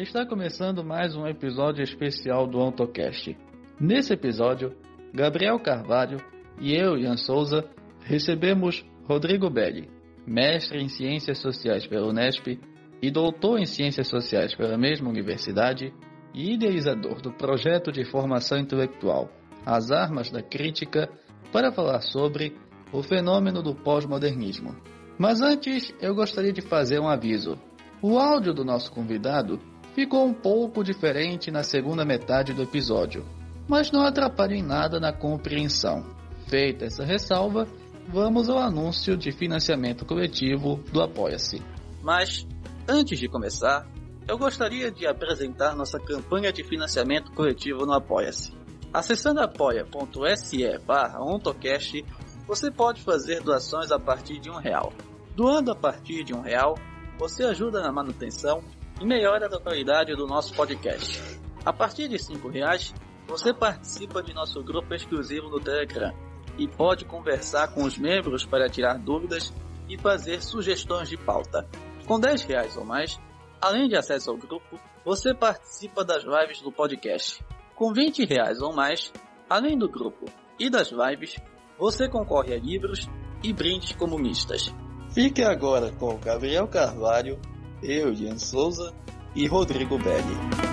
Está 0.00 0.24
começando 0.24 0.82
mais 0.82 1.14
um 1.14 1.26
episódio 1.26 1.84
especial 1.84 2.46
do 2.46 2.58
AutoCast. 2.58 3.36
Nesse 3.78 4.14
episódio, 4.14 4.74
Gabriel 5.12 5.60
Carvalho 5.60 6.16
e 6.58 6.74
eu, 6.74 6.96
Ian 6.96 7.18
Souza, 7.18 7.68
recebemos 8.02 8.82
Rodrigo 9.04 9.50
Belli, 9.50 9.90
mestre 10.26 10.82
em 10.82 10.88
Ciências 10.88 11.36
Sociais 11.36 11.86
pela 11.86 12.08
Unesp 12.08 12.58
e 13.02 13.10
doutor 13.10 13.58
em 13.58 13.66
Ciências 13.66 14.08
Sociais 14.08 14.54
pela 14.54 14.78
mesma 14.78 15.10
universidade 15.10 15.92
e 16.32 16.54
idealizador 16.54 17.20
do 17.20 17.30
projeto 17.32 17.92
de 17.92 18.02
formação 18.02 18.56
intelectual 18.56 19.30
As 19.66 19.90
Armas 19.90 20.30
da 20.30 20.42
Crítica, 20.42 21.10
para 21.52 21.70
falar 21.70 22.00
sobre 22.00 22.56
o 22.90 23.02
fenômeno 23.02 23.62
do 23.62 23.74
pós-modernismo. 23.74 24.74
Mas 25.18 25.42
antes, 25.42 25.94
eu 26.00 26.14
gostaria 26.14 26.54
de 26.54 26.62
fazer 26.62 26.98
um 26.98 27.06
aviso. 27.06 27.58
O 28.00 28.18
áudio 28.18 28.54
do 28.54 28.64
nosso 28.64 28.90
convidado 28.90 29.60
ficou 30.00 30.24
um 30.24 30.32
pouco 30.32 30.82
diferente 30.82 31.50
na 31.50 31.62
segunda 31.62 32.06
metade 32.06 32.54
do 32.54 32.62
episódio, 32.62 33.22
mas 33.68 33.92
não 33.92 34.00
atrapalha 34.00 34.54
em 34.54 34.62
nada 34.62 34.98
na 34.98 35.12
compreensão. 35.12 36.06
Feita 36.48 36.86
essa 36.86 37.04
ressalva, 37.04 37.68
vamos 38.08 38.48
ao 38.48 38.56
anúncio 38.56 39.14
de 39.14 39.30
financiamento 39.30 40.06
coletivo 40.06 40.76
do 40.90 41.02
Apoia-se. 41.02 41.62
Mas, 42.02 42.46
antes 42.88 43.18
de 43.18 43.28
começar, 43.28 43.86
eu 44.26 44.38
gostaria 44.38 44.90
de 44.90 45.06
apresentar 45.06 45.76
nossa 45.76 46.00
campanha 46.00 46.50
de 46.50 46.64
financiamento 46.64 47.30
coletivo 47.32 47.84
no 47.84 47.92
Apoia-se. 47.92 48.54
Acessando 48.94 49.40
apoia.se 49.40 50.78
barra 50.78 51.22
ontocast, 51.22 52.02
você 52.46 52.70
pode 52.70 53.02
fazer 53.02 53.42
doações 53.42 53.92
a 53.92 53.98
partir 53.98 54.38
de 54.40 54.48
um 54.48 54.56
real. 54.56 54.94
Doando 55.36 55.70
a 55.70 55.76
partir 55.76 56.24
de 56.24 56.32
um 56.32 56.40
real, 56.40 56.74
você 57.18 57.44
ajuda 57.44 57.82
na 57.82 57.92
manutenção 57.92 58.64
e 59.00 59.06
melhora 59.06 59.46
a 59.46 59.60
qualidade 59.60 60.14
do 60.14 60.26
nosso 60.26 60.54
podcast. 60.54 61.40
A 61.64 61.72
partir 61.72 62.08
de 62.08 62.18
cinco 62.18 62.48
reais, 62.48 62.94
você 63.26 63.52
participa 63.54 64.22
de 64.22 64.34
nosso 64.34 64.62
grupo 64.62 64.94
exclusivo 64.94 65.48
no 65.48 65.58
Telegram 65.58 66.12
e 66.58 66.68
pode 66.68 67.04
conversar 67.04 67.68
com 67.68 67.84
os 67.84 67.96
membros 67.96 68.44
para 68.44 68.68
tirar 68.68 68.98
dúvidas 68.98 69.52
e 69.88 69.96
fazer 69.98 70.42
sugestões 70.42 71.08
de 71.08 71.16
pauta. 71.16 71.66
Com 72.06 72.20
10 72.20 72.42
reais 72.44 72.76
ou 72.76 72.84
mais, 72.84 73.18
além 73.60 73.88
de 73.88 73.96
acesso 73.96 74.30
ao 74.30 74.36
grupo, 74.36 74.78
você 75.04 75.34
participa 75.34 76.04
das 76.04 76.24
lives 76.24 76.60
do 76.60 76.70
podcast. 76.70 77.42
Com 77.74 77.92
20 77.92 78.26
reais 78.26 78.60
ou 78.60 78.74
mais, 78.74 79.12
além 79.48 79.78
do 79.78 79.88
grupo 79.88 80.26
e 80.58 80.68
das 80.68 80.90
lives, 80.90 81.36
você 81.78 82.08
concorre 82.08 82.52
a 82.52 82.58
livros 82.58 83.08
e 83.42 83.52
brindes 83.52 83.92
comunistas. 83.92 84.74
Fique 85.14 85.42
agora 85.42 85.90
com 85.92 86.18
Gabriel 86.18 86.68
Carvalho, 86.68 87.40
eu, 87.82 88.12
Ian 88.12 88.38
Souza 88.38 88.92
e 89.34 89.46
Rodrigo 89.46 89.98
Belli. 89.98 90.70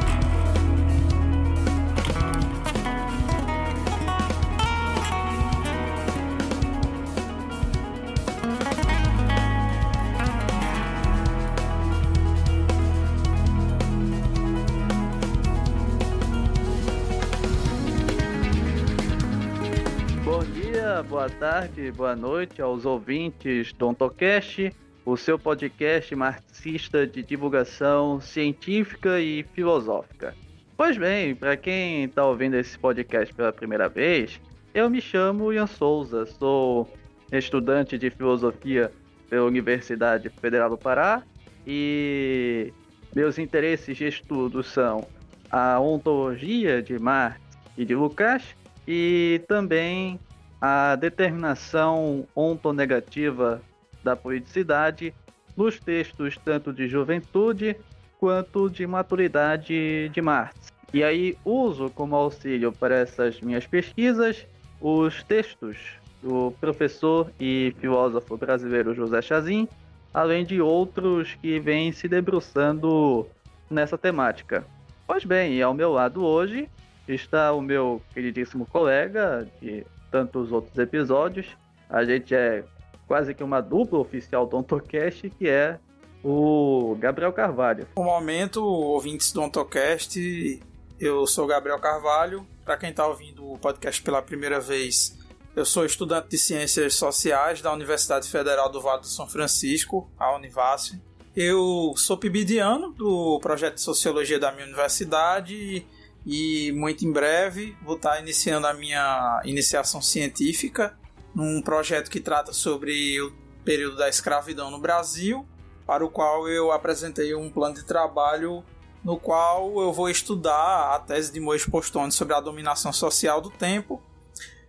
boa 21.03 21.29
tarde, 21.29 21.91
boa 21.91 22.15
noite 22.15 22.61
aos 22.61 22.85
ouvintes 22.85 23.73
do 23.73 23.87
Ontocast, 23.87 24.71
o 25.07 25.15
seu 25.15 25.39
podcast 25.39 26.13
marxista 26.13 27.07
de 27.07 27.23
divulgação 27.23 28.19
científica 28.19 29.21
e 29.21 29.41
filosófica. 29.53 30.35
Pois 30.75 30.97
bem, 30.97 31.33
para 31.33 31.55
quem 31.55 32.03
está 32.03 32.25
ouvindo 32.25 32.57
esse 32.57 32.77
podcast 32.77 33.33
pela 33.33 33.53
primeira 33.53 33.87
vez, 33.87 34.41
eu 34.73 34.89
me 34.89 34.99
chamo 34.99 35.53
Ian 35.53 35.65
Souza, 35.65 36.25
sou 36.25 36.91
estudante 37.31 37.97
de 37.97 38.09
filosofia 38.09 38.91
pela 39.29 39.45
Universidade 39.45 40.27
Federal 40.27 40.71
do 40.71 40.77
Pará 40.77 41.23
e 41.65 42.73
meus 43.15 43.39
interesses 43.39 43.95
de 43.95 44.07
estudo 44.07 44.61
são 44.61 45.07
a 45.49 45.79
ontologia 45.79 46.81
de 46.81 46.99
Marx 46.99 47.39
e 47.77 47.85
de 47.85 47.95
Lukács 47.95 48.57
e 48.85 49.41
também 49.47 50.19
a 50.59 50.97
determinação 50.97 52.27
ontonegativa 52.35 53.61
da 54.07 54.15
politicidade 54.15 55.13
nos 55.55 55.79
textos 55.79 56.37
tanto 56.37 56.71
de 56.71 56.87
juventude 56.87 57.75
quanto 58.17 58.69
de 58.69 58.87
maturidade 58.87 60.07
de 60.09 60.21
Marx. 60.21 60.71
E 60.93 61.03
aí 61.03 61.37
uso 61.43 61.89
como 61.89 62.15
auxílio 62.15 62.71
para 62.71 62.95
essas 62.95 63.41
minhas 63.41 63.67
pesquisas 63.67 64.47
os 64.79 65.21
textos 65.23 65.77
do 66.23 66.53
professor 66.61 67.29
e 67.37 67.75
filósofo 67.79 68.37
brasileiro 68.37 68.93
José 68.93 69.21
Chazin, 69.21 69.67
além 70.13 70.45
de 70.45 70.61
outros 70.61 71.35
que 71.41 71.59
vêm 71.59 71.91
se 71.91 72.07
debruçando 72.07 73.27
nessa 73.69 73.97
temática. 73.97 74.65
Pois 75.05 75.25
bem, 75.25 75.61
ao 75.61 75.73
meu 75.73 75.91
lado 75.91 76.23
hoje 76.23 76.69
está 77.07 77.51
o 77.51 77.61
meu 77.61 78.01
queridíssimo 78.13 78.65
colega 78.65 79.45
de 79.61 79.85
tantos 80.09 80.51
outros 80.51 80.77
episódios. 80.77 81.45
A 81.89 82.05
gente 82.05 82.33
é 82.33 82.63
quase 83.07 83.33
que 83.33 83.43
uma 83.43 83.61
dupla 83.61 83.99
oficial 83.99 84.45
do 84.45 84.57
Ontocast, 84.57 85.29
que 85.29 85.47
é 85.47 85.79
o 86.23 86.95
Gabriel 86.99 87.31
Carvalho. 87.31 87.87
No 87.95 88.03
momento, 88.03 88.63
ouvintes 88.63 89.31
do 89.31 89.41
Ontocast, 89.41 90.61
eu 90.99 91.25
sou 91.25 91.47
Gabriel 91.47 91.79
Carvalho. 91.79 92.45
Para 92.65 92.77
quem 92.77 92.89
está 92.89 93.07
ouvindo 93.07 93.49
o 93.49 93.57
podcast 93.57 94.01
pela 94.01 94.21
primeira 94.21 94.59
vez, 94.59 95.17
eu 95.55 95.65
sou 95.65 95.85
estudante 95.85 96.27
de 96.29 96.37
Ciências 96.37 96.95
Sociais 96.95 97.61
da 97.61 97.71
Universidade 97.71 98.29
Federal 98.29 98.69
do 98.69 98.81
Vale 98.81 99.01
do 99.01 99.07
São 99.07 99.27
Francisco, 99.27 100.11
a 100.19 100.35
Univasf. 100.35 100.99
Eu 101.35 101.93
sou 101.95 102.17
pibidiano 102.17 102.91
do 102.91 103.39
projeto 103.39 103.75
de 103.75 103.81
Sociologia 103.81 104.39
da 104.39 104.51
minha 104.51 104.65
universidade 104.65 105.85
e 106.25 106.71
muito 106.73 107.05
em 107.05 107.11
breve 107.11 107.77
vou 107.83 107.95
estar 107.95 108.19
iniciando 108.19 108.67
a 108.67 108.73
minha 108.73 109.41
iniciação 109.45 110.01
científica 110.01 110.97
num 111.33 111.61
projeto 111.61 112.09
que 112.09 112.19
trata 112.19 112.53
sobre 112.53 113.21
o 113.21 113.31
período 113.63 113.97
da 113.97 114.09
escravidão 114.09 114.71
no 114.71 114.79
Brasil, 114.79 115.45
para 115.85 116.05
o 116.05 116.09
qual 116.09 116.47
eu 116.47 116.71
apresentei 116.71 117.33
um 117.35 117.49
plano 117.49 117.75
de 117.75 117.85
trabalho 117.85 118.63
no 119.03 119.17
qual 119.17 119.79
eu 119.79 119.93
vou 119.93 120.09
estudar 120.09 120.95
a 120.95 120.99
tese 120.99 121.31
de 121.31 121.39
Moisés 121.39 121.69
Postone 121.69 122.11
sobre 122.11 122.33
a 122.33 122.41
dominação 122.41 122.91
social 122.91 123.39
do 123.39 123.49
tempo 123.49 124.01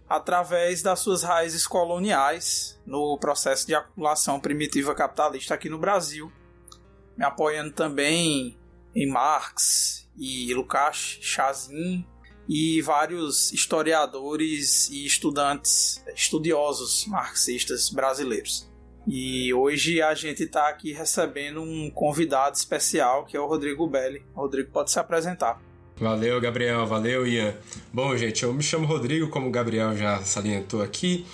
através 0.08 0.80
das 0.80 1.00
suas 1.00 1.22
raízes 1.22 1.66
coloniais 1.66 2.80
no 2.86 3.19
processo 3.19 3.66
de 3.66 3.75
acumulação 3.75 4.40
primitiva 4.40 4.94
capitalista 4.94 5.54
aqui 5.54 5.69
no 5.69 5.78
Brasil, 5.78 6.32
me 7.16 7.25
apoiando 7.25 7.72
também 7.72 8.56
em 8.94 9.06
Marx 9.10 10.08
e 10.16 10.52
Lukács 10.54 11.19
Chazin 11.20 12.06
e 12.48 12.81
vários 12.81 13.53
historiadores 13.53 14.88
e 14.88 15.04
estudantes, 15.04 16.03
estudiosos 16.14 17.04
marxistas 17.06 17.91
brasileiros. 17.91 18.66
E 19.06 19.53
hoje 19.54 20.03
a 20.03 20.14
gente 20.14 20.42
está 20.42 20.69
aqui 20.69 20.92
recebendo 20.92 21.62
um 21.62 21.91
convidado 21.91 22.56
especial 22.56 23.25
que 23.25 23.37
é 23.37 23.41
o 23.41 23.47
Rodrigo 23.47 23.87
Belli. 23.87 24.22
Rodrigo 24.34 24.70
pode 24.70 24.91
se 24.91 24.98
apresentar. 24.98 25.60
Valeu, 25.97 26.41
Gabriel. 26.41 26.87
Valeu, 26.87 27.26
Ian. 27.26 27.54
Bom, 27.92 28.16
gente, 28.16 28.44
eu 28.44 28.53
me 28.53 28.62
chamo 28.62 28.87
Rodrigo, 28.87 29.28
como 29.28 29.48
o 29.48 29.50
Gabriel 29.50 29.97
já 29.97 30.22
salientou 30.22 30.82
aqui. 30.82 31.26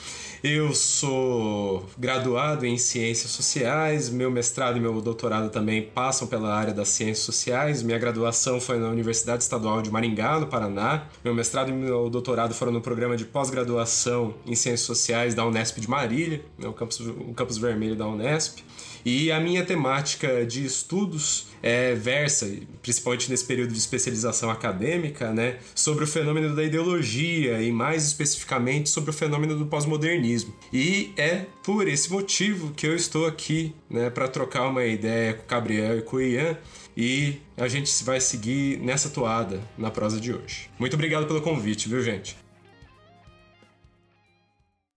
Eu 0.47 0.75
sou 0.75 1.87
graduado 1.97 2.66
em 2.66 2.77
Ciências 2.77 3.30
Sociais, 3.30 4.10
meu 4.10 4.30
mestrado 4.30 4.77
e 4.77 4.80
meu 4.80 5.01
doutorado 5.01 5.48
também 5.48 5.80
passam 5.80 6.28
pela 6.28 6.54
área 6.54 6.74
das 6.74 6.91
Ciências 6.91 7.21
Sociais. 7.21 7.83
Minha 7.83 7.98
graduação 7.98 8.60
foi 8.60 8.78
na 8.78 8.91
Universidade 8.91 9.42
Estadual 9.42 9.80
de 9.80 9.91
Maringá, 9.91 10.39
no 10.39 10.47
Paraná. 10.47 11.07
Meu 11.24 11.34
mestrado 11.34 11.71
e 11.71 11.72
meu 11.72 12.10
doutorado 12.10 12.53
foram 12.53 12.72
no 12.72 12.83
programa 12.83 13.16
de 13.16 13.24
pós-graduação 13.24 14.34
em 14.45 14.54
Ciências 14.54 14.83
Sociais 14.83 15.34
da 15.34 15.47
Unesp 15.47 15.80
de 15.80 15.89
Marília, 15.89 16.45
né, 16.59 16.68
o 16.68 16.74
campus, 16.74 17.01
o 17.01 17.33
campus 17.33 17.57
vermelho 17.57 17.97
da 17.97 18.07
Unesp. 18.07 18.59
E 19.04 19.30
a 19.30 19.39
minha 19.39 19.65
temática 19.65 20.47
de 20.47 20.65
estudos 20.65 21.48
é, 21.62 21.95
versa, 21.95 22.51
principalmente 22.83 23.30
nesse 23.30 23.45
período 23.45 23.72
de 23.72 23.78
especialização 23.78 24.51
acadêmica, 24.51 25.33
né, 25.33 25.59
sobre 25.74 26.04
o 26.04 26.06
fenômeno 26.06 26.54
da 26.54 26.62
ideologia 26.62 27.60
e 27.62 27.72
mais 27.72 28.06
especificamente 28.06 28.89
sobre 28.89 29.10
o 29.10 29.12
fenômeno 29.12 29.56
do 29.56 29.66
pós-modernismo. 29.66 30.54
E 30.72 31.12
é 31.16 31.47
por 31.62 31.89
esse 31.89 32.10
motivo 32.10 32.72
que 32.74 32.86
eu 32.86 32.95
estou 32.95 33.27
aqui, 33.27 33.74
né, 33.89 34.10
para 34.10 34.28
trocar 34.28 34.68
uma 34.68 34.84
ideia 34.84 35.34
com 35.34 35.45
o 35.45 35.47
Gabriel 35.48 35.98
e 35.98 36.03
com 36.03 36.16
o 36.16 36.21
Ian 36.21 36.56
e 36.97 37.41
a 37.56 37.66
gente 37.66 38.04
vai 38.04 38.21
seguir 38.21 38.78
nessa 38.78 39.09
toada 39.09 39.60
na 39.77 39.91
prosa 39.91 40.21
de 40.21 40.33
hoje. 40.33 40.71
Muito 40.78 40.95
obrigado 40.95 41.27
pelo 41.27 41.41
convite, 41.41 41.89
viu, 41.89 42.03
gente? 42.03 42.43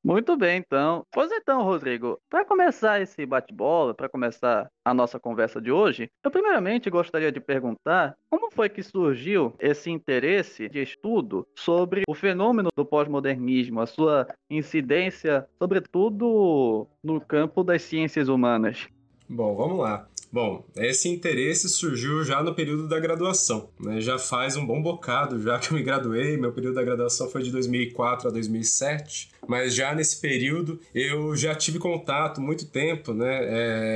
Muito 0.08 0.38
bem, 0.38 0.60
então. 0.60 1.06
Pois 1.12 1.30
então, 1.34 1.64
Rodrigo, 1.64 2.18
para 2.30 2.46
começar 2.46 3.02
esse 3.02 3.26
bate-bola, 3.26 3.94
para 3.94 4.08
começar 4.08 4.70
a 4.86 4.94
nossa 4.94 5.20
conversa 5.20 5.60
de 5.60 5.70
hoje, 5.70 6.10
eu 6.24 6.32
primeiramente 6.32 6.90
gostaria 6.90 7.30
de 7.30 7.42
perguntar 7.42 8.16
como 8.30 8.50
foi 8.50 8.70
que 8.70 8.82
surgiu 8.82 9.54
esse 9.60 9.92
interesse 9.92 10.70
de 10.70 10.82
estudo 10.82 11.46
sobre 11.58 12.04
o 12.08 12.14
fenômeno 12.14 12.70
do 12.74 12.86
pós-modernismo, 12.86 13.82
a 13.82 13.86
sua 13.86 14.26
incidência, 14.50 15.46
sobretudo 15.62 16.88
no 17.04 17.20
campo 17.20 17.62
das 17.62 17.82
ciências 17.82 18.30
humanas. 18.30 18.88
Bom, 19.28 19.58
vamos 19.58 19.80
lá. 19.80 20.08
Bom, 20.32 20.66
esse 20.76 21.08
interesse 21.10 21.70
surgiu 21.70 22.24
já 22.24 22.44
no 22.44 22.54
período 22.54 22.88
da 22.88 23.00
graduação, 23.00 23.70
né? 23.80 24.02
Já 24.02 24.20
faz 24.20 24.58
um 24.58 24.66
bom 24.66 24.82
bocado 24.82 25.42
já 25.42 25.58
que 25.58 25.72
eu 25.72 25.78
me 25.78 25.84
graduei, 25.84 26.38
meu 26.38 26.52
período 26.52 26.76
da 26.76 26.84
graduação 26.84 27.30
foi 27.30 27.44
de 27.44 27.52
2004 27.52 28.28
a 28.28 28.32
2007 28.32 29.32
mas 29.48 29.74
já 29.74 29.94
nesse 29.94 30.20
período 30.20 30.80
eu 30.94 31.36
já 31.36 31.56
tive 31.56 31.80
contato 31.80 32.42
muito 32.42 32.66
tempo 32.66 33.14
né, 33.14 33.40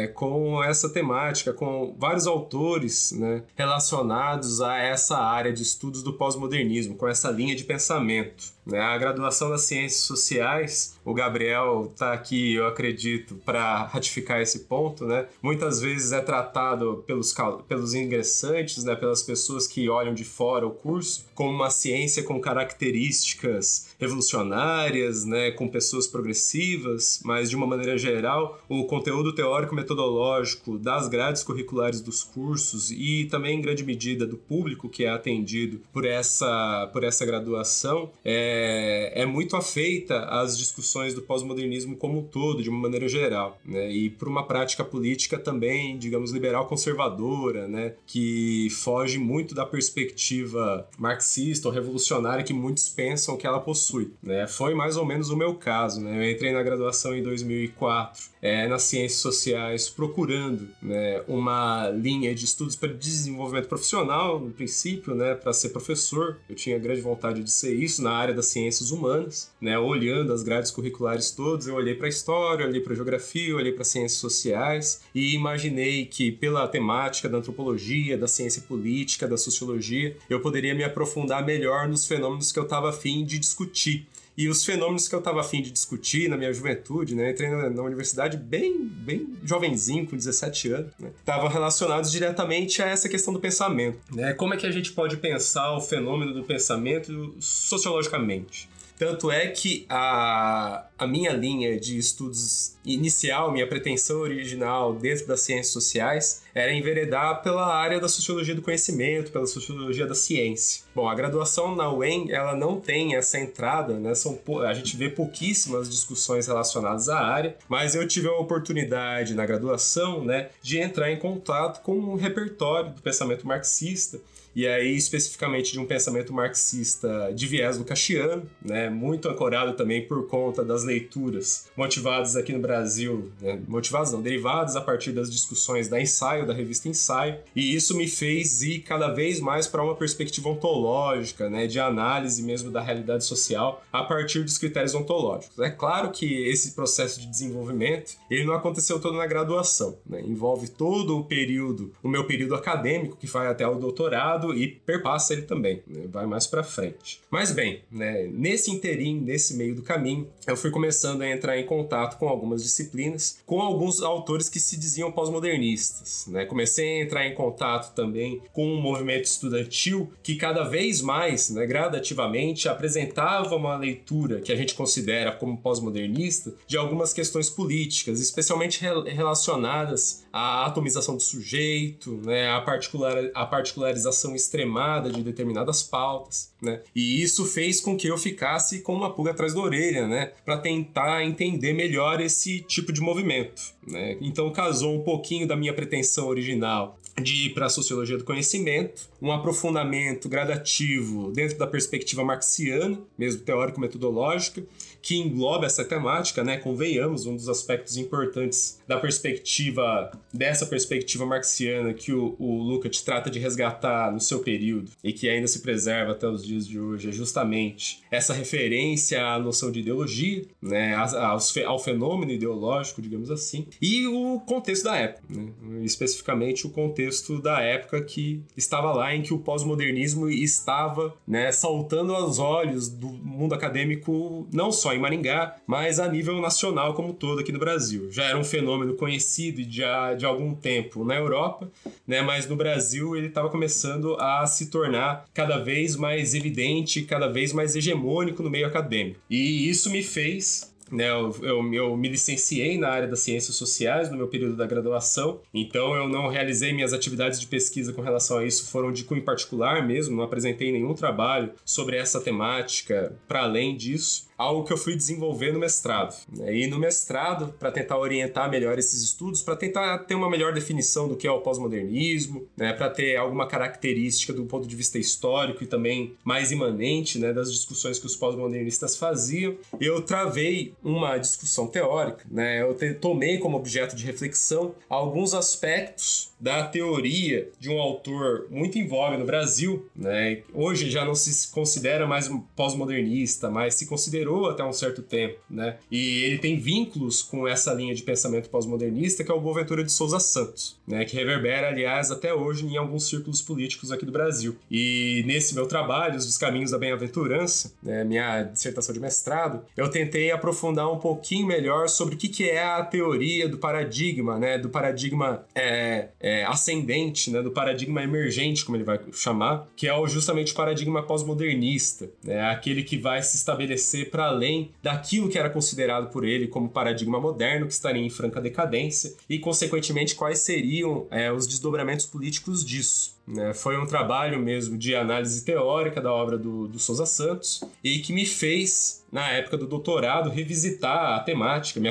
é, 0.03 0.07
com 0.07 0.63
essa 0.63 0.89
temática, 0.89 1.53
com 1.53 1.95
vários 1.97 2.27
autores 2.27 3.11
né, 3.11 3.43
relacionados 3.55 4.61
a 4.61 4.77
essa 4.77 5.17
área 5.17 5.51
de 5.51 5.61
estudos 5.61 6.03
do 6.03 6.13
pós-modernismo, 6.13 6.95
com 6.95 7.07
essa 7.07 7.29
linha 7.29 7.55
de 7.55 7.63
pensamento. 7.63 8.53
Né? 8.65 8.79
A 8.79 8.97
graduação 8.97 9.49
das 9.49 9.63
ciências 9.63 10.03
sociais, 10.03 10.99
o 11.03 11.13
Gabriel 11.13 11.89
está 11.91 12.13
aqui, 12.13 12.53
eu 12.53 12.67
acredito, 12.67 13.35
para 13.45 13.85
ratificar 13.85 14.41
esse 14.41 14.59
ponto. 14.61 15.05
Né? 15.05 15.25
Muitas 15.41 15.79
vezes 15.79 16.11
é 16.11 16.21
tratado 16.21 17.03
pelos, 17.07 17.33
pelos 17.67 17.93
ingressantes, 17.93 18.83
né, 18.83 18.95
pelas 18.95 19.23
pessoas 19.23 19.67
que 19.67 19.89
olham 19.89 20.13
de 20.13 20.23
fora 20.23 20.65
o 20.65 20.71
curso, 20.71 21.25
como 21.33 21.51
uma 21.51 21.69
ciência 21.69 22.23
com 22.23 22.39
características 22.39 23.90
revolucionárias, 24.01 25.25
né, 25.25 25.51
com 25.51 25.67
pessoas 25.67 26.07
progressivas, 26.07 27.21
mas 27.23 27.51
de 27.51 27.55
uma 27.55 27.67
maneira 27.67 27.97
geral, 27.99 28.59
o 28.67 28.85
conteúdo 28.85 29.33
teórico 29.33 29.75
metodológico 29.75 30.79
das 30.79 31.07
grades 31.07 31.43
curriculares 31.43 32.01
dos 32.01 32.23
cursos 32.23 32.89
e 32.89 33.25
também 33.25 33.59
em 33.59 33.61
grande 33.61 33.83
medida 33.83 34.25
do 34.25 34.37
público 34.37 34.89
que 34.89 35.05
é 35.05 35.09
atendido 35.09 35.81
por 35.93 36.03
essa, 36.03 36.89
por 36.91 37.03
essa 37.03 37.23
graduação 37.25 38.09
é, 38.25 39.13
é 39.21 39.25
muito 39.25 39.55
afeita 39.55 40.25
às 40.25 40.57
discussões 40.57 41.13
do 41.13 41.21
pós-modernismo 41.21 41.95
como 41.95 42.19
um 42.19 42.23
todo, 42.23 42.63
de 42.63 42.69
uma 42.69 42.79
maneira 42.79 43.07
geral, 43.07 43.59
né, 43.63 43.91
e 43.91 44.09
por 44.09 44.27
uma 44.27 44.47
prática 44.47 44.83
política 44.83 45.37
também, 45.37 45.97
digamos, 45.99 46.31
liberal 46.31 46.65
conservadora, 46.65 47.67
né, 47.67 47.93
que 48.07 48.67
foge 48.71 49.19
muito 49.19 49.53
da 49.53 49.65
perspectiva 49.65 50.87
marxista 50.97 51.67
ou 51.67 51.73
revolucionária 51.73 52.43
que 52.43 52.53
muitos 52.53 52.89
pensam 52.89 53.37
que 53.37 53.45
ela 53.45 53.59
possui. 53.59 53.90
Né? 54.21 54.47
Foi 54.47 54.73
mais 54.73 54.97
ou 54.97 55.05
menos 55.05 55.29
o 55.29 55.35
meu 55.35 55.55
caso. 55.55 56.01
Né? 56.01 56.17
Eu 56.17 56.31
entrei 56.31 56.51
na 56.51 56.63
graduação 56.63 57.15
em 57.15 57.21
2004 57.21 58.31
é, 58.41 58.67
nas 58.67 58.83
ciências 58.83 59.21
sociais 59.21 59.89
procurando 59.89 60.67
né, 60.81 61.21
uma 61.27 61.89
linha 61.89 62.33
de 62.33 62.45
estudos 62.45 62.75
para 62.75 62.91
desenvolvimento 62.91 63.67
profissional, 63.67 64.39
no 64.39 64.51
princípio, 64.51 65.13
né, 65.13 65.35
para 65.35 65.53
ser 65.53 65.69
professor. 65.69 66.37
Eu 66.49 66.55
tinha 66.55 66.79
grande 66.79 67.01
vontade 67.01 67.43
de 67.43 67.51
ser 67.51 67.73
isso 67.75 68.01
na 68.01 68.11
área 68.11 68.33
das 68.33 68.47
ciências 68.47 68.91
humanas, 68.91 69.50
né, 69.61 69.77
olhando 69.77 70.33
as 70.33 70.41
grades 70.41 70.71
curriculares 70.71 71.29
todas. 71.31 71.67
Eu 71.67 71.75
olhei 71.75 71.93
para 71.93 72.07
a 72.07 72.09
história, 72.09 72.65
olhei 72.65 72.81
para 72.81 72.95
geografia, 72.95 73.55
olhei 73.55 73.71
para 73.71 73.83
ciências 73.83 74.19
sociais 74.19 75.01
e 75.13 75.35
imaginei 75.35 76.05
que, 76.05 76.31
pela 76.31 76.67
temática 76.67 77.29
da 77.29 77.37
antropologia, 77.37 78.17
da 78.17 78.27
ciência 78.27 78.63
política, 78.63 79.27
da 79.27 79.37
sociologia, 79.37 80.17
eu 80.27 80.41
poderia 80.41 80.73
me 80.73 80.83
aprofundar 80.83 81.45
melhor 81.45 81.87
nos 81.87 82.07
fenômenos 82.07 82.51
que 82.51 82.57
eu 82.57 82.63
estava 82.63 82.89
afim 82.89 83.23
de 83.23 83.37
discutir. 83.37 84.07
E 84.37 84.47
os 84.47 84.63
fenômenos 84.65 85.07
que 85.07 85.13
eu 85.13 85.19
estava 85.19 85.41
afim 85.41 85.61
de 85.61 85.69
discutir 85.69 86.29
na 86.29 86.37
minha 86.37 86.53
juventude, 86.53 87.13
né? 87.13 87.31
Entrei 87.31 87.49
na, 87.49 87.83
universidade 87.83 88.37
bem, 88.37 88.79
bem 88.81 89.35
jovenzinho, 89.43 90.07
com 90.07 90.15
17 90.15 90.71
anos, 90.71 90.91
né? 90.97 91.11
Estavam 91.19 91.49
relacionados 91.49 92.11
diretamente 92.11 92.81
a 92.81 92.87
essa 92.87 93.09
questão 93.09 93.33
do 93.33 93.39
pensamento, 93.39 93.99
né? 94.11 94.33
Como 94.33 94.53
é 94.53 94.57
que 94.57 94.65
a 94.65 94.71
gente 94.71 94.93
pode 94.93 95.17
pensar 95.17 95.73
o 95.75 95.81
fenômeno 95.81 96.33
do 96.33 96.43
pensamento 96.43 97.35
sociologicamente? 97.39 98.70
Tanto 99.01 99.31
é 99.31 99.47
que 99.47 99.83
a, 99.89 100.85
a 100.95 101.07
minha 101.07 101.33
linha 101.33 101.79
de 101.79 101.97
estudos 101.97 102.75
inicial, 102.85 103.51
minha 103.51 103.65
pretensão 103.65 104.19
original 104.19 104.93
dentro 104.93 105.25
das 105.25 105.41
ciências 105.41 105.73
sociais 105.73 106.43
era 106.53 106.71
enveredar 106.71 107.41
pela 107.41 107.65
área 107.65 107.99
da 107.99 108.07
sociologia 108.07 108.53
do 108.53 108.61
conhecimento, 108.61 109.31
pela 109.31 109.47
sociologia 109.47 110.05
da 110.05 110.13
ciência. 110.13 110.83
Bom, 110.93 111.09
a 111.09 111.15
graduação 111.15 111.75
na 111.75 111.91
UEM, 111.91 112.31
ela 112.31 112.55
não 112.55 112.79
tem 112.79 113.15
essa 113.15 113.39
entrada, 113.39 113.95
né? 113.95 114.13
São, 114.13 114.37
a 114.67 114.73
gente 114.75 114.95
vê 114.95 115.09
pouquíssimas 115.09 115.89
discussões 115.89 116.45
relacionadas 116.45 117.09
à 117.09 117.19
área, 117.19 117.57
mas 117.67 117.95
eu 117.95 118.07
tive 118.07 118.27
a 118.27 118.33
oportunidade 118.33 119.33
na 119.33 119.47
graduação, 119.47 120.23
né, 120.23 120.49
de 120.61 120.77
entrar 120.77 121.11
em 121.11 121.17
contato 121.17 121.81
com 121.81 121.93
um 121.93 122.15
repertório 122.15 122.91
do 122.91 123.01
pensamento 123.01 123.47
marxista 123.47 124.19
e 124.55 124.67
aí 124.67 124.95
especificamente 124.95 125.71
de 125.71 125.79
um 125.79 125.85
pensamento 125.85 126.33
marxista 126.33 127.31
de 127.33 127.47
viés 127.47 127.77
lucasiano, 127.77 128.43
né, 128.63 128.89
muito 128.89 129.29
ancorado 129.29 129.73
também 129.73 130.05
por 130.05 130.27
conta 130.27 130.63
das 130.63 130.83
leituras 130.83 131.67
motivadas 131.75 132.35
aqui 132.35 132.53
no 132.53 132.59
Brasil, 132.59 133.31
né, 133.41 133.59
motivadas 133.67 134.11
não, 134.11 134.21
derivadas 134.21 134.75
a 134.75 134.81
partir 134.81 135.11
das 135.11 135.31
discussões 135.31 135.87
da 135.87 136.01
Ensaio, 136.01 136.45
da 136.45 136.53
revista 136.53 136.89
Ensaio, 136.89 137.39
e 137.55 137.75
isso 137.75 137.95
me 137.95 138.07
fez 138.07 138.61
ir 138.61 138.79
cada 138.79 139.09
vez 139.09 139.39
mais 139.39 139.67
para 139.67 139.83
uma 139.83 139.95
perspectiva 139.95 140.49
ontológica, 140.49 141.49
né, 141.49 141.67
de 141.67 141.79
análise 141.79 142.43
mesmo 142.43 142.71
da 142.71 142.81
realidade 142.81 143.25
social 143.25 143.83
a 143.91 144.03
partir 144.03 144.43
dos 144.43 144.57
critérios 144.57 144.93
ontológicos. 144.93 145.57
É 145.59 145.69
claro 145.69 146.11
que 146.11 146.47
esse 146.47 146.71
processo 146.71 147.19
de 147.19 147.27
desenvolvimento, 147.27 148.13
ele 148.29 148.45
não 148.45 148.53
aconteceu 148.53 148.99
todo 148.99 149.17
na 149.17 149.25
graduação, 149.25 149.97
né, 150.05 150.21
envolve 150.21 150.67
todo 150.69 151.17
o 151.17 151.23
período, 151.23 151.91
o 152.03 152.07
meu 152.07 152.25
período 152.25 152.55
acadêmico, 152.55 153.17
que 153.17 153.27
vai 153.27 153.47
até 153.47 153.67
o 153.67 153.75
doutorado, 153.75 154.40
e 154.53 154.67
perpassa 154.67 155.33
ele 155.33 155.43
também, 155.43 155.81
né? 155.87 156.07
vai 156.09 156.25
mais 156.25 156.47
para 156.47 156.63
frente. 156.63 157.19
Mas 157.29 157.51
bem, 157.51 157.81
né, 157.91 158.27
nesse 158.31 158.71
interim, 158.71 159.19
nesse 159.19 159.55
meio 159.55 159.75
do 159.75 159.81
caminho, 159.81 160.27
eu 160.47 160.57
fui 160.57 160.71
começando 160.71 161.21
a 161.21 161.29
entrar 161.29 161.57
em 161.57 161.65
contato 161.65 162.17
com 162.17 162.27
algumas 162.27 162.63
disciplinas, 162.63 163.39
com 163.45 163.61
alguns 163.61 164.01
autores 164.01 164.49
que 164.49 164.59
se 164.59 164.77
diziam 164.77 165.11
pós-modernistas. 165.11 166.25
Né? 166.27 166.45
Comecei 166.45 167.01
a 167.01 167.03
entrar 167.03 167.27
em 167.27 167.35
contato 167.35 167.93
também 167.93 168.41
com 168.53 168.65
um 168.65 168.81
movimento 168.81 169.25
estudantil 169.25 170.11
que 170.23 170.35
cada 170.35 170.63
vez 170.63 171.01
mais, 171.01 171.49
né, 171.49 171.65
gradativamente, 171.65 172.67
apresentava 172.67 173.55
uma 173.55 173.75
leitura 173.77 174.41
que 174.41 174.51
a 174.51 174.55
gente 174.55 174.73
considera 174.73 175.31
como 175.31 175.57
pós-modernista 175.57 176.53
de 176.67 176.77
algumas 176.77 177.13
questões 177.13 177.49
políticas, 177.49 178.19
especialmente 178.19 178.81
relacionadas 178.81 180.20
à 180.31 180.65
atomização 180.65 181.15
do 181.15 181.21
sujeito, 181.21 182.21
né, 182.23 182.49
à, 182.49 182.61
particular, 182.61 183.29
à 183.33 183.45
particularização 183.45 184.35
extremada 184.35 185.09
de 185.09 185.21
determinadas 185.21 185.83
pautas, 185.83 186.51
né? 186.61 186.81
E 186.95 187.21
isso 187.21 187.45
fez 187.45 187.81
com 187.81 187.97
que 187.97 188.07
eu 188.07 188.17
ficasse 188.17 188.79
com 188.79 188.93
uma 188.93 189.11
pulga 189.11 189.31
atrás 189.31 189.53
da 189.53 189.59
orelha, 189.59 190.07
né? 190.07 190.31
Para 190.45 190.57
tentar 190.57 191.23
entender 191.23 191.73
melhor 191.73 192.21
esse 192.21 192.61
tipo 192.61 192.93
de 192.93 193.01
movimento, 193.01 193.61
né? 193.85 194.17
Então 194.21 194.51
casou 194.51 194.95
um 194.95 195.03
pouquinho 195.03 195.47
da 195.47 195.55
minha 195.55 195.73
pretensão 195.73 196.27
original 196.27 196.97
de 197.21 197.47
ir 197.47 197.53
para 197.53 197.65
a 197.65 197.69
sociologia 197.69 198.17
do 198.17 198.23
conhecimento, 198.23 199.09
um 199.21 199.31
aprofundamento 199.31 200.29
gradativo 200.29 201.31
dentro 201.31 201.57
da 201.57 201.67
perspectiva 201.67 202.23
marxiana, 202.23 202.99
mesmo 203.17 203.41
teórico-metodológica, 203.41 204.63
que 205.01 205.17
engloba 205.17 205.65
essa 205.65 205.83
temática, 205.83 206.43
né? 206.43 206.57
Convenhamos, 206.57 207.25
um 207.25 207.35
dos 207.35 207.49
aspectos 207.49 207.97
importantes 207.97 208.79
da 208.87 208.99
perspectiva, 208.99 210.11
dessa 210.33 210.65
perspectiva 210.65 211.25
marxiana 211.25 211.93
que 211.93 212.13
o, 212.13 212.35
o 212.37 212.61
Lukács 212.61 213.01
trata 213.01 213.29
de 213.29 213.39
resgatar 213.39 214.11
no 214.11 214.19
seu 214.19 214.39
período 214.39 214.91
e 215.03 215.11
que 215.11 215.27
ainda 215.27 215.47
se 215.47 215.59
preserva 215.59 216.11
até 216.11 216.27
os 216.27 216.45
dias 216.45 216.67
de 216.67 216.79
hoje, 216.79 217.09
é 217.09 217.11
justamente 217.11 218.01
essa 218.11 218.33
referência 218.33 219.25
à 219.25 219.39
noção 219.39 219.71
de 219.71 219.79
ideologia, 219.79 220.43
né? 220.61 220.95
Ao, 220.95 221.39
ao 221.65 221.79
fenômeno 221.79 222.31
ideológico, 222.31 223.01
digamos 223.01 223.31
assim, 223.31 223.67
e 223.81 224.07
o 224.07 224.39
contexto 224.41 224.83
da 224.83 224.95
época, 224.95 225.23
né? 225.29 225.51
especificamente 225.83 226.67
o 226.67 226.69
contexto 226.69 227.41
da 227.41 227.59
época 227.61 228.01
que 228.01 228.43
estava 228.55 228.93
lá 228.93 229.15
em 229.15 229.21
que 229.21 229.33
o 229.33 229.39
pós-modernismo 229.39 230.29
estava 230.29 231.13
né, 231.27 231.51
saltando 231.51 232.13
aos 232.13 232.39
olhos 232.39 232.89
do 232.89 233.07
mundo 233.07 233.53
acadêmico, 233.53 234.47
não 234.51 234.71
só 234.71 234.90
em 234.93 234.99
Maringá, 234.99 235.55
mas 235.65 235.99
a 235.99 236.07
nível 236.07 236.39
nacional 236.41 236.93
como 236.93 237.13
todo 237.13 237.39
aqui 237.39 237.51
no 237.51 237.59
Brasil. 237.59 238.11
Já 238.11 238.25
era 238.25 238.37
um 238.37 238.43
fenômeno 238.43 238.95
conhecido 238.95 239.63
de, 239.63 239.81
de 240.17 240.25
algum 240.25 240.53
tempo 240.53 241.03
na 241.03 241.15
Europa, 241.15 241.69
né, 242.07 242.21
mas 242.21 242.47
no 242.47 242.55
Brasil 242.55 243.15
ele 243.15 243.27
estava 243.27 243.49
começando 243.49 244.15
a 244.19 244.45
se 244.45 244.69
tornar 244.69 245.25
cada 245.33 245.57
vez 245.57 245.95
mais 245.95 246.33
evidente, 246.33 247.03
cada 247.03 247.27
vez 247.27 247.53
mais 247.53 247.75
hegemônico 247.75 248.43
no 248.43 248.49
meio 248.49 248.67
acadêmico. 248.67 249.19
E 249.29 249.69
isso 249.69 249.89
me 249.89 250.03
fez 250.03 250.71
né, 250.91 251.09
eu, 251.09 251.33
eu, 251.41 251.73
eu, 251.73 251.97
me 251.97 252.09
licenciei 252.09 252.77
na 252.77 252.89
área 252.89 253.07
das 253.07 253.21
ciências 253.21 253.55
sociais 253.55 254.11
no 254.11 254.17
meu 254.17 254.27
período 254.27 254.57
da 254.57 254.67
graduação, 254.67 255.39
então 255.53 255.95
eu 255.95 256.07
não 256.07 256.27
realizei 256.27 256.73
minhas 256.73 256.91
atividades 256.91 257.39
de 257.39 257.47
pesquisa 257.47 257.93
com 257.93 258.01
relação 258.01 258.39
a 258.39 258.45
isso, 258.45 258.69
foram 258.69 258.91
de 258.91 259.05
cunho 259.05 259.23
particular 259.23 259.87
mesmo, 259.87 260.17
não 260.17 260.23
apresentei 260.23 260.71
nenhum 260.71 260.93
trabalho 260.93 261.53
sobre 261.63 261.95
essa 261.95 262.19
temática 262.19 263.15
para 263.27 263.43
além 263.43 263.75
disso. 263.75 264.29
Algo 264.41 264.63
que 264.63 264.73
eu 264.73 264.77
fui 264.77 264.95
desenvolver 264.95 265.53
no 265.53 265.59
mestrado. 265.59 266.15
Né? 266.31 266.57
E 266.57 266.67
no 266.67 266.79
mestrado, 266.79 267.53
para 267.59 267.71
tentar 267.71 267.97
orientar 267.97 268.49
melhor 268.49 268.77
esses 268.77 269.01
estudos, 269.01 269.41
para 269.41 269.55
tentar 269.55 269.99
ter 269.99 270.15
uma 270.15 270.29
melhor 270.29 270.53
definição 270.53 271.07
do 271.07 271.15
que 271.15 271.27
é 271.27 271.31
o 271.31 271.41
pós-modernismo, 271.41 272.47
né? 272.57 272.73
para 272.73 272.89
ter 272.89 273.15
alguma 273.15 273.47
característica 273.47 274.33
do 274.33 274.45
ponto 274.45 274.67
de 274.67 274.75
vista 274.75 274.97
histórico 274.97 275.63
e 275.63 275.67
também 275.67 276.15
mais 276.23 276.51
imanente 276.51 277.19
né? 277.19 277.31
das 277.31 277.51
discussões 277.51 277.99
que 277.99 278.05
os 278.05 278.15
pós-modernistas 278.15 278.97
faziam, 278.97 279.55
eu 279.79 280.01
travei 280.01 280.73
uma 280.83 281.17
discussão 281.17 281.67
teórica. 281.67 282.25
Né? 282.29 282.61
Eu 282.61 282.75
tomei 282.95 283.37
como 283.37 283.57
objeto 283.57 283.95
de 283.95 284.05
reflexão 284.05 284.73
alguns 284.89 285.33
aspectos 285.33 286.30
da 286.41 286.63
teoria 286.63 287.49
de 287.59 287.69
um 287.69 287.79
autor 287.79 288.47
muito 288.49 288.79
em 288.79 288.87
voga 288.87 289.15
no 289.17 289.25
Brasil, 289.25 289.87
né? 289.95 290.41
Hoje 290.51 290.89
já 290.89 291.05
não 291.05 291.13
se 291.13 291.51
considera 291.51 292.07
mais 292.07 292.27
um 292.27 292.39
pós-modernista, 292.55 293.49
mas 293.51 293.75
se 293.75 293.85
considerou 293.85 294.49
até 294.49 294.63
um 294.63 294.73
certo 294.73 295.03
tempo, 295.03 295.39
né? 295.47 295.77
E 295.91 296.23
ele 296.23 296.39
tem 296.39 296.57
vínculos 296.57 297.21
com 297.21 297.47
essa 297.47 297.71
linha 297.73 297.93
de 297.93 298.01
pensamento 298.01 298.49
pós-modernista 298.49 299.23
que 299.23 299.31
é 299.31 299.33
o 299.33 299.39
Boaventura 299.39 299.83
de 299.83 299.91
Souza 299.91 300.19
Santos, 300.19 300.79
né? 300.91 301.05
Que 301.05 301.15
reverbera, 301.15 301.69
aliás, 301.69 302.11
até 302.11 302.33
hoje 302.33 302.65
em 302.65 302.77
alguns 302.77 303.07
círculos 303.07 303.41
políticos 303.41 303.91
aqui 303.91 304.05
do 304.05 304.11
Brasil. 304.11 304.55
E 304.69 305.23
nesse 305.25 305.55
meu 305.55 305.65
trabalho, 305.65 306.17
Os 306.17 306.37
Caminhos 306.37 306.71
da 306.71 306.77
Bem-aventurança, 306.77 307.73
né? 307.81 308.03
minha 308.03 308.43
dissertação 308.43 308.93
de 308.93 308.99
mestrado, 308.99 309.63
eu 309.75 309.89
tentei 309.89 310.31
aprofundar 310.31 310.91
um 310.91 310.99
pouquinho 310.99 311.47
melhor 311.47 311.87
sobre 311.87 312.15
o 312.15 312.17
que, 312.17 312.27
que 312.27 312.49
é 312.49 312.63
a 312.63 312.83
teoria 312.83 313.47
do 313.47 313.57
paradigma, 313.57 314.37
né? 314.37 314.57
Do 314.57 314.69
paradigma 314.69 315.45
é, 315.55 316.09
é 316.19 316.43
ascendente, 316.45 317.31
né, 317.31 317.41
do 317.41 317.51
paradigma 317.51 318.03
emergente, 318.03 318.65
como 318.65 318.77
ele 318.77 318.83
vai 318.83 318.99
chamar, 319.13 319.67
que 319.75 319.87
é 319.87 320.07
justamente 320.07 320.51
o 320.51 320.55
paradigma 320.55 321.03
pós-modernista, 321.03 322.09
né, 322.23 322.41
aquele 322.49 322.83
que 322.83 322.97
vai 322.97 323.21
se 323.21 323.37
estabelecer 323.37 324.09
para 324.09 324.25
além 324.25 324.71
daquilo 324.81 325.29
que 325.29 325.37
era 325.37 325.49
considerado 325.49 326.11
por 326.11 326.25
ele 326.25 326.47
como 326.47 326.69
paradigma 326.69 327.19
moderno, 327.19 327.67
que 327.67 327.73
estaria 327.73 328.01
em 328.01 328.09
franca 328.09 328.41
decadência, 328.41 329.13
e, 329.29 329.39
consequentemente, 329.39 330.15
quais 330.15 330.39
seriam 330.39 330.80
é, 331.09 331.31
os 331.31 331.47
desdobramentos 331.47 332.05
políticos 332.05 332.65
disso. 332.65 333.15
Né? 333.27 333.53
Foi 333.53 333.77
um 333.77 333.85
trabalho 333.85 334.39
mesmo 334.39 334.77
de 334.77 334.95
análise 334.95 335.43
teórica 335.45 336.01
da 336.01 336.11
obra 336.11 336.37
do, 336.37 336.67
do 336.67 336.79
Souza 336.79 337.05
Santos 337.05 337.63
e 337.83 337.99
que 337.99 338.13
me 338.13 338.25
fez 338.25 339.01
na 339.11 339.29
época 339.29 339.57
do 339.57 339.67
doutorado, 339.67 340.29
revisitar 340.29 341.15
a 341.15 341.19
temática, 341.19 341.79
me, 341.79 341.89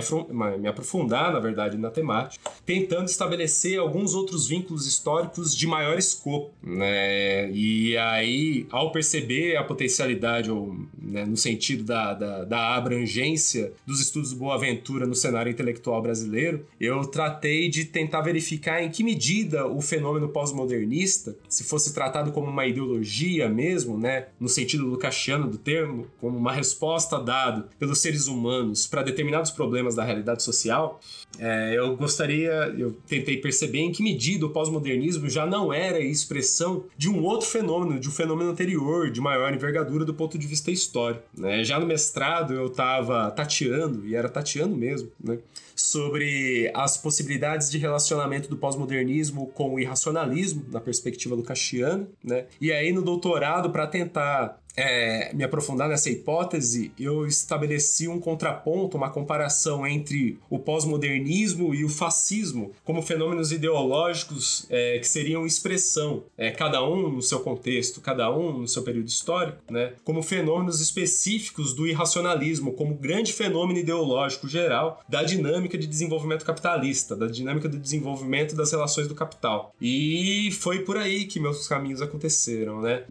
me, 0.59 0.67
aprofundar, 0.67 1.33
na 1.33 1.39
verdade, 1.39 1.77
na 1.77 1.91
temática, 1.91 2.51
tentando 2.65 3.09
estabelecer 3.09 3.79
alguns 3.79 4.15
outros 4.15 4.49
vínculos 4.49 4.87
históricos 4.87 5.55
de 5.55 5.67
maior 5.67 5.99
escopo. 5.99 6.51
Né? 6.63 7.51
E 7.51 7.97
aí, 7.99 8.67
ao 8.71 8.91
perceber 8.91 9.57
a 9.57 9.65
potencialidade, 9.65 10.51
ou 10.51 10.75
né, 10.99 11.27
no 11.27 11.37
sentido 11.37 11.85
da, 11.85 12.15
da, 12.15 12.45
da, 12.45 12.75
abrangência 12.75 13.73
dos 13.85 14.01
estudos 14.01 14.33
do 14.33 14.39
Boaventura 14.39 15.07
no 15.07 15.15
cenário 15.15 15.51
intelectual 15.51 16.01
brasileiro, 16.01 16.65
eu 16.81 17.05
tratei 17.05 17.69
de 17.69 17.85
tentar 17.85 18.23
verificar 18.23 18.83
em 18.83 18.89
que 18.89 19.05
medida 19.05 19.67
o 19.67 19.83
fenômeno 19.83 20.29
pós-modernista, 20.29 21.20
se 21.49 21.65
fosse 21.65 21.93
tratado 21.93 22.33
como 22.33 22.49
uma 22.49 22.67
ideologia 22.67 23.49
mesmo, 23.49 23.99
né, 23.99 24.27
no 24.39 24.49
sentido 24.49 24.87
lucasiano 24.87 25.49
do 25.49 25.59
termo, 25.59 26.07
como 26.21 26.37
uma 26.37 26.53
resposta 26.53 27.01
resposta 27.01 27.19
dada 27.19 27.69
pelos 27.79 27.99
seres 27.99 28.27
humanos 28.27 28.87
para 28.87 29.03
determinados 29.03 29.51
problemas 29.51 29.95
da 29.95 30.05
realidade 30.05 30.43
social, 30.43 31.01
é, 31.39 31.75
eu 31.77 31.97
gostaria, 31.97 32.75
eu 32.77 32.93
tentei 33.07 33.37
perceber 33.37 33.79
em 33.79 33.93
que 33.93 34.03
medida 34.03 34.47
o 34.47 34.51
pós-modernismo 34.51 35.29
já 35.29 35.47
não 35.47 35.73
era 35.73 36.01
expressão 36.01 36.85
de 36.97 37.09
um 37.09 37.23
outro 37.23 37.47
fenômeno, 37.47 37.99
de 37.99 38.09
um 38.09 38.13
fenômeno 38.13 38.51
anterior, 38.51 39.11
de 39.11 39.21
maior 39.21 39.53
envergadura 39.53 40.05
do 40.05 40.15
ponto 40.15 40.39
de 40.39 40.47
vista 40.47 40.71
histórico. 40.71 41.23
Né? 41.37 41.65
Já 41.65 41.79
no 41.79 41.87
mestrado 41.87 42.55
eu 42.55 42.67
estava 42.67 43.31
tateando, 43.31 44.07
e 44.07 44.15
era 44.15 44.29
tateando 44.29 44.77
mesmo, 44.77 45.11
né? 45.23 45.39
Sobre 45.81 46.71
as 46.75 46.97
possibilidades 46.97 47.71
de 47.71 47.79
relacionamento 47.79 48.49
do 48.49 48.57
pós-modernismo 48.57 49.47
com 49.49 49.75
o 49.75 49.81
irracionalismo, 49.81 50.65
na 50.71 50.81
perspectiva 50.81 51.35
lucasiana, 51.35 52.07
né? 52.23 52.47
E 52.61 52.71
aí 52.73 52.93
no 52.93 53.03
doutorado, 53.03 53.71
para 53.71 53.87
tentar 53.87 54.60
é, 54.77 55.33
me 55.35 55.45
aprofundar 55.45 55.89
nessa 55.89 56.11
hipótese, 56.11 56.93
eu 56.99 57.27
estabeleci 57.27 58.09
um 58.09 58.21
contraponto, 58.21 58.97
uma 58.97 59.11
comparação 59.11 59.87
entre 59.87 60.39
o 60.49 60.59
pós-modernismo 60.59 61.75
e 61.75 61.85
o 61.85 61.89
fascismo 61.89 62.73
como 62.85 63.03
fenômenos 63.03 63.53
ideológicos 63.53 64.67
é, 64.71 64.99
que 64.99 65.07
seriam 65.07 65.47
expressão, 65.47 66.25
é, 66.37 66.51
cada 66.51 66.83
um 66.87 67.11
no 67.11 67.23
seu 67.23 67.41
contexto, 67.41 68.01
cada 68.01 68.35
um 68.35 68.61
no 68.61 68.69
seu 68.69 68.83
período 68.83 69.09
histórico, 69.09 69.59
né, 69.71 69.93
como 70.05 70.23
fenômenos 70.23 70.81
específicos 70.81 71.75
do 71.75 71.87
irracionalismo, 71.87 72.73
como 72.73 72.95
grande 72.95 73.33
fenômeno 73.33 73.79
ideológico 73.79 74.49
geral 74.49 75.03
da 75.09 75.23
dinâmica 75.23 75.77
de 75.77 75.87
desenvolvimento 75.87 76.45
capitalista, 76.45 77.17
da 77.17 77.27
dinâmica 77.27 77.69
do 77.69 77.79
desenvolvimento 77.79 78.55
das 78.55 78.71
relações 78.71 79.09
do 79.09 79.15
capital. 79.15 79.75
E 79.81 80.51
foi 80.53 80.81
por 80.81 80.97
aí 80.97 81.25
que 81.25 81.41
meus 81.41 81.67
caminhos 81.67 82.03
aconteceram, 82.03 82.81
né? 82.81 83.05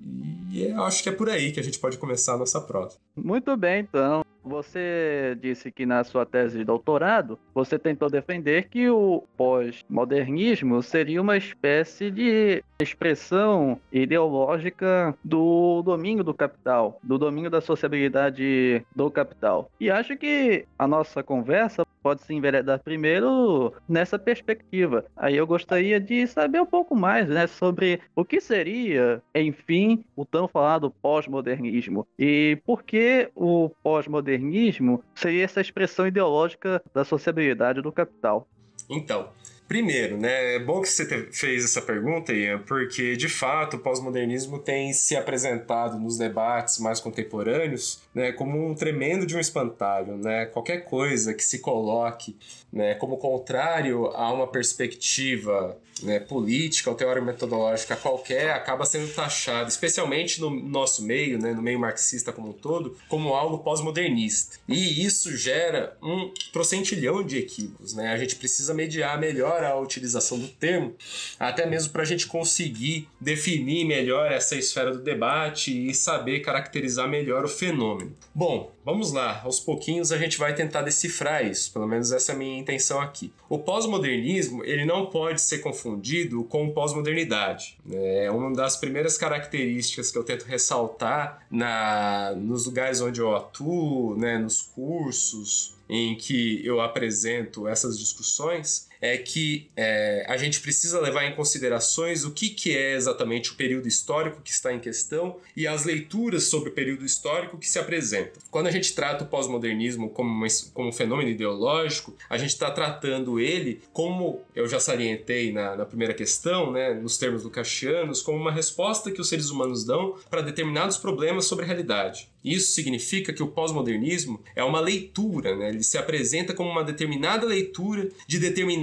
E 0.52 0.64
eu 0.64 0.84
acho 0.84 1.04
que 1.04 1.10
é 1.10 1.12
por 1.12 1.30
aí 1.30 1.49
que 1.52 1.60
a 1.60 1.64
gente 1.64 1.80
pode 1.80 1.98
começar 1.98 2.34
a 2.34 2.38
nossa 2.38 2.62
prosa. 2.62 2.98
Muito 3.16 3.56
bem, 3.58 3.82
então. 3.82 4.24
Você 4.44 5.38
disse 5.42 5.72
que 5.72 5.86
na 5.86 6.04
sua 6.04 6.26
tese 6.26 6.58
de 6.58 6.64
doutorado 6.64 7.38
você 7.54 7.78
tentou 7.78 8.10
defender 8.10 8.70
que 8.70 8.90
o 8.90 9.24
pós-modernismo 9.38 10.82
seria 10.82 11.22
uma 11.22 11.38
espécie 11.38 12.10
de 12.10 12.64
expressão 12.84 13.80
ideológica 13.92 15.14
do 15.24 15.82
domínio 15.82 16.24
do 16.24 16.34
capital, 16.34 17.00
do 17.04 17.18
domínio 17.18 17.50
da 17.50 17.62
sociabilidade 17.62 18.86
do 18.96 19.12
capital. 19.12 19.70
E 19.80 19.92
acho 19.92 20.16
que 20.16 20.66
a 20.78 20.88
nossa 20.88 21.22
conversa 21.22 21.86
pode 22.02 22.22
se 22.22 22.34
enveredar 22.34 22.80
primeiro 22.80 23.74
nessa 23.88 24.18
perspectiva. 24.18 25.04
Aí 25.16 25.36
eu 25.36 25.46
gostaria 25.46 26.00
de 26.00 26.26
saber 26.28 26.62
um 26.62 26.66
pouco 26.66 26.96
mais 26.96 27.28
né, 27.28 27.48
sobre 27.48 28.00
o 28.16 28.24
que 28.24 28.40
seria, 28.40 29.22
enfim, 29.36 30.06
o 30.16 30.26
tão 30.26 30.48
falado 30.48 30.90
pós-modernismo 31.02 32.08
e 32.18 32.58
por 32.66 32.84
que 32.84 33.30
o 33.36 33.70
pós-modernismo 33.84 35.04
seria 35.14 35.44
essa 35.44 35.60
expressão 35.60 36.08
ideológica 36.08 36.82
da 36.94 37.04
sociabilidade 37.04 37.82
do 37.82 37.92
capital. 37.92 38.48
Então, 38.90 39.30
Primeiro, 39.70 40.18
né, 40.18 40.56
é 40.56 40.60
bom 40.60 40.82
que 40.82 40.90
você 40.90 41.28
fez 41.32 41.64
essa 41.64 41.80
pergunta, 41.80 42.34
Ian, 42.34 42.58
porque 42.58 43.16
de 43.16 43.30
fato 43.30 43.78
o 43.78 43.80
pós-modernismo 43.80 44.58
tem 44.58 44.92
se 44.94 45.16
apresentado 45.16 46.00
nos 46.00 46.18
debates 46.18 46.80
mais 46.80 47.00
contemporâneos 47.00 48.02
né, 48.14 48.32
como 48.32 48.70
um 48.70 48.76
tremendo 48.76 49.26
de 49.26 49.36
um 49.36 49.40
espantalho. 49.40 50.18
Né? 50.18 50.46
Qualquer 50.48 50.86
coisa 50.86 51.34
que 51.34 51.44
se 51.44 51.60
coloque 51.60 52.36
né, 52.72 52.96
como 52.96 53.18
contrário 53.18 54.08
a 54.08 54.32
uma 54.32 54.48
perspectiva 54.48 55.78
né, 56.04 56.20
política 56.20 56.90
ou 56.90 56.96
teórica 56.96 57.26
metodológica 57.26 57.96
qualquer 57.96 58.52
acaba 58.52 58.86
sendo 58.86 59.12
taxado, 59.14 59.70
especialmente 59.70 60.40
no 60.40 60.50
nosso 60.50 61.04
meio, 61.04 61.40
né, 61.40 61.54
no 61.54 61.62
meio 61.62 61.80
marxista 61.80 62.32
como 62.32 62.50
um 62.50 62.54
todo, 62.54 62.98
como 63.08 63.34
algo 63.34 63.60
pós-modernista. 63.60 64.58
E 64.68 65.06
isso 65.06 65.36
gera 65.36 65.98
um 66.02 66.32
trocentilhão 66.52 67.24
de 67.24 67.38
equívocos. 67.38 67.94
Né? 67.94 68.10
A 68.10 68.18
gente 68.18 68.36
precisa 68.36 68.74
mediar 68.74 69.20
melhor 69.20 69.64
a 69.64 69.78
utilização 69.78 70.40
do 70.40 70.48
termo, 70.48 70.96
até 71.40 71.66
mesmo 71.66 71.92
para 71.92 72.04
a 72.04 72.06
gente 72.06 72.28
conseguir 72.28 73.08
definir 73.20 73.86
melhor 73.86 74.32
essa 74.32 74.56
esfera 74.56 74.92
do 74.92 75.04
debate 75.04 75.90
e 75.90 75.94
saber 75.94 76.40
caracterizar 76.40 77.08
melhor 77.10 77.44
o 77.44 77.50
fenômeno. 77.50 78.09
Bom, 78.34 78.72
vamos 78.84 79.12
lá, 79.12 79.42
aos 79.44 79.60
pouquinhos 79.60 80.12
a 80.12 80.18
gente 80.18 80.38
vai 80.38 80.54
tentar 80.54 80.82
decifrar 80.82 81.46
isso, 81.46 81.72
pelo 81.72 81.88
menos 81.88 82.12
essa 82.12 82.32
é 82.32 82.36
a 82.36 82.38
minha 82.38 82.60
intenção 82.60 83.00
aqui. 83.00 83.32
O 83.48 83.60
pós-modernismo 83.60 84.64
ele 84.64 84.86
não 84.86 85.08
pode 85.08 85.42
ser 85.42 85.60
confundido 85.60 86.44
com 86.44 86.70
pós-modernidade. 86.72 87.78
É 87.92 88.30
uma 88.32 88.54
das 88.54 88.78
primeiras 88.78 89.18
características 89.18 90.12
que 90.12 90.18
eu 90.18 90.24
tento 90.24 90.44
ressaltar 90.44 91.46
na, 91.50 92.34
nos 92.36 92.66
lugares 92.66 93.02
onde 93.02 93.20
eu 93.20 93.36
atuo, 93.36 94.16
né, 94.18 94.38
nos 94.38 94.62
cursos 94.62 95.76
em 95.90 96.16
que 96.16 96.66
eu 96.66 96.82
apresento 96.82 97.68
essas 97.68 97.98
discussões 97.98 98.89
é 99.02 99.18
que 99.18 99.70
é, 99.76 100.26
a 100.28 100.38
gente 100.38 100.60
precisa 100.60 101.00
levar 101.00 101.26
em 101.26 101.36
considerações 101.36 102.24
o 102.24 102.32
que, 102.32 102.50
que 102.50 102.76
é 102.76 102.96
exatamente 102.96 103.52
o 103.52 103.56
período 103.56 103.88
histórico 103.88 104.42
que 104.42 104.52
está 104.52 104.74
em 104.74 104.80
questão 104.80 105.38
e 105.56 105.68
as 105.68 105.86
leituras 105.86 106.46
sobre 106.46 106.70
o 106.70 106.74
período 106.74 107.06
histórico 107.06 107.58
que 107.58 107.68
se 107.68 107.80
apresentam. 107.80 108.42
Quando 108.52 108.68
a 108.68 108.72
gente 108.72 108.94
trata 108.94 109.24
o 109.24 109.28
pós-modernismo 109.28 110.10
como, 110.10 110.46
como 110.74 110.90
um 110.90 110.94
fenômeno 110.94 111.30
ideológico, 111.30 112.16
a 112.30 112.38
gente 112.38 112.52
está 112.52 112.70
tratando 112.72 113.40
ele 113.40 113.82
como, 113.94 114.42
eu 114.56 114.68
já 114.68 114.80
salientei 114.80 115.52
na, 115.52 115.76
na 115.76 115.86
primeira 115.86 116.14
questão, 116.14 116.72
né, 116.72 116.94
nos 116.94 117.18
termos 117.18 117.44
lucasianos, 117.44 118.22
como 118.22 118.38
uma 118.38 118.52
resposta 118.52 119.12
que 119.12 119.22
os 119.22 119.30
seres 119.30 119.50
humanos 119.50 119.84
dão 119.86 120.16
para 120.30 120.42
determinados 120.42 120.98
problemas 120.98 121.46
sobre 121.46 121.64
a 121.64 121.68
realidade. 121.68 122.28
Isso 122.44 122.74
significa 122.74 123.34
que 123.34 123.44
o 123.44 123.48
pós-modernismo 123.48 124.40
é 124.56 124.64
uma 124.64 124.80
leitura, 124.80 125.56
né? 125.56 125.70
ele 125.70 125.84
se 125.84 125.98
apresenta 125.98 126.54
como 126.54 126.70
uma 126.70 126.84
determinada 126.84 127.46
leitura 127.46 128.10
de 128.26 128.40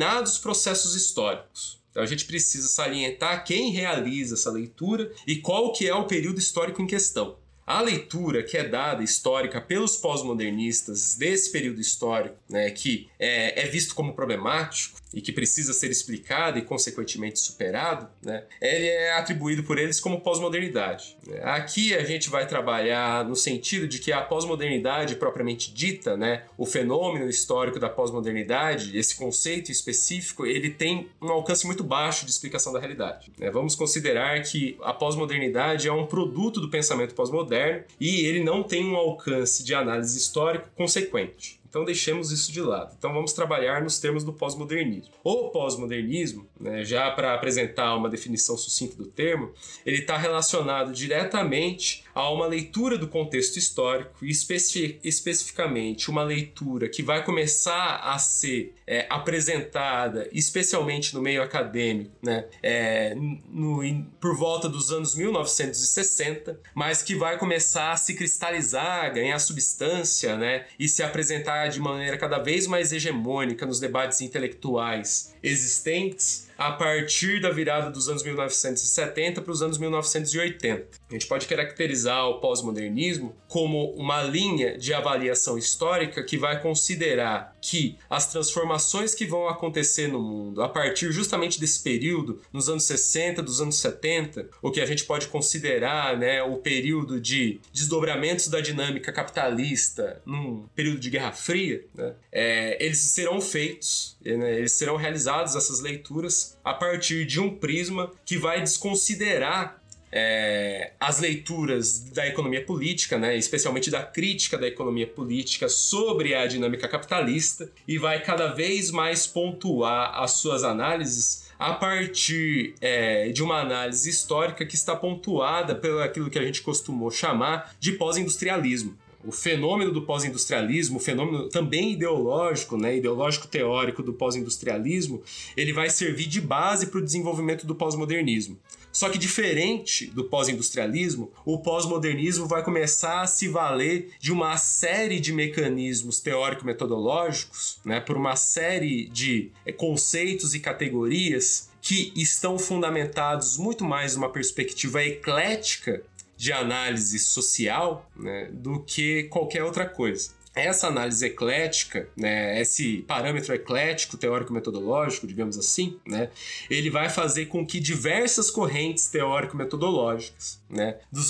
determinados 0.06 0.38
processos 0.38 0.94
históricos. 0.94 1.80
Então 1.90 2.02
a 2.02 2.06
gente 2.06 2.26
precisa 2.26 2.68
salientar 2.68 3.44
quem 3.44 3.70
realiza 3.70 4.34
essa 4.34 4.50
leitura 4.50 5.10
e 5.26 5.36
qual 5.36 5.72
que 5.72 5.88
é 5.88 5.94
o 5.94 6.06
período 6.06 6.38
histórico 6.38 6.80
em 6.80 6.86
questão. 6.86 7.36
a 7.66 7.80
leitura 7.80 8.44
que 8.44 8.56
é 8.56 8.62
dada 8.62 9.02
histórica 9.02 9.60
pelos 9.60 9.96
pós-modernistas 9.96 11.16
desse 11.16 11.50
período 11.50 11.80
histórico, 11.80 12.36
né, 12.48 12.70
que 12.70 13.08
é, 13.18 13.62
é 13.62 13.66
visto 13.66 13.94
como 13.94 14.14
problemático, 14.14 15.00
e 15.16 15.20
que 15.22 15.32
precisa 15.32 15.72
ser 15.72 15.90
explicado 15.90 16.58
e, 16.58 16.62
consequentemente, 16.62 17.38
superado, 17.38 18.06
né, 18.22 18.44
ele 18.60 18.86
é 18.86 19.12
atribuído 19.14 19.62
por 19.62 19.78
eles 19.78 19.98
como 19.98 20.20
pós-modernidade. 20.20 21.16
Aqui 21.42 21.94
a 21.94 22.04
gente 22.04 22.28
vai 22.28 22.46
trabalhar 22.46 23.24
no 23.24 23.34
sentido 23.34 23.88
de 23.88 23.98
que 23.98 24.12
a 24.12 24.20
pós-modernidade 24.20 25.16
propriamente 25.16 25.72
dita, 25.72 26.18
né, 26.18 26.42
o 26.58 26.66
fenômeno 26.66 27.30
histórico 27.30 27.80
da 27.80 27.88
pós-modernidade, 27.88 28.96
esse 28.96 29.16
conceito 29.16 29.72
específico, 29.72 30.44
ele 30.44 30.68
tem 30.68 31.08
um 31.22 31.30
alcance 31.30 31.64
muito 31.64 31.82
baixo 31.82 32.26
de 32.26 32.30
explicação 32.30 32.70
da 32.70 32.78
realidade. 32.78 33.32
Né? 33.38 33.50
Vamos 33.50 33.74
considerar 33.74 34.42
que 34.42 34.76
a 34.82 34.92
pós-modernidade 34.92 35.88
é 35.88 35.92
um 35.92 36.06
produto 36.06 36.60
do 36.60 36.68
pensamento 36.68 37.14
pós-moderno 37.14 37.84
e 37.98 38.26
ele 38.26 38.44
não 38.44 38.62
tem 38.62 38.84
um 38.84 38.96
alcance 38.96 39.64
de 39.64 39.74
análise 39.74 40.18
histórico 40.18 40.68
consequente. 40.76 41.58
Então 41.76 41.84
deixemos 41.84 42.32
isso 42.32 42.50
de 42.50 42.62
lado. 42.62 42.94
Então 42.98 43.12
vamos 43.12 43.34
trabalhar 43.34 43.82
nos 43.82 43.98
termos 43.98 44.24
do 44.24 44.32
pós-modernismo. 44.32 45.12
O 45.22 45.50
pós-modernismo, 45.50 46.48
né, 46.58 46.82
já 46.82 47.10
para 47.10 47.34
apresentar 47.34 47.94
uma 47.94 48.08
definição 48.08 48.56
sucinta 48.56 48.96
do 48.96 49.04
termo, 49.04 49.52
ele 49.84 49.98
está 49.98 50.16
relacionado 50.16 50.90
diretamente 50.90 52.05
a 52.16 52.32
uma 52.32 52.46
leitura 52.46 52.96
do 52.96 53.06
contexto 53.06 53.58
histórico 53.58 54.24
e 54.24 54.30
especi 54.30 54.98
especificamente 55.04 56.10
uma 56.10 56.22
leitura 56.22 56.88
que 56.88 57.02
vai 57.02 57.22
começar 57.22 57.96
a 57.96 58.16
ser 58.18 58.74
é, 58.86 59.06
apresentada, 59.10 60.26
especialmente 60.32 61.14
no 61.14 61.20
meio 61.20 61.42
acadêmico, 61.42 62.12
né, 62.22 62.46
é, 62.62 63.14
no, 63.14 63.82
por 64.18 64.34
volta 64.34 64.66
dos 64.66 64.90
anos 64.90 65.14
1960, 65.14 66.58
mas 66.74 67.02
que 67.02 67.14
vai 67.14 67.36
começar 67.36 67.92
a 67.92 67.96
se 67.98 68.14
cristalizar, 68.14 69.12
ganhar 69.12 69.38
substância 69.38 70.38
né, 70.38 70.64
e 70.78 70.88
se 70.88 71.02
apresentar 71.02 71.68
de 71.68 71.78
maneira 71.78 72.16
cada 72.16 72.38
vez 72.38 72.66
mais 72.66 72.94
hegemônica 72.94 73.66
nos 73.66 73.78
debates 73.78 74.22
intelectuais 74.22 75.36
existentes 75.42 76.45
a 76.58 76.72
partir 76.72 77.40
da 77.40 77.50
virada 77.50 77.90
dos 77.90 78.08
anos 78.08 78.22
1970 78.22 79.42
para 79.42 79.52
os 79.52 79.62
anos 79.62 79.78
1980. 79.78 80.98
A 81.08 81.12
gente 81.12 81.26
pode 81.26 81.46
caracterizar 81.46 82.26
o 82.28 82.40
pós-modernismo 82.40 83.34
como 83.48 83.92
uma 83.94 84.22
linha 84.22 84.78
de 84.78 84.94
avaliação 84.94 85.58
histórica 85.58 86.22
que 86.22 86.38
vai 86.38 86.60
considerar 86.60 87.55
que 87.68 87.98
as 88.08 88.30
transformações 88.30 89.12
que 89.12 89.26
vão 89.26 89.48
acontecer 89.48 90.06
no 90.06 90.22
mundo 90.22 90.62
a 90.62 90.68
partir 90.68 91.10
justamente 91.10 91.58
desse 91.58 91.82
período, 91.82 92.40
nos 92.52 92.68
anos 92.68 92.84
60, 92.84 93.42
dos 93.42 93.60
anos 93.60 93.78
70, 93.78 94.48
o 94.62 94.70
que 94.70 94.80
a 94.80 94.86
gente 94.86 95.04
pode 95.04 95.26
considerar 95.26 96.16
né, 96.16 96.40
o 96.44 96.58
período 96.58 97.20
de 97.20 97.60
desdobramentos 97.72 98.46
da 98.46 98.60
dinâmica 98.60 99.12
capitalista 99.12 100.22
num 100.24 100.64
período 100.76 101.00
de 101.00 101.10
Guerra 101.10 101.32
Fria, 101.32 101.84
né, 101.92 102.14
é, 102.30 102.84
eles 102.84 102.98
serão 102.98 103.40
feitos, 103.40 104.16
né, 104.24 104.58
eles 104.58 104.72
serão 104.72 104.94
realizados 104.94 105.56
essas 105.56 105.80
leituras 105.80 106.56
a 106.64 106.72
partir 106.72 107.24
de 107.24 107.40
um 107.40 107.52
prisma 107.52 108.12
que 108.24 108.38
vai 108.38 108.60
desconsiderar 108.60 109.82
é, 110.18 110.92
as 110.98 111.20
leituras 111.20 112.00
da 112.10 112.26
economia 112.26 112.64
política, 112.64 113.18
né, 113.18 113.36
especialmente 113.36 113.90
da 113.90 114.02
crítica 114.02 114.56
da 114.56 114.66
economia 114.66 115.06
política 115.06 115.68
sobre 115.68 116.34
a 116.34 116.46
dinâmica 116.46 116.88
capitalista, 116.88 117.70
e 117.86 117.98
vai 117.98 118.22
cada 118.22 118.46
vez 118.48 118.90
mais 118.90 119.26
pontuar 119.26 120.18
as 120.18 120.32
suas 120.32 120.64
análises 120.64 121.50
a 121.58 121.74
partir 121.74 122.74
é, 122.80 123.28
de 123.28 123.42
uma 123.42 123.60
análise 123.60 124.08
histórica 124.08 124.64
que 124.64 124.74
está 124.74 124.96
pontuada 124.96 125.74
pelo 125.74 126.00
aquilo 126.00 126.30
que 126.30 126.38
a 126.38 126.44
gente 126.44 126.62
costumou 126.62 127.10
chamar 127.10 127.74
de 127.78 127.92
pós-industrialismo 127.92 128.96
o 129.24 129.32
fenômeno 129.32 129.90
do 129.90 130.02
pós-industrialismo, 130.02 130.98
o 130.98 131.00
fenômeno 131.00 131.48
também 131.48 131.92
ideológico, 131.92 132.76
né, 132.76 132.96
ideológico 132.96 133.48
teórico 133.48 134.00
do 134.00 134.12
pós-industrialismo, 134.12 135.20
ele 135.56 135.72
vai 135.72 135.90
servir 135.90 136.26
de 136.26 136.40
base 136.40 136.86
para 136.86 137.00
o 137.00 137.04
desenvolvimento 137.04 137.66
do 137.66 137.74
pós-modernismo. 137.74 138.56
Só 138.96 139.10
que 139.10 139.18
diferente 139.18 140.06
do 140.06 140.24
pós-industrialismo, 140.24 141.30
o 141.44 141.58
pós-modernismo 141.58 142.46
vai 142.46 142.64
começar 142.64 143.20
a 143.20 143.26
se 143.26 143.46
valer 143.46 144.08
de 144.18 144.32
uma 144.32 144.56
série 144.56 145.20
de 145.20 145.34
mecanismos 145.34 146.18
teórico-metodológicos, 146.18 147.78
né, 147.84 148.00
por 148.00 148.16
uma 148.16 148.36
série 148.36 149.06
de 149.10 149.52
é, 149.66 149.70
conceitos 149.70 150.54
e 150.54 150.60
categorias 150.60 151.68
que 151.82 152.10
estão 152.16 152.58
fundamentados 152.58 153.58
muito 153.58 153.84
mais 153.84 154.16
numa 154.16 154.30
perspectiva 154.30 155.04
eclética 155.04 156.02
de 156.34 156.50
análise 156.50 157.18
social 157.18 158.10
né, 158.16 158.48
do 158.50 158.82
que 158.82 159.24
qualquer 159.24 159.62
outra 159.62 159.84
coisa. 159.84 160.30
Essa 160.56 160.88
análise 160.88 161.26
eclética, 161.26 162.08
né, 162.16 162.58
esse 162.58 163.04
parâmetro 163.06 163.54
eclético 163.54 164.16
teórico-metodológico, 164.16 165.26
digamos 165.26 165.58
assim, 165.58 165.98
né, 166.06 166.30
ele 166.70 166.88
vai 166.88 167.10
fazer 167.10 167.46
com 167.46 167.64
que 167.66 167.78
diversas 167.78 168.50
correntes 168.50 169.08
teórico-metodológicas, 169.08 170.58
né, 170.70 170.96
dos, 171.12 171.28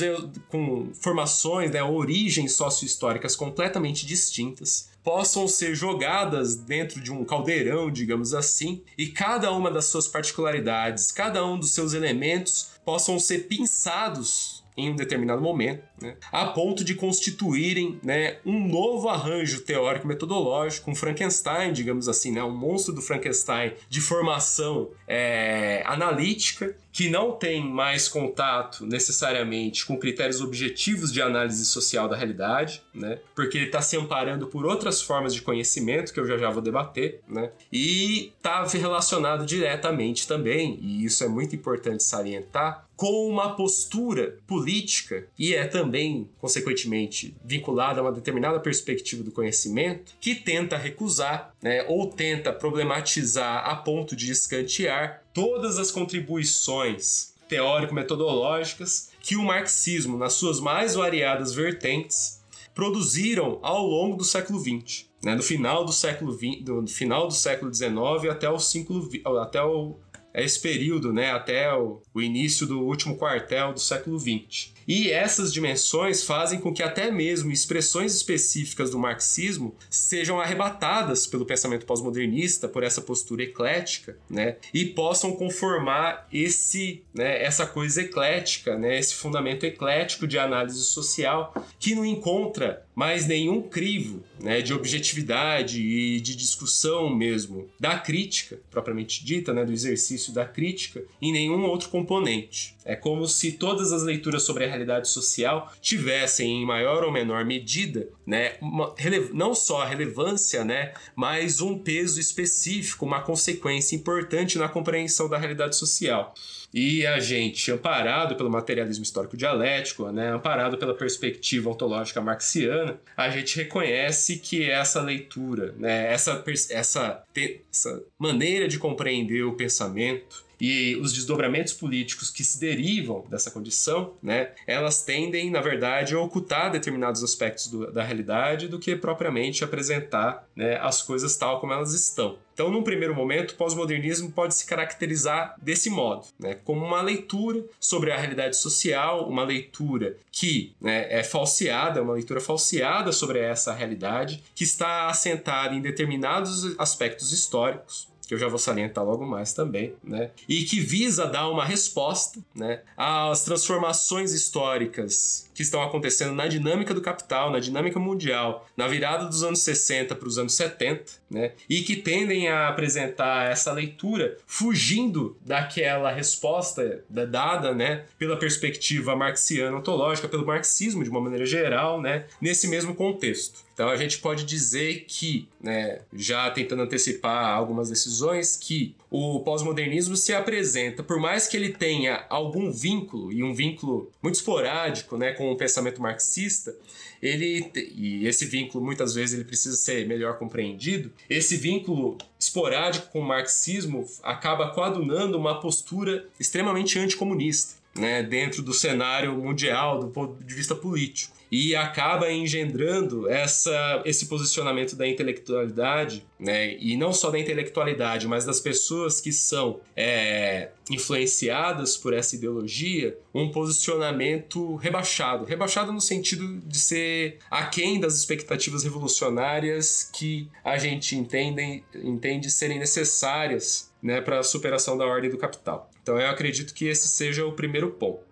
com 0.48 0.92
formações, 0.94 1.72
né, 1.72 1.82
origens 1.82 2.52
sociohistóricas 2.52 3.34
completamente 3.34 4.06
distintas, 4.06 4.90
possam 5.02 5.46
ser 5.46 5.74
jogadas 5.74 6.54
dentro 6.56 7.00
de 7.00 7.12
um 7.12 7.24
caldeirão, 7.24 7.90
digamos 7.90 8.32
assim, 8.32 8.82
e 8.96 9.08
cada 9.08 9.52
uma 9.52 9.70
das 9.70 9.86
suas 9.86 10.06
particularidades, 10.06 11.10
cada 11.10 11.44
um 11.44 11.58
dos 11.58 11.72
seus 11.72 11.92
elementos 11.94 12.70
possam 12.84 13.18
ser 13.18 13.46
pinçados 13.48 14.55
em 14.76 14.90
um 14.90 14.96
determinado 14.96 15.40
momento, 15.40 15.82
né, 16.00 16.16
a 16.30 16.46
ponto 16.46 16.84
de 16.84 16.94
constituírem 16.94 17.98
né, 18.02 18.38
um 18.44 18.68
novo 18.68 19.08
arranjo 19.08 19.60
teórico 19.60 20.06
metodológico, 20.06 20.90
um 20.90 20.94
Frankenstein, 20.94 21.72
digamos 21.72 22.08
assim, 22.08 22.30
né, 22.30 22.42
um 22.42 22.54
monstro 22.54 22.94
do 22.94 23.00
Frankenstein 23.00 23.72
de 23.88 24.00
formação 24.00 24.90
é, 25.08 25.82
analítica, 25.86 26.76
que 26.92 27.10
não 27.10 27.32
tem 27.32 27.62
mais 27.62 28.08
contato 28.08 28.86
necessariamente 28.86 29.84
com 29.84 29.98
critérios 29.98 30.40
objetivos 30.40 31.12
de 31.12 31.20
análise 31.20 31.64
social 31.66 32.08
da 32.08 32.16
realidade, 32.16 32.82
né, 32.94 33.18
porque 33.34 33.56
ele 33.56 33.66
está 33.66 33.80
se 33.80 33.96
amparando 33.96 34.46
por 34.46 34.66
outras 34.66 35.00
formas 35.00 35.34
de 35.34 35.42
conhecimento 35.42 36.12
que 36.12 36.20
eu 36.20 36.26
já 36.26 36.36
já 36.36 36.50
vou 36.50 36.62
debater, 36.62 37.20
né, 37.26 37.50
e 37.72 38.32
está 38.36 38.64
relacionado 38.66 39.46
diretamente 39.46 40.28
também, 40.28 40.78
e 40.82 41.04
isso 41.04 41.24
é 41.24 41.28
muito 41.28 41.54
importante 41.54 42.02
salientar, 42.02 42.85
com 42.96 43.28
uma 43.28 43.54
postura 43.54 44.38
política 44.46 45.26
e 45.38 45.54
é 45.54 45.66
também, 45.66 46.30
consequentemente, 46.38 47.36
vinculada 47.44 48.00
a 48.00 48.02
uma 48.02 48.12
determinada 48.12 48.58
perspectiva 48.58 49.22
do 49.22 49.30
conhecimento 49.30 50.14
que 50.20 50.34
tenta 50.34 50.76
recusar 50.76 51.54
né, 51.62 51.84
ou 51.88 52.08
tenta 52.08 52.52
problematizar 52.52 53.68
a 53.68 53.76
ponto 53.76 54.16
de 54.16 54.32
escantear 54.32 55.22
todas 55.32 55.78
as 55.78 55.90
contribuições 55.90 57.34
teórico-metodológicas 57.48 59.10
que 59.20 59.36
o 59.36 59.42
marxismo, 59.42 60.16
nas 60.16 60.32
suas 60.32 60.58
mais 60.58 60.94
variadas 60.94 61.54
vertentes, 61.54 62.42
produziram 62.74 63.58
ao 63.62 63.86
longo 63.86 64.16
do 64.16 64.24
século 64.24 64.58
XX. 64.58 65.06
Né, 65.24 65.34
no 65.34 65.42
final 65.42 65.84
do 65.84 65.92
século 65.92 66.30
XX, 66.32 66.62
do 66.62 66.86
final 66.86 67.26
do 67.26 67.34
século 67.34 67.74
XIX 67.74 68.30
até 68.30 68.48
o, 68.48 68.58
século, 68.60 69.08
até 69.40 69.60
o 69.60 69.96
é 70.36 70.44
esse 70.44 70.60
período, 70.60 71.14
né, 71.14 71.32
até 71.32 71.72
o, 71.74 72.02
o 72.12 72.20
início 72.20 72.66
do 72.66 72.82
último 72.82 73.16
quartel 73.16 73.72
do 73.72 73.80
século 73.80 74.20
XX. 74.20 74.75
E 74.86 75.10
essas 75.10 75.52
dimensões 75.52 76.22
fazem 76.22 76.60
com 76.60 76.72
que 76.72 76.82
até 76.82 77.10
mesmo 77.10 77.50
expressões 77.50 78.14
específicas 78.14 78.90
do 78.90 78.98
marxismo 78.98 79.74
sejam 79.90 80.40
arrebatadas 80.40 81.26
pelo 81.26 81.44
pensamento 81.44 81.86
pós-modernista, 81.86 82.68
por 82.68 82.82
essa 82.82 83.00
postura 83.00 83.42
eclética, 83.42 84.16
né? 84.28 84.56
E 84.72 84.84
possam 84.84 85.32
conformar 85.32 86.28
esse, 86.32 87.02
né, 87.12 87.42
essa 87.42 87.66
coisa 87.66 88.02
eclética, 88.02 88.76
né, 88.76 88.98
esse 88.98 89.14
fundamento 89.14 89.64
eclético 89.64 90.26
de 90.26 90.38
análise 90.38 90.84
social 90.84 91.54
que 91.78 91.94
não 91.94 92.04
encontra 92.04 92.84
mais 92.94 93.26
nenhum 93.26 93.62
crivo 93.62 94.22
né, 94.40 94.62
de 94.62 94.72
objetividade 94.72 95.80
e 95.80 96.20
de 96.20 96.34
discussão 96.34 97.14
mesmo 97.14 97.68
da 97.78 97.98
crítica, 97.98 98.58
propriamente 98.70 99.24
dita, 99.24 99.52
né, 99.52 99.64
do 99.64 99.72
exercício 99.72 100.32
da 100.32 100.44
crítica, 100.44 101.02
em 101.20 101.32
nenhum 101.32 101.64
outro 101.64 101.88
componente. 101.88 102.75
É 102.86 102.94
como 102.94 103.26
se 103.26 103.52
todas 103.52 103.92
as 103.92 104.02
leituras 104.02 104.44
sobre 104.44 104.64
a 104.64 104.68
realidade 104.68 105.08
social 105.08 105.72
tivessem, 105.80 106.62
em 106.62 106.64
maior 106.64 107.02
ou 107.02 107.10
menor 107.10 107.44
medida, 107.44 108.08
né, 108.24 108.54
uma, 108.60 108.94
não 109.34 109.54
só 109.54 109.82
a 109.82 109.86
relevância, 109.86 110.64
né, 110.64 110.94
mas 111.14 111.60
um 111.60 111.78
peso 111.78 112.20
específico, 112.20 113.04
uma 113.04 113.20
consequência 113.20 113.96
importante 113.96 114.56
na 114.56 114.68
compreensão 114.68 115.28
da 115.28 115.36
realidade 115.36 115.76
social. 115.76 116.32
E 116.72 117.06
a 117.06 117.18
gente, 117.20 117.72
amparado 117.72 118.36
pelo 118.36 118.50
materialismo 118.50 119.02
histórico 119.02 119.36
dialético, 119.36 120.10
né, 120.10 120.30
amparado 120.32 120.76
pela 120.76 120.94
perspectiva 120.94 121.70
ontológica 121.70 122.20
marxiana, 122.20 123.00
a 123.16 123.30
gente 123.30 123.56
reconhece 123.56 124.38
que 124.38 124.68
essa 124.70 125.00
leitura, 125.00 125.74
né, 125.78 126.12
essa, 126.12 126.44
essa, 126.70 127.24
essa 127.70 128.02
maneira 128.18 128.68
de 128.68 128.78
compreender 128.78 129.42
o 129.44 129.54
pensamento, 129.54 130.44
e 130.60 130.96
os 130.96 131.12
desdobramentos 131.12 131.72
políticos 131.72 132.30
que 132.30 132.44
se 132.44 132.58
derivam 132.58 133.24
dessa 133.28 133.50
condição, 133.50 134.14
né, 134.22 134.50
elas 134.66 135.02
tendem, 135.02 135.50
na 135.50 135.60
verdade, 135.60 136.14
a 136.14 136.20
ocultar 136.20 136.70
determinados 136.70 137.22
aspectos 137.22 137.68
do, 137.68 137.92
da 137.92 138.02
realidade 138.02 138.68
do 138.68 138.78
que 138.78 138.96
propriamente 138.96 139.64
apresentar 139.64 140.46
né, 140.54 140.78
as 140.80 141.02
coisas 141.02 141.36
tal 141.36 141.60
como 141.60 141.72
elas 141.72 141.92
estão. 141.92 142.38
Então, 142.56 142.70
num 142.70 142.82
primeiro 142.82 143.14
momento, 143.14 143.50
o 143.50 143.54
pós-modernismo 143.54 144.32
pode 144.32 144.54
se 144.54 144.64
caracterizar 144.64 145.54
desse 145.60 145.90
modo, 145.90 146.26
né, 146.38 146.54
como 146.64 146.82
uma 146.84 147.02
leitura 147.02 147.62
sobre 147.78 148.10
a 148.10 148.16
realidade 148.16 148.56
social, 148.56 149.28
uma 149.28 149.44
leitura 149.44 150.16
que 150.32 150.74
né, 150.80 151.06
é 151.10 151.22
falseada, 151.22 152.02
uma 152.02 152.14
leitura 152.14 152.40
falseada 152.40 153.12
sobre 153.12 153.40
essa 153.40 153.74
realidade, 153.74 154.42
que 154.54 154.64
está 154.64 155.06
assentada 155.08 155.74
em 155.74 155.82
determinados 155.82 156.78
aspectos 156.78 157.30
históricos, 157.30 158.08
que 158.26 158.34
eu 158.34 158.38
já 158.38 158.48
vou 158.48 158.58
salientar 158.58 159.04
logo 159.04 159.24
mais 159.24 159.52
também, 159.52 159.94
né? 160.02 160.30
E 160.48 160.64
que 160.64 160.80
visa 160.80 161.26
dar 161.26 161.48
uma 161.48 161.64
resposta, 161.64 162.40
né, 162.54 162.80
às 162.96 163.44
transformações 163.44 164.32
históricas 164.32 165.48
que 165.54 165.62
estão 165.62 165.82
acontecendo 165.82 166.34
na 166.34 166.46
dinâmica 166.46 166.92
do 166.92 167.00
capital, 167.00 167.50
na 167.50 167.60
dinâmica 167.60 167.98
mundial, 167.98 168.66
na 168.76 168.88
virada 168.88 169.26
dos 169.26 169.42
anos 169.42 169.60
60 169.60 170.14
para 170.14 170.28
os 170.28 170.38
anos 170.38 170.54
70, 170.54 171.12
né? 171.30 171.52
E 171.68 171.82
que 171.82 171.96
tendem 171.96 172.48
a 172.48 172.68
apresentar 172.68 173.50
essa 173.50 173.72
leitura 173.72 174.36
fugindo 174.46 175.36
daquela 175.44 176.10
resposta 176.12 177.04
dada, 177.08 177.74
né, 177.74 178.04
pela 178.18 178.36
perspectiva 178.36 179.16
marxiana 179.16 179.76
ontológica, 179.76 180.28
pelo 180.28 180.46
marxismo 180.46 181.02
de 181.02 181.10
uma 181.10 181.20
maneira 181.20 181.44
geral, 181.44 182.00
né, 182.00 182.26
nesse 182.40 182.68
mesmo 182.68 182.94
contexto. 182.94 183.66
Então 183.76 183.90
a 183.90 183.96
gente 183.96 184.18
pode 184.18 184.46
dizer 184.46 185.04
que, 185.06 185.46
né, 185.60 186.00
já 186.14 186.50
tentando 186.50 186.82
antecipar 186.82 187.54
algumas 187.54 187.90
decisões, 187.90 188.56
que 188.56 188.94
o 189.10 189.40
pós-modernismo 189.40 190.16
se 190.16 190.32
apresenta, 190.32 191.02
por 191.02 191.20
mais 191.20 191.46
que 191.46 191.58
ele 191.58 191.70
tenha 191.74 192.24
algum 192.30 192.70
vínculo, 192.72 193.30
e 193.30 193.42
um 193.42 193.52
vínculo 193.52 194.10
muito 194.22 194.36
esporádico 194.36 195.18
né, 195.18 195.32
com 195.32 195.52
o 195.52 195.56
pensamento 195.56 196.00
marxista, 196.00 196.74
ele 197.22 197.70
e 197.94 198.26
esse 198.26 198.46
vínculo 198.46 198.84
muitas 198.84 199.14
vezes 199.14 199.34
ele 199.34 199.44
precisa 199.44 199.76
ser 199.76 200.06
melhor 200.06 200.38
compreendido. 200.38 201.10
Esse 201.28 201.56
vínculo 201.56 202.16
esporádico 202.38 203.08
com 203.08 203.20
o 203.20 203.26
marxismo 203.26 204.06
acaba 204.22 204.70
coadunando 204.70 205.38
uma 205.38 205.60
postura 205.60 206.26
extremamente 206.38 206.98
anticomunista. 206.98 207.74
Né, 207.96 208.22
dentro 208.22 208.62
do 208.62 208.74
cenário 208.74 209.32
mundial 209.32 209.98
do 209.98 210.08
ponto 210.08 210.44
de 210.44 210.54
vista 210.54 210.74
político 210.74 211.34
e 211.50 211.76
acaba 211.76 212.30
engendrando 212.30 213.28
essa, 213.28 214.02
esse 214.04 214.26
posicionamento 214.26 214.96
da 214.96 215.06
intelectualidade, 215.06 216.26
né? 216.38 216.76
E 216.78 216.96
não 216.96 217.12
só 217.12 217.30
da 217.30 217.38
intelectualidade, 217.38 218.26
mas 218.26 218.44
das 218.44 218.60
pessoas 218.60 219.20
que 219.20 219.32
são 219.32 219.80
é, 219.96 220.70
influenciadas 220.90 221.96
por 221.96 222.12
essa 222.12 222.36
ideologia, 222.36 223.16
um 223.34 223.50
posicionamento 223.50 224.76
rebaixado. 224.76 225.44
Rebaixado 225.44 225.92
no 225.92 226.00
sentido 226.00 226.60
de 226.60 226.78
ser 226.78 227.38
aquém 227.50 228.00
das 228.00 228.16
expectativas 228.16 228.84
revolucionárias 228.84 230.10
que 230.12 230.48
a 230.64 230.78
gente 230.78 231.16
entende, 231.16 231.84
entende 231.94 232.50
serem 232.50 232.78
necessárias 232.78 233.92
né, 234.02 234.20
para 234.20 234.40
a 234.40 234.42
superação 234.42 234.96
da 234.96 235.06
ordem 235.06 235.30
do 235.30 235.38
capital. 235.38 235.90
Então 236.02 236.18
eu 236.20 236.28
acredito 236.28 236.74
que 236.74 236.86
esse 236.86 237.08
seja 237.08 237.44
o 237.44 237.52
primeiro 237.52 237.90
ponto. 237.90 238.24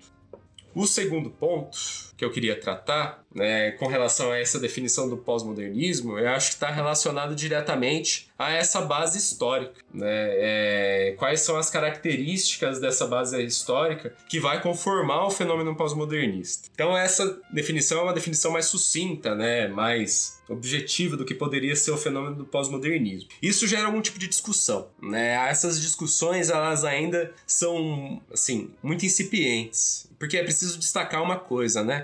O 0.75 0.87
segundo 0.87 1.31
ponto 1.31 1.79
que 2.17 2.25
eu 2.25 2.31
queria 2.31 2.59
tratar, 2.59 3.25
né, 3.35 3.73
com 3.73 3.87
relação 3.87 4.31
a 4.31 4.39
essa 4.39 4.59
definição 4.59 5.09
do 5.09 5.17
pós-modernismo, 5.17 6.19
eu 6.19 6.29
acho 6.29 6.49
que 6.49 6.55
está 6.55 6.71
relacionado 6.71 7.35
diretamente 7.35 8.29
a 8.39 8.53
essa 8.53 8.81
base 8.81 9.19
histórica. 9.19 9.81
Né? 9.93 10.07
É, 10.07 11.15
quais 11.19 11.41
são 11.41 11.57
as 11.57 11.69
características 11.69 12.81
dessa 12.81 13.07
base 13.07 13.43
histórica 13.43 14.15
que 14.29 14.39
vai 14.39 14.61
conformar 14.61 15.27
o 15.27 15.31
fenômeno 15.31 15.75
pós-modernista? 15.75 16.69
Então, 16.73 16.97
essa 16.97 17.41
definição 17.53 18.01
é 18.01 18.03
uma 18.05 18.13
definição 18.13 18.53
mais 18.53 18.67
sucinta, 18.67 19.35
né, 19.35 19.67
mais 19.69 20.41
objetiva 20.49 21.17
do 21.17 21.25
que 21.25 21.35
poderia 21.35 21.75
ser 21.75 21.91
o 21.91 21.97
fenômeno 21.97 22.37
do 22.37 22.45
pós-modernismo. 22.45 23.29
Isso 23.41 23.67
gera 23.67 23.87
algum 23.87 24.01
tipo 24.01 24.19
de 24.19 24.29
discussão, 24.29 24.89
né? 25.01 25.33
Essas 25.49 25.81
discussões 25.81 26.51
elas 26.51 26.85
ainda 26.85 27.33
são 27.47 28.21
assim 28.33 28.71
muito 28.83 29.07
incipientes, 29.07 30.09
porque 30.19 30.37
é 30.37 30.43
preciso 30.43 30.79
destacar 30.79 31.23
uma 31.23 31.39
coisa, 31.39 31.83
né? 31.83 32.04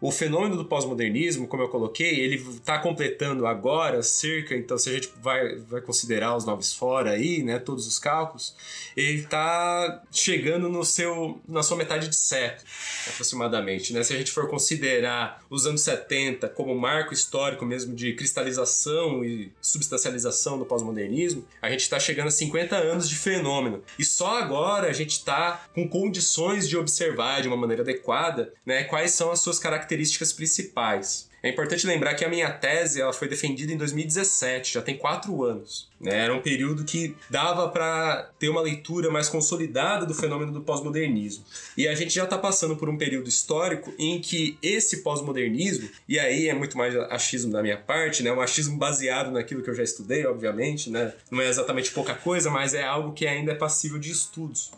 O 0.00 0.10
fenômeno 0.10 0.56
do 0.56 0.64
pós-modernismo, 0.64 1.46
como 1.46 1.62
eu 1.62 1.68
coloquei, 1.68 2.20
ele 2.20 2.36
está 2.36 2.78
completando 2.78 3.46
agora 3.46 4.02
cerca, 4.02 4.54
então 4.54 4.78
se 4.78 4.88
a 4.88 4.92
gente 4.94 5.12
vai, 5.20 5.56
vai 5.56 5.82
considerar 5.82 6.34
os 6.34 6.46
noves 6.46 6.72
fora 6.72 7.10
aí, 7.10 7.42
né, 7.42 7.58
todos 7.58 7.86
os 7.86 7.98
cálculos, 7.98 8.54
ele 8.96 9.20
está 9.20 10.02
chegando 10.10 10.70
no 10.70 10.84
seu 10.84 11.38
na 11.46 11.62
sua 11.62 11.76
metade 11.76 12.08
de 12.08 12.16
século, 12.16 12.66
aproximadamente, 13.08 13.92
né? 13.92 14.02
Se 14.02 14.14
a 14.14 14.16
gente 14.16 14.30
for 14.30 14.48
considerar 14.48 15.42
os 15.50 15.66
anos 15.66 15.82
70 15.82 16.48
como 16.48 16.74
marco 16.74 17.12
histórico 17.12 17.66
mesmo 17.66 17.94
de 17.94 18.14
cristalização 18.14 19.22
e 19.22 19.52
substancialização 19.60 20.58
do 20.58 20.64
pós-modernismo, 20.64 21.44
a 21.60 21.68
gente 21.70 21.80
está 21.80 22.00
chegando 22.00 22.28
a 22.28 22.30
50 22.30 22.74
anos 22.76 23.08
de 23.08 23.16
fenômeno. 23.16 23.82
E 23.98 24.04
só 24.04 24.38
agora 24.38 24.88
a 24.88 24.92
gente 24.92 25.12
está 25.12 25.66
com 25.74 25.86
condições 25.86 26.66
de 26.66 26.76
observar 26.76 27.42
de 27.42 27.48
uma 27.48 27.56
maneira 27.56 27.82
adequada 27.82 28.54
né, 28.64 28.84
quais 28.84 29.10
são 29.10 29.30
as 29.30 29.40
suas 29.40 29.58
características 29.58 29.89
principais. 30.32 31.30
É 31.42 31.48
importante 31.48 31.86
lembrar 31.86 32.14
que 32.14 32.24
a 32.24 32.28
minha 32.28 32.50
tese 32.50 33.00
ela 33.00 33.14
foi 33.14 33.26
defendida 33.26 33.72
em 33.72 33.76
2017, 33.76 34.74
já 34.74 34.82
tem 34.82 34.98
quatro 34.98 35.42
anos. 35.42 35.88
Né? 35.98 36.24
Era 36.24 36.34
um 36.34 36.42
período 36.42 36.84
que 36.84 37.16
dava 37.30 37.68
para 37.68 38.30
ter 38.38 38.50
uma 38.50 38.60
leitura 38.60 39.10
mais 39.10 39.28
consolidada 39.28 40.04
do 40.04 40.14
fenômeno 40.14 40.52
do 40.52 40.60
pós-modernismo. 40.60 41.42
E 41.78 41.88
a 41.88 41.94
gente 41.94 42.14
já 42.14 42.24
está 42.24 42.36
passando 42.36 42.76
por 42.76 42.90
um 42.90 42.98
período 42.98 43.28
histórico 43.28 43.92
em 43.98 44.20
que 44.20 44.58
esse 44.62 44.98
pós-modernismo, 44.98 45.88
e 46.06 46.18
aí 46.18 46.46
é 46.46 46.54
muito 46.54 46.76
mais 46.76 46.94
achismo 46.94 47.50
da 47.50 47.62
minha 47.62 47.78
parte, 47.78 48.22
né? 48.22 48.30
um 48.30 48.40
achismo 48.40 48.76
baseado 48.76 49.30
naquilo 49.30 49.62
que 49.62 49.70
eu 49.70 49.74
já 49.74 49.82
estudei, 49.82 50.26
obviamente, 50.26 50.90
né? 50.90 51.14
não 51.30 51.40
é 51.40 51.48
exatamente 51.48 51.90
pouca 51.90 52.14
coisa, 52.14 52.50
mas 52.50 52.74
é 52.74 52.82
algo 52.82 53.12
que 53.12 53.26
ainda 53.26 53.52
é 53.52 53.54
passível 53.54 53.98
de 53.98 54.10
estudos. 54.10 54.70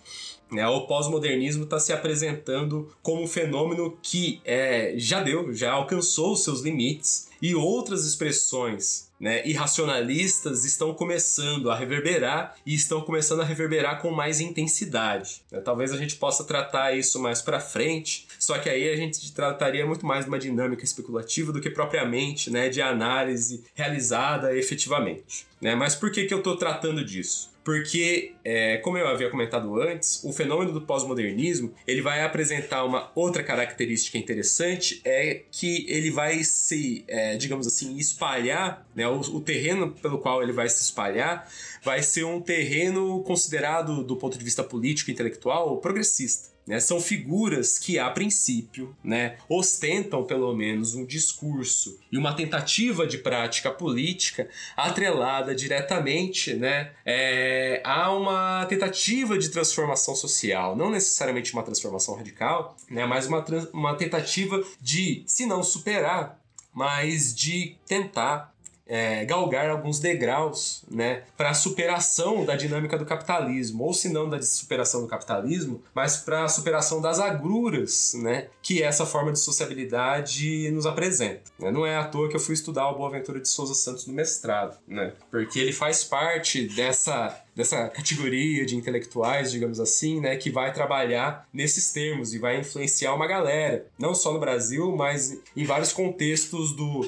Né? 0.53 0.67
O 0.69 0.87
pós-modernismo 0.87 1.65
está 1.65 1.81
se 1.81 1.93
apresentando 1.93 2.89
como 3.03 3.23
um 3.23 3.27
fenômeno 3.27 3.97
que 4.03 4.41
é, 4.45 4.95
já 4.97 5.23
deu, 5.23 5.53
já 5.55 5.73
alcançou 5.73 6.35
os 6.35 6.45
seus 6.45 6.61
limites 6.61 7.29
e 7.41 7.55
outras 7.55 8.05
expressões 8.05 9.11
né, 9.19 9.47
irracionalistas 9.47 10.65
estão 10.65 10.93
começando 10.93 11.71
a 11.71 11.77
reverberar 11.77 12.57
e 12.67 12.75
estão 12.75 13.01
começando 13.01 13.41
a 13.41 13.45
reverberar 13.45 14.03
com 14.03 14.11
mais 14.11 14.41
intensidade. 14.41 15.43
Né? 15.51 15.61
Talvez 15.61 15.93
a 15.93 15.97
gente 15.97 16.17
possa 16.17 16.43
tratar 16.43 16.97
isso 16.97 17.21
mais 17.21 17.41
para 17.41 17.61
frente, 17.61 18.27
só 18.39 18.59
que 18.59 18.69
aí 18.69 18.91
a 18.91 18.97
gente 18.97 19.33
trataria 19.33 19.87
muito 19.87 20.05
mais 20.05 20.25
de 20.25 20.29
uma 20.29 20.41
dinâmica 20.41 20.85
especulativa 20.85 21.53
do 21.53 21.61
que 21.61 21.71
propriamente 21.71 22.51
né, 22.51 22.69
de 22.69 22.83
análise 22.83 23.65
realizada 23.75 24.57
efetivamente. 24.57 25.47
Né? 25.61 25.77
Mas 25.77 25.95
por 25.95 26.11
que, 26.11 26.25
que 26.25 26.35
eu 26.35 26.39
estou 26.39 26.57
tratando 26.57 27.05
disso? 27.05 27.52
Porque, 27.65 28.35
é, 28.45 28.79
como 28.79 28.99
eu 28.99 29.07
havia 29.07 29.31
comentado 29.31 29.81
antes, 29.81 30.23
o 30.25 30.33
fenômeno 30.33 30.73
do 30.73 30.81
pós-modernismo 30.81 31.73
ele 31.87 32.03
vai 32.03 32.23
apresentar 32.23 32.85
uma 32.85 33.11
outra 33.15 33.43
característica 33.43 34.19
interessante, 34.19 35.01
é 35.05 35.43
que 35.51 35.87
ele 35.89 36.11
vai 36.11 36.43
se, 36.43 37.05
é, 37.07 37.37
digamos 37.37 37.67
assim, 37.67 37.97
espalhar, 37.97 38.87
né, 38.95 39.07
o, 39.07 39.21
o 39.21 39.41
terreno 39.41 39.93
pelo 39.93 40.19
qual 40.19 40.43
ele 40.43 40.53
vai 40.53 40.69
se 40.69 40.83
espalhar 40.83 41.49
vai 41.83 42.03
ser 42.03 42.25
um 42.25 42.41
terreno 42.41 43.23
considerado, 43.23 44.05
do 44.05 44.17
ponto 44.17 44.39
de 44.39 44.45
vista 44.45 44.63
político 44.63 45.11
e 45.11 45.13
intelectual, 45.13 45.79
progressista. 45.79 46.52
Né, 46.65 46.79
são 46.79 47.01
figuras 47.01 47.77
que, 47.77 47.99
a 47.99 48.09
princípio, 48.09 48.97
né, 49.03 49.37
ostentam 49.49 50.25
pelo 50.25 50.55
menos 50.55 50.95
um 50.95 51.05
discurso 51.05 51.99
e 52.11 52.17
uma 52.17 52.35
tentativa 52.35 53.05
de 53.05 53.19
prática 53.19 53.69
política 53.69 54.49
atrelada 54.77 55.57
diretamente 55.57 56.55
né, 56.55 56.93
é, 57.05 57.83
a 57.85 58.13
uma 58.13 58.65
tentativa 58.67 59.37
de 59.37 59.49
transformação 59.49 60.15
social. 60.15 60.77
Não 60.77 60.89
necessariamente 60.89 61.53
uma 61.53 61.65
transformação 61.65 62.15
radical, 62.15 62.77
né, 62.89 63.05
mas 63.07 63.27
uma, 63.27 63.45
uma 63.73 63.97
tentativa 63.97 64.63
de, 64.81 65.25
se 65.27 65.47
não 65.47 65.65
superar, 65.65 66.41
mas 66.73 67.35
de 67.35 67.77
tentar 67.87 68.52
é, 68.93 69.25
galgar 69.25 69.71
alguns 69.71 69.99
degraus 69.99 70.85
né, 70.91 71.23
para 71.35 71.49
a 71.49 71.55
superação 71.55 72.45
da 72.45 72.55
dinâmica 72.55 72.99
do 72.99 73.07
capitalismo, 73.07 73.85
ou 73.85 73.95
se 73.95 74.11
não 74.11 74.29
da 74.29 74.41
superação 74.43 75.01
do 75.01 75.07
capitalismo, 75.07 75.83
mas 75.95 76.19
para 76.19 76.45
a 76.45 76.49
superação 76.49 77.01
das 77.01 77.19
agruras 77.19 78.13
né, 78.23 78.49
que 78.63 78.83
essa 78.83 79.07
forma 79.07 79.33
de 79.33 79.39
sociabilidade 79.39 80.71
nos 80.73 80.85
apresenta. 80.85 81.51
Né. 81.59 81.71
Não 81.71 81.87
é 81.87 81.97
à 81.97 82.05
toa 82.05 82.29
que 82.29 82.37
eu 82.37 82.41
fui 82.41 82.53
estudar 82.53 82.91
o 82.91 82.99
Boaventura 82.99 83.41
de 83.41 83.49
Souza 83.49 83.73
Santos 83.73 84.07
no 84.07 84.13
mestrado, 84.13 84.79
né, 84.87 85.15
porque 85.31 85.59
ele 85.59 85.73
faz 85.73 86.05
parte 86.05 86.69
dessa 86.69 87.43
dessa 87.55 87.87
categoria 87.91 88.65
de 88.65 88.75
intelectuais, 88.75 89.53
digamos 89.53 89.79
assim, 89.79 90.21
né, 90.21 90.37
que 90.37 90.51
vai 90.51 90.73
trabalhar 90.73 91.47
nesses 91.53 91.93
termos 91.93 92.33
e 92.33 92.39
vai 92.39 92.59
influenciar 92.59 93.15
uma 93.15 93.27
galera, 93.27 93.87
não 93.99 94.15
só 94.15 94.33
no 94.33 94.41
Brasil, 94.41 94.97
mas 94.97 95.39
em 95.55 95.65
vários 95.65 95.93
contextos 95.93 96.75
do 96.75 97.07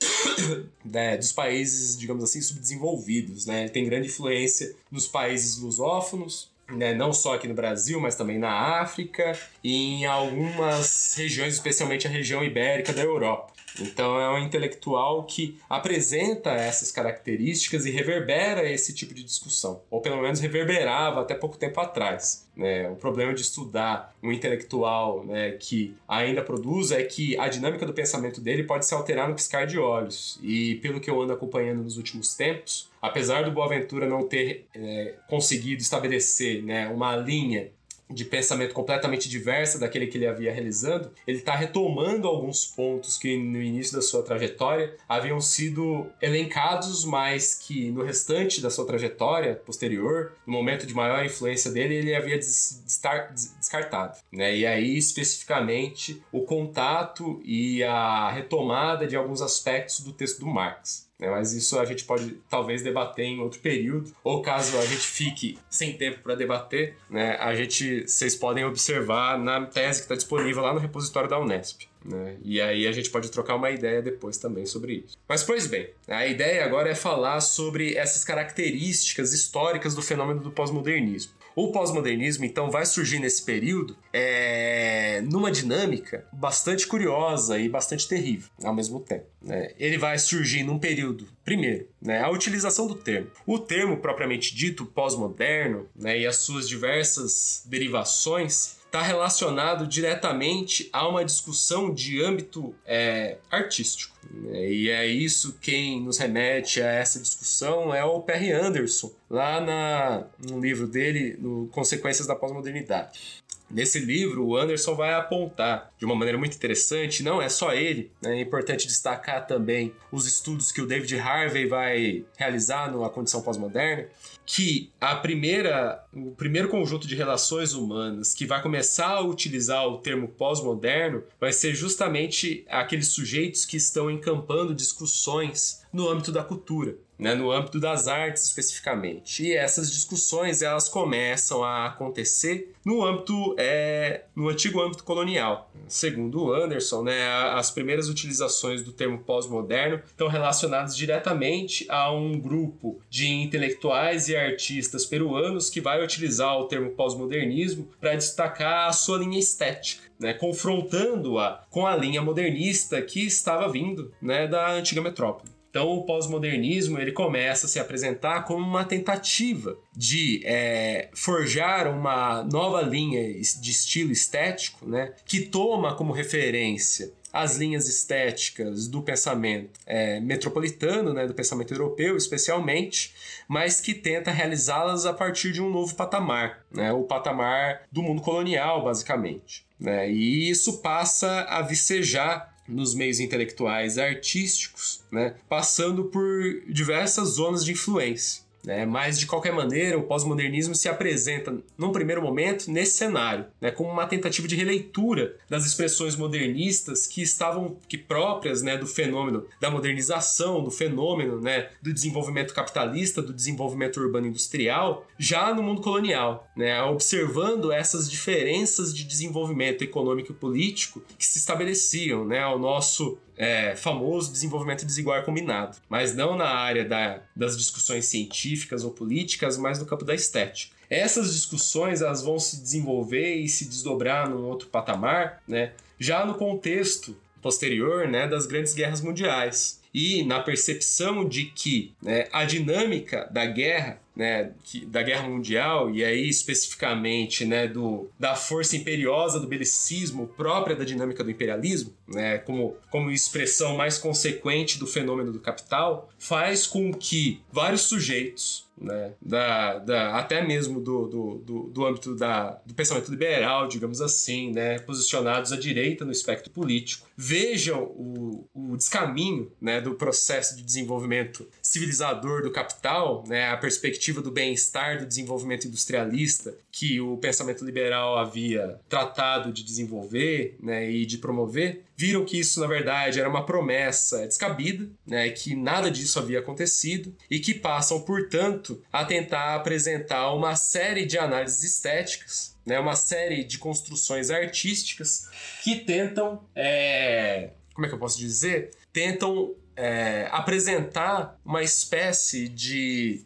né, 0.84 1.16
dos 1.16 1.32
países, 1.32 1.96
digamos 1.96 2.24
assim, 2.24 2.40
subdesenvolvidos. 2.40 3.46
Né? 3.46 3.62
Ele 3.62 3.70
tem 3.70 3.84
grande 3.84 4.08
influência 4.08 4.74
nos 4.90 5.06
países 5.06 5.58
lusófonos, 5.58 6.50
né, 6.68 6.94
não 6.94 7.12
só 7.12 7.34
aqui 7.34 7.46
no 7.46 7.54
Brasil, 7.54 8.00
mas 8.00 8.16
também 8.16 8.38
na 8.38 8.80
África 8.80 9.38
e 9.62 9.74
em 9.74 10.06
algumas 10.06 11.14
regiões, 11.16 11.54
especialmente 11.54 12.06
a 12.06 12.10
região 12.10 12.42
ibérica 12.42 12.92
da 12.92 13.02
Europa. 13.02 13.55
Então 13.80 14.18
é 14.18 14.30
um 14.30 14.38
intelectual 14.38 15.24
que 15.24 15.58
apresenta 15.68 16.50
essas 16.50 16.90
características 16.90 17.86
e 17.86 17.90
reverbera 17.90 18.70
esse 18.70 18.94
tipo 18.94 19.14
de 19.14 19.22
discussão, 19.22 19.80
ou 19.90 20.00
pelo 20.00 20.20
menos 20.20 20.40
reverberava 20.40 21.20
até 21.20 21.34
pouco 21.34 21.56
tempo 21.56 21.80
atrás. 21.80 22.46
Né? 22.56 22.88
O 22.88 22.96
problema 22.96 23.34
de 23.34 23.42
estudar 23.42 24.14
um 24.22 24.32
intelectual 24.32 25.24
né, 25.24 25.52
que 25.52 25.94
ainda 26.08 26.42
produz 26.42 26.90
é 26.90 27.02
que 27.02 27.38
a 27.38 27.48
dinâmica 27.48 27.84
do 27.84 27.92
pensamento 27.92 28.40
dele 28.40 28.62
pode 28.62 28.86
se 28.86 28.94
alterar 28.94 29.28
no 29.28 29.34
piscar 29.34 29.66
de 29.66 29.78
olhos. 29.78 30.38
E 30.42 30.76
pelo 30.76 30.98
que 30.98 31.10
eu 31.10 31.20
ando 31.20 31.34
acompanhando 31.34 31.82
nos 31.82 31.98
últimos 31.98 32.34
tempos, 32.34 32.90
apesar 33.00 33.42
do 33.42 33.52
Boaventura 33.52 34.08
não 34.08 34.26
ter 34.26 34.66
é, 34.74 35.14
conseguido 35.28 35.82
estabelecer 35.82 36.62
né, 36.62 36.88
uma 36.88 37.14
linha 37.14 37.70
de 38.08 38.24
pensamento 38.24 38.72
completamente 38.72 39.28
diversa 39.28 39.78
daquele 39.78 40.06
que 40.06 40.16
ele 40.16 40.26
havia 40.26 40.52
realizando, 40.52 41.10
ele 41.26 41.38
está 41.38 41.54
retomando 41.54 42.28
alguns 42.28 42.64
pontos 42.64 43.18
que 43.18 43.36
no 43.36 43.60
início 43.60 43.96
da 43.96 44.02
sua 44.02 44.22
trajetória 44.22 44.96
haviam 45.08 45.40
sido 45.40 46.06
elencados, 46.20 47.04
mas 47.04 47.54
que 47.54 47.90
no 47.90 48.02
restante 48.02 48.60
da 48.60 48.70
sua 48.70 48.86
trajetória 48.86 49.54
posterior, 49.56 50.32
no 50.46 50.52
momento 50.52 50.86
de 50.86 50.94
maior 50.94 51.24
influência 51.24 51.70
dele, 51.70 51.94
ele 51.94 52.14
havia 52.14 52.38
descartado. 52.38 54.18
Né? 54.32 54.56
E 54.58 54.66
aí, 54.66 54.96
especificamente, 54.96 56.22
o 56.30 56.42
contato 56.42 57.40
e 57.44 57.82
a 57.82 58.30
retomada 58.30 59.06
de 59.06 59.16
alguns 59.16 59.42
aspectos 59.42 60.00
do 60.00 60.12
texto 60.12 60.40
do 60.40 60.46
Marx. 60.46 61.05
Né? 61.18 61.30
Mas 61.30 61.52
isso 61.52 61.78
a 61.78 61.84
gente 61.84 62.04
pode 62.04 62.38
talvez 62.48 62.82
debater 62.82 63.24
em 63.24 63.40
outro 63.40 63.60
período, 63.60 64.12
ou 64.22 64.42
caso 64.42 64.78
a 64.78 64.84
gente 64.84 65.06
fique 65.06 65.58
sem 65.68 65.94
tempo 65.94 66.20
para 66.22 66.34
debater, 66.34 66.96
né? 67.08 67.36
a 67.40 67.54
gente, 67.54 68.06
vocês 68.06 68.34
podem 68.34 68.64
observar 68.64 69.38
na 69.38 69.66
tese 69.66 70.00
que 70.00 70.04
está 70.04 70.14
disponível 70.14 70.62
lá 70.62 70.72
no 70.72 70.80
repositório 70.80 71.28
da 71.28 71.38
Unesp. 71.38 71.88
Né? 72.04 72.36
E 72.42 72.60
aí 72.60 72.86
a 72.86 72.92
gente 72.92 73.10
pode 73.10 73.30
trocar 73.30 73.56
uma 73.56 73.70
ideia 73.70 74.00
depois 74.00 74.36
também 74.38 74.64
sobre 74.64 75.04
isso. 75.04 75.18
Mas, 75.28 75.42
pois 75.42 75.66
bem, 75.66 75.90
a 76.06 76.26
ideia 76.26 76.64
agora 76.64 76.88
é 76.88 76.94
falar 76.94 77.40
sobre 77.40 77.96
essas 77.96 78.22
características 78.22 79.32
históricas 79.32 79.94
do 79.94 80.02
fenômeno 80.02 80.40
do 80.40 80.50
pós-modernismo. 80.50 81.32
O 81.56 81.72
pós-modernismo, 81.72 82.44
então, 82.44 82.70
vai 82.70 82.84
surgir 82.84 83.18
nesse 83.18 83.42
período 83.42 83.96
é, 84.12 85.22
numa 85.22 85.50
dinâmica 85.50 86.26
bastante 86.30 86.86
curiosa 86.86 87.58
e 87.58 87.66
bastante 87.66 88.06
terrível 88.06 88.50
ao 88.62 88.74
mesmo 88.74 89.00
tempo. 89.00 89.24
Né? 89.40 89.72
Ele 89.78 89.96
vai 89.96 90.18
surgir 90.18 90.62
num 90.62 90.78
período, 90.78 91.26
primeiro, 91.42 91.88
né, 91.98 92.20
a 92.20 92.28
utilização 92.28 92.86
do 92.86 92.94
termo. 92.94 93.30
O 93.46 93.58
termo 93.58 93.96
propriamente 93.96 94.54
dito, 94.54 94.84
pós-moderno, 94.84 95.88
né, 95.96 96.18
e 96.18 96.26
as 96.26 96.36
suas 96.36 96.68
diversas 96.68 97.62
derivações 97.64 98.76
está 98.96 99.02
relacionado 99.02 99.86
diretamente 99.86 100.88
a 100.90 101.06
uma 101.06 101.24
discussão 101.24 101.92
de 101.92 102.22
âmbito 102.22 102.74
é, 102.86 103.36
artístico. 103.50 104.16
Né? 104.30 104.70
E 104.72 104.90
é 104.90 105.06
isso 105.06 105.58
quem 105.60 106.00
nos 106.00 106.16
remete 106.16 106.80
a 106.80 106.86
essa 106.86 107.20
discussão 107.20 107.94
é 107.94 108.02
o 108.04 108.20
Perry 108.20 108.52
Anderson, 108.52 109.12
lá 109.28 109.60
na, 109.60 110.24
no 110.48 110.58
livro 110.58 110.86
dele, 110.86 111.36
no 111.38 111.68
Consequências 111.68 112.26
da 112.26 112.34
Pós-Modernidade. 112.34 113.44
Nesse 113.68 113.98
livro, 113.98 114.46
o 114.46 114.56
Anderson 114.56 114.94
vai 114.94 115.12
apontar 115.12 115.92
de 115.98 116.04
uma 116.04 116.14
maneira 116.14 116.38
muito 116.38 116.56
interessante, 116.56 117.22
não 117.22 117.42
é 117.42 117.48
só 117.48 117.72
ele, 117.74 118.12
né? 118.22 118.38
é 118.38 118.40
importante 118.40 118.86
destacar 118.86 119.44
também 119.44 119.92
os 120.12 120.24
estudos 120.26 120.70
que 120.70 120.80
o 120.80 120.86
David 120.86 121.18
Harvey 121.18 121.66
vai 121.66 122.24
realizar 122.36 122.96
na 122.96 123.08
condição 123.08 123.42
pós-moderna, 123.42 124.06
que 124.44 124.92
a 125.00 125.16
primeira, 125.16 126.04
o 126.14 126.30
primeiro 126.30 126.68
conjunto 126.68 127.08
de 127.08 127.16
relações 127.16 127.74
humanas 127.74 128.32
que 128.32 128.46
vai 128.46 128.62
começar 128.62 129.08
a 129.08 129.20
utilizar 129.20 129.86
o 129.88 129.98
termo 129.98 130.28
pós-moderno 130.28 131.24
vai 131.40 131.52
ser 131.52 131.74
justamente 131.74 132.64
aqueles 132.68 133.08
sujeitos 133.08 133.64
que 133.64 133.76
estão 133.76 134.08
encampando 134.08 134.74
discussões 134.74 135.82
no 135.92 136.08
âmbito 136.08 136.30
da 136.30 136.44
cultura 136.44 136.96
né, 137.18 137.34
no 137.34 137.50
âmbito 137.50 137.80
das 137.80 138.08
artes 138.08 138.44
especificamente. 138.44 139.44
E 139.44 139.52
essas 139.52 139.90
discussões 139.90 140.62
elas 140.62 140.88
começam 140.88 141.64
a 141.64 141.86
acontecer 141.86 142.72
no 142.84 143.04
âmbito, 143.04 143.54
é, 143.58 144.24
no 144.34 144.48
antigo 144.48 144.80
âmbito 144.80 145.02
colonial. 145.04 145.70
Segundo 145.88 146.52
Anderson, 146.52 147.02
né, 147.02 147.26
as 147.52 147.70
primeiras 147.70 148.08
utilizações 148.08 148.82
do 148.82 148.92
termo 148.92 149.18
pós-moderno 149.18 150.00
estão 150.06 150.28
relacionadas 150.28 150.96
diretamente 150.96 151.86
a 151.88 152.12
um 152.12 152.38
grupo 152.38 153.00
de 153.08 153.28
intelectuais 153.28 154.28
e 154.28 154.36
artistas 154.36 155.04
peruanos 155.04 155.70
que 155.70 155.80
vai 155.80 156.02
utilizar 156.02 156.58
o 156.58 156.64
termo 156.64 156.90
pós-modernismo 156.90 157.88
para 158.00 158.14
destacar 158.14 158.88
a 158.88 158.92
sua 158.92 159.18
linha 159.18 159.38
estética. 159.38 160.06
Né, 160.18 160.32
confrontando-a 160.32 161.62
com 161.68 161.86
a 161.86 161.94
linha 161.94 162.22
modernista 162.22 163.02
que 163.02 163.26
estava 163.26 163.70
vindo 163.70 164.14
né, 164.22 164.46
da 164.46 164.72
antiga 164.72 165.02
metrópole. 165.02 165.55
Então 165.76 165.90
o 165.90 166.04
pós-modernismo 166.04 166.98
ele 166.98 167.12
começa 167.12 167.66
a 167.66 167.68
se 167.68 167.78
apresentar 167.78 168.44
como 168.44 168.64
uma 168.64 168.82
tentativa 168.82 169.76
de 169.94 170.40
é, 170.42 171.10
forjar 171.12 171.86
uma 171.86 172.42
nova 172.44 172.80
linha 172.80 173.34
de 173.34 173.70
estilo 173.70 174.10
estético, 174.10 174.88
né, 174.88 175.12
que 175.26 175.40
toma 175.40 175.94
como 175.94 176.14
referência 176.14 177.12
as 177.30 177.58
linhas 177.58 177.86
estéticas 177.86 178.88
do 178.88 179.02
pensamento 179.02 179.78
é, 179.84 180.18
metropolitano, 180.18 181.12
né, 181.12 181.26
do 181.26 181.34
pensamento 181.34 181.74
europeu 181.74 182.16
especialmente, 182.16 183.12
mas 183.46 183.78
que 183.78 183.92
tenta 183.92 184.30
realizá-las 184.30 185.04
a 185.04 185.12
partir 185.12 185.52
de 185.52 185.60
um 185.60 185.68
novo 185.68 185.94
patamar, 185.94 186.64
né, 186.70 186.90
o 186.90 187.02
patamar 187.02 187.82
do 187.92 188.02
mundo 188.02 188.22
colonial, 188.22 188.82
basicamente. 188.82 189.66
Né, 189.78 190.10
e 190.10 190.48
isso 190.48 190.80
passa 190.80 191.42
a 191.42 191.60
vicejar 191.60 192.55
nos 192.68 192.94
meios 192.94 193.20
intelectuais 193.20 193.98
artísticos, 193.98 195.04
né, 195.10 195.34
passando 195.48 196.04
por 196.04 196.62
diversas 196.68 197.30
zonas 197.30 197.64
de 197.64 197.72
influência. 197.72 198.45
Né? 198.66 198.84
Mas, 198.84 199.16
de 199.16 199.26
qualquer 199.26 199.52
maneira, 199.52 199.96
o 199.96 200.02
pós-modernismo 200.02 200.74
se 200.74 200.88
apresenta, 200.88 201.56
num 201.78 201.92
primeiro 201.92 202.20
momento, 202.20 202.68
nesse 202.68 202.96
cenário, 202.96 203.46
né? 203.60 203.70
como 203.70 203.88
uma 203.88 204.08
tentativa 204.08 204.48
de 204.48 204.56
releitura 204.56 205.36
das 205.48 205.64
expressões 205.64 206.16
modernistas 206.16 207.06
que 207.06 207.22
estavam 207.22 207.76
que 207.88 207.96
próprias 207.96 208.62
né, 208.62 208.76
do 208.76 208.86
fenômeno 208.86 209.46
da 209.60 209.70
modernização, 209.70 210.64
do 210.64 210.70
fenômeno 210.72 211.40
né, 211.40 211.68
do 211.80 211.94
desenvolvimento 211.94 212.52
capitalista, 212.52 213.22
do 213.22 213.32
desenvolvimento 213.32 214.00
urbano 214.00 214.26
industrial, 214.26 215.06
já 215.16 215.54
no 215.54 215.62
mundo 215.62 215.80
colonial, 215.80 216.50
né? 216.56 216.82
observando 216.82 217.70
essas 217.70 218.10
diferenças 218.10 218.92
de 218.92 219.04
desenvolvimento 219.04 219.84
econômico 219.84 220.32
e 220.32 220.34
político 220.34 221.00
que 221.16 221.24
se 221.24 221.38
estabeleciam 221.38 222.24
né, 222.24 222.40
ao 222.40 222.58
nosso 222.58 223.16
é, 223.36 223.76
famoso 223.76 224.32
desenvolvimento 224.32 224.86
desigual 224.86 225.22
combinado, 225.22 225.76
mas 225.88 226.14
não 226.14 226.36
na 226.36 226.48
área 226.48 226.84
da, 226.84 227.20
das 227.34 227.56
discussões 227.56 228.06
científicas 228.06 228.84
ou 228.84 228.90
políticas, 228.90 229.56
mas 229.56 229.78
no 229.78 229.86
campo 229.86 230.04
da 230.04 230.14
estética. 230.14 230.74
Essas 230.88 231.32
discussões 231.32 232.00
elas 232.00 232.22
vão 232.22 232.38
se 232.38 232.60
desenvolver 232.60 233.34
e 233.34 233.48
se 233.48 233.68
desdobrar 233.68 234.28
num 234.28 234.44
outro 234.44 234.68
patamar, 234.68 235.42
né, 235.46 235.72
já 235.98 236.24
no 236.24 236.34
contexto 236.34 237.16
posterior 237.42 238.08
né, 238.08 238.26
das 238.26 238.46
grandes 238.46 238.74
guerras 238.74 239.00
mundiais. 239.00 239.80
E 239.92 240.22
na 240.24 240.40
percepção 240.40 241.26
de 241.26 241.46
que 241.46 241.94
né, 242.02 242.26
a 242.30 242.44
dinâmica 242.44 243.28
da 243.32 243.46
guerra 243.46 243.98
né, 244.16 244.52
que, 244.64 244.86
da 244.86 245.02
Guerra 245.02 245.28
Mundial, 245.28 245.90
e 245.94 246.02
aí 246.02 246.26
especificamente 246.28 247.44
né, 247.44 247.68
do, 247.68 248.08
da 248.18 248.34
força 248.34 248.74
imperiosa 248.76 249.38
do 249.38 249.46
belicismo 249.46 250.26
própria 250.26 250.74
da 250.74 250.84
dinâmica 250.84 251.22
do 251.22 251.30
imperialismo, 251.30 251.92
né, 252.08 252.38
como, 252.38 252.76
como 252.90 253.10
expressão 253.10 253.76
mais 253.76 253.98
consequente 253.98 254.78
do 254.78 254.86
fenômeno 254.86 255.30
do 255.30 255.38
capital, 255.38 256.08
faz 256.18 256.66
com 256.66 256.92
que 256.92 257.42
vários 257.52 257.82
sujeitos 257.82 258.66
né, 258.80 259.12
da, 259.20 259.78
da, 259.78 260.16
até 260.16 260.46
mesmo 260.46 260.80
do, 260.80 261.06
do, 261.06 261.34
do, 261.38 261.62
do 261.68 261.86
âmbito 261.86 262.14
da, 262.14 262.60
do 262.64 262.74
pensamento 262.74 263.10
liberal, 263.10 263.66
digamos 263.68 264.00
assim, 264.00 264.52
né, 264.52 264.78
posicionados 264.80 265.52
à 265.52 265.56
direita 265.56 266.04
no 266.04 266.12
espectro 266.12 266.50
político, 266.50 267.06
vejam 267.16 267.84
o, 267.84 268.46
o 268.54 268.76
descaminho 268.76 269.50
né, 269.60 269.80
do 269.80 269.94
processo 269.94 270.56
de 270.56 270.62
desenvolvimento 270.62 271.48
civilizador 271.62 272.42
do 272.42 272.50
capital, 272.50 273.24
né, 273.26 273.48
a 273.48 273.56
perspectiva 273.56 274.05
do 274.14 274.30
bem-estar 274.30 274.98
do 274.98 275.06
desenvolvimento 275.06 275.66
industrialista 275.66 276.56
que 276.70 277.00
o 277.00 277.16
pensamento 277.16 277.64
liberal 277.64 278.18
havia 278.18 278.80
tratado 278.88 279.52
de 279.52 279.62
desenvolver 279.62 280.56
né, 280.60 280.90
e 280.90 281.06
de 281.06 281.18
promover, 281.18 281.84
viram 281.96 282.24
que 282.24 282.38
isso, 282.38 282.60
na 282.60 282.66
verdade, 282.66 283.18
era 283.18 283.28
uma 283.28 283.46
promessa 283.46 284.26
descabida, 284.26 284.88
né, 285.06 285.30
que 285.30 285.54
nada 285.54 285.90
disso 285.90 286.18
havia 286.18 286.40
acontecido 286.40 287.14
e 287.30 287.38
que 287.38 287.54
passam, 287.54 288.00
portanto, 288.00 288.82
a 288.92 289.04
tentar 289.04 289.54
apresentar 289.54 290.32
uma 290.32 290.56
série 290.56 291.06
de 291.06 291.18
análises 291.18 291.62
estéticas 291.62 292.56
né, 292.66 292.80
uma 292.80 292.96
série 292.96 293.44
de 293.44 293.58
construções 293.58 294.28
artísticas 294.28 295.28
que 295.62 295.76
tentam, 295.76 296.44
é, 296.54 297.50
como 297.72 297.86
é 297.86 297.88
que 297.88 297.94
eu 297.94 297.98
posso 297.98 298.18
dizer? 298.18 298.70
Tentam 298.92 299.54
é, 299.76 300.28
apresentar 300.32 301.38
uma 301.44 301.62
espécie 301.62 302.48
de 302.48 303.24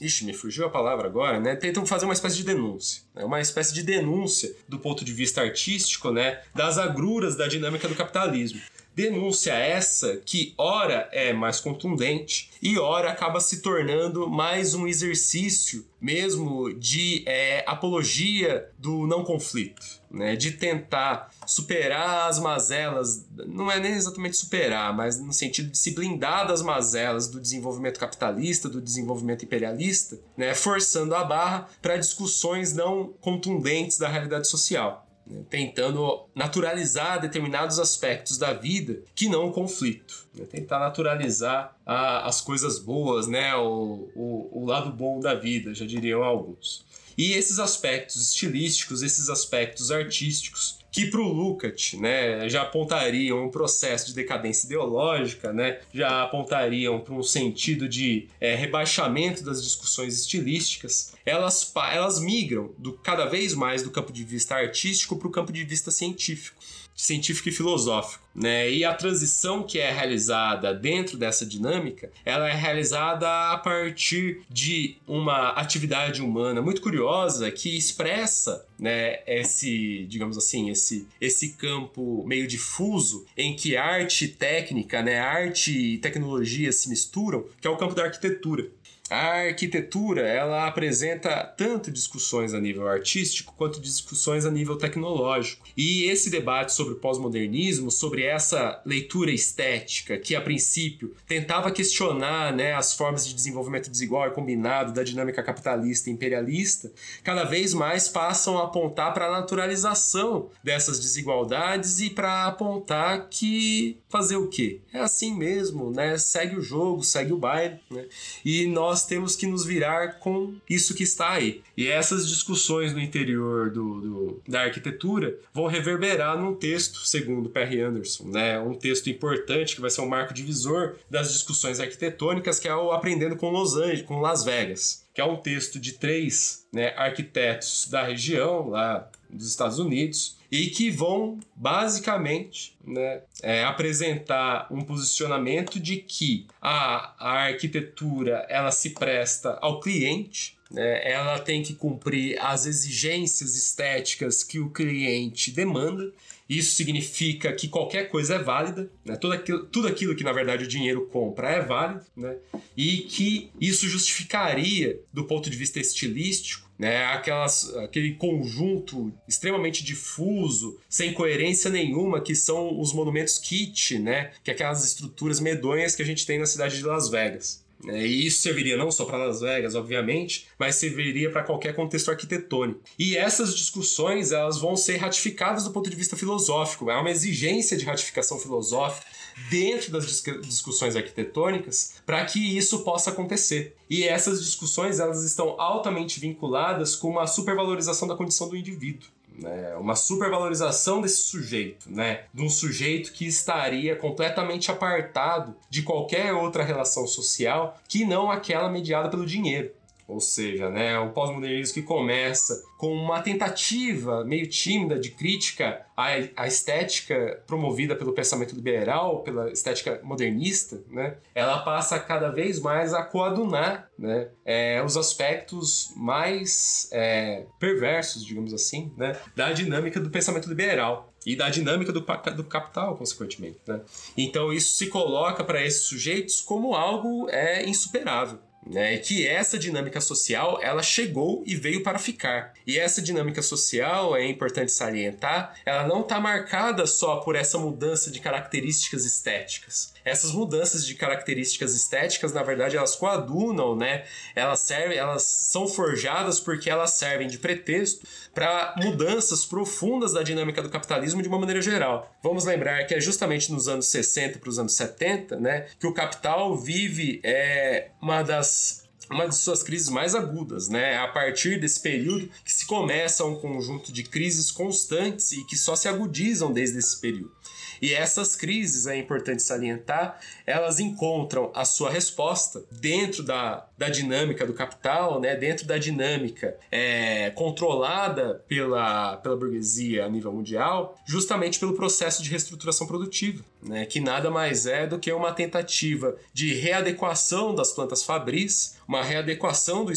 Ixi, 0.00 0.24
me 0.24 0.32
fugiu 0.32 0.66
a 0.66 0.70
palavra 0.70 1.06
agora, 1.06 1.40
né? 1.40 1.56
Tentam 1.56 1.84
fazer 1.84 2.04
uma 2.04 2.14
espécie 2.14 2.36
de 2.36 2.44
denúncia. 2.44 3.02
Né? 3.14 3.24
Uma 3.24 3.40
espécie 3.40 3.74
de 3.74 3.82
denúncia 3.82 4.54
do 4.68 4.78
ponto 4.78 5.04
de 5.04 5.12
vista 5.12 5.40
artístico, 5.40 6.12
né? 6.12 6.40
Das 6.54 6.78
agruras 6.78 7.36
da 7.36 7.48
dinâmica 7.48 7.88
do 7.88 7.94
capitalismo. 7.94 8.60
Denúncia 8.98 9.52
essa 9.52 10.16
que, 10.16 10.54
ora, 10.58 11.08
é 11.12 11.32
mais 11.32 11.60
contundente 11.60 12.50
e, 12.60 12.76
ora, 12.80 13.12
acaba 13.12 13.38
se 13.38 13.62
tornando 13.62 14.28
mais 14.28 14.74
um 14.74 14.88
exercício 14.88 15.86
mesmo 16.00 16.74
de 16.74 17.22
é, 17.24 17.62
apologia 17.64 18.68
do 18.76 19.06
não 19.06 19.22
conflito, 19.22 19.86
né? 20.10 20.34
de 20.34 20.50
tentar 20.50 21.30
superar 21.46 22.28
as 22.28 22.40
mazelas, 22.40 23.24
não 23.46 23.70
é 23.70 23.78
nem 23.78 23.92
exatamente 23.92 24.36
superar, 24.36 24.92
mas 24.92 25.20
no 25.20 25.32
sentido 25.32 25.70
de 25.70 25.78
se 25.78 25.92
blindar 25.92 26.48
das 26.48 26.60
mazelas 26.60 27.28
do 27.28 27.40
desenvolvimento 27.40 28.00
capitalista, 28.00 28.68
do 28.68 28.82
desenvolvimento 28.82 29.44
imperialista, 29.44 30.18
né? 30.36 30.56
forçando 30.56 31.14
a 31.14 31.22
barra 31.22 31.68
para 31.80 31.96
discussões 31.96 32.72
não 32.72 33.12
contundentes 33.20 33.96
da 33.96 34.08
realidade 34.08 34.48
social 34.48 35.07
né, 35.28 35.42
tentando 35.50 36.26
naturalizar 36.34 37.20
determinados 37.20 37.78
aspectos 37.78 38.38
da 38.38 38.52
vida 38.52 39.02
que 39.14 39.28
não 39.28 39.48
o 39.48 39.52
conflito. 39.52 40.26
Né, 40.34 40.44
tentar 40.44 40.78
naturalizar 40.78 41.76
a, 41.84 42.26
as 42.26 42.40
coisas 42.40 42.78
boas, 42.78 43.26
né, 43.26 43.54
o, 43.56 44.08
o, 44.14 44.62
o 44.62 44.66
lado 44.66 44.90
bom 44.90 45.20
da 45.20 45.34
vida, 45.34 45.74
já 45.74 45.86
diriam 45.86 46.22
alguns. 46.22 46.86
E 47.16 47.32
esses 47.32 47.58
aspectos 47.58 48.22
estilísticos, 48.22 49.02
esses 49.02 49.28
aspectos 49.28 49.90
artísticos, 49.90 50.77
que 50.90 51.06
para 51.06 51.20
o 51.20 51.32
Lukács 51.32 51.94
né, 51.94 52.48
já 52.48 52.62
apontariam 52.62 53.44
um 53.44 53.50
processo 53.50 54.08
de 54.08 54.14
decadência 54.14 54.66
ideológica, 54.66 55.52
né, 55.52 55.80
já 55.92 56.22
apontariam 56.22 57.00
para 57.00 57.14
um 57.14 57.22
sentido 57.22 57.88
de 57.88 58.28
é, 58.40 58.54
rebaixamento 58.54 59.44
das 59.44 59.62
discussões 59.62 60.18
estilísticas, 60.18 61.12
elas, 61.24 61.72
elas 61.92 62.20
migram 62.20 62.70
do, 62.78 62.92
cada 62.92 63.26
vez 63.26 63.54
mais 63.54 63.82
do 63.82 63.90
campo 63.90 64.12
de 64.12 64.24
vista 64.24 64.54
artístico 64.54 65.16
para 65.16 65.28
o 65.28 65.30
campo 65.30 65.52
de 65.52 65.62
vista 65.64 65.90
científico 65.90 66.57
científico 66.98 67.48
e 67.48 67.52
filosófico, 67.52 68.24
né? 68.34 68.68
E 68.68 68.84
a 68.84 68.92
transição 68.92 69.62
que 69.62 69.78
é 69.78 69.92
realizada 69.92 70.74
dentro 70.74 71.16
dessa 71.16 71.46
dinâmica, 71.46 72.10
ela 72.24 72.48
é 72.48 72.54
realizada 72.54 73.52
a 73.52 73.56
partir 73.56 74.42
de 74.50 74.96
uma 75.06 75.50
atividade 75.50 76.20
humana 76.20 76.60
muito 76.60 76.82
curiosa 76.82 77.52
que 77.52 77.76
expressa, 77.76 78.66
né, 78.76 79.20
esse, 79.28 80.06
digamos 80.08 80.36
assim, 80.36 80.70
esse 80.70 81.06
esse 81.20 81.50
campo 81.50 82.24
meio 82.26 82.48
difuso 82.48 83.24
em 83.36 83.54
que 83.54 83.76
arte 83.76 84.24
e 84.24 84.28
técnica, 84.28 85.00
né, 85.00 85.20
arte 85.20 85.94
e 85.94 85.98
tecnologia 85.98 86.72
se 86.72 86.88
misturam, 86.88 87.44
que 87.60 87.68
é 87.68 87.70
o 87.70 87.76
campo 87.76 87.94
da 87.94 88.04
arquitetura. 88.04 88.66
A 89.10 89.46
arquitetura, 89.46 90.22
ela 90.22 90.66
apresenta 90.66 91.44
tanto 91.56 91.90
discussões 91.90 92.52
a 92.52 92.60
nível 92.60 92.86
artístico 92.86 93.54
quanto 93.56 93.80
discussões 93.80 94.44
a 94.44 94.50
nível 94.50 94.76
tecnológico. 94.76 95.66
E 95.76 96.04
esse 96.04 96.28
debate 96.28 96.72
sobre 96.72 96.94
o 96.94 96.98
pós-modernismo, 96.98 97.90
sobre 97.90 98.22
essa 98.22 98.80
leitura 98.84 99.30
estética 99.30 100.18
que 100.18 100.34
a 100.34 100.40
princípio 100.40 101.14
tentava 101.26 101.70
questionar, 101.70 102.52
né, 102.52 102.74
as 102.74 102.94
formas 102.94 103.26
de 103.26 103.34
desenvolvimento 103.34 103.90
desigual 103.90 104.28
e 104.28 104.32
combinado 104.32 104.92
da 104.92 105.02
dinâmica 105.02 105.42
capitalista 105.42 106.10
e 106.10 106.12
imperialista, 106.12 106.92
cada 107.22 107.44
vez 107.44 107.72
mais 107.72 108.08
passam 108.08 108.58
a 108.58 108.64
apontar 108.64 109.14
para 109.14 109.26
a 109.26 109.30
naturalização 109.30 110.50
dessas 110.62 111.00
desigualdades 111.00 112.00
e 112.00 112.10
para 112.10 112.46
apontar 112.46 113.28
que 113.30 113.98
fazer 114.08 114.36
o 114.36 114.48
quê? 114.48 114.80
É 114.92 115.00
assim 115.00 115.34
mesmo, 115.34 115.90
né? 115.90 116.16
Segue 116.18 116.56
o 116.56 116.62
jogo, 116.62 117.02
segue 117.02 117.32
o 117.32 117.38
baile, 117.38 117.78
né? 117.90 118.06
E 118.44 118.66
nós 118.66 119.06
temos 119.06 119.36
que 119.36 119.46
nos 119.46 119.64
virar 119.64 120.18
com 120.18 120.54
isso 120.68 120.94
que 120.94 121.02
está 121.02 121.32
aí. 121.32 121.62
E 121.76 121.86
essas 121.86 122.28
discussões 122.28 122.92
no 122.92 123.00
interior 123.00 123.70
do, 123.70 124.00
do 124.00 124.42
da 124.48 124.62
arquitetura 124.62 125.38
vão 125.52 125.66
reverberar 125.66 126.38
num 126.38 126.54
texto, 126.54 127.06
segundo 127.06 127.48
Perry 127.48 127.80
Anderson, 127.80 128.24
né? 128.24 128.58
um 128.58 128.74
texto 128.74 129.10
importante 129.10 129.74
que 129.74 129.80
vai 129.80 129.90
ser 129.90 130.00
um 130.00 130.08
marco 130.08 130.34
divisor 130.34 130.96
das 131.10 131.32
discussões 131.32 131.80
arquitetônicas, 131.80 132.58
que 132.58 132.68
é 132.68 132.74
o 132.74 132.92
Aprendendo 132.92 133.36
com 133.36 133.50
Los 133.50 133.76
Angeles, 133.76 134.02
com 134.02 134.20
Las 134.20 134.44
Vegas, 134.44 135.04
que 135.14 135.20
é 135.20 135.24
um 135.24 135.36
texto 135.36 135.78
de 135.78 135.92
três 135.92 136.66
né, 136.72 136.94
arquitetos 136.96 137.88
da 137.88 138.04
região, 138.04 138.68
lá 138.68 139.10
dos 139.30 139.48
Estados 139.48 139.78
Unidos, 139.78 140.36
e 140.50 140.68
que 140.68 140.90
vão 140.90 141.38
basicamente 141.54 142.76
né, 142.84 143.20
é, 143.42 143.64
apresentar 143.64 144.66
um 144.70 144.80
posicionamento 144.80 145.78
de 145.78 145.96
que 145.98 146.46
a, 146.60 147.14
a 147.18 147.32
arquitetura 147.46 148.46
ela 148.48 148.70
se 148.70 148.90
presta 148.90 149.58
ao 149.60 149.80
cliente, 149.80 150.56
né, 150.70 151.10
ela 151.10 151.38
tem 151.38 151.62
que 151.62 151.74
cumprir 151.74 152.38
as 152.40 152.66
exigências 152.66 153.54
estéticas 153.56 154.42
que 154.42 154.58
o 154.58 154.70
cliente 154.70 155.50
demanda 155.50 156.12
isso 156.48 156.74
significa 156.74 157.52
que 157.52 157.68
qualquer 157.68 158.08
coisa 158.08 158.36
é 158.36 158.38
válida, 158.38 158.90
né? 159.04 159.16
tudo, 159.16 159.34
aquilo, 159.34 159.66
tudo 159.66 159.86
aquilo 159.86 160.14
que 160.14 160.24
na 160.24 160.32
verdade 160.32 160.64
o 160.64 160.68
dinheiro 160.68 161.06
compra 161.06 161.50
é 161.50 161.60
válido, 161.60 162.06
né? 162.16 162.36
e 162.74 162.98
que 162.98 163.50
isso 163.60 163.86
justificaria, 163.86 164.98
do 165.12 165.24
ponto 165.24 165.50
de 165.50 165.56
vista 165.56 165.78
estilístico, 165.78 166.67
né, 166.78 167.04
aquelas, 167.06 167.74
aquele 167.76 168.14
conjunto 168.14 169.12
extremamente 169.26 169.82
difuso, 169.82 170.78
sem 170.88 171.12
coerência 171.12 171.70
nenhuma, 171.70 172.20
que 172.20 172.34
são 172.34 172.80
os 172.80 172.92
monumentos 172.92 173.38
kit, 173.38 173.98
né, 173.98 174.30
que 174.44 174.50
é 174.50 174.54
aquelas 174.54 174.84
estruturas 174.84 175.40
medonhas 175.40 175.96
que 175.96 176.02
a 176.02 176.06
gente 176.06 176.24
tem 176.24 176.38
na 176.38 176.46
cidade 176.46 176.76
de 176.76 176.84
Las 176.84 177.08
Vegas. 177.08 177.66
É, 177.86 178.04
e 178.04 178.26
isso 178.26 178.40
serviria 178.40 178.76
não 178.76 178.90
só 178.90 179.04
para 179.04 179.18
Las 179.18 179.40
Vegas, 179.40 179.74
obviamente, 179.74 180.48
mas 180.58 180.74
serviria 180.74 181.30
para 181.30 181.44
qualquer 181.44 181.74
contexto 181.74 182.10
arquitetônico. 182.10 182.80
E 182.98 183.16
essas 183.16 183.54
discussões 183.56 184.32
elas 184.32 184.58
vão 184.58 184.76
ser 184.76 184.96
ratificadas 184.96 185.64
do 185.64 185.70
ponto 185.70 185.88
de 185.88 185.94
vista 185.94 186.16
filosófico. 186.16 186.90
Há 186.90 187.00
uma 187.00 187.10
exigência 187.10 187.76
de 187.76 187.84
ratificação 187.84 188.38
filosófica 188.38 189.06
dentro 189.50 189.92
das 189.92 190.22
discussões 190.42 190.96
arquitetônicas 190.96 191.94
para 192.04 192.24
que 192.24 192.56
isso 192.56 192.80
possa 192.84 193.10
acontecer. 193.10 193.76
E 193.88 194.04
essas 194.04 194.42
discussões 194.44 195.00
elas 195.00 195.24
estão 195.24 195.60
altamente 195.60 196.20
vinculadas 196.20 196.94
com 196.96 197.08
uma 197.08 197.26
supervalorização 197.26 198.06
da 198.06 198.16
condição 198.16 198.48
do 198.48 198.56
indivíduo 198.56 199.08
né, 199.38 199.76
uma 199.76 199.94
supervalorização 199.94 201.00
desse 201.00 201.22
sujeito, 201.22 201.90
né, 201.90 202.24
de 202.34 202.42
um 202.42 202.50
sujeito 202.50 203.12
que 203.12 203.26
estaria 203.26 203.94
completamente 203.96 204.70
apartado 204.70 205.54
de 205.70 205.82
qualquer 205.82 206.34
outra 206.34 206.64
relação 206.64 207.06
social 207.06 207.78
que 207.88 208.04
não 208.04 208.30
aquela 208.30 208.68
mediada 208.68 209.08
pelo 209.08 209.24
dinheiro. 209.24 209.70
Ou 210.08 210.20
seja, 210.20 210.70
né, 210.70 210.98
o 210.98 211.10
pós-modernismo 211.10 211.74
que 211.74 211.82
começa 211.82 212.64
com 212.78 212.94
uma 212.94 213.20
tentativa 213.20 214.24
meio 214.24 214.46
tímida 214.46 214.98
de 214.98 215.10
crítica 215.10 215.84
à, 215.94 216.06
à, 216.34 216.46
estética 216.46 217.42
promovida 217.46 217.94
pelo 217.94 218.14
pensamento 218.14 218.54
liberal, 218.54 219.22
pela 219.22 219.52
estética 219.52 220.00
modernista, 220.02 220.82
né, 220.88 221.18
ela 221.34 221.58
passa 221.58 222.00
cada 222.00 222.30
vez 222.30 222.58
mais 222.58 222.94
a 222.94 223.02
coadunar 223.02 223.90
né, 223.98 224.28
é, 224.46 224.82
os 224.82 224.96
aspectos 224.96 225.92
mais 225.94 226.88
é, 226.90 227.44
perversos, 227.60 228.24
digamos 228.24 228.54
assim, 228.54 228.90
né, 228.96 229.14
da 229.36 229.52
dinâmica 229.52 230.00
do 230.00 230.08
pensamento 230.08 230.48
liberal 230.48 231.12
e 231.26 231.36
da 231.36 231.50
dinâmica 231.50 231.92
do, 231.92 232.00
do 232.00 232.44
capital, 232.44 232.96
consequentemente. 232.96 233.58
Né? 233.66 233.82
Então 234.16 234.50
isso 234.54 234.74
se 234.74 234.86
coloca 234.86 235.44
para 235.44 235.62
esses 235.62 235.82
sujeitos 235.82 236.40
como 236.40 236.74
algo 236.74 237.28
é 237.28 237.66
insuperável 237.66 238.38
né, 238.66 238.98
que 238.98 239.26
essa 239.26 239.58
dinâmica 239.58 240.00
social 240.00 240.58
ela 240.62 240.82
chegou 240.82 241.42
e 241.46 241.54
veio 241.54 241.82
para 241.82 241.98
ficar. 241.98 242.52
E 242.66 242.78
essa 242.78 243.00
dinâmica 243.00 243.42
social 243.42 244.16
é 244.16 244.26
importante 244.26 244.72
salientar, 244.72 245.54
ela 245.64 245.86
não 245.86 246.02
está 246.02 246.20
marcada 246.20 246.86
só 246.86 247.16
por 247.16 247.34
essa 247.34 247.58
mudança 247.58 248.10
de 248.10 248.20
características 248.20 249.04
estéticas. 249.04 249.94
Essas 250.08 250.32
mudanças 250.32 250.86
de 250.86 250.94
características 250.94 251.74
estéticas, 251.74 252.32
na 252.32 252.42
verdade, 252.42 252.76
elas 252.76 252.96
coadunam, 252.96 253.76
né? 253.76 254.04
Elas 254.34 254.60
servem, 254.60 254.98
elas 254.98 255.22
são 255.22 255.66
forjadas 255.66 256.40
porque 256.40 256.70
elas 256.70 256.92
servem 256.92 257.28
de 257.28 257.38
pretexto 257.38 258.06
para 258.34 258.74
mudanças 258.78 259.44
profundas 259.44 260.12
da 260.12 260.22
dinâmica 260.22 260.62
do 260.62 260.70
capitalismo 260.70 261.22
de 261.22 261.28
uma 261.28 261.38
maneira 261.38 261.60
geral. 261.60 262.14
Vamos 262.22 262.44
lembrar 262.44 262.84
que 262.86 262.94
é 262.94 263.00
justamente 263.00 263.52
nos 263.52 263.68
anos 263.68 263.86
60 263.86 264.38
para 264.38 264.48
os 264.48 264.58
anos 264.58 264.74
70, 264.74 265.38
né, 265.38 265.66
que 265.78 265.86
o 265.86 265.92
capital 265.92 266.56
vive 266.56 267.20
é, 267.24 267.90
uma 268.00 268.22
das 268.22 268.88
uma 269.10 269.26
de 269.26 269.34
suas 269.34 269.62
crises 269.62 269.88
mais 269.88 270.14
agudas, 270.14 270.68
né? 270.68 270.92
É 270.92 270.98
a 270.98 271.08
partir 271.08 271.58
desse 271.58 271.80
período 271.80 272.28
que 272.44 272.52
se 272.52 272.66
começa 272.66 273.24
um 273.24 273.36
conjunto 273.36 273.92
de 273.92 274.02
crises 274.02 274.50
constantes 274.50 275.32
e 275.32 275.44
que 275.46 275.56
só 275.56 275.74
se 275.74 275.88
agudizam 275.88 276.52
desde 276.52 276.78
esse 276.78 277.00
período. 277.00 277.32
E 277.80 277.94
essas 277.94 278.36
crises, 278.36 278.86
é 278.86 278.96
importante 278.96 279.42
salientar, 279.42 280.20
elas 280.46 280.80
encontram 280.80 281.50
a 281.54 281.64
sua 281.64 281.90
resposta 281.90 282.62
dentro 282.70 283.22
da, 283.22 283.66
da 283.76 283.88
dinâmica 283.88 284.46
do 284.46 284.52
capital, 284.52 285.20
né? 285.20 285.36
dentro 285.36 285.66
da 285.66 285.78
dinâmica 285.78 286.56
é, 286.70 287.30
controlada 287.30 288.42
pela, 288.48 289.16
pela 289.18 289.36
burguesia 289.36 290.04
a 290.04 290.08
nível 290.08 290.32
mundial, 290.32 290.98
justamente 291.06 291.58
pelo 291.58 291.74
processo 291.74 292.22
de 292.22 292.30
reestruturação 292.30 292.86
produtiva, 292.86 293.44
né? 293.62 293.86
que 293.86 294.00
nada 294.00 294.30
mais 294.30 294.66
é 294.66 294.86
do 294.86 294.98
que 294.98 295.12
uma 295.12 295.32
tentativa 295.32 296.16
de 296.32 296.54
readequação 296.54 297.54
das 297.54 297.72
plantas 297.72 298.02
fabris, 298.02 298.76
uma 298.86 299.02
readequação 299.02 299.84
do, 299.84 299.92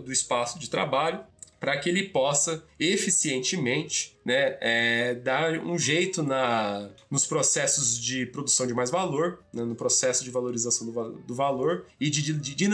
do 0.00 0.12
espaço 0.12 0.58
de 0.58 0.68
trabalho 0.68 1.20
para 1.64 1.78
que 1.78 1.88
ele 1.88 2.02
possa 2.02 2.62
eficientemente 2.78 4.18
né, 4.22 4.58
é, 4.60 5.14
dar 5.14 5.58
um 5.60 5.78
jeito 5.78 6.22
na, 6.22 6.90
nos 7.10 7.26
processos 7.26 7.98
de 7.98 8.26
produção 8.26 8.66
de 8.66 8.74
mais 8.74 8.90
valor, 8.90 9.42
né, 9.50 9.64
no 9.64 9.74
processo 9.74 10.22
de 10.24 10.30
valorização 10.30 10.86
do, 10.86 11.12
do 11.12 11.34
valor 11.34 11.86
e 11.98 12.10
de, 12.10 12.34
de 12.34 12.68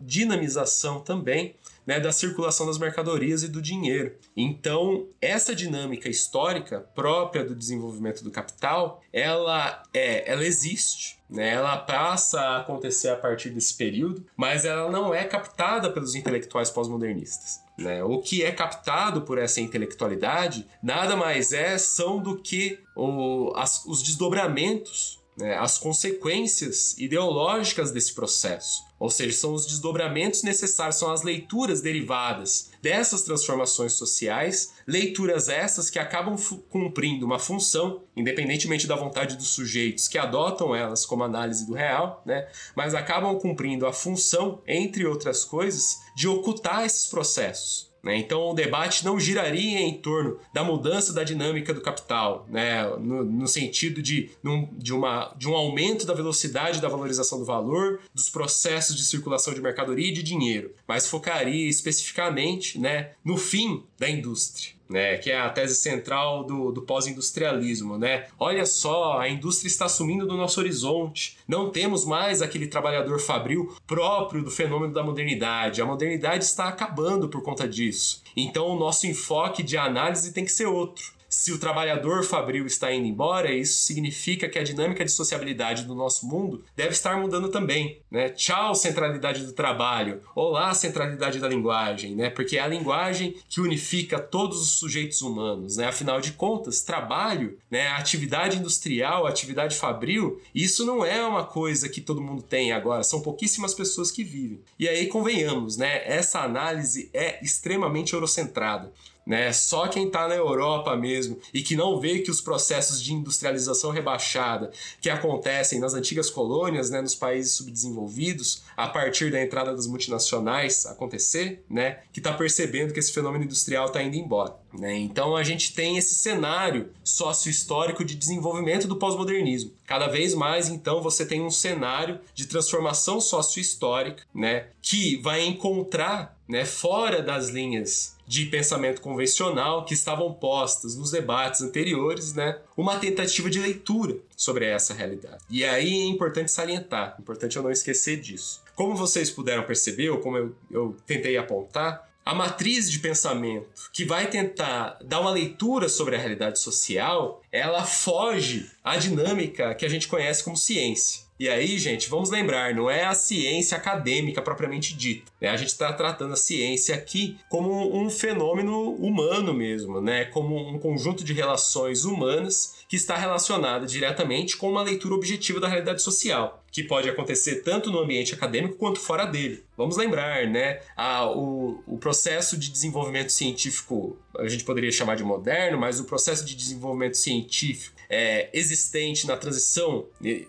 dinamização 0.00 1.00
também 1.00 1.56
né, 1.84 1.98
da 1.98 2.12
circulação 2.12 2.66
das 2.66 2.78
mercadorias 2.78 3.42
e 3.42 3.48
do 3.48 3.60
dinheiro. 3.60 4.14
Então, 4.36 5.08
essa 5.20 5.52
dinâmica 5.52 6.08
histórica 6.08 6.86
própria 6.94 7.44
do 7.44 7.54
desenvolvimento 7.54 8.22
do 8.22 8.30
capital, 8.30 9.02
ela 9.12 9.82
é, 9.92 10.30
ela 10.30 10.44
existe, 10.44 11.18
né? 11.28 11.50
Ela 11.50 11.76
passa 11.76 12.40
a 12.40 12.60
acontecer 12.60 13.08
a 13.08 13.16
partir 13.16 13.50
desse 13.50 13.76
período, 13.76 14.24
mas 14.36 14.64
ela 14.64 14.88
não 14.90 15.12
é 15.12 15.24
captada 15.24 15.90
pelos 15.90 16.14
intelectuais 16.14 16.70
pós-modernistas. 16.70 17.65
Né? 17.78 18.02
O 18.02 18.20
que 18.20 18.42
é 18.42 18.50
captado 18.50 19.22
por 19.22 19.36
essa 19.36 19.60
intelectualidade 19.60 20.66
nada 20.82 21.14
mais 21.14 21.52
é 21.52 21.76
são 21.76 22.18
do 22.18 22.40
que 22.40 22.78
o, 22.96 23.52
as, 23.54 23.84
os 23.84 24.02
desdobramentos, 24.02 25.20
né? 25.36 25.56
as 25.58 25.76
consequências 25.76 26.96
ideológicas 26.96 27.90
desse 27.90 28.14
processo. 28.14 28.85
Ou 28.98 29.10
seja, 29.10 29.36
são 29.36 29.52
os 29.52 29.66
desdobramentos 29.66 30.42
necessários, 30.42 30.96
são 30.96 31.12
as 31.12 31.22
leituras 31.22 31.82
derivadas 31.82 32.70
dessas 32.80 33.22
transformações 33.22 33.92
sociais, 33.92 34.72
leituras 34.86 35.48
essas 35.48 35.90
que 35.90 35.98
acabam 35.98 36.36
cumprindo 36.70 37.26
uma 37.26 37.38
função, 37.38 38.02
independentemente 38.16 38.86
da 38.86 38.96
vontade 38.96 39.36
dos 39.36 39.48
sujeitos 39.48 40.08
que 40.08 40.18
adotam 40.18 40.74
elas 40.74 41.04
como 41.04 41.24
análise 41.24 41.66
do 41.66 41.74
real, 41.74 42.22
né? 42.24 42.48
mas 42.74 42.94
acabam 42.94 43.38
cumprindo 43.38 43.86
a 43.86 43.92
função, 43.92 44.62
entre 44.66 45.06
outras 45.06 45.44
coisas, 45.44 45.98
de 46.14 46.26
ocultar 46.26 46.84
esses 46.84 47.06
processos. 47.06 47.94
Né? 48.06 48.18
Então 48.18 48.50
o 48.50 48.54
debate 48.54 49.04
não 49.04 49.18
giraria 49.18 49.80
em 49.80 49.94
torno 49.94 50.38
da 50.54 50.62
mudança 50.62 51.12
da 51.12 51.24
dinâmica 51.24 51.74
do 51.74 51.80
capital, 51.80 52.46
né? 52.48 52.84
no, 53.00 53.24
no 53.24 53.48
sentido 53.48 54.00
de, 54.00 54.30
num, 54.40 54.68
de, 54.78 54.94
uma, 54.94 55.34
de 55.36 55.48
um 55.48 55.56
aumento 55.56 56.06
da 56.06 56.14
velocidade 56.14 56.80
da 56.80 56.88
valorização 56.88 57.40
do 57.40 57.44
valor, 57.44 57.98
dos 58.14 58.30
processos 58.30 58.94
de 58.94 59.04
circulação 59.04 59.52
de 59.52 59.60
mercadoria 59.60 60.08
e 60.08 60.12
de 60.12 60.22
dinheiro, 60.22 60.72
mas 60.86 61.08
focaria 61.08 61.68
especificamente 61.68 62.78
né, 62.78 63.10
no 63.24 63.36
fim 63.36 63.82
da 63.98 64.08
indústria 64.08 64.75
né, 64.88 65.16
que 65.16 65.30
é 65.30 65.38
a 65.38 65.50
tese 65.50 65.76
central 65.76 66.44
do, 66.44 66.72
do 66.72 66.82
pós-industrialismo. 66.82 67.98
Né? 67.98 68.26
Olha 68.38 68.64
só, 68.64 69.18
a 69.18 69.28
indústria 69.28 69.68
está 69.68 69.88
sumindo 69.88 70.26
do 70.26 70.36
nosso 70.36 70.60
horizonte. 70.60 71.38
Não 71.46 71.70
temos 71.70 72.04
mais 72.04 72.42
aquele 72.42 72.66
trabalhador 72.66 73.18
fabril 73.18 73.74
próprio 73.86 74.42
do 74.42 74.50
fenômeno 74.50 74.92
da 74.92 75.02
modernidade. 75.02 75.82
A 75.82 75.86
modernidade 75.86 76.44
está 76.44 76.68
acabando 76.68 77.28
por 77.28 77.42
conta 77.42 77.68
disso. 77.68 78.22
Então, 78.36 78.68
o 78.68 78.78
nosso 78.78 79.06
enfoque 79.06 79.62
de 79.62 79.76
análise 79.76 80.32
tem 80.32 80.44
que 80.44 80.52
ser 80.52 80.66
outro. 80.66 81.15
Se 81.28 81.52
o 81.52 81.58
trabalhador 81.58 82.24
fabril 82.24 82.66
está 82.66 82.92
indo 82.92 83.06
embora, 83.06 83.52
isso 83.52 83.84
significa 83.84 84.48
que 84.48 84.58
a 84.58 84.62
dinâmica 84.62 85.04
de 85.04 85.10
sociabilidade 85.10 85.84
do 85.84 85.94
nosso 85.94 86.26
mundo 86.26 86.64
deve 86.76 86.90
estar 86.90 87.18
mudando 87.20 87.48
também. 87.48 88.00
Né? 88.10 88.28
Tchau, 88.28 88.74
centralidade 88.74 89.44
do 89.44 89.52
trabalho. 89.52 90.22
Olá, 90.34 90.72
centralidade 90.72 91.40
da 91.40 91.48
linguagem, 91.48 92.14
né? 92.14 92.30
porque 92.30 92.56
é 92.58 92.60
a 92.60 92.68
linguagem 92.68 93.36
que 93.48 93.60
unifica 93.60 94.20
todos 94.20 94.60
os 94.60 94.78
sujeitos 94.78 95.20
humanos. 95.20 95.76
Né? 95.76 95.86
Afinal 95.86 96.20
de 96.20 96.32
contas, 96.32 96.82
trabalho, 96.82 97.58
né? 97.70 97.88
atividade 97.88 98.58
industrial, 98.58 99.26
atividade 99.26 99.76
fabril, 99.76 100.40
isso 100.54 100.86
não 100.86 101.04
é 101.04 101.24
uma 101.26 101.44
coisa 101.44 101.88
que 101.88 102.00
todo 102.00 102.22
mundo 102.22 102.42
tem 102.42 102.72
agora, 102.72 103.02
são 103.02 103.20
pouquíssimas 103.20 103.74
pessoas 103.74 104.10
que 104.10 104.22
vivem. 104.22 104.60
E 104.78 104.88
aí, 104.88 105.06
convenhamos, 105.06 105.76
né? 105.76 106.02
essa 106.04 106.40
análise 106.40 107.10
é 107.12 107.44
extremamente 107.44 108.14
eurocentrada 108.14 108.92
né? 109.26 109.52
Só 109.52 109.88
quem 109.88 110.06
está 110.06 110.28
na 110.28 110.36
Europa 110.36 110.94
mesmo 110.96 111.38
e 111.52 111.60
que 111.60 111.74
não 111.74 111.98
vê 111.98 112.20
que 112.20 112.30
os 112.30 112.40
processos 112.40 113.02
de 113.02 113.12
industrialização 113.12 113.90
rebaixada 113.90 114.70
que 115.00 115.10
acontecem 115.10 115.80
nas 115.80 115.94
antigas 115.94 116.30
colônias, 116.30 116.90
né, 116.90 117.00
nos 117.00 117.14
países 117.14 117.52
subdesenvolvidos, 117.54 118.62
a 118.76 118.86
partir 118.86 119.32
da 119.32 119.42
entrada 119.42 119.74
das 119.74 119.86
multinacionais 119.86 120.86
acontecer, 120.86 121.64
né, 121.68 121.98
que 122.12 122.20
está 122.20 122.32
percebendo 122.32 122.92
que 122.92 123.00
esse 123.00 123.12
fenômeno 123.12 123.44
industrial 123.44 123.86
está 123.86 124.02
indo 124.02 124.16
embora. 124.16 124.54
Né? 124.72 124.96
Então 124.98 125.34
a 125.34 125.42
gente 125.42 125.74
tem 125.74 125.96
esse 125.96 126.14
cenário 126.14 126.90
sócio-histórico 127.02 128.04
de 128.04 128.14
desenvolvimento 128.14 128.86
do 128.86 128.96
pós-modernismo. 128.96 129.72
Cada 129.86 130.06
vez 130.06 130.34
mais, 130.34 130.68
então, 130.68 131.00
você 131.00 131.24
tem 131.24 131.42
um 131.42 131.50
cenário 131.50 132.20
de 132.34 132.46
transformação 132.46 133.20
sócio-histórica 133.20 134.22
né, 134.34 134.66
que 134.82 135.16
vai 135.18 135.44
encontrar 135.44 136.36
né, 136.48 136.64
fora 136.64 137.22
das 137.22 137.48
linhas 137.48 138.15
de 138.26 138.46
pensamento 138.46 139.00
convencional 139.00 139.84
que 139.84 139.94
estavam 139.94 140.32
postas 140.32 140.96
nos 140.96 141.10
debates 141.10 141.60
anteriores, 141.60 142.34
né, 142.34 142.58
uma 142.76 142.98
tentativa 142.98 143.48
de 143.48 143.60
leitura 143.60 144.16
sobre 144.36 144.66
essa 144.66 144.92
realidade. 144.92 145.44
E 145.48 145.64
aí 145.64 146.02
é 146.02 146.06
importante 146.06 146.50
salientar, 146.50 147.16
importante 147.20 147.56
eu 147.56 147.62
não 147.62 147.70
esquecer 147.70 148.20
disso. 148.20 148.62
Como 148.74 148.94
vocês 148.94 149.30
puderam 149.30 149.62
perceber, 149.62 150.10
ou 150.10 150.18
como 150.18 150.36
eu, 150.36 150.54
eu 150.70 150.96
tentei 151.06 151.36
apontar, 151.36 152.06
a 152.26 152.34
matriz 152.34 152.90
de 152.90 152.98
pensamento 152.98 153.88
que 153.92 154.04
vai 154.04 154.28
tentar 154.28 154.98
dar 155.04 155.20
uma 155.20 155.30
leitura 155.30 155.88
sobre 155.88 156.16
a 156.16 156.18
realidade 156.18 156.58
social, 156.58 157.40
ela 157.52 157.84
foge 157.84 158.68
à 158.82 158.96
dinâmica 158.96 159.72
que 159.76 159.86
a 159.86 159.88
gente 159.88 160.08
conhece 160.08 160.42
como 160.42 160.56
ciência. 160.56 161.25
E 161.38 161.50
aí, 161.50 161.78
gente, 161.78 162.08
vamos 162.08 162.30
lembrar, 162.30 162.74
não 162.74 162.90
é 162.90 163.04
a 163.04 163.14
ciência 163.14 163.76
acadêmica 163.76 164.40
propriamente 164.40 164.96
dita. 164.96 165.30
Né? 165.38 165.48
A 165.48 165.56
gente 165.56 165.68
está 165.68 165.92
tratando 165.92 166.32
a 166.32 166.36
ciência 166.36 166.94
aqui 166.94 167.36
como 167.50 167.94
um 167.94 168.08
fenômeno 168.08 168.92
humano 168.94 169.52
mesmo, 169.52 170.00
né? 170.00 170.24
Como 170.24 170.56
um 170.56 170.78
conjunto 170.78 171.22
de 171.22 171.34
relações 171.34 172.06
humanas 172.06 172.76
que 172.88 172.96
está 172.96 173.16
relacionada 173.16 173.84
diretamente 173.84 174.56
com 174.56 174.70
uma 174.70 174.82
leitura 174.82 175.14
objetiva 175.14 175.60
da 175.60 175.68
realidade 175.68 176.00
social, 176.00 176.64
que 176.72 176.82
pode 176.82 177.08
acontecer 177.08 177.56
tanto 177.56 177.90
no 177.90 177.98
ambiente 177.98 178.32
acadêmico 178.32 178.76
quanto 178.76 178.98
fora 178.98 179.26
dele. 179.26 179.62
Vamos 179.76 179.96
lembrar, 179.98 180.46
né? 180.46 180.80
A, 180.96 181.30
o, 181.30 181.82
o 181.86 181.98
processo 181.98 182.56
de 182.56 182.70
desenvolvimento 182.70 183.30
científico, 183.30 184.16
a 184.38 184.48
gente 184.48 184.64
poderia 184.64 184.90
chamar 184.90 185.16
de 185.16 185.24
moderno, 185.24 185.76
mas 185.76 186.00
o 186.00 186.04
processo 186.04 186.46
de 186.46 186.54
desenvolvimento 186.54 187.18
científico 187.18 187.95
é, 188.08 188.48
existente 188.52 189.26
na 189.26 189.36
transição, 189.36 190.06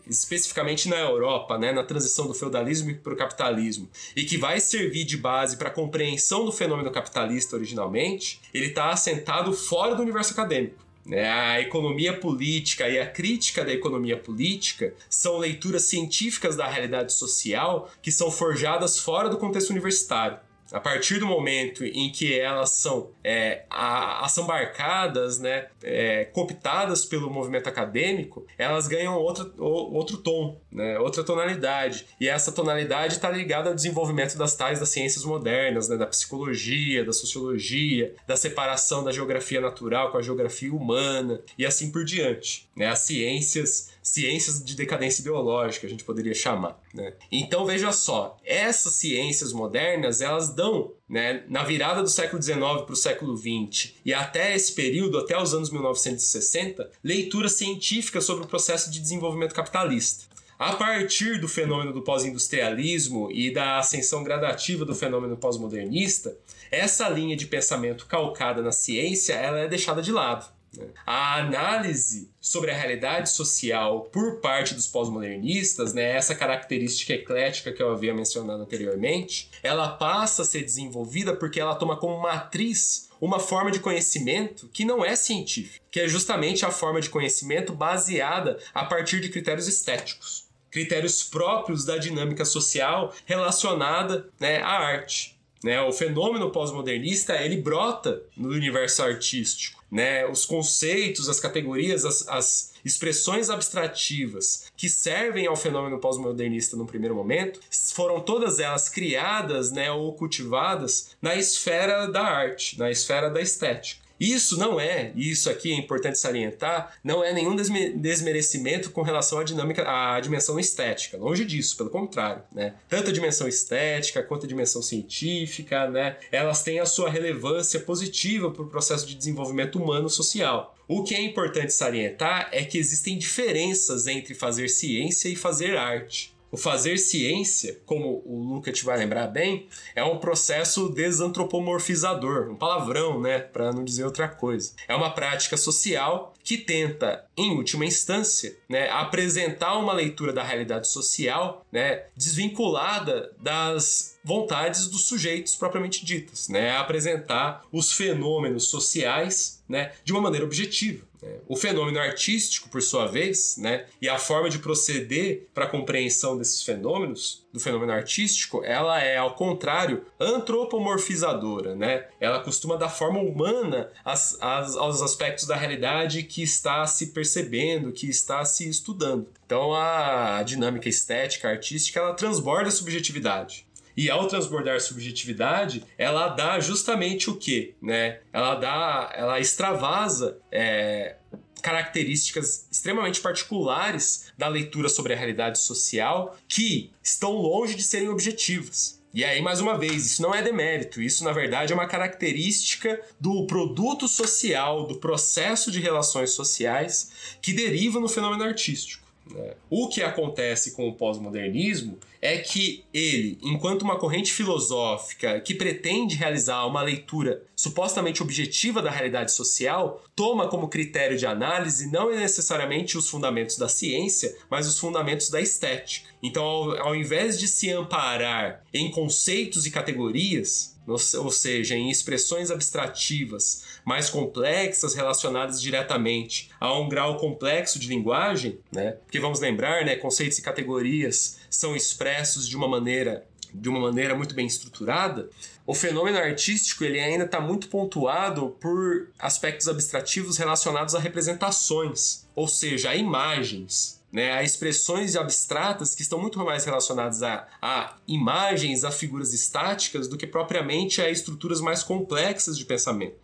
especificamente 0.07 0.87
na 0.87 0.97
Europa, 0.97 1.57
né, 1.57 1.71
na 1.71 1.83
transição 1.83 2.27
do 2.27 2.33
feudalismo 2.33 2.95
para 2.95 3.13
o 3.13 3.17
capitalismo, 3.17 3.89
e 4.15 4.23
que 4.23 4.37
vai 4.37 4.59
servir 4.59 5.03
de 5.03 5.17
base 5.17 5.57
para 5.57 5.69
a 5.69 5.71
compreensão 5.71 6.45
do 6.45 6.51
fenômeno 6.51 6.91
capitalista 6.91 7.55
originalmente, 7.55 8.39
ele 8.53 8.67
está 8.67 8.89
assentado 8.89 9.53
fora 9.53 9.95
do 9.95 10.01
universo 10.01 10.33
acadêmico. 10.33 10.87
Né? 11.07 11.29
A 11.29 11.61
economia 11.61 12.13
política 12.13 12.87
e 12.89 12.99
a 12.99 13.07
crítica 13.07 13.63
da 13.63 13.73
economia 13.73 14.17
política 14.17 14.93
são 15.09 15.37
leituras 15.37 15.83
científicas 15.83 16.57
da 16.57 16.67
realidade 16.67 17.13
social 17.13 17.89
que 18.01 18.11
são 18.11 18.29
forjadas 18.29 18.99
fora 18.99 19.29
do 19.29 19.37
contexto 19.37 19.69
universitário. 19.69 20.37
A 20.71 20.79
partir 20.79 21.19
do 21.19 21.25
momento 21.25 21.83
em 21.85 22.11
que 22.11 22.37
elas 22.37 22.71
são 22.71 23.11
é, 23.23 23.63
assambarcadas, 23.69 25.39
né, 25.39 25.67
é, 25.81 26.25
cooptadas 26.25 27.05
pelo 27.05 27.29
movimento 27.29 27.67
acadêmico, 27.67 28.45
elas 28.57 28.87
ganham 28.87 29.15
outro, 29.17 29.53
outro 29.57 30.17
tom, 30.17 30.59
né, 30.71 30.99
outra 30.99 31.23
tonalidade. 31.23 32.05
E 32.19 32.27
essa 32.27 32.51
tonalidade 32.51 33.13
está 33.13 33.29
ligada 33.29 33.69
ao 33.69 33.75
desenvolvimento 33.75 34.37
das 34.37 34.55
tais 34.55 34.79
das 34.79 34.89
ciências 34.89 35.23
modernas, 35.23 35.89
né, 35.89 35.97
da 35.97 36.07
psicologia, 36.07 37.05
da 37.05 37.13
sociologia, 37.13 38.13
da 38.25 38.35
separação 38.35 39.03
da 39.03 39.11
geografia 39.11 39.61
natural 39.61 40.11
com 40.11 40.17
a 40.17 40.21
geografia 40.21 40.73
humana 40.73 41.41
e 41.57 41.65
assim 41.65 41.91
por 41.91 42.03
diante. 42.03 42.67
Né, 42.75 42.87
as 42.87 42.99
ciências 42.99 43.96
ciências 44.07 44.63
de 44.63 44.75
decadência 44.75 45.21
ideológica, 45.21 45.85
a 45.85 45.89
gente 45.89 46.03
poderia 46.03 46.33
chamar. 46.33 46.81
Né? 46.93 47.13
Então 47.31 47.65
veja 47.65 47.91
só, 47.91 48.37
essas 48.45 48.93
ciências 48.93 49.51
modernas 49.51 50.21
elas 50.21 50.49
dão, 50.49 50.93
né, 51.09 51.43
na 51.47 51.63
virada 51.63 52.01
do 52.01 52.09
século 52.09 52.41
XIX 52.41 52.57
para 52.57 52.93
o 52.93 52.95
século 52.95 53.35
XX 53.35 53.93
e 54.05 54.13
até 54.13 54.55
esse 54.55 54.73
período, 54.73 55.17
até 55.17 55.39
os 55.39 55.53
anos 55.53 55.69
1960, 55.69 56.89
leitura 57.03 57.49
científica 57.49 58.21
sobre 58.21 58.45
o 58.45 58.47
processo 58.47 58.89
de 58.89 58.99
desenvolvimento 58.99 59.53
capitalista. 59.53 60.25
A 60.57 60.73
partir 60.73 61.39
do 61.39 61.47
fenômeno 61.47 61.93
do 61.93 62.01
pós-industrialismo 62.01 63.29
e 63.31 63.53
da 63.53 63.77
ascensão 63.77 64.23
gradativa 64.23 64.85
do 64.85 64.95
fenômeno 64.95 65.37
pós-modernista, 65.37 66.35
essa 66.71 67.07
linha 67.09 67.35
de 67.35 67.45
pensamento 67.45 68.07
calcada 68.07 68.61
na 68.61 68.71
ciência 68.71 69.33
ela 69.33 69.59
é 69.59 69.67
deixada 69.67 70.01
de 70.01 70.11
lado. 70.11 70.56
A 71.05 71.37
análise 71.39 72.29
sobre 72.39 72.71
a 72.71 72.77
realidade 72.77 73.29
social 73.29 74.01
por 74.11 74.39
parte 74.41 74.73
dos 74.73 74.87
pós-modernistas, 74.87 75.93
né, 75.93 76.11
essa 76.11 76.35
característica 76.35 77.13
eclética 77.13 77.71
que 77.71 77.81
eu 77.81 77.91
havia 77.91 78.13
mencionado 78.13 78.61
anteriormente, 78.61 79.49
ela 79.63 79.89
passa 79.89 80.41
a 80.41 80.45
ser 80.45 80.63
desenvolvida 80.63 81.35
porque 81.35 81.59
ela 81.59 81.75
toma 81.75 81.97
como 81.97 82.21
matriz 82.21 83.07
uma 83.19 83.39
forma 83.39 83.71
de 83.71 83.79
conhecimento 83.79 84.69
que 84.71 84.85
não 84.85 85.03
é 85.03 85.15
científica, 85.15 85.83
que 85.89 85.99
é 85.99 86.07
justamente 86.07 86.65
a 86.65 86.71
forma 86.71 87.01
de 87.01 87.09
conhecimento 87.09 87.73
baseada 87.73 88.59
a 88.73 88.85
partir 88.85 89.19
de 89.19 89.29
critérios 89.29 89.67
estéticos, 89.67 90.45
critérios 90.69 91.23
próprios 91.23 91.85
da 91.85 91.97
dinâmica 91.97 92.45
social 92.45 93.13
relacionada 93.25 94.29
né, 94.39 94.61
à 94.61 94.73
arte. 94.73 95.37
Né? 95.63 95.81
O 95.81 95.91
fenômeno 95.91 96.51
pós-modernista 96.51 97.35
ele 97.35 97.57
brota 97.57 98.21
no 98.35 98.49
universo 98.49 99.01
artístico. 99.01 99.76
Né? 99.89 100.25
Os 100.25 100.45
conceitos, 100.45 101.29
as 101.29 101.39
categorias, 101.39 102.03
as, 102.03 102.27
as 102.27 102.73
expressões 102.83 103.49
abstrativas 103.49 104.65
que 104.75 104.89
servem 104.89 105.47
ao 105.47 105.55
fenômeno 105.55 105.99
pós-modernista 105.99 106.75
no 106.75 106.85
primeiro 106.85 107.15
momento 107.15 107.59
foram 107.93 108.19
todas 108.19 108.59
elas 108.59 108.89
criadas 108.89 109.71
né, 109.71 109.91
ou 109.91 110.13
cultivadas 110.13 111.15
na 111.21 111.35
esfera 111.35 112.05
da 112.07 112.23
arte, 112.23 112.77
na 112.77 112.91
esfera 112.91 113.29
da 113.29 113.41
estética. 113.41 114.06
Isso 114.19 114.57
não 114.57 114.79
é, 114.79 115.11
e 115.15 115.29
isso 115.31 115.49
aqui 115.49 115.71
é 115.71 115.75
importante 115.75 116.17
salientar, 116.17 116.97
não 117.03 117.23
é 117.23 117.33
nenhum 117.33 117.55
desmerecimento 117.55 118.89
com 118.91 119.01
relação 119.01 119.39
à 119.39 119.43
dinâmica, 119.43 119.83
à 119.87 120.19
dimensão 120.19 120.59
estética. 120.59 121.17
Longe 121.17 121.45
disso, 121.45 121.77
pelo 121.77 121.89
contrário, 121.89 122.43
né? 122.53 122.73
Tanto 122.89 123.09
a 123.09 123.13
dimensão 123.13 123.47
estética 123.47 124.23
quanto 124.23 124.45
a 124.45 124.49
dimensão 124.49 124.81
científica, 124.81 125.89
né? 125.89 126.17
Elas 126.31 126.63
têm 126.63 126.79
a 126.79 126.85
sua 126.85 127.09
relevância 127.09 127.79
positiva 127.79 128.51
para 128.51 128.63
o 128.63 128.69
processo 128.69 129.05
de 129.05 129.15
desenvolvimento 129.15 129.81
humano 129.81 130.09
social. 130.09 130.75
O 130.87 131.03
que 131.03 131.13
é 131.13 131.21
importante 131.21 131.73
salientar 131.73 132.49
é 132.51 132.63
que 132.63 132.77
existem 132.77 133.17
diferenças 133.17 134.07
entre 134.07 134.33
fazer 134.33 134.69
ciência 134.69 135.27
e 135.27 135.35
fazer 135.35 135.75
arte. 135.75 136.36
O 136.49 136.55
fazer 136.55 136.97
ciência, 136.97 137.81
como 137.85 138.21
o 138.25 138.41
Luca 138.41 138.71
te 138.71 138.85
vai 138.85 138.97
lembrar 138.97 139.27
bem, 139.27 139.67
é 139.93 140.03
um 140.03 140.17
processo 140.17 140.87
desantropomorfizador, 140.89 142.49
um 142.49 142.55
palavrão, 142.55 143.19
né, 143.19 143.39
para 143.39 143.73
não 143.73 143.83
dizer 143.83 144.05
outra 144.05 144.29
coisa. 144.29 144.71
É 144.87 144.95
uma 144.95 145.11
prática 145.11 145.57
social 145.57 146.33
que 146.41 146.57
tenta, 146.57 147.25
em 147.35 147.51
última 147.51 147.85
instância, 147.85 148.57
né, 148.69 148.89
apresentar 148.89 149.77
uma 149.77 149.93
leitura 149.93 150.33
da 150.33 150.43
realidade 150.43 150.87
social, 150.87 151.65
né, 151.71 152.03
desvinculada 152.15 153.31
das 153.39 154.17
vontades 154.23 154.87
dos 154.87 155.05
sujeitos 155.05 155.55
propriamente 155.55 156.05
ditas, 156.05 156.49
né, 156.49 156.75
apresentar 156.77 157.63
os 157.71 157.93
fenômenos 157.93 158.67
sociais, 158.67 159.63
né, 159.67 159.93
de 160.03 160.11
uma 160.11 160.21
maneira 160.21 160.45
objetiva. 160.45 161.07
É, 161.23 161.39
o 161.47 161.55
fenômeno 161.55 161.99
artístico, 161.99 162.69
por 162.69 162.81
sua 162.81 163.07
vez, 163.07 163.57
né, 163.57 163.85
e 164.01 164.07
a 164.07 164.19
forma 164.19 164.49
de 164.49 164.59
proceder 164.59 165.47
para 165.53 165.65
a 165.65 165.67
compreensão 165.69 166.37
desses 166.37 166.61
fenômenos, 166.61 167.47
do 167.51 167.59
fenômeno 167.59 167.91
artístico, 167.91 168.63
ela 168.63 169.01
é, 169.01 169.17
ao 169.17 169.33
contrário, 169.33 170.05
antropomorfizadora. 170.19 171.75
Né? 171.75 172.05
Ela 172.19 172.39
costuma 172.39 172.75
dar 172.75 172.89
forma 172.89 173.19
humana 173.19 173.89
aos 174.03 175.01
aspectos 175.01 175.45
da 175.45 175.55
realidade 175.55 176.23
que 176.23 176.43
está 176.43 176.85
se 176.85 177.07
percebendo, 177.07 177.91
que 177.91 178.07
está 178.07 178.45
se 178.45 178.56
estudando. 178.63 179.27
Então 179.45 179.73
a 179.73 180.41
dinâmica 180.43 180.89
estética, 180.89 181.49
artística, 181.49 181.99
ela 181.99 182.13
transborda 182.13 182.69
a 182.69 182.71
subjetividade. 182.71 183.67
E 183.95 184.11
ao 184.11 184.27
transbordar 184.27 184.79
subjetividade, 184.79 185.83
ela 185.97 186.27
dá 186.27 186.59
justamente 186.59 187.31
o 187.31 187.35
que, 187.35 187.73
né? 187.81 188.19
Ela 188.31 188.53
dá, 188.53 189.11
ela 189.15 189.39
extravasa 189.39 190.37
é, 190.51 191.15
características 191.63 192.67
extremamente 192.71 193.19
particulares 193.19 194.31
da 194.37 194.47
leitura 194.47 194.87
sobre 194.87 195.13
a 195.13 195.17
realidade 195.17 195.57
social 195.57 196.37
que 196.47 196.91
estão 197.01 197.33
longe 197.33 197.73
de 197.73 197.81
serem 197.81 198.09
objetivas. 198.09 198.96
E 199.17 199.25
aí, 199.25 199.41
mais 199.41 199.59
uma 199.59 199.75
vez, 199.75 200.05
isso 200.05 200.21
não 200.21 200.31
é 200.31 200.43
demérito, 200.43 201.01
isso 201.01 201.23
na 201.23 201.31
verdade 201.31 201.73
é 201.73 201.75
uma 201.75 201.87
característica 201.87 203.01
do 203.19 203.47
produto 203.47 204.07
social, 204.07 204.85
do 204.85 204.93
processo 204.97 205.71
de 205.71 205.79
relações 205.79 206.29
sociais 206.33 207.09
que 207.41 207.51
deriva 207.51 207.99
no 207.99 208.07
fenômeno 208.07 208.43
artístico. 208.43 209.06
Né? 209.33 209.53
O 209.69 209.87
que 209.87 210.01
acontece 210.01 210.71
com 210.71 210.87
o 210.87 210.93
pós-modernismo 210.93 211.99
é 212.21 212.37
que 212.37 212.83
ele, 212.93 213.37
enquanto 213.43 213.83
uma 213.83 213.97
corrente 213.97 214.33
filosófica 214.33 215.39
que 215.39 215.53
pretende 215.53 216.15
realizar 216.15 216.65
uma 216.65 216.81
leitura 216.81 217.43
supostamente 217.55 218.23
objetiva 218.23 218.81
da 218.81 218.89
realidade 218.89 219.31
social, 219.31 220.03
toma 220.15 220.47
como 220.47 220.67
critério 220.67 221.17
de 221.17 221.25
análise 221.25 221.91
não 221.91 222.11
necessariamente 222.11 222.97
os 222.97 223.09
fundamentos 223.09 223.57
da 223.57 223.69
ciência, 223.69 224.35
mas 224.49 224.67
os 224.67 224.79
fundamentos 224.79 225.29
da 225.29 225.39
estética. 225.39 226.09
Então, 226.21 226.43
ao, 226.43 226.87
ao 226.87 226.95
invés 226.95 227.39
de 227.39 227.47
se 227.47 227.69
amparar 227.69 228.63
em 228.73 228.89
conceitos 228.89 229.65
e 229.65 229.71
categorias, 229.71 230.75
ou 230.87 231.31
seja, 231.31 231.75
em 231.75 231.89
expressões 231.89 232.49
abstrativas 232.49 233.63
mais 233.87 234.09
complexas 234.09 234.93
relacionadas 234.93 235.61
diretamente 235.61 236.49
a 236.59 236.77
um 236.77 236.89
grau 236.89 237.15
complexo 237.15 237.79
de 237.79 237.87
linguagem, 237.87 238.59
né? 238.69 238.97
Porque 239.05 239.17
vamos 239.17 239.39
lembrar, 239.39 239.85
né, 239.85 239.95
conceitos 239.95 240.37
e 240.37 240.41
categorias 240.41 241.39
são 241.49 241.73
expressos 241.73 242.49
de 242.49 242.57
uma 242.57 242.67
maneira 242.67 243.25
de 243.53 243.69
uma 243.69 243.79
maneira 243.79 244.13
muito 244.13 244.35
bem 244.35 244.45
estruturada, 244.45 245.29
o 245.65 245.73
fenômeno 245.73 246.17
artístico 246.17 246.83
ele 246.83 246.99
ainda 246.99 247.23
está 247.23 247.39
muito 247.39 247.69
pontuado 247.69 248.49
por 248.59 249.07
aspectos 249.17 249.69
abstrativos 249.69 250.37
relacionados 250.37 250.93
a 250.93 250.99
representações, 250.99 252.27
ou 252.35 252.45
seja, 252.45 252.89
a 252.89 252.95
imagens 252.95 253.97
né, 254.11 254.31
a 254.31 254.43
expressões 254.43 255.15
abstratas 255.15 255.93
que 255.93 256.01
estão 256.01 256.19
muito 256.19 256.39
mais 256.39 256.65
relacionadas 256.65 257.21
a, 257.23 257.47
a 257.61 257.95
imagens, 258.07 258.83
a 258.83 258.91
figuras 258.91 259.33
estáticas, 259.33 260.07
do 260.07 260.17
que 260.17 260.25
propriamente 260.25 261.01
a 261.01 261.09
estruturas 261.09 261.59
mais 261.59 261.83
complexas 261.83 262.57
de 262.57 262.65
pensamento. 262.65 263.15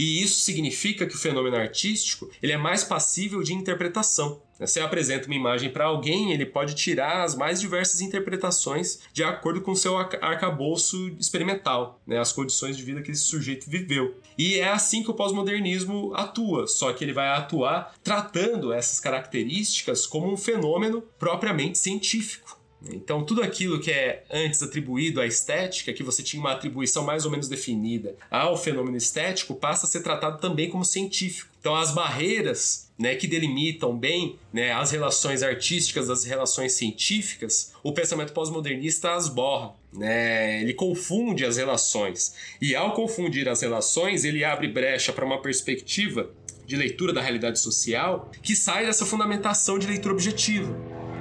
E 0.00 0.22
isso 0.22 0.40
significa 0.40 1.04
que 1.04 1.14
o 1.14 1.18
fenômeno 1.18 1.56
artístico 1.56 2.30
ele 2.42 2.52
é 2.52 2.56
mais 2.56 2.82
passível 2.82 3.42
de 3.42 3.52
interpretação. 3.52 4.40
Você 4.58 4.80
apresenta 4.80 5.26
uma 5.26 5.34
imagem 5.34 5.70
para 5.70 5.84
alguém, 5.84 6.32
ele 6.32 6.46
pode 6.46 6.74
tirar 6.74 7.22
as 7.22 7.34
mais 7.34 7.60
diversas 7.60 8.00
interpretações 8.00 9.00
de 9.12 9.22
acordo 9.22 9.60
com 9.60 9.74
seu 9.74 9.98
arcabouço 9.98 11.14
experimental, 11.18 12.00
né? 12.06 12.18
as 12.18 12.32
condições 12.32 12.78
de 12.78 12.82
vida 12.82 13.02
que 13.02 13.10
esse 13.10 13.24
sujeito 13.24 13.68
viveu. 13.68 14.16
E 14.38 14.54
é 14.54 14.70
assim 14.70 15.02
que 15.02 15.10
o 15.10 15.14
pós-modernismo 15.14 16.14
atua, 16.14 16.66
só 16.66 16.94
que 16.94 17.04
ele 17.04 17.12
vai 17.12 17.28
atuar 17.28 17.94
tratando 18.02 18.72
essas 18.72 19.00
características 19.00 20.06
como 20.06 20.32
um 20.32 20.36
fenômeno 20.36 21.02
propriamente 21.18 21.76
científico. 21.76 22.59
Então, 22.88 23.24
tudo 23.24 23.42
aquilo 23.42 23.80
que 23.80 23.90
é 23.90 24.24
antes 24.30 24.62
atribuído 24.62 25.20
à 25.20 25.26
estética, 25.26 25.92
que 25.92 26.02
você 26.02 26.22
tinha 26.22 26.40
uma 26.40 26.52
atribuição 26.52 27.04
mais 27.04 27.24
ou 27.24 27.30
menos 27.30 27.48
definida 27.48 28.16
ao 28.30 28.56
fenômeno 28.56 28.96
estético, 28.96 29.54
passa 29.54 29.86
a 29.86 29.88
ser 29.88 30.02
tratado 30.02 30.40
também 30.40 30.70
como 30.70 30.84
científico. 30.84 31.50
Então, 31.60 31.76
as 31.76 31.92
barreiras 31.92 32.90
né, 32.98 33.14
que 33.14 33.26
delimitam 33.26 33.96
bem 33.96 34.38
né, 34.52 34.72
as 34.72 34.90
relações 34.90 35.42
artísticas 35.42 36.08
das 36.08 36.24
relações 36.24 36.72
científicas, 36.72 37.72
o 37.82 37.92
pensamento 37.92 38.32
pós-modernista 38.32 39.14
as 39.14 39.28
borra. 39.28 39.74
Né? 39.92 40.62
Ele 40.62 40.72
confunde 40.72 41.44
as 41.44 41.58
relações. 41.58 42.34
E, 42.60 42.74
ao 42.74 42.94
confundir 42.94 43.48
as 43.48 43.60
relações, 43.60 44.24
ele 44.24 44.42
abre 44.42 44.68
brecha 44.68 45.12
para 45.12 45.24
uma 45.24 45.42
perspectiva 45.42 46.30
de 46.66 46.76
leitura 46.76 47.12
da 47.12 47.20
realidade 47.20 47.58
social 47.58 48.30
que 48.42 48.54
sai 48.54 48.86
dessa 48.86 49.04
fundamentação 49.04 49.78
de 49.78 49.86
leitura 49.86 50.14
objetiva. 50.14 50.74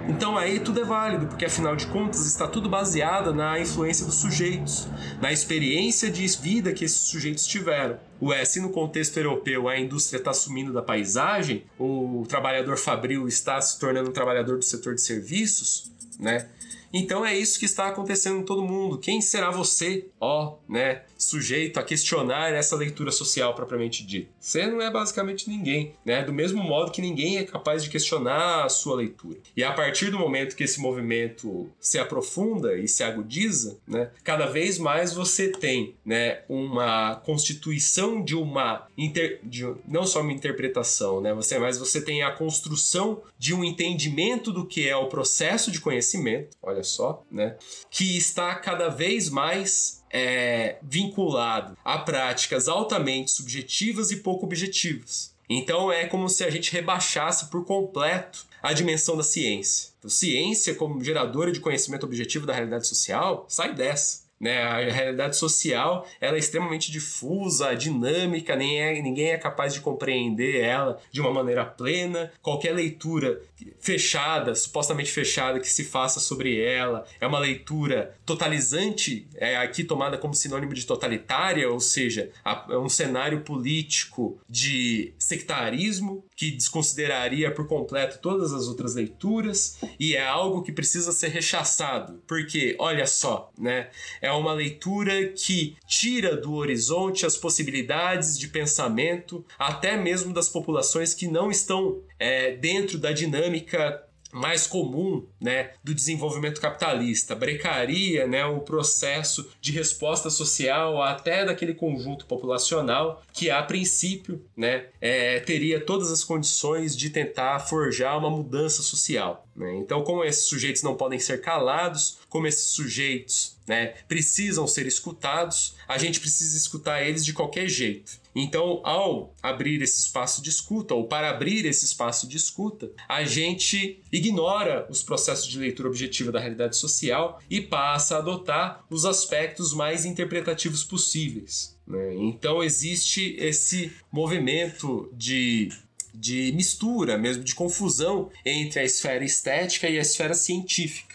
Então 0.09 0.35
aí 0.35 0.59
tudo 0.59 0.81
é 0.81 0.83
válido, 0.83 1.27
porque 1.27 1.45
afinal 1.45 1.75
de 1.75 1.85
contas 1.85 2.25
está 2.25 2.47
tudo 2.47 2.67
baseado 2.67 3.31
na 3.31 3.59
influência 3.59 4.05
dos 4.07 4.15
sujeitos, 4.15 4.87
na 5.21 5.31
experiência 5.31 6.09
de 6.09 6.25
vida 6.27 6.73
que 6.73 6.83
esses 6.83 6.97
sujeitos 6.97 7.45
tiveram. 7.45 7.99
Ué, 8.19 8.43
se 8.43 8.59
no 8.59 8.71
contexto 8.71 9.17
europeu 9.17 9.69
a 9.69 9.79
indústria 9.79 10.17
está 10.17 10.33
sumindo 10.33 10.73
da 10.73 10.81
paisagem, 10.81 11.63
o 11.77 12.25
trabalhador 12.27 12.75
fabril 12.75 13.27
está 13.27 13.61
se 13.61 13.79
tornando 13.79 14.09
um 14.09 14.13
trabalhador 14.13 14.57
do 14.57 14.65
setor 14.65 14.95
de 14.95 15.01
serviços, 15.01 15.91
né? 16.19 16.49
Então 16.91 17.23
é 17.23 17.37
isso 17.37 17.59
que 17.59 17.65
está 17.65 17.87
acontecendo 17.87 18.39
em 18.39 18.43
todo 18.43 18.63
mundo. 18.63 18.97
Quem 18.97 19.21
será 19.21 19.51
você, 19.51 20.07
ó, 20.19 20.57
né, 20.67 21.03
sujeito 21.17 21.79
a 21.79 21.83
questionar 21.83 22.51
essa 22.53 22.75
leitura 22.75 23.11
social 23.11 23.53
propriamente 23.53 24.05
dita? 24.05 24.31
Você 24.39 24.65
não 24.65 24.81
é 24.81 24.89
basicamente 24.89 25.49
ninguém, 25.49 25.93
né? 26.03 26.23
Do 26.23 26.33
mesmo 26.33 26.63
modo 26.63 26.91
que 26.91 27.01
ninguém 27.01 27.37
é 27.37 27.43
capaz 27.43 27.83
de 27.83 27.89
questionar 27.89 28.65
a 28.65 28.69
sua 28.69 28.95
leitura. 28.95 29.37
E 29.55 29.63
a 29.63 29.71
partir 29.71 30.09
do 30.09 30.17
momento 30.17 30.55
que 30.55 30.63
esse 30.63 30.79
movimento 30.79 31.69
se 31.79 31.99
aprofunda 31.99 32.77
e 32.77 32.87
se 32.87 33.03
agudiza, 33.03 33.77
né, 33.87 34.09
cada 34.23 34.47
vez 34.47 34.77
mais 34.77 35.13
você 35.13 35.49
tem, 35.51 35.95
né, 36.05 36.41
uma 36.49 37.15
constituição 37.17 38.23
de 38.23 38.35
uma 38.35 38.87
inter... 38.97 39.39
de, 39.43 39.71
não 39.87 40.05
só 40.05 40.21
uma 40.21 40.33
interpretação, 40.33 41.21
né, 41.21 41.33
você 41.33 41.59
mas 41.59 41.77
você 41.77 42.01
tem 42.01 42.23
a 42.23 42.31
construção 42.31 43.21
de 43.37 43.53
um 43.53 43.63
entendimento 43.63 44.51
do 44.51 44.65
que 44.65 44.87
é 44.87 44.95
o 44.95 45.07
processo 45.07 45.71
de 45.71 45.81
conhecimento. 45.81 46.57
Olha 46.61 46.83
só, 46.83 47.23
né? 47.31 47.57
Que 47.89 48.17
está 48.17 48.55
cada 48.55 48.89
vez 48.89 49.29
mais 49.29 50.03
é, 50.11 50.77
vinculado 50.81 51.77
a 51.83 51.97
práticas 51.97 52.67
altamente 52.67 53.31
subjetivas 53.31 54.11
e 54.11 54.17
pouco 54.17 54.45
objetivas. 54.45 55.33
Então 55.49 55.91
é 55.91 56.05
como 56.05 56.29
se 56.29 56.43
a 56.43 56.49
gente 56.49 56.71
rebaixasse 56.71 57.49
por 57.49 57.65
completo 57.65 58.45
a 58.61 58.73
dimensão 58.73 59.17
da 59.17 59.23
ciência. 59.23 59.89
Então, 59.97 60.09
ciência, 60.09 60.75
como 60.75 61.03
geradora 61.03 61.51
de 61.51 61.59
conhecimento 61.59 62.05
objetivo 62.05 62.45
da 62.45 62.53
realidade 62.53 62.87
social, 62.87 63.45
sai 63.47 63.73
dessa. 63.73 64.29
Né? 64.39 64.61
A 64.61 64.77
realidade 64.89 65.35
social 65.35 66.07
ela 66.21 66.37
é 66.37 66.39
extremamente 66.39 66.91
difusa, 66.91 67.75
dinâmica, 67.75 68.55
nem 68.55 68.81
é, 68.81 69.01
ninguém 69.01 69.31
é 69.31 69.37
capaz 69.37 69.73
de 69.73 69.81
compreender 69.81 70.61
ela 70.61 70.97
de 71.11 71.19
uma 71.19 71.33
maneira 71.33 71.65
plena. 71.65 72.31
Qualquer 72.41 72.73
leitura 72.73 73.41
fechada, 73.79 74.55
supostamente 74.55 75.11
fechada, 75.11 75.59
que 75.59 75.69
se 75.69 75.83
faça 75.83 76.19
sobre 76.19 76.61
ela. 76.61 77.05
É 77.19 77.27
uma 77.27 77.39
leitura 77.39 78.15
totalizante, 78.25 79.27
é 79.35 79.57
aqui 79.57 79.83
tomada 79.83 80.17
como 80.17 80.33
sinônimo 80.33 80.73
de 80.73 80.85
totalitária, 80.85 81.69
ou 81.69 81.79
seja, 81.79 82.31
é 82.69 82.77
um 82.77 82.89
cenário 82.89 83.41
político 83.41 84.39
de 84.49 85.13
sectarismo 85.17 86.23
que 86.35 86.51
desconsideraria 86.51 87.51
por 87.51 87.67
completo 87.67 88.19
todas 88.21 88.53
as 88.53 88.67
outras 88.67 88.95
leituras? 88.95 89.79
E 89.99 90.15
é 90.15 90.25
algo 90.25 90.61
que 90.61 90.71
precisa 90.71 91.11
ser 91.11 91.29
rechaçado, 91.29 92.21
porque 92.27 92.75
olha 92.79 93.05
só, 93.05 93.51
né? 93.57 93.89
É 94.21 94.31
uma 94.31 94.53
leitura 94.53 95.29
que 95.29 95.75
tira 95.87 96.35
do 96.35 96.53
horizonte 96.53 97.25
as 97.25 97.37
possibilidades 97.37 98.37
de 98.37 98.47
pensamento, 98.47 99.45
até 99.57 99.97
mesmo 99.97 100.33
das 100.33 100.49
populações 100.49 101.13
que 101.13 101.27
não 101.27 101.51
estão 101.51 101.99
é, 102.19 102.51
dentro 102.51 102.97
da 102.97 103.11
dinâmica 103.11 104.03
mais 104.31 104.67
comum 104.67 105.25
né, 105.39 105.71
do 105.83 105.93
desenvolvimento 105.93 106.61
capitalista, 106.61 107.35
brecaria 107.35 108.27
né, 108.27 108.45
o 108.45 108.59
processo 108.59 109.49
de 109.59 109.71
resposta 109.71 110.29
social 110.29 111.01
até 111.01 111.45
daquele 111.45 111.73
conjunto 111.73 112.25
populacional 112.25 113.23
que, 113.33 113.49
a 113.49 113.61
princípio, 113.63 114.43
né, 114.55 114.85
é, 115.01 115.39
teria 115.39 115.79
todas 115.79 116.11
as 116.11 116.23
condições 116.23 116.95
de 116.95 117.09
tentar 117.09 117.59
forjar 117.59 118.17
uma 118.17 118.29
mudança 118.29 118.81
social. 118.81 119.47
Né? 119.55 119.75
Então, 119.77 120.03
como 120.03 120.23
esses 120.23 120.45
sujeitos 120.45 120.83
não 120.83 120.95
podem 120.95 121.19
ser 121.19 121.41
calados, 121.41 122.19
como 122.29 122.47
esses 122.47 122.69
sujeitos 122.69 123.57
né, 123.67 123.93
precisam 124.07 124.67
ser 124.67 124.85
escutados, 124.85 125.75
a 125.87 125.97
gente 125.97 126.19
precisa 126.19 126.55
escutar 126.55 127.01
eles 127.01 127.25
de 127.25 127.33
qualquer 127.33 127.67
jeito. 127.67 128.18
Então, 128.35 128.81
ao 128.83 129.33
abrir 129.41 129.81
esse 129.81 129.99
espaço 129.99 130.41
de 130.41 130.49
escuta, 130.49 130.93
ou 130.93 131.07
para 131.07 131.29
abrir 131.29 131.65
esse 131.65 131.85
espaço 131.85 132.27
de 132.27 132.37
escuta, 132.37 132.91
a 133.07 133.23
gente 133.23 134.01
ignora 134.11 134.87
os 134.89 135.03
processos 135.03 135.47
de 135.47 135.57
leitura 135.57 135.89
objetiva 135.89 136.31
da 136.31 136.39
realidade 136.39 136.77
social 136.77 137.41
e 137.49 137.59
passa 137.61 138.15
a 138.15 138.19
adotar 138.19 138.85
os 138.89 139.05
aspectos 139.05 139.73
mais 139.73 140.05
interpretativos 140.05 140.83
possíveis. 140.83 141.77
Né? 141.87 142.15
Então, 142.15 142.63
existe 142.63 143.35
esse 143.39 143.91
movimento 144.11 145.09
de 145.13 145.69
de 146.13 146.51
mistura, 146.53 147.17
mesmo 147.17 147.43
de 147.43 147.55
confusão 147.55 148.29
entre 148.45 148.79
a 148.79 148.83
esfera 148.83 149.23
estética 149.23 149.87
e 149.87 149.97
a 149.97 150.01
esfera 150.01 150.33
científica. 150.33 151.08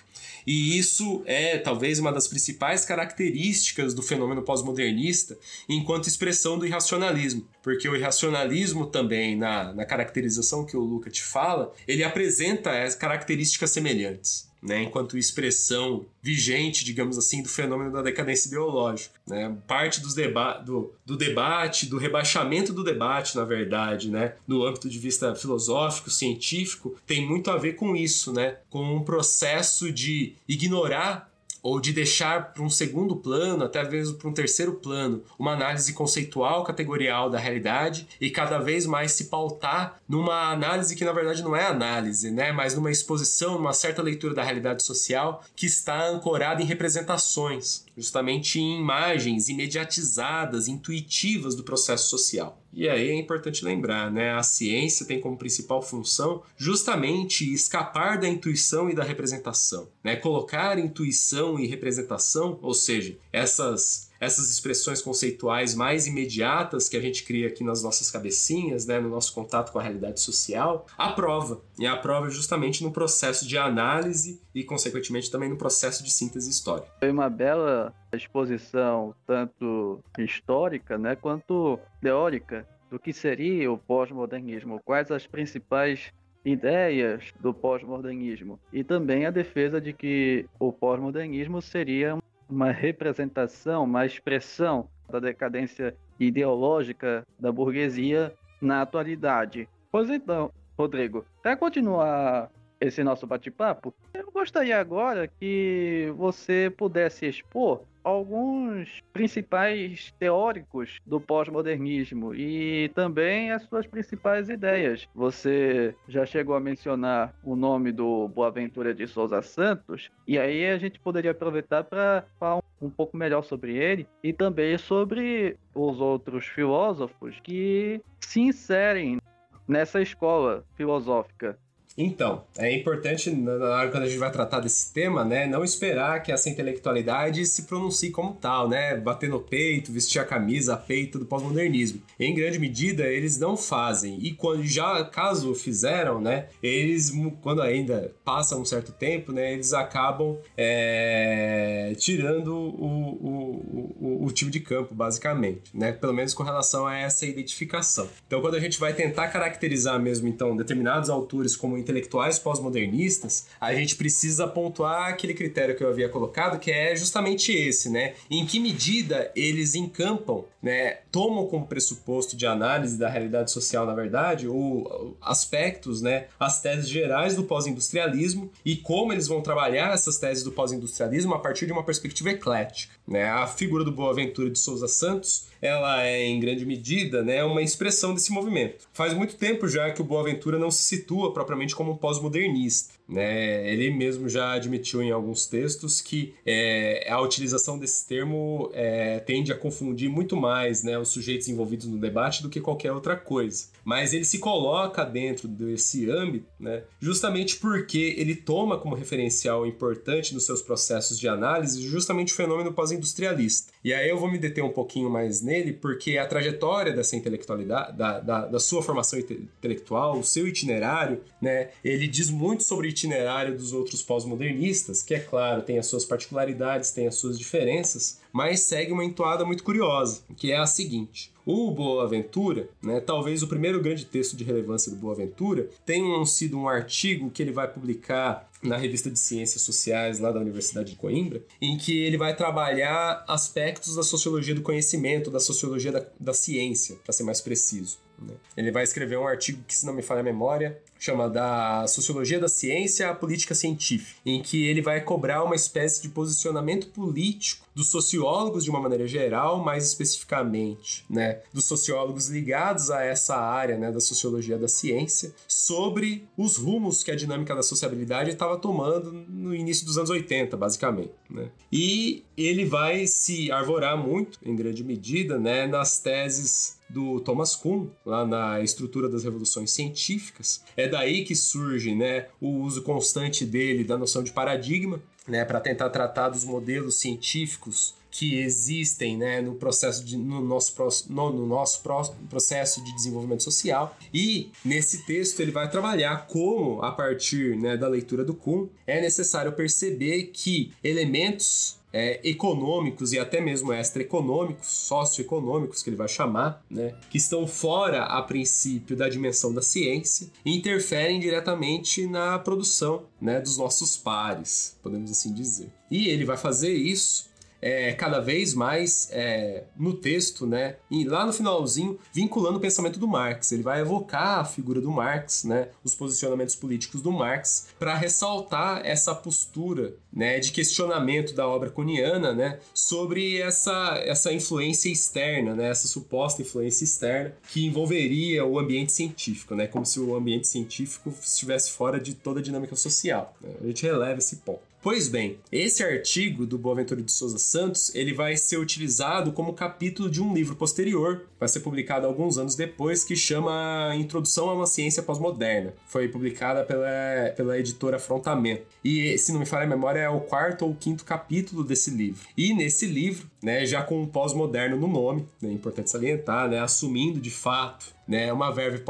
E 0.46 0.78
isso 0.78 1.22
é 1.26 1.58
talvez 1.58 1.98
uma 1.98 2.12
das 2.12 2.28
principais 2.28 2.84
características 2.84 3.94
do 3.94 4.02
fenômeno 4.02 4.42
pós-modernista 4.42 5.38
enquanto 5.68 6.06
expressão 6.06 6.58
do 6.58 6.66
irracionalismo. 6.66 7.46
Porque 7.62 7.88
o 7.88 7.96
irracionalismo 7.96 8.86
também, 8.86 9.36
na, 9.36 9.72
na 9.72 9.84
caracterização 9.84 10.64
que 10.64 10.76
o 10.76 10.80
Luca 10.80 11.10
te 11.10 11.22
fala, 11.22 11.72
ele 11.86 12.04
apresenta 12.04 12.82
as 12.82 12.94
características 12.94 13.70
semelhantes 13.70 14.52
né, 14.64 14.82
enquanto 14.82 15.18
expressão 15.18 16.06
vigente, 16.22 16.84
digamos 16.84 17.18
assim, 17.18 17.42
do 17.42 17.48
fenômeno 17.50 17.92
da 17.92 18.00
decadência 18.00 18.48
ideológica. 18.48 19.14
Né? 19.26 19.54
Parte 19.66 20.00
dos 20.00 20.14
deba 20.14 20.54
do, 20.54 20.90
do 21.04 21.16
debate, 21.16 21.86
do 21.86 21.98
rebaixamento 21.98 22.72
do 22.72 22.82
debate, 22.82 23.36
na 23.36 23.44
verdade, 23.44 24.10
né, 24.10 24.34
no 24.48 24.64
âmbito 24.64 24.88
de 24.88 24.98
vista 24.98 25.34
filosófico, 25.34 26.10
científico, 26.10 26.96
tem 27.06 27.26
muito 27.26 27.50
a 27.50 27.58
ver 27.58 27.74
com 27.74 27.94
isso, 27.94 28.32
né, 28.32 28.56
com 28.70 28.96
um 28.96 29.02
processo 29.02 29.92
de 29.92 30.32
ignorar 30.48 31.30
ou 31.64 31.80
de 31.80 31.94
deixar 31.94 32.52
para 32.52 32.62
um 32.62 32.68
segundo 32.68 33.16
plano, 33.16 33.64
até 33.64 33.82
mesmo 33.88 34.18
para 34.18 34.28
um 34.28 34.34
terceiro 34.34 34.74
plano, 34.74 35.24
uma 35.38 35.54
análise 35.54 35.94
conceitual, 35.94 36.62
categorial 36.62 37.30
da 37.30 37.38
realidade 37.38 38.06
e 38.20 38.28
cada 38.28 38.58
vez 38.58 38.84
mais 38.84 39.12
se 39.12 39.24
pautar 39.24 39.98
numa 40.06 40.52
análise 40.52 40.94
que 40.94 41.06
na 41.06 41.12
verdade 41.12 41.42
não 41.42 41.56
é 41.56 41.64
análise, 41.64 42.30
né, 42.30 42.52
mas 42.52 42.74
numa 42.74 42.90
exposição, 42.90 43.54
numa 43.54 43.72
certa 43.72 44.02
leitura 44.02 44.34
da 44.34 44.42
realidade 44.42 44.82
social 44.82 45.42
que 45.56 45.64
está 45.64 46.06
ancorada 46.06 46.60
em 46.60 46.66
representações, 46.66 47.83
justamente 47.96 48.58
em 48.58 48.78
imagens 48.78 49.48
imediatizadas, 49.48 50.68
intuitivas 50.68 51.54
do 51.54 51.62
processo 51.62 52.08
social. 52.08 52.60
E 52.72 52.88
aí 52.88 53.08
é 53.08 53.14
importante 53.14 53.64
lembrar, 53.64 54.10
né? 54.10 54.32
A 54.32 54.42
ciência 54.42 55.06
tem 55.06 55.20
como 55.20 55.36
principal 55.36 55.80
função 55.80 56.42
justamente 56.56 57.50
escapar 57.52 58.18
da 58.18 58.28
intuição 58.28 58.90
e 58.90 58.94
da 58.94 59.04
representação, 59.04 59.88
né? 60.02 60.16
Colocar 60.16 60.78
intuição 60.78 61.58
e 61.58 61.66
representação, 61.66 62.58
ou 62.60 62.74
seja, 62.74 63.16
essas 63.32 64.10
essas 64.24 64.50
expressões 64.50 65.00
conceituais 65.00 65.74
mais 65.74 66.06
imediatas 66.06 66.88
que 66.88 66.96
a 66.96 67.00
gente 67.00 67.24
cria 67.24 67.48
aqui 67.48 67.62
nas 67.62 67.82
nossas 67.82 68.10
cabecinhas, 68.10 68.86
né, 68.86 68.98
no 68.98 69.08
nosso 69.08 69.34
contato 69.34 69.72
com 69.72 69.78
a 69.78 69.82
realidade 69.82 70.20
social, 70.20 70.86
a 70.96 71.12
prova. 71.12 71.60
E 71.78 71.86
a 71.86 71.96
prova 71.96 72.30
justamente 72.30 72.82
no 72.82 72.90
processo 72.90 73.46
de 73.46 73.56
análise 73.58 74.40
e, 74.54 74.64
consequentemente, 74.64 75.30
também 75.30 75.48
no 75.48 75.56
processo 75.56 76.02
de 76.02 76.10
síntese 76.10 76.50
histórica. 76.50 76.88
Foi 76.98 77.10
uma 77.10 77.28
bela 77.28 77.94
exposição, 78.12 79.14
tanto 79.26 80.02
histórica 80.18 80.96
né, 80.96 81.16
quanto 81.16 81.78
teórica, 82.00 82.66
do 82.90 82.98
que 82.98 83.12
seria 83.12 83.72
o 83.72 83.78
pós-modernismo, 83.78 84.80
quais 84.84 85.10
as 85.10 85.26
principais 85.26 86.12
ideias 86.44 87.32
do 87.40 87.54
pós-modernismo 87.54 88.60
e 88.72 88.84
também 88.84 89.24
a 89.24 89.30
defesa 89.30 89.80
de 89.80 89.92
que 89.92 90.46
o 90.60 90.72
pós-modernismo 90.72 91.62
seria 91.62 92.18
uma 92.48 92.70
representação, 92.70 93.84
uma 93.84 94.06
expressão 94.06 94.88
da 95.10 95.18
decadência 95.20 95.96
ideológica 96.18 97.26
da 97.38 97.50
burguesia 97.52 98.32
na 98.60 98.82
atualidade. 98.82 99.68
Pois 99.90 100.08
então, 100.10 100.50
Rodrigo, 100.78 101.24
para 101.42 101.56
continuar 101.56 102.50
esse 102.80 103.02
nosso 103.04 103.26
bate-papo, 103.26 103.94
eu 104.12 104.30
gostaria 104.32 104.78
agora 104.78 105.28
que 105.28 106.12
você 106.16 106.72
pudesse 106.76 107.26
expor 107.26 107.82
alguns 108.04 109.02
principais 109.12 110.14
teóricos 110.18 110.98
do 111.06 111.18
pós-modernismo 111.18 112.34
e 112.34 112.90
também 112.94 113.50
as 113.50 113.62
suas 113.62 113.86
principais 113.86 114.50
ideias. 114.50 115.08
Você 115.14 115.96
já 116.06 116.26
chegou 116.26 116.54
a 116.54 116.60
mencionar 116.60 117.34
o 117.42 117.56
nome 117.56 117.90
do 117.90 118.28
Boaventura 118.28 118.94
de 118.94 119.06
Souza 119.06 119.40
Santos, 119.40 120.10
e 120.28 120.38
aí 120.38 120.66
a 120.66 120.78
gente 120.78 121.00
poderia 121.00 121.30
aproveitar 121.30 121.82
para 121.84 122.24
falar 122.38 122.62
um 122.80 122.90
pouco 122.90 123.16
melhor 123.16 123.42
sobre 123.42 123.74
ele 123.74 124.06
e 124.22 124.32
também 124.32 124.76
sobre 124.76 125.56
os 125.74 126.00
outros 126.00 126.46
filósofos 126.46 127.40
que 127.42 128.00
se 128.20 128.40
inserem 128.40 129.18
nessa 129.66 130.02
escola 130.02 130.64
filosófica 130.76 131.58
então, 131.96 132.44
é 132.58 132.74
importante, 132.74 133.30
na 133.30 133.52
hora 133.52 133.90
quando 133.90 134.02
a 134.02 134.08
gente 134.08 134.18
vai 134.18 134.30
tratar 134.30 134.58
desse 134.58 134.92
tema, 134.92 135.24
né, 135.24 135.46
não 135.46 135.62
esperar 135.62 136.20
que 136.22 136.32
essa 136.32 136.50
intelectualidade 136.50 137.46
se 137.46 137.62
pronuncie 137.62 138.10
como 138.10 138.34
tal, 138.34 138.68
né, 138.68 138.96
bater 138.96 139.30
no 139.30 139.40
peito, 139.40 139.92
vestir 139.92 140.20
a 140.20 140.24
camisa, 140.24 140.74
a 140.74 140.76
peito 140.76 141.18
do 141.18 141.24
pós-modernismo. 141.24 142.02
Em 142.18 142.34
grande 142.34 142.58
medida, 142.58 143.04
eles 143.04 143.38
não 143.38 143.56
fazem. 143.56 144.18
E 144.20 144.32
quando 144.32 144.64
já, 144.64 145.04
caso 145.04 145.54
fizeram, 145.54 146.20
né, 146.20 146.46
eles, 146.60 147.12
quando 147.40 147.62
ainda 147.62 148.12
passa 148.24 148.56
um 148.56 148.64
certo 148.64 148.90
tempo, 148.90 149.32
né, 149.32 149.52
eles 149.52 149.72
acabam 149.72 150.36
é, 150.56 151.94
tirando 151.96 152.56
o, 152.56 153.14
o, 153.22 153.94
o, 154.00 154.24
o 154.26 154.32
time 154.32 154.50
de 154.50 154.58
campo, 154.58 154.94
basicamente, 154.94 155.62
né, 155.72 155.92
pelo 155.92 156.12
menos 156.12 156.34
com 156.34 156.42
relação 156.42 156.86
a 156.86 156.96
essa 156.96 157.24
identificação. 157.24 158.08
Então, 158.26 158.40
quando 158.40 158.56
a 158.56 158.60
gente 158.60 158.80
vai 158.80 158.92
tentar 158.92 159.28
caracterizar 159.28 160.00
mesmo, 160.00 160.26
então, 160.26 160.56
determinados 160.56 161.08
autores 161.08 161.54
como 161.54 161.83
intelectuais 161.84 162.38
pós-modernistas, 162.38 163.46
a 163.60 163.74
gente 163.74 163.96
precisa 163.96 164.48
pontuar 164.48 165.10
aquele 165.10 165.34
critério 165.34 165.76
que 165.76 165.84
eu 165.84 165.88
havia 165.88 166.08
colocado, 166.08 166.58
que 166.58 166.70
é 166.70 166.96
justamente 166.96 167.52
esse, 167.52 167.90
né? 167.90 168.14
Em 168.30 168.44
que 168.46 168.58
medida 168.58 169.30
eles 169.36 169.74
encampam, 169.74 170.44
né? 170.62 170.98
Tomam 171.12 171.46
como 171.46 171.66
pressuposto 171.66 172.36
de 172.36 172.46
análise 172.46 172.98
da 172.98 173.08
realidade 173.08 173.50
social, 173.50 173.86
na 173.86 173.94
verdade, 173.94 174.48
ou 174.48 175.16
aspectos, 175.20 176.00
né? 176.00 176.26
As 176.40 176.60
teses 176.60 176.88
gerais 176.88 177.36
do 177.36 177.44
pós-industrialismo 177.44 178.50
e 178.64 178.76
como 178.76 179.12
eles 179.12 179.28
vão 179.28 179.42
trabalhar 179.42 179.92
essas 179.92 180.16
teses 180.16 180.42
do 180.42 180.52
pós-industrialismo 180.52 181.34
a 181.34 181.38
partir 181.38 181.66
de 181.66 181.72
uma 181.72 181.84
perspectiva 181.84 182.30
eclética, 182.30 182.93
né? 183.06 183.28
A 183.28 183.46
figura 183.46 183.84
do 183.84 183.92
Boaventura 183.92 184.50
de 184.50 184.58
Souza 184.58 184.88
Santos 184.88 185.46
ela 185.64 186.04
é 186.04 186.26
em 186.26 186.38
grande 186.38 186.66
medida 186.66 187.22
né, 187.22 187.42
uma 187.42 187.62
expressão 187.62 188.12
desse 188.12 188.30
movimento. 188.30 188.86
Faz 188.92 189.14
muito 189.14 189.36
tempo 189.36 189.66
já 189.66 189.90
que 189.90 190.02
o 190.02 190.04
Boaventura 190.04 190.58
não 190.58 190.70
se 190.70 190.82
situa 190.82 191.32
propriamente 191.32 191.74
como 191.74 191.92
um 191.92 191.96
pós-modernista. 191.96 192.92
Né? 193.08 193.70
Ele 193.70 193.90
mesmo 193.90 194.28
já 194.28 194.52
admitiu 194.52 195.02
em 195.02 195.10
alguns 195.10 195.46
textos 195.46 196.00
que 196.00 196.34
é, 196.44 197.06
a 197.10 197.20
utilização 197.20 197.78
desse 197.78 198.06
termo 198.06 198.70
é, 198.72 199.18
tende 199.20 199.52
a 199.52 199.56
confundir 199.56 200.08
muito 200.08 200.36
mais 200.36 200.82
né, 200.82 200.98
os 200.98 201.08
sujeitos 201.08 201.48
envolvidos 201.48 201.86
no 201.86 201.98
debate 201.98 202.42
do 202.42 202.48
que 202.48 202.60
qualquer 202.60 202.92
outra 202.92 203.14
coisa. 203.14 203.66
Mas 203.84 204.14
ele 204.14 204.24
se 204.24 204.38
coloca 204.38 205.04
dentro 205.04 205.46
desse 205.46 206.10
âmbito 206.10 206.46
né, 206.58 206.84
justamente 206.98 207.56
porque 207.56 208.14
ele 208.16 208.34
toma 208.34 208.78
como 208.78 208.94
referencial 208.94 209.66
importante 209.66 210.32
nos 210.32 210.46
seus 210.46 210.62
processos 210.62 211.18
de 211.18 211.28
análise 211.28 211.82
justamente 211.82 212.32
o 212.32 212.36
fenômeno 212.36 212.72
pós-industrialista. 212.72 213.73
E 213.84 213.92
aí 213.92 214.08
eu 214.08 214.18
vou 214.18 214.30
me 214.30 214.38
deter 214.38 214.64
um 214.64 214.72
pouquinho 214.72 215.10
mais 215.10 215.42
nele, 215.42 215.74
porque 215.74 216.16
a 216.16 216.26
trajetória 216.26 216.90
dessa 216.90 217.14
intelectualidade, 217.16 217.94
da, 217.98 218.18
da, 218.18 218.46
da 218.46 218.58
sua 218.58 218.82
formação 218.82 219.18
intelectual, 219.18 220.18
o 220.18 220.24
seu 220.24 220.48
itinerário, 220.48 221.20
né, 221.38 221.68
ele 221.84 222.08
diz 222.08 222.30
muito 222.30 222.62
sobre 222.62 222.88
itinerário 222.88 223.54
dos 223.54 223.74
outros 223.74 224.02
pós-modernistas, 224.02 225.02
que 225.02 225.14
é 225.14 225.20
claro, 225.20 225.60
tem 225.60 225.78
as 225.78 225.86
suas 225.86 226.06
particularidades, 226.06 226.92
tem 226.92 227.06
as 227.06 227.16
suas 227.16 227.38
diferenças, 227.38 228.23
mas 228.34 228.60
segue 228.60 228.90
uma 228.90 229.04
entoada 229.04 229.44
muito 229.44 229.62
curiosa, 229.62 230.22
que 230.36 230.50
é 230.50 230.56
a 230.56 230.66
seguinte: 230.66 231.32
o 231.46 231.70
Boaventura, 231.70 232.68
né, 232.82 232.98
talvez 232.98 233.44
o 233.44 233.46
primeiro 233.46 233.80
grande 233.80 234.04
texto 234.04 234.36
de 234.36 234.42
relevância 234.42 234.90
do 234.90 234.98
Boaventura, 234.98 235.70
tenha 235.86 236.26
sido 236.26 236.58
um 236.58 236.68
artigo 236.68 237.30
que 237.30 237.40
ele 237.40 237.52
vai 237.52 237.72
publicar 237.72 238.50
na 238.60 238.76
revista 238.76 239.08
de 239.08 239.18
Ciências 239.20 239.62
Sociais 239.62 240.18
lá 240.18 240.32
da 240.32 240.40
Universidade 240.40 240.90
de 240.90 240.96
Coimbra, 240.96 241.44
em 241.60 241.76
que 241.78 242.02
ele 242.02 242.16
vai 242.16 242.34
trabalhar 242.34 243.24
aspectos 243.28 243.94
da 243.94 244.02
sociologia 244.02 244.54
do 244.54 244.62
conhecimento, 244.62 245.30
da 245.30 245.38
sociologia 245.38 245.92
da, 245.92 246.04
da 246.18 246.34
ciência, 246.34 246.96
para 247.04 247.12
ser 247.12 247.22
mais 247.22 247.40
preciso. 247.40 247.98
Né? 248.18 248.34
Ele 248.56 248.72
vai 248.72 248.82
escrever 248.82 249.18
um 249.18 249.28
artigo 249.28 249.62
que, 249.66 249.74
se 249.74 249.86
não 249.86 249.92
me 249.92 250.02
falha 250.02 250.20
a 250.20 250.24
memória, 250.24 250.80
chama 251.04 251.28
da 251.28 251.86
Sociologia 251.86 252.40
da 252.40 252.48
Ciência 252.48 253.10
à 253.10 253.14
Política 253.14 253.54
Científica, 253.54 254.18
em 254.24 254.40
que 254.40 254.66
ele 254.66 254.80
vai 254.80 255.02
cobrar 255.02 255.44
uma 255.44 255.54
espécie 255.54 256.00
de 256.00 256.08
posicionamento 256.08 256.86
político 256.88 257.66
dos 257.74 257.88
sociólogos 257.88 258.64
de 258.64 258.70
uma 258.70 258.80
maneira 258.80 259.06
geral, 259.06 259.62
mais 259.62 259.84
especificamente, 259.84 261.04
né, 261.10 261.40
dos 261.52 261.66
sociólogos 261.66 262.28
ligados 262.28 262.90
a 262.90 263.02
essa 263.02 263.36
área, 263.36 263.76
né, 263.76 263.92
da 263.92 264.00
sociologia 264.00 264.56
da 264.56 264.68
ciência, 264.68 265.34
sobre 265.46 266.26
os 266.38 266.56
rumos 266.56 267.02
que 267.02 267.10
a 267.10 267.16
dinâmica 267.16 267.54
da 267.54 267.62
sociabilidade 267.62 268.30
estava 268.30 268.56
tomando 268.56 269.12
no 269.12 269.54
início 269.54 269.84
dos 269.84 269.98
anos 269.98 270.08
80, 270.08 270.56
basicamente, 270.56 271.12
né? 271.28 271.50
E 271.70 272.24
ele 272.36 272.64
vai 272.64 273.06
se 273.06 273.50
arvorar 273.50 273.96
muito, 273.96 274.38
em 274.42 274.54
grande 274.56 274.82
medida, 274.82 275.38
né, 275.38 275.66
nas 275.66 275.98
teses 275.98 276.78
do 276.88 277.18
Thomas 277.20 277.56
Kuhn, 277.56 277.88
lá 278.04 278.24
na 278.26 278.60
estrutura 278.60 279.08
das 279.08 279.24
revoluções 279.24 279.72
científicas. 279.72 280.62
É 280.76 280.86
daí 280.94 281.24
que 281.24 281.34
surge 281.34 281.92
né, 281.92 282.26
o 282.40 282.48
uso 282.60 282.82
constante 282.82 283.44
dele 283.44 283.82
da 283.82 283.98
noção 283.98 284.22
de 284.22 284.30
paradigma, 284.30 285.02
né, 285.26 285.44
para 285.44 285.58
tentar 285.60 285.90
tratar 285.90 286.28
dos 286.28 286.44
modelos 286.44 287.00
científicos 287.00 287.94
que 288.12 288.38
existem 288.38 289.16
né, 289.16 289.40
no 289.40 289.56
processo 289.56 290.04
de, 290.04 290.16
no 290.16 290.40
nosso, 290.40 290.72
no, 291.10 291.32
no 291.32 291.46
nosso 291.46 291.82
processo 292.30 292.84
de 292.84 292.94
desenvolvimento 292.94 293.42
social. 293.42 293.96
E 294.12 294.52
nesse 294.64 295.04
texto 295.04 295.40
ele 295.40 295.50
vai 295.50 295.68
trabalhar 295.68 296.28
como, 296.28 296.80
a 296.80 296.92
partir 296.92 297.56
né, 297.56 297.76
da 297.76 297.88
leitura 297.88 298.24
do 298.24 298.32
Kuhn, 298.32 298.68
é 298.86 299.00
necessário 299.00 299.52
perceber 299.52 300.30
que 300.32 300.72
elementos 300.84 301.76
é, 301.94 302.20
econômicos 302.28 303.12
e 303.12 303.20
até 303.20 303.40
mesmo 303.40 303.72
extraeconômicos, 303.72 304.66
socioeconômicos, 304.66 305.80
que 305.80 305.88
ele 305.88 305.96
vai 305.96 306.08
chamar, 306.08 306.60
né, 306.68 306.92
que 307.08 307.16
estão 307.16 307.46
fora, 307.46 308.02
a 308.02 308.20
princípio, 308.20 308.96
da 308.96 309.08
dimensão 309.08 309.54
da 309.54 309.62
ciência 309.62 310.28
e 310.44 310.56
interferem 310.56 311.20
diretamente 311.20 312.04
na 312.08 312.36
produção 312.36 313.04
né, 313.20 313.40
dos 313.40 313.56
nossos 313.56 313.96
pares, 313.96 314.76
podemos 314.82 315.08
assim 315.08 315.32
dizer. 315.32 315.70
E 315.88 316.08
ele 316.08 316.24
vai 316.24 316.36
fazer 316.36 316.74
isso 316.74 317.32
é, 317.64 317.94
cada 317.94 318.20
vez 318.20 318.52
mais 318.52 319.08
é, 319.10 319.64
no 319.74 319.94
texto, 319.94 320.46
né? 320.46 320.76
E 320.90 321.02
lá 321.04 321.24
no 321.24 321.32
finalzinho, 321.32 321.98
vinculando 322.12 322.58
o 322.58 322.60
pensamento 322.60 322.98
do 322.98 323.08
Marx. 323.08 323.52
Ele 323.52 323.62
vai 323.62 323.80
evocar 323.80 324.40
a 324.40 324.44
figura 324.44 324.82
do 324.82 324.90
Marx, 324.90 325.44
né? 325.44 325.68
Os 325.82 325.94
posicionamentos 325.94 326.54
políticos 326.54 327.00
do 327.00 327.10
Marx, 327.10 327.68
para 327.78 327.94
ressaltar 327.94 328.82
essa 328.84 329.14
postura, 329.14 329.94
né? 330.12 330.38
De 330.40 330.52
questionamento 330.52 331.34
da 331.34 331.48
obra 331.48 331.70
cuniana, 331.70 332.34
né? 332.34 332.58
Sobre 332.74 333.40
essa, 333.40 333.94
essa 334.04 334.30
influência 334.30 334.90
externa, 334.90 335.54
né? 335.54 335.70
Essa 335.70 335.88
suposta 335.88 336.42
influência 336.42 336.84
externa 336.84 337.34
que 337.50 337.64
envolveria 337.64 338.44
o 338.44 338.58
ambiente 338.58 338.92
científico, 338.92 339.54
né? 339.54 339.66
Como 339.66 339.86
se 339.86 339.98
o 339.98 340.14
ambiente 340.14 340.46
científico 340.46 341.14
estivesse 341.22 341.70
fora 341.70 341.98
de 341.98 342.12
toda 342.12 342.40
a 342.40 342.42
dinâmica 342.42 342.76
social. 342.76 343.34
Né? 343.40 343.54
A 343.62 343.66
gente 343.68 343.82
releva 343.86 344.18
esse 344.18 344.36
ponto. 344.36 344.73
Pois 344.84 345.08
bem, 345.08 345.38
esse 345.50 345.82
artigo 345.82 346.44
do 346.44 346.58
Boaventura 346.58 347.00
de 347.00 347.10
Souza 347.10 347.38
Santos, 347.38 347.90
ele 347.94 348.12
vai 348.12 348.36
ser 348.36 348.58
utilizado 348.58 349.32
como 349.32 349.54
capítulo 349.54 350.10
de 350.10 350.20
um 350.20 350.34
livro 350.34 350.54
posterior, 350.56 351.24
vai 351.40 351.48
ser 351.48 351.60
publicado 351.60 352.06
alguns 352.06 352.36
anos 352.36 352.54
depois, 352.54 353.02
que 353.02 353.16
chama 353.16 353.94
Introdução 353.96 354.50
a 354.50 354.52
uma 354.52 354.66
Ciência 354.66 355.02
Pós-Moderna. 355.02 355.72
Foi 355.86 356.06
publicada 356.08 356.64
pela, 356.66 357.32
pela 357.34 357.58
editora 357.58 357.96
Afrontamento. 357.96 358.66
E, 358.84 359.16
se 359.16 359.32
não 359.32 359.40
me 359.40 359.46
falha 359.46 359.64
a 359.64 359.66
memória, 359.66 360.00
é 360.00 360.08
o 360.10 360.20
quarto 360.20 360.66
ou 360.66 360.74
quinto 360.74 361.02
capítulo 361.02 361.64
desse 361.64 361.88
livro. 361.88 362.20
E 362.36 362.52
nesse 362.52 362.84
livro, 362.84 363.26
né, 363.42 363.64
já 363.64 363.82
com 363.82 364.02
o 364.02 364.06
pós-moderno 364.06 364.76
no 364.76 364.86
nome, 364.86 365.24
né, 365.40 365.48
é 365.48 365.52
importante 365.54 365.88
salientar, 365.88 366.46
né, 366.50 366.60
assumindo 366.60 367.18
de 367.18 367.30
fato 367.30 367.86
né, 368.06 368.30
uma 368.30 368.50
verve 368.50 368.84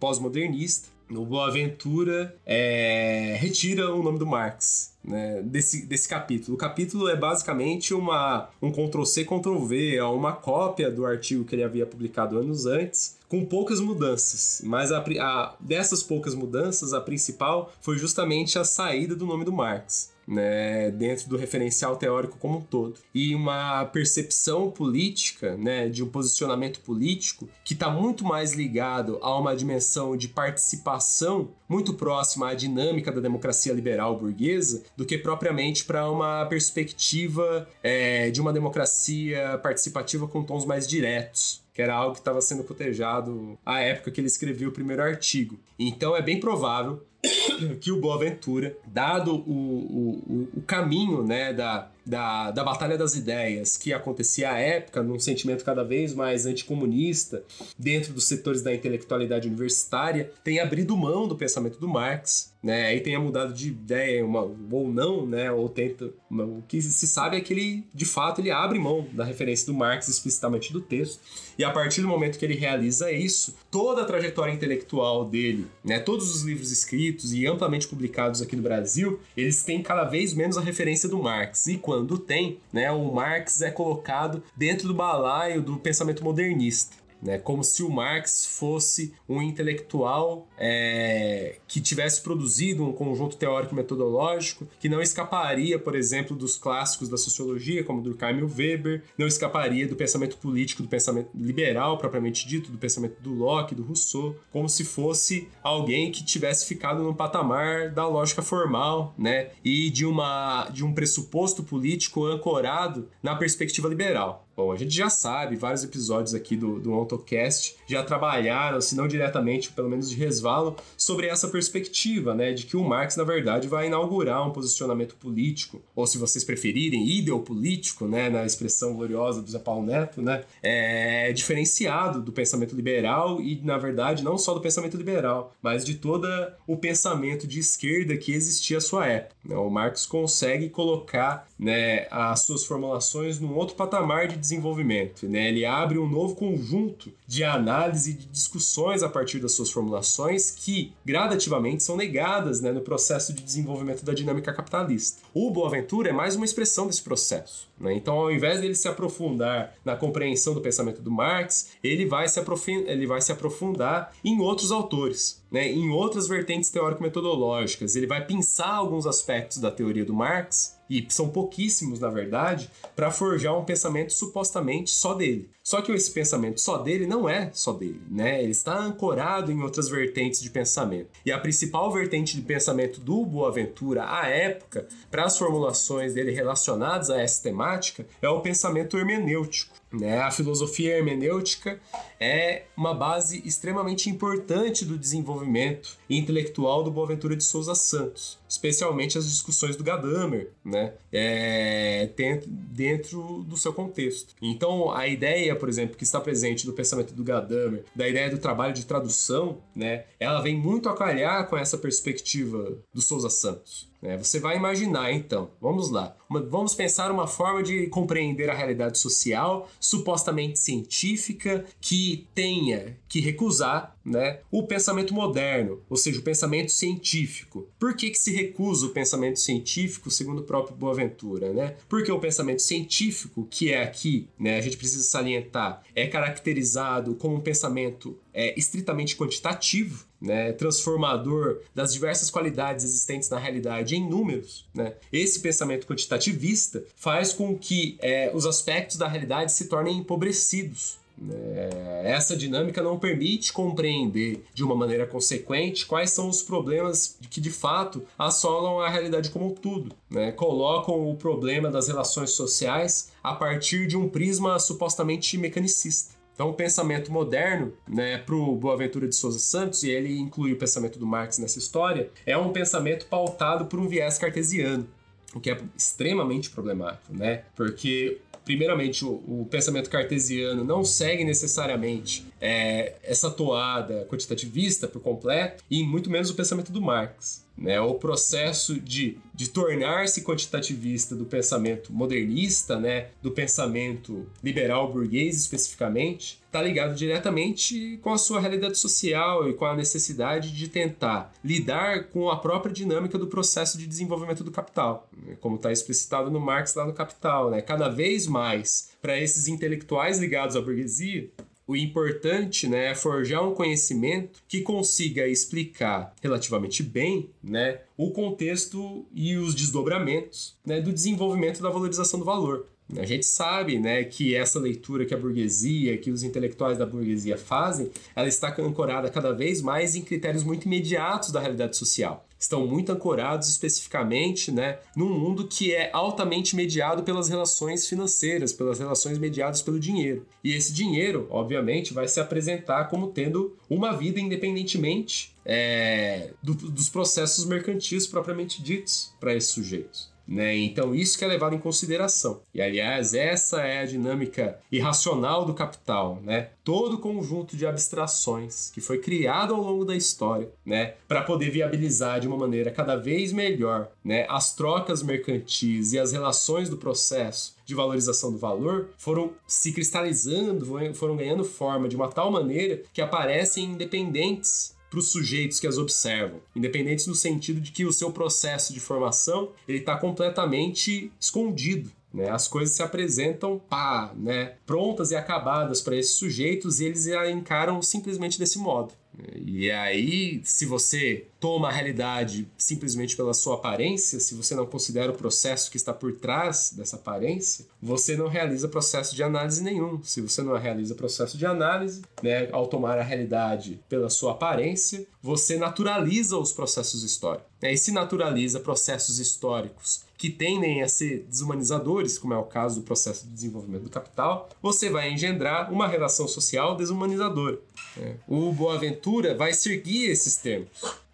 pós-modernista, 0.00 0.88
o 1.10 1.24
Boaventura 1.24 2.34
é, 2.44 3.36
retira 3.38 3.94
o 3.94 4.02
nome 4.02 4.18
do 4.18 4.26
Marx 4.26 4.97
né, 5.08 5.42
desse, 5.42 5.86
desse 5.86 6.08
capítulo. 6.08 6.54
O 6.54 6.58
capítulo 6.58 7.08
é 7.08 7.16
basicamente 7.16 7.94
uma, 7.94 8.48
um 8.60 8.70
Ctrl-C, 8.70 9.24
Ctrl-V, 9.24 9.96
é 9.96 10.04
uma 10.04 10.32
cópia 10.32 10.90
do 10.90 11.06
artigo 11.06 11.44
que 11.44 11.54
ele 11.54 11.64
havia 11.64 11.86
publicado 11.86 12.38
anos 12.38 12.66
antes, 12.66 13.16
com 13.28 13.44
poucas 13.44 13.80
mudanças. 13.80 14.60
Mas 14.64 14.92
a, 14.92 14.98
a, 15.20 15.54
dessas 15.58 16.02
poucas 16.02 16.34
mudanças, 16.34 16.92
a 16.92 17.00
principal 17.00 17.72
foi 17.80 17.98
justamente 17.98 18.58
a 18.58 18.64
saída 18.64 19.16
do 19.16 19.26
nome 19.26 19.44
do 19.44 19.52
Marx 19.52 20.16
né, 20.28 20.90
dentro 20.90 21.28
do 21.28 21.36
referencial 21.36 21.96
teórico 21.96 22.36
como 22.38 22.58
um 22.58 22.60
todo. 22.60 23.00
E 23.14 23.34
uma 23.34 23.86
percepção 23.86 24.70
política, 24.70 25.56
né, 25.56 25.88
de 25.88 26.04
um 26.04 26.08
posicionamento 26.08 26.80
político 26.80 27.48
que 27.64 27.72
está 27.72 27.88
muito 27.88 28.24
mais 28.24 28.52
ligado 28.52 29.18
a 29.22 29.36
uma 29.38 29.56
dimensão 29.56 30.16
de 30.16 30.28
participação 30.28 31.48
muito 31.68 31.94
próxima 31.94 32.50
à 32.50 32.54
dinâmica 32.54 33.10
da 33.10 33.20
democracia 33.20 33.72
liberal 33.72 34.18
burguesa 34.18 34.82
do 34.96 35.04
que 35.04 35.16
propriamente 35.16 35.84
para 35.84 36.10
uma 36.10 36.44
perspectiva 36.46 37.68
é, 37.82 38.30
de 38.30 38.40
uma 38.40 38.52
democracia 38.52 39.58
participativa 39.62 40.28
com 40.28 40.42
tons 40.42 40.64
mais 40.64 40.86
diretos 40.86 41.66
que 41.78 41.82
era 41.82 41.94
algo 41.94 42.14
que 42.14 42.18
estava 42.18 42.40
sendo 42.40 42.64
cotejado 42.64 43.56
à 43.64 43.78
época 43.78 44.10
que 44.10 44.20
ele 44.20 44.26
escreveu 44.26 44.70
o 44.70 44.72
primeiro 44.72 45.00
artigo. 45.00 45.56
Então 45.78 46.16
é 46.16 46.20
bem 46.20 46.40
provável 46.40 47.06
que 47.80 47.90
o 47.90 48.00
Boaventura, 48.00 48.76
dado 48.86 49.34
o, 49.34 49.40
o, 49.50 50.48
o 50.56 50.62
caminho 50.62 51.22
né, 51.22 51.52
da, 51.52 51.90
da, 52.08 52.50
da 52.50 52.64
Batalha 52.64 52.96
das 52.96 53.14
Ideias 53.14 53.76
que 53.76 53.92
acontecia 53.92 54.50
à 54.50 54.58
época, 54.58 55.02
num 55.02 55.18
sentimento 55.18 55.64
cada 55.64 55.84
vez 55.84 56.14
mais 56.14 56.46
anticomunista, 56.46 57.44
dentro 57.78 58.12
dos 58.14 58.24
setores 58.24 58.62
da 58.62 58.74
intelectualidade 58.74 59.46
universitária, 59.46 60.32
tem 60.42 60.58
abrido 60.58 60.96
mão 60.96 61.28
do 61.28 61.36
pensamento 61.36 61.78
do 61.78 61.86
Marx, 61.86 62.54
né? 62.62 62.94
E 62.96 63.00
tenha 63.00 63.20
mudado 63.20 63.52
de 63.52 63.68
ideia 63.68 64.24
uma, 64.24 64.42
ou 64.42 64.88
não, 64.88 65.26
né? 65.26 65.50
Ou 65.52 65.68
tenta. 65.68 66.10
O 66.30 66.62
que 66.66 66.80
se 66.80 67.06
sabe 67.06 67.36
é 67.36 67.40
que 67.40 67.52
ele, 67.52 67.84
de 67.94 68.04
fato, 68.04 68.40
ele 68.40 68.50
abre 68.50 68.78
mão 68.78 69.06
da 69.12 69.24
referência 69.24 69.66
do 69.66 69.74
Marx 69.74 70.08
explicitamente 70.08 70.72
do 70.72 70.80
texto. 70.80 71.20
E 71.56 71.64
a 71.64 71.70
partir 71.70 72.00
do 72.00 72.08
momento 72.08 72.38
que 72.38 72.44
ele 72.44 72.54
realiza 72.54 73.12
isso, 73.12 73.54
toda 73.70 74.02
a 74.02 74.04
trajetória 74.04 74.52
intelectual 74.52 75.24
dele, 75.24 75.66
né? 75.84 76.00
Todos 76.00 76.34
os 76.34 76.42
livros 76.42 76.72
escritos 76.72 77.32
e 77.32 77.46
amplamente 77.46 77.86
publicados 77.86 78.42
aqui 78.42 78.56
no 78.56 78.62
Brasil, 78.62 79.20
eles 79.36 79.62
têm 79.62 79.82
cada 79.82 80.04
vez 80.04 80.34
menos 80.34 80.56
a 80.56 80.60
referência 80.60 81.08
do 81.08 81.18
Marx. 81.18 81.66
E 81.66 81.76
quando 81.76 81.97
quando 81.98 82.16
tem, 82.16 82.60
né, 82.72 82.90
o 82.92 83.12
Marx 83.12 83.60
é 83.60 83.72
colocado 83.72 84.42
dentro 84.56 84.86
do 84.86 84.94
balaio 84.94 85.60
do 85.60 85.78
pensamento 85.78 86.22
modernista 86.22 86.96
né? 87.22 87.38
Como 87.38 87.64
se 87.64 87.82
o 87.82 87.90
Marx 87.90 88.46
fosse 88.46 89.14
um 89.28 89.42
intelectual 89.42 90.46
é, 90.56 91.56
que 91.66 91.80
tivesse 91.80 92.22
produzido 92.22 92.84
um 92.84 92.92
conjunto 92.92 93.36
teórico 93.36 93.74
metodológico 93.74 94.66
que 94.78 94.88
não 94.88 95.00
escaparia, 95.00 95.78
por 95.78 95.94
exemplo, 95.94 96.36
dos 96.36 96.56
clássicos 96.56 97.08
da 97.08 97.16
sociologia, 97.16 97.84
como 97.84 98.02
Durkheim 98.02 98.38
e 98.38 98.42
Weber, 98.42 99.02
não 99.16 99.26
escaparia 99.26 99.86
do 99.86 99.96
pensamento 99.96 100.36
político, 100.38 100.82
do 100.82 100.88
pensamento 100.88 101.30
liberal 101.34 101.98
propriamente 101.98 102.46
dito, 102.46 102.70
do 102.70 102.78
pensamento 102.78 103.20
do 103.20 103.34
Locke, 103.34 103.74
do 103.74 103.82
Rousseau, 103.82 104.36
como 104.52 104.68
se 104.68 104.84
fosse 104.84 105.48
alguém 105.62 106.10
que 106.10 106.24
tivesse 106.24 106.66
ficado 106.66 107.02
no 107.02 107.14
patamar 107.14 107.90
da 107.90 108.06
lógica 108.06 108.42
formal, 108.42 109.14
né? 109.18 109.50
E 109.64 109.90
de 109.90 110.06
uma 110.06 110.68
de 110.70 110.84
um 110.84 110.92
pressuposto 110.92 111.62
político 111.62 112.26
ancorado 112.26 113.08
na 113.22 113.34
perspectiva 113.34 113.88
liberal. 113.88 114.47
Bom, 114.58 114.72
a 114.72 114.76
gente 114.76 114.92
já 114.92 115.08
sabe, 115.08 115.54
vários 115.54 115.84
episódios 115.84 116.34
aqui 116.34 116.56
do, 116.56 116.80
do 116.80 116.92
AutoCast 116.92 117.76
já 117.86 118.02
trabalharam, 118.02 118.80
se 118.80 118.96
não 118.96 119.06
diretamente, 119.06 119.70
pelo 119.70 119.88
menos 119.88 120.10
de 120.10 120.16
resvalo, 120.16 120.74
sobre 120.96 121.28
essa 121.28 121.46
perspectiva, 121.46 122.34
né, 122.34 122.52
de 122.52 122.66
que 122.66 122.76
o 122.76 122.82
Marx, 122.82 123.14
na 123.14 123.22
verdade, 123.22 123.68
vai 123.68 123.86
inaugurar 123.86 124.44
um 124.44 124.50
posicionamento 124.50 125.14
político, 125.14 125.80
ou 125.94 126.08
se 126.08 126.18
vocês 126.18 126.42
preferirem, 126.42 127.08
ideopolítico, 127.08 128.08
né, 128.08 128.28
na 128.28 128.44
expressão 128.44 128.96
gloriosa 128.96 129.40
do 129.40 129.48
Zé 129.48 129.60
Paulo 129.60 129.86
Neto, 129.86 130.20
né, 130.20 130.42
é 130.60 131.32
diferenciado 131.32 132.20
do 132.20 132.32
pensamento 132.32 132.74
liberal 132.74 133.40
e, 133.40 133.60
na 133.62 133.78
verdade, 133.78 134.24
não 134.24 134.36
só 134.36 134.54
do 134.54 134.60
pensamento 134.60 134.96
liberal, 134.96 135.54
mas 135.62 135.84
de 135.84 135.94
todo 135.94 136.26
o 136.66 136.76
pensamento 136.76 137.46
de 137.46 137.60
esquerda 137.60 138.16
que 138.16 138.32
existia 138.32 138.78
à 138.78 138.80
sua 138.80 139.06
época. 139.06 139.36
Né. 139.44 139.56
O 139.56 139.70
Marx 139.70 140.04
consegue 140.04 140.68
colocar 140.68 141.46
né, 141.56 142.08
as 142.10 142.40
suas 142.40 142.64
formulações 142.64 143.38
num 143.38 143.54
outro 143.54 143.76
patamar 143.76 144.26
de 144.26 144.47
desenvolvimento. 144.48 145.28
Né? 145.28 145.48
Ele 145.48 145.64
abre 145.64 145.98
um 145.98 146.08
novo 146.08 146.34
conjunto 146.34 147.12
de 147.26 147.44
análise 147.44 148.10
e 148.10 148.14
de 148.14 148.26
discussões 148.26 149.02
a 149.02 149.08
partir 149.08 149.38
das 149.38 149.52
suas 149.52 149.70
formulações 149.70 150.50
que 150.50 150.92
gradativamente 151.04 151.82
são 151.82 151.96
negadas 151.96 152.60
né, 152.60 152.72
no 152.72 152.80
processo 152.80 153.32
de 153.32 153.42
desenvolvimento 153.42 154.04
da 154.04 154.14
dinâmica 154.14 154.52
capitalista. 154.52 155.22
O 155.34 155.50
Boaventura 155.50 156.10
é 156.10 156.12
mais 156.12 156.34
uma 156.34 156.44
expressão 156.44 156.86
desse 156.86 157.02
processo. 157.02 157.68
Né? 157.78 157.94
Então, 157.94 158.14
ao 158.14 158.32
invés 158.32 158.60
dele 158.60 158.74
se 158.74 158.88
aprofundar 158.88 159.74
na 159.84 159.94
compreensão 159.94 160.54
do 160.54 160.60
pensamento 160.60 161.02
do 161.02 161.10
Marx, 161.10 161.70
ele 161.84 162.06
vai 162.06 162.26
se, 162.28 162.40
ele 162.86 163.06
vai 163.06 163.20
se 163.20 163.32
aprofundar 163.32 164.12
em 164.24 164.40
outros 164.40 164.72
autores, 164.72 165.42
né? 165.50 165.70
em 165.70 165.90
outras 165.90 166.26
vertentes 166.26 166.70
teórico-metodológicas. 166.70 167.94
Ele 167.94 168.06
vai 168.06 168.24
pensar 168.24 168.70
alguns 168.70 169.06
aspectos 169.06 169.58
da 169.58 169.70
teoria 169.70 170.04
do 170.04 170.14
Marx 170.14 170.77
e 170.88 171.06
são 171.08 171.28
pouquíssimos 171.28 172.00
na 172.00 172.08
verdade, 172.08 172.70
para 172.94 173.10
forjar 173.10 173.56
um 173.58 173.64
pensamento 173.64 174.12
supostamente 174.12 174.90
só 174.90 175.14
dele. 175.14 175.50
Só 175.68 175.82
que 175.82 175.92
esse 175.92 176.10
pensamento 176.10 176.62
só 176.62 176.78
dele 176.78 177.06
não 177.06 177.28
é 177.28 177.50
só 177.52 177.74
dele, 177.74 178.00
né? 178.10 178.42
Ele 178.42 178.52
está 178.52 178.78
ancorado 178.78 179.52
em 179.52 179.60
outras 179.60 179.86
vertentes 179.90 180.40
de 180.40 180.48
pensamento. 180.48 181.10
E 181.26 181.30
a 181.30 181.38
principal 181.38 181.92
vertente 181.92 182.34
de 182.34 182.40
pensamento 182.40 183.00
do 183.00 183.22
Boaventura 183.26 184.02
à 184.08 184.26
época, 184.28 184.88
para 185.10 185.24
as 185.24 185.36
formulações 185.36 186.14
dele 186.14 186.30
relacionadas 186.30 187.10
a 187.10 187.20
essa 187.20 187.42
temática, 187.42 188.06
é 188.22 188.28
o 188.30 188.40
pensamento 188.40 188.96
hermenêutico. 188.96 189.76
Né? 189.92 190.18
A 190.20 190.30
filosofia 190.30 190.96
hermenêutica 190.96 191.80
é 192.20 192.64
uma 192.76 192.92
base 192.92 193.42
extremamente 193.46 194.10
importante 194.10 194.84
do 194.84 194.98
desenvolvimento 194.98 195.96
intelectual 196.10 196.82
do 196.82 196.90
Boaventura 196.90 197.34
de 197.34 197.42
Souza 197.42 197.74
Santos, 197.74 198.38
especialmente 198.46 199.16
as 199.16 199.26
discussões 199.28 199.76
do 199.76 199.84
Gadamer, 199.84 200.50
né? 200.64 200.92
É, 201.10 202.10
dentro, 202.14 202.50
dentro 202.50 203.44
do 203.46 203.56
seu 203.56 203.72
contexto. 203.72 204.34
Então, 204.42 204.90
a 204.90 205.06
ideia, 205.06 205.56
por 205.58 205.68
exemplo, 205.68 205.96
que 205.96 206.04
está 206.04 206.20
presente 206.20 206.66
no 206.66 206.72
pensamento 206.72 207.12
do 207.12 207.24
Gadamer, 207.24 207.84
da 207.94 208.08
ideia 208.08 208.30
do 208.30 208.38
trabalho 208.38 208.72
de 208.72 208.86
tradução, 208.86 209.58
né? 209.74 210.04
ela 210.18 210.40
vem 210.40 210.56
muito 210.56 210.88
a 210.88 210.96
calhar 210.96 211.46
com 211.48 211.56
essa 211.56 211.76
perspectiva 211.76 212.78
do 212.92 213.00
Souza 213.00 213.28
Santos. 213.28 213.88
É, 214.02 214.16
você 214.16 214.38
vai 214.38 214.56
imaginar, 214.56 215.12
então, 215.12 215.50
vamos 215.60 215.90
lá. 215.90 216.16
Uma, 216.28 216.40
vamos 216.42 216.74
pensar 216.74 217.10
uma 217.10 217.26
forma 217.26 217.62
de 217.62 217.86
compreender 217.88 218.48
a 218.48 218.54
realidade 218.54 218.98
social, 218.98 219.68
supostamente 219.80 220.58
científica, 220.58 221.64
que 221.80 222.26
tenha 222.34 222.96
que 223.08 223.20
recusar 223.20 223.96
né, 224.04 224.40
o 224.50 224.62
pensamento 224.62 225.12
moderno, 225.12 225.80
ou 225.88 225.96
seja, 225.96 226.20
o 226.20 226.22
pensamento 226.22 226.70
científico. 226.70 227.68
Por 227.78 227.94
que, 227.94 228.10
que 228.10 228.18
se 228.18 228.32
recusa 228.32 228.86
o 228.86 228.90
pensamento 228.90 229.40
científico, 229.40 230.10
segundo 230.10 230.40
o 230.40 230.44
próprio 230.44 230.76
Boaventura? 230.76 231.52
Né? 231.52 231.76
Porque 231.88 232.10
o 232.12 232.20
pensamento 232.20 232.62
científico, 232.62 233.46
que 233.50 233.72
é 233.72 233.82
aqui, 233.82 234.28
né, 234.38 234.58
a 234.58 234.60
gente 234.60 234.76
precisa 234.76 235.02
salientar, 235.02 235.82
é 235.94 236.06
caracterizado 236.06 237.14
como 237.14 237.36
um 237.36 237.40
pensamento 237.40 238.16
é, 238.32 238.58
estritamente 238.58 239.16
quantitativo, 239.16 240.06
né, 240.20 240.52
transformador 240.52 241.60
das 241.74 241.92
diversas 241.92 242.30
qualidades 242.30 242.84
existentes 242.84 243.28
na 243.30 243.38
realidade 243.38 243.96
em 243.96 244.08
números. 244.08 244.66
Né? 244.74 244.94
Esse 245.12 245.40
pensamento 245.40 245.86
quantitativista 245.86 246.84
faz 246.96 247.32
com 247.32 247.56
que 247.56 247.96
é, 248.00 248.30
os 248.34 248.46
aspectos 248.46 248.96
da 248.96 249.08
realidade 249.08 249.52
se 249.52 249.66
tornem 249.66 249.98
empobrecidos. 249.98 250.98
É, 251.30 252.02
essa 252.04 252.36
dinâmica 252.36 252.80
não 252.80 252.98
permite 252.98 253.52
compreender 253.52 254.44
de 254.54 254.62
uma 254.62 254.74
maneira 254.74 255.06
consequente 255.06 255.84
quais 255.84 256.10
são 256.10 256.28
os 256.28 256.42
problemas 256.42 257.18
que 257.28 257.40
de 257.40 257.50
fato 257.50 258.04
assolam 258.16 258.78
a 258.78 258.88
realidade 258.88 259.30
como 259.30 259.46
um 259.46 259.54
tudo. 259.54 259.94
Né? 260.08 260.30
Colocam 260.32 261.10
o 261.10 261.16
problema 261.16 261.70
das 261.70 261.88
relações 261.88 262.30
sociais 262.30 263.10
a 263.22 263.34
partir 263.34 263.86
de 263.86 263.96
um 263.96 264.08
prisma 264.08 264.58
supostamente 264.58 265.36
mecanicista. 265.36 266.17
Então, 266.38 266.50
o 266.50 266.54
pensamento 266.54 267.10
moderno, 267.10 267.72
né, 267.88 268.18
para 268.18 268.32
o 268.32 268.54
Boaventura 268.54 269.08
de 269.08 269.16
Souza 269.16 269.40
Santos, 269.40 269.82
e 269.82 269.90
ele 269.90 270.16
inclui 270.16 270.52
o 270.52 270.56
pensamento 270.56 270.96
do 270.96 271.04
Marx 271.04 271.36
nessa 271.36 271.58
história, 271.58 272.10
é 272.24 272.38
um 272.38 272.52
pensamento 272.52 273.06
pautado 273.06 273.66
por 273.66 273.80
um 273.80 273.88
viés 273.88 274.18
cartesiano, 274.18 274.86
o 275.34 275.40
que 275.40 275.50
é 275.50 275.58
extremamente 275.76 276.48
problemático, 276.50 277.12
né? 277.12 277.42
Porque 277.56 278.18
primeiramente, 278.44 279.04
o, 279.04 279.20
o, 279.26 279.48
pensamento 279.50 279.90
cartesiano 279.90 280.62
não 280.62 280.84
segue 280.84 281.24
necessariamente 281.24 282.24
é, 282.40 282.94
essa 283.02 283.30
toada 283.30 284.06
quantitativista 284.08 284.86
por 284.86 285.02
completo, 285.02 285.64
e 285.68 285.82
muito 285.82 286.08
menos 286.08 286.30
o 286.30 286.34
pensamento 286.34 286.70
do 286.70 286.80
Marx. 286.80 287.44
Né? 287.58 287.80
O 287.80 287.94
processo 287.94 288.78
de, 288.78 289.18
de 289.34 289.48
tornar-se 289.48 290.22
quantitativista 290.22 291.16
do 291.16 291.24
pensamento 291.24 291.92
modernista, 291.92 292.78
né? 292.78 293.08
do 293.20 293.32
pensamento 293.32 294.26
liberal 294.42 294.92
burguês 294.92 295.36
especificamente, 295.36 296.40
está 296.46 296.62
ligado 296.62 296.94
diretamente 296.94 297.98
com 298.00 298.12
a 298.12 298.18
sua 298.18 298.40
realidade 298.40 298.78
social 298.78 299.48
e 299.48 299.54
com 299.54 299.66
a 299.66 299.76
necessidade 299.76 300.52
de 300.52 300.68
tentar 300.68 301.34
lidar 301.44 302.04
com 302.04 302.30
a 302.30 302.36
própria 302.36 302.72
dinâmica 302.72 303.18
do 303.18 303.26
processo 303.26 303.76
de 303.76 303.86
desenvolvimento 303.86 304.44
do 304.44 304.52
capital, 304.52 305.08
né? 305.20 305.36
como 305.40 305.56
está 305.56 305.72
explicitado 305.72 306.30
no 306.30 306.40
Marx 306.40 306.74
lá 306.74 306.86
no 306.86 306.92
Capital. 306.92 307.50
Né? 307.50 307.60
Cada 307.60 307.88
vez 307.88 308.28
mais, 308.28 308.90
para 309.02 309.18
esses 309.18 309.48
intelectuais 309.48 310.18
ligados 310.18 310.54
à 310.54 310.60
burguesia, 310.60 311.28
o 311.68 311.76
importante 311.76 312.66
né, 312.66 312.92
é 312.92 312.94
forjar 312.94 313.46
um 313.46 313.52
conhecimento 313.52 314.42
que 314.48 314.62
consiga 314.62 315.28
explicar 315.28 316.14
relativamente 316.22 316.82
bem 316.82 317.28
né, 317.42 317.82
o 317.94 318.10
contexto 318.10 319.04
e 319.14 319.36
os 319.36 319.54
desdobramentos 319.54 320.56
né, 320.64 320.80
do 320.80 320.90
desenvolvimento 320.90 321.62
da 321.62 321.68
valorização 321.68 322.18
do 322.18 322.24
valor. 322.24 322.66
A 322.96 323.04
gente 323.04 323.26
sabe 323.26 323.78
né, 323.78 324.02
que 324.02 324.34
essa 324.34 324.58
leitura 324.58 325.04
que 325.04 325.12
a 325.12 325.18
burguesia, 325.18 325.98
que 325.98 326.10
os 326.10 326.22
intelectuais 326.22 326.78
da 326.78 326.86
burguesia 326.86 327.36
fazem, 327.36 327.90
ela 328.16 328.26
está 328.26 328.48
ancorada 328.60 329.10
cada 329.10 329.32
vez 329.32 329.60
mais 329.60 329.94
em 329.94 330.00
critérios 330.00 330.42
muito 330.42 330.64
imediatos 330.64 331.30
da 331.30 331.38
realidade 331.38 331.76
social 331.76 332.26
estão 332.38 332.66
muito 332.66 332.92
ancorados 332.92 333.48
especificamente 333.48 334.52
né, 334.52 334.78
num 334.96 335.08
mundo 335.08 335.46
que 335.46 335.74
é 335.74 335.90
altamente 335.92 336.54
mediado 336.54 337.02
pelas 337.02 337.28
relações 337.28 337.86
financeiras, 337.86 338.52
pelas 338.52 338.78
relações 338.78 339.18
mediadas 339.18 339.60
pelo 339.62 339.80
dinheiro. 339.80 340.26
E 340.42 340.52
esse 340.54 340.72
dinheiro, 340.72 341.26
obviamente, 341.30 341.92
vai 341.92 342.06
se 342.06 342.20
apresentar 342.20 342.84
como 342.84 343.08
tendo 343.08 343.56
uma 343.68 343.92
vida 343.92 344.20
independentemente 344.20 345.34
é, 345.44 346.30
do, 346.42 346.54
dos 346.54 346.88
processos 346.88 347.44
mercantis 347.44 348.06
propriamente 348.06 348.62
ditos 348.62 349.12
para 349.18 349.34
esses 349.34 349.50
sujeitos. 349.50 350.07
Né? 350.28 350.58
Então, 350.58 350.94
isso 350.94 351.16
que 351.16 351.24
é 351.24 351.28
levado 351.28 351.56
em 351.56 351.58
consideração. 351.58 352.42
E, 352.52 352.60
aliás, 352.60 353.14
essa 353.14 353.62
é 353.62 353.80
a 353.80 353.86
dinâmica 353.86 354.58
irracional 354.70 355.46
do 355.46 355.54
capital. 355.54 356.20
Né? 356.22 356.50
Todo 356.62 356.98
conjunto 356.98 357.56
de 357.56 357.66
abstrações 357.66 358.70
que 358.70 358.80
foi 358.80 358.98
criado 358.98 359.54
ao 359.54 359.62
longo 359.62 359.86
da 359.86 359.96
história 359.96 360.50
né? 360.66 360.94
para 361.08 361.22
poder 361.22 361.50
viabilizar 361.50 362.20
de 362.20 362.28
uma 362.28 362.36
maneira 362.36 362.70
cada 362.70 362.94
vez 362.94 363.32
melhor 363.32 363.88
né? 364.04 364.26
as 364.28 364.54
trocas 364.54 365.02
mercantis 365.02 365.94
e 365.94 365.98
as 365.98 366.12
relações 366.12 366.68
do 366.68 366.76
processo 366.76 367.56
de 367.64 367.74
valorização 367.74 368.30
do 368.30 368.38
valor 368.38 368.88
foram 368.98 369.32
se 369.46 369.72
cristalizando, 369.72 370.66
foram 370.94 371.16
ganhando 371.16 371.44
forma 371.44 371.88
de 371.88 371.96
uma 371.96 372.08
tal 372.08 372.30
maneira 372.30 372.82
que 372.92 373.00
aparecem 373.00 373.64
independentes 373.64 374.76
para 374.90 374.98
os 374.98 375.10
sujeitos 375.10 375.60
que 375.60 375.66
as 375.66 375.78
observam, 375.78 376.40
independentes 376.54 377.06
no 377.06 377.14
sentido 377.14 377.60
de 377.60 377.72
que 377.72 377.84
o 377.84 377.92
seu 377.92 378.10
processo 378.10 378.72
de 378.72 378.80
formação 378.80 379.50
ele 379.66 379.78
está 379.78 379.96
completamente 379.96 381.12
escondido. 381.20 381.90
Né? 382.12 382.28
As 382.30 382.48
coisas 382.48 382.74
se 382.74 382.82
apresentam 382.82 383.58
pá, 383.58 384.12
né? 384.16 384.54
prontas 384.66 385.10
e 385.10 385.16
acabadas 385.16 385.80
para 385.80 385.96
esses 385.96 386.12
sujeitos 386.12 386.80
e 386.80 386.86
eles 386.86 387.06
a 387.08 387.30
encaram 387.30 387.82
simplesmente 387.82 388.38
desse 388.38 388.58
modo. 388.58 388.92
E 389.34 389.70
aí, 389.70 390.40
se 390.44 390.64
você 390.64 391.26
toma 391.40 391.68
a 391.68 391.72
realidade 391.72 392.48
simplesmente 392.56 393.16
pela 393.16 393.34
sua 393.34 393.54
aparência, 393.54 394.20
se 394.20 394.34
você 394.34 394.54
não 394.54 394.66
considera 394.66 395.10
o 395.10 395.14
processo 395.14 395.70
que 395.70 395.76
está 395.76 395.92
por 395.92 396.12
trás 396.14 396.72
dessa 396.76 396.96
aparência, 396.96 397.66
você 397.80 398.16
não 398.16 398.28
realiza 398.28 398.68
processo 398.68 399.14
de 399.14 399.22
análise 399.22 399.62
nenhum. 399.62 400.02
Se 400.02 400.20
você 400.20 400.42
não 400.42 400.56
realiza 400.56 400.94
processo 400.94 401.36
de 401.36 401.46
análise, 401.46 402.02
né, 402.22 402.48
ao 402.52 402.66
tomar 402.66 402.98
a 402.98 403.02
realidade 403.02 403.80
pela 403.88 404.10
sua 404.10 404.32
aparência, 404.32 405.06
você 405.22 405.56
naturaliza 405.56 406.36
os 406.36 406.52
processos 406.52 407.02
históricos. 407.02 407.48
né, 407.60 407.72
e 407.72 407.78
se 407.78 407.90
naturaliza 407.90 408.60
processos 408.60 409.18
históricos 409.18 410.07
que 410.18 410.28
tendem 410.28 410.82
a 410.82 410.88
ser 410.88 411.24
desumanizadores, 411.28 412.18
como 412.18 412.34
é 412.34 412.36
o 412.36 412.42
caso 412.42 412.80
do 412.80 412.84
processo 412.84 413.24
de 413.24 413.32
desenvolvimento 413.32 413.84
do 413.84 413.90
capital, 413.90 414.50
você 414.60 414.90
vai 414.90 415.12
engendrar 415.12 415.72
uma 415.72 415.86
relação 415.86 416.26
social 416.26 416.76
desumanizadora. 416.76 417.58
Né? 417.96 418.16
O 418.26 418.52
Boaventura 418.52 419.36
vai 419.36 419.54
seguir 419.54 420.10
esses 420.10 420.36
termos 420.36 420.68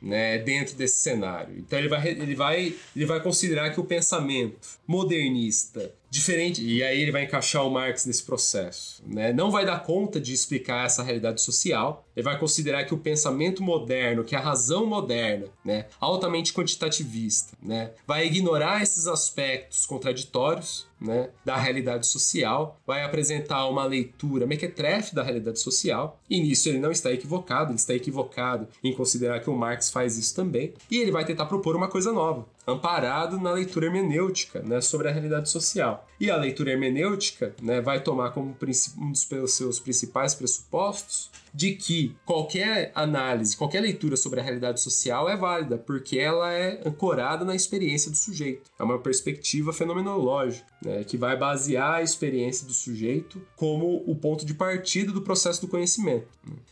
né, 0.05 0.39
dentro 0.39 0.77
desse 0.77 0.97
cenário. 0.99 1.57
Então 1.59 1.79
ele 1.79 1.89
vai, 1.89 2.07
ele, 2.07 2.35
vai, 2.35 2.75
ele 2.95 3.07
vai 3.07 3.21
considerar 3.21 3.71
que 3.71 3.81
o 3.81 3.85
pensamento 3.85 4.69
modernista 4.87 5.93
diferente. 6.11 6.63
E 6.63 6.83
aí 6.83 7.01
ele 7.01 7.11
vai 7.11 7.25
encaixar 7.25 7.67
o 7.67 7.71
Marx 7.71 8.07
nesse 8.07 8.23
processo. 8.23 9.03
Né? 9.07 9.33
Não 9.33 9.51
vai 9.51 9.67
dar 9.67 9.83
conta 9.83 10.21
de 10.21 10.33
explicar 10.33 10.87
essa 10.87 11.03
realidade 11.03 11.41
social. 11.41 12.07
Ele 12.15 12.23
vai 12.23 12.39
considerar 12.39 12.85
que 12.85 12.95
o 12.95 12.99
pensamento 12.99 13.63
moderno, 13.63 14.23
que 14.23 14.37
a 14.37 14.41
razão 14.41 14.87
moderna, 14.87 15.47
né, 15.65 15.87
altamente 15.99 16.53
quantitativista, 16.53 17.57
né, 17.61 17.91
vai 18.07 18.27
ignorar 18.27 18.83
esses 18.83 19.07
aspectos 19.07 19.87
contraditórios 19.87 20.87
né, 21.01 21.31
da 21.45 21.57
realidade 21.57 22.07
social, 22.07 22.81
vai 22.87 23.03
apresentar 23.03 23.67
uma 23.67 23.85
leitura 23.85 24.47
mequetrefe 24.47 25.15
da 25.15 25.23
realidade 25.23 25.61
social, 25.61 26.21
e 26.29 26.41
nisso 26.41 26.69
ele 26.69 26.79
não 26.79 26.91
está 26.91 27.13
equivocado, 27.13 27.71
ele 27.71 27.79
está 27.79 27.95
equivocado 27.95 28.69
em 28.83 28.93
considerar 28.93 29.41
que 29.41 29.51
o 29.51 29.57
Marx 29.57 29.91
faz 29.91 30.17
isso 30.17 30.35
também, 30.35 30.75
e 30.91 30.99
ele 30.99 31.11
vai 31.11 31.25
tentar 31.25 31.47
propor 31.47 31.77
uma 31.77 31.89
coisa 31.89 32.13
nova, 32.13 32.47
amparado 32.67 33.39
na 33.39 33.53
leitura 33.53 33.87
hermenêutica 33.87 34.61
né, 34.61 34.81
sobre 34.81 35.09
a 35.09 35.13
realidade 35.13 35.49
social. 35.51 36.07
E 36.19 36.31
a 36.31 36.37
leitura 36.37 36.71
hermenêutica 36.71 37.55
né, 37.61 37.81
vai 37.81 38.01
tomar 38.01 38.31
como 38.31 38.57
um 38.99 39.13
dos 39.13 39.55
seus 39.55 39.81
principais 39.81 40.35
pressupostos 40.35 41.31
de 41.55 41.73
que 41.77 42.17
qualquer 42.25 42.91
análise, 42.95 43.57
qualquer 43.57 43.81
leitura 43.81 44.17
sobre 44.17 44.41
a 44.41 44.43
realidade 44.43 44.81
social 44.81 45.29
é 45.29 45.37
válida, 45.37 45.79
porque 45.79 46.19
ela 46.19 46.53
é 46.53 46.81
ancorada 46.85 47.45
na 47.45 47.55
experiência 47.55 48.11
do 48.11 48.17
sujeito. 48.17 48.69
É 48.77 48.83
uma 48.83 48.99
perspectiva 48.99 49.73
fenomenológica, 49.73 50.67
né, 50.83 51.05
que 51.05 51.17
vai 51.17 51.37
basear 51.37 51.95
a 51.95 52.03
experiência 52.03 52.67
do 52.67 52.73
sujeito 52.73 53.41
como 53.55 54.03
o 54.07 54.17
ponto 54.17 54.45
de 54.45 54.55
partida 54.55 55.13
do 55.13 55.23
processo 55.23 55.61
do 55.61 55.69
conhecimento. 55.69 56.27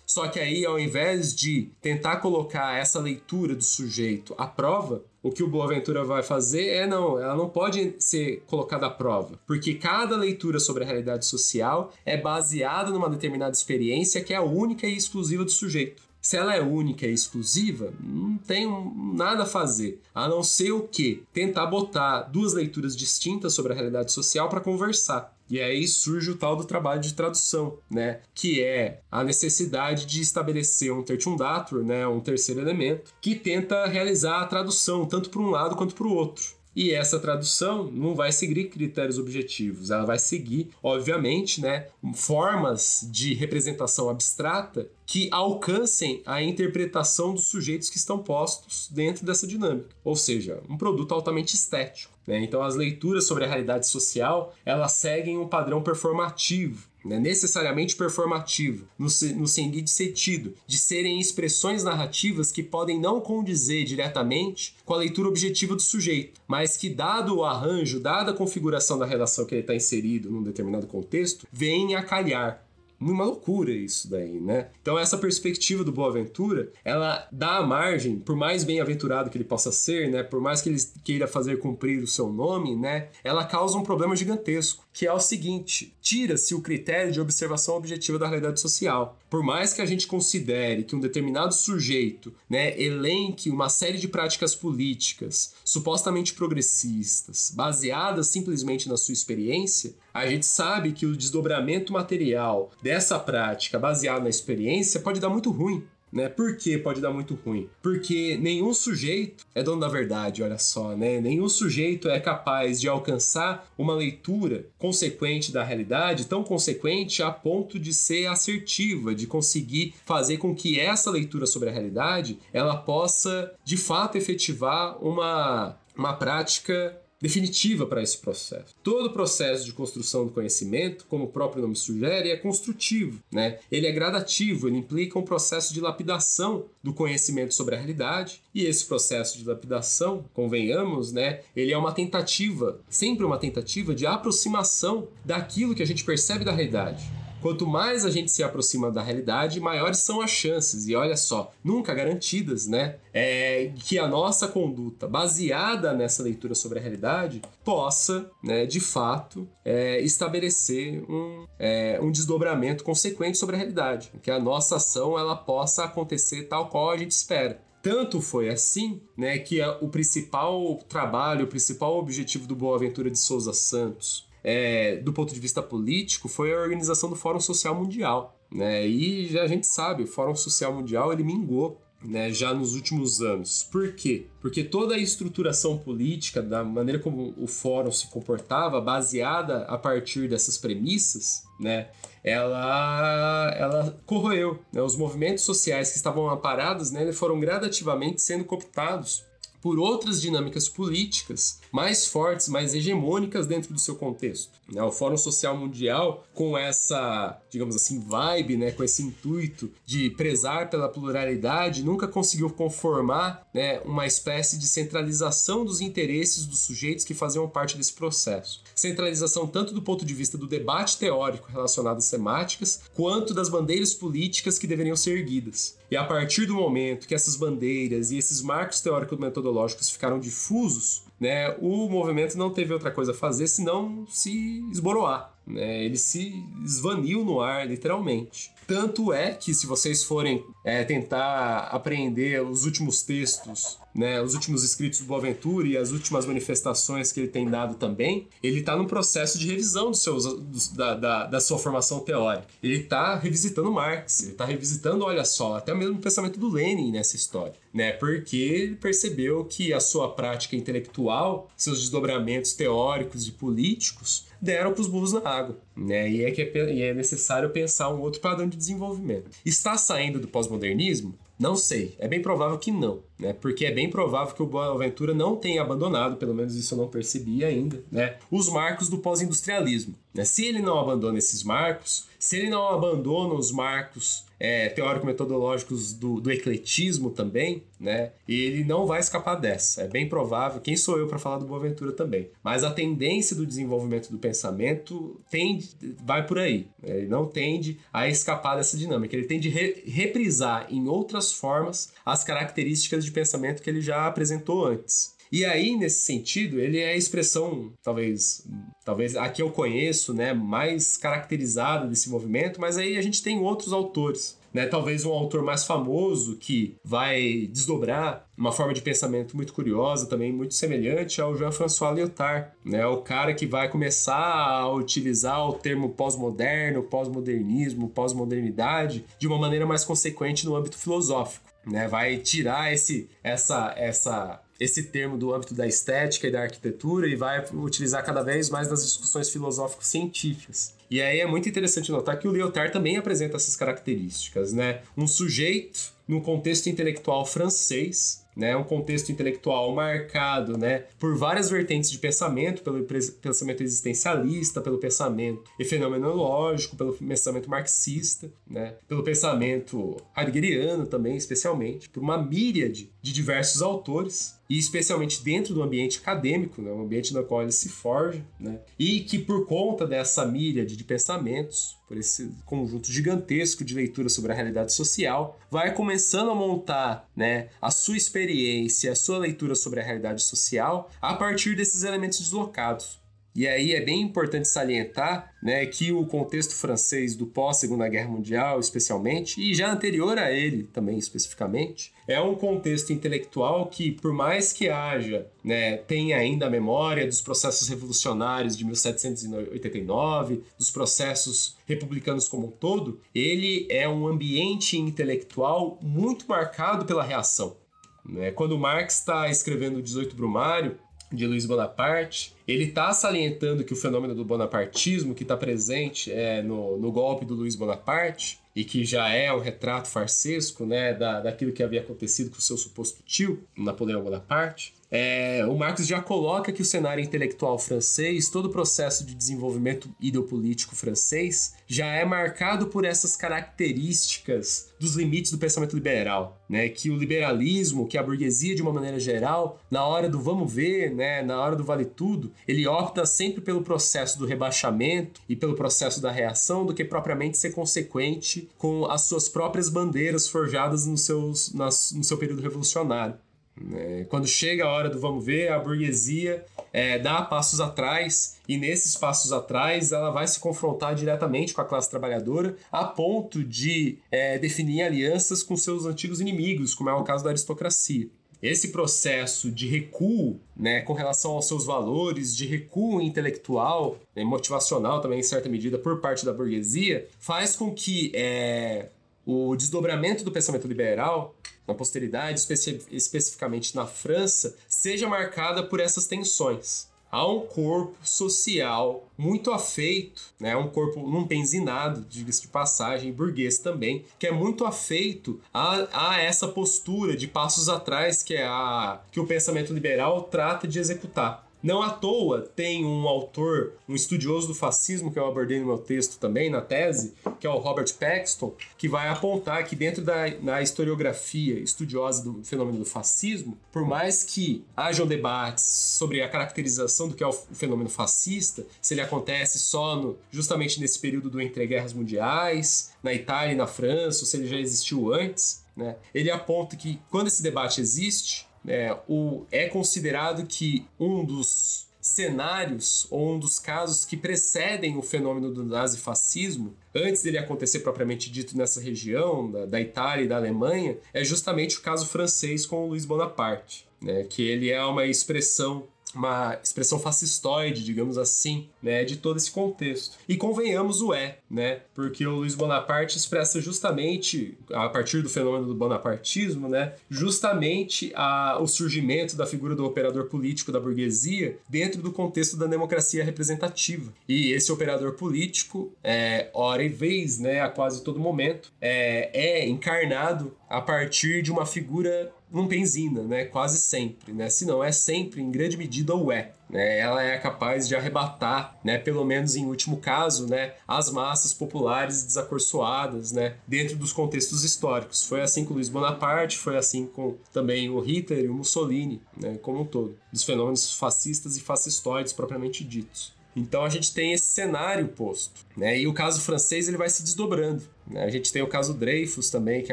Só 0.04 0.26
que 0.28 0.40
aí, 0.40 0.66
ao 0.66 0.78
invés 0.78 1.34
de 1.34 1.70
tentar 1.80 2.16
colocar 2.16 2.76
essa 2.76 2.98
leitura 2.98 3.54
do 3.54 3.62
sujeito 3.62 4.34
à 4.36 4.46
prova, 4.46 5.04
o 5.22 5.30
que 5.30 5.42
o 5.42 5.48
Boaventura 5.48 6.04
vai 6.04 6.22
fazer 6.22 6.68
é 6.68 6.86
não, 6.86 7.18
ela 7.18 7.36
não 7.36 7.48
pode 7.48 7.94
ser 7.98 8.42
colocada 8.46 8.86
à 8.86 8.90
prova, 8.90 9.38
porque 9.46 9.74
cada 9.74 10.16
leitura 10.16 10.58
sobre 10.58 10.82
a 10.82 10.86
realidade 10.86 11.26
social 11.26 11.92
é 12.04 12.16
baseada 12.16 12.90
numa 12.90 13.08
determinada 13.08 13.52
experiência 13.52 14.22
que 14.22 14.34
é 14.34 14.36
a 14.36 14.42
única 14.42 14.86
e 14.86 14.96
exclusiva 14.96 15.44
do 15.44 15.50
sujeito. 15.50 16.02
Se 16.20 16.36
ela 16.36 16.54
é 16.54 16.60
única 16.60 17.04
e 17.04 17.12
exclusiva, 17.12 17.92
não 17.98 18.36
tem 18.38 18.64
nada 19.12 19.42
a 19.42 19.46
fazer, 19.46 20.00
a 20.14 20.28
não 20.28 20.40
ser 20.40 20.70
o 20.70 20.82
que 20.82 21.24
tentar 21.32 21.66
botar 21.66 22.22
duas 22.22 22.52
leituras 22.52 22.96
distintas 22.96 23.54
sobre 23.54 23.72
a 23.72 23.74
realidade 23.74 24.12
social 24.12 24.48
para 24.48 24.60
conversar. 24.60 25.36
E 25.52 25.60
aí 25.60 25.86
surge 25.86 26.30
o 26.30 26.34
tal 26.34 26.56
do 26.56 26.64
trabalho 26.64 27.02
de 27.02 27.12
tradução, 27.12 27.76
né? 27.90 28.22
Que 28.34 28.64
é 28.64 29.02
a 29.10 29.22
necessidade 29.22 30.06
de 30.06 30.22
estabelecer 30.22 30.90
um 30.90 31.02
tertium 31.02 31.36
datur, 31.36 31.84
né? 31.84 32.06
Um 32.06 32.20
terceiro 32.20 32.62
elemento, 32.62 33.12
que 33.20 33.34
tenta 33.34 33.84
realizar 33.84 34.40
a 34.40 34.46
tradução 34.46 35.04
tanto 35.04 35.28
para 35.28 35.42
um 35.42 35.50
lado 35.50 35.76
quanto 35.76 35.94
para 35.94 36.06
o 36.06 36.14
outro. 36.14 36.54
E 36.74 36.92
essa 36.92 37.18
tradução 37.18 37.90
não 37.90 38.14
vai 38.14 38.32
seguir 38.32 38.64
critérios 38.64 39.18
objetivos, 39.18 39.90
ela 39.90 40.04
vai 40.04 40.18
seguir, 40.18 40.70
obviamente, 40.82 41.60
né, 41.60 41.88
formas 42.14 43.06
de 43.10 43.34
representação 43.34 44.08
abstrata 44.08 44.88
que 45.04 45.28
alcancem 45.30 46.22
a 46.24 46.42
interpretação 46.42 47.34
dos 47.34 47.46
sujeitos 47.46 47.90
que 47.90 47.98
estão 47.98 48.18
postos 48.18 48.88
dentro 48.90 49.26
dessa 49.26 49.46
dinâmica. 49.46 49.90
Ou 50.02 50.16
seja, 50.16 50.62
um 50.68 50.78
produto 50.78 51.12
altamente 51.12 51.54
estético. 51.54 52.12
Né? 52.26 52.42
Então, 52.42 52.62
as 52.62 52.74
leituras 52.74 53.24
sobre 53.24 53.44
a 53.44 53.48
realidade 53.48 53.86
social 53.88 54.54
elas 54.64 54.92
seguem 54.92 55.36
um 55.36 55.48
padrão 55.48 55.82
performativo 55.82 56.91
né, 57.04 57.18
necessariamente 57.18 57.96
performativo, 57.96 58.86
no, 58.98 59.06
no 59.36 59.48
seguinte 59.48 59.90
sentido, 59.90 60.54
de 60.66 60.78
serem 60.78 61.20
expressões 61.20 61.82
narrativas 61.82 62.52
que 62.52 62.62
podem 62.62 63.00
não 63.00 63.20
condizer 63.20 63.84
diretamente 63.84 64.76
com 64.84 64.94
a 64.94 64.98
leitura 64.98 65.28
objetiva 65.28 65.74
do 65.74 65.82
sujeito, 65.82 66.40
mas 66.46 66.76
que, 66.76 66.88
dado 66.88 67.36
o 67.36 67.44
arranjo, 67.44 68.00
dada 68.00 68.30
a 68.30 68.34
configuração 68.34 68.98
da 68.98 69.06
relação 69.06 69.44
que 69.44 69.54
ele 69.54 69.62
está 69.62 69.74
inserido 69.74 70.30
num 70.30 70.42
determinado 70.42 70.86
contexto, 70.86 71.46
vêm 71.52 71.94
a 71.94 72.02
calhar 72.02 72.64
uma 73.10 73.24
loucura 73.24 73.72
isso 73.72 74.08
daí, 74.08 74.40
né? 74.40 74.68
Então 74.80 74.98
essa 74.98 75.18
perspectiva 75.18 75.82
do 75.82 75.92
Boaventura, 75.92 76.70
ela 76.84 77.26
dá 77.32 77.56
a 77.56 77.66
margem, 77.66 78.18
por 78.18 78.36
mais 78.36 78.64
bem-aventurado 78.64 79.30
que 79.30 79.36
ele 79.36 79.44
possa 79.44 79.72
ser, 79.72 80.10
né? 80.10 80.22
Por 80.22 80.40
mais 80.40 80.62
que 80.62 80.68
ele 80.68 80.78
queira 81.02 81.26
fazer 81.26 81.58
cumprir 81.58 82.02
o 82.02 82.06
seu 82.06 82.32
nome, 82.32 82.76
né? 82.76 83.08
Ela 83.24 83.44
causa 83.44 83.76
um 83.76 83.82
problema 83.82 84.14
gigantesco, 84.14 84.84
que 84.92 85.06
é 85.06 85.12
o 85.12 85.20
seguinte: 85.20 85.94
tira-se 86.02 86.54
o 86.54 86.60
critério 86.60 87.12
de 87.12 87.20
observação 87.20 87.76
objetiva 87.76 88.18
da 88.18 88.26
realidade 88.26 88.60
social. 88.60 89.18
Por 89.30 89.42
mais 89.42 89.72
que 89.72 89.80
a 89.80 89.86
gente 89.86 90.06
considere 90.06 90.82
que 90.82 90.96
um 90.96 91.00
determinado 91.00 91.54
sujeito, 91.54 92.34
né, 92.50 92.78
elenque 92.78 93.48
uma 93.48 93.68
série 93.68 93.96
de 93.96 94.08
práticas 94.08 94.54
políticas 94.54 95.54
supostamente 95.64 96.34
progressistas, 96.34 97.52
baseadas 97.54 98.26
simplesmente 98.26 98.88
na 98.88 98.96
sua 98.96 99.12
experiência, 99.12 99.94
a 100.12 100.26
gente 100.26 100.44
sabe 100.44 100.92
que 100.92 101.06
o 101.06 101.16
desdobramento 101.16 101.92
material 101.92 102.72
dessa 102.82 103.18
prática 103.18 103.78
baseada 103.78 104.20
na 104.20 104.28
experiência 104.28 105.00
pode 105.00 105.20
dar 105.20 105.30
muito 105.30 105.50
ruim. 105.50 105.86
Né? 106.12 106.28
Por 106.28 106.56
que 106.56 106.76
pode 106.76 107.00
dar 107.00 107.10
muito 107.10 107.34
ruim? 107.34 107.70
Porque 107.80 108.36
nenhum 108.36 108.74
sujeito 108.74 109.46
é 109.54 109.62
dono 109.62 109.80
da 109.80 109.88
verdade, 109.88 110.42
olha 110.42 110.58
só, 110.58 110.94
né? 110.94 111.20
Nenhum 111.20 111.48
sujeito 111.48 112.08
é 112.08 112.20
capaz 112.20 112.78
de 112.78 112.88
alcançar 112.88 113.66
uma 113.78 113.94
leitura 113.94 114.66
consequente 114.78 115.50
da 115.50 115.64
realidade, 115.64 116.26
tão 116.26 116.44
consequente 116.44 117.22
a 117.22 117.30
ponto 117.30 117.78
de 117.78 117.94
ser 117.94 118.26
assertiva, 118.26 119.14
de 119.14 119.26
conseguir 119.26 119.94
fazer 120.04 120.36
com 120.36 120.54
que 120.54 120.78
essa 120.78 121.10
leitura 121.10 121.46
sobre 121.46 121.70
a 121.70 121.72
realidade 121.72 122.38
ela 122.52 122.76
possa 122.76 123.54
de 123.64 123.78
fato 123.78 124.18
efetivar 124.18 125.02
uma, 125.02 125.78
uma 125.96 126.12
prática 126.12 127.00
definitiva 127.22 127.86
para 127.86 128.02
esse 128.02 128.18
processo. 128.18 128.74
Todo 128.82 129.06
o 129.06 129.12
processo 129.12 129.64
de 129.64 129.72
construção 129.72 130.26
do 130.26 130.32
conhecimento, 130.32 131.06
como 131.08 131.24
o 131.24 131.28
próprio 131.28 131.62
nome 131.62 131.76
sugere, 131.76 132.30
é 132.30 132.36
construtivo, 132.36 133.22
né? 133.30 133.60
Ele 133.70 133.86
é 133.86 133.92
gradativo, 133.92 134.66
ele 134.66 134.78
implica 134.78 135.16
um 135.18 135.22
processo 135.22 135.72
de 135.72 135.80
lapidação 135.80 136.66
do 136.82 136.92
conhecimento 136.92 137.54
sobre 137.54 137.76
a 137.76 137.78
realidade, 137.78 138.42
e 138.52 138.64
esse 138.64 138.84
processo 138.84 139.38
de 139.38 139.44
lapidação, 139.44 140.24
convenhamos, 140.34 141.12
né, 141.12 141.40
ele 141.54 141.72
é 141.72 141.78
uma 141.78 141.92
tentativa, 141.92 142.80
sempre 142.90 143.24
uma 143.24 143.38
tentativa 143.38 143.94
de 143.94 144.04
aproximação 144.04 145.06
daquilo 145.24 145.74
que 145.74 145.82
a 145.82 145.86
gente 145.86 146.04
percebe 146.04 146.44
da 146.44 146.52
realidade. 146.52 147.21
Quanto 147.42 147.66
mais 147.66 148.04
a 148.04 148.10
gente 148.10 148.30
se 148.30 148.40
aproxima 148.44 148.88
da 148.88 149.02
realidade, 149.02 149.58
maiores 149.58 149.98
são 149.98 150.20
as 150.20 150.30
chances, 150.30 150.86
e 150.86 150.94
olha 150.94 151.16
só, 151.16 151.52
nunca 151.64 151.92
garantidas, 151.92 152.68
né? 152.68 152.96
É, 153.12 153.72
que 153.74 153.98
a 153.98 154.06
nossa 154.06 154.46
conduta, 154.46 155.08
baseada 155.08 155.92
nessa 155.92 156.22
leitura 156.22 156.54
sobre 156.54 156.78
a 156.78 156.82
realidade, 156.82 157.42
possa, 157.64 158.30
né, 158.42 158.64
de 158.64 158.78
fato, 158.78 159.48
é, 159.64 160.00
estabelecer 160.00 161.02
um, 161.10 161.44
é, 161.58 161.98
um 162.00 162.12
desdobramento 162.12 162.84
consequente 162.84 163.36
sobre 163.36 163.56
a 163.56 163.58
realidade. 163.58 164.12
Que 164.22 164.30
a 164.30 164.38
nossa 164.38 164.76
ação 164.76 165.18
ela 165.18 165.34
possa 165.34 165.84
acontecer 165.84 166.44
tal 166.44 166.68
qual 166.68 166.92
a 166.92 166.96
gente 166.96 167.10
espera. 167.10 167.60
Tanto 167.82 168.20
foi 168.20 168.48
assim, 168.48 169.02
né, 169.16 169.38
que 169.38 169.60
o 169.80 169.88
principal 169.88 170.78
trabalho, 170.88 171.46
o 171.46 171.48
principal 171.48 171.98
objetivo 171.98 172.46
do 172.46 172.54
Boaventura 172.54 173.10
de 173.10 173.18
Souza 173.18 173.52
Santos, 173.52 174.30
é, 174.44 174.96
do 174.96 175.12
ponto 175.12 175.32
de 175.32 175.40
vista 175.40 175.62
político, 175.62 176.28
foi 176.28 176.52
a 176.52 176.60
organização 176.60 177.08
do 177.08 177.16
Fórum 177.16 177.40
Social 177.40 177.74
Mundial. 177.74 178.38
Né? 178.50 178.86
E 178.86 179.38
a 179.38 179.46
gente 179.46 179.66
sabe, 179.66 180.02
o 180.02 180.06
Fórum 180.06 180.34
Social 180.34 180.72
Mundial 180.74 181.12
ele 181.12 181.24
mingou 181.24 181.80
né, 182.04 182.32
já 182.32 182.52
nos 182.52 182.74
últimos 182.74 183.20
anos. 183.20 183.66
Por 183.70 183.94
quê? 183.94 184.26
Porque 184.40 184.64
toda 184.64 184.94
a 184.94 184.98
estruturação 184.98 185.78
política, 185.78 186.42
da 186.42 186.64
maneira 186.64 187.00
como 187.00 187.32
o 187.36 187.46
fórum 187.46 187.92
se 187.92 188.08
comportava, 188.08 188.80
baseada 188.80 189.64
a 189.64 189.78
partir 189.78 190.28
dessas 190.28 190.58
premissas, 190.58 191.44
né, 191.60 191.88
ela, 192.24 193.54
ela 193.56 194.02
corroeu. 194.04 194.58
Né? 194.72 194.82
Os 194.82 194.96
movimentos 194.96 195.44
sociais 195.44 195.90
que 195.90 195.96
estavam 195.96 196.28
aparados 196.28 196.90
né, 196.90 197.12
foram 197.12 197.38
gradativamente 197.38 198.20
sendo 198.20 198.44
cooptados 198.44 199.24
por 199.60 199.78
outras 199.78 200.20
dinâmicas 200.20 200.68
políticas 200.68 201.60
mais 201.72 202.06
fortes, 202.06 202.48
mais 202.48 202.74
hegemônicas 202.74 203.46
dentro 203.46 203.72
do 203.72 203.80
seu 203.80 203.96
contexto. 203.96 204.52
Né? 204.70 204.82
O 204.82 204.92
Fórum 204.92 205.16
Social 205.16 205.56
Mundial, 205.56 206.24
com 206.34 206.56
essa, 206.56 207.40
digamos 207.50 207.74
assim, 207.74 207.98
vibe, 207.98 208.58
né, 208.58 208.70
com 208.70 208.84
esse 208.84 209.02
intuito 209.02 209.70
de 209.86 210.10
prezar 210.10 210.68
pela 210.68 210.88
pluralidade, 210.88 211.82
nunca 211.82 212.06
conseguiu 212.06 212.50
conformar 212.50 213.48
né, 213.54 213.80
uma 213.80 214.06
espécie 214.06 214.58
de 214.58 214.68
centralização 214.68 215.64
dos 215.64 215.80
interesses 215.80 216.44
dos 216.44 216.60
sujeitos 216.60 217.04
que 217.04 217.14
faziam 217.14 217.48
parte 217.48 217.76
desse 217.76 217.94
processo. 217.94 218.62
Centralização 218.74 219.46
tanto 219.46 219.72
do 219.72 219.80
ponto 219.80 220.04
de 220.04 220.14
vista 220.14 220.36
do 220.36 220.46
debate 220.46 220.98
teórico 220.98 221.50
relacionado 221.50 221.98
às 221.98 222.10
temáticas, 222.10 222.82
quanto 222.94 223.32
das 223.32 223.48
bandeiras 223.48 223.94
políticas 223.94 224.58
que 224.58 224.66
deveriam 224.66 224.96
ser 224.96 225.18
erguidas. 225.18 225.76
E 225.90 225.96
a 225.96 226.04
partir 226.04 226.46
do 226.46 226.54
momento 226.54 227.06
que 227.06 227.14
essas 227.14 227.36
bandeiras 227.36 228.10
e 228.10 228.18
esses 228.18 228.40
marcos 228.40 228.80
teórico-metodológicos 228.80 229.90
ficaram 229.90 230.18
difusos, 230.18 231.02
né, 231.22 231.54
o 231.60 231.88
movimento 231.88 232.36
não 232.36 232.50
teve 232.50 232.72
outra 232.72 232.90
coisa 232.90 233.12
a 233.12 233.14
fazer 233.14 233.46
senão 233.46 234.04
se 234.08 234.60
esboroar. 234.72 235.32
Né? 235.46 235.84
Ele 235.84 235.96
se 235.96 236.44
esvaniu 236.64 237.24
no 237.24 237.40
ar, 237.40 237.64
literalmente. 237.64 238.50
Tanto 238.66 239.12
é 239.12 239.32
que, 239.32 239.54
se 239.54 239.64
vocês 239.64 240.02
forem 240.02 240.44
é, 240.64 240.82
tentar 240.82 241.68
apreender 241.70 242.42
os 242.42 242.64
últimos 242.64 243.02
textos 243.02 243.78
né, 243.94 244.20
os 244.22 244.34
últimos 244.34 244.64
escritos 244.64 245.00
do 245.00 245.06
Boaventura 245.06 245.66
e 245.66 245.76
as 245.76 245.90
últimas 245.90 246.26
manifestações 246.26 247.12
que 247.12 247.20
ele 247.20 247.28
tem 247.28 247.48
dado 247.48 247.74
também, 247.74 248.26
ele 248.42 248.60
está 248.60 248.76
num 248.76 248.86
processo 248.86 249.38
de 249.38 249.46
revisão 249.46 249.92
seus, 249.92 250.70
da, 250.70 250.94
da, 250.94 251.26
da, 251.26 251.40
sua 251.40 251.58
formação 251.58 252.00
teórica. 252.00 252.46
Ele 252.62 252.76
está 252.76 253.16
revisitando 253.16 253.70
Marx, 253.70 254.22
ele 254.22 254.32
está 254.32 254.44
revisitando, 254.44 255.04
olha 255.04 255.24
só, 255.24 255.56
até 255.56 255.74
mesmo 255.74 255.96
o 255.96 256.00
pensamento 256.00 256.38
do 256.38 256.48
Lenin 256.48 256.92
nessa 256.92 257.16
história, 257.16 257.54
né? 257.72 257.92
Porque 257.92 258.36
ele 258.36 258.76
percebeu 258.76 259.44
que 259.44 259.72
a 259.72 259.80
sua 259.80 260.14
prática 260.14 260.56
intelectual, 260.56 261.50
seus 261.56 261.80
desdobramentos 261.80 262.54
teóricos 262.54 263.26
e 263.26 263.32
políticos, 263.32 264.26
deram 264.40 264.72
para 264.72 264.80
os 264.80 264.88
burros 264.88 265.12
na 265.12 265.20
água. 265.20 265.56
Né? 265.76 266.10
E, 266.10 266.24
é 266.24 266.30
que 266.30 266.42
é, 266.42 266.74
e 266.74 266.82
é 266.82 266.92
necessário 266.92 267.50
pensar 267.50 267.90
um 267.90 268.00
outro 268.00 268.20
padrão 268.20 268.48
de 268.48 268.56
desenvolvimento. 268.56 269.30
Está 269.44 269.76
saindo 269.76 270.18
do 270.18 270.26
pós-modernismo? 270.26 271.14
Não 271.42 271.56
sei. 271.56 271.96
É 271.98 272.06
bem 272.06 272.22
provável 272.22 272.56
que 272.56 272.70
não, 272.70 273.02
né? 273.18 273.32
Porque 273.32 273.66
é 273.66 273.72
bem 273.72 273.90
provável 273.90 274.32
que 274.32 274.42
o 274.44 274.46
Boaventura 274.46 275.12
não 275.12 275.34
tenha 275.34 275.60
abandonado, 275.60 276.16
pelo 276.16 276.32
menos 276.32 276.54
isso 276.54 276.74
eu 276.74 276.78
não 276.78 276.86
percebi 276.86 277.44
ainda, 277.44 277.82
né? 277.90 278.16
Os 278.30 278.48
marcos 278.48 278.88
do 278.88 278.98
pós-industrialismo. 278.98 279.92
Né? 280.14 280.24
Se 280.24 280.44
ele 280.44 280.60
não 280.62 280.78
abandona 280.78 281.18
esses 281.18 281.42
marcos, 281.42 282.06
se 282.16 282.36
ele 282.36 282.48
não 282.48 282.68
abandona 282.68 283.34
os 283.34 283.50
marcos 283.50 284.24
é, 284.44 284.68
teórico-metodológicos 284.70 285.92
do, 285.92 286.20
do, 286.20 286.28
ecletismo 286.28 287.10
também, 287.10 287.62
né? 287.78 288.10
Ele 288.26 288.64
não 288.64 288.88
vai 288.88 288.98
escapar 288.98 289.36
dessa. 289.36 289.82
É 289.82 289.86
bem 289.86 290.08
provável. 290.08 290.60
Quem 290.60 290.76
sou 290.76 290.98
eu 290.98 291.06
para 291.06 291.20
falar 291.20 291.38
do 291.38 291.46
Boaventura 291.46 291.92
também? 291.92 292.28
Mas 292.42 292.64
a 292.64 292.72
tendência 292.72 293.36
do 293.36 293.46
desenvolvimento 293.46 294.10
do 294.10 294.18
pensamento 294.18 295.20
tende, 295.30 295.70
vai 296.04 296.26
por 296.26 296.40
aí. 296.40 296.66
Ele 296.82 297.06
não 297.06 297.24
tende 297.24 297.78
a 297.92 298.08
escapar 298.08 298.56
dessa 298.56 298.76
dinâmica. 298.76 299.14
Ele 299.14 299.28
tende 299.28 299.48
a 299.48 299.52
re, 299.52 299.84
reprisar 299.86 300.66
em 300.68 300.88
outras 300.88 301.32
formas 301.32 301.92
as 302.04 302.24
características 302.24 303.04
de 303.04 303.12
pensamento 303.12 303.62
que 303.62 303.70
ele 303.70 303.80
já 303.80 304.08
apresentou 304.08 304.66
antes. 304.66 305.11
E 305.32 305.46
aí, 305.46 305.78
nesse 305.78 306.00
sentido, 306.00 306.60
ele 306.60 306.78
é 306.78 306.92
a 306.92 306.96
expressão, 306.96 307.72
talvez, 307.82 308.46
talvez 308.84 309.16
a 309.16 309.30
que 309.30 309.40
eu 309.40 309.50
conheço, 309.50 310.12
né, 310.12 310.34
mais 310.34 310.98
caracterizada 310.98 311.86
desse 311.86 312.10
movimento, 312.10 312.60
mas 312.60 312.76
aí 312.76 312.98
a 312.98 313.02
gente 313.02 313.22
tem 313.22 313.40
outros 313.40 313.72
autores. 313.72 314.38
Né, 314.52 314.66
talvez 314.66 315.06
um 315.06 315.12
autor 315.12 315.42
mais 315.42 315.64
famoso 315.64 316.36
que 316.36 316.76
vai 316.84 317.48
desdobrar 317.50 318.28
uma 318.36 318.52
forma 318.52 318.74
de 318.74 318.82
pensamento 318.82 319.34
muito 319.34 319.54
curiosa, 319.54 320.06
também 320.06 320.30
muito 320.30 320.52
semelhante 320.52 321.22
ao 321.22 321.34
Jean-François 321.34 321.94
Lyotard, 321.96 322.50
né, 322.62 322.84
o 322.84 322.98
cara 322.98 323.32
que 323.32 323.46
vai 323.46 323.70
começar 323.70 324.14
a 324.14 324.70
utilizar 324.70 325.48
o 325.48 325.54
termo 325.54 325.94
pós-moderno, 325.94 326.82
pós-modernismo, 326.82 327.88
pós-modernidade 327.88 329.06
de 329.18 329.26
uma 329.26 329.38
maneira 329.38 329.64
mais 329.64 329.86
consequente 329.86 330.44
no 330.44 330.54
âmbito 330.54 330.76
filosófico, 330.76 331.48
né, 331.66 331.88
vai 331.88 332.18
tirar 332.18 332.74
esse, 332.74 333.08
essa, 333.24 333.72
essa 333.74 334.42
esse 334.58 334.84
termo 334.84 335.16
do 335.16 335.34
âmbito 335.34 335.54
da 335.54 335.66
estética 335.66 336.26
e 336.26 336.30
da 336.30 336.42
arquitetura 336.42 337.06
e 337.06 337.16
vai 337.16 337.44
utilizar 337.52 338.04
cada 338.04 338.22
vez 338.22 338.50
mais 338.50 338.68
nas 338.68 338.84
discussões 338.84 339.28
filosófico-científicas. 339.30 340.74
E 340.90 341.00
aí 341.00 341.20
é 341.20 341.26
muito 341.26 341.48
interessante 341.48 341.90
notar 341.90 342.18
que 342.18 342.28
o 342.28 342.32
Lyotard 342.32 342.72
também 342.72 342.96
apresenta 342.96 343.36
essas 343.36 343.56
características, 343.56 344.52
né? 344.52 344.82
Um 344.96 345.06
sujeito 345.06 345.92
no 346.06 346.20
contexto 346.20 346.68
intelectual 346.68 347.24
francês 347.24 348.22
né, 348.36 348.56
um 348.56 348.64
contexto 348.64 349.10
intelectual 349.10 349.74
marcado, 349.74 350.56
né, 350.56 350.84
por 350.98 351.16
várias 351.16 351.50
vertentes 351.50 351.90
de 351.90 351.98
pensamento, 351.98 352.62
pelo 352.62 352.84
pensamento 353.20 353.62
existencialista, 353.62 354.60
pelo 354.60 354.78
pensamento 354.78 355.50
fenomenológico, 355.64 356.76
pelo 356.76 356.94
pensamento 356.94 357.48
marxista, 357.48 358.30
né, 358.48 358.74
pelo 358.88 359.02
pensamento 359.02 359.96
heideggeriano 360.16 360.86
também, 360.86 361.16
especialmente, 361.16 361.88
por 361.88 362.02
uma 362.02 362.18
míriade 362.18 362.90
de 363.00 363.12
diversos 363.12 363.62
autores 363.62 364.40
e 364.52 364.58
especialmente 364.58 365.24
dentro 365.24 365.54
do 365.54 365.62
ambiente 365.62 365.98
acadêmico, 365.98 366.60
né, 366.60 366.70
o 366.70 366.82
ambiente 366.82 367.14
no 367.14 367.24
qual 367.24 367.40
ele 367.40 367.52
se 367.52 367.70
forja, 367.70 368.22
né, 368.38 368.60
e 368.78 369.00
que 369.00 369.18
por 369.18 369.46
conta 369.46 369.86
dessa 369.86 370.26
míriade 370.26 370.76
de 370.76 370.84
pensamentos, 370.84 371.78
por 371.88 371.96
esse 371.96 372.30
conjunto 372.44 372.92
gigantesco 372.92 373.64
de 373.64 373.74
leitura 373.74 374.10
sobre 374.10 374.30
a 374.30 374.34
realidade 374.34 374.74
social, 374.74 375.40
vai 375.50 375.72
começando 375.74 376.30
a 376.30 376.34
montar 376.34 377.08
né, 377.16 377.48
a 377.62 377.70
sua 377.70 377.96
experiência, 377.96 378.92
a 378.92 378.94
sua 378.94 379.16
leitura 379.16 379.54
sobre 379.54 379.80
a 379.80 379.82
realidade 379.82 380.22
social 380.22 380.90
a 381.00 381.14
partir 381.14 381.56
desses 381.56 381.82
elementos 381.82 382.18
deslocados. 382.18 383.01
E 383.34 383.48
aí 383.48 383.72
é 383.72 383.80
bem 383.80 384.02
importante 384.02 384.46
salientar 384.46 385.32
né, 385.42 385.64
que 385.64 385.90
o 385.90 386.04
contexto 386.04 386.54
francês 386.54 387.16
do 387.16 387.26
pós-Segunda 387.26 387.88
Guerra 387.88 388.08
Mundial, 388.08 388.60
especialmente, 388.60 389.40
e 389.40 389.54
já 389.54 389.72
anterior 389.72 390.18
a 390.18 390.30
ele 390.30 390.64
também 390.64 390.98
especificamente, 390.98 391.92
é 392.06 392.20
um 392.20 392.34
contexto 392.34 392.92
intelectual 392.92 393.66
que, 393.66 393.92
por 393.92 394.12
mais 394.12 394.52
que 394.52 394.68
haja, 394.68 395.26
né, 395.42 395.78
tenha 395.78 396.18
ainda 396.18 396.46
a 396.46 396.50
memória 396.50 397.06
dos 397.06 397.22
processos 397.22 397.68
revolucionários 397.68 398.56
de 398.56 398.66
1789, 398.66 400.42
dos 400.58 400.70
processos 400.70 401.56
republicanos 401.66 402.28
como 402.28 402.48
um 402.48 402.50
todo, 402.50 403.00
ele 403.14 403.66
é 403.70 403.88
um 403.88 404.06
ambiente 404.06 404.76
intelectual 404.76 405.78
muito 405.80 406.26
marcado 406.28 406.84
pela 406.84 407.02
reação. 407.02 407.56
Né? 408.04 408.30
Quando 408.30 408.58
Marx 408.58 408.98
está 408.98 409.28
escrevendo 409.30 409.78
o 409.78 409.82
18 409.82 410.14
Brumário, 410.14 410.76
de 411.16 411.26
Luiz 411.26 411.46
Bonaparte, 411.46 412.34
ele 412.46 412.64
está 412.64 412.92
salientando 412.92 413.64
que 413.64 413.72
o 413.72 413.76
fenômeno 413.76 414.14
do 414.14 414.24
bonapartismo 414.24 415.14
que 415.14 415.22
está 415.22 415.36
presente 415.36 416.10
é, 416.12 416.42
no, 416.42 416.76
no 416.78 416.90
golpe 416.90 417.24
do 417.24 417.34
Luiz 417.34 417.54
Bonaparte 417.54 418.40
e 418.54 418.64
que 418.64 418.84
já 418.84 419.08
é 419.08 419.32
um 419.32 419.40
retrato 419.40 419.88
farsesco 419.88 420.66
né, 420.66 420.92
da, 420.92 421.20
daquilo 421.20 421.52
que 421.52 421.62
havia 421.62 421.80
acontecido 421.80 422.30
com 422.30 422.38
o 422.38 422.42
seu 422.42 422.56
suposto 422.56 423.02
tio, 423.04 423.42
Napoleão 423.56 424.02
Bonaparte, 424.02 424.74
é, 424.94 425.46
o 425.46 425.56
Marx 425.56 425.86
já 425.86 426.02
coloca 426.02 426.52
que 426.52 426.60
o 426.60 426.66
cenário 426.66 427.02
intelectual 427.02 427.58
francês, 427.58 428.28
todo 428.28 428.46
o 428.46 428.50
processo 428.50 429.06
de 429.06 429.14
desenvolvimento 429.14 429.88
ideopolítico 429.98 430.76
francês, 430.76 431.54
já 431.66 431.86
é 431.86 432.04
marcado 432.04 432.66
por 432.66 432.84
essas 432.84 433.16
características 433.16 434.70
dos 434.78 434.94
limites 434.94 435.32
do 435.32 435.38
pensamento 435.38 435.74
liberal, 435.74 436.44
né? 436.46 436.68
Que 436.68 436.90
o 436.90 436.96
liberalismo, 436.98 437.86
que 437.86 437.96
a 437.96 438.02
burguesia 438.02 438.54
de 438.54 438.60
uma 438.60 438.72
maneira 438.72 439.00
geral, 439.00 439.58
na 439.70 439.82
hora 439.82 440.10
do 440.10 440.20
vamos 440.20 440.52
ver, 440.52 440.94
né, 440.94 441.22
na 441.22 441.40
hora 441.40 441.56
do 441.56 441.64
vale 441.64 441.86
tudo, 441.86 442.30
ele 442.46 442.66
opta 442.66 443.06
sempre 443.06 443.40
pelo 443.40 443.62
processo 443.62 444.18
do 444.18 444.26
rebaixamento 444.26 445.22
e 445.26 445.34
pelo 445.34 445.54
processo 445.54 446.02
da 446.02 446.10
reação 446.10 446.66
do 446.66 446.74
que 446.74 446.84
propriamente 446.84 447.38
ser 447.38 447.52
consequente 447.52 448.50
com 448.58 448.84
as 448.84 449.02
suas 449.02 449.26
próprias 449.26 449.70
bandeiras 449.70 450.28
forjadas 450.28 450.82
seus, 451.00 451.50
no 451.54 452.04
seu 452.04 452.18
período 452.18 452.42
revolucionário. 452.42 453.16
Né? 453.60 454.04
Quando 454.08 454.26
chega 454.26 454.64
a 454.64 454.70
hora 454.70 454.88
do 454.88 454.98
vamos 454.98 455.24
ver, 455.24 455.50
a 455.50 455.58
burguesia 455.58 456.44
é, 456.72 456.98
dá 456.98 457.22
passos 457.22 457.60
atrás 457.60 458.38
e 458.48 458.56
nesses 458.56 458.96
passos 458.96 459.32
atrás 459.32 459.92
ela 459.92 460.10
vai 460.10 460.26
se 460.26 460.40
confrontar 460.40 460.94
diretamente 460.94 461.52
com 461.52 461.60
a 461.60 461.64
classe 461.64 461.90
trabalhadora 461.90 462.56
a 462.70 462.84
ponto 462.84 463.44
de 463.44 463.98
é, 464.10 464.38
definir 464.38 464.82
alianças 464.82 465.42
com 465.42 465.56
seus 465.56 465.84
antigos 465.84 466.20
inimigos, 466.20 466.74
como 466.74 466.90
é 466.90 466.94
o 466.94 467.04
caso 467.04 467.24
da 467.24 467.30
aristocracia. 467.30 468.08
Esse 468.42 468.72
processo 468.72 469.52
de 469.52 469.68
recuo 469.68 470.40
né, 470.56 470.80
com 470.80 470.94
relação 470.94 471.30
aos 471.32 471.46
seus 471.46 471.64
valores, 471.64 472.36
de 472.36 472.44
recuo 472.44 473.00
intelectual, 473.00 473.98
né, 474.16 474.24
motivacional 474.24 475.00
também 475.00 475.20
em 475.20 475.22
certa 475.22 475.48
medida 475.48 475.78
por 475.78 476.00
parte 476.00 476.24
da 476.24 476.32
burguesia, 476.32 477.06
faz 477.20 477.54
com 477.54 477.72
que 477.72 478.10
é, 478.14 478.88
o 479.24 479.54
desdobramento 479.54 480.24
do 480.24 480.32
pensamento 480.32 480.66
liberal 480.66 481.36
na 481.66 481.74
posteridade, 481.74 482.40
especi 482.40 482.80
especificamente 482.90 483.74
na 483.74 483.86
França, 483.86 484.56
seja 484.68 485.08
marcada 485.08 485.62
por 485.62 485.80
essas 485.80 486.06
tensões. 486.06 486.90
Há 487.10 487.30
um 487.30 487.40
corpo 487.40 487.94
social 488.02 489.06
muito 489.18 489.52
afeito, 489.52 490.22
né? 490.40 490.56
um 490.56 490.68
corpo 490.68 490.98
num 491.00 491.26
benzinado, 491.26 492.06
diga-se 492.08 492.40
de 492.40 492.48
passagem, 492.48 493.12
burguês 493.12 493.58
também, 493.58 494.06
que 494.18 494.26
é 494.26 494.32
muito 494.32 494.64
afeito 494.64 495.38
a, 495.52 496.14
a 496.14 496.22
essa 496.22 496.48
postura 496.48 497.14
de 497.14 497.28
passos 497.28 497.68
atrás 497.68 498.22
que, 498.22 498.34
é 498.34 498.46
a, 498.46 498.98
que 499.12 499.20
o 499.20 499.26
pensamento 499.26 499.74
liberal 499.74 500.22
trata 500.22 500.66
de 500.66 500.78
executar. 500.78 501.46
Não 501.62 501.80
à 501.80 501.90
toa 501.90 502.40
tem 502.40 502.84
um 502.84 503.06
autor, 503.06 503.74
um 503.88 503.94
estudioso 503.94 504.48
do 504.48 504.54
fascismo, 504.54 505.12
que 505.12 505.18
eu 505.18 505.26
abordei 505.26 505.60
no 505.60 505.66
meu 505.66 505.78
texto 505.78 506.18
também, 506.18 506.50
na 506.50 506.60
tese, 506.60 507.14
que 507.38 507.46
é 507.46 507.50
o 507.50 507.58
Robert 507.58 507.92
Paxton, 507.94 508.54
que 508.76 508.88
vai 508.88 509.08
apontar 509.08 509.64
que 509.64 509.76
dentro 509.76 510.02
da 510.02 510.22
na 510.40 510.60
historiografia 510.60 511.58
estudiosa 511.60 512.24
do 512.24 512.42
fenômeno 512.44 512.78
do 512.78 512.84
fascismo, 512.84 513.56
por 513.70 513.86
mais 513.86 514.24
que 514.24 514.64
hajam 514.76 515.06
debates 515.06 515.64
sobre 515.64 516.20
a 516.20 516.28
caracterização 516.28 517.08
do 517.08 517.14
que 517.14 517.22
é 517.22 517.26
o 517.26 517.32
fenômeno 517.32 517.88
fascista, 517.88 518.66
se 518.80 518.94
ele 518.94 519.00
acontece 519.00 519.58
só 519.58 519.94
no, 519.94 520.18
justamente 520.30 520.80
nesse 520.80 520.98
período 520.98 521.30
do 521.30 521.40
entre 521.40 521.66
guerras 521.66 521.92
mundiais, 521.92 522.92
na 523.02 523.12
Itália 523.12 523.52
e 523.52 523.56
na 523.56 523.66
França, 523.66 524.20
ou 524.20 524.26
se 524.26 524.36
ele 524.36 524.48
já 524.48 524.56
existiu 524.56 525.12
antes, 525.12 525.64
né? 525.76 525.96
ele 526.14 526.30
aponta 526.30 526.76
que 526.76 527.00
quando 527.10 527.28
esse 527.28 527.42
debate 527.42 527.80
existe, 527.80 528.46
é, 528.66 528.96
o, 529.08 529.44
é 529.50 529.68
considerado 529.68 530.46
que 530.46 530.86
um 530.98 531.24
dos 531.24 531.86
cenários 532.00 533.06
ou 533.10 533.34
um 533.34 533.38
dos 533.38 533.60
casos 533.60 534.04
que 534.04 534.16
precedem 534.16 534.96
o 534.98 535.02
fenômeno 535.02 535.52
do 535.52 535.64
nazifascismo, 535.64 536.74
antes 536.92 537.22
dele 537.22 537.38
acontecer 537.38 537.78
propriamente 537.78 538.28
dito 538.30 538.56
nessa 538.56 538.80
região, 538.80 539.48
da, 539.48 539.66
da 539.66 539.80
Itália 539.80 540.24
e 540.24 540.28
da 540.28 540.36
Alemanha, 540.36 540.98
é 541.14 541.22
justamente 541.22 541.78
o 541.78 541.80
caso 541.80 542.06
francês 542.06 542.66
com 542.66 542.84
o 542.84 542.88
Luiz 542.88 543.04
Bonaparte, 543.04 543.86
né, 544.00 544.24
que 544.24 544.42
ele 544.42 544.68
é 544.70 544.84
uma 544.84 545.06
expressão 545.06 545.86
uma 546.14 546.58
expressão 546.62 546.98
fascistoide, 546.98 547.84
digamos 547.84 548.18
assim, 548.18 548.68
né, 548.82 549.04
de 549.04 549.16
todo 549.16 549.36
esse 549.36 549.50
contexto. 549.50 550.18
E 550.28 550.36
convenhamos 550.36 551.00
o 551.00 551.14
é, 551.14 551.38
né, 551.50 551.80
porque 551.94 552.26
o 552.26 552.36
Luiz 552.36 552.54
Bonaparte 552.54 553.16
expressa 553.16 553.60
justamente, 553.60 554.56
a 554.72 554.88
partir 554.88 555.22
do 555.22 555.28
fenômeno 555.28 555.66
do 555.66 555.74
bonapartismo, 555.74 556.68
né, 556.68 556.94
justamente 557.10 558.12
a, 558.14 558.58
o 558.60 558.66
surgimento 558.66 559.36
da 559.36 559.46
figura 559.46 559.74
do 559.74 559.84
operador 559.84 560.26
político 560.26 560.72
da 560.72 560.80
burguesia 560.80 561.58
dentro 561.68 562.02
do 562.02 562.12
contexto 562.12 562.56
da 562.56 562.66
democracia 562.66 563.24
representativa. 563.24 564.12
E 564.28 564.52
esse 564.52 564.70
operador 564.72 565.12
político, 565.12 565.92
é, 566.02 566.50
hora 566.52 566.82
e 566.82 566.88
vez, 566.88 567.38
né, 567.38 567.60
a 567.60 567.68
quase 567.68 568.02
todo 568.02 568.20
momento, 568.20 568.72
é, 568.80 569.30
é 569.32 569.68
encarnado 569.68 570.54
a 570.72 570.80
partir 570.80 571.42
de 571.42 571.52
uma 571.52 571.66
figura 571.66 572.32
não 572.50 572.66
benzina, 572.66 573.22
né? 573.22 573.44
Quase 573.44 573.78
sempre, 573.78 574.32
né? 574.32 574.48
Se 574.48 574.64
não 574.64 574.82
é 574.82 574.90
sempre, 574.90 575.42
em 575.42 575.50
grande 575.50 575.76
medida, 575.76 576.14
ou 576.14 576.32
é. 576.32 576.52
Né? 576.68 576.98
Ela 576.98 577.22
é 577.22 577.36
capaz 577.36 577.86
de 577.86 577.94
arrebatar, 577.94 578.78
né? 578.82 578.96
Pelo 578.96 579.22
menos 579.22 579.54
em 579.54 579.66
último 579.66 579.98
caso, 579.98 580.46
né? 580.48 580.72
As 580.88 581.10
massas 581.10 581.52
populares 581.52 582.24
desacorçoadas, 582.24 583.32
né? 583.32 583.56
Dentro 583.68 583.96
dos 583.96 584.14
contextos 584.14 584.64
históricos. 584.64 585.26
Foi 585.26 585.42
assim 585.42 585.64
com 585.64 585.74
Luiz 585.74 585.90
Bonaparte, 585.90 586.56
foi 586.56 586.78
assim 586.78 587.06
com 587.06 587.36
também 587.52 587.90
o 587.90 588.00
Hitler 588.00 588.46
e 588.46 588.48
o 588.48 588.54
Mussolini, 588.54 589.20
né? 589.36 589.58
Como 589.60 589.82
um 589.82 589.84
todo. 589.84 590.16
Dos 590.32 590.42
fenômenos 590.42 590.94
fascistas 590.94 591.58
e 591.58 591.60
fascistoides 591.60 592.32
propriamente 592.32 592.82
ditos. 592.82 593.34
Então 593.54 593.84
a 593.84 593.88
gente 593.88 594.14
tem 594.14 594.32
esse 594.32 594.46
cenário 594.46 595.08
posto, 595.08 595.64
né? 595.76 595.98
E 595.98 596.06
o 596.06 596.14
caso 596.14 596.40
francês 596.40 596.88
ele 596.88 596.96
vai 596.96 597.10
se 597.10 597.22
desdobrando. 597.22 597.82
Né? 598.06 598.24
A 598.24 598.30
gente 598.30 598.52
tem 598.52 598.62
o 598.62 598.66
caso 598.66 598.94
Dreyfus 598.94 599.50
também 599.50 599.82
que 599.82 599.92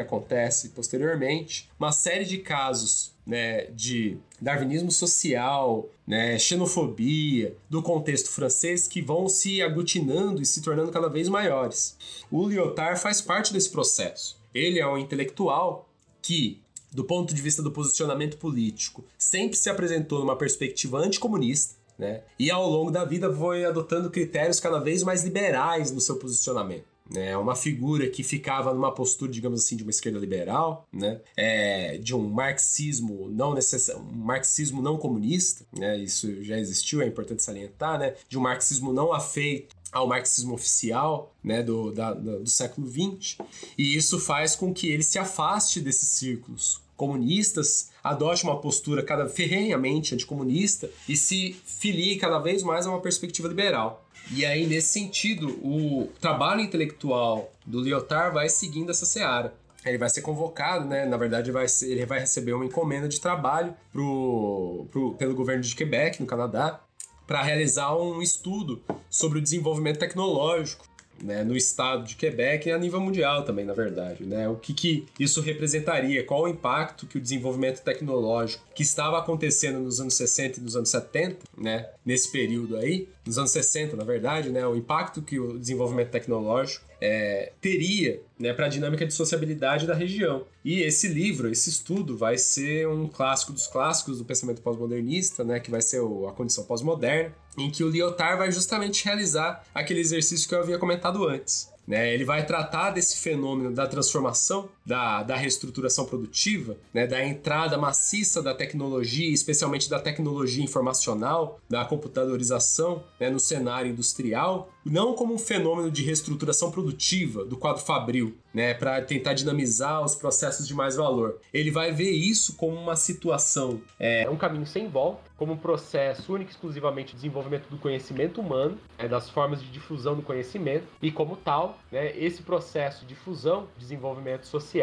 acontece 0.00 0.70
posteriormente, 0.70 1.68
uma 1.78 1.92
série 1.92 2.24
de 2.24 2.38
casos, 2.38 3.12
né, 3.26 3.66
de 3.66 4.16
darwinismo 4.40 4.90
social, 4.90 5.88
né, 6.06 6.38
xenofobia 6.38 7.54
do 7.68 7.82
contexto 7.82 8.30
francês 8.30 8.88
que 8.88 9.00
vão 9.00 9.28
se 9.28 9.62
aglutinando 9.62 10.42
e 10.42 10.46
se 10.46 10.62
tornando 10.62 10.90
cada 10.90 11.08
vez 11.08 11.28
maiores. 11.28 11.96
O 12.30 12.48
Lyotard 12.48 13.00
faz 13.00 13.20
parte 13.20 13.52
desse 13.52 13.70
processo. 13.70 14.40
Ele 14.52 14.80
é 14.80 14.86
um 14.86 14.98
intelectual 14.98 15.88
que 16.20 16.60
do 16.92 17.04
ponto 17.04 17.32
de 17.32 17.40
vista 17.40 17.62
do 17.62 17.70
posicionamento 17.70 18.36
político, 18.36 19.04
sempre 19.16 19.56
se 19.56 19.70
apresentou 19.70 20.18
numa 20.18 20.36
perspectiva 20.36 20.98
anticomunista, 20.98 21.76
né? 22.00 22.22
E 22.38 22.50
ao 22.50 22.68
longo 22.68 22.90
da 22.90 23.04
vida 23.04 23.32
foi 23.32 23.64
adotando 23.64 24.10
critérios 24.10 24.58
cada 24.58 24.80
vez 24.80 25.02
mais 25.02 25.22
liberais 25.22 25.92
no 25.92 26.00
seu 26.00 26.16
posicionamento. 26.16 26.88
É 27.14 27.36
uma 27.36 27.56
figura 27.56 28.08
que 28.08 28.22
ficava 28.22 28.72
numa 28.72 28.94
postura, 28.94 29.30
digamos 29.32 29.64
assim, 29.64 29.76
de 29.76 29.82
uma 29.82 29.90
esquerda 29.90 30.18
liberal, 30.18 30.86
né? 30.92 31.20
É, 31.36 31.98
de 31.98 32.14
um 32.14 32.28
marxismo 32.28 33.28
não 33.28 33.52
necess... 33.52 33.88
um 33.90 34.16
marxismo 34.16 34.80
não 34.80 34.96
comunista, 34.96 35.64
né? 35.76 35.98
Isso 35.98 36.42
já 36.42 36.56
existiu, 36.56 37.02
é 37.02 37.06
importante 37.06 37.42
salientar, 37.42 37.98
né? 37.98 38.14
De 38.28 38.38
um 38.38 38.40
marxismo 38.40 38.92
não 38.92 39.12
afeito 39.12 39.74
ao 39.92 40.06
marxismo 40.06 40.54
oficial 40.54 41.34
né, 41.42 41.64
do, 41.64 41.90
da, 41.90 42.14
do 42.14 42.48
século 42.48 42.88
XX, 42.88 43.38
e 43.76 43.96
isso 43.96 44.20
faz 44.20 44.54
com 44.54 44.72
que 44.72 44.88
ele 44.88 45.02
se 45.02 45.18
afaste 45.18 45.80
desses 45.80 46.10
círculos 46.10 46.80
comunistas, 47.00 47.90
adote 48.04 48.44
uma 48.44 48.60
postura 48.60 49.02
cada 49.02 49.26
ferrenhamente 49.26 50.14
anticomunista 50.14 50.90
e 51.08 51.16
se 51.16 51.58
filie 51.64 52.18
cada 52.18 52.38
vez 52.38 52.62
mais 52.62 52.86
a 52.86 52.90
uma 52.90 53.00
perspectiva 53.00 53.48
liberal. 53.48 54.06
E 54.30 54.44
aí, 54.44 54.66
nesse 54.66 54.88
sentido, 54.88 55.48
o 55.64 56.10
trabalho 56.20 56.60
intelectual 56.60 57.50
do 57.64 57.80
Lyotard 57.80 58.34
vai 58.34 58.50
seguindo 58.50 58.90
essa 58.90 59.06
seara. 59.06 59.54
Ele 59.82 59.96
vai 59.96 60.10
ser 60.10 60.20
convocado, 60.20 60.84
né? 60.84 61.06
Na 61.06 61.16
verdade, 61.16 61.50
vai 61.50 61.66
ser, 61.66 61.90
ele 61.90 62.04
vai 62.04 62.20
receber 62.20 62.52
uma 62.52 62.66
encomenda 62.66 63.08
de 63.08 63.18
trabalho 63.18 63.74
pro, 63.90 64.86
pro, 64.90 65.14
pelo 65.14 65.34
governo 65.34 65.62
de 65.62 65.74
Quebec, 65.74 66.20
no 66.20 66.26
Canadá, 66.26 66.80
para 67.26 67.42
realizar 67.42 67.96
um 67.96 68.20
estudo 68.20 68.82
sobre 69.08 69.38
o 69.38 69.42
desenvolvimento 69.42 70.00
tecnológico 70.00 70.86
né, 71.22 71.44
no 71.44 71.56
estado 71.56 72.04
de 72.04 72.16
Quebec 72.16 72.68
e 72.68 72.72
a 72.72 72.78
nível 72.78 73.00
mundial 73.00 73.44
também, 73.44 73.64
na 73.64 73.72
verdade. 73.72 74.24
Né? 74.24 74.48
O 74.48 74.56
que, 74.56 74.72
que 74.72 75.06
isso 75.18 75.40
representaria? 75.40 76.24
Qual 76.24 76.42
o 76.42 76.48
impacto 76.48 77.06
que 77.06 77.18
o 77.18 77.20
desenvolvimento 77.20 77.82
tecnológico 77.82 78.64
que 78.74 78.82
estava 78.82 79.18
acontecendo 79.18 79.80
nos 79.80 80.00
anos 80.00 80.14
60 80.14 80.60
e 80.60 80.62
nos 80.62 80.76
anos 80.76 80.90
70, 80.90 81.38
né, 81.56 81.88
nesse 82.04 82.30
período 82.30 82.76
aí, 82.76 83.08
nos 83.26 83.38
anos 83.38 83.50
60, 83.50 83.96
na 83.96 84.04
verdade, 84.04 84.50
né, 84.50 84.66
o 84.66 84.76
impacto 84.76 85.22
que 85.22 85.38
o 85.38 85.58
desenvolvimento 85.58 86.10
tecnológico 86.10 86.89
é, 87.00 87.52
teria 87.60 88.20
né, 88.38 88.52
para 88.52 88.66
a 88.66 88.68
dinâmica 88.68 89.06
de 89.06 89.14
sociabilidade 89.14 89.86
da 89.86 89.94
região. 89.94 90.44
E 90.64 90.82
esse 90.82 91.08
livro, 91.08 91.50
esse 91.50 91.70
estudo, 91.70 92.16
vai 92.16 92.36
ser 92.36 92.86
um 92.88 93.06
clássico 93.08 93.52
dos 93.52 93.66
clássicos 93.66 94.18
do 94.18 94.24
pensamento 94.24 94.60
pós-modernista, 94.60 95.42
né, 95.42 95.58
que 95.58 95.70
vai 95.70 95.80
ser 95.80 96.00
o, 96.00 96.28
a 96.28 96.32
condição 96.32 96.64
pós-moderna, 96.64 97.34
em 97.56 97.70
que 97.70 97.82
o 97.82 97.88
Lyotard 97.88 98.38
vai 98.38 98.52
justamente 98.52 99.04
realizar 99.04 99.64
aquele 99.74 100.00
exercício 100.00 100.48
que 100.48 100.54
eu 100.54 100.60
havia 100.60 100.78
comentado 100.78 101.26
antes. 101.26 101.70
Né? 101.86 102.14
Ele 102.14 102.24
vai 102.24 102.46
tratar 102.46 102.90
desse 102.90 103.18
fenômeno 103.18 103.72
da 103.72 103.86
transformação, 103.86 104.68
da, 104.90 105.22
da 105.22 105.36
reestruturação 105.36 106.04
produtiva, 106.04 106.76
né? 106.92 107.06
da 107.06 107.24
entrada 107.24 107.78
maciça 107.78 108.42
da 108.42 108.52
tecnologia, 108.52 109.32
especialmente 109.32 109.88
da 109.88 110.00
tecnologia 110.00 110.64
informacional, 110.64 111.60
da 111.68 111.84
computadorização 111.84 113.04
né? 113.20 113.30
no 113.30 113.38
cenário 113.38 113.88
industrial, 113.88 114.68
não 114.84 115.14
como 115.14 115.34
um 115.34 115.38
fenômeno 115.38 115.92
de 115.92 116.02
reestruturação 116.02 116.72
produtiva 116.72 117.44
do 117.44 117.56
quadro 117.56 117.82
fabril, 117.82 118.36
né, 118.52 118.74
para 118.74 119.00
tentar 119.02 119.34
dinamizar 119.34 120.02
os 120.04 120.14
processos 120.14 120.66
de 120.66 120.74
mais 120.74 120.96
valor. 120.96 121.38
Ele 121.52 121.70
vai 121.70 121.92
ver 121.92 122.10
isso 122.10 122.56
como 122.56 122.76
uma 122.76 122.96
situação, 122.96 123.80
é, 123.98 124.28
um 124.28 124.36
caminho 124.36 124.66
sem 124.66 124.88
volta, 124.88 125.30
como 125.36 125.52
um 125.52 125.56
processo 125.56 126.34
único 126.34 126.50
e 126.50 126.52
exclusivamente 126.52 127.10
de 127.10 127.16
desenvolvimento 127.16 127.68
do 127.68 127.78
conhecimento 127.78 128.40
humano, 128.40 128.76
é, 128.98 129.08
das 129.08 129.30
formas 129.30 129.62
de 129.62 129.70
difusão 129.70 130.14
do 130.14 130.22
conhecimento, 130.22 130.86
e 131.00 131.10
como 131.10 131.36
tal, 131.36 131.78
né, 131.90 132.16
esse 132.18 132.42
processo 132.42 133.06
de 133.06 133.14
fusão, 133.14 133.68
desenvolvimento 133.78 134.46
social, 134.46 134.79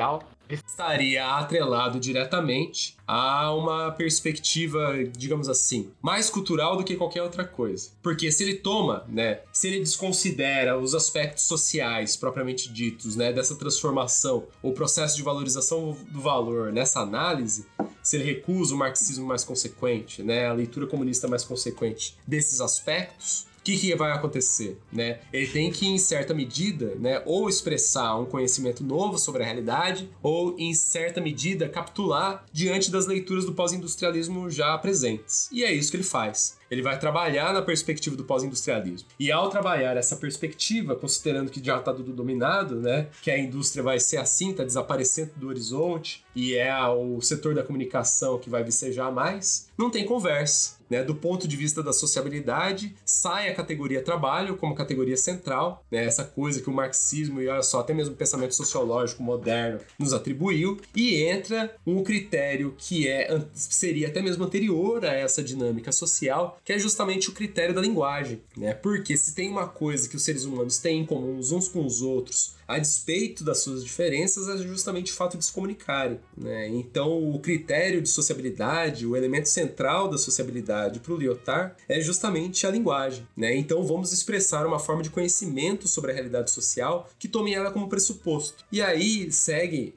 estaria 0.49 1.25
atrelado 1.25 1.99
diretamente 1.99 2.95
a 3.05 3.53
uma 3.53 3.91
perspectiva, 3.91 4.93
digamos 5.17 5.49
assim, 5.49 5.91
mais 6.01 6.29
cultural 6.29 6.77
do 6.77 6.83
que 6.83 6.95
qualquer 6.95 7.23
outra 7.23 7.43
coisa. 7.43 7.89
Porque 8.01 8.31
se 8.31 8.43
ele 8.43 8.55
toma, 8.55 9.05
né, 9.07 9.41
se 9.51 9.67
ele 9.67 9.79
desconsidera 9.79 10.77
os 10.77 10.93
aspectos 10.95 11.43
sociais 11.43 12.15
propriamente 12.15 12.71
ditos, 12.71 13.15
né, 13.15 13.31
dessa 13.33 13.55
transformação, 13.55 14.45
o 14.61 14.71
processo 14.71 15.15
de 15.15 15.23
valorização 15.23 15.97
do 16.09 16.21
valor 16.21 16.71
nessa 16.71 16.99
análise, 16.99 17.65
se 18.01 18.15
ele 18.15 18.25
recusa 18.25 18.73
o 18.73 18.77
marxismo 18.77 19.25
mais 19.25 19.43
consequente, 19.43 20.23
né, 20.23 20.47
a 20.47 20.53
leitura 20.53 20.87
comunista 20.87 21.27
mais 21.27 21.43
consequente 21.43 22.15
desses 22.25 22.61
aspectos, 22.61 23.47
que, 23.68 23.77
que 23.77 23.95
vai 23.95 24.14
acontecer, 24.14 24.77
né? 24.94 25.19
Ele 25.34 25.48
tem 25.48 25.69
que, 25.69 25.85
em 25.85 25.98
certa 25.98 26.34
medida, 26.34 26.95
né, 26.95 27.22
ou 27.26 27.49
expressar 27.49 28.15
um 28.15 28.26
conhecimento 28.26 28.81
novo 28.81 29.18
sobre 29.18 29.44
a 29.44 29.45
realidade, 29.45 30.10
ou, 30.23 30.56
em 30.57 30.73
certa 30.73 31.19
medida, 31.19 31.68
capitular 31.68 32.45
diante 32.53 32.89
das 32.89 33.07
leituras 33.07 33.44
do 33.44 33.52
pós-industrialismo 33.52 34.49
já 34.49 34.77
presentes. 34.77 35.49
E 35.52 35.65
é 35.65 35.73
isso 35.73 35.91
que 35.91 35.98
ele 35.98 36.03
faz. 36.03 36.57
Ele 36.72 36.81
vai 36.81 36.98
trabalhar 36.98 37.53
na 37.53 37.61
perspectiva 37.61 38.15
do 38.15 38.23
pós-industrialismo. 38.23 39.07
E 39.19 39.31
ao 39.31 39.49
trabalhar 39.49 39.98
essa 39.98 40.15
perspectiva, 40.15 40.95
considerando 40.95 41.52
que 41.52 41.64
já 41.64 41.77
está 41.77 41.94
tudo 41.94 42.14
dominado, 42.14 42.76
né, 42.76 43.07
que 43.22 43.30
a 43.30 43.38
indústria 43.38 43.84
vai 43.84 43.99
ser 43.99 44.18
assim, 44.18 44.52
está 44.52 44.64
desaparecendo 44.64 45.31
do 45.35 45.49
horizonte, 45.49 46.23
e 46.34 46.56
é 46.56 46.73
o 46.88 47.19
setor 47.22 47.53
da 47.53 47.64
comunicação 47.64 48.38
que 48.38 48.49
vai 48.49 48.64
vicejar 48.64 49.11
mais, 49.11 49.68
não 49.77 49.89
tem 49.89 50.06
conversa 50.06 50.76
né, 50.89 51.03
do 51.03 51.15
ponto 51.15 51.47
de 51.47 51.55
vista 51.55 51.84
da 51.84 51.93
sociabilidade, 51.93 52.95
sai 53.05 53.49
a 53.49 53.55
categoria 53.55 54.01
trabalho 54.01 54.57
como 54.57 54.76
categoria 54.76 55.18
central, 55.18 55.85
né, 55.91 56.05
essa 56.05 56.23
coisa 56.23 56.61
que 56.61 56.69
o 56.69 56.73
marxismo 56.73 57.41
e 57.41 57.47
olha 57.47 57.64
só, 57.64 57.80
até 57.80 57.93
mesmo 57.93 58.14
o 58.14 58.18
pensamento 58.18 58.55
sociológico 58.55 59.23
moderno 59.23 59.80
nos 59.97 60.14
atribuiu, 60.14 60.77
e 60.95 61.23
entra 61.23 61.76
um 61.85 62.03
critério 62.03 62.76
que 62.77 63.07
é 63.07 63.27
seria 63.53 64.07
até 64.07 64.22
mesmo 64.22 64.43
anterior 64.43 65.05
a 65.05 65.14
essa 65.14 65.43
dinâmica 65.43 65.91
social, 65.91 66.59
que 66.64 66.73
é 66.73 66.80
justamente 66.80 67.30
o 67.30 67.34
critério 67.34 67.73
da 67.73 67.81
linguagem, 67.81 68.41
né? 68.55 68.73
Porque 68.73 69.15
se 69.18 69.34
tem 69.34 69.49
uma 69.49 69.68
coisa 69.68 70.07
que 70.07 70.15
os 70.15 70.23
seres 70.23 70.45
humanos 70.45 70.77
têm 70.77 71.01
em 71.01 71.05
comum 71.05 71.38
uns 71.38 71.68
com 71.68 71.85
os 71.85 72.01
outros, 72.01 72.56
a 72.68 72.77
despeito 72.77 73.44
das 73.44 73.60
suas 73.60 73.84
diferenças, 73.84 74.48
é 74.49 74.57
justamente 74.57 75.11
o 75.11 75.15
fato 75.15 75.38
de 75.38 75.45
se 75.45 75.52
comunicarem. 75.52 76.19
Né? 76.38 76.68
Então, 76.69 77.31
o 77.31 77.39
critério 77.39 78.02
de 78.02 78.10
sociabilidade, 78.10 79.06
o 79.06 79.15
elemento 79.15 79.48
central 79.49 80.10
da 80.10 80.18
sociabilidade 80.18 80.99
para 80.99 81.14
o 81.14 81.18
Lyotard 81.18 81.76
é 81.88 82.02
justamente 82.02 82.68
a 82.68 82.72
linguagem. 82.72 83.27
Né? 83.35 83.56
Então, 83.56 83.84
vamos 83.84 84.11
expressar 84.11 84.65
uma 84.65 84.80
forma 84.80 85.02
de 85.02 85.10
conhecimento 85.10 85.88
sobre 85.88 86.11
a 86.11 86.14
realidade 86.14 86.52
social 86.52 87.10
que 87.18 87.27
tome 87.27 87.53
ela 87.53 87.72
como 87.72 87.88
pressuposto. 87.88 88.65
E 88.72 88.81
aí 88.81 89.31
segue, 89.31 89.95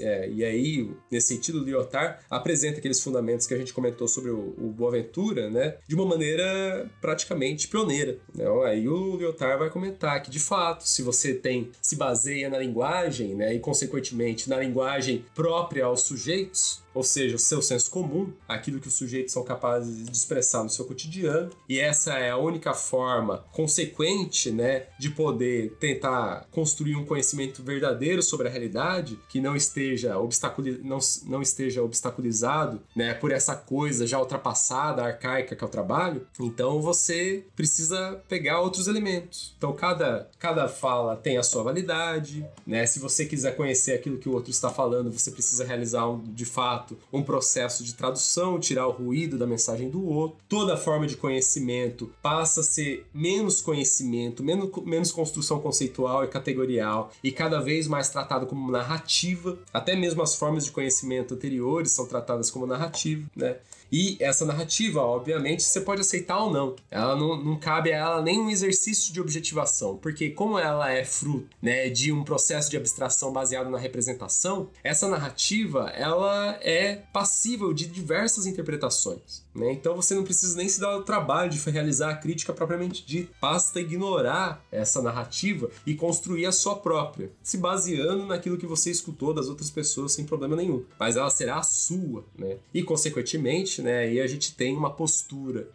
é, 0.00 0.28
e 0.28 0.44
aí, 0.44 0.90
nesse 1.10 1.28
sentido, 1.28 1.62
Lyotard 1.62 2.18
apresenta 2.28 2.78
aqueles 2.78 3.00
fundamentos 3.00 3.46
que 3.46 3.54
a 3.54 3.58
gente 3.58 3.72
comentou 3.72 4.08
sobre 4.08 4.30
o, 4.30 4.54
o 4.58 4.74
Boaventura, 4.76 5.50
né? 5.50 5.76
de 5.86 5.94
uma 5.94 6.04
maneira 6.04 6.90
praticamente 7.00 7.68
pioneira. 7.68 8.18
Né? 8.34 8.44
Aí 8.64 8.88
o 8.88 9.16
Lyotard 9.16 9.58
vai 9.58 9.70
comentar 9.70 10.22
que, 10.22 10.30
de 10.30 10.40
fato, 10.40 10.88
se 10.88 11.02
você 11.02 11.34
tem 11.34 11.70
se 11.80 11.96
baseia 12.08 12.48
na 12.48 12.58
linguagem, 12.58 13.34
né, 13.34 13.54
e 13.54 13.58
consequentemente 13.58 14.48
na 14.48 14.56
linguagem 14.56 15.24
própria 15.34 15.84
aos 15.84 16.02
sujeitos, 16.02 16.80
ou 16.98 17.04
seja, 17.04 17.36
o 17.36 17.38
seu 17.38 17.62
senso 17.62 17.88
comum, 17.92 18.32
aquilo 18.48 18.80
que 18.80 18.88
os 18.88 18.94
sujeitos 18.94 19.32
são 19.32 19.44
capazes 19.44 20.04
de 20.04 20.10
expressar 20.10 20.64
no 20.64 20.68
seu 20.68 20.84
cotidiano, 20.84 21.50
e 21.68 21.78
essa 21.78 22.14
é 22.14 22.30
a 22.30 22.36
única 22.36 22.74
forma 22.74 23.44
consequente, 23.52 24.50
né, 24.50 24.86
de 24.98 25.08
poder 25.08 25.76
tentar 25.78 26.48
construir 26.50 26.96
um 26.96 27.04
conhecimento 27.04 27.62
verdadeiro 27.62 28.20
sobre 28.20 28.48
a 28.48 28.50
realidade 28.50 29.16
que 29.28 29.40
não 29.40 29.54
esteja 29.54 30.18
obstaculi 30.18 30.80
não, 30.82 30.98
não 31.26 31.40
esteja 31.40 31.84
obstaculizado, 31.84 32.82
né, 32.96 33.14
por 33.14 33.30
essa 33.30 33.54
coisa 33.54 34.04
já 34.04 34.18
ultrapassada, 34.18 35.04
arcaica 35.04 35.54
que 35.54 35.62
é 35.62 35.66
o 35.66 35.70
trabalho. 35.70 36.26
Então 36.40 36.82
você 36.82 37.44
precisa 37.54 38.20
pegar 38.28 38.60
outros 38.60 38.88
elementos. 38.88 39.54
Então 39.56 39.72
cada 39.72 40.28
cada 40.36 40.66
fala 40.66 41.14
tem 41.14 41.38
a 41.38 41.44
sua 41.44 41.62
validade, 41.62 42.44
né? 42.66 42.84
Se 42.86 42.98
você 42.98 43.24
quiser 43.24 43.54
conhecer 43.56 43.92
aquilo 43.92 44.18
que 44.18 44.28
o 44.28 44.32
outro 44.32 44.50
está 44.50 44.70
falando, 44.70 45.12
você 45.12 45.30
precisa 45.30 45.64
realizar 45.64 46.08
um, 46.08 46.22
de 46.22 46.44
fato 46.44 46.87
fato 46.88 46.98
um 47.12 47.22
processo 47.22 47.84
de 47.84 47.94
tradução, 47.94 48.58
tirar 48.58 48.86
o 48.86 48.92
ruído 48.92 49.36
da 49.36 49.46
mensagem 49.46 49.90
do 49.90 50.06
outro. 50.06 50.38
Toda 50.48 50.76
forma 50.76 51.06
de 51.06 51.16
conhecimento 51.16 52.12
passa 52.22 52.60
a 52.60 52.64
ser 52.64 53.06
menos 53.12 53.60
conhecimento, 53.60 54.42
menos, 54.42 54.70
menos 54.84 55.12
construção 55.12 55.60
conceitual 55.60 56.24
e 56.24 56.28
categorial 56.28 57.10
e 57.22 57.30
cada 57.32 57.60
vez 57.60 57.86
mais 57.86 58.08
tratado 58.08 58.46
como 58.46 58.70
narrativa. 58.70 59.58
Até 59.72 59.94
mesmo 59.96 60.22
as 60.22 60.34
formas 60.34 60.64
de 60.64 60.70
conhecimento 60.70 61.34
anteriores 61.34 61.92
são 61.92 62.06
tratadas 62.06 62.50
como 62.50 62.66
narrativa, 62.66 63.28
né? 63.36 63.56
E 63.90 64.16
essa 64.20 64.44
narrativa, 64.44 65.00
obviamente, 65.00 65.62
você 65.62 65.80
pode 65.80 66.02
aceitar 66.02 66.38
ou 66.38 66.52
não. 66.52 66.76
Ela 66.90 67.16
não, 67.16 67.42
não 67.42 67.58
cabe 67.58 67.92
a 67.92 67.96
ela 67.96 68.22
nenhum 68.22 68.50
exercício 68.50 69.12
de 69.12 69.20
objetivação, 69.20 69.96
porque 69.96 70.30
como 70.30 70.58
ela 70.58 70.90
é 70.92 71.04
fruto 71.04 71.48
né, 71.60 71.88
de 71.88 72.12
um 72.12 72.22
processo 72.22 72.70
de 72.70 72.76
abstração 72.76 73.32
baseado 73.32 73.70
na 73.70 73.78
representação, 73.78 74.68
essa 74.84 75.08
narrativa 75.08 75.90
ela 75.96 76.58
é 76.60 76.77
passível 77.12 77.72
de 77.72 77.86
diversas 77.86 78.46
interpretações. 78.46 79.42
Né? 79.54 79.72
Então 79.72 79.96
você 79.96 80.14
não 80.14 80.24
precisa 80.24 80.56
nem 80.56 80.68
se 80.68 80.80
dar 80.80 80.96
o 80.96 81.02
trabalho 81.02 81.50
de 81.50 81.58
realizar 81.70 82.10
a 82.10 82.16
crítica 82.16 82.52
propriamente 82.52 83.04
dita. 83.04 83.32
Basta 83.40 83.80
ignorar 83.80 84.64
essa 84.70 85.02
narrativa 85.02 85.70
e 85.86 85.94
construir 85.94 86.46
a 86.46 86.52
sua 86.52 86.76
própria, 86.76 87.30
se 87.42 87.58
baseando 87.58 88.26
naquilo 88.26 88.58
que 88.58 88.66
você 88.66 88.90
escutou 88.90 89.34
das 89.34 89.48
outras 89.48 89.70
pessoas 89.70 90.12
sem 90.12 90.24
problema 90.24 90.56
nenhum. 90.56 90.84
Mas 90.98 91.16
ela 91.16 91.30
será 91.30 91.58
a 91.58 91.62
sua, 91.62 92.24
né? 92.38 92.56
E 92.72 92.82
consequentemente, 92.82 93.82
né, 93.82 94.00
aí 94.00 94.20
a 94.20 94.26
gente 94.26 94.54
tem 94.54 94.76
uma 94.76 94.90
postura 94.90 95.68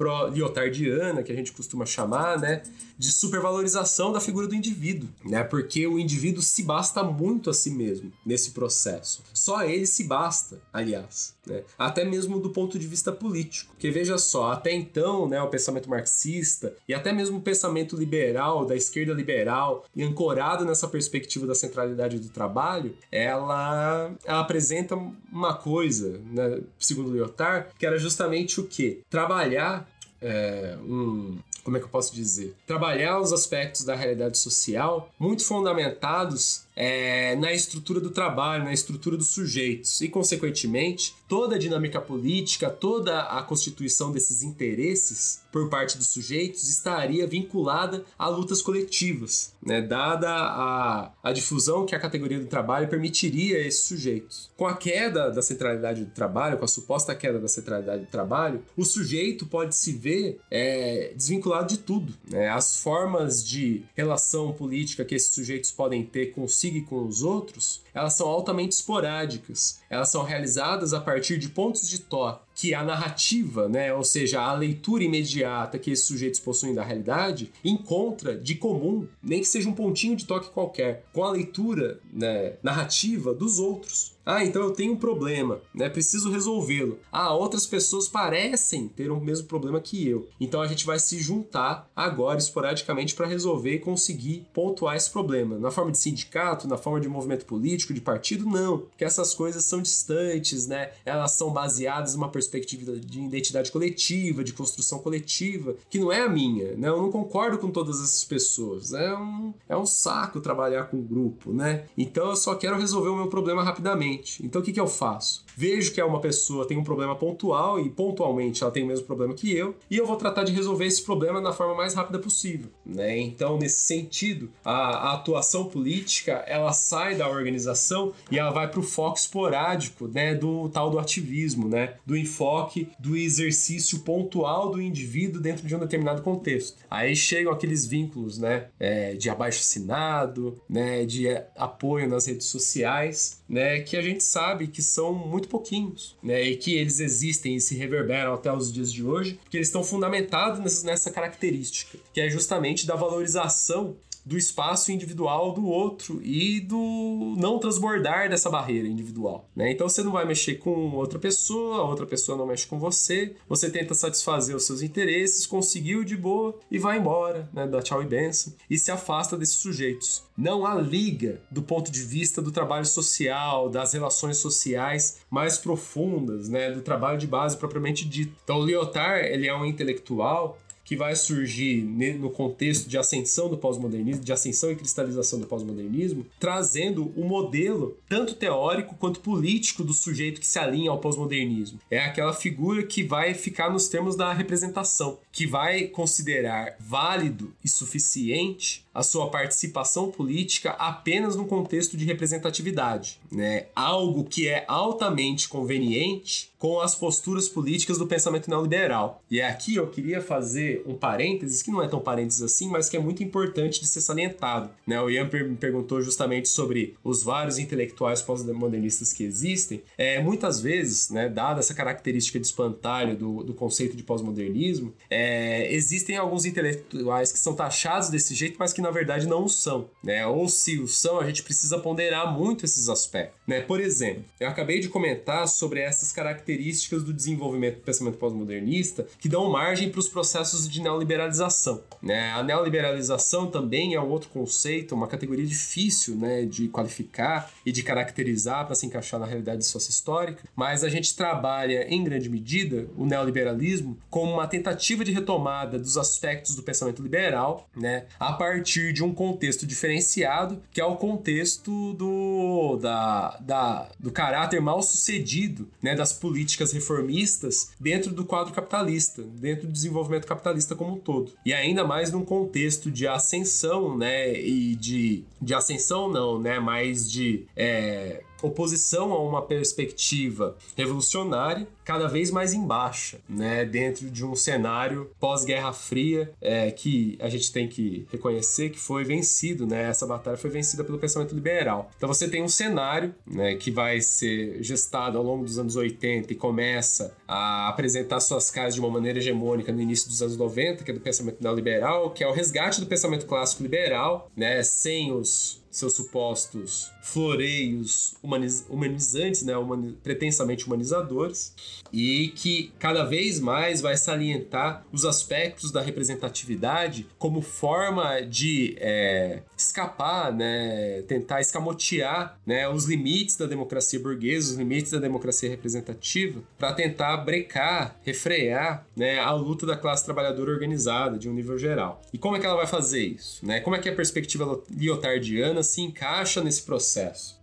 pro-liotardiana, 0.00 1.22
que 1.22 1.30
a 1.30 1.34
gente 1.34 1.52
costuma 1.52 1.84
chamar, 1.84 2.38
né, 2.38 2.62
de 2.96 3.12
supervalorização 3.12 4.10
da 4.10 4.20
figura 4.20 4.46
do 4.46 4.54
indivíduo, 4.54 5.10
né, 5.22 5.44
porque 5.44 5.86
o 5.86 5.98
indivíduo 5.98 6.40
se 6.40 6.62
basta 6.62 7.02
muito 7.02 7.50
a 7.50 7.54
si 7.54 7.70
mesmo 7.70 8.10
nesse 8.24 8.52
processo. 8.52 9.22
Só 9.34 9.62
ele 9.62 9.86
se 9.86 10.04
basta, 10.04 10.58
aliás, 10.72 11.34
né, 11.46 11.64
até 11.78 12.02
mesmo 12.02 12.40
do 12.40 12.48
ponto 12.48 12.78
de 12.78 12.86
vista 12.86 13.12
político. 13.12 13.74
Porque 13.74 13.90
veja 13.90 14.16
só, 14.16 14.52
até 14.52 14.72
então, 14.72 15.28
né, 15.28 15.42
o 15.42 15.48
pensamento 15.48 15.90
marxista 15.90 16.74
e 16.88 16.94
até 16.94 17.12
mesmo 17.12 17.36
o 17.36 17.42
pensamento 17.42 17.94
liberal, 17.94 18.64
da 18.64 18.74
esquerda 18.74 19.12
liberal, 19.12 19.84
e 19.94 20.02
ancorado 20.02 20.64
nessa 20.64 20.88
perspectiva 20.88 21.46
da 21.46 21.54
centralidade 21.54 22.18
do 22.18 22.30
trabalho, 22.30 22.96
ela, 23.12 24.12
ela 24.24 24.40
apresenta 24.40 24.94
uma 25.30 25.52
coisa, 25.54 26.18
né, 26.32 26.60
segundo 26.78 27.12
Lyotard, 27.12 27.68
que 27.78 27.84
era 27.84 27.98
justamente 27.98 28.60
o 28.60 28.66
que? 28.66 29.02
Trabalhar 29.10 29.89
é, 30.22 30.76
um, 30.82 31.38
como 31.62 31.76
é 31.76 31.80
que 31.80 31.86
eu 31.86 31.90
posso 31.90 32.14
dizer? 32.14 32.54
Trabalhar 32.66 33.20
os 33.20 33.32
aspectos 33.32 33.84
da 33.84 33.94
realidade 33.94 34.38
social 34.38 35.12
muito 35.18 35.44
fundamentados 35.44 36.64
é, 36.74 37.36
na 37.36 37.52
estrutura 37.52 38.00
do 38.00 38.10
trabalho, 38.10 38.64
na 38.64 38.72
estrutura 38.72 39.16
dos 39.16 39.28
sujeitos. 39.28 40.00
E, 40.00 40.08
consequentemente, 40.08 41.14
toda 41.28 41.56
a 41.56 41.58
dinâmica 41.58 42.00
política, 42.00 42.70
toda 42.70 43.20
a 43.22 43.42
constituição 43.42 44.10
desses 44.10 44.42
interesses 44.42 45.42
por 45.52 45.68
parte 45.68 45.98
dos 45.98 46.08
sujeitos 46.08 46.68
estaria 46.68 47.26
vinculada 47.26 48.04
a 48.18 48.28
lutas 48.28 48.62
coletivas, 48.62 49.52
né? 49.64 49.80
dada 49.82 50.28
a, 50.30 51.12
a 51.22 51.32
difusão 51.32 51.86
que 51.86 51.94
a 51.94 52.00
categoria 52.00 52.38
do 52.38 52.46
trabalho 52.46 52.88
permitiria 52.88 53.58
a 53.58 53.60
esses 53.60 53.84
sujeitos. 53.84 54.50
Com 54.56 54.66
a 54.66 54.76
queda 54.76 55.30
da 55.30 55.42
centralidade 55.42 56.04
do 56.04 56.10
trabalho, 56.10 56.58
com 56.58 56.64
a 56.64 56.68
suposta 56.68 57.14
queda 57.14 57.38
da 57.38 57.48
centralidade 57.48 58.04
do 58.04 58.10
trabalho, 58.10 58.62
o 58.76 58.84
sujeito 58.84 59.46
pode 59.46 59.74
se 59.74 59.92
ver 59.92 60.40
é, 60.50 61.12
desvinculado 61.14 61.68
de 61.68 61.78
tudo. 61.78 62.14
Né? 62.28 62.48
As 62.48 62.76
formas 62.76 63.46
de 63.46 63.82
relação 63.94 64.52
política 64.52 65.04
que 65.04 65.14
esses 65.14 65.34
sujeitos 65.34 65.70
podem 65.70 66.04
ter 66.04 66.32
consigo 66.32 66.78
e 66.78 66.82
com 66.82 67.06
os 67.06 67.22
outros, 67.22 67.82
elas 67.94 68.14
são 68.14 68.28
altamente 68.28 68.74
esporádicas. 68.74 69.80
Elas 69.88 70.08
são 70.08 70.22
realizadas 70.22 70.94
a 70.94 71.00
partir 71.00 71.38
de 71.38 71.48
pontos 71.48 71.88
de 71.88 71.98
toque 71.98 72.49
que 72.60 72.74
a 72.74 72.84
narrativa, 72.84 73.70
né, 73.70 73.90
ou 73.94 74.04
seja, 74.04 74.42
a 74.42 74.52
leitura 74.52 75.02
imediata 75.02 75.78
que 75.78 75.90
esses 75.90 76.04
sujeitos 76.04 76.38
possuem 76.38 76.74
da 76.74 76.84
realidade, 76.84 77.50
encontra 77.64 78.36
de 78.36 78.54
comum, 78.54 79.08
nem 79.22 79.40
que 79.40 79.46
seja 79.46 79.66
um 79.66 79.72
pontinho 79.72 80.14
de 80.14 80.26
toque 80.26 80.50
qualquer, 80.50 81.06
com 81.10 81.24
a 81.24 81.30
leitura 81.30 81.98
né, 82.12 82.56
narrativa 82.62 83.32
dos 83.32 83.58
outros. 83.58 84.12
Ah, 84.36 84.44
então 84.44 84.62
eu 84.62 84.72
tenho 84.72 84.92
um 84.92 84.96
problema, 84.96 85.60
né? 85.74 85.88
Preciso 85.88 86.30
resolvê-lo. 86.30 86.98
Ah, 87.10 87.34
outras 87.34 87.66
pessoas 87.66 88.08
parecem 88.08 88.88
ter 88.88 89.10
o 89.10 89.20
mesmo 89.20 89.46
problema 89.46 89.80
que 89.80 90.06
eu. 90.06 90.28
Então 90.40 90.60
a 90.60 90.66
gente 90.66 90.86
vai 90.86 90.98
se 90.98 91.18
juntar 91.18 91.90
agora 91.94 92.38
esporadicamente 92.38 93.14
para 93.14 93.26
resolver 93.26 93.74
e 93.74 93.78
conseguir 93.78 94.46
pontuar 94.52 94.96
esse 94.96 95.10
problema. 95.10 95.58
Na 95.58 95.70
forma 95.70 95.90
de 95.90 95.98
sindicato, 95.98 96.68
na 96.68 96.76
forma 96.76 97.00
de 97.00 97.08
movimento 97.08 97.46
político, 97.46 97.94
de 97.94 98.00
partido, 98.00 98.46
não. 98.46 98.86
Que 98.96 99.04
essas 99.04 99.34
coisas 99.34 99.64
são 99.64 99.82
distantes, 99.82 100.66
né? 100.66 100.92
Elas 101.04 101.32
são 101.32 101.52
baseadas 101.52 102.14
numa 102.14 102.28
perspectiva 102.28 102.70
perspectiva 102.70 102.96
de 102.98 103.20
identidade 103.20 103.72
coletiva, 103.72 104.44
de 104.44 104.52
construção 104.52 104.98
coletiva, 104.98 105.74
que 105.88 105.98
não 105.98 106.12
é 106.12 106.22
a 106.22 106.28
minha, 106.28 106.74
né? 106.76 106.88
Eu 106.88 106.98
não 106.98 107.10
concordo 107.10 107.58
com 107.58 107.70
todas 107.70 107.96
essas 107.96 108.24
pessoas. 108.24 108.92
É 108.92 109.14
um, 109.14 109.54
é 109.68 109.76
um 109.76 109.86
saco 109.86 110.40
trabalhar 110.40 110.84
com 110.84 111.00
grupo, 111.00 111.52
né? 111.52 111.84
Então 111.96 112.28
eu 112.30 112.36
só 112.36 112.54
quero 112.54 112.78
resolver 112.78 113.08
o 113.08 113.16
meu 113.16 113.28
problema 113.28 113.62
rapidamente. 113.62 114.19
Então 114.44 114.60
o 114.60 114.64
que, 114.64 114.72
que 114.72 114.80
eu 114.80 114.86
faço? 114.86 115.44
Vejo 115.56 115.92
que 115.92 116.00
é 116.00 116.04
uma 116.04 116.20
pessoa 116.20 116.66
tem 116.66 116.76
um 116.76 116.84
problema 116.84 117.14
pontual 117.14 117.80
e 117.80 117.88
pontualmente 117.90 118.62
ela 118.62 118.72
tem 118.72 118.82
o 118.82 118.86
mesmo 118.86 119.06
problema 119.06 119.34
que 119.34 119.54
eu, 119.54 119.74
e 119.90 119.96
eu 119.96 120.06
vou 120.06 120.16
tratar 120.16 120.44
de 120.44 120.52
resolver 120.52 120.86
esse 120.86 121.02
problema 121.02 121.40
da 121.40 121.52
forma 121.52 121.74
mais 121.74 121.94
rápida 121.94 122.18
possível, 122.18 122.70
né? 122.84 123.18
Então, 123.18 123.58
nesse 123.58 123.80
sentido, 123.80 124.50
a, 124.64 125.10
a 125.10 125.14
atuação 125.14 125.64
política, 125.64 126.44
ela 126.46 126.72
sai 126.72 127.14
da 127.14 127.28
organização 127.28 128.12
e 128.30 128.38
ela 128.38 128.50
vai 128.50 128.68
para 128.68 128.80
o 128.80 128.82
foco 128.82 129.18
esporádico, 129.18 130.08
né, 130.08 130.34
do 130.34 130.68
tal 130.68 130.90
do 130.90 130.98
ativismo, 130.98 131.68
né, 131.68 131.94
do 132.06 132.16
enfoque 132.16 132.88
do 132.98 133.16
exercício 133.16 134.00
pontual 134.00 134.70
do 134.70 134.80
indivíduo 134.80 135.40
dentro 135.40 135.66
de 135.66 135.74
um 135.74 135.78
determinado 135.78 136.22
contexto. 136.22 136.78
Aí 136.90 137.14
chegam 137.14 137.52
aqueles 137.52 137.86
vínculos, 137.86 138.38
né, 138.38 138.66
é, 138.78 139.14
de 139.14 139.28
abaixo 139.28 139.60
assinado, 139.60 140.60
né, 140.68 141.04
de 141.04 141.28
apoio 141.56 142.08
nas 142.08 142.26
redes 142.26 142.46
sociais, 142.46 143.42
né, 143.48 143.80
que 143.80 143.96
a 143.96 144.02
gente 144.02 144.22
sabe 144.22 144.66
que 144.68 144.80
são 144.80 145.12
muito 145.12 145.48
pouquinhos, 145.50 146.16
né? 146.22 146.42
E 146.42 146.56
que 146.56 146.74
eles 146.74 147.00
existem 147.00 147.56
e 147.56 147.60
se 147.60 147.76
reverberam 147.76 148.32
até 148.32 148.50
os 148.52 148.72
dias 148.72 148.92
de 148.92 149.04
hoje, 149.04 149.38
porque 149.42 149.56
eles 149.56 149.68
estão 149.68 149.84
fundamentados 149.84 150.82
nessa 150.82 151.10
característica, 151.10 151.98
que 152.14 152.20
é 152.20 152.30
justamente 152.30 152.86
da 152.86 152.94
valorização 152.94 153.96
do 154.24 154.36
espaço 154.36 154.92
individual 154.92 155.52
do 155.52 155.66
outro 155.66 156.20
e 156.22 156.60
do 156.60 157.34
não 157.38 157.58
transbordar 157.58 158.28
dessa 158.28 158.50
barreira 158.50 158.88
individual. 158.88 159.48
Né? 159.54 159.72
Então 159.72 159.88
você 159.88 160.02
não 160.02 160.12
vai 160.12 160.24
mexer 160.24 160.56
com 160.56 160.92
outra 160.92 161.18
pessoa, 161.18 161.78
a 161.78 161.84
outra 161.84 162.06
pessoa 162.06 162.36
não 162.36 162.46
mexe 162.46 162.66
com 162.66 162.78
você, 162.78 163.34
você 163.48 163.70
tenta 163.70 163.94
satisfazer 163.94 164.54
os 164.54 164.64
seus 164.64 164.82
interesses, 164.82 165.46
conseguiu 165.46 166.04
de 166.04 166.16
boa 166.16 166.58
e 166.70 166.78
vai 166.78 166.98
embora, 166.98 167.48
né? 167.52 167.66
dá 167.66 167.80
tchau 167.82 168.02
e 168.02 168.06
benção, 168.06 168.52
e 168.68 168.78
se 168.78 168.90
afasta 168.90 169.36
desses 169.36 169.56
sujeitos. 169.56 170.22
Não 170.36 170.64
há 170.64 170.74
liga 170.74 171.40
do 171.50 171.62
ponto 171.62 171.90
de 171.90 172.02
vista 172.02 172.40
do 172.40 172.50
trabalho 172.50 172.86
social, 172.86 173.68
das 173.68 173.92
relações 173.92 174.38
sociais 174.38 175.18
mais 175.30 175.58
profundas, 175.58 176.48
né? 176.48 176.70
do 176.70 176.80
trabalho 176.82 177.18
de 177.18 177.26
base 177.26 177.56
propriamente 177.56 178.08
dito. 178.08 178.34
Então 178.44 178.64
Lyotard 178.64 179.26
ele 179.26 179.46
é 179.46 179.54
um 179.54 179.64
intelectual 179.64 180.58
que 180.90 180.96
vai 180.96 181.14
surgir 181.14 181.84
no 182.18 182.30
contexto 182.30 182.88
de 182.88 182.98
ascensão 182.98 183.48
do 183.48 183.56
pós-modernismo, 183.56 184.24
de 184.24 184.32
ascensão 184.32 184.72
e 184.72 184.74
cristalização 184.74 185.38
do 185.38 185.46
pós-modernismo, 185.46 186.26
trazendo 186.40 187.12
o 187.14 187.22
um 187.22 187.28
modelo 187.28 187.96
tanto 188.08 188.34
teórico 188.34 188.96
quanto 188.96 189.20
político 189.20 189.84
do 189.84 189.92
sujeito 189.92 190.40
que 190.40 190.46
se 190.48 190.58
alinha 190.58 190.90
ao 190.90 190.98
pós-modernismo. 190.98 191.78
É 191.88 192.00
aquela 192.00 192.32
figura 192.32 192.82
que 192.82 193.04
vai 193.04 193.34
ficar 193.34 193.70
nos 193.70 193.86
termos 193.86 194.16
da 194.16 194.32
representação, 194.32 195.20
que 195.30 195.46
vai 195.46 195.84
considerar 195.84 196.74
válido 196.80 197.54
e 197.64 197.68
suficiente 197.68 198.84
a 198.94 199.02
sua 199.02 199.30
participação 199.30 200.10
política 200.10 200.70
apenas 200.70 201.36
no 201.36 201.46
contexto 201.46 201.96
de 201.96 202.04
representatividade, 202.04 203.20
né? 203.30 203.66
Algo 203.74 204.24
que 204.24 204.48
é 204.48 204.64
altamente 204.66 205.48
conveniente 205.48 206.50
com 206.60 206.78
as 206.78 206.94
posturas 206.94 207.48
políticas 207.48 207.96
do 207.96 208.06
pensamento 208.06 208.50
neoliberal. 208.50 209.24
E 209.30 209.40
aqui 209.40 209.76
eu 209.76 209.86
queria 209.86 210.20
fazer 210.20 210.84
um 210.86 210.94
parênteses, 210.94 211.62
que 211.62 211.70
não 211.70 211.82
é 211.82 211.88
tão 211.88 211.98
parênteses 211.98 212.42
assim, 212.42 212.68
mas 212.68 212.88
que 212.88 212.96
é 212.98 213.00
muito 213.00 213.22
importante 213.22 213.80
de 213.80 213.86
ser 213.86 214.02
salientado. 214.02 214.70
Né? 214.86 215.00
O 215.00 215.08
Ian 215.08 215.24
me 215.24 215.56
perguntou 215.56 216.02
justamente 216.02 216.50
sobre 216.50 216.96
os 217.02 217.22
vários 217.22 217.58
intelectuais 217.58 218.20
pós-modernistas 218.20 219.10
que 219.10 219.24
existem. 219.24 219.82
É, 219.96 220.22
muitas 220.22 220.60
vezes, 220.60 221.08
né, 221.08 221.30
dada 221.30 221.60
essa 221.60 221.72
característica 221.72 222.38
de 222.38 222.46
espantalho 222.46 223.16
do, 223.16 223.42
do 223.42 223.54
conceito 223.54 223.96
de 223.96 224.02
pós-modernismo, 224.02 224.92
é, 225.08 225.72
existem 225.72 226.18
alguns 226.18 226.44
intelectuais 226.44 227.32
que 227.32 227.38
são 227.38 227.54
taxados 227.54 228.10
desse 228.10 228.34
jeito, 228.34 228.56
mas 228.58 228.74
que 228.74 228.79
que 228.80 228.82
na 228.82 228.90
verdade 228.90 229.28
não 229.28 229.46
são, 229.46 229.90
né? 230.02 230.26
Ou 230.26 230.48
se 230.48 230.78
o 230.78 230.88
são, 230.88 231.20
a 231.20 231.26
gente 231.26 231.42
precisa 231.42 231.78
ponderar 231.78 232.32
muito 232.32 232.64
esses 232.64 232.88
aspectos, 232.88 233.38
né? 233.46 233.60
Por 233.60 233.78
exemplo, 233.78 234.24
eu 234.40 234.48
acabei 234.48 234.80
de 234.80 234.88
comentar 234.88 235.46
sobre 235.46 235.80
essas 235.80 236.10
características 236.10 237.04
do 237.04 237.12
desenvolvimento 237.12 237.76
do 237.76 237.82
pensamento 237.82 238.16
pós-modernista 238.16 239.06
que 239.20 239.28
dão 239.28 239.50
margem 239.50 239.90
para 239.90 240.00
os 240.00 240.08
processos 240.08 240.68
de 240.68 240.80
neoliberalização, 240.80 241.82
né? 242.02 242.32
A 242.32 242.42
neoliberalização 242.42 243.46
também 243.46 243.94
é 243.94 244.00
um 244.00 244.08
outro 244.08 244.30
conceito, 244.30 244.94
uma 244.94 245.06
categoria 245.06 245.46
difícil, 245.46 246.16
né, 246.16 246.44
de 246.44 246.68
qualificar 246.68 247.50
e 247.66 247.70
de 247.70 247.82
caracterizar 247.82 248.64
para 248.64 248.74
se 248.74 248.86
encaixar 248.86 249.20
na 249.20 249.26
realidade 249.26 249.64
sociohistórica, 249.66 250.42
mas 250.56 250.82
a 250.82 250.88
gente 250.88 251.14
trabalha 251.14 251.86
em 251.88 252.02
grande 252.02 252.30
medida 252.30 252.86
o 252.96 253.04
neoliberalismo 253.04 253.98
como 254.08 254.32
uma 254.32 254.46
tentativa 254.46 255.04
de 255.04 255.12
retomada 255.12 255.78
dos 255.78 255.98
aspectos 255.98 256.54
do 256.54 256.62
pensamento 256.62 257.02
liberal, 257.02 257.68
né, 257.76 258.06
a 258.18 258.32
partir 258.32 258.69
partir 258.70 258.92
de 258.92 259.02
um 259.02 259.12
contexto 259.12 259.66
diferenciado, 259.66 260.62
que 260.72 260.80
é 260.80 260.84
o 260.84 260.94
contexto 260.94 261.92
do, 261.94 262.76
da, 262.76 263.36
da, 263.40 263.88
do 263.98 264.12
caráter 264.12 264.60
mal 264.60 264.80
sucedido 264.80 265.68
né, 265.82 265.96
das 265.96 266.12
políticas 266.12 266.72
reformistas 266.72 267.72
dentro 267.80 268.12
do 268.12 268.24
quadro 268.24 268.54
capitalista, 268.54 269.22
dentro 269.22 269.66
do 269.66 269.72
desenvolvimento 269.72 270.24
capitalista 270.24 270.76
como 270.76 270.94
um 270.94 270.98
todo. 270.98 271.32
E 271.44 271.52
ainda 271.52 271.84
mais 271.84 272.12
num 272.12 272.24
contexto 272.24 272.92
de 272.92 273.08
ascensão, 273.08 273.98
né, 273.98 274.40
e 274.40 274.76
de, 274.76 275.24
de 275.42 275.52
ascensão 275.52 276.08
não, 276.08 276.38
né, 276.40 276.60
mas 276.60 277.10
de 277.10 277.46
é, 277.56 278.22
oposição 278.42 279.12
a 279.12 279.22
uma 279.22 279.42
perspectiva 279.42 280.56
revolucionária 280.76 281.66
cada 281.84 282.06
vez 282.06 282.30
mais 282.30 282.52
em 282.52 282.64
baixa, 282.64 283.18
né, 283.28 283.64
dentro 283.64 284.08
de 284.10 284.24
um 284.24 284.36
cenário 284.36 285.10
pós-Guerra 285.18 285.72
Fria 285.72 286.32
é, 286.40 286.70
que 286.70 287.18
a 287.20 287.28
gente 287.28 287.52
tem 287.52 287.68
que 287.68 288.06
reconhecer 288.12 288.70
que 288.70 288.78
foi 288.78 289.02
vencido, 289.02 289.66
né, 289.66 289.88
essa 289.88 290.06
batalha 290.06 290.36
foi 290.36 290.50
vencida 290.50 290.84
pelo 290.84 290.98
pensamento 290.98 291.34
liberal. 291.34 291.90
Então 291.96 292.08
você 292.08 292.28
tem 292.28 292.42
um 292.42 292.48
cenário 292.48 293.12
né, 293.26 293.56
que 293.56 293.70
vai 293.70 294.00
ser 294.00 294.62
gestado 294.62 295.18
ao 295.18 295.24
longo 295.24 295.44
dos 295.44 295.58
anos 295.58 295.74
80 295.74 296.32
e 296.32 296.36
começa 296.36 297.12
a 297.26 297.68
apresentar 297.68 298.20
suas 298.20 298.50
caras 298.50 298.74
de 298.74 298.80
uma 298.80 298.90
maneira 298.90 299.18
hegemônica 299.18 299.72
no 299.72 299.80
início 299.80 300.08
dos 300.08 300.22
anos 300.22 300.36
90, 300.36 300.84
que 300.84 300.90
é 300.90 300.94
do 300.94 301.00
pensamento 301.00 301.42
neoliberal, 301.42 302.10
que 302.10 302.22
é 302.22 302.28
o 302.28 302.32
resgate 302.32 302.80
do 302.80 302.86
pensamento 302.86 303.26
clássico 303.26 303.62
liberal, 303.62 304.30
né, 304.36 304.62
sem 304.62 305.12
os 305.12 305.60
seus 305.70 305.94
supostos 305.94 306.90
floreios 307.00 308.14
humaniz 308.22 308.66
humanizantes, 308.68 309.42
né, 309.42 309.56
humani 309.56 309.96
pretensamente 310.02 310.66
humanizadores, 310.66 311.54
e 311.92 312.28
que 312.28 312.72
cada 312.78 313.04
vez 313.04 313.40
mais 313.40 313.80
vai 313.80 313.96
salientar 313.96 314.84
os 314.92 315.04
aspectos 315.04 315.72
da 315.72 315.80
representatividade 315.80 317.06
como 317.18 317.42
forma 317.42 318.20
de 318.20 318.76
é, 318.78 319.42
escapar, 319.56 320.32
né, 320.32 321.02
tentar 321.08 321.40
escamotear 321.40 322.38
né, 322.46 322.68
os 322.68 322.84
limites 322.84 323.36
da 323.36 323.46
democracia 323.46 323.98
burguesa, 323.98 324.52
os 324.52 324.58
limites 324.58 324.92
da 324.92 324.98
democracia 324.98 325.48
representativa, 325.48 326.42
para 326.58 326.72
tentar 326.72 327.16
brecar, 327.18 327.98
refrear 328.02 328.86
né, 328.96 329.18
a 329.18 329.32
luta 329.32 329.66
da 329.66 329.76
classe 329.76 330.04
trabalhadora 330.04 330.50
organizada 330.50 331.18
de 331.18 331.28
um 331.28 331.32
nível 331.32 331.58
geral. 331.58 332.00
E 332.12 332.18
como 332.18 332.36
é 332.36 332.40
que 332.40 332.46
ela 332.46 332.56
vai 332.56 332.66
fazer 332.66 333.04
isso? 333.04 333.44
Né? 333.44 333.60
Como 333.60 333.74
é 333.74 333.78
que 333.78 333.88
a 333.88 333.94
perspectiva 333.94 334.60
liotardiana 334.70 335.62
se 335.62 335.80
encaixa 335.80 336.42
nesse 336.42 336.62
processo? 336.62 336.89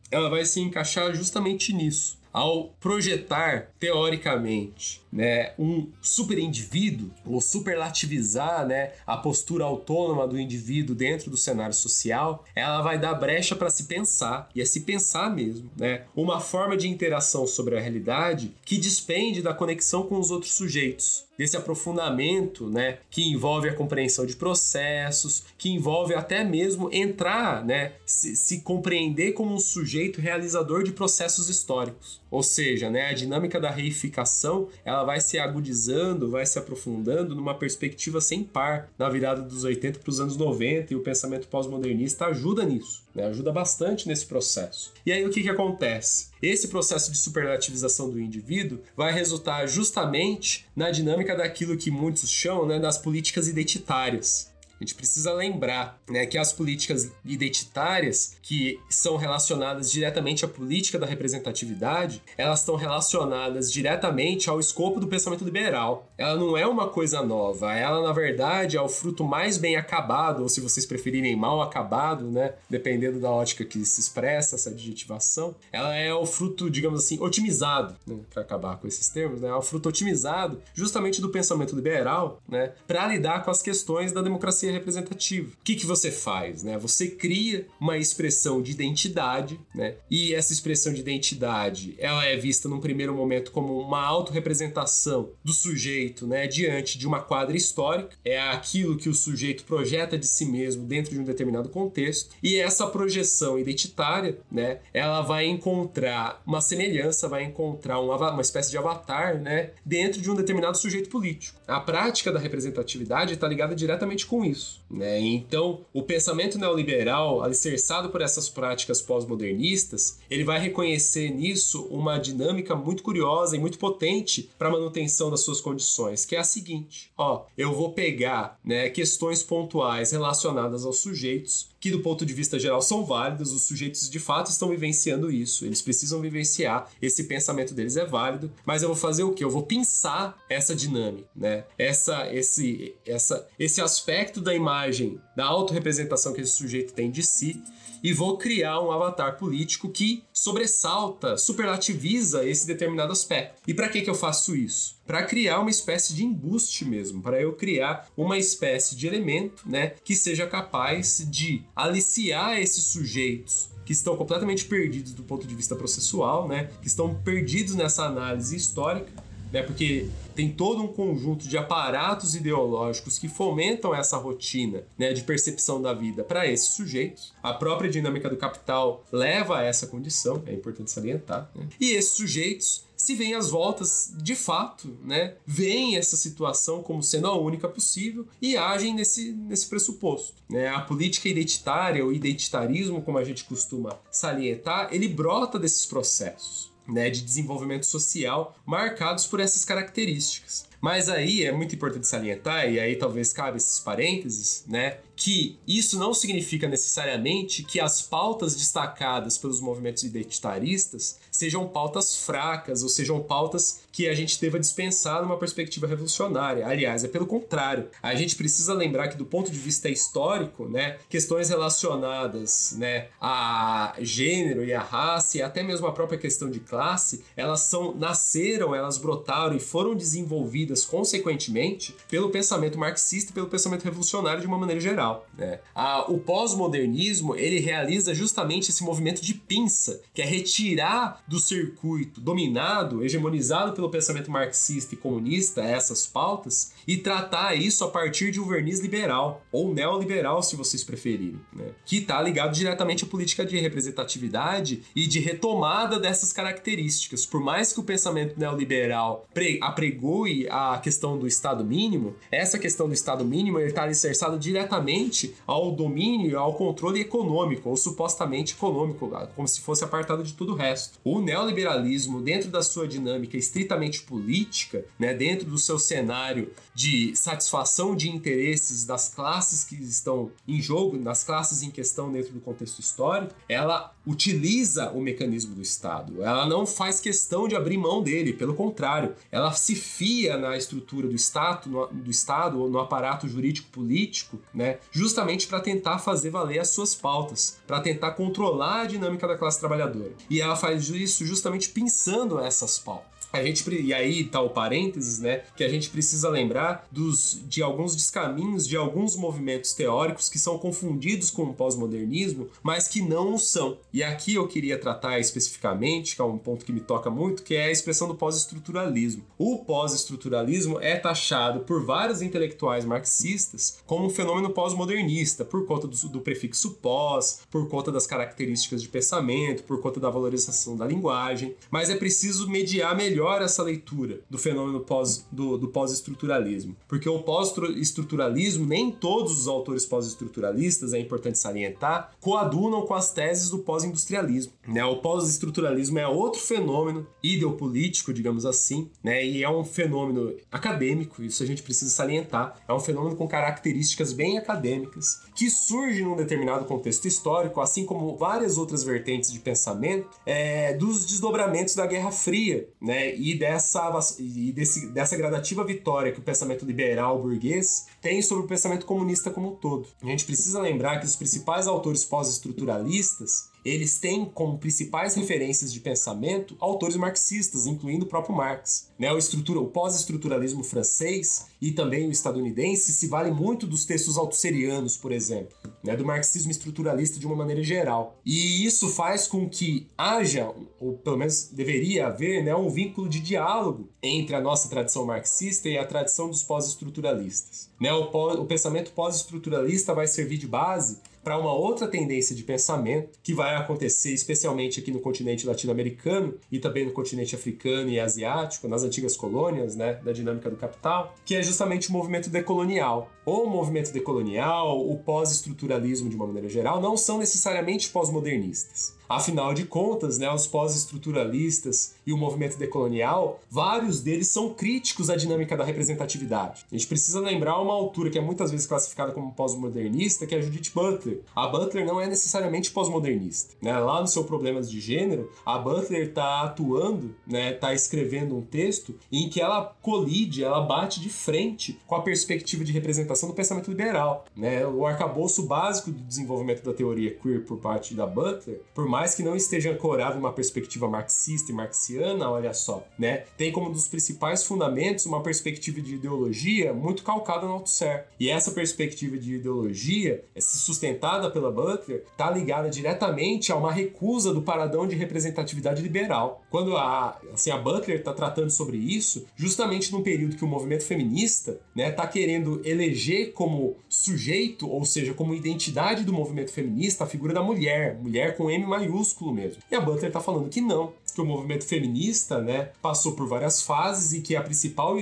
Ela 0.10 0.30
vai 0.30 0.46
se 0.46 0.60
encaixar 0.60 1.14
justamente 1.14 1.74
nisso 1.74 2.18
ao 2.32 2.70
projetar 2.80 3.72
teoricamente 3.80 5.02
né, 5.18 5.52
um 5.58 5.90
super 6.00 6.38
indivíduo 6.38 7.10
ou 7.26 7.42
superlativizar 7.42 8.68
né, 8.68 8.92
a 9.06 9.18
postura 9.18 9.64
autônoma 9.64 10.28
do 10.28 10.40
indivíduo 10.40 10.96
dentro 10.96 11.32
do 11.32 11.36
cenário 11.36 11.74
social, 11.74 12.46
ela 12.56 12.84
vai 12.84 13.00
dar 13.00 13.16
brecha 13.16 13.56
para 13.56 13.72
se 13.72 13.86
pensar, 13.86 14.48
e 14.54 14.62
é 14.62 14.66
se 14.66 14.82
pensar 14.82 15.34
mesmo, 15.34 15.72
né, 15.76 16.04
uma 16.16 16.40
forma 16.40 16.78
de 16.78 16.88
interação 16.88 17.48
sobre 17.48 17.76
a 17.76 17.82
realidade 17.82 18.54
que 18.64 18.78
despende 18.78 19.42
da 19.42 19.56
conexão 19.56 20.04
com 20.04 20.20
os 20.20 20.30
outros 20.30 20.54
sujeitos, 20.54 21.26
desse 21.38 21.56
aprofundamento, 21.56 22.68
né, 22.68 22.98
que 23.10 23.24
envolve 23.24 23.70
a 23.70 23.74
compreensão 23.74 24.26
de 24.26 24.36
processos, 24.36 25.44
que 25.58 25.70
envolve 25.70 26.14
até 26.14 26.44
mesmo 26.44 26.90
entrar, 26.92 27.64
né, 27.64 27.94
se, 28.06 28.36
se 28.36 28.62
compreender 28.62 29.34
como 29.34 29.54
um 29.54 29.60
sujeito 29.60 30.20
realizador 30.20 30.84
de 30.84 30.92
processos 30.92 31.48
históricos. 31.50 32.20
Ou 32.30 32.44
seja, 32.44 32.90
né, 32.90 33.08
a 33.10 33.14
dinâmica 33.14 33.60
da 33.60 33.70
reificação, 33.70 34.68
ela 34.84 35.04
vai 35.08 35.22
se 35.22 35.40
agudizando, 35.40 36.30
vai 36.30 36.46
se 36.46 36.60
aprofundando 36.60 37.34
numa 37.34 37.56
perspectiva 37.56 38.20
sem 38.20 38.44
par 38.44 38.92
na 39.00 39.08
virada 39.08 39.42
dos 39.42 39.64
80 39.64 40.00
para 40.00 40.10
os 40.10 40.20
anos 40.20 40.36
90 40.36 40.92
e 40.94 40.98
o 40.98 41.02
pensamento 41.02 41.48
pós-modernista 41.48 42.26
ajuda 42.26 42.66
nisso, 42.66 43.06
né, 43.16 43.26
ajuda 43.26 43.50
bastante 43.50 44.06
nesse 44.06 44.26
processo. 44.26 44.92
E 45.06 45.14
aí 45.14 45.26
o 45.26 45.30
que, 45.30 45.44
que 45.44 45.50
acontece? 45.50 46.28
Esse 46.42 46.68
processo 46.68 47.10
de 47.10 47.18
superlativização 47.18 48.10
do 48.10 48.20
indivíduo 48.20 48.80
vai 48.98 49.14
resultar 49.14 49.66
justamente 49.66 50.66
na 50.76 50.92
dinâmica 50.92 51.38
daquilo 51.38 51.78
que 51.78 51.90
muitos 51.90 52.30
chamam 52.30 52.66
né, 52.66 52.78
das 52.78 52.98
políticas 52.98 53.48
identitárias. 53.48 54.52
A 54.80 54.84
gente 54.84 54.96
precisa 54.96 55.34
lembrar 55.34 56.00
né, 56.08 56.26
que 56.26 56.38
as 56.38 56.54
políticas 56.54 57.12
identitárias, 57.26 58.38
que 58.42 58.80
são 58.90 59.18
relacionadas 59.18 59.92
diretamente 59.92 60.46
à 60.46 60.48
política 60.48 61.00
da 61.00 61.06
representatividade, 61.06 62.22
elas 62.38 62.60
estão 62.60 62.76
relacionadas 62.76 63.72
diretamente 63.72 64.50
ao 64.50 64.60
escopo 64.60 65.00
do 65.00 65.08
pensamento 65.08 65.44
liberal. 65.44 66.07
Ela 66.18 66.36
não 66.36 66.58
é 66.58 66.68
uma 66.68 66.90
coisa 66.90 67.24
nova, 67.24 67.74
ela, 67.74 68.02
na 68.02 68.12
verdade, 68.12 68.78
é 68.78 68.82
o 68.82 68.90
fruto 68.90 69.24
mais 69.24 69.58
bem 69.58 69.76
acabado, 69.76 70.44
ou 70.44 70.50
se 70.50 70.62
vocês 70.62 70.86
preferirem, 70.86 71.36
mal 71.36 71.62
acabado, 71.62 72.30
né? 72.30 72.54
Dependendo 72.70 73.20
da 73.20 73.32
ótica 73.32 73.64
que 73.64 73.84
se 73.86 74.00
expressa 74.00 74.56
essa 74.56 74.70
adjetivação. 74.70 75.56
Ela 75.72 75.96
é 75.96 76.14
o 76.14 76.26
fruto, 76.26 76.70
digamos 76.70 77.04
assim, 77.04 77.20
otimizado, 77.20 77.96
né, 78.06 78.18
para 78.34 78.42
acabar 78.42 78.78
com 78.78 78.88
esses 78.88 79.08
termos, 79.10 79.42
né? 79.42 79.50
É 79.50 79.54
o 79.54 79.62
fruto 79.62 79.90
otimizado 79.90 80.62
justamente 80.74 81.22
do 81.22 81.30
pensamento 81.30 81.76
liberal, 81.76 82.42
né? 82.48 82.74
Para 82.86 83.08
lidar 83.08 83.44
com 83.44 83.52
as 83.52 83.62
questões 83.62 84.12
da 84.12 84.22
democracia 84.22 84.58
ser 84.58 84.72
representativo. 84.72 85.54
O 85.54 85.64
que, 85.64 85.76
que 85.76 85.86
você 85.86 86.12
faz? 86.12 86.64
Né? 86.64 86.78
Você 86.78 87.08
cria 87.08 87.68
uma 87.80 87.98
expressão 87.98 88.62
de 88.62 88.72
identidade, 88.72 89.60
né? 89.74 89.96
e 90.10 90.34
essa 90.34 90.52
expressão 90.52 90.94
de 90.94 91.00
identidade 91.00 91.96
ela 91.98 92.26
é 92.26 92.36
vista 92.36 92.68
num 92.68 92.80
primeiro 92.80 93.14
momento 93.14 93.52
como 93.52 93.80
uma 93.80 94.04
autorrepresentação 94.04 95.30
do 95.44 95.54
sujeito 95.54 96.07
sujeito, 96.08 96.28
né, 96.28 96.48
diante 96.48 96.98
de 96.98 97.08
uma 97.08 97.20
quadra 97.20 97.56
histórica, 97.56 98.10
é 98.24 98.40
aquilo 98.40 98.98
que 98.98 99.10
o 99.10 99.14
sujeito 99.14 99.64
projeta 99.64 100.18
de 100.18 100.28
si 100.28 100.46
mesmo 100.46 100.86
dentro 100.86 101.12
de 101.12 101.20
um 101.20 101.24
determinado 101.24 101.70
contexto, 101.70 102.36
e 102.42 102.58
essa 102.58 102.88
projeção 102.88 103.60
identitária, 103.60 104.38
né, 104.52 104.80
ela 104.94 105.22
vai 105.22 105.46
encontrar 105.46 106.42
uma 106.46 106.62
semelhança, 106.62 107.28
vai 107.28 107.44
encontrar 107.44 108.00
uma, 108.00 108.42
espécie 108.42 108.72
de 108.72 108.78
avatar, 108.78 109.40
né, 109.40 109.72
dentro 109.86 110.22
de 110.22 110.30
um 110.30 110.36
determinado 110.36 110.78
sujeito 110.78 111.10
político. 111.10 111.60
A 111.68 111.80
prática 111.80 112.32
da 112.32 112.40
representatividade 112.40 113.34
está 113.34 113.48
ligada 113.48 113.76
diretamente 113.76 114.26
com 114.26 114.46
isso, 114.46 114.82
né? 114.90 115.20
Então, 115.20 115.82
o 115.94 116.02
pensamento 116.02 116.58
neoliberal, 116.58 117.42
alicerçado 117.42 118.10
por 118.10 118.22
essas 118.22 118.48
práticas 118.48 119.02
pós-modernistas, 119.02 120.20
ele 120.30 120.44
vai 120.44 120.60
reconhecer 120.60 121.30
nisso 121.30 121.88
uma 121.90 122.18
dinâmica 122.18 122.76
muito 122.76 123.04
curiosa 123.04 123.56
e 123.56 123.60
muito 123.60 123.78
potente 123.78 124.50
para 124.58 124.70
a 124.70 124.72
manutenção 124.72 125.30
das 125.30 125.42
suas 125.42 125.60
condições, 125.60 125.97
que 126.26 126.36
é 126.36 126.40
a 126.40 126.44
seguinte: 126.44 127.12
ó, 127.18 127.46
eu 127.58 127.74
vou 127.74 127.94
pegar 127.94 128.60
né, 128.64 128.90
questões 128.90 129.44
pontuais 129.44 130.12
relacionadas 130.12 130.86
aos 130.86 131.00
sujeitos 131.00 131.70
que 131.80 131.92
do 131.92 132.00
ponto 132.00 132.26
de 132.26 132.34
vista 132.34 132.60
geral 132.60 132.82
são 132.82 133.06
válidas, 133.06 133.52
os 133.52 133.64
sujeitos 133.64 134.10
de 134.10 134.20
fato 134.20 134.50
estão 134.50 134.70
vivenciando 134.70 135.32
isso, 135.32 135.66
eles 135.66 135.82
precisam 135.82 136.22
vivenciar, 136.22 136.90
esse 137.02 137.26
pensamento 137.26 137.74
deles 137.74 137.98
é 137.98 138.06
válido, 138.06 138.52
mas 138.66 138.82
eu 138.82 138.90
vou 138.90 138.98
fazer 138.98 139.24
o 139.24 139.34
que? 139.34 139.44
Eu 139.44 139.50
vou 139.50 139.64
pensar 139.64 140.38
essa 140.50 140.76
dinâmica, 140.76 141.28
né? 141.36 141.66
Essa, 141.78 142.34
esse, 142.34 142.96
essa, 143.06 143.48
esse 143.60 143.82
aspecto 143.82 144.42
da 144.42 144.54
imagem, 144.54 145.20
da 145.36 145.46
autorrepresentação 145.46 146.34
que 146.34 146.42
esse 146.42 146.54
sujeito 146.54 146.94
tem 146.94 147.12
de 147.12 147.24
si 147.24 147.62
e 148.04 148.14
vou 148.14 148.38
criar 148.38 148.80
um 148.82 148.92
avatar 148.92 149.38
político 149.38 149.90
que 149.90 150.24
sobressalta, 150.34 151.38
superlativiza 151.38 152.46
esse 152.48 152.66
determinado 152.68 153.12
aspecto. 153.12 153.62
E 153.68 153.74
para 153.74 153.90
que, 153.90 154.02
que 154.02 154.10
eu 154.10 154.16
faço 154.16 154.56
isso? 154.56 154.98
Para 155.06 155.24
criar 155.24 155.60
uma 155.60 155.70
espécie 155.70 156.14
de 156.14 156.24
embuste 156.24 156.84
mesmo, 156.84 157.22
para 157.22 157.42
eu 157.42 157.54
criar 157.54 158.08
uma 158.16 158.38
espécie 158.38 158.96
de 158.96 159.08
elemento, 159.08 159.64
né, 159.66 159.94
que 160.04 160.16
seja 160.16 160.46
capaz 160.46 161.26
de 161.30 161.64
aliciar 161.78 162.60
esses 162.60 162.86
sujeitos 162.86 163.70
que 163.86 163.94
estão 163.94 164.18
completamente 164.18 164.66
perdidos 164.66 165.14
do 165.14 165.24
ponto 165.24 165.48
de 165.48 165.56
vista 165.56 165.76
processual, 165.76 166.48
né, 166.48 166.70
que 166.82 166.88
estão 166.88 167.14
perdidos 167.14 167.76
nessa 167.76 168.04
análise 168.04 168.56
histórica 168.56 169.28
né? 169.52 169.62
Porque 169.62 170.08
tem 170.36 170.52
todo 170.52 170.84
um 170.84 170.88
conjunto 170.88 171.48
de 171.48 171.58
aparatos 171.58 172.36
ideológicos 172.36 173.18
que 173.18 173.28
fomentam 173.28 173.94
essa 173.94 174.18
rotina 174.18 174.84
né, 174.98 175.14
de 175.14 175.24
percepção 175.24 175.82
da 175.82 175.94
vida 175.94 176.24
para 176.24 176.48
esses 176.48 176.70
sujeitos. 176.70 177.34
A 177.42 177.54
própria 177.54 177.90
dinâmica 177.90 178.30
do 178.30 178.38
capital 178.38 179.04
leva 179.12 179.60
a 179.60 179.64
essa 179.64 179.88
condição, 179.88 180.44
é 180.46 180.54
importante 180.54 180.92
salientar. 180.92 181.50
Né? 181.56 181.68
E 181.80 181.92
esses 181.92 182.12
sujeitos 182.12 182.87
se 183.08 183.16
veem 183.16 183.36
as 183.36 183.50
voltas 183.50 184.14
de 184.18 184.36
fato, 184.36 184.98
né? 185.02 185.36
Veem 185.46 185.96
essa 185.96 186.18
situação 186.18 186.84
como 186.84 187.02
sendo 187.02 187.28
a 187.28 187.40
única 187.40 187.70
possível 187.70 188.28
e 188.42 188.58
agem 188.58 188.94
nesse, 188.94 189.32
nesse 189.32 189.66
pressuposto. 189.68 190.44
Né? 190.50 190.68
A 190.68 190.82
política 190.82 191.30
identitária, 191.30 192.06
o 192.06 192.12
identitarismo, 192.12 193.02
como 193.02 193.18
a 193.18 193.24
gente 193.24 193.46
costuma 193.46 193.98
salientar, 194.12 194.90
ele 194.92 195.08
brota 195.08 195.58
desses 195.58 195.86
processos 195.86 196.70
né, 196.86 197.10
de 197.10 197.22
desenvolvimento 197.22 197.86
social 197.86 198.54
marcados 198.66 199.26
por 199.26 199.40
essas 199.40 199.64
características. 199.64 200.68
Mas 200.80 201.10
aí 201.10 201.44
é 201.44 201.52
muito 201.52 201.74
importante 201.74 202.08
salientar, 202.08 202.70
e 202.72 202.80
aí 202.80 202.96
talvez 202.96 203.34
cabe 203.34 203.58
esses 203.58 203.80
parênteses, 203.80 204.64
né? 204.68 205.00
Que 205.16 205.58
isso 205.68 205.98
não 205.98 206.14
significa 206.14 206.68
necessariamente 206.68 207.64
que 207.64 207.80
as 207.80 208.02
pautas 208.02 208.56
destacadas 208.56 209.38
pelos 209.38 209.60
movimentos 209.60 210.04
identitaristas 210.04 211.20
sejam 211.38 211.68
pautas 211.68 212.16
fracas 212.16 212.82
ou 212.82 212.90
sejam 212.90 213.22
pautas 213.22 213.82
que 213.98 214.08
a 214.08 214.14
gente 214.14 214.40
deva 214.40 214.60
dispensar 214.60 215.24
numa 215.24 215.38
perspectiva 215.38 215.88
revolucionária. 215.88 216.68
Aliás, 216.68 217.04
é 217.04 217.08
pelo 217.08 217.26
contrário. 217.26 217.90
A 218.04 218.14
gente 218.14 218.36
precisa 218.36 218.72
lembrar 218.72 219.08
que, 219.08 219.18
do 219.18 219.26
ponto 219.26 219.50
de 219.50 219.58
vista 219.58 219.90
histórico, 219.90 220.70
né, 220.70 221.00
questões 221.10 221.50
relacionadas 221.50 222.76
né, 222.78 223.08
a 223.20 223.96
gênero 224.00 224.64
e 224.64 224.72
a 224.72 224.82
raça, 224.82 225.40
e 225.40 225.42
até 225.42 225.64
mesmo 225.64 225.88
a 225.88 225.92
própria 225.92 226.20
questão 226.20 226.48
de 226.48 226.60
classe, 226.60 227.24
elas 227.36 227.62
são 227.62 227.96
nasceram, 227.96 228.76
elas 228.76 229.00
brotaram 229.00 229.56
e 229.56 229.60
foram 229.60 229.96
desenvolvidas 229.96 230.86
consequentemente 230.86 231.96
pelo 232.08 232.30
pensamento 232.30 232.78
marxista 232.78 233.32
e 233.32 233.34
pelo 233.34 233.48
pensamento 233.48 233.84
revolucionário 233.84 234.42
de 234.42 234.46
uma 234.46 234.60
maneira 234.60 234.80
geral. 234.80 235.26
Né? 235.36 235.60
A, 235.74 236.12
o 236.12 236.20
pós-modernismo 236.20 237.36
ele 237.36 237.58
realiza 237.60 238.14
justamente 238.14 238.70
esse 238.70 238.84
movimento 238.84 239.24
de 239.24 239.34
pinça, 239.34 240.00
que 240.14 240.22
é 240.22 240.26
retirar 240.26 241.24
do 241.28 241.40
circuito 241.40 242.22
dominado, 242.22 243.04
hegemonizado 243.04 243.74
pelo 243.74 243.87
pensamento 243.90 244.32
marxista 244.32 244.94
e 244.94 244.98
comunista 244.98 245.64
essas 245.64 246.06
pautas 246.06 246.72
e 246.88 246.98
tratar 246.98 247.56
isso 247.56 247.84
a 247.84 247.90
partir 247.90 248.32
de 248.32 248.40
um 248.40 248.48
verniz 248.48 248.80
liberal 248.80 249.46
ou 249.52 249.74
neoliberal, 249.74 250.42
se 250.42 250.56
vocês 250.56 250.84
preferirem, 250.84 251.40
né? 251.54 251.72
que 251.86 251.98
está 251.98 252.22
ligado 252.22 252.54
diretamente 252.54 253.04
à 253.04 253.08
política 253.08 253.46
de 253.46 253.60
representatividade 253.60 254.84
e 254.96 255.06
de 255.06 255.20
retomada 255.20 256.00
dessas 256.00 256.32
características. 256.32 257.26
Por 257.26 257.42
mais 257.42 257.74
que 257.74 257.80
o 257.80 257.84
pensamento 257.84 258.40
neoliberal 258.40 259.28
apregoe 259.62 260.48
a 260.50 260.80
questão 260.80 261.18
do 261.18 261.28
Estado 261.28 261.66
mínimo, 261.66 262.16
essa 262.32 262.58
questão 262.58 262.88
do 262.88 262.94
Estado 262.94 263.26
mínimo 263.26 263.60
está 263.60 263.84
alicerçada 263.84 264.38
diretamente 264.38 265.36
ao 265.46 265.72
domínio 265.72 266.40
ao 266.40 266.54
controle 266.54 267.02
econômico, 267.02 267.70
ou 267.70 267.76
supostamente 267.76 268.54
econômico, 268.54 269.12
como 269.36 269.48
se 269.48 269.62
fosse 269.62 269.84
apartado 269.84 270.24
de 270.24 270.34
tudo 270.34 270.54
o 270.54 270.56
resto. 270.56 271.00
O 271.04 271.20
neoliberalismo, 271.20 272.22
dentro 272.22 272.50
da 272.50 272.62
sua 272.62 272.88
dinâmica 272.88 273.38
estritamente 273.38 274.02
política, 274.04 274.86
né, 274.98 275.14
dentro 275.14 275.50
do 275.50 275.58
seu 275.58 275.80
cenário 275.80 276.52
de 276.78 277.16
satisfação 277.16 277.96
de 277.96 278.08
interesses 278.08 278.86
das 278.86 279.10
classes 279.10 279.64
que 279.64 279.74
estão 279.74 280.32
em 280.48 280.62
jogo, 280.62 280.96
das 281.00 281.24
classes 281.24 281.64
em 281.64 281.72
questão 281.72 282.12
dentro 282.12 282.32
do 282.32 282.40
contexto 282.40 282.78
histórico, 282.78 283.34
ela 283.50 283.92
utiliza 284.06 284.92
o 284.92 285.02
mecanismo 285.02 285.56
do 285.56 285.62
Estado. 285.64 286.22
Ela 286.22 286.46
não 286.46 286.68
faz 286.68 287.00
questão 287.00 287.48
de 287.48 287.56
abrir 287.56 287.80
mão 287.80 288.04
dele, 288.04 288.32
pelo 288.32 288.54
contrário, 288.54 289.16
ela 289.32 289.52
se 289.54 289.74
fia 289.74 290.38
na 290.38 290.56
estrutura 290.56 291.08
do 291.08 291.16
Estado, 291.16 291.68
no, 291.68 291.88
do 291.88 292.12
Estado 292.12 292.62
ou 292.62 292.70
no 292.70 292.78
aparato 292.78 293.28
jurídico 293.28 293.70
político, 293.72 294.40
né, 294.54 294.78
justamente 294.92 295.48
para 295.48 295.60
tentar 295.60 295.98
fazer 295.98 296.30
valer 296.30 296.60
as 296.60 296.70
suas 296.70 296.94
pautas, 296.94 297.58
para 297.66 297.82
tentar 297.82 298.12
controlar 298.12 298.82
a 298.82 298.86
dinâmica 298.86 299.28
da 299.28 299.36
classe 299.36 299.60
trabalhadora. 299.60 300.14
E 300.30 300.40
ela 300.40 300.56
faz 300.56 300.88
isso 300.90 301.26
justamente 301.26 301.70
pensando 301.70 302.40
essas 302.40 302.78
pautas. 302.78 303.17
A 303.32 303.44
gente, 303.44 303.70
e 303.70 303.94
aí 303.94 304.24
tá 304.24 304.42
parênteses, 304.48 305.20
né? 305.20 305.44
Que 305.56 305.64
a 305.64 305.70
gente 305.70 305.90
precisa 305.90 306.30
lembrar 306.30 306.88
dos, 306.92 307.40
de 307.48 307.62
alguns 307.62 307.96
descaminhos, 307.96 308.68
de 308.68 308.76
alguns 308.76 309.16
movimentos 309.16 309.74
teóricos 309.74 310.30
que 310.30 310.40
são 310.40 310.58
confundidos 310.58 311.30
com 311.30 311.44
o 311.44 311.54
pós-modernismo, 311.54 312.50
mas 312.64 312.88
que 312.88 313.02
não 313.02 313.36
o 313.36 313.40
são. 313.40 313.78
E 313.94 314.04
aqui 314.04 314.36
eu 314.36 314.48
queria 314.48 314.80
tratar 314.80 315.20
especificamente, 315.20 316.16
que 316.16 316.22
é 316.22 316.26
um 316.26 316.38
ponto 316.38 316.66
que 316.66 316.72
me 316.72 316.80
toca 316.80 317.10
muito, 317.10 317.44
que 317.44 317.56
é 317.56 317.66
a 317.66 317.72
expressão 317.72 318.08
do 318.08 318.16
pós-estruturalismo. 318.16 319.24
O 319.38 319.60
pós-estruturalismo 319.60 320.80
é 320.80 320.96
taxado 320.96 321.60
por 321.62 321.84
vários 321.84 322.22
intelectuais 322.22 322.86
marxistas 322.86 323.80
como 323.86 324.06
um 324.06 324.10
fenômeno 324.10 324.50
pós-modernista, 324.50 325.44
por 325.46 325.66
conta 325.66 325.88
do, 325.88 325.96
do 326.10 326.22
prefixo 326.22 326.72
pós, 326.82 327.42
por 327.52 327.68
conta 327.68 327.92
das 327.92 328.08
características 328.08 328.82
de 328.82 328.90
pensamento, 328.90 329.64
por 329.64 329.82
conta 329.82 330.00
da 330.00 330.10
valorização 330.10 330.76
da 330.76 330.86
linguagem, 330.86 331.56
mas 331.70 331.90
é 331.90 331.96
preciso 331.96 332.50
mediar 332.50 332.96
melhor 332.96 333.17
melhor 333.18 333.42
essa 333.42 333.64
leitura 333.64 334.20
do 334.30 334.38
fenômeno 334.38 334.82
pós, 334.82 335.28
do, 335.32 335.58
do 335.58 335.70
pós-estruturalismo. 335.70 336.76
Porque 336.88 337.10
o 337.10 337.24
pós-estruturalismo, 337.24 338.66
nem 338.66 338.92
todos 338.92 339.40
os 339.40 339.48
autores 339.48 339.86
pós-estruturalistas, 339.86 340.94
é 340.94 341.00
importante 341.00 341.40
salientar, 341.40 342.12
coadunam 342.22 342.86
com 342.86 342.94
as 342.94 343.12
teses 343.12 343.50
do 343.50 343.60
pós-industrialismo. 343.60 344.54
Né? 344.68 344.86
O 344.86 344.98
pós-estruturalismo 344.98 345.98
é 345.98 346.08
outro 346.08 346.40
fenômeno 346.40 347.08
ideopolítico, 347.24 348.14
digamos 348.14 348.46
assim, 348.46 348.90
né? 349.04 349.26
e 349.26 349.44
é 349.44 349.50
um 349.50 349.64
fenômeno 349.64 350.36
acadêmico, 350.52 351.24
isso 351.24 351.42
a 351.42 351.46
gente 351.46 351.64
precisa 351.64 351.90
salientar. 351.90 352.62
É 352.68 352.74
um 352.74 352.80
fenômeno 352.80 353.16
com 353.16 353.28
características 353.28 354.14
bem 354.14 354.38
acadêmicas, 354.38 355.22
que 355.36 355.50
surge 355.50 356.04
num 356.04 356.16
determinado 356.16 356.66
contexto 356.66 357.08
histórico, 357.08 357.62
assim 357.62 357.86
como 357.86 358.16
várias 358.16 358.58
outras 358.58 358.84
vertentes 358.84 359.32
de 359.32 359.40
pensamento, 359.40 360.08
é, 360.26 360.74
dos 360.74 361.06
desdobramentos 361.06 361.74
da 361.74 361.88
Guerra 361.88 362.12
Fria, 362.12 362.68
né? 362.82 363.07
E 363.16 363.38
dessa, 363.38 364.00
e 364.20 364.52
desse, 364.52 364.88
dessa 364.88 365.16
gradativa 365.16 365.64
vitória 365.64 366.12
que 366.12 366.20
o 366.20 366.24
pensamento 366.24 366.66
liberal 366.66 367.22
burguês 367.22 367.88
tem 368.02 368.22
sobre 368.22 368.46
o 368.46 368.48
pensamento 368.48 368.86
comunista 368.86 369.30
como 369.30 369.50
um 369.50 369.56
todo. 369.56 369.88
A 370.02 370.06
gente 370.06 370.26
precisa 370.26 370.62
lembrar 370.62 371.00
que 371.00 371.06
os 371.06 371.16
principais 371.16 371.68
autores 371.68 372.04
pós-estruturalistas 372.06 373.50
eles 373.68 374.00
têm 374.00 374.26
como 374.26 374.58
principais 374.58 375.16
referências 375.16 375.74
de 375.74 375.80
pensamento 375.80 376.56
autores 376.60 376.96
marxistas, 376.96 377.68
incluindo 377.68 378.06
o 378.06 378.08
próprio 378.08 378.36
Marx. 378.36 378.90
Né? 378.98 379.12
O, 379.12 379.18
estrutura, 379.18 379.60
o 379.60 379.68
pós-estruturalismo 379.68 380.64
francês 380.64 381.48
e 381.62 381.72
também 381.72 382.08
o 382.08 382.12
estadunidense 382.12 382.94
se 382.94 383.08
vale 383.08 383.32
muito 383.32 383.68
dos 383.68 383.86
textos 383.86 384.18
altusserianos, 384.18 384.96
por 384.96 385.12
exemplo, 385.12 385.56
né, 385.84 385.96
do 385.96 386.06
marxismo 386.06 386.52
estruturalista 386.52 387.20
de 387.20 387.26
uma 387.26 387.36
maneira 387.36 387.64
geral. 387.64 388.20
E 388.26 388.66
isso 388.66 388.90
faz 388.90 389.28
com 389.28 389.50
que 389.50 389.88
haja, 389.98 390.52
ou 390.80 390.94
pelo 390.94 391.18
menos 391.18 391.50
deveria 391.52 392.08
haver, 392.08 392.44
né, 392.44 392.56
um 392.56 392.70
vínculo 392.70 393.10
de 393.10 393.20
diálogo 393.20 393.90
entre 394.02 394.36
a 394.36 394.42
nossa 394.42 394.70
tradição 394.70 395.06
marxista 395.06 395.68
e 395.68 395.78
a 395.78 395.86
tradição 395.86 396.30
dos 396.30 396.44
pós-estruturalistas. 396.44 397.70
Né, 397.80 397.92
o, 397.92 398.08
pós, 398.08 398.40
o 398.40 398.46
pensamento 398.46 398.92
pós-estruturalista 398.92 399.94
vai 399.94 400.08
servir 400.08 400.38
de 400.38 400.48
base 400.48 401.00
para 401.28 401.38
uma 401.38 401.52
outra 401.52 401.90
tendência 401.90 402.34
de 402.34 402.42
pensamento 402.42 403.20
que 403.22 403.34
vai 403.34 403.54
acontecer 403.58 404.14
especialmente 404.14 404.80
aqui 404.80 404.92
no 404.92 405.02
continente 405.02 405.46
latino-americano 405.46 406.36
e 406.50 406.58
também 406.58 406.86
no 406.86 406.94
continente 406.94 407.36
africano 407.36 407.90
e 407.90 408.00
asiático, 408.00 408.66
nas 408.66 408.82
antigas 408.82 409.18
colônias, 409.18 409.76
né, 409.76 409.96
da 409.96 410.14
dinâmica 410.14 410.50
do 410.50 410.56
capital, 410.56 411.14
que 411.26 411.36
é 411.36 411.44
justamente 411.44 411.90
o 411.90 411.92
movimento 411.92 412.30
decolonial. 412.30 413.12
O 413.30 413.46
movimento 413.46 413.92
decolonial, 413.92 414.90
o 414.90 414.98
pós-estruturalismo 415.00 416.10
de 416.10 416.16
uma 416.16 416.26
maneira 416.26 416.48
geral, 416.48 416.80
não 416.80 416.96
são 416.96 417.18
necessariamente 417.18 417.90
pós-modernistas. 417.90 418.96
Afinal 419.10 419.54
de 419.54 419.64
contas, 419.64 420.18
né, 420.18 420.30
os 420.34 420.48
pós-estruturalistas 420.48 421.96
e 422.06 422.12
o 422.12 422.18
movimento 422.18 422.58
decolonial, 422.58 423.40
vários 423.50 424.02
deles 424.02 424.28
são 424.28 424.54
críticos 424.54 425.10
à 425.10 425.16
dinâmica 425.16 425.56
da 425.56 425.64
representatividade. 425.64 426.66
A 426.70 426.76
gente 426.76 426.88
precisa 426.88 427.22
lembrar 427.22 427.60
uma 427.62 427.74
altura 427.74 428.10
que 428.10 428.18
é 428.18 428.22
muitas 428.22 428.52
vezes 428.52 428.68
classificada 428.68 429.14
como 429.14 429.34
pós-modernista, 429.34 430.26
que 430.26 430.36
é 430.36 430.38
a 430.38 430.42
Judith 430.42 430.72
Butler. 430.74 431.22
A 431.34 431.48
Butler 431.48 431.86
não 431.86 432.02
é 432.02 432.08
necessariamente 432.08 432.72
pós-modernista. 432.72 433.56
Né? 433.62 433.78
Lá 433.78 434.02
no 434.02 434.08
seu 434.08 434.26
Problemas 434.26 434.70
de 434.70 434.82
Gênero, 434.82 435.32
a 435.46 435.58
Butler 435.58 436.10
está 436.10 436.44
atuando, 436.44 437.16
está 437.26 437.38
né, 437.38 437.54
tá 437.54 437.74
escrevendo 437.74 438.36
um 438.36 438.42
texto 438.42 438.96
em 439.10 439.30
que 439.30 439.40
ela 439.40 439.74
colide, 439.82 440.44
ela 440.44 440.60
bate 440.60 441.00
de 441.00 441.10
frente 441.10 441.80
com 441.88 441.96
a 441.96 442.02
perspectiva 442.02 442.64
de 442.66 442.74
representação 442.74 443.17
do 443.26 443.34
pensamento 443.34 443.70
liberal. 443.70 444.26
Né? 444.36 444.66
O 444.68 444.86
arcabouço 444.86 445.44
básico 445.44 445.92
do 445.92 446.04
desenvolvimento 446.04 446.64
da 446.64 446.74
teoria 446.74 447.16
queer 447.16 447.46
por 447.46 447.58
parte 447.58 447.96
da 447.96 448.06
Butler, 448.06 448.62
por 448.76 448.88
mais 448.88 449.16
que 449.16 449.24
não 449.24 449.36
esteja 449.36 449.72
ancorado 449.72 450.18
em 450.18 450.20
uma 450.20 450.34
perspectiva 450.34 450.88
marxista 450.88 451.52
e 451.52 451.56
marxiana, 451.56 452.30
olha 452.30 452.54
só, 452.54 452.86
né? 453.00 453.24
Tem 453.38 453.52
como 453.52 453.70
um 453.70 453.72
dos 453.72 453.88
principais 453.88 454.44
fundamentos 454.44 455.06
uma 455.06 455.24
perspectiva 455.24 455.82
de 455.82 455.96
ideologia 455.96 456.74
muito 456.74 457.04
calcada 457.04 457.48
no 457.48 457.54
Althusser. 457.54 458.08
E 458.20 458.30
essa 458.30 458.52
perspectiva 458.52 459.18
de 459.18 459.36
ideologia, 459.36 460.24
se 460.36 460.58
sustentada 460.60 461.32
pela 461.32 461.52
Butler, 461.52 462.04
está 462.12 462.30
ligada 462.30 462.70
diretamente 462.70 463.52
a 463.52 463.56
uma 463.56 463.72
recusa 463.72 464.34
do 464.34 464.42
paradão 464.42 464.88
de 464.88 464.96
representatividade 464.96 465.82
liberal. 465.82 466.44
Quando 466.50 466.76
a, 466.76 467.20
assim, 467.34 467.52
a 467.52 467.58
Butler 467.58 468.00
está 468.00 468.14
tratando 468.14 468.50
sobre 468.50 468.78
isso, 468.78 469.26
justamente 469.36 469.92
num 469.92 470.04
período 470.04 470.36
que 470.36 470.44
o 470.44 470.48
movimento 470.48 470.84
feminista 470.84 471.60
né, 471.76 471.92
tá 471.92 472.06
querendo 472.08 472.62
eleger 472.66 473.07
como 473.34 473.76
sujeito, 473.90 474.70
ou 474.70 474.86
seja, 474.86 475.14
como 475.14 475.34
identidade 475.34 476.04
do 476.04 476.14
movimento 476.14 476.52
feminista, 476.52 477.04
a 477.04 477.08
figura 477.08 477.34
da 477.34 477.42
mulher, 477.42 477.98
mulher 478.02 478.36
com 478.36 478.50
M 478.50 478.66
maiúsculo 478.66 479.34
mesmo. 479.34 479.62
E 479.72 479.76
a 479.76 479.82
Butler 479.82 480.12
tá 480.12 480.22
falando 480.22 480.50
que 480.50 480.62
não, 480.62 480.94
que 481.18 481.22
o 481.22 481.26
movimento 481.26 481.66
feminista, 481.66 482.40
né, 482.40 482.70
passou 482.80 483.14
por 483.14 483.28
várias 483.28 483.64
fases 483.64 484.14
e 484.14 484.22
que 484.22 484.36
a 484.36 484.44
principal, 484.44 484.96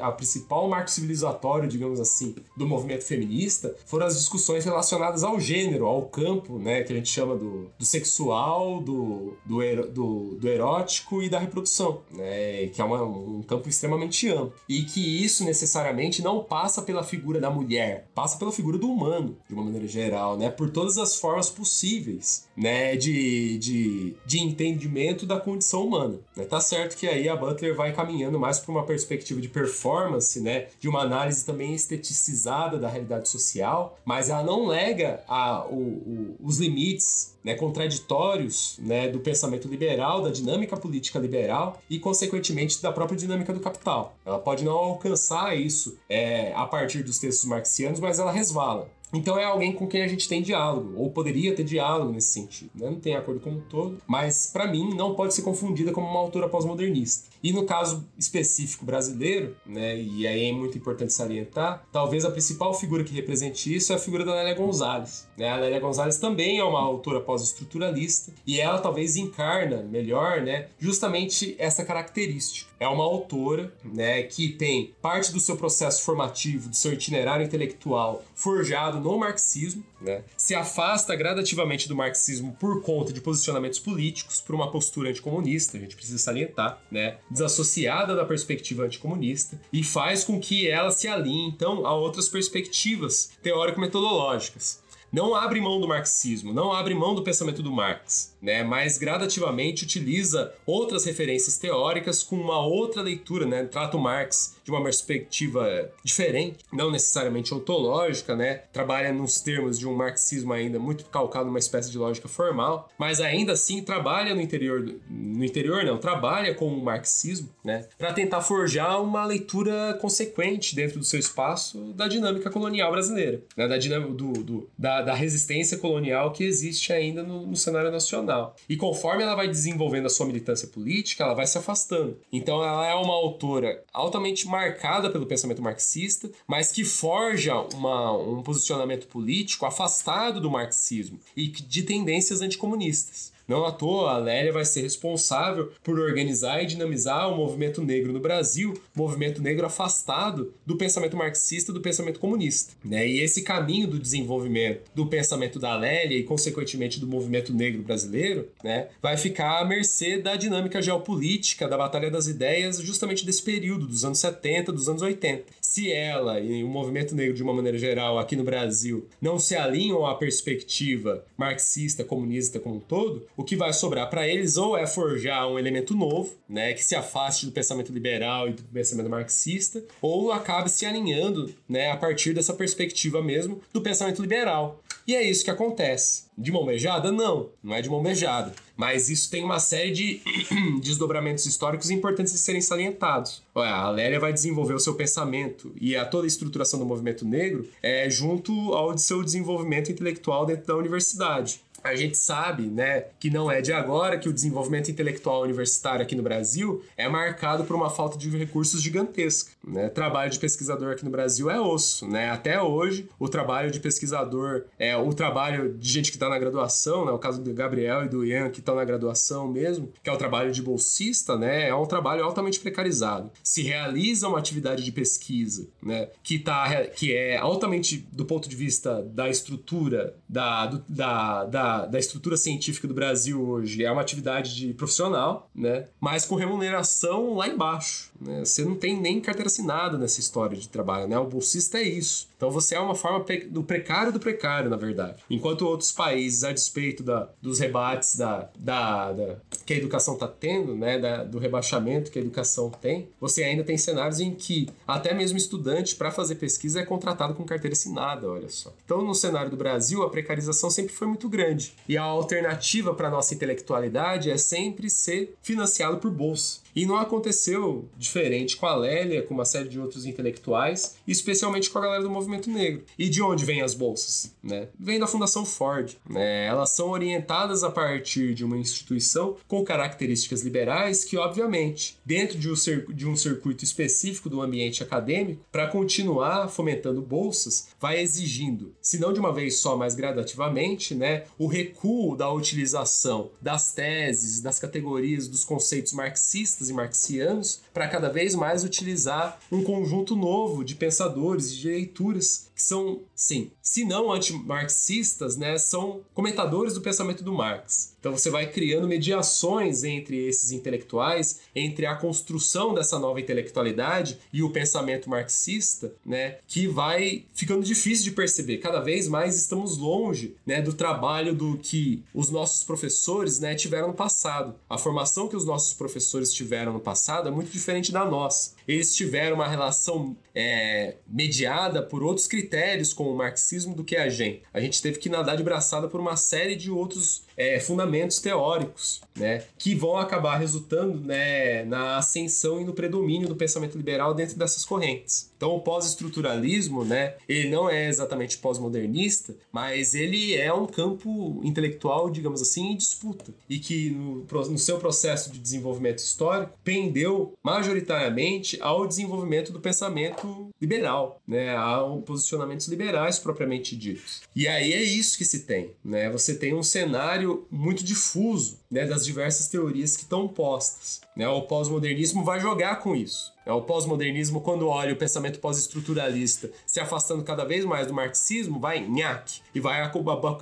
a, 0.00 0.10
principal 0.10 0.66
marco 0.66 0.90
civilizatório, 0.90 1.68
digamos 1.68 2.00
assim, 2.00 2.34
do 2.56 2.66
movimento 2.66 3.04
feminista 3.04 3.76
foram 3.84 4.06
as 4.06 4.16
discussões 4.16 4.64
relacionadas 4.64 5.22
ao 5.22 5.38
gênero, 5.38 5.84
ao 5.84 6.06
campo, 6.06 6.58
né, 6.58 6.82
que 6.82 6.94
a 6.94 6.96
gente 6.96 7.10
chama 7.10 7.36
do, 7.36 7.70
do 7.78 7.84
sexual, 7.84 8.80
do, 8.80 9.36
do, 9.44 9.58
do, 9.92 10.34
do 10.36 10.48
erótico 10.48 11.22
e 11.22 11.28
da 11.28 11.38
reprodução, 11.38 12.00
né, 12.10 12.68
que 12.68 12.80
é 12.80 12.84
uma, 12.84 13.02
um 13.02 13.42
campo 13.42 13.68
extremamente 13.68 14.26
amplo. 14.30 14.54
E 14.66 14.82
que 14.84 15.22
isso 15.22 15.44
necessariamente 15.44 16.22
não 16.22 16.42
passa 16.42 16.80
pela 16.80 17.04
figura 17.04 17.38
da 17.38 17.50
mulher, 17.50 18.08
passa 18.14 18.38
pela 18.38 18.50
figura 18.50 18.78
do 18.78 18.90
humano, 18.90 19.36
de 19.46 19.54
uma 19.54 19.64
maneira 19.64 19.86
geral, 19.86 20.38
né, 20.38 20.48
por 20.48 20.70
todas 20.70 20.96
as 20.96 21.16
formas 21.16 21.50
possíveis, 21.50 22.46
né, 22.56 22.96
de, 22.96 23.58
de, 23.58 24.16
de 24.24 24.38
entendimento 24.40 25.26
da 25.26 25.38
condição 25.38 25.86
humana. 25.86 26.18
Né? 26.36 26.44
Tá 26.44 26.60
certo 26.60 26.96
que 26.96 27.06
aí 27.06 27.28
a 27.28 27.36
Butler 27.36 27.74
vai 27.74 27.92
caminhando 27.92 28.38
mais 28.38 28.58
para 28.58 28.70
uma 28.70 28.84
perspectiva 28.84 29.40
de 29.40 29.48
performance, 29.48 30.40
né? 30.40 30.68
de 30.80 30.88
uma 30.88 31.02
análise 31.02 31.44
também 31.44 31.74
esteticizada 31.74 32.78
da 32.78 32.88
realidade 32.88 33.28
social, 33.28 33.98
mas 34.04 34.28
ela 34.28 34.42
não 34.42 34.68
nega 34.68 35.22
a, 35.28 35.66
o, 35.66 35.76
o, 35.76 36.36
os 36.42 36.58
limites 36.58 37.34
né, 37.44 37.54
contraditórios 37.54 38.78
né, 38.78 39.08
do 39.08 39.20
pensamento 39.20 39.68
liberal, 39.68 40.22
da 40.22 40.30
dinâmica 40.30 40.76
política 40.76 41.18
liberal 41.18 41.78
e, 41.90 41.98
consequentemente, 41.98 42.80
da 42.80 42.90
própria 42.90 43.18
dinâmica 43.18 43.52
do 43.52 43.60
capital. 43.60 44.16
Ela 44.24 44.38
pode 44.38 44.64
não 44.64 44.72
alcançar 44.72 45.54
isso 45.54 45.98
é, 46.08 46.52
a 46.54 46.64
partir 46.66 47.02
dos 47.02 47.18
textos 47.18 47.44
marxianos, 47.44 48.00
mas 48.00 48.18
ela 48.18 48.32
resvala. 48.32 48.88
Então 49.14 49.38
é 49.38 49.44
alguém 49.44 49.72
com 49.72 49.86
quem 49.86 50.02
a 50.02 50.08
gente 50.08 50.28
tem 50.28 50.42
diálogo, 50.42 50.94
ou 50.96 51.10
poderia 51.10 51.54
ter 51.54 51.64
diálogo 51.64 52.12
nesse 52.12 52.32
sentido. 52.32 52.70
Né? 52.74 52.90
Não 52.90 53.00
tem 53.00 53.14
acordo 53.14 53.40
como 53.40 53.58
um 53.58 53.60
todo, 53.62 53.98
mas 54.06 54.50
para 54.52 54.66
mim 54.66 54.94
não 54.94 55.14
pode 55.14 55.34
ser 55.34 55.42
confundida 55.42 55.92
como 55.92 56.06
uma 56.06 56.18
autora 56.18 56.48
pós-modernista. 56.48 57.28
E 57.42 57.52
no 57.52 57.64
caso 57.64 58.04
específico 58.18 58.84
brasileiro, 58.84 59.54
né, 59.66 60.00
e 60.00 60.26
aí 60.26 60.48
é 60.48 60.52
muito 60.52 60.78
importante 60.78 61.12
salientar, 61.12 61.84
talvez 61.92 62.24
a 62.24 62.30
principal 62.30 62.72
figura 62.72 63.04
que 63.04 63.12
represente 63.12 63.74
isso 63.74 63.92
é 63.92 63.96
a 63.96 63.98
figura 63.98 64.24
da 64.24 64.34
Lélia 64.34 64.54
Gonzalez. 64.54 65.28
Né? 65.36 65.48
A 65.48 65.56
Lélia 65.56 65.80
Gonzalez 65.80 66.16
também 66.16 66.58
é 66.58 66.64
uma 66.64 66.80
autora 66.80 67.20
pós-estruturalista 67.20 68.32
e 68.46 68.60
ela 68.60 68.78
talvez 68.78 69.16
encarna 69.16 69.82
melhor 69.82 70.40
né, 70.40 70.68
justamente 70.78 71.54
essa 71.58 71.84
característica. 71.84 72.73
É 72.78 72.88
uma 72.88 73.04
autora 73.04 73.72
né, 73.84 74.22
que 74.22 74.48
tem 74.48 74.94
parte 75.00 75.32
do 75.32 75.40
seu 75.40 75.56
processo 75.56 76.02
formativo, 76.02 76.68
do 76.68 76.76
seu 76.76 76.92
itinerário 76.92 77.44
intelectual 77.44 78.24
forjado 78.34 79.00
no 79.00 79.18
marxismo, 79.18 79.84
né? 80.00 80.22
se 80.36 80.54
afasta 80.54 81.16
gradativamente 81.16 81.88
do 81.88 81.96
marxismo 81.96 82.56
por 82.60 82.82
conta 82.82 83.12
de 83.12 83.20
posicionamentos 83.20 83.78
políticos, 83.78 84.40
por 84.40 84.54
uma 84.54 84.70
postura 84.70 85.10
anticomunista, 85.10 85.78
a 85.78 85.80
gente 85.80 85.96
precisa 85.96 86.18
salientar, 86.18 86.82
né? 86.90 87.16
desassociada 87.30 88.14
da 88.14 88.24
perspectiva 88.24 88.84
anticomunista, 88.84 89.58
e 89.72 89.82
faz 89.82 90.24
com 90.24 90.38
que 90.38 90.68
ela 90.68 90.90
se 90.90 91.08
alinhe, 91.08 91.48
então, 91.48 91.86
a 91.86 91.94
outras 91.94 92.28
perspectivas 92.28 93.30
teórico-metodológicas 93.42 94.83
não 95.14 95.32
abre 95.36 95.60
mão 95.60 95.80
do 95.80 95.86
marxismo, 95.86 96.52
não 96.52 96.72
abre 96.72 96.92
mão 96.92 97.14
do 97.14 97.22
pensamento 97.22 97.62
do 97.62 97.70
Marx, 97.70 98.36
né? 98.42 98.64
Mas 98.64 98.98
gradativamente 98.98 99.84
utiliza 99.84 100.52
outras 100.66 101.04
referências 101.04 101.56
teóricas 101.56 102.24
com 102.24 102.34
uma 102.34 102.58
outra 102.58 103.00
leitura, 103.00 103.46
né? 103.46 103.64
Trata 103.64 103.96
o 103.96 104.00
Marx 104.00 104.56
de 104.64 104.72
uma 104.72 104.82
perspectiva 104.82 105.88
diferente, 106.02 106.64
não 106.72 106.90
necessariamente 106.90 107.54
ontológica, 107.54 108.34
né? 108.34 108.62
Trabalha 108.72 109.12
nos 109.12 109.40
termos 109.40 109.78
de 109.78 109.86
um 109.86 109.94
marxismo 109.94 110.52
ainda 110.52 110.80
muito 110.80 111.04
calcado 111.04 111.46
numa 111.46 111.60
espécie 111.60 111.92
de 111.92 111.98
lógica 111.98 112.26
formal, 112.26 112.88
mas 112.98 113.20
ainda 113.20 113.52
assim 113.52 113.84
trabalha 113.84 114.34
no 114.34 114.40
interior, 114.40 114.84
no 115.08 115.44
interior 115.44 115.84
não, 115.84 115.98
trabalha 115.98 116.54
com 116.54 116.66
o 116.66 116.82
marxismo, 116.84 117.50
né? 117.64 117.86
Para 117.96 118.12
tentar 118.12 118.40
forjar 118.40 119.00
uma 119.00 119.24
leitura 119.24 119.96
consequente 120.00 120.74
dentro 120.74 120.98
do 120.98 121.04
seu 121.04 121.20
espaço 121.20 121.92
da 121.92 122.08
dinâmica 122.08 122.50
colonial 122.50 122.90
brasileira, 122.90 123.40
né? 123.56 123.68
Da 123.68 123.78
dinâmica 123.78 124.12
do, 124.12 124.32
do 124.32 124.68
da, 124.76 125.03
da 125.04 125.14
resistência 125.14 125.78
colonial 125.78 126.32
que 126.32 126.44
existe 126.44 126.92
ainda 126.92 127.22
no, 127.22 127.46
no, 127.46 127.56
cenário 127.56 127.90
nacional. 127.90 128.56
E 128.68 128.76
conforme 128.76 129.22
ela 129.22 129.34
vai 129.34 129.46
desenvolvendo 129.46 130.06
a 130.06 130.10
sua 130.10 130.26
militância 130.26 130.68
política, 130.68 131.24
ela 131.24 131.34
vai 131.34 131.46
se 131.46 131.58
afastando. 131.58 132.18
Então 132.32 132.62
ela 132.64 132.86
é 132.86 132.94
uma 132.94 133.14
autora 133.14 133.82
altamente 133.92 134.46
marcada 134.46 135.10
pelo 135.10 135.26
pensamento 135.26 135.62
marxista, 135.62 136.30
mas 136.46 136.72
que 136.72 136.84
forja 136.84 137.54
uma, 137.74 138.16
um 138.16 138.42
posicionamento 138.42 139.06
político 139.06 139.66
afastado 139.66 140.40
do 140.40 140.50
marxismo 140.50 141.18
e 141.36 141.48
de 141.48 141.82
tendências 141.82 142.40
anticomunistas. 142.40 143.33
Não 143.46 143.64
à 143.64 143.72
toa, 143.72 144.12
a 144.12 144.18
Lélia 144.18 144.52
vai 144.52 144.64
ser 144.64 144.82
responsável 144.82 145.70
por 145.82 145.98
organizar 145.98 146.62
e 146.62 146.66
dinamizar 146.66 147.30
o 147.30 147.36
movimento 147.36 147.82
negro 147.82 148.12
no 148.12 148.20
Brasil, 148.20 148.74
movimento 148.94 149.42
negro 149.42 149.66
afastado 149.66 150.52
do 150.64 150.76
pensamento 150.76 151.16
marxista 151.16 151.72
do 151.72 151.80
pensamento 151.80 152.18
comunista. 152.18 152.74
Né? 152.84 153.06
E 153.06 153.20
esse 153.20 153.42
caminho 153.42 153.86
do 153.86 153.98
desenvolvimento 153.98 154.90
do 154.94 155.06
pensamento 155.06 155.58
da 155.58 155.76
Lélia 155.76 156.18
e, 156.18 156.22
consequentemente, 156.22 156.98
do 156.98 157.06
movimento 157.06 157.52
negro 157.52 157.82
brasileiro, 157.82 158.48
né, 158.62 158.88
vai 159.02 159.16
ficar 159.16 159.60
à 159.60 159.64
mercê 159.64 160.18
da 160.18 160.36
dinâmica 160.36 160.80
geopolítica, 160.80 161.68
da 161.68 161.76
batalha 161.76 162.10
das 162.10 162.26
ideias, 162.26 162.80
justamente 162.80 163.26
desse 163.26 163.42
período, 163.42 163.86
dos 163.86 164.04
anos 164.04 164.18
70, 164.18 164.72
dos 164.72 164.88
anos 164.88 165.02
80. 165.02 165.44
Se 165.60 165.92
ela 165.92 166.40
e 166.40 166.62
o 166.62 166.68
movimento 166.68 167.14
negro, 167.14 167.34
de 167.34 167.42
uma 167.42 167.52
maneira 167.52 167.78
geral, 167.78 168.18
aqui 168.18 168.36
no 168.36 168.44
Brasil, 168.44 169.06
não 169.20 169.38
se 169.38 169.54
alinham 169.54 170.06
à 170.06 170.14
perspectiva 170.14 171.24
marxista, 171.36 172.04
comunista 172.04 172.58
como 172.58 172.76
um 172.76 172.80
todo, 172.80 173.26
o 173.36 173.44
que 173.44 173.56
vai 173.56 173.72
sobrar 173.72 174.08
para 174.08 174.26
eles 174.28 174.56
ou 174.56 174.76
é 174.76 174.86
forjar 174.86 175.48
um 175.48 175.58
elemento 175.58 175.94
novo, 175.94 176.32
né, 176.48 176.72
que 176.72 176.84
se 176.84 176.94
afaste 176.94 177.46
do 177.46 177.52
pensamento 177.52 177.92
liberal 177.92 178.48
e 178.48 178.52
do 178.52 178.62
pensamento 178.64 179.10
marxista, 179.10 179.82
ou 180.00 180.32
acabe 180.32 180.70
se 180.70 180.86
alinhando, 180.86 181.52
né, 181.68 181.90
a 181.90 181.96
partir 181.96 182.32
dessa 182.32 182.54
perspectiva 182.54 183.22
mesmo 183.22 183.60
do 183.72 183.80
pensamento 183.80 184.22
liberal. 184.22 184.80
E 185.06 185.14
é 185.14 185.22
isso 185.22 185.44
que 185.44 185.50
acontece. 185.50 186.24
De 186.36 186.50
mão 186.50 186.64
beijada? 186.64 187.12
Não, 187.12 187.50
não 187.62 187.74
é 187.74 187.82
de 187.82 187.90
mão 187.90 188.02
beijada. 188.02 188.54
Mas 188.74 189.10
isso 189.10 189.30
tem 189.30 189.44
uma 189.44 189.60
série 189.60 189.90
de 189.90 190.22
desdobramentos 190.82 191.44
históricos 191.44 191.90
importantes 191.90 192.32
de 192.32 192.38
serem 192.38 192.62
salientados. 192.62 193.42
A 193.54 193.90
Lélia 193.90 194.18
vai 194.18 194.32
desenvolver 194.32 194.72
o 194.72 194.80
seu 194.80 194.94
pensamento 194.94 195.72
e 195.78 195.94
a 195.94 196.06
toda 196.06 196.26
a 196.26 196.28
estruturação 196.28 196.80
do 196.80 196.86
movimento 196.86 197.24
negro 197.24 197.68
é 197.82 198.08
junto 198.08 198.72
ao 198.72 198.96
seu 198.96 199.22
desenvolvimento 199.22 199.92
intelectual 199.92 200.46
dentro 200.46 200.66
da 200.66 200.76
universidade 200.76 201.60
a 201.84 201.94
gente 201.94 202.16
sabe, 202.16 202.62
né, 202.62 203.04
que 203.20 203.28
não 203.28 203.50
é 203.50 203.60
de 203.60 203.70
agora 203.70 204.18
que 204.18 204.26
o 204.26 204.32
desenvolvimento 204.32 204.90
intelectual 204.90 205.42
universitário 205.42 206.00
aqui 206.00 206.16
no 206.16 206.22
Brasil 206.22 206.82
é 206.96 207.06
marcado 207.06 207.64
por 207.64 207.76
uma 207.76 207.90
falta 207.90 208.16
de 208.16 208.30
recursos 208.30 208.80
gigantesca. 208.80 209.52
Né? 209.62 209.90
Trabalho 209.90 210.30
de 210.30 210.38
pesquisador 210.38 210.92
aqui 210.92 211.04
no 211.04 211.10
Brasil 211.10 211.50
é 211.50 211.60
osso, 211.60 212.08
né? 212.08 212.30
Até 212.30 212.60
hoje, 212.60 213.08
o 213.18 213.28
trabalho 213.28 213.70
de 213.70 213.80
pesquisador, 213.80 214.64
é 214.78 214.96
o 214.96 215.12
trabalho 215.12 215.74
de 215.74 215.88
gente 215.90 216.10
que 216.10 216.16
está 216.16 216.28
na 216.28 216.38
graduação, 216.38 217.04
né? 217.04 217.12
O 217.12 217.18
caso 217.18 217.42
do 217.42 217.52
Gabriel 217.52 218.04
e 218.04 218.08
do 218.08 218.24
Ian 218.24 218.48
que 218.48 218.60
estão 218.60 218.74
na 218.74 218.84
graduação 218.84 219.46
mesmo, 219.46 219.92
que 220.02 220.08
é 220.08 220.12
o 220.12 220.16
trabalho 220.16 220.52
de 220.52 220.62
bolsista, 220.62 221.36
né? 221.36 221.68
É 221.68 221.74
um 221.74 221.84
trabalho 221.84 222.24
altamente 222.24 222.60
precarizado. 222.60 223.30
Se 223.42 223.62
realiza 223.62 224.26
uma 224.26 224.38
atividade 224.38 224.82
de 224.82 224.90
pesquisa, 224.90 225.68
né? 225.82 226.08
Que 226.22 226.38
tá, 226.38 226.86
que 226.86 227.14
é 227.14 227.36
altamente 227.36 228.06
do 228.10 228.24
ponto 228.24 228.48
de 228.48 228.56
vista 228.56 229.02
da 229.02 229.28
estrutura 229.28 230.16
da, 230.28 230.66
do, 230.66 230.84
da, 230.88 231.44
da 231.44 231.73
da, 231.82 231.98
estrutura 231.98 232.36
científica 232.36 232.88
do 232.88 232.94
Brasil 232.94 233.42
hoje 233.46 233.84
é 233.84 233.90
uma 233.90 234.00
atividade 234.00 234.54
de 234.54 234.74
profissional, 234.74 235.50
né? 235.54 235.86
Mas 236.00 236.24
com 236.24 236.34
remuneração 236.34 237.34
lá 237.34 237.48
embaixo. 237.48 238.12
Né? 238.20 238.44
Você 238.44 238.64
não 238.64 238.74
tem 238.74 239.00
nem 239.00 239.20
carteira 239.20 239.48
assinada 239.48 239.98
nessa 239.98 240.20
história 240.20 240.56
de 240.56 240.68
trabalho, 240.68 241.08
né? 241.08 241.18
O 241.18 241.26
bolsista 241.26 241.78
é 241.78 241.82
isso. 241.82 242.28
Então 242.36 242.50
você 242.50 242.74
é 242.74 242.80
uma 242.80 242.94
forma 242.94 243.24
do 243.48 243.62
precário 243.62 244.12
do 244.12 244.20
precário, 244.20 244.68
na 244.68 244.76
verdade. 244.76 245.22
Enquanto 245.30 245.62
outros 245.62 245.92
países, 245.92 246.44
a 246.44 246.52
despeito 246.52 247.02
da, 247.02 247.28
dos 247.40 247.58
rebates 247.58 248.16
da, 248.16 248.48
da, 248.58 249.12
da 249.12 249.36
que 249.64 249.72
a 249.72 249.76
educação 249.76 250.14
está 250.14 250.28
tendo, 250.28 250.74
né, 250.74 250.98
da, 250.98 251.24
do 251.24 251.38
rebaixamento 251.38 252.10
que 252.10 252.18
a 252.18 252.22
educação 252.22 252.70
tem, 252.70 253.08
você 253.20 253.42
ainda 253.42 253.64
tem 253.64 253.78
cenários 253.78 254.20
em 254.20 254.34
que 254.34 254.68
até 254.86 255.14
mesmo 255.14 255.38
estudante 255.38 255.96
para 255.96 256.10
fazer 256.10 256.34
pesquisa 256.34 256.80
é 256.80 256.84
contratado 256.84 257.34
com 257.34 257.44
carteira 257.44 257.72
assinada, 257.72 258.28
olha 258.28 258.48
só. 258.48 258.72
Então 258.84 259.02
no 259.02 259.14
cenário 259.14 259.50
do 259.50 259.56
Brasil 259.56 260.02
a 260.02 260.10
precarização 260.10 260.70
sempre 260.70 260.92
foi 260.92 261.06
muito 261.06 261.28
grande 261.28 261.74
e 261.88 261.96
a 261.96 262.02
alternativa 262.02 262.94
para 262.94 263.10
nossa 263.10 263.34
intelectualidade 263.34 264.30
é 264.30 264.36
sempre 264.36 264.90
ser 264.90 265.34
financiado 265.42 265.98
por 265.98 266.10
bolsa. 266.10 266.63
E 266.74 266.86
não 266.86 266.96
aconteceu 266.96 267.88
diferente 267.96 268.56
com 268.56 268.66
a 268.66 268.74
Lélia, 268.74 269.22
com 269.22 269.34
uma 269.34 269.44
série 269.44 269.68
de 269.68 269.78
outros 269.78 270.04
intelectuais, 270.04 270.96
especialmente 271.06 271.70
com 271.70 271.78
a 271.78 271.82
galera 271.82 272.02
do 272.02 272.10
movimento 272.10 272.50
negro. 272.50 272.84
E 272.98 273.08
de 273.08 273.22
onde 273.22 273.44
vêm 273.44 273.62
as 273.62 273.74
bolsas? 273.74 274.34
Né? 274.42 274.68
Vem 274.78 274.98
da 274.98 275.06
Fundação 275.06 275.44
Ford. 275.44 275.96
Né? 276.08 276.46
Elas 276.46 276.70
são 276.70 276.90
orientadas 276.90 277.62
a 277.62 277.70
partir 277.70 278.34
de 278.34 278.44
uma 278.44 278.56
instituição 278.56 279.36
com 279.46 279.64
características 279.64 280.42
liberais 280.42 281.04
que, 281.04 281.16
obviamente, 281.16 281.98
dentro 282.04 282.38
de 282.38 282.50
um, 282.50 282.54
de 282.92 283.06
um 283.06 283.16
circuito 283.16 283.64
específico 283.64 284.28
do 284.28 284.42
ambiente 284.42 284.82
acadêmico, 284.82 285.44
para 285.50 285.68
continuar 285.68 286.48
fomentando 286.48 287.00
bolsas, 287.00 287.68
vai 287.80 288.00
exigindo, 288.00 288.74
se 288.80 288.98
não 288.98 289.12
de 289.12 289.20
uma 289.20 289.32
vez 289.32 289.58
só, 289.58 289.76
mas 289.76 289.94
gradativamente, 289.94 290.94
né, 290.94 291.24
o 291.38 291.46
recuo 291.46 292.16
da 292.16 292.30
utilização 292.30 293.30
das 293.40 293.72
teses, 293.72 294.40
das 294.40 294.58
categorias, 294.58 295.28
dos 295.28 295.44
conceitos 295.44 295.92
marxistas 295.92 296.63
marxistas 296.64 296.68
e 296.68 296.72
marxianos 296.72 297.60
para 297.72 297.88
cada 297.88 298.08
vez 298.08 298.34
mais 298.34 298.64
utilizar 298.64 299.38
um 299.50 299.62
conjunto 299.62 300.14
novo 300.14 300.64
de 300.64 300.74
pensadores 300.74 301.50
e 301.50 301.56
de 301.56 301.68
leituras 301.68 302.50
que 302.54 302.62
são, 302.62 303.02
sim, 303.14 303.50
se 303.60 303.84
não 303.84 304.12
antimarxistas, 304.12 305.36
né, 305.36 305.58
são 305.58 306.02
comentadores 306.14 306.74
do 306.74 306.80
pensamento 306.80 307.24
do 307.24 307.32
Marx. 307.32 307.94
Então 307.98 308.12
você 308.12 308.30
vai 308.30 308.46
criando 308.46 308.86
mediações 308.86 309.82
entre 309.82 310.28
esses 310.28 310.52
intelectuais, 310.52 311.40
entre 311.54 311.86
a 311.86 311.96
construção 311.96 312.74
dessa 312.74 312.98
nova 312.98 313.20
intelectualidade 313.20 314.18
e 314.32 314.42
o 314.42 314.50
pensamento 314.50 315.10
marxista, 315.10 315.92
né, 316.04 316.36
que 316.46 316.68
vai 316.68 317.24
ficando 317.34 317.64
difícil 317.64 318.04
de 318.04 318.12
perceber. 318.12 318.58
Cada 318.58 318.80
vez 318.80 319.08
mais 319.08 319.36
estamos 319.36 319.76
longe, 319.78 320.36
né, 320.46 320.62
do 320.62 320.72
trabalho 320.72 321.34
do 321.34 321.58
que 321.58 322.04
os 322.14 322.30
nossos 322.30 322.62
professores, 322.62 323.40
né, 323.40 323.54
tiveram 323.54 323.88
no 323.88 323.94
passado. 323.94 324.54
A 324.68 324.78
formação 324.78 325.26
que 325.26 325.36
os 325.36 325.44
nossos 325.44 325.72
professores 325.72 326.32
tiveram 326.32 326.72
no 326.72 326.80
passado 326.80 327.28
é 327.28 327.32
muito 327.32 327.50
diferente 327.50 327.90
da 327.90 328.04
nossa. 328.04 328.52
Eles 328.68 328.94
tiveram 328.94 329.36
uma 329.36 329.48
relação 329.48 330.16
é, 330.34 330.96
mediada 331.08 331.82
por 331.82 332.02
outros 332.02 332.26
critérios 332.26 332.43
com 332.92 333.04
o 333.04 333.16
marxismo 333.16 333.74
do 333.74 333.84
que 333.84 333.96
a 333.96 334.08
gente. 334.08 334.42
A 334.52 334.60
gente 334.60 334.80
teve 334.80 334.98
que 334.98 335.08
nadar 335.08 335.36
de 335.36 335.42
braçada 335.42 335.88
por 335.88 336.00
uma 336.00 336.16
série 336.16 336.56
de 336.56 336.70
outros 336.70 337.23
é, 337.36 337.58
fundamentos 337.60 338.18
teóricos, 338.18 339.00
né, 339.16 339.44
que 339.58 339.74
vão 339.74 339.96
acabar 339.96 340.36
resultando 340.36 341.00
né, 341.00 341.64
na 341.64 341.98
ascensão 341.98 342.60
e 342.60 342.64
no 342.64 342.72
predomínio 342.72 343.28
do 343.28 343.36
pensamento 343.36 343.76
liberal 343.76 344.14
dentro 344.14 344.36
dessas 344.36 344.64
correntes. 344.64 345.30
Então, 345.36 345.54
o 345.54 345.60
pós-estruturalismo, 345.60 346.84
né, 346.84 347.14
ele 347.28 347.50
não 347.50 347.68
é 347.68 347.88
exatamente 347.88 348.38
pós-modernista, 348.38 349.34
mas 349.52 349.94
ele 349.94 350.34
é 350.34 350.52
um 350.52 350.66
campo 350.66 351.40
intelectual, 351.44 352.10
digamos 352.10 352.40
assim, 352.40 352.72
em 352.72 352.76
disputa 352.76 353.32
e 353.48 353.58
que 353.58 353.90
no, 353.90 354.24
no 354.24 354.58
seu 354.58 354.78
processo 354.78 355.30
de 355.30 355.38
desenvolvimento 355.38 355.98
histórico 355.98 356.58
pendeu 356.64 357.34
majoritariamente 357.42 358.58
ao 358.60 358.86
desenvolvimento 358.86 359.52
do 359.52 359.60
pensamento 359.60 360.48
liberal, 360.60 361.20
né, 361.26 361.54
a 361.56 361.84
posicionamentos 362.04 362.66
liberais 362.68 363.18
propriamente 363.18 363.76
ditos. 363.76 364.22
E 364.34 364.48
aí 364.48 364.72
é 364.72 364.82
isso 364.82 365.16
que 365.16 365.24
se 365.24 365.40
tem, 365.40 365.70
né? 365.84 366.10
Você 366.10 366.34
tem 366.34 366.54
um 366.54 366.62
cenário 366.62 367.23
cenário 367.24 367.46
muito 367.50 367.82
difuso 367.82 368.58
né, 368.70 368.84
das 368.84 369.04
diversas 369.04 369.48
teorias 369.48 369.96
que 369.96 370.02
estão 370.02 370.28
postas. 370.28 371.00
Né? 371.16 371.26
O 371.28 371.42
pós-modernismo 371.42 372.22
vai 372.22 372.38
jogar 372.40 372.76
com 372.76 372.94
isso. 372.94 373.32
Né? 373.46 373.52
O 373.52 373.62
pós-modernismo, 373.62 374.40
quando 374.40 374.68
olha 374.68 374.92
o 374.92 374.96
pensamento 374.96 375.40
pós-estruturalista 375.40 376.50
se 376.66 376.80
afastando 376.80 377.24
cada 377.24 377.44
vez 377.44 377.64
mais 377.64 377.86
do 377.86 377.94
marxismo, 377.94 378.60
vai 378.60 378.80
nhaque 378.80 379.40
e 379.54 379.60
vai 379.60 379.80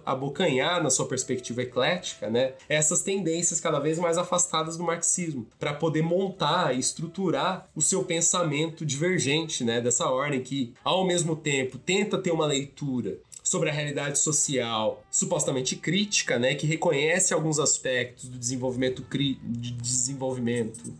abocanhar 0.04 0.82
na 0.82 0.90
sua 0.90 1.06
perspectiva 1.06 1.62
eclética 1.62 2.28
né, 2.28 2.54
essas 2.68 3.02
tendências 3.02 3.60
cada 3.60 3.78
vez 3.78 3.98
mais 3.98 4.18
afastadas 4.18 4.76
do 4.76 4.84
marxismo, 4.84 5.46
para 5.58 5.74
poder 5.74 6.02
montar 6.02 6.74
e 6.74 6.80
estruturar 6.80 7.68
o 7.74 7.82
seu 7.82 8.04
pensamento 8.04 8.84
divergente 8.84 9.64
né, 9.64 9.80
dessa 9.80 10.08
ordem 10.08 10.42
que, 10.42 10.74
ao 10.82 11.06
mesmo 11.06 11.36
tempo, 11.36 11.78
tenta 11.78 12.18
ter 12.18 12.30
uma 12.30 12.46
leitura 12.46 13.18
sobre 13.42 13.70
a 13.70 13.72
realidade 13.72 14.18
social 14.18 15.04
supostamente 15.10 15.76
crítica, 15.76 16.38
né, 16.38 16.54
que 16.54 16.66
reconhece 16.66 17.34
alguns 17.34 17.58
aspectos 17.58 18.28
do 18.28 18.38
desenvolvimento, 18.38 19.04
de 19.10 19.72
desenvolvimento 19.72 20.92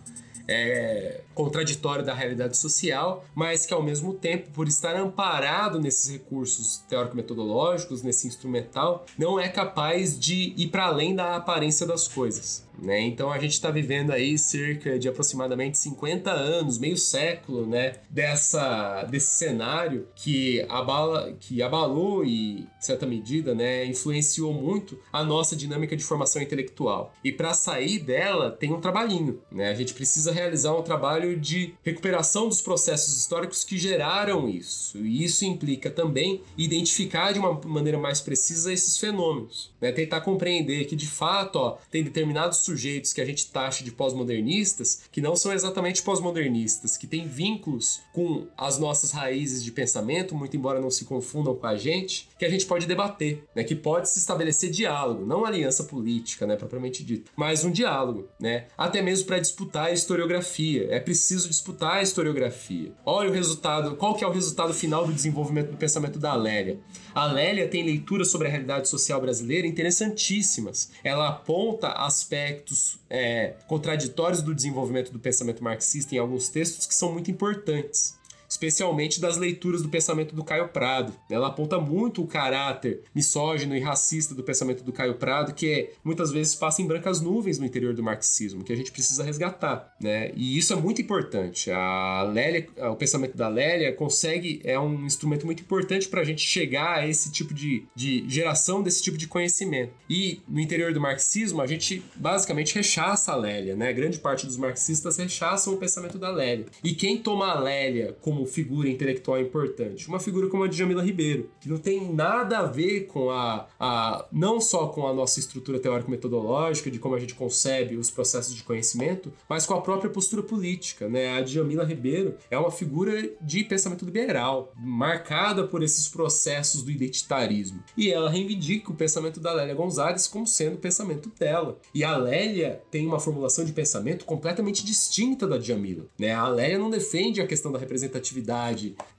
é, 0.49 1.21
contraditório 1.35 2.05
da 2.05 2.15
realidade 2.15 2.57
social, 2.57 3.25
mas 3.35 3.65
que 3.65 3.73
ao 3.73 3.83
mesmo 3.83 4.15
tempo, 4.15 4.51
por 4.51 4.69
estar 4.69 4.95
amparado 4.97 5.81
nesses 5.81 6.11
recursos 6.11 6.79
teórico-metodológicos, 6.89 8.03
nesse 8.03 8.27
instrumental, 8.27 9.07
não 9.17 9.39
é 9.39 9.49
capaz 9.49 10.19
de 10.19 10.53
ir 10.57 10.69
para 10.69 10.87
além 10.87 11.15
da 11.15 11.37
aparência 11.37 11.87
das 11.87 12.09
coisas. 12.09 12.67
Né? 12.79 13.01
Então 13.01 13.31
a 13.31 13.39
gente 13.39 13.53
está 13.53 13.71
vivendo 13.71 14.11
aí 14.11 14.39
cerca 14.39 14.99
de 14.99 15.09
aproximadamente 15.09 15.79
50 15.79 16.31
anos, 16.31 16.79
meio 16.79 16.97
século, 16.97 17.67
né, 17.67 17.95
dessa 18.11 19.05
desse 19.05 19.37
cenário 19.37 20.09
que 20.15 20.65
abala, 20.69 21.33
que 21.39 21.63
abalou 21.63 22.25
e, 22.25 22.61
em 22.61 22.69
certa 22.81 23.07
medida, 23.07 23.55
né, 23.55 23.85
influenciou 23.85 24.53
muito 24.53 24.99
a 25.13 25.23
nossa 25.23 25.55
dinâmica 25.55 25.97
de 25.97 26.05
formação 26.05 26.43
intelectual. 26.43 27.15
E 27.23 27.31
para 27.31 27.55
sair 27.55 27.99
dela 27.99 28.51
tem 28.51 28.73
um 28.73 28.81
trabalhinho, 28.81 29.41
né? 29.51 29.71
A 29.71 29.75
gente 29.75 29.95
precisa 29.95 30.33
realizar 30.33 30.75
um 30.75 30.83
trabalho 30.83 31.39
de 31.39 31.75
recuperação 31.83 32.49
dos 32.49 32.61
processos 32.61 33.17
históricos 33.17 33.65
que 33.65 33.79
geraram 33.79 34.49
isso. 34.49 34.99
E 34.99 35.25
isso 35.25 35.45
implica 35.45 35.91
também 35.91 36.43
identificar 36.57 37.33
de 37.33 37.39
uma 37.39 37.61
maneira 37.65 37.99
mais 37.99 38.21
precisa 38.21 38.73
esses 38.73 38.97
fenômenos, 38.99 39.71
né? 39.81 39.93
Tentar 39.93 40.21
compreender 40.23 40.85
que 40.87 40.97
de 40.97 41.07
fato, 41.07 41.57
ó, 41.57 41.79
tem 41.91 42.03
determinados 42.03 42.62
sujeitos 42.63 43.13
que 43.13 43.21
a 43.21 43.25
gente 43.25 43.51
taxa 43.51 43.85
de 43.85 43.93
pós-modernistas 43.93 45.03
que 45.11 45.21
não 45.21 45.37
são 45.37 45.53
exatamente 45.53 46.03
pós-modernistas, 46.03 46.97
que 46.97 47.07
têm 47.07 47.27
vínculos 47.27 48.01
com 48.13 48.47
as 48.57 48.79
nossas 48.79 49.11
raízes 49.11 49.63
de 49.63 49.71
pensamento, 49.71 50.35
muito 50.35 50.57
embora 50.57 50.81
não 50.81 50.91
se 50.91 51.05
confundam 51.05 51.55
com 51.55 51.67
a 51.67 51.77
gente, 51.77 52.29
que 52.39 52.45
a 52.45 52.51
gente 52.51 52.67
pode 52.67 52.87
debater, 52.87 53.45
né? 53.55 53.65
Que 53.65 53.75
pode 53.75 54.09
se 54.09 54.19
estabelecer 54.19 54.71
diálogo, 54.71 55.25
não 55.25 55.45
aliança 55.45 55.85
política, 55.85 56.47
né, 56.47 56.57
propriamente 56.57 57.05
dito, 57.05 57.31
mas 57.37 57.65
um 57.65 57.71
diálogo, 57.71 58.29
né? 58.39 58.67
Até 58.77 59.03
mesmo 59.03 59.27
para 59.27 59.39
disputar 59.39 59.87
a 59.87 59.93
historiografia. 59.93 60.89
É 60.91 61.01
preciso 61.01 61.49
disputar 61.49 61.97
a 61.97 62.03
historiografia. 62.03 62.93
Olha 63.05 63.31
o 63.31 63.33
resultado, 63.33 63.97
qual 63.97 64.15
que 64.15 64.25
é 64.25 64.27
o 64.27 64.33
resultado 64.33 64.73
final 64.73 65.07
do 65.07 65.13
desenvolvimento 65.13 65.71
do 65.71 65.77
pensamento 65.77 66.19
da 66.19 66.35
Lélia? 66.35 66.81
A 67.15 67.27
Lélia 67.27 67.69
tem 67.69 67.85
leituras 67.85 68.29
sobre 68.29 68.49
a 68.49 68.51
realidade 68.51 68.89
social 68.89 69.21
brasileira 69.21 69.67
interessantíssimas. 69.67 70.91
Ela 71.05 71.29
aponta 71.29 71.89
aspectos 71.89 72.99
é, 73.11 73.55
contraditórios 73.67 74.43
do 74.43 74.55
desenvolvimento 74.55 75.13
do 75.13 75.19
pensamento 75.19 75.63
marxista 75.63 76.15
em 76.15 76.19
alguns 76.19 76.49
textos 76.49 76.87
que 76.87 76.95
são 76.95 77.13
muito 77.13 77.31
importantes. 77.31 78.17
Especialmente 78.53 79.19
das 79.19 79.39
leituras 79.39 79.81
do 79.81 79.89
pensamento 79.89 80.35
do 80.35 80.45
Caio 80.45 80.69
Prado. 80.69 81.15
Ela 81.31 81.49
aponta 81.49 81.79
muito 81.79 82.23
o 82.23 82.27
caráter 82.27 83.01
misógino 83.15 83.75
e 83.75 83.81
racista 83.81 84.35
do 84.35 84.43
pensamento 84.43 84.85
do 84.85 84.93
Caio 84.93 85.15
Prado, 85.15 85.55
que 85.55 85.73
é, 85.73 85.93
muitas 86.05 86.31
vezes 86.31 86.55
passa 86.55 86.83
em 86.83 86.87
brancas 86.87 87.21
nuvens 87.21 87.59
no 87.59 87.65
interior 87.65 87.95
do 87.95 88.03
marxismo, 88.03 88.63
que 88.63 88.73
a 88.73 88.77
gente 88.77 88.93
precisa 88.93 89.25
resgatar, 89.25 89.95
né? 89.99 90.33
E 90.35 90.59
isso 90.59 90.73
é 90.75 90.77
muito 90.77 91.01
importante. 91.01 91.71
A 91.71 92.23
Lélia, 92.25 92.69
o 92.91 92.97
pensamento 92.97 93.37
da 93.37 93.49
Lélia 93.49 93.93
consegue, 93.95 94.61
é 94.65 94.79
um 94.79 95.07
instrumento 95.07 95.47
muito 95.47 95.63
importante 95.63 96.09
para 96.09 96.21
a 96.21 96.25
gente 96.25 96.43
chegar 96.43 96.99
a 96.99 97.09
esse 97.09 97.33
tipo 97.33 97.55
de, 97.55 97.87
de 97.97 98.29
geração 98.29 98.83
desse 98.83 99.03
tipo 99.03 99.17
de 99.17 99.27
conhecimento. 99.27 99.95
E 100.11 100.43
no 100.47 100.61
interior 100.61 100.93
do 100.93 101.01
marxismo, 101.01 101.63
a 101.63 101.67
gente 101.67 102.03
basicamente 102.17 102.75
rechaça 102.75 103.33
a 103.33 103.37
Lélia, 103.37 103.75
né? 103.75 103.95
Grande 103.95 104.19
parte 104.19 104.45
dos 104.45 104.59
marxistas 104.59 105.17
rechaçam 105.17 105.73
o 105.73 105.79
pensamento 105.79 106.19
da 106.19 106.31
Lélia. 106.31 106.67
E 106.85 106.95
quem 106.95 107.17
toma 107.17 107.51
a 107.51 107.59
Lélia 107.59 108.15
como 108.21 108.42
figura 108.47 108.89
intelectual 108.89 109.41
importante? 109.41 110.09
Uma 110.09 110.21
figura 110.21 110.49
como 110.49 110.65
a 110.65 110.69
Djamila 110.69 111.03
Ribeiro, 111.03 111.51
que 111.61 111.69
não 111.69 111.79
tem 111.79 112.13
nada 112.13 112.59
a 112.59 112.67
ver 112.67 113.07
com 113.07 113.31
a, 113.31 113.69
a 113.79 114.27
não 114.33 114.61
só 114.61 114.89
com 114.89 115.07
a 115.07 115.13
nossa 115.13 115.41
estrutura 115.41 115.79
teórico-metodológica, 115.79 116.91
de 116.91 116.99
como 116.99 117.15
a 117.15 117.19
gente 117.19 117.35
concebe 117.35 117.97
os 117.97 118.11
processos 118.11 118.55
de 118.55 118.63
conhecimento, 118.63 119.33
mas 119.49 119.67
com 119.67 119.75
a 119.75 119.81
própria 119.81 120.11
postura 120.11 120.43
política, 120.43 121.09
né? 121.09 121.39
A 121.39 121.41
Djamila 121.41 121.85
Ribeiro 121.85 122.37
é 122.51 122.59
uma 122.59 122.71
figura 122.71 123.31
de 123.41 123.65
pensamento 123.65 124.05
liberal, 124.05 124.73
marcada 124.77 125.67
por 125.67 125.83
esses 125.83 126.09
processos 126.09 126.83
do 126.83 126.91
identitarismo. 126.91 127.83
E 127.97 128.11
ela 128.11 128.31
reivindica 128.31 128.91
o 128.91 128.95
pensamento 128.95 129.41
da 129.41 129.53
Lélia 129.53 129.75
Gonzalez 129.75 130.27
como 130.27 130.47
sendo 130.47 130.75
o 130.75 130.79
pensamento 130.79 131.31
dela. 131.39 131.79
E 131.95 132.05
a 132.05 132.17
Lélia 132.17 132.83
tem 132.91 133.07
uma 133.07 133.21
formulação 133.21 133.65
de 133.65 133.73
pensamento 133.73 134.25
completamente 134.25 134.85
distinta 134.85 135.47
da 135.47 135.59
Djamila. 135.59 136.07
Né? 136.19 136.33
A 136.33 136.49
Lélia 136.49 136.79
não 136.79 136.91
defende 136.91 137.41
a 137.41 137.47
questão 137.47 137.73
da 137.73 137.79
representatividade 137.79 138.32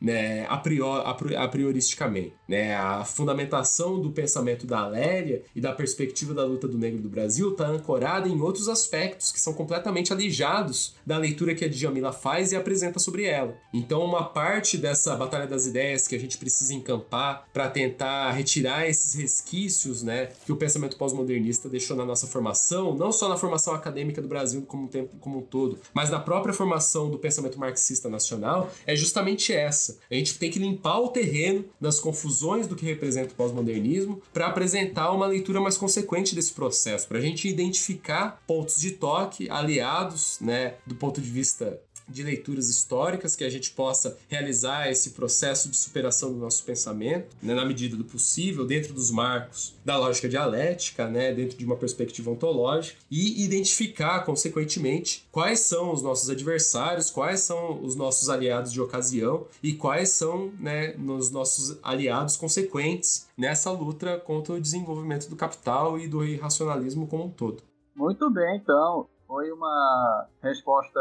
né, 0.01 0.45
a, 0.49 0.57
priori, 0.57 1.35
a 1.35 1.47
prioristicamente. 1.47 2.33
Né? 2.47 2.75
A 2.75 3.03
fundamentação 3.05 3.99
do 3.99 4.11
pensamento 4.11 4.65
da 4.65 4.87
Lélia 4.87 5.43
e 5.55 5.61
da 5.61 5.71
perspectiva 5.71 6.33
da 6.33 6.43
luta 6.43 6.67
do 6.67 6.77
negro 6.77 7.01
do 7.01 7.09
Brasil 7.09 7.51
está 7.51 7.67
ancorada 7.67 8.27
em 8.27 8.41
outros 8.41 8.67
aspectos 8.67 9.31
que 9.31 9.39
são 9.39 9.53
completamente 9.53 10.11
alijados 10.11 10.95
da 11.05 11.17
leitura 11.17 11.55
que 11.55 11.65
a 11.65 11.69
Djamila 11.69 12.11
faz 12.11 12.51
e 12.51 12.55
apresenta 12.55 12.99
sobre 12.99 13.25
ela. 13.25 13.55
Então, 13.73 14.03
uma 14.03 14.23
parte 14.23 14.77
dessa 14.77 15.15
batalha 15.15 15.47
das 15.47 15.65
ideias 15.65 16.07
que 16.07 16.15
a 16.15 16.19
gente 16.19 16.37
precisa 16.37 16.73
encampar 16.73 17.45
para 17.53 17.69
tentar 17.69 18.31
retirar 18.31 18.87
esses 18.87 19.13
resquícios 19.13 20.03
né, 20.03 20.29
que 20.45 20.51
o 20.51 20.55
pensamento 20.55 20.97
pós-modernista 20.97 21.69
deixou 21.69 21.95
na 21.95 22.05
nossa 22.05 22.27
formação, 22.27 22.95
não 22.95 23.11
só 23.11 23.29
na 23.29 23.37
formação 23.37 23.73
acadêmica 23.73 24.21
do 24.21 24.27
Brasil 24.27 24.63
como 24.63 24.83
um, 24.83 24.87
tempo, 24.87 25.15
como 25.19 25.39
um 25.39 25.41
todo, 25.41 25.79
mas 25.93 26.09
na 26.09 26.19
própria 26.19 26.53
formação 26.53 27.09
do 27.09 27.17
pensamento 27.17 27.59
marxista 27.59 28.09
nacional, 28.09 28.71
é 28.85 28.92
justamente 28.95 29.53
essa. 29.53 29.97
A 30.09 30.15
gente 30.15 30.37
tem 30.37 30.51
que 30.51 30.59
limpar 30.59 30.99
o 30.99 31.09
terreno 31.09 31.65
das 31.79 31.99
confusões 31.99 32.67
do 32.67 32.75
que 32.75 32.85
representa 32.85 33.33
o 33.33 33.35
pós-modernismo 33.35 34.21
para 34.33 34.47
apresentar 34.47 35.11
uma 35.11 35.27
leitura 35.27 35.59
mais 35.59 35.77
consequente 35.77 36.35
desse 36.35 36.53
processo, 36.53 37.07
para 37.07 37.17
a 37.17 37.21
gente 37.21 37.47
identificar 37.47 38.41
pontos 38.47 38.79
de 38.79 38.91
toque 38.91 39.49
aliados, 39.49 40.37
né, 40.39 40.75
do 40.85 40.95
ponto 40.95 41.21
de 41.21 41.29
vista 41.29 41.79
de 42.13 42.23
leituras 42.23 42.69
históricas, 42.69 43.35
que 43.35 43.43
a 43.43 43.49
gente 43.49 43.71
possa 43.71 44.17
realizar 44.29 44.89
esse 44.89 45.11
processo 45.11 45.69
de 45.69 45.75
superação 45.75 46.31
do 46.31 46.39
nosso 46.39 46.63
pensamento, 46.63 47.35
né, 47.41 47.53
na 47.53 47.65
medida 47.65 47.97
do 47.97 48.05
possível, 48.05 48.65
dentro 48.65 48.93
dos 48.93 49.11
marcos 49.11 49.75
da 49.83 49.97
lógica 49.97 50.29
dialética, 50.29 51.07
né, 51.07 51.33
dentro 51.33 51.57
de 51.57 51.65
uma 51.65 51.75
perspectiva 51.75 52.31
ontológica, 52.31 52.97
e 53.09 53.43
identificar, 53.43 54.21
consequentemente, 54.21 55.27
quais 55.31 55.59
são 55.61 55.91
os 55.91 56.01
nossos 56.01 56.29
adversários, 56.29 57.09
quais 57.09 57.41
são 57.41 57.83
os 57.83 57.95
nossos 57.95 58.29
aliados 58.29 58.71
de 58.71 58.79
ocasião 58.79 59.47
e 59.61 59.73
quais 59.73 60.09
são 60.09 60.51
né, 60.59 60.95
os 60.95 61.31
nossos 61.31 61.77
aliados 61.83 62.37
consequentes 62.37 63.27
nessa 63.37 63.71
luta 63.71 64.19
contra 64.19 64.53
o 64.53 64.61
desenvolvimento 64.61 65.29
do 65.29 65.35
capital 65.35 65.99
e 65.99 66.07
do 66.07 66.23
irracionalismo 66.23 67.07
como 67.07 67.25
um 67.25 67.29
todo. 67.29 67.63
Muito 67.95 68.29
bem, 68.29 68.57
então. 68.57 69.07
Foi 69.27 69.51
uma 69.51 70.27
resposta 70.41 70.99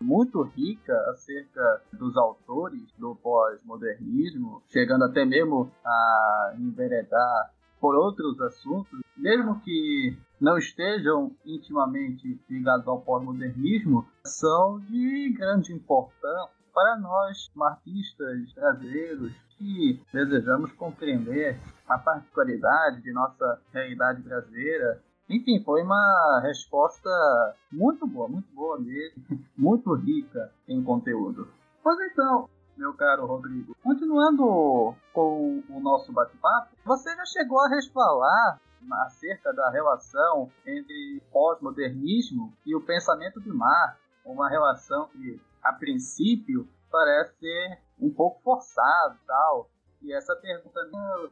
muito 0.00 0.42
rica 0.42 0.94
acerca 1.10 1.82
dos 1.92 2.16
autores 2.16 2.82
do 2.98 3.14
pós-modernismo, 3.16 4.62
chegando 4.68 5.04
até 5.04 5.24
mesmo 5.24 5.70
a 5.84 6.54
enveredar 6.58 7.52
por 7.80 7.94
outros 7.94 8.40
assuntos, 8.40 9.00
mesmo 9.16 9.60
que 9.60 10.16
não 10.40 10.58
estejam 10.58 11.32
intimamente 11.44 12.40
ligados 12.48 12.86
ao 12.86 13.00
pós-modernismo, 13.00 14.06
são 14.24 14.80
de 14.80 15.34
grande 15.36 15.72
importância 15.72 16.56
para 16.74 16.98
nós 16.98 17.50
marxistas 17.54 18.52
brasileiros 18.52 19.32
que 19.56 19.98
desejamos 20.12 20.70
compreender 20.72 21.58
a 21.88 21.96
particularidade 21.96 23.00
de 23.00 23.12
nossa 23.12 23.58
realidade 23.72 24.20
brasileira 24.20 25.00
enfim, 25.28 25.62
foi 25.62 25.82
uma 25.82 26.40
resposta 26.42 27.10
muito 27.70 28.06
boa, 28.06 28.28
muito 28.28 28.52
boa 28.54 28.78
mesmo, 28.78 29.22
muito 29.56 29.92
rica 29.94 30.52
em 30.68 30.82
conteúdo. 30.82 31.48
Pois 31.82 31.98
então, 32.10 32.48
meu 32.76 32.92
caro 32.94 33.26
Rodrigo, 33.26 33.76
continuando 33.82 34.94
com 35.12 35.62
o 35.68 35.80
nosso 35.80 36.12
bate-papo, 36.12 36.76
você 36.84 37.14
já 37.14 37.24
chegou 37.26 37.60
a 37.60 37.68
resvalar 37.68 38.60
acerca 39.04 39.52
da 39.52 39.70
relação 39.70 40.50
entre 40.64 41.22
pós-modernismo 41.32 42.52
e 42.64 42.74
o 42.74 42.80
pensamento 42.80 43.40
de 43.40 43.50
Marx, 43.50 43.98
uma 44.24 44.48
relação 44.48 45.08
que, 45.08 45.40
a 45.62 45.72
princípio, 45.72 46.68
parece 46.90 47.38
ser 47.38 47.78
um 48.00 48.10
pouco 48.10 48.40
forçada 48.42 49.16
tal, 49.26 49.68
e 50.02 50.12
essa 50.12 50.36
pergunta 50.36 50.80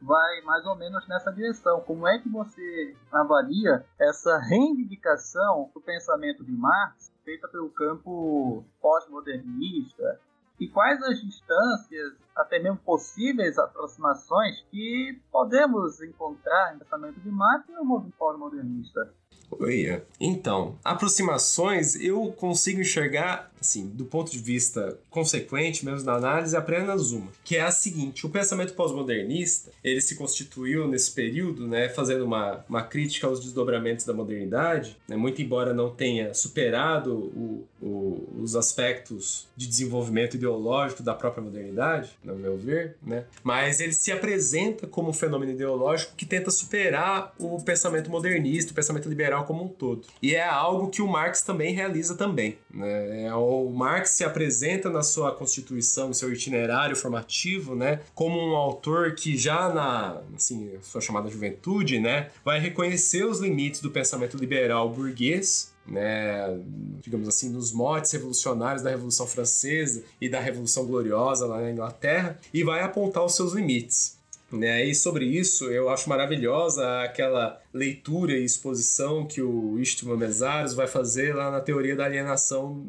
vai 0.01 0.41
mais 0.41 0.65
ou 0.65 0.75
menos 0.75 1.07
nessa 1.07 1.31
direção. 1.31 1.81
Como 1.81 2.07
é 2.07 2.19
que 2.19 2.29
você 2.29 2.95
avalia 3.11 3.85
essa 3.99 4.37
reivindicação 4.37 5.69
do 5.73 5.81
pensamento 5.81 6.43
de 6.43 6.51
Marx 6.51 7.11
feita 7.23 7.47
pelo 7.47 7.69
campo 7.69 8.65
pós-modernista? 8.81 10.19
E 10.59 10.67
quais 10.69 11.01
as 11.03 11.19
distâncias, 11.21 12.13
até 12.35 12.59
mesmo 12.59 12.77
possíveis 12.77 13.57
aproximações 13.57 14.61
que 14.71 15.21
podemos 15.29 16.01
encontrar 16.01 16.73
no 16.73 16.79
pensamento 16.79 17.19
de 17.19 17.29
Marx 17.29 17.67
e 17.67 17.73
no 17.73 17.83
movimento 17.83 18.15
pós-modernista? 18.17 19.13
Oi, 19.59 20.01
então, 20.19 20.77
aproximações 20.83 21.95
eu 21.95 22.33
consigo 22.37 22.81
enxergar, 22.81 23.51
assim, 23.59 23.87
do 23.87 24.05
ponto 24.05 24.31
de 24.31 24.39
vista 24.39 24.97
consequente 25.09 25.85
mesmo 25.85 26.03
da 26.03 26.15
análise, 26.15 26.55
apenas 26.55 27.11
uma, 27.11 27.31
que 27.43 27.55
é 27.55 27.61
a 27.61 27.71
seguinte: 27.71 28.25
o 28.25 28.29
pensamento 28.29 28.73
pós-modernista 28.73 29.71
ele 29.83 30.01
se 30.01 30.15
constituiu 30.15 30.87
nesse 30.87 31.11
período, 31.11 31.67
né, 31.67 31.89
fazendo 31.89 32.25
uma, 32.25 32.65
uma 32.67 32.83
crítica 32.83 33.27
aos 33.27 33.39
desdobramentos 33.39 34.05
da 34.05 34.13
modernidade, 34.13 34.97
né, 35.07 35.15
muito 35.15 35.41
embora 35.41 35.73
não 35.73 35.89
tenha 35.89 36.33
superado 36.33 37.13
o, 37.13 37.67
o, 37.81 38.41
os 38.41 38.55
aspectos 38.55 39.47
de 39.55 39.67
desenvolvimento 39.67 40.35
ideológico 40.35 41.03
da 41.03 41.13
própria 41.13 41.43
modernidade, 41.43 42.11
no 42.23 42.35
meu 42.35 42.57
ver, 42.57 42.97
né, 43.01 43.25
mas 43.43 43.79
ele 43.79 43.93
se 43.93 44.11
apresenta 44.11 44.87
como 44.87 45.09
um 45.09 45.13
fenômeno 45.13 45.51
ideológico 45.51 46.13
que 46.15 46.25
tenta 46.25 46.51
superar 46.51 47.33
o 47.39 47.61
pensamento 47.61 48.09
modernista, 48.09 48.71
o 48.71 48.75
pensamento 48.75 49.07
liberal 49.07 49.24
liberal 49.25 49.45
como 49.45 49.63
um 49.63 49.67
todo. 49.67 50.07
E 50.21 50.35
é 50.35 50.47
algo 50.47 50.89
que 50.89 51.01
o 51.01 51.07
Marx 51.07 51.41
também 51.41 51.73
realiza 51.73 52.15
também. 52.15 52.57
Né? 52.71 53.25
É, 53.25 53.33
o 53.33 53.69
Marx 53.69 54.11
se 54.11 54.23
apresenta 54.23 54.89
na 54.89 55.01
sua 55.01 55.31
constituição, 55.31 56.09
no 56.09 56.13
seu 56.13 56.31
itinerário 56.31 56.95
formativo, 56.95 57.75
né, 57.75 58.01
como 58.13 58.39
um 58.39 58.55
autor 58.55 59.15
que 59.15 59.35
já 59.35 59.69
na 59.73 60.21
assim, 60.35 60.73
sua 60.81 61.01
chamada 61.01 61.29
juventude, 61.29 61.99
né, 61.99 62.29
vai 62.43 62.59
reconhecer 62.59 63.25
os 63.25 63.39
limites 63.39 63.81
do 63.81 63.89
pensamento 63.89 64.37
liberal 64.37 64.89
burguês 64.89 65.73
né, 65.87 66.59
digamos 66.99 67.27
assim, 67.27 67.49
nos 67.49 67.71
motes 67.71 68.11
revolucionários 68.11 68.81
da 68.81 68.89
Revolução 68.89 69.27
Francesa 69.27 70.03
e 70.19 70.27
da 70.27 70.39
Revolução 70.39 70.83
Gloriosa 70.83 71.45
lá 71.45 71.61
na 71.61 71.69
Inglaterra, 71.69 72.39
e 72.51 72.63
vai 72.63 72.81
apontar 72.81 73.23
os 73.23 73.35
seus 73.35 73.53
limites. 73.53 74.17
Né? 74.51 74.85
E 74.85 74.93
sobre 74.93 75.25
isso, 75.25 75.65
eu 75.71 75.89
acho 75.89 76.07
maravilhosa 76.07 77.01
aquela 77.01 77.59
leitura 77.73 78.33
e 78.33 78.45
exposição 78.45 79.25
que 79.25 79.41
o 79.41 79.79
Istvan 79.79 80.17
Mesaros 80.17 80.73
vai 80.73 80.87
fazer 80.87 81.35
lá 81.35 81.49
na 81.49 81.59
Teoria 81.59 81.95
da 81.95 82.05
Alienação 82.05 82.85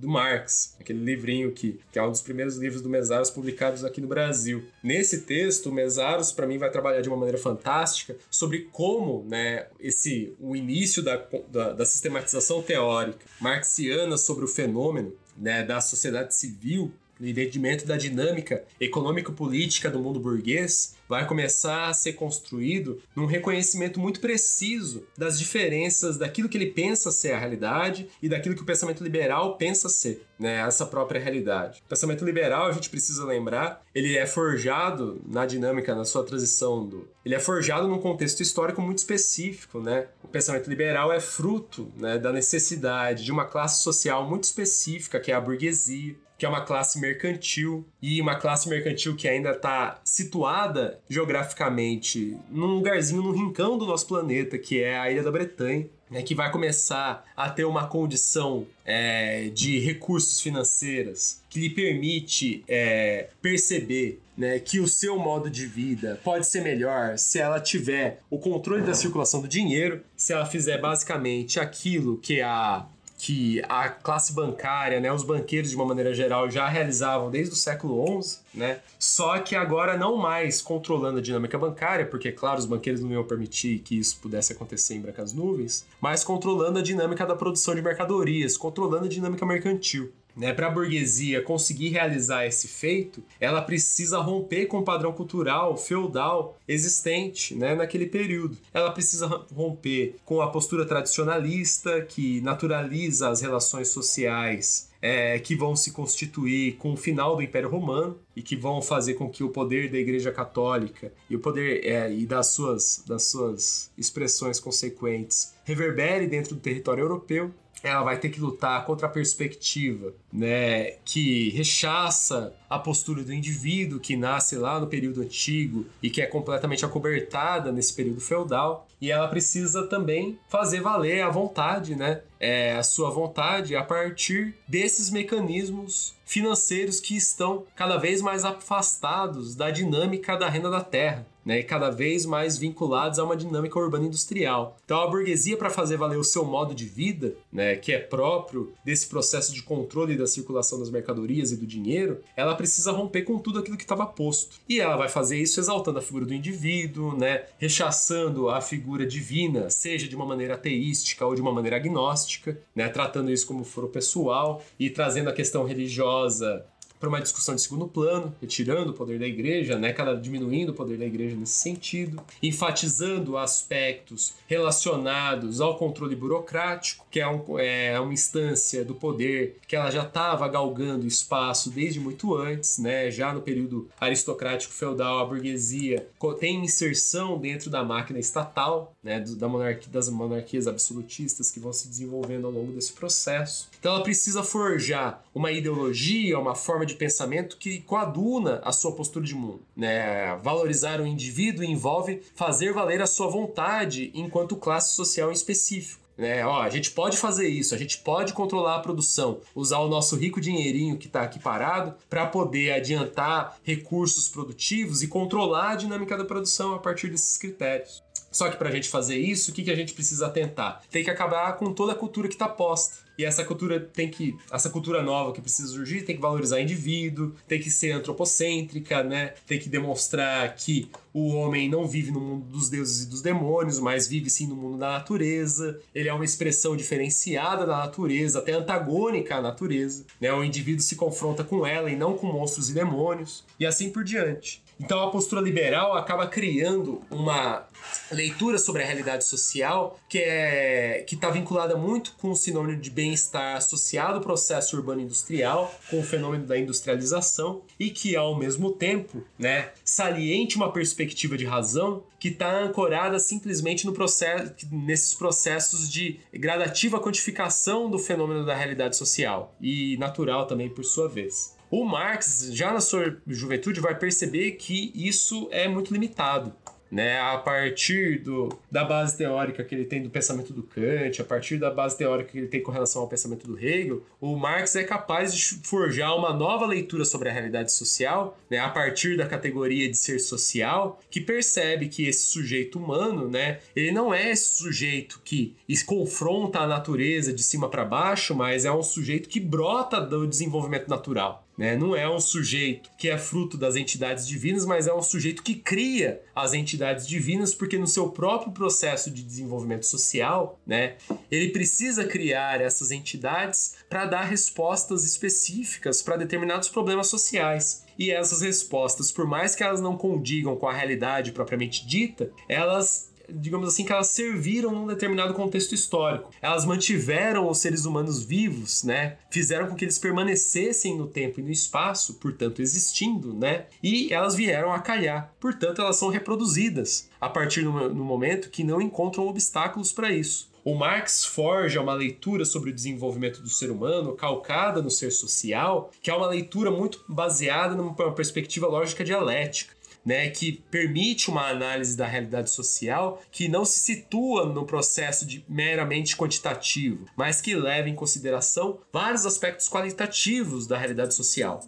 do 0.00 0.08
Marx, 0.08 0.76
aquele 0.80 1.02
livrinho 1.02 1.52
que, 1.52 1.78
que 1.92 1.98
é 1.98 2.02
um 2.02 2.10
dos 2.10 2.22
primeiros 2.22 2.56
livros 2.56 2.80
do 2.80 2.88
Mesaros 2.88 3.30
publicados 3.30 3.84
aqui 3.84 4.00
no 4.00 4.06
Brasil. 4.06 4.64
Nesse 4.82 5.22
texto, 5.22 5.68
o 5.68 5.72
Mesaros, 5.72 6.32
para 6.32 6.46
mim, 6.46 6.58
vai 6.58 6.70
trabalhar 6.70 7.00
de 7.00 7.08
uma 7.08 7.18
maneira 7.18 7.38
fantástica 7.38 8.16
sobre 8.30 8.68
como 8.72 9.24
né, 9.28 9.66
esse, 9.78 10.34
o 10.40 10.56
início 10.56 11.02
da, 11.02 11.22
da, 11.48 11.72
da 11.72 11.84
sistematização 11.84 12.62
teórica 12.62 13.18
marxiana 13.40 14.16
sobre 14.16 14.44
o 14.44 14.48
fenômeno 14.48 15.12
né, 15.36 15.62
da 15.64 15.80
sociedade 15.80 16.34
civil 16.34 16.92
no 17.20 17.28
entendimento 17.28 17.86
da 17.86 17.96
dinâmica 17.96 18.64
econômico-política 18.80 19.90
do 19.90 20.00
mundo 20.00 20.18
burguês, 20.18 20.96
vai 21.06 21.26
começar 21.26 21.88
a 21.88 21.92
ser 21.92 22.14
construído 22.14 23.02
num 23.14 23.26
reconhecimento 23.26 24.00
muito 24.00 24.20
preciso 24.20 25.04
das 25.18 25.38
diferenças 25.38 26.16
daquilo 26.16 26.48
que 26.48 26.56
ele 26.56 26.70
pensa 26.70 27.10
ser 27.10 27.32
a 27.32 27.38
realidade 27.38 28.08
e 28.22 28.28
daquilo 28.28 28.54
que 28.54 28.62
o 28.62 28.66
pensamento 28.66 29.02
liberal 29.02 29.56
pensa 29.56 29.88
ser, 29.88 30.24
né, 30.38 30.60
essa 30.60 30.86
própria 30.86 31.20
realidade. 31.20 31.82
O 31.84 31.88
pensamento 31.88 32.24
liberal, 32.24 32.68
a 32.68 32.72
gente 32.72 32.88
precisa 32.88 33.24
lembrar, 33.24 33.84
ele 33.94 34.16
é 34.16 34.24
forjado 34.24 35.20
na 35.26 35.44
dinâmica, 35.44 35.94
na 35.94 36.04
sua 36.04 36.24
transição 36.24 36.86
do... 36.86 37.08
Ele 37.24 37.34
é 37.34 37.40
forjado 37.40 37.86
num 37.86 37.98
contexto 37.98 38.40
histórico 38.40 38.80
muito 38.80 38.98
específico, 38.98 39.80
né? 39.80 40.06
O 40.22 40.28
pensamento 40.28 40.70
liberal 40.70 41.12
é 41.12 41.20
fruto 41.20 41.92
né, 41.96 42.18
da 42.18 42.32
necessidade 42.32 43.24
de 43.24 43.32
uma 43.32 43.44
classe 43.44 43.82
social 43.82 44.28
muito 44.28 44.44
específica, 44.44 45.20
que 45.20 45.30
é 45.30 45.34
a 45.34 45.40
burguesia, 45.40 46.16
que 46.40 46.46
é 46.46 46.48
uma 46.48 46.62
classe 46.62 46.98
mercantil 46.98 47.86
e 48.00 48.18
uma 48.18 48.34
classe 48.34 48.66
mercantil 48.66 49.14
que 49.14 49.28
ainda 49.28 49.50
está 49.50 50.00
situada 50.02 50.98
geograficamente 51.06 52.34
num 52.48 52.76
lugarzinho, 52.76 53.22
num 53.22 53.32
rincão 53.32 53.76
do 53.76 53.84
nosso 53.84 54.06
planeta, 54.06 54.56
que 54.56 54.82
é 54.82 54.98
a 54.98 55.12
Ilha 55.12 55.22
da 55.22 55.30
Bretanha. 55.30 55.86
Né, 56.10 56.22
que 56.22 56.34
vai 56.34 56.50
começar 56.50 57.24
a 57.36 57.48
ter 57.48 57.64
uma 57.64 57.86
condição 57.86 58.66
é, 58.84 59.48
de 59.50 59.78
recursos 59.78 60.40
financeiros 60.40 61.40
que 61.48 61.60
lhe 61.60 61.70
permite 61.70 62.64
é, 62.66 63.28
perceber 63.40 64.20
né, 64.36 64.58
que 64.58 64.80
o 64.80 64.88
seu 64.88 65.16
modo 65.20 65.48
de 65.48 65.66
vida 65.66 66.20
pode 66.24 66.48
ser 66.48 66.62
melhor 66.62 67.16
se 67.16 67.38
ela 67.38 67.60
tiver 67.60 68.18
o 68.28 68.40
controle 68.40 68.82
da 68.82 68.92
circulação 68.92 69.40
do 69.40 69.46
dinheiro, 69.46 70.02
se 70.16 70.32
ela 70.32 70.46
fizer 70.46 70.78
basicamente 70.78 71.60
aquilo 71.60 72.16
que 72.16 72.40
a 72.40 72.84
que 73.20 73.62
a 73.68 73.90
classe 73.90 74.32
bancária, 74.32 74.98
né, 74.98 75.12
os 75.12 75.22
banqueiros 75.22 75.68
de 75.68 75.76
uma 75.76 75.84
maneira 75.84 76.14
geral 76.14 76.50
já 76.50 76.66
realizavam 76.66 77.30
desde 77.30 77.52
o 77.52 77.56
século 77.56 78.22
XI, 78.22 78.38
né? 78.54 78.80
Só 78.98 79.38
que 79.40 79.54
agora 79.54 79.98
não 79.98 80.16
mais 80.16 80.62
controlando 80.62 81.18
a 81.18 81.22
dinâmica 81.22 81.58
bancária, 81.58 82.06
porque 82.06 82.32
claro, 82.32 82.58
os 82.58 82.64
banqueiros 82.64 83.02
não 83.02 83.10
iam 83.10 83.22
permitir 83.22 83.80
que 83.80 83.98
isso 83.98 84.18
pudesse 84.22 84.54
acontecer 84.54 84.94
em 84.94 85.02
brancas 85.02 85.34
nuvens, 85.34 85.84
mas 86.00 86.24
controlando 86.24 86.78
a 86.78 86.82
dinâmica 86.82 87.26
da 87.26 87.36
produção 87.36 87.74
de 87.74 87.82
mercadorias, 87.82 88.56
controlando 88.56 89.04
a 89.04 89.08
dinâmica 89.08 89.44
mercantil. 89.44 90.10
Né, 90.36 90.52
para 90.52 90.68
a 90.68 90.70
burguesia 90.70 91.42
conseguir 91.42 91.88
realizar 91.88 92.46
esse 92.46 92.68
feito, 92.68 93.22
ela 93.40 93.60
precisa 93.60 94.18
romper 94.18 94.66
com 94.66 94.78
o 94.78 94.84
padrão 94.84 95.12
cultural 95.12 95.76
feudal 95.76 96.58
existente 96.66 97.54
né, 97.54 97.74
naquele 97.74 98.06
período. 98.06 98.56
Ela 98.72 98.90
precisa 98.90 99.26
romper 99.54 100.16
com 100.24 100.40
a 100.40 100.50
postura 100.50 100.86
tradicionalista 100.86 102.00
que 102.02 102.40
naturaliza 102.40 103.28
as 103.28 103.40
relações 103.40 103.88
sociais 103.88 104.90
é, 105.02 105.38
que 105.38 105.54
vão 105.54 105.74
se 105.74 105.92
constituir 105.92 106.76
com 106.76 106.92
o 106.92 106.96
final 106.96 107.36
do 107.36 107.42
Império 107.42 107.70
Romano 107.70 108.18
e 108.36 108.42
que 108.42 108.54
vão 108.54 108.82
fazer 108.82 109.14
com 109.14 109.28
que 109.28 109.42
o 109.42 109.48
poder 109.48 109.90
da 109.90 109.98
Igreja 109.98 110.30
Católica 110.30 111.12
e 111.28 111.36
o 111.36 111.40
poder 111.40 111.84
é, 111.84 112.12
e 112.12 112.26
das 112.26 112.48
suas, 112.48 113.02
das 113.06 113.24
suas 113.24 113.90
expressões 113.96 114.60
consequentes 114.60 115.54
reverbere 115.64 116.26
dentro 116.26 116.54
do 116.54 116.60
território 116.60 117.02
europeu 117.02 117.52
ela 117.82 118.02
vai 118.02 118.18
ter 118.18 118.28
que 118.28 118.40
lutar 118.40 118.84
contra 118.84 119.06
a 119.06 119.10
perspectiva, 119.10 120.12
né, 120.32 120.92
que 121.04 121.50
rechaça 121.50 122.54
a 122.68 122.78
postura 122.78 123.22
do 123.22 123.32
indivíduo 123.32 124.00
que 124.00 124.16
nasce 124.16 124.56
lá 124.56 124.78
no 124.78 124.86
período 124.86 125.22
antigo 125.22 125.86
e 126.02 126.10
que 126.10 126.20
é 126.20 126.26
completamente 126.26 126.84
acobertada 126.84 127.72
nesse 127.72 127.94
período 127.94 128.20
feudal. 128.20 128.86
E 129.00 129.10
ela 129.10 129.28
precisa 129.28 129.86
também 129.86 130.38
fazer 130.48 130.82
valer 130.82 131.22
a 131.22 131.30
vontade, 131.30 131.96
né, 131.96 132.20
é, 132.38 132.76
a 132.76 132.82
sua 132.82 133.10
vontade 133.10 133.74
a 133.74 133.82
partir 133.82 134.54
desses 134.68 135.10
mecanismos 135.10 136.14
financeiros 136.24 137.00
que 137.00 137.16
estão 137.16 137.64
cada 137.74 137.96
vez 137.96 138.20
mais 138.20 138.44
afastados 138.44 139.56
da 139.56 139.70
dinâmica 139.70 140.36
da 140.36 140.48
renda 140.48 140.70
da 140.70 140.82
terra 140.82 141.26
né, 141.44 141.60
e 141.60 141.64
cada 141.64 141.90
vez 141.90 142.26
mais 142.26 142.56
vinculados 142.56 143.18
a 143.18 143.24
uma 143.24 143.36
dinâmica 143.36 143.78
urbana 143.78 144.06
industrial. 144.06 144.76
Então 144.84 145.00
a 145.00 145.06
burguesia 145.06 145.56
para 145.56 145.70
fazer 145.70 145.96
valer 145.96 146.18
o 146.18 146.24
seu 146.24 146.44
modo 146.44 146.74
de 146.74 146.84
vida, 146.84 147.34
né, 147.52 147.76
que 147.76 147.92
é 147.92 147.98
próprio 147.98 148.72
desse 148.84 149.06
processo 149.06 149.52
de 149.52 149.62
controle 149.62 150.16
da 150.16 150.26
circulação 150.26 150.78
das 150.78 150.90
mercadorias 150.90 151.52
e 151.52 151.56
do 151.56 151.66
dinheiro, 151.66 152.20
ela 152.36 152.54
precisa 152.54 152.92
romper 152.92 153.22
com 153.22 153.38
tudo 153.38 153.58
aquilo 153.58 153.76
que 153.76 153.84
estava 153.84 154.06
posto. 154.06 154.56
E 154.68 154.80
ela 154.80 154.96
vai 154.96 155.08
fazer 155.08 155.38
isso 155.38 155.60
exaltando 155.60 155.98
a 155.98 156.02
figura 156.02 156.26
do 156.26 156.34
indivíduo, 156.34 157.16
né, 157.16 157.44
rechaçando 157.58 158.48
a 158.48 158.60
figura 158.60 159.06
divina, 159.06 159.70
seja 159.70 160.08
de 160.08 160.16
uma 160.16 160.26
maneira 160.26 160.54
ateística 160.54 161.24
ou 161.24 161.34
de 161.34 161.40
uma 161.40 161.52
maneira 161.52 161.76
agnóstica, 161.76 162.58
né, 162.74 162.88
tratando 162.88 163.30
isso 163.30 163.46
como 163.46 163.64
foro 163.64 163.88
pessoal 163.88 164.62
e 164.78 164.90
trazendo 164.90 165.30
a 165.30 165.32
questão 165.32 165.64
religiosa 165.64 166.64
para 167.00 167.08
uma 167.08 167.20
discussão 167.20 167.54
de 167.54 167.62
segundo 167.62 167.88
plano, 167.88 168.34
retirando 168.40 168.90
o 168.90 168.94
poder 168.94 169.18
da 169.18 169.26
igreja, 169.26 169.78
né, 169.78 169.92
cada 169.92 170.14
diminuindo 170.14 170.70
o 170.70 170.74
poder 170.74 170.98
da 170.98 171.06
igreja 171.06 171.34
nesse 171.34 171.54
sentido, 171.54 172.22
enfatizando 172.42 173.38
aspectos 173.38 174.34
relacionados 174.46 175.62
ao 175.62 175.78
controle 175.78 176.14
burocrático, 176.14 177.06
que 177.10 177.18
é, 177.18 177.26
um, 177.26 177.58
é 177.58 177.98
uma 177.98 178.12
instância 178.12 178.84
do 178.84 178.94
poder 178.94 179.58
que 179.66 179.74
ela 179.74 179.90
já 179.90 180.02
estava 180.02 180.46
galgando 180.46 181.06
espaço 181.06 181.70
desde 181.70 181.98
muito 181.98 182.36
antes, 182.36 182.78
né, 182.78 183.10
já 183.10 183.32
no 183.32 183.40
período 183.40 183.88
aristocrático 183.98 184.74
feudal, 184.74 185.20
a 185.20 185.24
burguesia 185.24 186.06
tem 186.38 186.64
inserção 186.64 187.38
dentro 187.38 187.70
da 187.70 187.82
máquina 187.82 188.18
estatal, 188.18 188.94
né, 189.02 189.20
da 189.20 189.48
monarquia, 189.48 189.90
das 189.90 190.08
monarquias 190.08 190.66
absolutistas 190.66 191.50
que 191.50 191.58
vão 191.58 191.72
se 191.72 191.88
desenvolvendo 191.88 192.46
ao 192.46 192.52
longo 192.52 192.72
desse 192.72 192.92
processo. 192.92 193.68
Então 193.78 193.94
ela 193.94 194.02
precisa 194.02 194.42
forjar 194.42 195.22
uma 195.34 195.50
ideologia, 195.50 196.38
uma 196.38 196.54
forma 196.54 196.84
de 196.84 196.94
pensamento 196.94 197.56
que 197.56 197.80
coaduna 197.80 198.60
a 198.64 198.72
sua 198.72 198.92
postura 198.92 199.24
de 199.24 199.34
mundo. 199.34 199.62
Né? 199.76 200.36
Valorizar 200.42 201.00
o 201.00 201.06
indivíduo 201.06 201.64
envolve 201.64 202.22
fazer 202.34 202.72
valer 202.72 203.00
a 203.00 203.06
sua 203.06 203.28
vontade 203.28 204.10
enquanto 204.14 204.56
classe 204.56 204.94
social 204.94 205.30
em 205.30 205.34
específico. 205.34 206.00
Né? 206.20 206.44
Ó, 206.44 206.60
a 206.60 206.68
gente 206.68 206.90
pode 206.90 207.16
fazer 207.16 207.48
isso, 207.48 207.74
a 207.74 207.78
gente 207.78 207.96
pode 207.96 208.34
controlar 208.34 208.76
a 208.76 208.80
produção, 208.80 209.40
usar 209.54 209.78
o 209.78 209.88
nosso 209.88 210.16
rico 210.16 210.38
dinheirinho 210.38 210.98
que 210.98 211.06
está 211.06 211.22
aqui 211.22 211.38
parado 211.38 211.94
para 212.10 212.26
poder 212.26 212.72
adiantar 212.72 213.56
recursos 213.62 214.28
produtivos 214.28 215.02
e 215.02 215.08
controlar 215.08 215.70
a 215.70 215.76
dinâmica 215.76 216.18
da 216.18 216.24
produção 216.26 216.74
a 216.74 216.78
partir 216.78 217.08
desses 217.08 217.38
critérios. 217.38 218.02
Só 218.30 218.48
que 218.48 218.56
para 218.56 218.68
a 218.68 218.72
gente 218.72 218.88
fazer 218.88 219.18
isso, 219.18 219.50
o 219.50 219.54
que, 219.54 219.64
que 219.64 219.70
a 219.70 219.74
gente 219.74 219.92
precisa 219.92 220.26
atentar? 220.26 220.82
Tem 220.90 221.02
que 221.02 221.10
acabar 221.10 221.52
com 221.56 221.72
toda 221.72 221.92
a 221.92 221.96
cultura 221.96 222.28
que 222.28 222.34
está 222.34 222.48
posta. 222.48 223.10
E 223.20 223.24
essa 223.24 223.44
cultura 223.44 223.78
tem 223.78 224.08
que. 224.08 224.34
Essa 224.50 224.70
cultura 224.70 225.02
nova 225.02 225.32
que 225.32 225.42
precisa 225.42 225.68
surgir 225.68 226.06
tem 226.06 226.16
que 226.16 226.22
valorizar 226.22 226.56
o 226.56 226.60
indivíduo, 226.60 227.34
tem 227.46 227.60
que 227.60 227.68
ser 227.68 227.92
antropocêntrica, 227.92 229.02
né? 229.02 229.34
Tem 229.46 229.58
que 229.58 229.68
demonstrar 229.68 230.54
que 230.54 230.88
o 231.12 231.34
homem 231.34 231.68
não 231.68 231.86
vive 231.86 232.10
no 232.10 232.18
mundo 232.18 232.46
dos 232.46 232.70
deuses 232.70 233.04
e 233.04 233.10
dos 233.10 233.20
demônios, 233.20 233.78
mas 233.78 234.06
vive 234.06 234.30
sim 234.30 234.46
no 234.46 234.56
mundo 234.56 234.78
da 234.78 234.92
natureza. 234.92 235.78
Ele 235.94 236.08
é 236.08 236.14
uma 236.14 236.24
expressão 236.24 236.74
diferenciada 236.74 237.66
da 237.66 237.76
natureza, 237.76 238.38
até 238.38 238.52
antagônica 238.52 239.36
à 239.36 239.42
natureza. 239.42 240.06
Né? 240.18 240.32
O 240.32 240.42
indivíduo 240.42 240.80
se 240.80 240.96
confronta 240.96 241.44
com 241.44 241.66
ela 241.66 241.90
e 241.90 241.96
não 241.96 242.16
com 242.16 242.26
monstros 242.26 242.70
e 242.70 242.72
demônios, 242.72 243.44
e 243.58 243.66
assim 243.66 243.90
por 243.90 244.02
diante. 244.02 244.62
Então 244.80 245.02
a 245.02 245.10
postura 245.10 245.42
liberal 245.42 245.94
acaba 245.94 246.26
criando 246.26 247.02
uma 247.10 247.66
leitura 248.10 248.56
sobre 248.56 248.82
a 248.82 248.86
realidade 248.86 249.24
social 249.24 250.00
que 250.08 250.18
é 250.18 251.04
que 251.06 251.14
está 251.14 251.28
vinculada 251.28 251.76
muito 251.76 252.14
com 252.18 252.30
o 252.30 252.36
sinônimo 252.36 252.80
de 252.80 252.90
bem-estar 252.90 253.56
associado 253.56 254.14
ao 254.14 254.20
processo 254.20 254.76
urbano 254.76 255.02
industrial, 255.02 255.72
com 255.90 256.00
o 256.00 256.02
fenômeno 256.02 256.46
da 256.46 256.58
industrialização 256.58 257.60
e 257.78 257.90
que 257.90 258.16
ao 258.16 258.36
mesmo 258.38 258.72
tempo, 258.72 259.22
né, 259.38 259.70
saliente 259.84 260.56
uma 260.56 260.72
perspectiva 260.72 261.36
de 261.36 261.44
razão 261.44 262.02
que 262.18 262.28
está 262.28 262.62
ancorada 262.62 263.18
simplesmente 263.18 263.84
no 263.84 263.92
processo, 263.92 264.54
nesses 264.72 265.14
processos 265.14 265.90
de 265.90 266.20
gradativa 266.32 266.98
quantificação 266.98 267.90
do 267.90 267.98
fenômeno 267.98 268.46
da 268.46 268.54
realidade 268.54 268.96
social 268.96 269.54
e 269.60 269.96
natural 269.98 270.46
também 270.46 270.70
por 270.70 270.84
sua 270.84 271.08
vez. 271.08 271.59
O 271.70 271.84
Marx, 271.84 272.50
já 272.50 272.72
na 272.72 272.80
sua 272.80 273.16
juventude, 273.28 273.80
vai 273.80 273.96
perceber 273.96 274.52
que 274.52 274.90
isso 274.92 275.48
é 275.52 275.68
muito 275.68 275.92
limitado. 275.92 276.52
Né, 276.90 277.20
a 277.20 277.38
partir 277.38 278.18
do, 278.18 278.48
da 278.68 278.84
base 278.84 279.16
teórica 279.16 279.62
que 279.62 279.72
ele 279.72 279.84
tem 279.84 280.02
do 280.02 280.10
pensamento 280.10 280.52
do 280.52 280.64
Kant, 280.64 281.22
a 281.22 281.24
partir 281.24 281.56
da 281.56 281.70
base 281.70 281.96
teórica 281.96 282.32
que 282.32 282.38
ele 282.38 282.48
tem 282.48 282.60
com 282.60 282.72
relação 282.72 283.02
ao 283.02 283.06
pensamento 283.06 283.46
do 283.46 283.56
Hegel, 283.56 284.02
o 284.20 284.34
Marx 284.34 284.74
é 284.74 284.82
capaz 284.82 285.32
de 285.32 285.60
forjar 285.62 286.16
uma 286.16 286.32
nova 286.32 286.66
leitura 286.66 287.04
sobre 287.04 287.28
a 287.28 287.32
realidade 287.32 287.70
social, 287.70 288.36
né, 288.50 288.58
a 288.58 288.68
partir 288.68 289.16
da 289.16 289.24
categoria 289.24 289.88
de 289.88 289.96
ser 289.96 290.18
social, 290.18 290.98
que 291.08 291.20
percebe 291.20 291.86
que 291.86 292.08
esse 292.08 292.24
sujeito 292.24 292.76
humano, 292.76 293.28
né, 293.28 293.60
ele 293.76 293.92
não 293.92 294.12
é 294.12 294.28
esse 294.28 294.56
sujeito 294.56 295.20
que 295.24 295.54
confronta 295.86 296.58
a 296.58 296.66
natureza 296.66 297.32
de 297.32 297.44
cima 297.44 297.68
para 297.68 297.84
baixo, 297.84 298.34
mas 298.34 298.64
é 298.64 298.72
um 298.72 298.82
sujeito 298.82 299.28
que 299.28 299.38
brota 299.38 300.00
do 300.00 300.26
desenvolvimento 300.26 300.88
natural 300.88 301.46
né? 301.60 301.76
Não 301.76 301.94
é 301.94 302.08
um 302.08 302.18
sujeito 302.18 302.88
que 302.96 303.10
é 303.10 303.18
fruto 303.18 303.58
das 303.58 303.76
entidades 303.76 304.26
divinas, 304.26 304.64
mas 304.64 304.86
é 304.86 304.94
um 304.94 305.02
sujeito 305.02 305.42
que 305.42 305.54
cria 305.54 306.22
as 306.34 306.54
entidades 306.54 307.06
divinas, 307.06 307.54
porque 307.54 307.76
no 307.76 307.86
seu 307.86 308.08
próprio 308.08 308.50
processo 308.50 309.10
de 309.10 309.22
desenvolvimento 309.22 309.84
social, 309.84 310.58
né, 310.66 310.96
ele 311.30 311.50
precisa 311.50 312.06
criar 312.06 312.62
essas 312.62 312.90
entidades 312.90 313.74
para 313.90 314.06
dar 314.06 314.22
respostas 314.22 315.04
específicas 315.04 316.00
para 316.00 316.16
determinados 316.16 316.70
problemas 316.70 317.08
sociais. 317.08 317.84
E 317.98 318.10
essas 318.10 318.40
respostas, 318.40 319.12
por 319.12 319.26
mais 319.26 319.54
que 319.54 319.62
elas 319.62 319.82
não 319.82 319.98
condigam 319.98 320.56
com 320.56 320.66
a 320.66 320.72
realidade 320.72 321.32
propriamente 321.32 321.86
dita, 321.86 322.30
elas 322.48 323.09
digamos 323.34 323.68
assim, 323.68 323.84
que 323.84 323.92
elas 323.92 324.08
serviram 324.08 324.72
num 324.72 324.86
determinado 324.86 325.34
contexto 325.34 325.74
histórico. 325.74 326.30
Elas 326.40 326.64
mantiveram 326.64 327.48
os 327.48 327.58
seres 327.58 327.84
humanos 327.84 328.22
vivos, 328.22 328.84
né? 328.84 329.16
Fizeram 329.30 329.68
com 329.68 329.74
que 329.74 329.84
eles 329.84 329.98
permanecessem 329.98 330.96
no 330.96 331.06
tempo 331.06 331.40
e 331.40 331.42
no 331.42 331.50
espaço, 331.50 332.14
portanto 332.14 332.62
existindo, 332.62 333.32
né? 333.32 333.66
E 333.82 334.12
elas 334.12 334.34
vieram 334.34 334.72
a 334.72 334.78
calhar, 334.80 335.32
portanto 335.40 335.80
elas 335.80 335.96
são 335.96 336.08
reproduzidas 336.08 337.08
a 337.20 337.28
partir 337.28 337.62
do 337.62 338.04
momento 338.04 338.50
que 338.50 338.64
não 338.64 338.80
encontram 338.80 339.26
obstáculos 339.26 339.92
para 339.92 340.10
isso. 340.10 340.50
O 340.62 340.74
Marx 340.74 341.24
forja 341.24 341.80
uma 341.80 341.94
leitura 341.94 342.44
sobre 342.44 342.70
o 342.70 342.74
desenvolvimento 342.74 343.40
do 343.40 343.48
ser 343.48 343.70
humano, 343.70 344.12
calcada 344.12 344.82
no 344.82 344.90
ser 344.90 345.10
social, 345.10 345.90
que 346.02 346.10
é 346.10 346.14
uma 346.14 346.26
leitura 346.26 346.70
muito 346.70 347.02
baseada 347.08 347.74
numa 347.74 347.94
perspectiva 348.12 348.66
lógica 348.66 349.02
dialética 349.02 349.79
né, 350.04 350.30
que 350.30 350.52
permite 350.70 351.30
uma 351.30 351.48
análise 351.48 351.96
da 351.96 352.06
realidade 352.06 352.50
social 352.50 353.22
que 353.30 353.48
não 353.48 353.64
se 353.64 353.80
situa 353.80 354.46
no 354.46 354.64
processo 354.64 355.26
de 355.26 355.44
meramente 355.48 356.16
quantitativo, 356.16 357.06
mas 357.16 357.40
que 357.40 357.54
leva 357.54 357.88
em 357.88 357.94
consideração 357.94 358.78
vários 358.92 359.26
aspectos 359.26 359.68
qualitativos 359.68 360.66
da 360.66 360.78
realidade 360.78 361.14
social. 361.14 361.60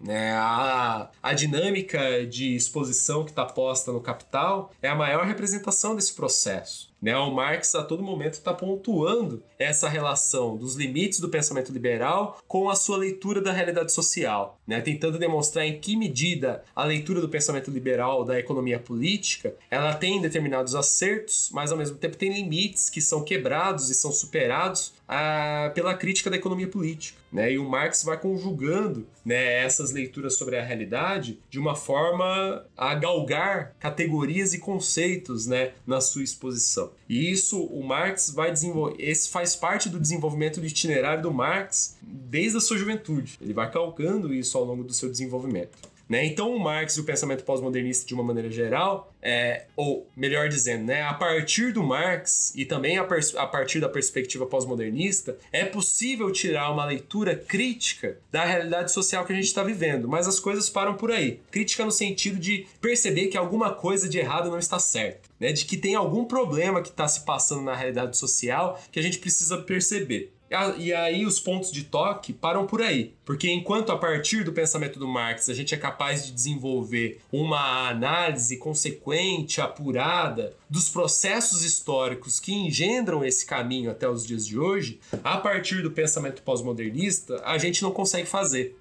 Né? 0.00 0.32
A, 0.32 1.10
a 1.22 1.32
dinâmica 1.32 2.26
de 2.26 2.54
exposição 2.54 3.24
que 3.24 3.30
está 3.30 3.44
posta 3.44 3.92
no 3.92 4.00
Capital 4.00 4.70
é 4.82 4.88
a 4.88 4.94
maior 4.94 5.24
representação 5.24 5.96
desse 5.96 6.14
processo. 6.14 6.94
Né? 7.06 7.16
O 7.16 7.30
Marx 7.30 7.72
a 7.76 7.84
todo 7.84 8.02
momento 8.02 8.32
está 8.32 8.52
pontuando 8.52 9.40
essa 9.56 9.88
relação 9.88 10.56
dos 10.56 10.74
limites 10.74 11.20
do 11.20 11.28
pensamento 11.28 11.70
liberal 11.70 12.40
com 12.48 12.68
a 12.68 12.74
sua 12.74 12.96
leitura 12.96 13.40
da 13.40 13.52
realidade 13.52 13.92
social, 13.92 14.58
né? 14.66 14.80
tentando 14.80 15.16
demonstrar 15.16 15.64
em 15.64 15.78
que 15.78 15.94
medida 15.94 16.64
a 16.74 16.82
leitura 16.82 17.20
do 17.20 17.28
pensamento 17.28 17.70
liberal 17.70 18.24
da 18.24 18.40
economia 18.40 18.80
política 18.80 19.54
ela 19.70 19.94
tem 19.94 20.20
determinados 20.20 20.74
acertos, 20.74 21.48
mas 21.52 21.70
ao 21.70 21.78
mesmo 21.78 21.96
tempo 21.96 22.16
tem 22.16 22.32
limites 22.32 22.90
que 22.90 23.00
são 23.00 23.22
quebrados 23.22 23.88
e 23.88 23.94
são 23.94 24.10
superados 24.10 24.92
a, 25.08 25.70
pela 25.74 25.94
crítica 25.94 26.30
da 26.30 26.36
economia 26.36 26.68
política. 26.68 27.18
Né? 27.32 27.52
E 27.52 27.58
o 27.58 27.68
Marx 27.68 28.02
vai 28.02 28.18
conjugando 28.18 29.06
né, 29.24 29.62
essas 29.62 29.92
leituras 29.92 30.36
sobre 30.36 30.56
a 30.56 30.64
realidade 30.64 31.38
de 31.50 31.58
uma 31.58 31.74
forma 31.74 32.64
a 32.76 32.94
galgar 32.94 33.74
categorias 33.78 34.54
e 34.54 34.58
conceitos 34.58 35.46
né, 35.46 35.72
na 35.86 36.00
sua 36.00 36.22
exposição. 36.22 36.90
E 37.08 37.30
isso 37.30 37.62
o 37.62 37.84
Marx 37.84 38.30
vai 38.30 38.50
desenvolver, 38.50 38.96
esse 38.98 39.28
faz 39.28 39.54
parte 39.54 39.88
do 39.88 40.00
desenvolvimento 40.00 40.60
do 40.60 40.66
itinerário 40.66 41.22
do 41.22 41.32
Marx 41.32 41.96
desde 42.02 42.58
a 42.58 42.60
sua 42.60 42.78
juventude. 42.78 43.38
Ele 43.40 43.52
vai 43.52 43.70
calcando 43.70 44.32
isso 44.32 44.56
ao 44.56 44.64
longo 44.64 44.82
do 44.82 44.92
seu 44.92 45.10
desenvolvimento. 45.10 45.95
Né? 46.08 46.24
Então, 46.24 46.54
o 46.54 46.58
Marx 46.58 46.96
e 46.96 47.00
o 47.00 47.04
pensamento 47.04 47.44
pós-modernista, 47.44 48.06
de 48.06 48.14
uma 48.14 48.22
maneira 48.22 48.48
geral, 48.50 49.12
é, 49.20 49.64
ou 49.74 50.08
melhor 50.16 50.48
dizendo, 50.48 50.84
né, 50.84 51.02
a 51.02 51.12
partir 51.12 51.72
do 51.72 51.82
Marx 51.82 52.52
e 52.54 52.64
também 52.64 52.96
a, 52.96 53.02
a 53.02 53.46
partir 53.46 53.80
da 53.80 53.88
perspectiva 53.88 54.46
pós-modernista, 54.46 55.36
é 55.50 55.64
possível 55.64 56.30
tirar 56.30 56.70
uma 56.70 56.84
leitura 56.84 57.34
crítica 57.34 58.18
da 58.30 58.44
realidade 58.44 58.92
social 58.92 59.24
que 59.24 59.32
a 59.32 59.36
gente 59.36 59.46
está 59.46 59.64
vivendo, 59.64 60.06
mas 60.06 60.28
as 60.28 60.38
coisas 60.38 60.70
param 60.70 60.94
por 60.94 61.10
aí. 61.10 61.40
Crítica 61.50 61.84
no 61.84 61.90
sentido 61.90 62.38
de 62.38 62.68
perceber 62.80 63.26
que 63.26 63.36
alguma 63.36 63.74
coisa 63.74 64.08
de 64.08 64.18
errado 64.18 64.48
não 64.48 64.58
está 64.58 64.78
certa, 64.78 65.28
né, 65.40 65.52
de 65.52 65.64
que 65.64 65.76
tem 65.76 65.96
algum 65.96 66.24
problema 66.24 66.80
que 66.80 66.90
está 66.90 67.08
se 67.08 67.24
passando 67.24 67.62
na 67.62 67.74
realidade 67.74 68.16
social 68.16 68.80
que 68.92 69.00
a 69.00 69.02
gente 69.02 69.18
precisa 69.18 69.58
perceber. 69.58 70.35
E 70.78 70.92
aí 70.92 71.26
os 71.26 71.40
pontos 71.40 71.72
de 71.72 71.84
toque 71.84 72.32
param 72.32 72.66
por 72.66 72.80
aí. 72.80 73.14
Porque 73.24 73.50
enquanto 73.50 73.90
a 73.90 73.98
partir 73.98 74.44
do 74.44 74.52
pensamento 74.52 74.98
do 74.98 75.08
Marx 75.08 75.48
a 75.48 75.54
gente 75.54 75.74
é 75.74 75.78
capaz 75.78 76.24
de 76.24 76.32
desenvolver 76.32 77.20
uma 77.32 77.88
análise 77.88 78.56
consequente, 78.56 79.60
apurada 79.60 80.54
dos 80.70 80.88
processos 80.88 81.64
históricos 81.64 82.38
que 82.38 82.52
engendram 82.52 83.24
esse 83.24 83.44
caminho 83.44 83.90
até 83.90 84.08
os 84.08 84.24
dias 84.24 84.46
de 84.46 84.58
hoje, 84.58 85.00
a 85.24 85.36
partir 85.36 85.82
do 85.82 85.90
pensamento 85.90 86.42
pós-modernista 86.42 87.42
a 87.44 87.58
gente 87.58 87.82
não 87.82 87.90
consegue 87.90 88.26
fazer. 88.26 88.76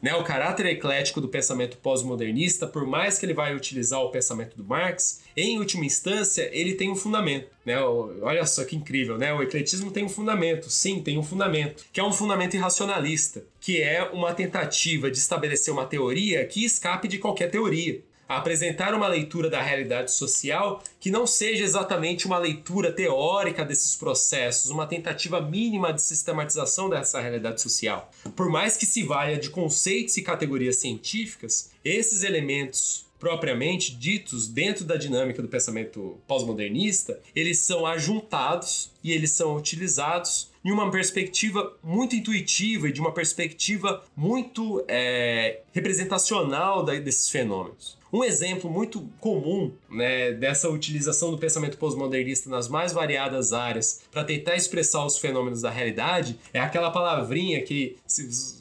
Né, 0.00 0.14
o 0.14 0.24
caráter 0.24 0.66
eclético 0.66 1.20
do 1.20 1.28
pensamento 1.28 1.76
pós-modernista, 1.78 2.66
por 2.66 2.86
mais 2.86 3.18
que 3.18 3.26
ele 3.26 3.34
vai 3.34 3.54
utilizar 3.54 4.00
o 4.00 4.10
pensamento 4.10 4.56
do 4.56 4.64
Marx, 4.64 5.22
em 5.36 5.58
última 5.58 5.84
instância, 5.84 6.48
ele 6.52 6.74
tem 6.74 6.90
um 6.90 6.96
fundamento. 6.96 7.48
Né? 7.64 7.78
Olha 7.80 8.44
só 8.46 8.64
que 8.64 8.74
incrível, 8.74 9.16
né? 9.16 9.32
O 9.32 9.42
ecletismo 9.42 9.90
tem 9.90 10.04
um 10.04 10.08
fundamento, 10.08 10.68
sim, 10.68 11.00
tem 11.00 11.18
um 11.18 11.22
fundamento, 11.22 11.84
que 11.92 12.00
é 12.00 12.04
um 12.04 12.12
fundamento 12.12 12.54
irracionalista, 12.54 13.44
que 13.60 13.80
é 13.80 14.02
uma 14.02 14.34
tentativa 14.34 15.10
de 15.10 15.18
estabelecer 15.18 15.72
uma 15.72 15.86
teoria 15.86 16.44
que 16.44 16.64
escape 16.64 17.06
de 17.06 17.18
qualquer 17.18 17.50
teoria 17.50 18.02
apresentar 18.36 18.94
uma 18.94 19.08
leitura 19.08 19.48
da 19.48 19.60
realidade 19.62 20.12
social 20.12 20.82
que 21.00 21.10
não 21.10 21.26
seja 21.26 21.64
exatamente 21.64 22.26
uma 22.26 22.38
leitura 22.38 22.92
teórica 22.92 23.64
desses 23.64 23.96
processos, 23.96 24.70
uma 24.70 24.86
tentativa 24.86 25.40
mínima 25.40 25.92
de 25.92 26.02
sistematização 26.02 26.88
dessa 26.88 27.20
realidade 27.20 27.60
social. 27.60 28.10
Por 28.36 28.48
mais 28.48 28.76
que 28.76 28.86
se 28.86 29.02
valha 29.02 29.38
de 29.38 29.50
conceitos 29.50 30.16
e 30.16 30.22
categorias 30.22 30.76
científicas, 30.76 31.70
esses 31.84 32.22
elementos 32.22 33.06
propriamente 33.22 33.94
ditos 33.94 34.48
dentro 34.48 34.84
da 34.84 34.96
dinâmica 34.96 35.40
do 35.40 35.46
pensamento 35.46 36.18
pós-modernista, 36.26 37.20
eles 37.36 37.60
são 37.60 37.86
ajuntados 37.86 38.90
e 39.02 39.12
eles 39.12 39.30
são 39.30 39.54
utilizados 39.54 40.50
em 40.64 40.72
uma 40.72 40.90
perspectiva 40.90 41.72
muito 41.84 42.16
intuitiva 42.16 42.88
e 42.88 42.92
de 42.92 43.00
uma 43.00 43.12
perspectiva 43.12 44.02
muito 44.16 44.84
é, 44.88 45.60
representacional 45.72 46.84
desses 46.84 47.28
fenômenos. 47.28 47.96
Um 48.12 48.22
exemplo 48.22 48.70
muito 48.70 49.08
comum 49.18 49.72
né, 49.88 50.32
dessa 50.32 50.68
utilização 50.68 51.30
do 51.30 51.38
pensamento 51.38 51.78
pós-modernista 51.78 52.50
nas 52.50 52.68
mais 52.68 52.92
variadas 52.92 53.54
áreas 53.54 54.02
para 54.12 54.22
tentar 54.22 54.54
expressar 54.54 55.06
os 55.06 55.16
fenômenos 55.16 55.62
da 55.62 55.70
realidade 55.70 56.38
é 56.52 56.60
aquela 56.60 56.90
palavrinha 56.90 57.62
que, 57.62 57.96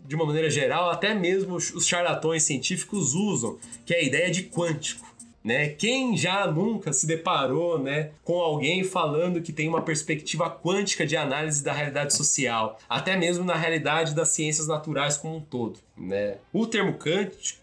de 0.05 0.15
uma 0.15 0.25
maneira 0.25 0.49
geral, 0.49 0.89
até 0.89 1.13
mesmo 1.13 1.55
os 1.55 1.85
charlatões 1.85 2.43
científicos 2.43 3.13
usam, 3.13 3.57
que 3.85 3.93
é 3.93 3.97
a 3.97 4.03
ideia 4.03 4.31
de 4.31 4.43
quântico. 4.43 5.11
Né? 5.43 5.69
Quem 5.69 6.15
já 6.15 6.45
nunca 6.49 6.93
se 6.93 7.07
deparou 7.07 7.77
né, 7.77 8.11
com 8.23 8.39
alguém 8.39 8.83
falando 8.83 9.41
que 9.41 9.51
tem 9.51 9.67
uma 9.67 9.81
perspectiva 9.81 10.49
quântica 10.49 11.05
de 11.05 11.17
análise 11.17 11.63
da 11.63 11.73
realidade 11.73 12.15
social, 12.15 12.79
até 12.87 13.17
mesmo 13.17 13.43
na 13.43 13.55
realidade 13.55 14.13
das 14.13 14.29
ciências 14.29 14.67
naturais 14.67 15.17
como 15.17 15.37
um 15.37 15.41
todo? 15.41 15.79
Né? 15.97 16.37
O 16.51 16.65
termo 16.65 16.97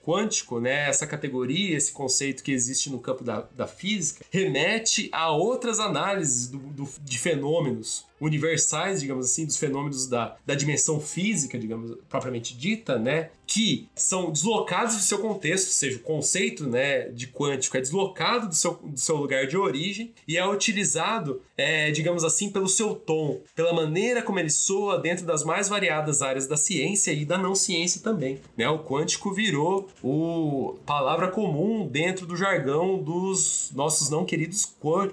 quântico, 0.05 0.61
né, 0.61 0.89
essa 0.89 1.07
categoria, 1.07 1.77
esse 1.77 1.93
conceito 1.93 2.43
que 2.43 2.53
existe 2.53 2.91
no 2.91 2.99
campo 2.99 3.25
da, 3.25 3.49
da 3.57 3.67
física, 3.67 4.25
remete 4.31 5.09
a 5.13 5.31
outras 5.31 5.81
análises 5.81 6.49
do, 6.49 6.59
do, 6.59 6.89
de 7.01 7.19
fenômenos 7.19 8.07
universais, 8.21 9.01
digamos 9.01 9.27
assim, 9.27 9.47
dos 9.47 9.57
fenômenos 9.57 10.07
da, 10.07 10.37
da 10.45 10.55
dimensão 10.55 11.01
física, 11.01 11.59
digamos, 11.59 11.97
propriamente 12.09 12.57
dita, 12.57 12.99
né, 12.99 13.31
que 13.47 13.89
são 13.95 14.31
deslocados 14.31 14.97
do 14.97 15.03
seu 15.03 15.19
contexto, 15.19 15.69
ou 15.69 15.73
seja, 15.73 15.97
o 15.97 16.01
conceito 16.01 16.69
né, 16.69 17.09
de 17.09 17.29
quântico 17.29 17.77
é 17.77 17.81
deslocado 17.81 18.49
do 18.49 18.55
seu, 18.55 18.75
do 18.75 18.99
seu 18.99 19.17
lugar 19.17 19.47
de 19.47 19.57
origem 19.57 20.13
e 20.27 20.37
é 20.37 20.47
utilizado, 20.47 21.41
é, 21.57 21.91
digamos 21.91 22.25
assim, 22.25 22.51
pelo 22.51 22.69
seu 22.69 22.95
tom, 22.95 23.41
pela 23.55 23.73
maneira 23.73 24.23
como 24.23 24.39
ele 24.39 24.51
soa 24.51 24.99
dentro 24.99 25.25
das 25.25 25.45
mais 25.45 25.69
variadas 25.69 26.21
áreas 26.21 26.47
da 26.47 26.57
ciência 26.57 27.13
e 27.13 27.25
da 27.25 27.39
não 27.39 27.55
ciência 27.55 28.03
também. 28.03 28.28
Né? 28.57 28.69
O 28.69 28.81
quântico 28.81 29.33
virou 29.33 29.89
o 30.03 30.77
palavra 30.85 31.29
comum 31.29 31.87
dentro 31.87 32.27
do 32.27 32.37
jargão 32.37 33.03
dos 33.03 33.71
nossos 33.75 34.11
não 34.11 34.25
queridos 34.25 34.65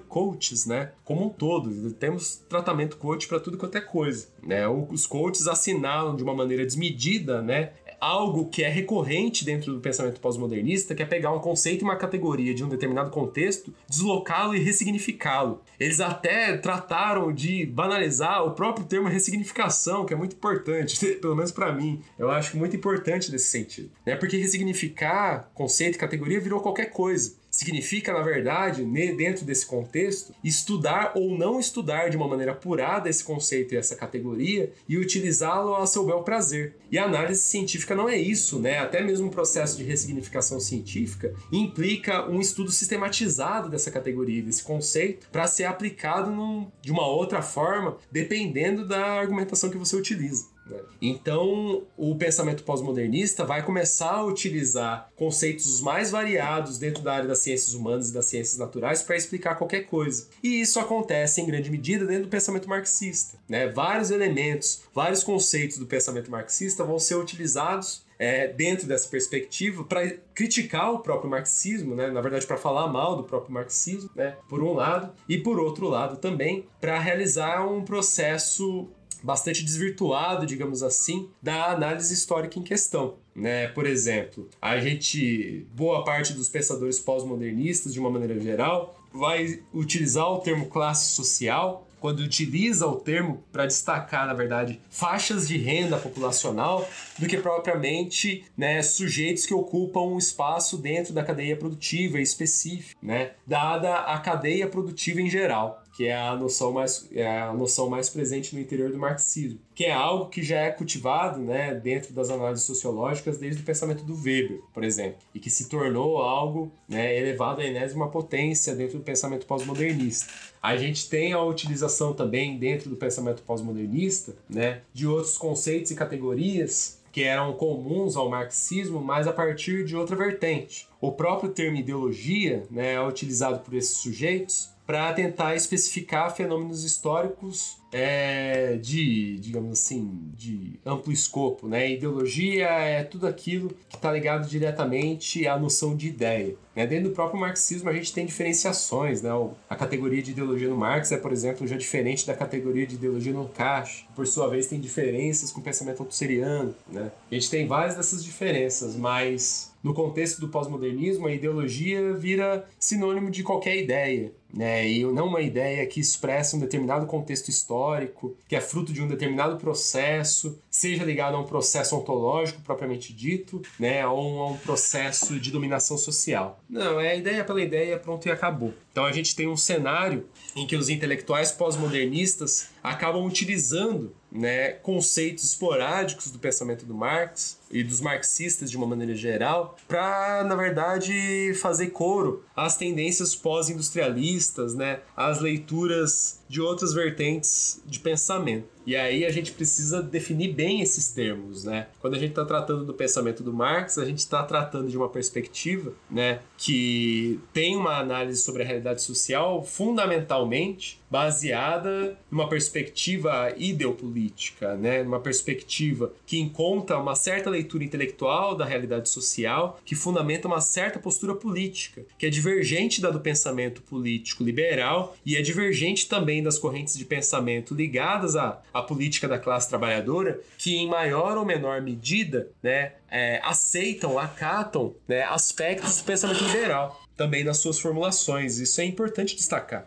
coaches, 0.08 0.66
né? 0.66 0.92
Como 1.04 1.26
um 1.26 1.28
todo. 1.28 1.92
Temos 1.92 2.36
tratamento 2.48 2.96
coach 2.96 3.28
para 3.28 3.40
tudo 3.40 3.58
quanto 3.58 3.78
é 3.78 3.80
coisa. 3.80 4.28
Né? 4.42 4.66
Os 4.68 5.06
coaches 5.06 5.46
assinalam 5.46 6.16
de 6.16 6.22
uma 6.22 6.34
maneira 6.34 6.64
desmedida 6.64 7.42
né, 7.42 7.72
algo 8.00 8.48
que 8.48 8.62
é 8.62 8.68
recorrente 8.68 9.44
dentro 9.44 9.72
do 9.72 9.80
pensamento 9.80 10.20
pós-modernista, 10.20 10.94
que 10.94 11.02
é 11.02 11.06
pegar 11.06 11.32
um 11.32 11.38
conceito 11.38 11.82
e 11.82 11.84
uma 11.84 11.96
categoria 11.96 12.54
de 12.54 12.64
um 12.64 12.68
determinado 12.68 13.10
contexto, 13.10 13.72
deslocá-lo 13.88 14.54
e 14.54 14.58
ressignificá-lo. 14.58 15.62
Eles 15.78 16.00
até 16.00 16.56
trataram 16.56 17.32
de 17.32 17.66
banalizar 17.66 18.44
o 18.44 18.52
próprio 18.52 18.86
termo 18.86 19.08
ressignificação, 19.08 20.04
que 20.04 20.14
é 20.14 20.16
muito 20.16 20.36
importante, 20.36 21.04
pelo 21.16 21.34
menos 21.34 21.52
para 21.52 21.72
mim. 21.72 22.02
Eu 22.18 22.30
acho 22.30 22.56
muito 22.56 22.76
importante 22.76 23.30
nesse 23.30 23.48
sentido. 23.48 23.90
Né? 24.04 24.16
Porque 24.16 24.36
ressignificar 24.36 25.50
conceito 25.54 25.96
e 25.96 25.98
categoria 25.98 26.40
virou 26.40 26.60
qualquer 26.60 26.86
coisa 26.86 27.34
Significa, 27.56 28.12
na 28.12 28.20
verdade, 28.20 28.84
dentro 29.16 29.42
desse 29.42 29.64
contexto, 29.64 30.34
estudar 30.44 31.12
ou 31.14 31.38
não 31.38 31.58
estudar 31.58 32.10
de 32.10 32.16
uma 32.18 32.28
maneira 32.28 32.52
apurada 32.52 33.08
esse 33.08 33.24
conceito 33.24 33.72
e 33.72 33.78
essa 33.78 33.96
categoria 33.96 34.74
e 34.86 34.98
utilizá-lo 34.98 35.74
a 35.74 35.86
seu 35.86 36.04
bel 36.04 36.22
prazer. 36.22 36.76
E 36.90 36.98
a 36.98 37.04
análise 37.04 37.40
científica 37.40 37.94
não 37.94 38.10
é 38.10 38.18
isso, 38.18 38.58
né? 38.58 38.78
Até 38.80 39.02
mesmo 39.02 39.28
o 39.28 39.30
processo 39.30 39.78
de 39.78 39.84
ressignificação 39.84 40.60
científica 40.60 41.32
implica 41.50 42.28
um 42.28 42.42
estudo 42.42 42.70
sistematizado 42.70 43.70
dessa 43.70 43.90
categoria, 43.90 44.42
desse 44.42 44.62
conceito, 44.62 45.26
para 45.32 45.46
ser 45.46 45.64
aplicado 45.64 46.30
num, 46.30 46.70
de 46.82 46.92
uma 46.92 47.08
outra 47.08 47.40
forma, 47.40 47.96
dependendo 48.12 48.86
da 48.86 49.18
argumentação 49.18 49.70
que 49.70 49.78
você 49.78 49.96
utiliza. 49.96 50.55
Então, 51.00 51.84
o 51.96 52.14
pensamento 52.16 52.64
pós-modernista 52.64 53.44
vai 53.44 53.62
começar 53.62 54.12
a 54.12 54.24
utilizar 54.24 55.10
conceitos 55.14 55.80
mais 55.80 56.10
variados 56.10 56.78
dentro 56.78 57.02
da 57.02 57.14
área 57.14 57.28
das 57.28 57.38
ciências 57.38 57.74
humanas 57.74 58.10
e 58.10 58.14
das 58.14 58.26
ciências 58.26 58.58
naturais 58.58 59.02
para 59.02 59.16
explicar 59.16 59.56
qualquer 59.56 59.86
coisa. 59.86 60.28
E 60.42 60.60
isso 60.60 60.80
acontece 60.80 61.40
em 61.40 61.46
grande 61.46 61.70
medida 61.70 62.06
dentro 62.06 62.24
do 62.24 62.28
pensamento 62.28 62.68
marxista. 62.68 63.38
Né? 63.48 63.68
Vários 63.68 64.10
elementos, 64.10 64.82
vários 64.94 65.22
conceitos 65.22 65.78
do 65.78 65.86
pensamento 65.86 66.30
marxista 66.30 66.84
vão 66.84 66.98
ser 66.98 67.14
utilizados 67.16 68.04
é, 68.18 68.48
dentro 68.48 68.86
dessa 68.86 69.08
perspectiva 69.08 69.84
para 69.84 70.10
criticar 70.34 70.92
o 70.92 71.00
próprio 71.00 71.30
marxismo, 71.30 71.94
né? 71.94 72.08
na 72.08 72.20
verdade 72.20 72.46
para 72.46 72.56
falar 72.56 72.88
mal 72.88 73.16
do 73.16 73.24
próprio 73.24 73.52
marxismo, 73.52 74.10
né? 74.14 74.36
por 74.48 74.62
um 74.62 74.72
lado, 74.72 75.12
e 75.28 75.38
por 75.38 75.58
outro 75.58 75.88
lado 75.88 76.16
também 76.16 76.66
para 76.80 76.98
realizar 76.98 77.66
um 77.66 77.84
processo 77.84 78.88
bastante 79.22 79.64
desvirtuado, 79.64 80.46
digamos 80.46 80.82
assim, 80.82 81.28
da 81.42 81.72
análise 81.72 82.12
histórica 82.12 82.58
em 82.58 82.62
questão. 82.62 83.14
Né? 83.34 83.68
Por 83.68 83.86
exemplo, 83.86 84.48
a 84.60 84.78
gente, 84.78 85.66
boa 85.74 86.04
parte 86.04 86.32
dos 86.32 86.48
pensadores 86.48 86.98
pós-modernistas, 86.98 87.92
de 87.92 88.00
uma 88.00 88.10
maneira 88.10 88.38
geral, 88.40 88.98
vai 89.12 89.60
utilizar 89.72 90.30
o 90.30 90.38
termo 90.38 90.66
classe 90.66 91.14
social 91.14 91.86
quando 92.00 92.20
utiliza 92.20 92.86
o 92.86 92.96
termo 92.96 93.42
para 93.50 93.66
destacar, 93.66 94.26
na 94.26 94.34
verdade, 94.34 94.80
faixas 94.90 95.48
de 95.48 95.56
renda 95.56 95.96
populacional 95.96 96.88
do 97.18 97.26
que 97.26 97.36
propriamente 97.38 98.44
né, 98.56 98.82
sujeitos 98.82 99.46
que 99.46 99.54
ocupam 99.54 100.02
um 100.02 100.18
espaço 100.18 100.76
dentro 100.76 101.12
da 101.12 101.24
cadeia 101.24 101.56
produtiva 101.56 102.20
específica, 102.20 102.96
né, 103.02 103.32
dada 103.46 103.94
a 104.00 104.18
cadeia 104.18 104.68
produtiva 104.68 105.20
em 105.20 105.28
geral 105.28 105.82
que 105.96 106.08
é 106.08 106.14
a 106.14 106.36
noção 106.36 106.72
mais, 106.72 107.08
é 107.10 107.26
a 107.40 107.54
noção 107.54 107.88
mais 107.88 108.10
presente 108.10 108.54
no 108.54 108.60
interior 108.60 108.92
do 108.92 108.98
marxismo, 108.98 109.58
que 109.74 109.86
é 109.86 109.92
algo 109.94 110.28
que 110.28 110.42
já 110.42 110.58
é 110.60 110.70
cultivado 110.70 111.40
né, 111.40 111.74
dentro 111.74 112.12
das 112.12 112.28
análises 112.28 112.66
sociológicas 112.66 113.38
desde 113.38 113.62
o 113.62 113.64
pensamento 113.64 114.04
do 114.04 114.14
Weber, 114.14 114.60
por 114.74 114.84
exemplo, 114.84 115.16
e 115.34 115.40
que 115.40 115.48
se 115.48 115.70
tornou 115.70 116.18
algo 116.18 116.70
né, 116.86 117.16
elevado 117.16 117.62
à 117.62 117.64
enésima 117.64 118.10
potência 118.10 118.76
dentro 118.76 118.98
do 118.98 119.04
pensamento 119.04 119.46
pós-modernista. 119.46 120.30
A 120.62 120.76
gente 120.76 121.08
tem 121.08 121.32
a 121.32 121.42
utilização 121.42 122.12
também 122.12 122.58
dentro 122.58 122.90
do 122.90 122.96
pensamento 122.96 123.42
pós-modernista 123.42 124.36
né, 124.50 124.82
de 124.92 125.06
outros 125.06 125.38
conceitos 125.38 125.90
e 125.92 125.94
categorias 125.94 127.00
que 127.10 127.22
eram 127.22 127.54
comuns 127.54 128.14
ao 128.14 128.28
marxismo, 128.28 129.00
mas 129.00 129.26
a 129.26 129.32
partir 129.32 129.86
de 129.86 129.96
outra 129.96 130.14
vertente. 130.14 130.86
O 131.00 131.12
próprio 131.12 131.50
termo 131.50 131.78
ideologia 131.78 132.64
né, 132.70 132.92
é 132.92 133.02
utilizado 133.02 133.60
por 133.60 133.72
esses 133.72 133.96
sujeitos 133.96 134.75
para 134.86 135.12
tentar 135.12 135.56
especificar 135.56 136.34
fenômenos 136.34 136.84
históricos 136.84 137.76
é, 137.92 138.76
de, 138.76 139.38
digamos 139.38 139.80
assim, 139.80 140.30
de 140.36 140.78
amplo 140.84 141.12
escopo, 141.12 141.66
né? 141.66 141.90
Ideologia 141.90 142.68
é 142.68 143.02
tudo 143.02 143.26
aquilo 143.26 143.70
que 143.88 143.96
está 143.96 144.12
ligado 144.12 144.48
diretamente 144.48 145.46
à 145.46 145.58
noção 145.58 145.96
de 145.96 146.08
ideia. 146.08 146.54
Né? 146.74 146.86
Dentro 146.86 147.08
do 147.08 147.14
próprio 147.14 147.40
marxismo 147.40 147.88
a 147.88 147.92
gente 147.92 148.12
tem 148.12 148.26
diferenciações, 148.26 149.22
né? 149.22 149.30
A 149.68 149.74
categoria 149.74 150.22
de 150.22 150.32
ideologia 150.32 150.68
no 150.68 150.76
Marx 150.76 151.10
é, 151.10 151.16
por 151.16 151.32
exemplo, 151.32 151.66
já 151.66 151.76
diferente 151.76 152.26
da 152.26 152.34
categoria 152.34 152.86
de 152.86 152.96
ideologia 152.96 153.32
no 153.32 153.48
Cash. 153.48 154.06
Por 154.14 154.26
sua 154.26 154.48
vez 154.48 154.66
tem 154.66 154.78
diferenças 154.78 155.50
com 155.50 155.60
o 155.60 155.64
pensamento 155.64 156.00
altusseriano, 156.00 156.74
né? 156.90 157.10
A 157.30 157.34
gente 157.34 157.50
tem 157.50 157.66
várias 157.66 157.96
dessas 157.96 158.22
diferenças, 158.22 158.94
mas 158.94 159.72
no 159.86 159.94
contexto 159.94 160.40
do 160.40 160.48
pós-modernismo, 160.48 161.28
a 161.28 161.32
ideologia 161.32 162.12
vira 162.12 162.68
sinônimo 162.76 163.30
de 163.30 163.44
qualquer 163.44 163.76
ideia, 163.76 164.32
né? 164.52 164.90
E 164.90 165.04
não 165.04 165.28
uma 165.28 165.40
ideia 165.40 165.86
que 165.86 166.00
expressa 166.00 166.56
um 166.56 166.58
determinado 166.58 167.06
contexto 167.06 167.48
histórico, 167.50 168.36
que 168.48 168.56
é 168.56 168.60
fruto 168.60 168.92
de 168.92 169.00
um 169.00 169.06
determinado 169.06 169.56
processo, 169.58 170.58
seja 170.68 171.04
ligado 171.04 171.36
a 171.36 171.38
um 171.38 171.44
processo 171.44 171.94
ontológico 171.96 172.62
propriamente 172.62 173.12
dito, 173.12 173.62
né? 173.78 174.04
Ou 174.04 174.40
a 174.40 174.48
um 174.48 174.56
processo 174.56 175.38
de 175.38 175.52
dominação 175.52 175.96
social. 175.96 176.58
Não, 176.68 176.98
é 176.98 177.16
ideia 177.16 177.44
pela 177.44 177.62
ideia, 177.62 177.96
pronto 177.96 178.26
e 178.26 178.30
acabou. 178.32 178.74
Então 178.90 179.04
a 179.04 179.12
gente 179.12 179.36
tem 179.36 179.46
um 179.46 179.56
cenário 179.56 180.26
em 180.56 180.66
que 180.66 180.74
os 180.74 180.88
intelectuais 180.88 181.52
pós-modernistas 181.52 182.70
acabam 182.82 183.26
utilizando 183.26 184.12
né, 184.32 184.70
conceitos 184.70 185.44
esporádicos 185.44 186.30
do 186.30 186.38
pensamento 186.38 186.86
do 186.86 186.94
Marx 186.94 187.58
e 187.70 187.82
dos 187.82 188.00
marxistas 188.00 188.70
de 188.70 188.76
uma 188.76 188.86
maneira 188.86 189.14
geral, 189.14 189.76
para, 189.86 190.42
na 190.44 190.54
verdade, 190.54 191.52
fazer 191.60 191.88
coro 191.88 192.42
às 192.56 192.76
tendências 192.76 193.34
pós-industrialistas, 193.34 194.74
né, 194.74 195.00
às 195.14 195.40
leituras 195.40 196.40
de 196.48 196.60
outras 196.60 196.94
vertentes 196.94 197.80
de 197.84 198.00
pensamento. 198.00 198.75
E 198.86 198.94
aí 198.94 199.24
a 199.24 199.30
gente 199.32 199.52
precisa 199.52 200.00
definir 200.02 200.52
bem 200.54 200.80
esses 200.80 201.10
termos, 201.10 201.64
né? 201.64 201.88
Quando 202.00 202.14
a 202.14 202.18
gente 202.18 202.30
está 202.30 202.44
tratando 202.44 202.84
do 202.84 202.94
pensamento 202.94 203.42
do 203.42 203.52
Marx, 203.52 203.98
a 203.98 204.04
gente 204.04 204.18
está 204.18 204.42
tratando 204.44 204.88
de 204.88 204.96
uma 204.96 205.08
perspectiva, 205.08 205.92
né, 206.10 206.40
que 206.56 207.40
tem 207.52 207.76
uma 207.76 207.98
análise 207.98 208.42
sobre 208.42 208.62
a 208.62 208.66
realidade 208.66 209.02
social 209.02 209.64
fundamentalmente 209.64 211.00
baseada 211.10 212.18
numa 212.30 212.48
perspectiva 212.48 213.52
ideopolítica, 213.56 214.76
né, 214.76 215.02
numa 215.02 215.20
perspectiva 215.20 216.12
que 216.26 216.38
encontra 216.38 216.98
uma 216.98 217.14
certa 217.14 217.48
leitura 217.48 217.84
intelectual 217.84 218.54
da 218.54 218.64
realidade 218.64 219.08
social, 219.08 219.80
que 219.84 219.94
fundamenta 219.94 220.48
uma 220.48 220.60
certa 220.60 220.98
postura 220.98 221.34
política, 221.34 222.02
que 222.18 222.26
é 222.26 222.30
divergente 222.30 223.00
da 223.00 223.10
do 223.10 223.20
pensamento 223.20 223.82
político 223.82 224.44
liberal 224.44 225.16
e 225.24 225.36
é 225.36 225.42
divergente 225.42 226.08
também 226.08 226.42
das 226.42 226.58
correntes 226.58 226.96
de 226.98 227.04
pensamento 227.04 227.74
ligadas 227.74 228.36
à, 228.36 228.60
à 228.78 228.82
política 228.82 229.28
da 229.28 229.38
classe 229.38 229.68
trabalhadora, 229.68 230.40
que 230.58 230.76
em 230.76 230.88
maior 230.88 231.36
ou 231.36 231.44
menor 231.44 231.80
medida, 231.80 232.48
né, 232.62 232.92
é, 233.10 233.40
aceitam, 233.42 234.18
acatam 234.18 234.94
né, 235.06 235.22
aspectos 235.22 235.98
do 235.98 236.04
pensamento 236.04 236.44
liberal 236.44 237.02
também 237.16 237.42
nas 237.42 237.58
suas 237.58 237.78
formulações. 237.78 238.58
Isso 238.58 238.80
é 238.80 238.84
importante 238.84 239.34
destacar. 239.34 239.86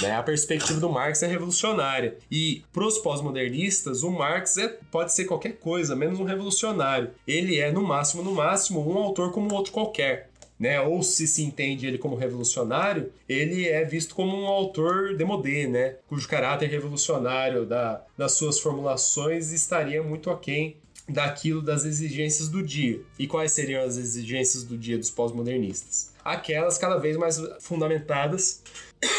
Né? 0.00 0.12
A 0.12 0.22
perspectiva 0.22 0.80
do 0.80 0.90
Marx 0.90 1.22
é 1.22 1.26
revolucionária. 1.26 2.16
E 2.30 2.64
para 2.72 2.84
os 2.84 2.98
pós-modernistas, 2.98 4.02
o 4.02 4.10
Marx 4.10 4.56
é, 4.56 4.68
pode 4.90 5.12
ser 5.12 5.24
qualquer 5.24 5.52
coisa, 5.52 5.94
menos 5.94 6.18
um 6.18 6.24
revolucionário. 6.24 7.10
Ele 7.26 7.60
é, 7.60 7.70
no 7.70 7.82
máximo, 7.82 8.22
no 8.22 8.32
máximo, 8.32 8.88
um 8.88 8.98
autor 8.98 9.30
como 9.30 9.54
outro 9.54 9.72
qualquer. 9.72 10.30
Né? 10.64 10.80
Ou 10.80 11.02
se 11.02 11.28
se 11.28 11.42
entende 11.42 11.86
ele 11.86 11.98
como 11.98 12.16
revolucionário, 12.16 13.12
ele 13.28 13.68
é 13.68 13.84
visto 13.84 14.14
como 14.14 14.34
um 14.34 14.46
autor 14.46 15.14
demodé, 15.14 15.66
né? 15.66 15.96
cujo 16.08 16.26
caráter 16.26 16.70
revolucionário 16.70 17.66
da, 17.66 18.02
das 18.16 18.32
suas 18.32 18.58
formulações 18.58 19.52
estaria 19.52 20.02
muito 20.02 20.30
aquém 20.30 20.78
daquilo 21.06 21.60
das 21.60 21.84
exigências 21.84 22.48
do 22.48 22.62
dia. 22.62 22.98
E 23.18 23.26
quais 23.26 23.52
seriam 23.52 23.84
as 23.84 23.98
exigências 23.98 24.64
do 24.64 24.78
dia 24.78 24.96
dos 24.96 25.10
pós-modernistas? 25.10 26.14
Aquelas 26.24 26.78
cada 26.78 26.96
vez 26.96 27.18
mais 27.18 27.38
fundamentadas 27.60 28.62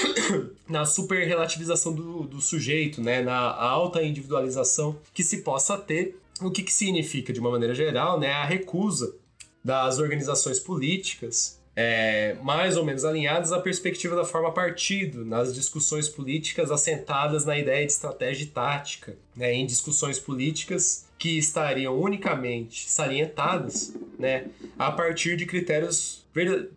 na 0.68 0.84
super 0.84 1.28
relativização 1.28 1.94
do, 1.94 2.24
do 2.24 2.42
sujeito, 2.42 3.04
né? 3.04 3.22
na 3.22 3.38
alta 3.38 4.02
individualização 4.02 4.98
que 5.14 5.24
se 5.24 5.44
possa 5.44 5.78
ter. 5.78 6.20
O 6.42 6.50
que, 6.50 6.64
que 6.64 6.74
significa, 6.74 7.32
de 7.32 7.40
uma 7.40 7.52
maneira 7.52 7.76
geral, 7.76 8.20
né? 8.20 8.32
a 8.32 8.44
recusa 8.44 9.16
das 9.66 9.98
organizações 9.98 10.60
políticas 10.60 11.60
é, 11.76 12.38
mais 12.42 12.78
ou 12.78 12.86
menos 12.86 13.04
alinhadas 13.04 13.52
à 13.52 13.60
perspectiva 13.60 14.16
da 14.16 14.24
forma 14.24 14.54
partido, 14.54 15.26
nas 15.26 15.54
discussões 15.54 16.08
políticas 16.08 16.72
assentadas 16.72 17.44
na 17.44 17.58
ideia 17.58 17.86
de 17.86 17.92
estratégia 17.92 18.46
e 18.46 18.48
tática, 18.48 19.18
né, 19.36 19.54
em 19.54 19.66
discussões 19.66 20.18
políticas 20.18 21.06
que 21.18 21.38
estariam 21.38 22.00
unicamente 22.00 22.90
salientadas 22.90 23.94
né, 24.18 24.46
a 24.78 24.92
partir 24.92 25.36
de 25.36 25.46
critérios 25.46 26.26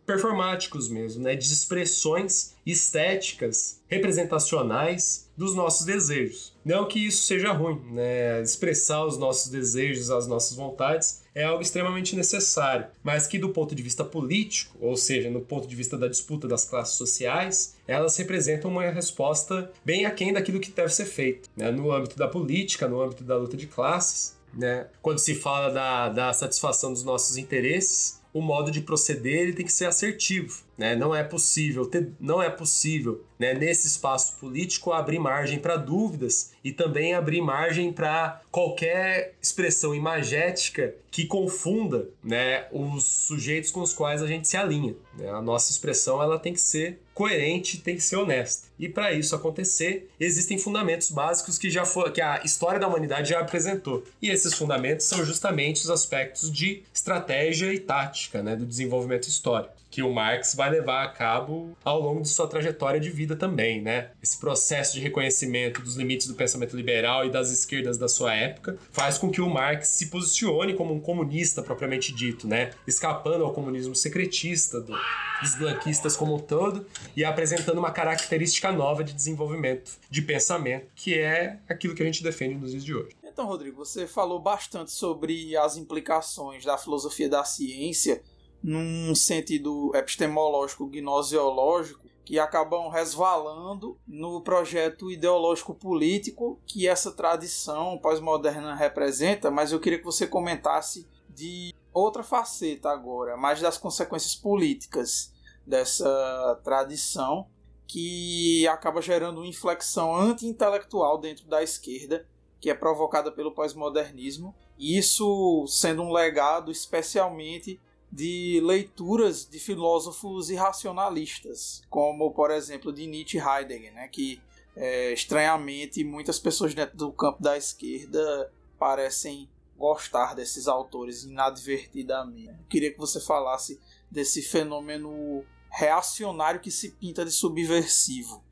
performáticos 0.07 0.89
mesmo, 0.89 1.23
né, 1.23 1.35
de 1.35 1.45
expressões 1.45 2.55
estéticas, 2.65 3.81
representacionais 3.89 5.29
dos 5.37 5.55
nossos 5.55 5.85
desejos. 5.85 6.53
Não 6.65 6.87
que 6.87 7.07
isso 7.07 7.23
seja 7.23 7.53
ruim, 7.53 7.81
né? 7.93 8.43
Expressar 8.43 9.05
os 9.05 9.17
nossos 9.17 9.51
desejos, 9.51 10.11
as 10.11 10.27
nossas 10.27 10.57
vontades 10.57 11.23
é 11.39 11.45
algo 11.45 11.63
extremamente 11.63 12.17
necessário, 12.17 12.87
mas 13.01 13.29
que 13.29 13.39
do 13.39 13.51
ponto 13.51 13.73
de 13.73 13.81
vista 13.81 14.05
político, 14.05 14.77
ou 14.81 14.97
seja, 14.97 15.31
no 15.31 15.41
ponto 15.41 15.69
de 15.69 15.77
vista 15.77 15.97
da 15.97 16.09
disputa 16.09 16.49
das 16.49 16.65
classes 16.65 16.97
sociais, 16.97 17.77
elas 17.87 18.17
representam 18.17 18.73
uma 18.73 18.91
resposta 18.91 19.71
bem 19.85 20.05
aquém 20.05 20.33
daquilo 20.33 20.59
que 20.59 20.73
deve 20.73 20.93
ser 20.93 21.05
feito, 21.05 21.49
né? 21.57 21.71
no 21.71 21.93
âmbito 21.93 22.17
da 22.17 22.27
política, 22.27 22.89
no 22.89 23.01
âmbito 23.01 23.23
da 23.23 23.37
luta 23.37 23.57
de 23.57 23.69
classes, 23.69 24.37
né? 24.53 24.89
Quando 25.01 25.19
se 25.19 25.35
fala 25.37 25.71
da, 25.71 26.09
da 26.09 26.33
satisfação 26.33 26.93
dos 26.93 27.05
nossos 27.05 27.37
interesses, 27.37 28.21
o 28.33 28.41
modo 28.41 28.73
de 28.73 28.81
proceder 28.81 29.43
ele 29.43 29.53
tem 29.53 29.65
que 29.65 29.73
ser 29.73 29.85
assertivo. 29.85 30.65
Né? 30.79 30.95
Não 30.95 31.13
é 31.13 31.25
possível 31.25 31.85
ter, 31.85 32.13
não 32.21 32.41
é 32.41 32.49
possível, 32.49 33.25
né, 33.37 33.53
nesse 33.53 33.89
espaço 33.89 34.37
político 34.39 34.93
abrir 34.93 35.19
margem 35.19 35.59
para 35.59 35.77
dúvidas 35.77 36.53
e 36.63 36.73
também 36.73 37.15
abrir 37.15 37.41
margem 37.41 37.93
para 37.93 38.41
qualquer 38.51 39.35
expressão 39.43 39.95
imagética 39.95 40.95
que 41.11 41.27
confunda, 41.27 42.09
né, 42.23 42.67
os 42.71 43.05
sujeitos 43.05 43.71
com 43.71 43.81
os 43.81 43.93
quais 43.93 44.23
a 44.23 44.27
gente 44.27 44.47
se 44.47 44.57
alinha. 44.57 44.95
Né? 45.17 45.29
A 45.31 45.43
nossa 45.43 45.73
expressão 45.73 46.23
ela 46.23 46.39
tem 46.39 46.53
que 46.53 46.61
ser 46.61 47.01
coerente, 47.13 47.79
tem 47.79 47.97
que 47.97 48.03
ser 48.03 48.17
honesta. 48.17 48.69
E 48.79 48.89
para 48.89 49.13
isso 49.13 49.35
acontecer, 49.35 50.09
existem 50.21 50.57
fundamentos 50.59 51.11
básicos 51.11 51.59
que 51.59 51.69
já 51.69 51.85
for, 51.85 52.13
que 52.13 52.21
a 52.21 52.43
história 52.45 52.79
da 52.79 52.87
humanidade 52.87 53.31
já 53.31 53.41
apresentou. 53.41 54.05
E 54.23 54.31
esses 54.31 54.55
fundamentos 54.55 55.07
são 55.07 55.25
justamente 55.25 55.83
os 55.83 55.91
aspectos 55.91 56.53
de 56.53 56.85
estratégia 56.95 57.73
e 57.73 57.81
tática, 57.81 58.41
né, 58.43 58.55
do 58.55 58.65
desenvolvimento 58.65 59.27
histórico 59.27 59.78
que 59.99 60.03
o 60.03 60.13
Marx 60.13 60.55
vai 60.55 60.71
levar 60.71 61.03
a 61.03 61.09
cabo 61.09 61.77
ao 61.85 62.01
longo 62.01 62.23
de 62.23 62.29
sua 62.29 62.47
trajetória 62.47 63.01
de 63.01 63.11
vida 63.11 63.35
também, 63.35 63.83
né? 63.83 64.13
Esse 64.23 64.39
processo 64.39 64.95
de 64.95 65.01
reconhecimento 65.01 65.83
dos 65.83 65.97
limites 65.97 66.29
do 66.29 66.35
pensamento 66.35 66.77
liberal 66.77 67.27
e 67.27 67.31
das 67.31 67.51
esquerdas 67.51 67.99
da 67.99 68.07
sua 68.07 68.33
época 68.33 68.79
faz 68.93 69.19
com 69.19 69.29
que 69.29 69.41
o 69.41 69.51
Marx 69.51 69.89
se 69.89 70.07
posicione 70.07 70.75
como 70.75 70.95
um 70.95 71.01
comunista 71.01 71.65
propriamente 71.65 72.15
dito, 72.15 72.47
né? 72.47 72.71
Escapando 72.87 73.45
ao 73.45 73.53
comunismo 73.53 73.93
secretista 73.93 74.81
do, 74.81 74.97
dos 75.43 75.57
blanquistas 75.57 76.17
como 76.17 76.37
um 76.37 76.39
todo 76.39 76.87
e 77.17 77.25
apresentando 77.25 77.79
uma 77.79 77.91
característica 77.91 78.71
nova 78.71 79.03
de 79.03 79.13
desenvolvimento 79.13 79.99
de 80.09 80.23
pensamento, 80.23 80.87
que 80.95 81.19
é 81.19 81.59
aquilo 81.69 81.97
que 81.97 82.05
a 82.05 82.07
gente 82.07 82.23
defende 82.23 82.55
nos 82.55 82.71
dias 82.71 82.85
de 82.85 82.95
hoje. 82.95 83.17
Então, 83.25 83.47
Rodrigo, 83.47 83.85
você 83.85 84.07
falou 84.07 84.39
bastante 84.39 84.93
sobre 84.93 85.57
as 85.57 85.77
implicações 85.77 86.65
da 86.65 86.79
filosofia 86.79 87.29
da 87.29 87.43
ciência 87.43 88.23
num 88.63 89.15
sentido 89.15 89.93
epistemológico, 89.95 90.87
gnosiológico, 90.87 92.09
que 92.25 92.39
acabam 92.39 92.91
resvalando 92.91 93.97
no 94.07 94.43
projeto 94.43 95.11
ideológico 95.11 95.75
político 95.75 96.61
que 96.67 96.87
essa 96.87 97.11
tradição 97.11 97.97
pós-moderna 97.97 98.75
representa, 98.75 99.51
mas 99.51 99.73
eu 99.73 99.81
queria 99.81 99.99
que 99.99 100.05
você 100.05 100.27
comentasse 100.27 101.09
de 101.31 101.75
outra 101.91 102.23
faceta 102.23 102.91
agora, 102.91 103.35
mais 103.37 103.63
das 103.63 103.79
consequências 103.79 104.35
políticas 104.35 105.33
dessa 105.67 106.61
tradição 106.63 107.47
que 107.87 108.69
acaba 108.69 109.01
gerando 109.01 109.39
uma 109.39 109.47
inflexão 109.47 110.15
anti-intelectual 110.15 111.17
dentro 111.17 111.47
da 111.47 111.63
esquerda, 111.63 112.27
que 112.61 112.69
é 112.69 112.75
provocada 112.75 113.33
pelo 113.33 113.53
pós-modernismo, 113.53 114.55
isso 114.79 115.67
sendo 115.67 116.03
um 116.03 116.13
legado 116.13 116.71
especialmente 116.71 117.81
de 118.11 118.61
leituras 118.65 119.49
de 119.49 119.59
filósofos 119.59 120.51
irracionalistas, 120.51 121.83
como 121.91 122.33
por 122.33 122.51
exemplo 122.51 122.93
de 122.93 123.07
Nietzsche 123.07 123.39
e 123.39 123.41
Heidegger, 123.41 123.93
né, 123.93 124.09
que 124.09 124.41
é, 124.75 125.13
estranhamente 125.13 126.03
muitas 126.05 126.39
pessoas 126.39 126.75
dentro 126.75 126.97
do 126.97 127.13
campo 127.13 127.43
da 127.43 127.57
esquerda 127.57 128.51
parecem 128.79 129.49
gostar 129.77 130.35
desses 130.35 130.67
autores 130.67 131.25
inadvertidamente. 131.25 132.49
Eu 132.49 132.67
queria 132.69 132.93
que 132.93 132.99
você 132.99 133.21
falasse 133.21 133.81
desse 134.11 134.43
fenômeno 134.43 135.45
reacionário 135.71 136.61
que 136.61 136.71
se 136.71 136.93
pinta 136.93 137.25
de 137.25 137.31
subversivo. 137.31 138.43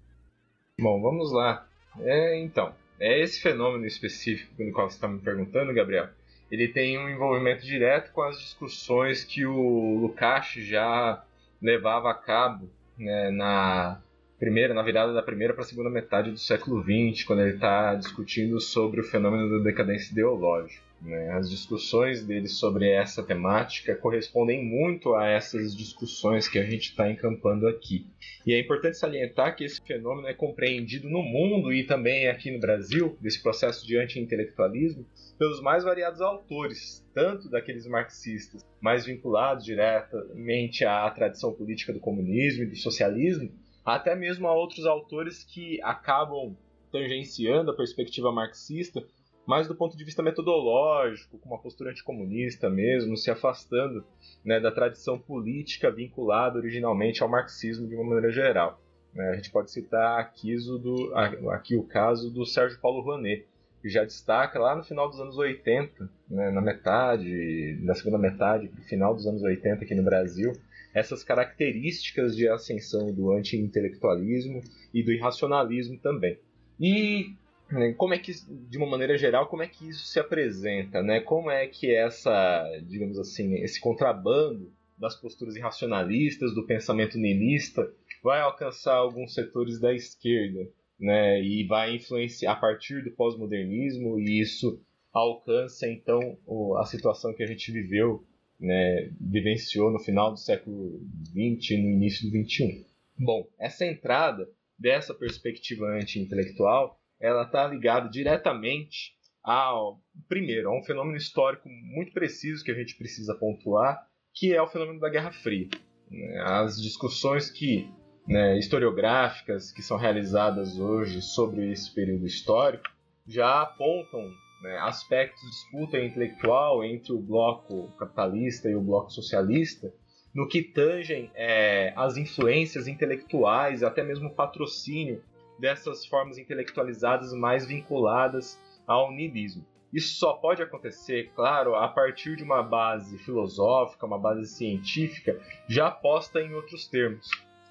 Bom, 0.78 1.00
vamos 1.00 1.32
lá. 1.32 1.66
É, 1.98 2.38
então, 2.38 2.74
é 3.00 3.22
esse 3.22 3.40
fenômeno 3.40 3.86
específico 3.86 4.62
no 4.62 4.72
qual 4.72 4.90
você 4.90 4.96
está 4.96 5.08
me 5.08 5.18
perguntando, 5.20 5.72
Gabriel 5.72 6.10
ele 6.51 6.68
tem 6.68 6.98
um 6.98 7.09
envolvimento 7.09 7.64
direto 7.64 8.12
com 8.12 8.23
as 8.23 8.39
discussões 8.39 9.24
que 9.24 9.44
o 9.44 9.98
Lukács 10.01 10.64
já 10.64 11.23
levava 11.60 12.10
a 12.10 12.14
cabo 12.14 12.68
né, 12.98 13.31
na 13.31 14.01
primeira, 14.39 14.74
na 14.74 14.82
virada 14.82 15.12
da 15.12 15.23
primeira 15.23 15.55
para 15.55 15.62
a 15.62 15.66
segunda 15.66 15.90
metade 15.90 16.31
do 16.31 16.39
século 16.39 16.82
XX, 16.82 17.24
quando 17.24 17.43
ele 17.43 17.55
está 17.55 17.94
discutindo 17.94 18.60
sobre 18.60 19.01
o 19.01 19.05
fenômeno 19.05 19.59
da 19.59 19.64
decadência 19.64 20.12
ideológica. 20.12 20.85
Né? 21.01 21.31
As 21.32 21.51
discussões 21.51 22.24
dele 22.24 22.48
sobre 22.48 22.89
essa 22.89 23.23
temática 23.23 23.94
correspondem 23.94 24.64
muito 24.64 25.14
a 25.14 25.27
essas 25.27 25.77
discussões 25.77 26.48
que 26.48 26.59
a 26.59 26.64
gente 26.64 26.90
está 26.90 27.10
encampando 27.10 27.66
aqui. 27.68 28.06
E 28.47 28.55
é 28.55 28.60
importante 28.60 28.97
salientar 28.97 29.56
que 29.56 29.64
esse 29.64 29.81
fenômeno 29.81 30.28
é 30.28 30.35
compreendido 30.35 31.09
no 31.09 31.23
mundo 31.23 31.73
e 31.73 31.85
também 31.85 32.28
aqui 32.28 32.51
no 32.51 32.59
Brasil, 32.59 33.16
desse 33.20 33.43
processo 33.43 33.86
de 33.86 33.98
anti-intelectualismo, 33.98 35.05
pelos 35.38 35.60
mais 35.60 35.84
variados 35.84 36.20
autores, 36.20 37.06
tanto 37.14 37.48
daqueles 37.48 37.86
marxistas 37.86 38.64
mais 38.80 39.04
vinculados 39.04 39.64
diretamente 39.64 40.84
à 40.84 41.10
tradição 41.10 41.52
política 41.52 41.92
do 41.92 42.00
comunismo 42.00 42.62
e 42.62 42.66
do 42.66 42.76
socialismo, 42.76 43.50
até 43.84 44.14
mesmo 44.16 44.46
a 44.46 44.54
outros 44.54 44.86
autores 44.86 45.44
que 45.44 45.80
acabam 45.82 46.56
tangenciando 46.90 47.70
a 47.70 47.76
perspectiva 47.76 48.32
marxista, 48.32 49.04
mas 49.46 49.68
do 49.68 49.76
ponto 49.76 49.96
de 49.96 50.04
vista 50.04 50.22
metodológico, 50.22 51.38
com 51.38 51.48
uma 51.48 51.60
postura 51.60 51.90
anticomunista 51.90 52.68
mesmo, 52.68 53.16
se 53.16 53.30
afastando 53.30 54.04
né, 54.44 54.58
da 54.58 54.72
tradição 54.72 55.18
política 55.18 55.90
vinculada 55.90 56.58
originalmente 56.58 57.22
ao 57.22 57.28
marxismo 57.28 57.86
de 57.86 57.94
uma 57.94 58.04
maneira 58.04 58.32
geral. 58.32 58.80
Né, 59.14 59.30
a 59.30 59.36
gente 59.36 59.50
pode 59.50 59.70
citar 59.70 60.18
aqui, 60.18 60.56
do, 60.56 61.14
aqui 61.50 61.76
o 61.76 61.84
caso 61.84 62.28
do 62.30 62.44
Sérgio 62.44 62.80
Paulo 62.80 63.02
Rouanet, 63.02 63.46
que 63.86 63.90
já 63.90 64.02
destaca 64.02 64.58
lá 64.58 64.74
no 64.74 64.82
final 64.82 65.08
dos 65.08 65.20
anos 65.20 65.38
80, 65.38 66.10
né, 66.28 66.50
na 66.50 66.60
metade, 66.60 67.78
na 67.82 67.94
segunda 67.94 68.18
metade, 68.18 68.68
final 68.88 69.14
dos 69.14 69.28
anos 69.28 69.42
80 69.42 69.84
aqui 69.84 69.94
no 69.94 70.02
Brasil, 70.02 70.52
essas 70.92 71.22
características 71.22 72.34
de 72.34 72.48
ascensão 72.48 73.12
do 73.12 73.30
anti-intelectualismo 73.30 74.60
e 74.92 75.04
do 75.04 75.12
irracionalismo 75.12 75.96
também. 75.98 76.36
E 76.80 77.36
né, 77.70 77.92
como 77.92 78.12
é 78.12 78.18
que, 78.18 78.32
de 78.68 78.76
uma 78.76 78.88
maneira 78.88 79.16
geral, 79.16 79.46
como 79.46 79.62
é 79.62 79.68
que 79.68 79.88
isso 79.88 80.04
se 80.06 80.18
apresenta, 80.18 81.00
né? 81.00 81.20
Como 81.20 81.48
é 81.48 81.68
que 81.68 81.94
essa, 81.94 82.68
digamos 82.88 83.20
assim, 83.20 83.54
esse 83.54 83.80
contrabando 83.80 84.72
das 84.98 85.14
posturas 85.14 85.54
irracionalistas, 85.54 86.52
do 86.52 86.66
pensamento 86.66 87.18
niilista, 87.18 87.88
vai 88.20 88.40
alcançar 88.40 88.94
alguns 88.94 89.32
setores 89.32 89.78
da 89.78 89.94
esquerda, 89.94 90.66
né, 90.98 91.43
e 91.43 91.64
vai 91.66 91.97
influenciar 91.97 92.52
a 92.52 92.56
partir 92.56 93.02
do 93.05 93.10
pós-modernismo 93.10 94.18
e 94.18 94.40
isso 94.40 94.81
alcança 95.12 95.89
então 95.89 96.39
a 96.78 96.85
situação 96.85 97.35
que 97.35 97.43
a 97.43 97.47
gente 97.47 97.73
viveu, 97.73 98.24
né, 98.59 99.10
vivenciou 99.20 99.90
no 99.90 99.98
final 99.98 100.31
do 100.31 100.39
século 100.39 101.01
XX 101.27 101.70
e 101.70 101.82
no 101.82 101.90
início 101.90 102.31
do 102.31 102.44
XXI. 102.44 102.86
Bom, 103.18 103.47
essa 103.59 103.86
entrada 103.86 104.48
dessa 104.78 105.14
perspectiva 105.14 105.86
anti-intelectual, 105.86 107.01
ela 107.18 107.44
está 107.44 107.66
ligada 107.66 108.10
diretamente 108.10 109.16
ao 109.43 110.01
primeiro, 110.28 110.68
a 110.68 110.78
um 110.78 110.82
fenômeno 110.82 111.16
histórico 111.16 111.68
muito 111.68 112.12
preciso 112.12 112.64
que 112.64 112.70
a 112.70 112.74
gente 112.74 112.97
precisa 112.97 113.35
pontuar, 113.35 114.06
que 114.35 114.52
é 114.52 114.60
o 114.60 114.66
fenômeno 114.66 115.01
da 115.01 115.09
Guerra 115.09 115.32
Fria. 115.32 115.68
Né. 116.10 116.43
As 116.44 116.82
discussões 116.82 117.51
que 117.51 117.89
né, 118.26 118.58
historiográficas 118.58 119.70
que 119.70 119.82
são 119.82 119.96
realizadas 119.96 120.78
hoje 120.78 121.22
sobre 121.22 121.70
esse 121.70 121.94
período 121.94 122.26
histórico 122.26 122.84
já 123.26 123.62
apontam 123.62 124.30
né, 124.62 124.78
aspectos 124.78 125.40
de 125.42 125.50
disputa 125.50 125.98
intelectual 125.98 126.84
entre 126.84 127.12
o 127.12 127.20
bloco 127.20 127.88
capitalista 127.98 128.68
e 128.68 128.74
o 128.74 128.80
bloco 128.80 129.10
socialista 129.10 129.92
no 130.34 130.46
que 130.46 130.62
tangem 130.62 131.30
é, 131.34 131.94
as 131.96 132.16
influências 132.16 132.86
intelectuais, 132.86 133.82
até 133.82 134.02
mesmo 134.02 134.28
o 134.28 134.34
patrocínio 134.34 135.22
dessas 135.58 136.04
formas 136.04 136.36
intelectualizadas 136.36 137.32
mais 137.32 137.66
vinculadas 137.66 138.60
ao 138.86 139.10
niilismo. 139.10 139.64
Isso 139.92 140.18
só 140.18 140.34
pode 140.34 140.62
acontecer, 140.62 141.30
claro, 141.34 141.74
a 141.74 141.88
partir 141.88 142.36
de 142.36 142.42
uma 142.42 142.62
base 142.62 143.16
filosófica, 143.18 144.04
uma 144.04 144.18
base 144.18 144.44
científica, 144.46 145.40
já 145.66 145.90
posta 145.90 146.42
em 146.42 146.52
outros 146.52 146.86
termos 146.86 147.30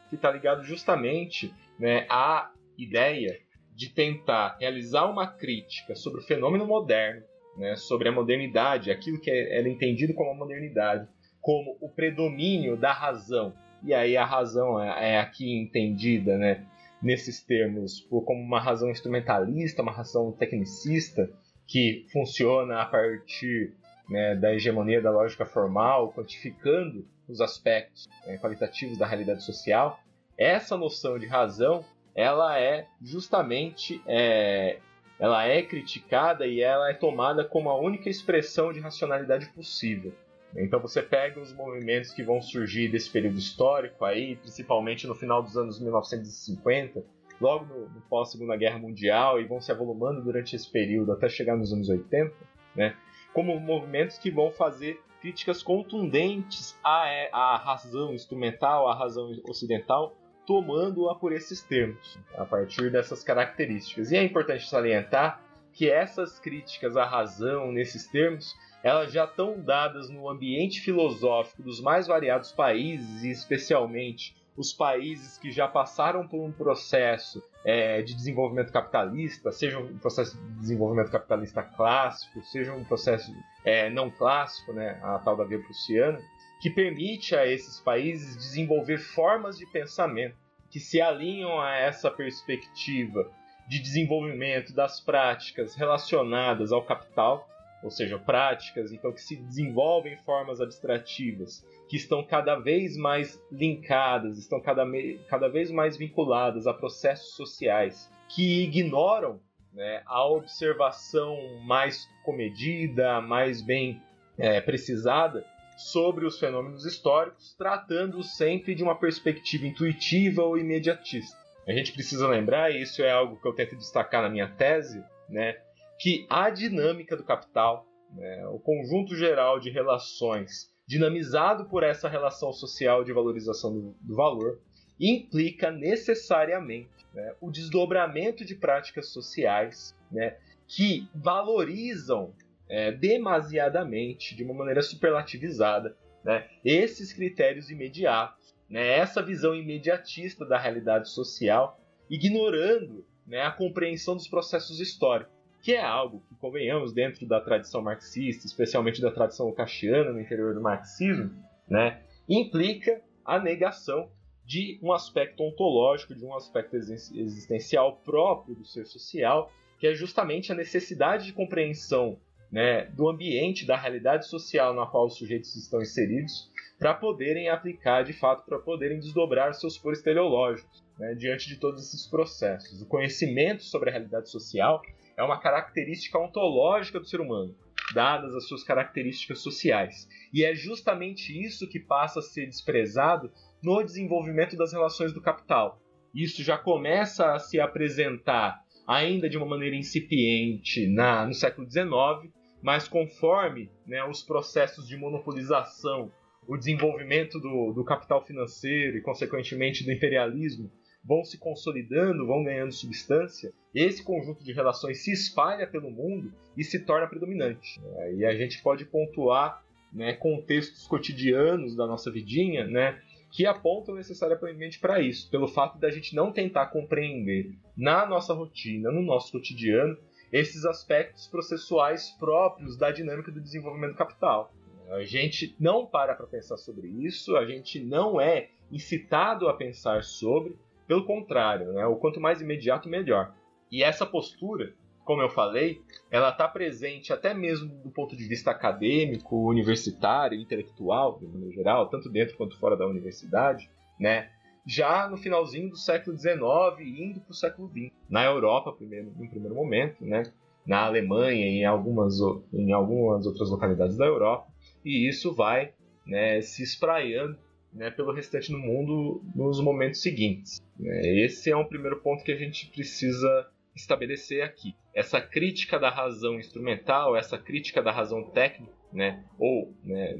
que 0.09 0.15
está 0.15 0.31
ligado 0.31 0.63
justamente 0.63 1.53
né, 1.79 2.05
à 2.09 2.51
ideia 2.77 3.39
de 3.75 3.89
tentar 3.89 4.57
realizar 4.59 5.05
uma 5.05 5.27
crítica 5.27 5.95
sobre 5.95 6.21
o 6.21 6.23
fenômeno 6.23 6.65
moderno, 6.65 7.23
né, 7.57 7.75
sobre 7.75 8.07
a 8.07 8.11
modernidade, 8.11 8.91
aquilo 8.91 9.19
que 9.19 9.29
é, 9.29 9.59
era 9.59 9.69
entendido 9.69 10.13
como 10.13 10.31
a 10.31 10.35
modernidade, 10.35 11.07
como 11.41 11.77
o 11.81 11.89
predomínio 11.89 12.77
da 12.77 12.91
razão. 12.91 13.53
E 13.83 13.93
aí 13.93 14.17
a 14.17 14.25
razão 14.25 14.81
é, 14.81 15.13
é 15.13 15.19
aqui 15.19 15.51
entendida 15.53 16.37
né, 16.37 16.65
nesses 17.01 17.43
termos 17.43 18.01
como 18.09 18.41
uma 18.41 18.59
razão 18.59 18.89
instrumentalista, 18.89 19.81
uma 19.81 19.91
razão 19.91 20.31
tecnicista, 20.31 21.29
que 21.67 22.05
funciona 22.11 22.81
a 22.81 22.85
partir 22.85 23.73
né, 24.09 24.35
da 24.35 24.53
hegemonia 24.53 25.01
da 25.01 25.11
lógica 25.11 25.45
formal, 25.45 26.13
quantificando 26.13 27.07
os 27.27 27.41
aspectos 27.41 28.07
né, 28.25 28.37
qualitativos 28.37 28.97
da 28.97 29.05
realidade 29.05 29.43
social, 29.43 29.99
essa 30.37 30.77
noção 30.77 31.17
de 31.17 31.25
razão 31.25 31.83
ela 32.13 32.57
é 32.57 32.87
justamente 33.01 34.01
é, 34.07 34.79
ela 35.19 35.45
é 35.45 35.61
criticada 35.61 36.47
e 36.47 36.61
ela 36.61 36.89
é 36.89 36.93
tomada 36.93 37.43
como 37.43 37.69
a 37.69 37.79
única 37.79 38.09
expressão 38.09 38.71
de 38.71 38.79
racionalidade 38.79 39.47
possível. 39.49 40.13
Então 40.55 40.79
você 40.79 41.01
pega 41.01 41.41
os 41.41 41.51
movimentos 41.51 42.11
que 42.11 42.23
vão 42.23 42.41
surgir 42.41 42.87
desse 42.87 43.09
período 43.09 43.37
histórico 43.37 44.05
aí, 44.05 44.37
principalmente 44.37 45.05
no 45.05 45.13
final 45.13 45.43
dos 45.43 45.57
anos 45.57 45.81
1950, 45.81 47.03
logo 47.41 47.65
no, 47.65 47.89
no 47.89 48.01
pós 48.09 48.31
Segunda 48.31 48.55
Guerra 48.55 48.79
Mundial 48.79 49.41
e 49.41 49.45
vão 49.45 49.59
se 49.59 49.71
avolumando 49.71 50.21
durante 50.21 50.55
esse 50.55 50.69
período 50.69 51.11
até 51.11 51.27
chegar 51.27 51.57
nos 51.57 51.73
anos 51.73 51.89
80, 51.89 52.33
né? 52.73 52.95
Como 53.35 53.59
movimentos 53.59 54.17
que 54.17 54.31
vão 54.31 54.49
fazer 54.49 54.99
críticas 55.21 55.61
contundentes 55.61 56.75
à, 56.83 57.05
à 57.31 57.57
razão 57.57 58.13
instrumental, 58.13 58.87
à 58.87 58.95
razão 58.95 59.31
ocidental, 59.47 60.15
tomando-a 60.47 61.13
por 61.15 61.33
esses 61.33 61.61
termos, 61.61 62.17
a 62.35 62.45
partir 62.45 62.89
dessas 62.91 63.23
características. 63.23 64.11
E 64.11 64.17
é 64.17 64.23
importante 64.23 64.67
salientar 64.67 65.41
que 65.73 65.89
essas 65.89 66.39
críticas 66.39 66.95
à 66.95 67.05
razão 67.05 67.71
nesses 67.71 68.07
termos 68.07 68.55
elas 68.81 69.11
já 69.11 69.25
estão 69.25 69.59
dadas 69.59 70.09
no 70.09 70.29
ambiente 70.29 70.79
filosófico 70.79 71.63
dos 71.63 71.81
mais 71.81 72.05
variados 72.05 72.51
países, 72.51 73.23
especialmente 73.23 74.35
os 74.57 74.71
países 74.71 75.37
que 75.37 75.51
já 75.51 75.67
passaram 75.67 76.27
por 76.27 76.41
um 76.41 76.51
processo 76.51 77.43
é, 77.63 78.01
de 78.01 78.13
desenvolvimento 78.13 78.71
capitalista, 78.71 79.51
seja 79.51 79.79
um 79.79 79.97
processo 79.97 80.37
de 80.37 80.59
desenvolvimento 80.59 81.11
capitalista 81.11 81.61
clássico, 81.61 82.41
seja 82.43 82.73
um 82.73 82.83
processo 82.83 83.33
é, 83.65 83.89
não 83.89 84.09
clássico, 84.09 84.71
né, 84.71 84.99
a 85.03 85.19
tal 85.19 85.35
da 85.35 85.43
via 85.43 85.59
prussiana, 85.59 86.19
que 86.61 86.69
permite 86.69 87.35
a 87.35 87.45
esses 87.45 87.79
países 87.81 88.37
desenvolver 88.37 88.97
formas 88.97 89.57
de 89.57 89.65
pensamento 89.65 90.35
que 90.69 90.79
se 90.79 91.01
alinham 91.01 91.59
a 91.59 91.75
essa 91.75 92.09
perspectiva 92.09 93.29
de 93.67 93.79
desenvolvimento 93.79 94.73
das 94.73 94.99
práticas 94.99 95.75
relacionadas 95.75 96.71
ao 96.71 96.83
capital, 96.83 97.49
ou 97.85 97.91
seja, 97.91 98.17
práticas 98.17 98.91
então 98.91 99.13
que 99.13 99.21
se 99.21 99.35
desenvolvem 99.35 100.17
formas 100.17 100.59
abstrativas, 100.59 101.63
que 101.87 101.97
estão 101.97 102.23
cada 102.23 102.55
vez 102.55 102.97
mais 102.97 103.39
linkadas, 103.51 104.39
estão 104.39 104.59
cada, 104.59 104.83
cada 105.29 105.47
vez 105.47 105.69
mais 105.69 105.95
vinculadas 105.95 106.65
a 106.65 106.73
processos 106.73 107.35
sociais 107.35 108.11
que 108.27 108.63
ignoram 108.63 109.39
né, 109.71 110.01
a 110.07 110.25
observação 110.25 111.37
mais 111.63 112.09
comedida, 112.23 113.21
mais 113.21 113.61
bem 113.61 114.01
é, 114.35 114.59
precisada 114.59 115.45
sobre 115.77 116.25
os 116.25 116.39
fenômenos 116.39 116.85
históricos, 116.85 117.53
tratando 117.55 118.23
sempre 118.23 118.73
de 118.73 118.81
uma 118.81 118.95
perspectiva 118.95 119.67
intuitiva 119.67 120.41
ou 120.41 120.57
imediatista. 120.57 121.37
A 121.67 121.71
gente 121.71 121.91
precisa 121.91 122.27
lembrar, 122.27 122.71
e 122.71 122.81
isso 122.81 123.03
é 123.03 123.11
algo 123.11 123.39
que 123.39 123.47
eu 123.47 123.53
tento 123.53 123.75
destacar 123.75 124.23
na 124.23 124.29
minha 124.29 124.47
tese, 124.47 125.03
né, 125.29 125.57
que 125.99 126.25
a 126.29 126.49
dinâmica 126.49 127.15
do 127.15 127.23
capital, 127.23 127.87
né, 128.13 128.47
o 128.47 128.59
conjunto 128.59 129.15
geral 129.15 129.59
de 129.59 129.69
relações 129.69 130.73
dinamizado 130.87 131.65
por 131.65 131.83
essa 131.83 132.07
relação 132.07 132.53
social 132.53 133.03
de 133.03 133.11
valorização 133.11 133.73
do, 133.73 133.95
do 134.01 134.15
valor, 134.15 134.61
implica 134.99 135.71
necessariamente 135.71 136.89
né, 137.13 137.35
o 137.41 137.49
desdobramento 137.49 138.45
de 138.45 138.55
práticas 138.55 139.09
sociais 139.09 139.95
né, 140.11 140.37
que 140.67 141.07
valorizam 141.13 142.33
é, 142.69 142.91
demasiadamente, 142.91 144.35
de 144.35 144.43
uma 144.43 144.53
maneira 144.53 144.81
superlativizada, 144.81 145.95
né, 146.23 146.47
esses 146.63 147.13
critérios 147.13 147.69
imediatos, 147.69 148.55
né, 148.69 148.97
essa 148.97 149.21
visão 149.21 149.55
imediatista 149.55 150.45
da 150.45 150.57
realidade 150.57 151.09
social, 151.09 151.79
ignorando 152.09 153.05
né, 153.25 153.41
a 153.41 153.51
compreensão 153.51 154.15
dos 154.15 154.27
processos 154.27 154.79
históricos, 154.79 155.34
que 155.65 155.73
é 155.73 155.81
algo 155.81 156.21
que, 156.29 156.35
convenhamos, 156.35 156.93
dentro 156.93 157.25
da 157.25 157.41
tradição 157.41 157.81
marxista, 157.81 158.45
especialmente 158.45 159.01
da 159.01 159.09
tradição 159.09 159.47
lukashiana 159.47 160.13
no 160.13 160.21
interior 160.21 160.53
do 160.53 160.61
marxismo, 160.61 161.31
né, 161.67 162.03
implica 162.29 163.01
a 163.25 163.39
negação 163.39 164.07
de 164.45 164.79
um 164.83 164.93
aspecto 164.93 165.41
ontológico, 165.41 166.13
de 166.13 166.23
um 166.23 166.35
aspecto 166.35 166.75
existencial 166.75 167.95
próprio 168.05 168.53
do 168.53 168.63
ser 168.63 168.85
social, 168.85 169.51
que 169.79 169.87
é 169.87 169.95
justamente 169.95 170.51
a 170.51 170.55
necessidade 170.55 171.25
de 171.25 171.33
compreensão 171.33 172.19
né, 172.51 172.85
do 172.91 173.09
ambiente, 173.09 173.65
da 173.65 173.75
realidade 173.75 174.27
social 174.27 174.71
na 174.71 174.85
qual 174.85 175.07
os 175.07 175.17
sujeitos 175.17 175.55
estão 175.55 175.81
inseridos, 175.81 176.47
para 176.77 176.93
poderem 176.93 177.49
aplicar 177.49 178.03
de 178.03 178.13
fato, 178.13 178.45
para 178.45 178.59
poderem 178.59 178.99
desdobrar 178.99 179.51
seus 179.55 179.75
foros 179.75 180.03
teleológicos 180.03 180.83
né, 180.99 181.15
diante 181.15 181.49
de 181.49 181.55
todos 181.55 181.87
esses 181.87 182.05
processos. 182.05 182.83
O 182.83 182.85
conhecimento 182.85 183.63
sobre 183.63 183.89
a 183.89 183.93
realidade 183.93 184.29
social 184.29 184.79
é 185.17 185.23
uma 185.23 185.39
característica 185.39 186.19
ontológica 186.19 186.99
do 186.99 187.07
ser 187.07 187.21
humano, 187.21 187.55
dadas 187.93 188.35
as 188.35 188.47
suas 188.47 188.63
características 188.63 189.39
sociais. 189.39 190.07
E 190.33 190.43
é 190.43 190.53
justamente 190.53 191.31
isso 191.31 191.69
que 191.69 191.79
passa 191.79 192.19
a 192.19 192.23
ser 192.23 192.47
desprezado 192.47 193.31
no 193.63 193.83
desenvolvimento 193.83 194.57
das 194.57 194.73
relações 194.73 195.13
do 195.13 195.21
capital. 195.21 195.81
Isso 196.13 196.43
já 196.43 196.57
começa 196.57 197.33
a 197.33 197.39
se 197.39 197.59
apresentar 197.59 198.63
ainda 198.87 199.29
de 199.29 199.37
uma 199.37 199.45
maneira 199.45 199.75
incipiente 199.75 200.87
na, 200.87 201.25
no 201.25 201.33
século 201.33 201.69
XIX, 201.69 202.31
mas 202.61 202.87
conforme 202.87 203.69
né, 203.85 204.03
os 204.03 204.21
processos 204.23 204.87
de 204.87 204.97
monopolização, 204.97 206.11
o 206.47 206.55
desenvolvimento 206.55 207.39
do, 207.39 207.73
do 207.73 207.83
capital 207.83 208.23
financeiro 208.23 208.97
e, 208.97 209.01
consequentemente, 209.01 209.83
do 209.83 209.91
imperialismo 209.91 210.71
vão 211.05 211.23
se 211.23 211.37
consolidando, 211.37 212.25
vão 212.25 212.43
ganhando 212.43 212.73
substância, 212.73 213.53
esse 213.73 214.03
conjunto 214.03 214.43
de 214.43 214.51
relações 214.51 215.03
se 215.03 215.11
espalha 215.11 215.67
pelo 215.67 215.91
mundo 215.91 216.33
e 216.57 216.63
se 216.63 216.79
torna 216.79 217.07
predominante. 217.07 217.79
E 218.15 218.25
a 218.25 218.35
gente 218.35 218.61
pode 218.61 218.85
pontuar 218.85 219.63
né, 219.93 220.13
contextos 220.13 220.87
cotidianos 220.87 221.75
da 221.75 221.85
nossa 221.85 222.11
vidinha, 222.11 222.65
né, 222.65 222.99
que 223.31 223.45
apontam 223.45 223.95
necessariamente 223.95 224.79
para 224.79 224.99
isso, 224.99 225.29
pelo 225.29 225.47
fato 225.47 225.77
da 225.77 225.91
gente 225.91 226.15
não 226.15 226.31
tentar 226.31 226.67
compreender 226.67 227.51
na 227.77 228.05
nossa 228.05 228.33
rotina, 228.33 228.91
no 228.91 229.01
nosso 229.01 229.31
cotidiano, 229.31 229.97
esses 230.31 230.65
aspectos 230.65 231.27
processuais 231.27 232.11
próprios 232.11 232.77
da 232.77 232.91
dinâmica 232.91 233.31
do 233.31 233.41
desenvolvimento 233.41 233.95
capital. 233.95 234.51
A 234.89 235.03
gente 235.03 235.55
não 235.59 235.85
para 235.85 236.13
para 236.13 236.27
pensar 236.27 236.57
sobre 236.57 236.87
isso, 236.87 237.35
a 237.35 237.45
gente 237.45 237.79
não 237.79 238.19
é 238.21 238.49
incitado 238.71 239.47
a 239.47 239.53
pensar 239.53 240.03
sobre, 240.03 240.55
pelo 240.87 241.05
contrário, 241.05 241.73
né? 241.73 241.85
o 241.85 241.95
quanto 241.95 242.19
mais 242.19 242.41
imediato, 242.41 242.89
melhor. 242.89 243.33
E 243.71 243.83
essa 243.83 244.05
postura, 244.05 244.73
como 245.03 245.21
eu 245.21 245.29
falei, 245.29 245.81
ela 246.11 246.29
está 246.29 246.47
presente 246.47 247.11
até 247.11 247.33
mesmo 247.33 247.67
do 247.83 247.89
ponto 247.89 248.15
de 248.15 248.27
vista 248.27 248.51
acadêmico, 248.51 249.49
universitário, 249.49 250.39
intelectual, 250.39 251.19
de 251.19 251.27
maneira 251.27 251.53
geral, 251.53 251.89
tanto 251.89 252.09
dentro 252.09 252.37
quanto 252.37 252.59
fora 252.59 252.77
da 252.77 252.87
universidade, 252.87 253.69
né? 253.99 254.29
já 254.67 255.07
no 255.07 255.15
finalzinho 255.15 255.69
do 255.69 255.77
século 255.77 256.17
XIX 256.17 256.41
e 256.79 257.03
indo 257.03 257.21
para 257.21 257.31
o 257.31 257.35
século 257.35 257.69
XX. 257.69 257.91
Na 258.09 258.23
Europa, 258.25 258.71
primeiro, 258.71 259.13
em 259.19 259.29
primeiro 259.29 259.55
momento, 259.55 260.03
né? 260.03 260.23
na 260.65 260.85
Alemanha 260.85 261.45
e 261.45 261.59
em 261.59 261.65
algumas, 261.65 262.19
em 262.51 262.73
algumas 262.73 263.25
outras 263.25 263.49
localidades 263.49 263.95
da 263.97 264.05
Europa, 264.05 264.47
e 264.83 265.07
isso 265.07 265.33
vai 265.33 265.73
né, 266.05 266.41
se 266.41 266.63
espraiando 266.63 267.37
né, 267.75 267.91
pelo 267.91 268.13
restante 268.13 268.51
do 268.51 268.57
mundo 268.57 269.21
nos 269.35 269.61
momentos 269.61 270.01
seguintes. 270.01 270.61
Né. 270.79 271.01
Esse 271.23 271.51
é 271.51 271.57
um 271.57 271.65
primeiro 271.65 271.99
ponto 272.01 272.23
que 272.23 272.31
a 272.31 272.37
gente 272.37 272.67
precisa 272.67 273.47
estabelecer 273.75 274.41
aqui. 274.41 274.73
Essa 274.93 275.19
crítica 275.19 275.77
da 275.77 275.89
razão 275.89 276.39
instrumental, 276.39 277.15
essa 277.15 277.37
crítica 277.37 277.83
da 277.83 277.91
razão 277.91 278.23
técnica, 278.31 278.73
né, 278.93 279.23
ou 279.37 279.75
né, 279.83 280.17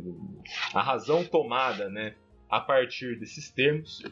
a 0.74 0.82
razão 0.82 1.24
tomada 1.24 1.90
né, 1.90 2.14
a 2.50 2.60
partir 2.60 3.18
desses 3.18 3.50
termos, 3.50 4.04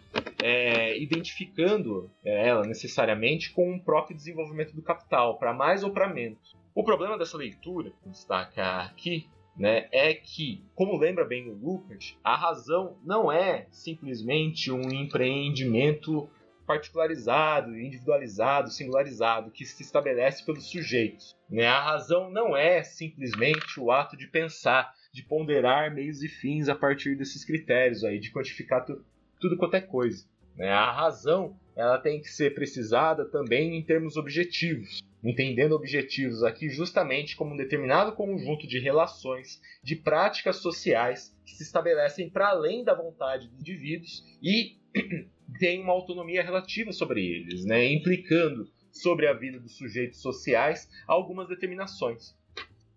é, 0.41 0.97
identificando 0.97 2.09
ela 2.23 2.65
necessariamente 2.65 3.51
com 3.51 3.75
o 3.75 3.83
próprio 3.83 4.15
desenvolvimento 4.15 4.73
do 4.73 4.81
capital, 4.81 5.37
para 5.37 5.53
mais 5.53 5.83
ou 5.83 5.91
para 5.91 6.07
menos. 6.07 6.55
O 6.73 6.83
problema 6.83 7.17
dessa 7.17 7.37
leitura, 7.37 7.91
que 8.01 8.09
destaca 8.09 8.81
aqui, 8.81 9.29
né, 9.55 9.87
é 9.91 10.13
que, 10.13 10.63
como 10.75 10.97
lembra 10.97 11.23
bem 11.25 11.49
o 11.49 11.53
Lucas, 11.53 12.17
a 12.23 12.35
razão 12.35 12.97
não 13.03 13.31
é 13.31 13.67
simplesmente 13.71 14.71
um 14.71 14.91
empreendimento 14.91 16.29
particularizado, 16.65 17.77
individualizado, 17.77 18.71
singularizado, 18.71 19.51
que 19.51 19.65
se 19.65 19.83
estabelece 19.83 20.45
pelos 20.45 20.69
sujeitos. 20.69 21.35
Né? 21.49 21.67
A 21.67 21.81
razão 21.81 22.31
não 22.31 22.55
é 22.55 22.81
simplesmente 22.83 23.79
o 23.79 23.91
ato 23.91 24.17
de 24.17 24.27
pensar, 24.27 24.93
de 25.13 25.23
ponderar 25.23 25.93
meios 25.93 26.23
e 26.23 26.27
fins 26.27 26.69
a 26.69 26.75
partir 26.75 27.15
desses 27.15 27.45
critérios 27.45 28.03
aí, 28.03 28.17
de 28.17 28.31
quantificar 28.31 28.85
tu, 28.85 29.03
tudo 29.39 29.57
quanto 29.57 29.75
é 29.75 29.81
coisa. 29.81 30.25
Né? 30.55 30.69
A 30.69 30.91
razão 30.91 31.55
ela 31.75 31.97
tem 31.97 32.21
que 32.21 32.29
ser 32.29 32.55
precisada 32.55 33.25
também 33.25 33.75
em 33.75 33.83
termos 33.83 34.15
objetivos 34.15 35.03
entendendo 35.23 35.73
objetivos 35.73 36.43
aqui 36.43 36.69
justamente 36.69 37.35
como 37.35 37.53
um 37.53 37.57
determinado 37.57 38.13
conjunto 38.13 38.67
de 38.67 38.79
relações, 38.79 39.61
de 39.81 39.95
práticas 39.95 40.57
sociais 40.57 41.33
que 41.45 41.53
se 41.53 41.63
estabelecem 41.63 42.29
para 42.29 42.49
além 42.49 42.83
da 42.83 42.93
vontade 42.93 43.47
dos 43.47 43.59
indivíduos 43.59 44.23
e 44.41 44.77
têm 45.59 45.81
uma 45.81 45.93
autonomia 45.93 46.43
relativa 46.43 46.91
sobre 46.91 47.25
eles, 47.25 47.63
né, 47.65 47.85
implicando 47.85 48.67
sobre 48.91 49.27
a 49.27 49.33
vida 49.33 49.59
dos 49.59 49.77
sujeitos 49.77 50.21
sociais 50.21 50.89
algumas 51.07 51.47
determinações. 51.47 52.35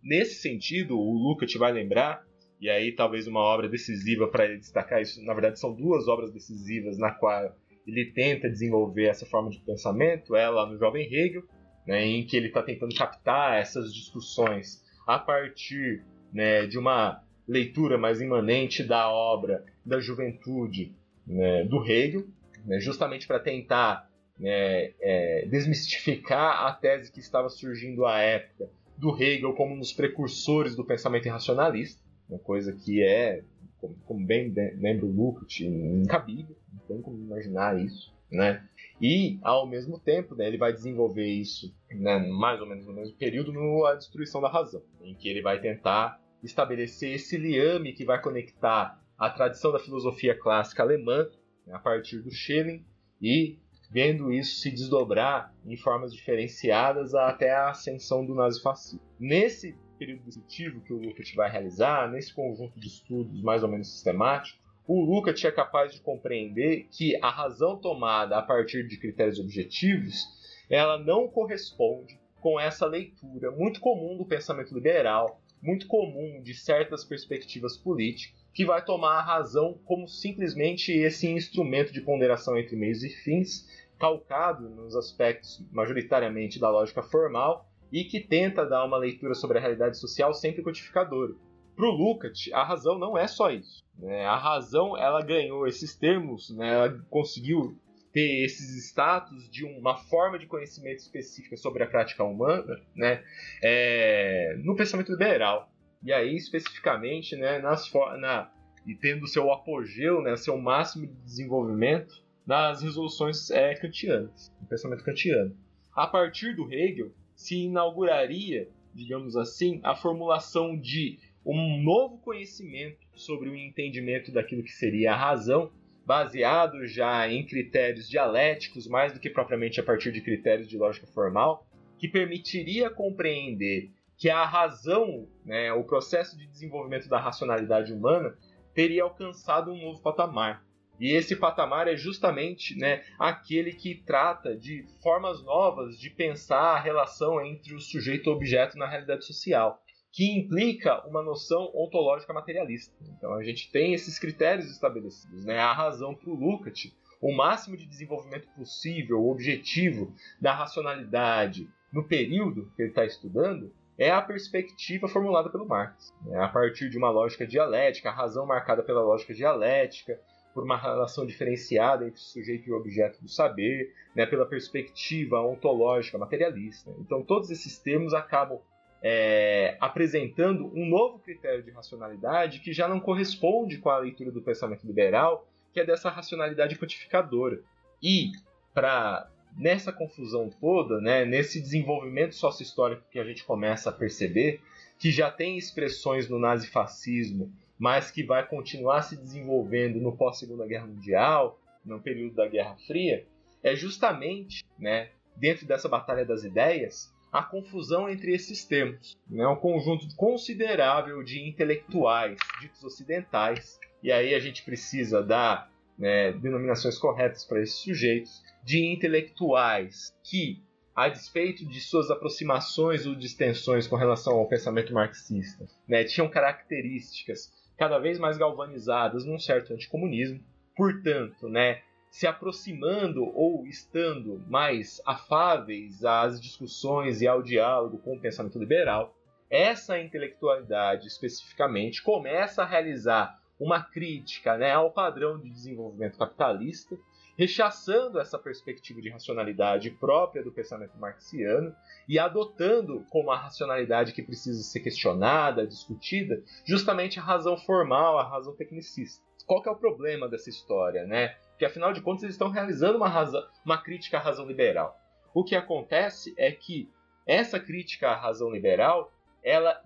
Nesse 0.03 0.37
sentido, 0.37 0.99
o 0.99 1.13
Luca 1.13 1.47
te 1.47 1.59
vai 1.59 1.73
lembrar 1.73 2.25
e 2.61 2.69
aí 2.69 2.93
talvez 2.93 3.27
uma 3.27 3.41
obra 3.41 3.69
decisiva 3.69 4.29
para 4.29 4.47
ele 4.47 4.59
destacar 4.59 5.01
isso, 5.01 5.23
na 5.25 5.35
verdade 5.35 5.61
são 5.61 5.75
duas 5.75 6.09
obras 6.09 6.33
decisivas 6.33 6.99
na 6.99 7.13
qual 7.13 7.55
ele 7.87 8.13
tenta 8.13 8.49
desenvolver 8.49 9.05
essa 9.05 9.27
forma 9.27 9.49
de 9.49 9.61
pensamento, 9.61 10.33
lá 10.33 10.67
no 10.67 10.79
Jovem 10.79 11.07
Hegel, 11.07 11.43
né, 11.87 12.05
em 12.05 12.27
que 12.27 12.37
ele 12.37 12.49
está 12.49 12.63
tentando 12.63 12.95
captar 12.95 13.59
essas 13.61 13.93
discussões 13.95 14.83
a 15.07 15.19
partir 15.19 16.03
né, 16.33 16.67
de 16.67 16.79
uma 16.79 17.23
leitura 17.47 17.97
mais 17.97 18.21
imanente 18.21 18.83
da 18.83 19.09
obra 19.09 19.65
da 19.85 20.01
juventude 20.01 20.95
né, 21.27 21.65
do 21.65 21.85
Hegel, 21.85 22.27
né, 22.65 22.81
justamente 22.81 23.27
para 23.27 23.39
tentar 23.39 24.11
né, 24.39 24.93
é, 25.01 25.47
desmistificar 25.49 26.67
a 26.67 26.73
tese 26.73 27.13
que 27.13 27.21
estava 27.21 27.49
surgindo 27.49 28.05
à 28.05 28.19
época 28.19 28.69
do 28.97 29.15
Hegel 29.17 29.53
como 29.55 29.75
um 29.75 29.79
dos 29.79 29.93
precursores 29.93 30.75
do 30.75 30.85
pensamento 30.85 31.27
irracionalista, 31.27 32.03
uma 32.29 32.39
coisa 32.39 32.73
que 32.73 33.03
é, 33.03 33.43
como, 33.79 33.95
como 34.07 34.27
bem 34.27 34.53
lembra 34.77 35.07
o 35.07 35.13
Lukács, 35.13 35.61
incabível, 35.61 36.57
não 36.73 36.81
tem 36.89 37.01
como 37.01 37.17
imaginar 37.17 37.79
isso. 37.79 38.15
Né? 38.31 38.63
E, 39.01 39.39
ao 39.43 39.67
mesmo 39.67 39.99
tempo, 39.99 40.35
né, 40.35 40.47
ele 40.47 40.57
vai 40.57 40.73
desenvolver 40.73 41.27
isso 41.27 41.75
né, 41.91 42.19
mais 42.19 42.61
ou 42.61 42.67
menos 42.67 42.87
no 42.87 42.95
mesmo 42.95 43.17
período 43.17 43.53
no 43.53 43.85
A 43.85 43.95
Destruição 43.95 44.41
da 44.41 44.49
Razão, 44.49 44.83
em 45.03 45.15
que 45.15 45.29
ele 45.29 45.43
vai 45.43 45.61
tentar 45.61 46.21
estabelecer 46.43 47.15
esse 47.15 47.37
liame 47.37 47.93
que 47.93 48.05
vai 48.05 48.21
conectar 48.21 49.01
a 49.19 49.31
tradição 49.31 49.73
da 49.73 49.79
filosofia 49.79 50.39
clássica 50.39 50.83
alemã, 50.83 51.29
né, 51.67 51.75
a 51.75 51.79
partir 51.79 52.23
do 52.23 52.31
Schelling, 52.31 52.85
e 53.21 53.59
vendo 53.91 54.33
isso 54.33 54.61
se 54.61 54.71
desdobrar 54.71 55.55
em 55.65 55.77
formas 55.77 56.13
diferenciadas 56.13 57.15
até 57.15 57.53
a 57.53 57.71
ascensão 57.71 58.25
do 58.25 58.35
nazifascismo. 58.35 59.01
Nesse 59.19 59.77
período 59.99 60.25
descritivo 60.25 60.81
que 60.83 60.93
o 60.93 60.99
Lukács 60.99 61.35
vai 61.35 61.51
realizar, 61.51 62.11
nesse 62.11 62.35
conjunto 62.35 62.79
de 62.79 62.87
estudos 62.87 63.43
mais 63.43 63.63
ou 63.63 63.69
menos 63.69 63.91
sistemático, 63.93 64.66
o 64.87 65.05
Lukács 65.05 65.45
é 65.45 65.51
capaz 65.51 65.93
de 65.93 66.01
compreender 66.01 66.87
que 66.91 67.17
a 67.21 67.29
razão 67.29 67.77
tomada 67.77 68.39
a 68.39 68.43
partir 68.43 68.87
de 68.87 68.97
critérios 68.97 69.41
objetivos, 69.41 70.25
ela 70.71 70.97
não 70.97 71.27
corresponde 71.27 72.19
com 72.41 72.61
essa 72.61 72.87
leitura 72.87 73.51
muito 73.51 73.81
comum 73.81 74.17
do 74.17 74.25
pensamento 74.25 74.73
liberal, 74.73 75.41
muito 75.61 75.89
comum 75.89 76.41
de 76.41 76.55
certas 76.55 77.05
perspectivas 77.05 77.77
políticas, 77.77 78.37
que 78.55 78.65
vai 78.65 78.85
tomar 78.85 79.19
a 79.19 79.23
razão 79.23 79.79
como 79.85 80.07
simplesmente 80.07 80.93
esse 80.93 81.27
instrumento 81.27 81.93
de 81.93 82.01
ponderação 82.01 82.57
entre 82.57 82.77
meios 82.77 83.03
e 83.03 83.11
fins, 83.11 83.69
calcado 83.99 84.69
nos 84.69 84.95
aspectos 84.95 85.65
majoritariamente 85.73 86.61
da 86.61 86.71
lógica 86.71 87.03
formal 87.03 87.69
e 87.91 88.05
que 88.05 88.21
tenta 88.21 88.65
dar 88.65 88.85
uma 88.85 88.97
leitura 88.97 89.35
sobre 89.35 89.59
a 89.59 89.61
realidade 89.61 89.99
social 89.99 90.33
sempre 90.33 90.63
codificadora. 90.63 91.35
Para 91.77 91.87
o 91.87 91.91
Lukács, 91.91 92.51
a 92.53 92.65
razão 92.65 92.99
não 92.99 93.19
é 93.19 93.29
só 93.29 93.51
isso. 93.51 93.85
Né? 93.99 94.25
A 94.25 94.37
razão 94.37 94.97
ela 94.97 95.23
ganhou 95.23 95.67
esses 95.67 95.95
termos, 95.95 96.51
né? 96.51 96.73
ela 96.73 97.05
conseguiu 97.11 97.79
ter 98.13 98.45
esses 98.45 98.75
status 98.87 99.49
de 99.51 99.65
uma 99.65 99.95
forma 99.95 100.39
de 100.39 100.47
conhecimento 100.47 101.01
específica 101.01 101.55
sobre 101.55 101.83
a 101.83 101.87
prática 101.87 102.25
humana 102.25 102.81
né? 102.95 103.23
É, 103.63 104.57
no 104.65 104.75
pensamento 104.75 105.13
liberal. 105.13 105.71
E 106.03 106.13
aí, 106.13 106.35
especificamente, 106.35 107.37
né, 107.37 107.59
nas, 107.59 107.93
na, 108.19 108.51
e 108.87 108.95
tendo 108.95 109.27
seu 109.27 109.53
apogeu, 109.53 110.23
né, 110.23 110.37
seu 110.37 110.57
máximo 110.57 111.07
de 111.07 111.15
desenvolvimento 111.25 112.23
nas 112.47 112.81
resoluções 112.81 113.51
é, 113.51 113.75
kantianas, 113.75 114.53
no 114.61 114.67
pensamento 114.67 115.05
kantiano. 115.05 115.55
A 115.93 116.07
partir 116.07 116.55
do 116.55 116.73
Hegel, 116.73 117.11
se 117.35 117.65
inauguraria, 117.65 118.69
digamos 118.95 119.37
assim, 119.37 119.81
a 119.83 119.95
formulação 119.95 120.79
de 120.79 121.19
um 121.55 121.81
novo 121.81 122.19
conhecimento 122.19 122.99
sobre 123.15 123.49
o 123.49 123.55
entendimento 123.55 124.33
daquilo 124.33 124.65
que 124.65 124.73
seria 124.73 125.13
a 125.13 125.17
razão, 125.17 125.71
baseado 126.05 126.87
já 126.87 127.29
em 127.29 127.47
critérios 127.47 128.09
dialéticos, 128.09 128.89
mais 128.89 129.13
do 129.13 129.21
que 129.21 129.31
propriamente 129.31 129.79
a 129.79 129.83
partir 129.85 130.11
de 130.11 130.21
critérios 130.21 130.69
de 130.69 130.77
lógica 130.77 131.07
formal, 131.07 131.67
que 131.99 132.09
permitiria 132.09 132.91
compreender 132.91 133.91
que 134.19 134.29
a 134.29 134.45
razão, 134.45 135.29
né, 135.45 135.73
o 135.73 135.85
processo 135.85 136.37
de 136.37 136.47
desenvolvimento 136.47 137.09
da 137.09 137.21
racionalidade 137.21 137.93
humana, 137.93 138.37
teria 138.75 139.05
alcançado 139.05 139.71
um 139.71 139.81
novo 139.81 140.01
patamar. 140.03 140.65
E 140.99 141.13
esse 141.13 141.37
patamar 141.37 141.87
é 141.87 141.97
justamente 141.97 142.77
né, 142.77 143.05
aquele 143.19 143.73
que 143.73 143.95
trata 143.95 144.57
de 144.57 144.85
formas 145.03 145.43
novas 145.45 145.99
de 145.99 146.09
pensar 146.09 146.75
a 146.75 146.81
relação 146.81 147.45
entre 147.45 147.75
o 147.75 147.81
sujeito 147.81 148.31
e 148.31 148.33
o 148.33 148.35
objeto 148.35 148.79
na 148.79 148.89
realidade 148.89 149.25
social 149.27 149.83
que 150.17 150.33
implica 150.33 151.07
uma 151.07 151.23
noção 151.23 151.71
ontológica 151.75 152.33
materialista. 152.33 152.97
Então 153.19 153.35
a 153.35 153.45
gente 153.45 153.71
tem 153.71 153.93
esses 153.93 154.19
critérios 154.19 154.71
estabelecidos, 154.71 155.45
né? 155.45 155.59
A 155.59 155.75
razão 155.75 156.15
para 156.15 156.31
o 156.31 156.35
Lukács, 156.35 156.91
o 157.21 157.37
máximo 157.37 157.77
de 157.77 157.85
desenvolvimento 157.85 158.49
possível, 158.57 159.21
o 159.21 159.31
objetivo 159.31 160.15
da 160.41 160.55
racionalidade 160.55 161.69
no 161.93 162.03
período 162.03 162.73
que 162.75 162.81
ele 162.81 162.89
está 162.89 163.05
estudando, 163.05 163.71
é 163.99 164.11
a 164.11 164.23
perspectiva 164.23 165.07
formulada 165.07 165.51
pelo 165.51 165.69
Marx. 165.69 166.15
Né? 166.25 166.39
A 166.39 166.49
partir 166.49 166.89
de 166.89 166.97
uma 166.97 167.11
lógica 167.11 167.47
dialética, 167.47 168.09
a 168.09 168.15
razão 168.15 168.47
marcada 168.47 168.83
pela 168.83 169.03
lógica 169.03 169.35
dialética, 169.35 170.19
por 170.55 170.65
uma 170.65 170.79
relação 170.79 171.27
diferenciada 171.27 172.07
entre 172.07 172.21
sujeito 172.21 172.67
e 172.67 172.73
objeto 172.73 173.21
do 173.21 173.29
saber, 173.29 173.93
né? 174.15 174.25
pela 174.25 174.47
perspectiva 174.47 175.43
ontológica 175.43 176.17
materialista. 176.17 176.91
Então 177.01 177.23
todos 177.23 177.51
esses 177.51 177.79
termos 177.79 178.15
acabam 178.15 178.59
é, 179.09 179.77
apresentando 179.79 180.67
um 180.75 180.85
novo 180.85 181.21
critério 181.21 181.63
de 181.63 181.71
racionalidade 181.71 182.59
que 182.59 182.73
já 182.73 182.89
não 182.89 182.99
corresponde 182.99 183.79
com 183.79 183.89
a 183.89 183.99
leitura 183.99 184.33
do 184.33 184.43
pensamento 184.43 184.85
liberal, 184.85 185.47
que 185.73 185.79
é 185.79 185.87
dessa 185.87 186.11
racionalidade 186.11 186.75
codificadora. 186.77 187.63
E, 188.03 188.33
para 188.75 189.31
nessa 189.57 189.93
confusão 189.93 190.51
toda, 190.61 191.01
né, 191.01 191.25
nesse 191.25 191.61
desenvolvimento 191.61 192.35
sócio-histórico 192.35 193.05
que 193.09 193.21
a 193.21 193.25
gente 193.25 193.45
começa 193.45 193.91
a 193.91 193.93
perceber, 193.93 194.61
que 194.99 195.13
já 195.13 195.31
tem 195.31 195.57
expressões 195.57 196.29
no 196.29 196.41
nazifascismo, 196.41 197.53
mas 197.79 198.11
que 198.11 198.25
vai 198.25 198.45
continuar 198.45 199.03
se 199.03 199.17
desenvolvendo 199.17 200.01
no 200.01 200.17
pós-Segunda 200.17 200.67
Guerra 200.67 200.89
Mundial, 200.89 201.61
no 201.85 202.01
período 202.01 202.35
da 202.35 202.49
Guerra 202.49 202.75
Fria, 202.89 203.25
é 203.63 203.77
justamente 203.77 204.65
né, 204.77 205.11
dentro 205.37 205.65
dessa 205.65 205.89
batalha 205.89 206.25
das 206.25 206.43
ideias 206.43 207.15
a 207.33 207.43
confusão 207.43 208.09
entre 208.09 208.35
esses 208.35 208.65
termos. 208.65 209.17
Né? 209.29 209.47
Um 209.47 209.57
conjunto 209.57 210.07
considerável 210.17 211.23
de 211.23 211.47
intelectuais 211.47 212.39
ditos 212.61 212.83
ocidentais, 212.85 213.79
e 214.03 214.13
aí 214.13 214.35
a 214.35 214.39
gente 214.39 214.63
precisa 214.63 215.23
dar 215.23 215.71
né, 215.99 216.33
denominações 216.33 216.99
corretas 216.99 217.45
para 217.45 217.63
esses 217.63 217.77
sujeitos, 217.77 218.43
de 218.63 218.85
intelectuais 218.85 220.13
que, 220.25 220.63
a 220.95 221.09
despeito 221.09 221.67
de 221.67 221.81
suas 221.81 222.11
aproximações 222.11 223.07
ou 223.07 223.15
distensões 223.15 223.87
com 223.87 223.97
relação 223.97 224.35
ao 224.35 224.49
pensamento 224.49 224.93
marxista, 224.93 225.67
né, 225.87 226.05
tinham 226.05 226.29
características 226.29 227.53
cada 227.77 227.99
vez 227.99 228.19
mais 228.19 228.39
galvanizadas 228.39 229.25
num 229.25 229.39
certo 229.39 229.73
anticomunismo, 229.73 230.41
portanto, 230.75 231.49
né, 231.49 231.83
se 232.11 232.27
aproximando 232.27 233.25
ou 233.25 233.67
estando 233.67 234.43
mais 234.49 235.01
afáveis 235.05 236.05
às 236.05 236.41
discussões 236.41 237.21
e 237.21 237.29
ao 237.29 237.43
diálogo 237.43 237.99
com 237.99 238.17
o 238.17 238.21
pensamento 238.21 238.59
liberal, 238.59 239.15
essa 239.51 239.99
intelectualidade 239.99 241.07
especificamente 241.07 242.03
começa 242.03 242.63
a 242.63 242.67
realizar 242.67 243.39
uma 243.59 243.83
crítica 243.83 244.57
né, 244.57 244.73
ao 244.73 244.91
padrão 244.91 245.39
de 245.39 245.51
desenvolvimento 245.51 246.19
capitalista, 246.19 246.97
rechaçando 247.39 248.19
essa 248.19 248.39
perspectiva 248.39 249.01
de 249.01 249.11
racionalidade 249.11 249.91
própria 249.91 250.43
do 250.43 250.53
pensamento 250.53 250.97
marxiano 250.99 251.75
e 252.09 252.19
adotando 252.19 253.05
como 253.11 253.31
a 253.31 253.37
racionalidade 253.37 254.13
que 254.13 254.23
precisa 254.23 254.63
ser 254.63 254.81
questionada, 254.81 255.67
discutida, 255.67 256.43
justamente 256.65 257.19
a 257.19 257.23
razão 257.23 257.57
formal, 257.57 258.19
a 258.19 258.29
razão 258.29 258.55
tecnicista. 258.57 259.23
Qual 259.47 259.63
que 259.63 259.69
é 259.69 259.73
o 259.73 259.77
problema 259.77 260.29
dessa 260.29 260.51
história, 260.51 261.05
né? 261.05 261.37
Que 261.59 261.65
afinal 261.65 261.93
de 261.93 262.01
contas 262.01 262.23
eles 262.23 262.35
estão 262.35 262.51
realizando 262.51 262.97
uma, 262.97 263.09
razão, 263.09 263.43
uma 263.65 263.79
crítica 263.79 264.19
à 264.19 264.21
razão 264.21 264.47
liberal. 264.47 264.99
O 265.35 265.45
que 265.45 265.55
acontece 265.55 266.35
é 266.37 266.51
que 266.51 266.91
essa 267.27 267.59
crítica 267.59 268.09
à 268.09 268.15
razão 268.15 268.51
liberal 268.51 269.13
ela, 269.43 269.81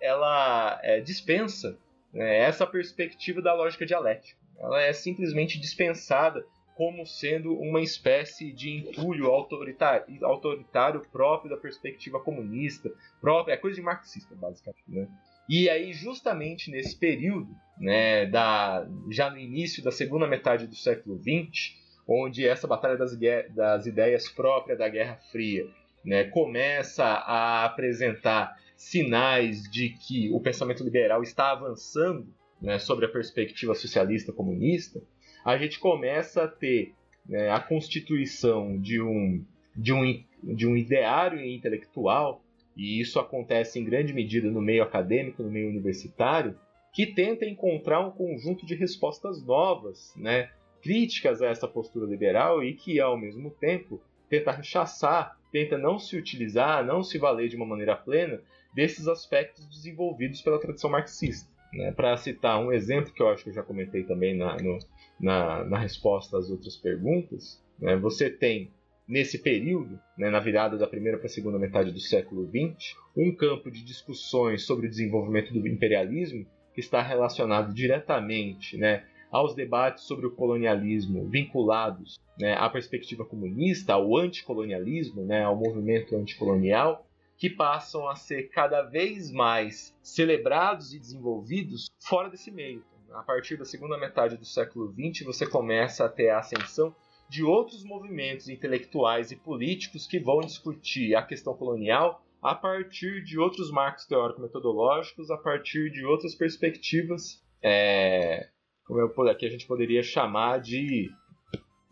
ela 0.00 0.80
é, 0.82 1.00
dispensa 1.00 1.78
né, 2.12 2.38
essa 2.38 2.66
perspectiva 2.66 3.40
da 3.40 3.54
lógica 3.54 3.86
dialética. 3.86 4.38
Ela 4.58 4.82
é 4.82 4.92
simplesmente 4.92 5.58
dispensada 5.58 6.44
como 6.74 7.06
sendo 7.06 7.54
uma 7.54 7.80
espécie 7.80 8.52
de 8.52 8.70
entulho 8.70 9.28
autoritário, 9.28 10.04
autoritário 10.22 11.00
próprio 11.10 11.50
da 11.50 11.56
perspectiva 11.56 12.20
comunista, 12.20 12.92
própria, 13.18 13.54
é 13.54 13.56
coisa 13.56 13.76
de 13.76 13.82
marxista, 13.82 14.34
basicamente. 14.34 14.84
Né? 14.86 15.08
E 15.48 15.68
aí, 15.70 15.92
justamente 15.92 16.70
nesse 16.70 16.96
período, 16.96 17.48
né, 17.78 18.26
da, 18.26 18.86
já 19.10 19.30
no 19.30 19.38
início 19.38 19.82
da 19.82 19.92
segunda 19.92 20.26
metade 20.26 20.66
do 20.66 20.74
século 20.74 21.18
XX, 21.18 21.76
onde 22.08 22.46
essa 22.46 22.66
batalha 22.66 22.96
das, 22.96 23.16
das 23.54 23.86
ideias 23.86 24.28
própria 24.28 24.76
da 24.76 24.88
Guerra 24.88 25.16
Fria 25.30 25.66
né, 26.04 26.24
começa 26.24 27.04
a 27.04 27.64
apresentar 27.64 28.56
sinais 28.76 29.62
de 29.70 29.90
que 29.90 30.30
o 30.32 30.40
pensamento 30.40 30.84
liberal 30.84 31.22
está 31.22 31.50
avançando 31.50 32.28
né, 32.60 32.78
sobre 32.78 33.06
a 33.06 33.08
perspectiva 33.08 33.74
socialista 33.74 34.32
comunista, 34.32 35.02
a 35.44 35.56
gente 35.56 35.78
começa 35.78 36.44
a 36.44 36.48
ter 36.48 36.94
né, 37.28 37.50
a 37.50 37.60
constituição 37.60 38.78
de 38.78 39.00
um, 39.00 39.44
de, 39.74 39.92
um, 39.92 40.24
de 40.42 40.66
um 40.66 40.76
ideário 40.76 41.40
intelectual, 41.44 42.42
e 42.76 43.00
isso 43.00 43.18
acontece 43.18 43.78
em 43.78 43.84
grande 43.84 44.12
medida 44.12 44.50
no 44.50 44.60
meio 44.60 44.82
acadêmico, 44.82 45.42
no 45.42 45.50
meio 45.50 45.68
universitário, 45.68 46.58
que 46.92 47.06
tenta 47.06 47.46
encontrar 47.46 48.00
um 48.06 48.10
conjunto 48.10 48.66
de 48.66 48.74
respostas 48.74 49.42
novas, 49.42 50.12
né, 50.16 50.50
críticas 50.82 51.40
a 51.42 51.46
essa 51.46 51.66
postura 51.66 52.06
liberal 52.06 52.62
e 52.62 52.74
que, 52.74 53.00
ao 53.00 53.16
mesmo 53.16 53.50
tempo, 53.50 54.00
tenta 54.28 54.52
rechaçar, 54.52 55.38
tenta 55.50 55.78
não 55.78 55.98
se 55.98 56.16
utilizar, 56.16 56.84
não 56.84 57.02
se 57.02 57.18
valer 57.18 57.48
de 57.48 57.56
uma 57.56 57.66
maneira 57.66 57.96
plena 57.96 58.40
desses 58.74 59.08
aspectos 59.08 59.66
desenvolvidos 59.68 60.42
pela 60.42 60.60
tradição 60.60 60.90
marxista. 60.90 61.50
Né? 61.72 61.92
Para 61.92 62.16
citar 62.16 62.60
um 62.60 62.72
exemplo 62.72 63.12
que 63.12 63.22
eu 63.22 63.28
acho 63.28 63.44
que 63.44 63.50
eu 63.50 63.54
já 63.54 63.62
comentei 63.62 64.04
também 64.04 64.36
na, 64.36 64.56
no, 64.56 64.78
na, 65.18 65.64
na 65.64 65.78
resposta 65.78 66.38
às 66.38 66.50
outras 66.50 66.76
perguntas, 66.76 67.62
né? 67.78 67.96
você 67.96 68.30
tem 68.30 68.70
nesse 69.08 69.38
período, 69.38 69.98
né, 70.16 70.30
na 70.30 70.40
virada 70.40 70.76
da 70.76 70.86
primeira 70.86 71.18
para 71.18 71.26
a 71.26 71.30
segunda 71.30 71.58
metade 71.58 71.92
do 71.92 72.00
século 72.00 72.48
XX, 72.48 72.96
um 73.16 73.34
campo 73.34 73.70
de 73.70 73.84
discussões 73.84 74.64
sobre 74.64 74.86
o 74.86 74.90
desenvolvimento 74.90 75.52
do 75.52 75.66
imperialismo 75.66 76.46
que 76.74 76.80
está 76.80 77.00
relacionado 77.00 77.72
diretamente 77.72 78.76
né, 78.76 79.04
aos 79.30 79.54
debates 79.54 80.04
sobre 80.04 80.26
o 80.26 80.30
colonialismo 80.30 81.28
vinculados 81.28 82.18
né, 82.38 82.54
à 82.54 82.68
perspectiva 82.68 83.24
comunista, 83.24 83.94
ao 83.94 84.16
anticolonialismo, 84.16 85.24
né, 85.24 85.42
ao 85.42 85.56
movimento 85.56 86.16
anticolonial, 86.16 87.06
que 87.36 87.50
passam 87.50 88.08
a 88.08 88.16
ser 88.16 88.48
cada 88.48 88.82
vez 88.82 89.30
mais 89.30 89.96
celebrados 90.02 90.92
e 90.92 90.98
desenvolvidos 90.98 91.90
fora 92.00 92.30
desse 92.30 92.50
meio. 92.50 92.82
A 93.12 93.22
partir 93.22 93.56
da 93.56 93.64
segunda 93.64 93.96
metade 93.96 94.36
do 94.36 94.44
século 94.44 94.92
XX, 94.92 95.24
você 95.24 95.46
começa 95.46 96.04
a 96.04 96.08
ter 96.08 96.30
a 96.30 96.38
ascensão 96.38 96.94
de 97.28 97.42
outros 97.42 97.84
movimentos 97.84 98.48
intelectuais 98.48 99.30
e 99.30 99.36
políticos 99.36 100.06
que 100.06 100.18
vão 100.18 100.40
discutir 100.40 101.14
a 101.14 101.22
questão 101.22 101.54
colonial 101.54 102.24
a 102.42 102.54
partir 102.54 103.24
de 103.24 103.38
outros 103.38 103.70
marcos 103.70 104.06
teórico-metodológicos, 104.06 105.30
a 105.30 105.36
partir 105.36 105.90
de 105.90 106.04
outras 106.04 106.34
perspectivas, 106.34 107.42
é, 107.62 108.48
como 108.84 109.00
eu, 109.00 109.28
aqui 109.28 109.46
a 109.46 109.50
gente 109.50 109.66
poderia 109.66 110.02
chamar 110.02 110.60
de, 110.60 111.10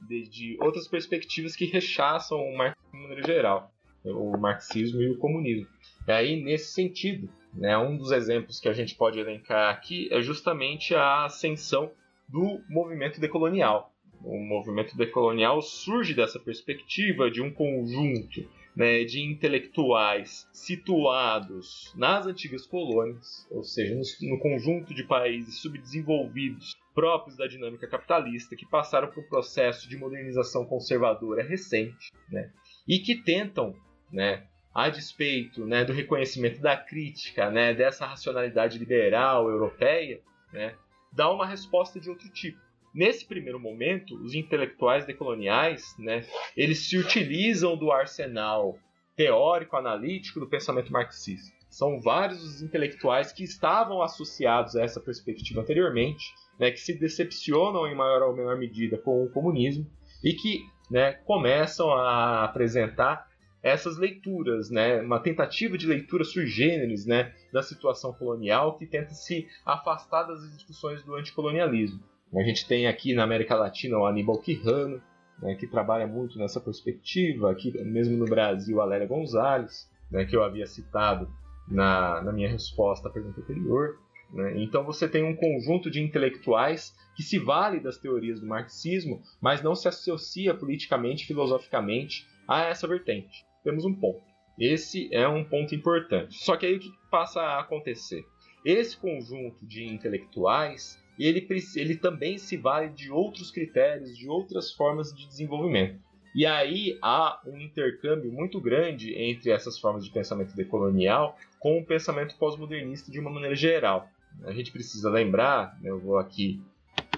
de, 0.09 0.29
de 0.29 0.59
outras 0.61 0.87
perspectivas 0.87 1.57
que 1.57 1.65
rechaçam 1.65 2.39
o 2.39 2.57
marxismo 2.57 2.93
de 2.93 2.99
maneira 2.99 3.27
geral 3.27 3.75
o 4.05 4.37
marxismo 4.37 5.01
e 5.01 5.11
o 5.11 5.19
comunismo. 5.19 5.67
E 6.07 6.13
aí, 6.13 6.43
nesse 6.43 6.73
sentido, 6.73 7.29
né, 7.53 7.77
um 7.79 7.97
dos 7.97 8.11
exemplos 8.11 8.61
que 8.61 8.69
a 8.69 8.73
gente 8.73 8.95
pode 8.95 9.19
elencar 9.19 9.73
aqui 9.73 10.09
é 10.13 10.21
justamente 10.21 10.95
a 10.95 11.25
ascensão 11.25 11.91
do 12.29 12.61
movimento 12.69 13.21
decolonial. 13.21 13.94
O 14.25 14.39
movimento 14.39 14.97
decolonial 14.97 15.61
surge 15.61 16.15
dessa 16.15 16.41
perspectiva 16.41 17.31
de 17.31 17.43
um 17.43 17.53
conjunto 17.53 18.49
né, 18.75 19.05
de 19.05 19.23
intelectuais 19.23 20.49
situados 20.53 21.93
nas 21.95 22.27
antigas 22.27 22.67
colônias, 22.67 23.47
ou 23.51 23.63
seja, 23.63 23.95
no, 23.95 24.31
no, 24.31 24.39
conjunto 24.41 24.93
de 24.93 25.05
países 25.05 25.61
subdesenvolvidos 25.61 26.75
próprios 26.93 27.37
da 27.37 27.47
dinâmica 27.47 27.87
capitalista, 27.87 28.57
que 28.57 28.67
passaram 28.67 29.09
por 29.09 29.23
um 29.23 29.29
processo 29.29 29.89
de 29.89 29.97
modernização 29.97 30.65
conservadora 30.65 31.45
recente, 31.45 32.11
né, 32.29 32.51
e 32.89 32.99
que 32.99 33.15
tentam 33.15 33.77
né? 34.15 34.47
A 34.73 34.89
despeito 34.89 35.67
né, 35.67 35.85
do 35.85 35.93
reconhecimento 35.93 36.61
da 36.61 36.77
crítica, 36.77 37.51
né, 37.51 37.75
dessa 37.75 38.07
racionalidade 38.07 38.79
liberal 38.79 39.49
europeia, 39.49 40.21
né, 40.53 40.75
dá 41.13 41.31
uma 41.31 41.47
resposta 41.47 42.01
de 42.01 42.09
outro 42.09 42.29
tipo. 42.29 42.64
Nesse 42.95 43.27
primeiro 43.27 43.59
momento, 43.59 44.15
os 44.23 44.35
intelectuais 44.35 45.05
decoloniais, 45.05 45.97
né, 45.99 46.25
eles 46.57 46.89
se 46.89 46.97
utilizam 46.97 47.77
do 47.77 47.91
arsenal 47.91 48.79
teórico-analítico 49.17 50.39
do 50.39 50.49
pensamento 50.49 50.93
marxista. 50.93 51.53
São 51.69 52.01
vários 52.01 52.41
os 52.45 52.63
intelectuais 52.63 53.33
que 53.33 53.43
estavam 53.43 54.01
associados 54.01 54.77
a 54.77 54.83
essa 54.83 55.01
perspectiva 55.01 55.61
anteriormente, 55.61 56.25
né, 56.57 56.71
que 56.71 56.79
se 56.79 56.97
decepcionam 56.97 57.85
em 57.89 57.97
maior 57.97 58.23
ou 58.23 58.37
menor 58.37 58.57
medida 58.57 58.97
com 58.97 59.25
o 59.25 59.31
comunismo 59.31 59.85
e 60.23 60.33
que 60.33 60.61
né, 60.89 61.15
começam 61.25 61.93
a 61.93 62.45
apresentar 62.45 63.29
essas 63.61 63.97
leituras, 63.97 64.71
né? 64.71 65.01
Uma 65.01 65.19
tentativa 65.19 65.79
de 65.79 65.87
leitura 65.87 66.23
sui 66.23 66.47
generis, 66.47 67.07
né? 67.07 67.35
Da 67.51 67.63
situação 67.63 68.13
colonial 68.13 68.77
que 68.77 68.85
tenta 68.85 69.15
se 69.15 69.49
afastar 69.65 70.25
das 70.25 70.43
discussões 70.55 71.03
do 71.03 71.15
anticolonialismo. 71.15 72.05
A 72.33 72.43
gente 72.43 72.67
tem 72.67 72.87
aqui 72.87 73.15
na 73.15 73.25
América 73.25 73.55
Latina 73.55 73.99
o 73.99 74.07
Aníbal 74.07 74.41
Quijano, 74.41 75.01
né, 75.41 75.55
que 75.55 75.67
trabalha 75.67 76.07
muito 76.07 76.39
nessa 76.39 76.61
perspectiva, 76.61 77.51
aqui 77.51 77.73
mesmo 77.85 78.17
no 78.17 78.25
Brasil 78.25 78.81
a 78.81 78.85
Lélia 78.85 79.07
Gonzalez, 79.07 79.91
né, 80.11 80.25
que 80.25 80.37
eu 80.37 80.43
havia 80.43 80.67
citado 80.67 81.29
na, 81.69 82.23
na 82.23 82.33
minha 82.33 82.49
resposta 82.49 83.09
à 83.09 83.13
pergunta 83.13 83.41
anterior. 83.41 83.99
Né? 84.33 84.63
Então 84.63 84.85
você 84.85 85.09
tem 85.09 85.25
um 85.25 85.37
conjunto 85.37 85.91
de 85.91 86.01
intelectuais 86.01 86.95
que 87.17 87.23
se 87.23 87.39
vale 87.39 87.81
das 87.81 87.99
teorias 87.99 88.41
do 88.41 88.47
marxismo, 88.47 89.23
mas 89.41 89.63
não 89.63 89.75
se 89.75 89.87
associa 89.87 90.55
politicamente, 90.55 91.27
filosoficamente 91.27 92.27
a 92.49 92.65
essa 92.65 92.87
vertente 92.87 93.45
temos 93.65 93.85
um 93.85 93.95
ponto. 93.95 94.23
Esse 94.59 95.09
é 95.13 95.27
um 95.27 95.43
ponto 95.43 95.75
importante. 95.75 96.37
Só 96.45 96.57
que 96.57 96.67
aí 96.67 96.77
o 96.77 96.79
que 96.79 96.93
passa 97.11 97.41
a 97.41 97.61
acontecer? 97.61 98.23
Esse 98.65 98.97
conjunto 98.97 99.67
de 99.67 99.85
intelectuais, 99.85 101.03
ele, 101.19 101.47
ele 101.77 101.97
também 101.97 102.39
se 102.39 102.57
vale 102.57 102.89
de 102.89 103.11
outros 103.11 103.51
critérios, 103.51 104.17
de 104.17 104.29
outras 104.29 104.73
formas 104.73 105.13
de 105.13 105.27
desenvolvimento. 105.27 106.01
E 106.35 106.45
aí 106.45 106.99
há 107.01 107.41
um 107.47 107.61
intercâmbio 107.61 108.33
muito 108.33 108.61
grande 108.61 109.15
entre 109.15 109.53
essas 109.53 109.79
formas 109.79 110.05
de 110.05 110.11
pensamento 110.11 110.57
decolonial 110.57 111.39
com 111.61 111.79
o 111.79 111.85
pensamento 111.85 112.37
pós-modernista 112.37 113.11
de 113.11 113.21
uma 113.21 113.31
maneira 113.31 113.55
geral. 113.55 114.09
A 114.43 114.53
gente 114.53 114.73
precisa 114.73 115.09
lembrar, 115.09 115.79
né, 115.81 115.91
eu 115.91 116.01
vou 116.01 116.19
aqui 116.19 116.61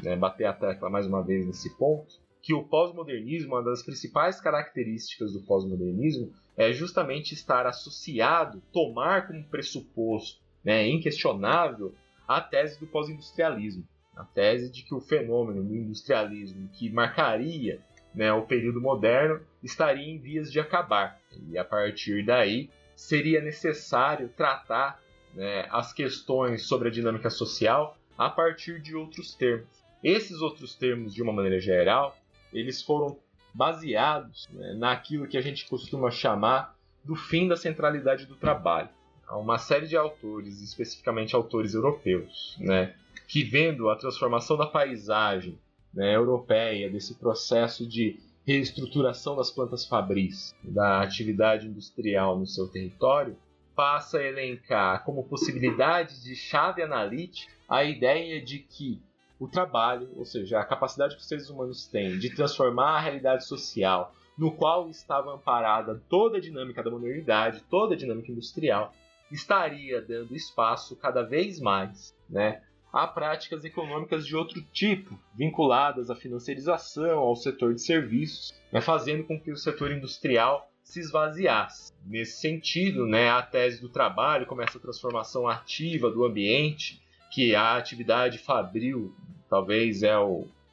né, 0.02 0.14
bater 0.14 0.44
a 0.44 0.52
tecla 0.52 0.90
mais 0.90 1.06
uma 1.06 1.22
vez 1.22 1.46
nesse 1.46 1.74
ponto, 1.78 2.14
que 2.42 2.52
o 2.52 2.62
pós-modernismo, 2.62 3.54
uma 3.54 3.62
das 3.62 3.82
principais 3.82 4.38
características 4.38 5.32
do 5.32 5.40
pós-modernismo, 5.40 6.30
é 6.56 6.72
justamente 6.72 7.32
estar 7.32 7.66
associado, 7.66 8.62
tomar 8.70 9.26
como 9.26 9.42
pressuposto 9.44 10.40
né, 10.62 10.86
inquestionável 10.88 11.94
a 12.26 12.40
tese 12.40 12.78
do 12.78 12.86
pós-industrialismo. 12.86 13.86
A 14.16 14.24
tese 14.24 14.70
de 14.70 14.82
que 14.82 14.94
o 14.94 15.00
fenômeno 15.00 15.62
do 15.62 15.74
industrialismo 15.74 16.68
que 16.72 16.90
marcaria 16.90 17.80
né, 18.14 18.32
o 18.32 18.42
período 18.42 18.80
moderno 18.80 19.40
estaria 19.62 20.10
em 20.10 20.18
vias 20.18 20.50
de 20.50 20.58
acabar. 20.58 21.20
E 21.50 21.58
a 21.58 21.64
partir 21.64 22.24
daí 22.24 22.70
seria 22.94 23.42
necessário 23.42 24.30
tratar 24.30 24.98
né, 25.34 25.68
as 25.70 25.92
questões 25.92 26.66
sobre 26.66 26.88
a 26.88 26.90
dinâmica 26.90 27.28
social 27.28 27.96
a 28.16 28.30
partir 28.30 28.80
de 28.80 28.96
outros 28.96 29.34
termos. 29.34 29.68
Esses 30.02 30.40
outros 30.40 30.74
termos, 30.74 31.14
de 31.14 31.22
uma 31.22 31.32
maneira 31.32 31.60
geral, 31.60 32.16
eles 32.52 32.82
foram 32.82 33.18
baseados 33.52 34.48
né, 34.50 34.74
naquilo 34.78 35.26
que 35.26 35.36
a 35.36 35.42
gente 35.42 35.68
costuma 35.68 36.10
chamar 36.10 36.74
do 37.04 37.14
fim 37.14 37.46
da 37.46 37.56
centralidade 37.56 38.24
do 38.24 38.34
trabalho. 38.34 38.88
Há 39.26 39.36
uma 39.36 39.58
série 39.58 39.86
de 39.86 39.96
autores, 39.96 40.62
especificamente 40.62 41.34
autores 41.34 41.74
europeus, 41.74 42.56
né, 42.60 42.94
que 43.26 43.42
vendo 43.42 43.88
a 43.90 43.96
transformação 43.96 44.56
da 44.56 44.66
paisagem 44.66 45.58
né, 45.92 46.14
europeia, 46.14 46.88
desse 46.88 47.14
processo 47.14 47.86
de 47.86 48.20
reestruturação 48.46 49.34
das 49.34 49.50
plantas 49.50 49.84
fabris, 49.84 50.54
da 50.62 51.02
atividade 51.02 51.66
industrial 51.66 52.38
no 52.38 52.46
seu 52.46 52.68
território, 52.68 53.36
passa 53.74 54.18
a 54.18 54.24
elencar 54.24 55.04
como 55.04 55.24
possibilidade 55.24 56.22
de 56.22 56.36
chave 56.36 56.82
analítica 56.82 57.52
a 57.68 57.82
ideia 57.82 58.40
de 58.40 58.60
que 58.60 59.02
o 59.38 59.48
trabalho, 59.48 60.08
ou 60.16 60.24
seja, 60.24 60.60
a 60.60 60.64
capacidade 60.64 61.16
que 61.16 61.20
os 61.20 61.28
seres 61.28 61.50
humanos 61.50 61.86
têm 61.86 62.18
de 62.18 62.34
transformar 62.34 62.96
a 62.96 63.00
realidade 63.00 63.44
social 63.44 64.14
no 64.36 64.52
qual 64.52 64.88
estava 64.88 65.34
amparada 65.34 66.00
toda 66.08 66.36
a 66.36 66.40
dinâmica 66.40 66.82
da 66.82 66.90
modernidade, 66.90 67.62
toda 67.70 67.94
a 67.94 67.96
dinâmica 67.96 68.30
industrial, 68.30 68.94
estaria 69.30 70.00
dando 70.00 70.34
espaço 70.34 70.96
cada 70.96 71.22
vez 71.22 71.60
mais 71.60 72.14
né, 72.28 72.62
a 72.92 73.06
práticas 73.06 73.64
econômicas 73.64 74.26
de 74.26 74.36
outro 74.36 74.62
tipo, 74.72 75.18
vinculadas 75.34 76.10
à 76.10 76.14
financiarização, 76.14 77.18
ao 77.18 77.36
setor 77.36 77.74
de 77.74 77.82
serviços, 77.82 78.54
né, 78.72 78.80
fazendo 78.80 79.24
com 79.24 79.38
que 79.38 79.50
o 79.50 79.56
setor 79.56 79.92
industrial 79.92 80.70
se 80.82 81.00
esvaziasse. 81.00 81.92
Nesse 82.04 82.40
sentido, 82.40 83.06
né, 83.06 83.28
a 83.28 83.42
tese 83.42 83.80
do 83.80 83.88
trabalho, 83.88 84.46
como 84.46 84.62
essa 84.62 84.78
transformação 84.78 85.48
ativa 85.48 86.10
do 86.10 86.24
ambiente, 86.24 87.02
que 87.30 87.54
a 87.54 87.76
atividade 87.76 88.38
fabril 88.38 89.14
talvez 89.48 90.02
é 90.02 90.12
a 90.12 90.20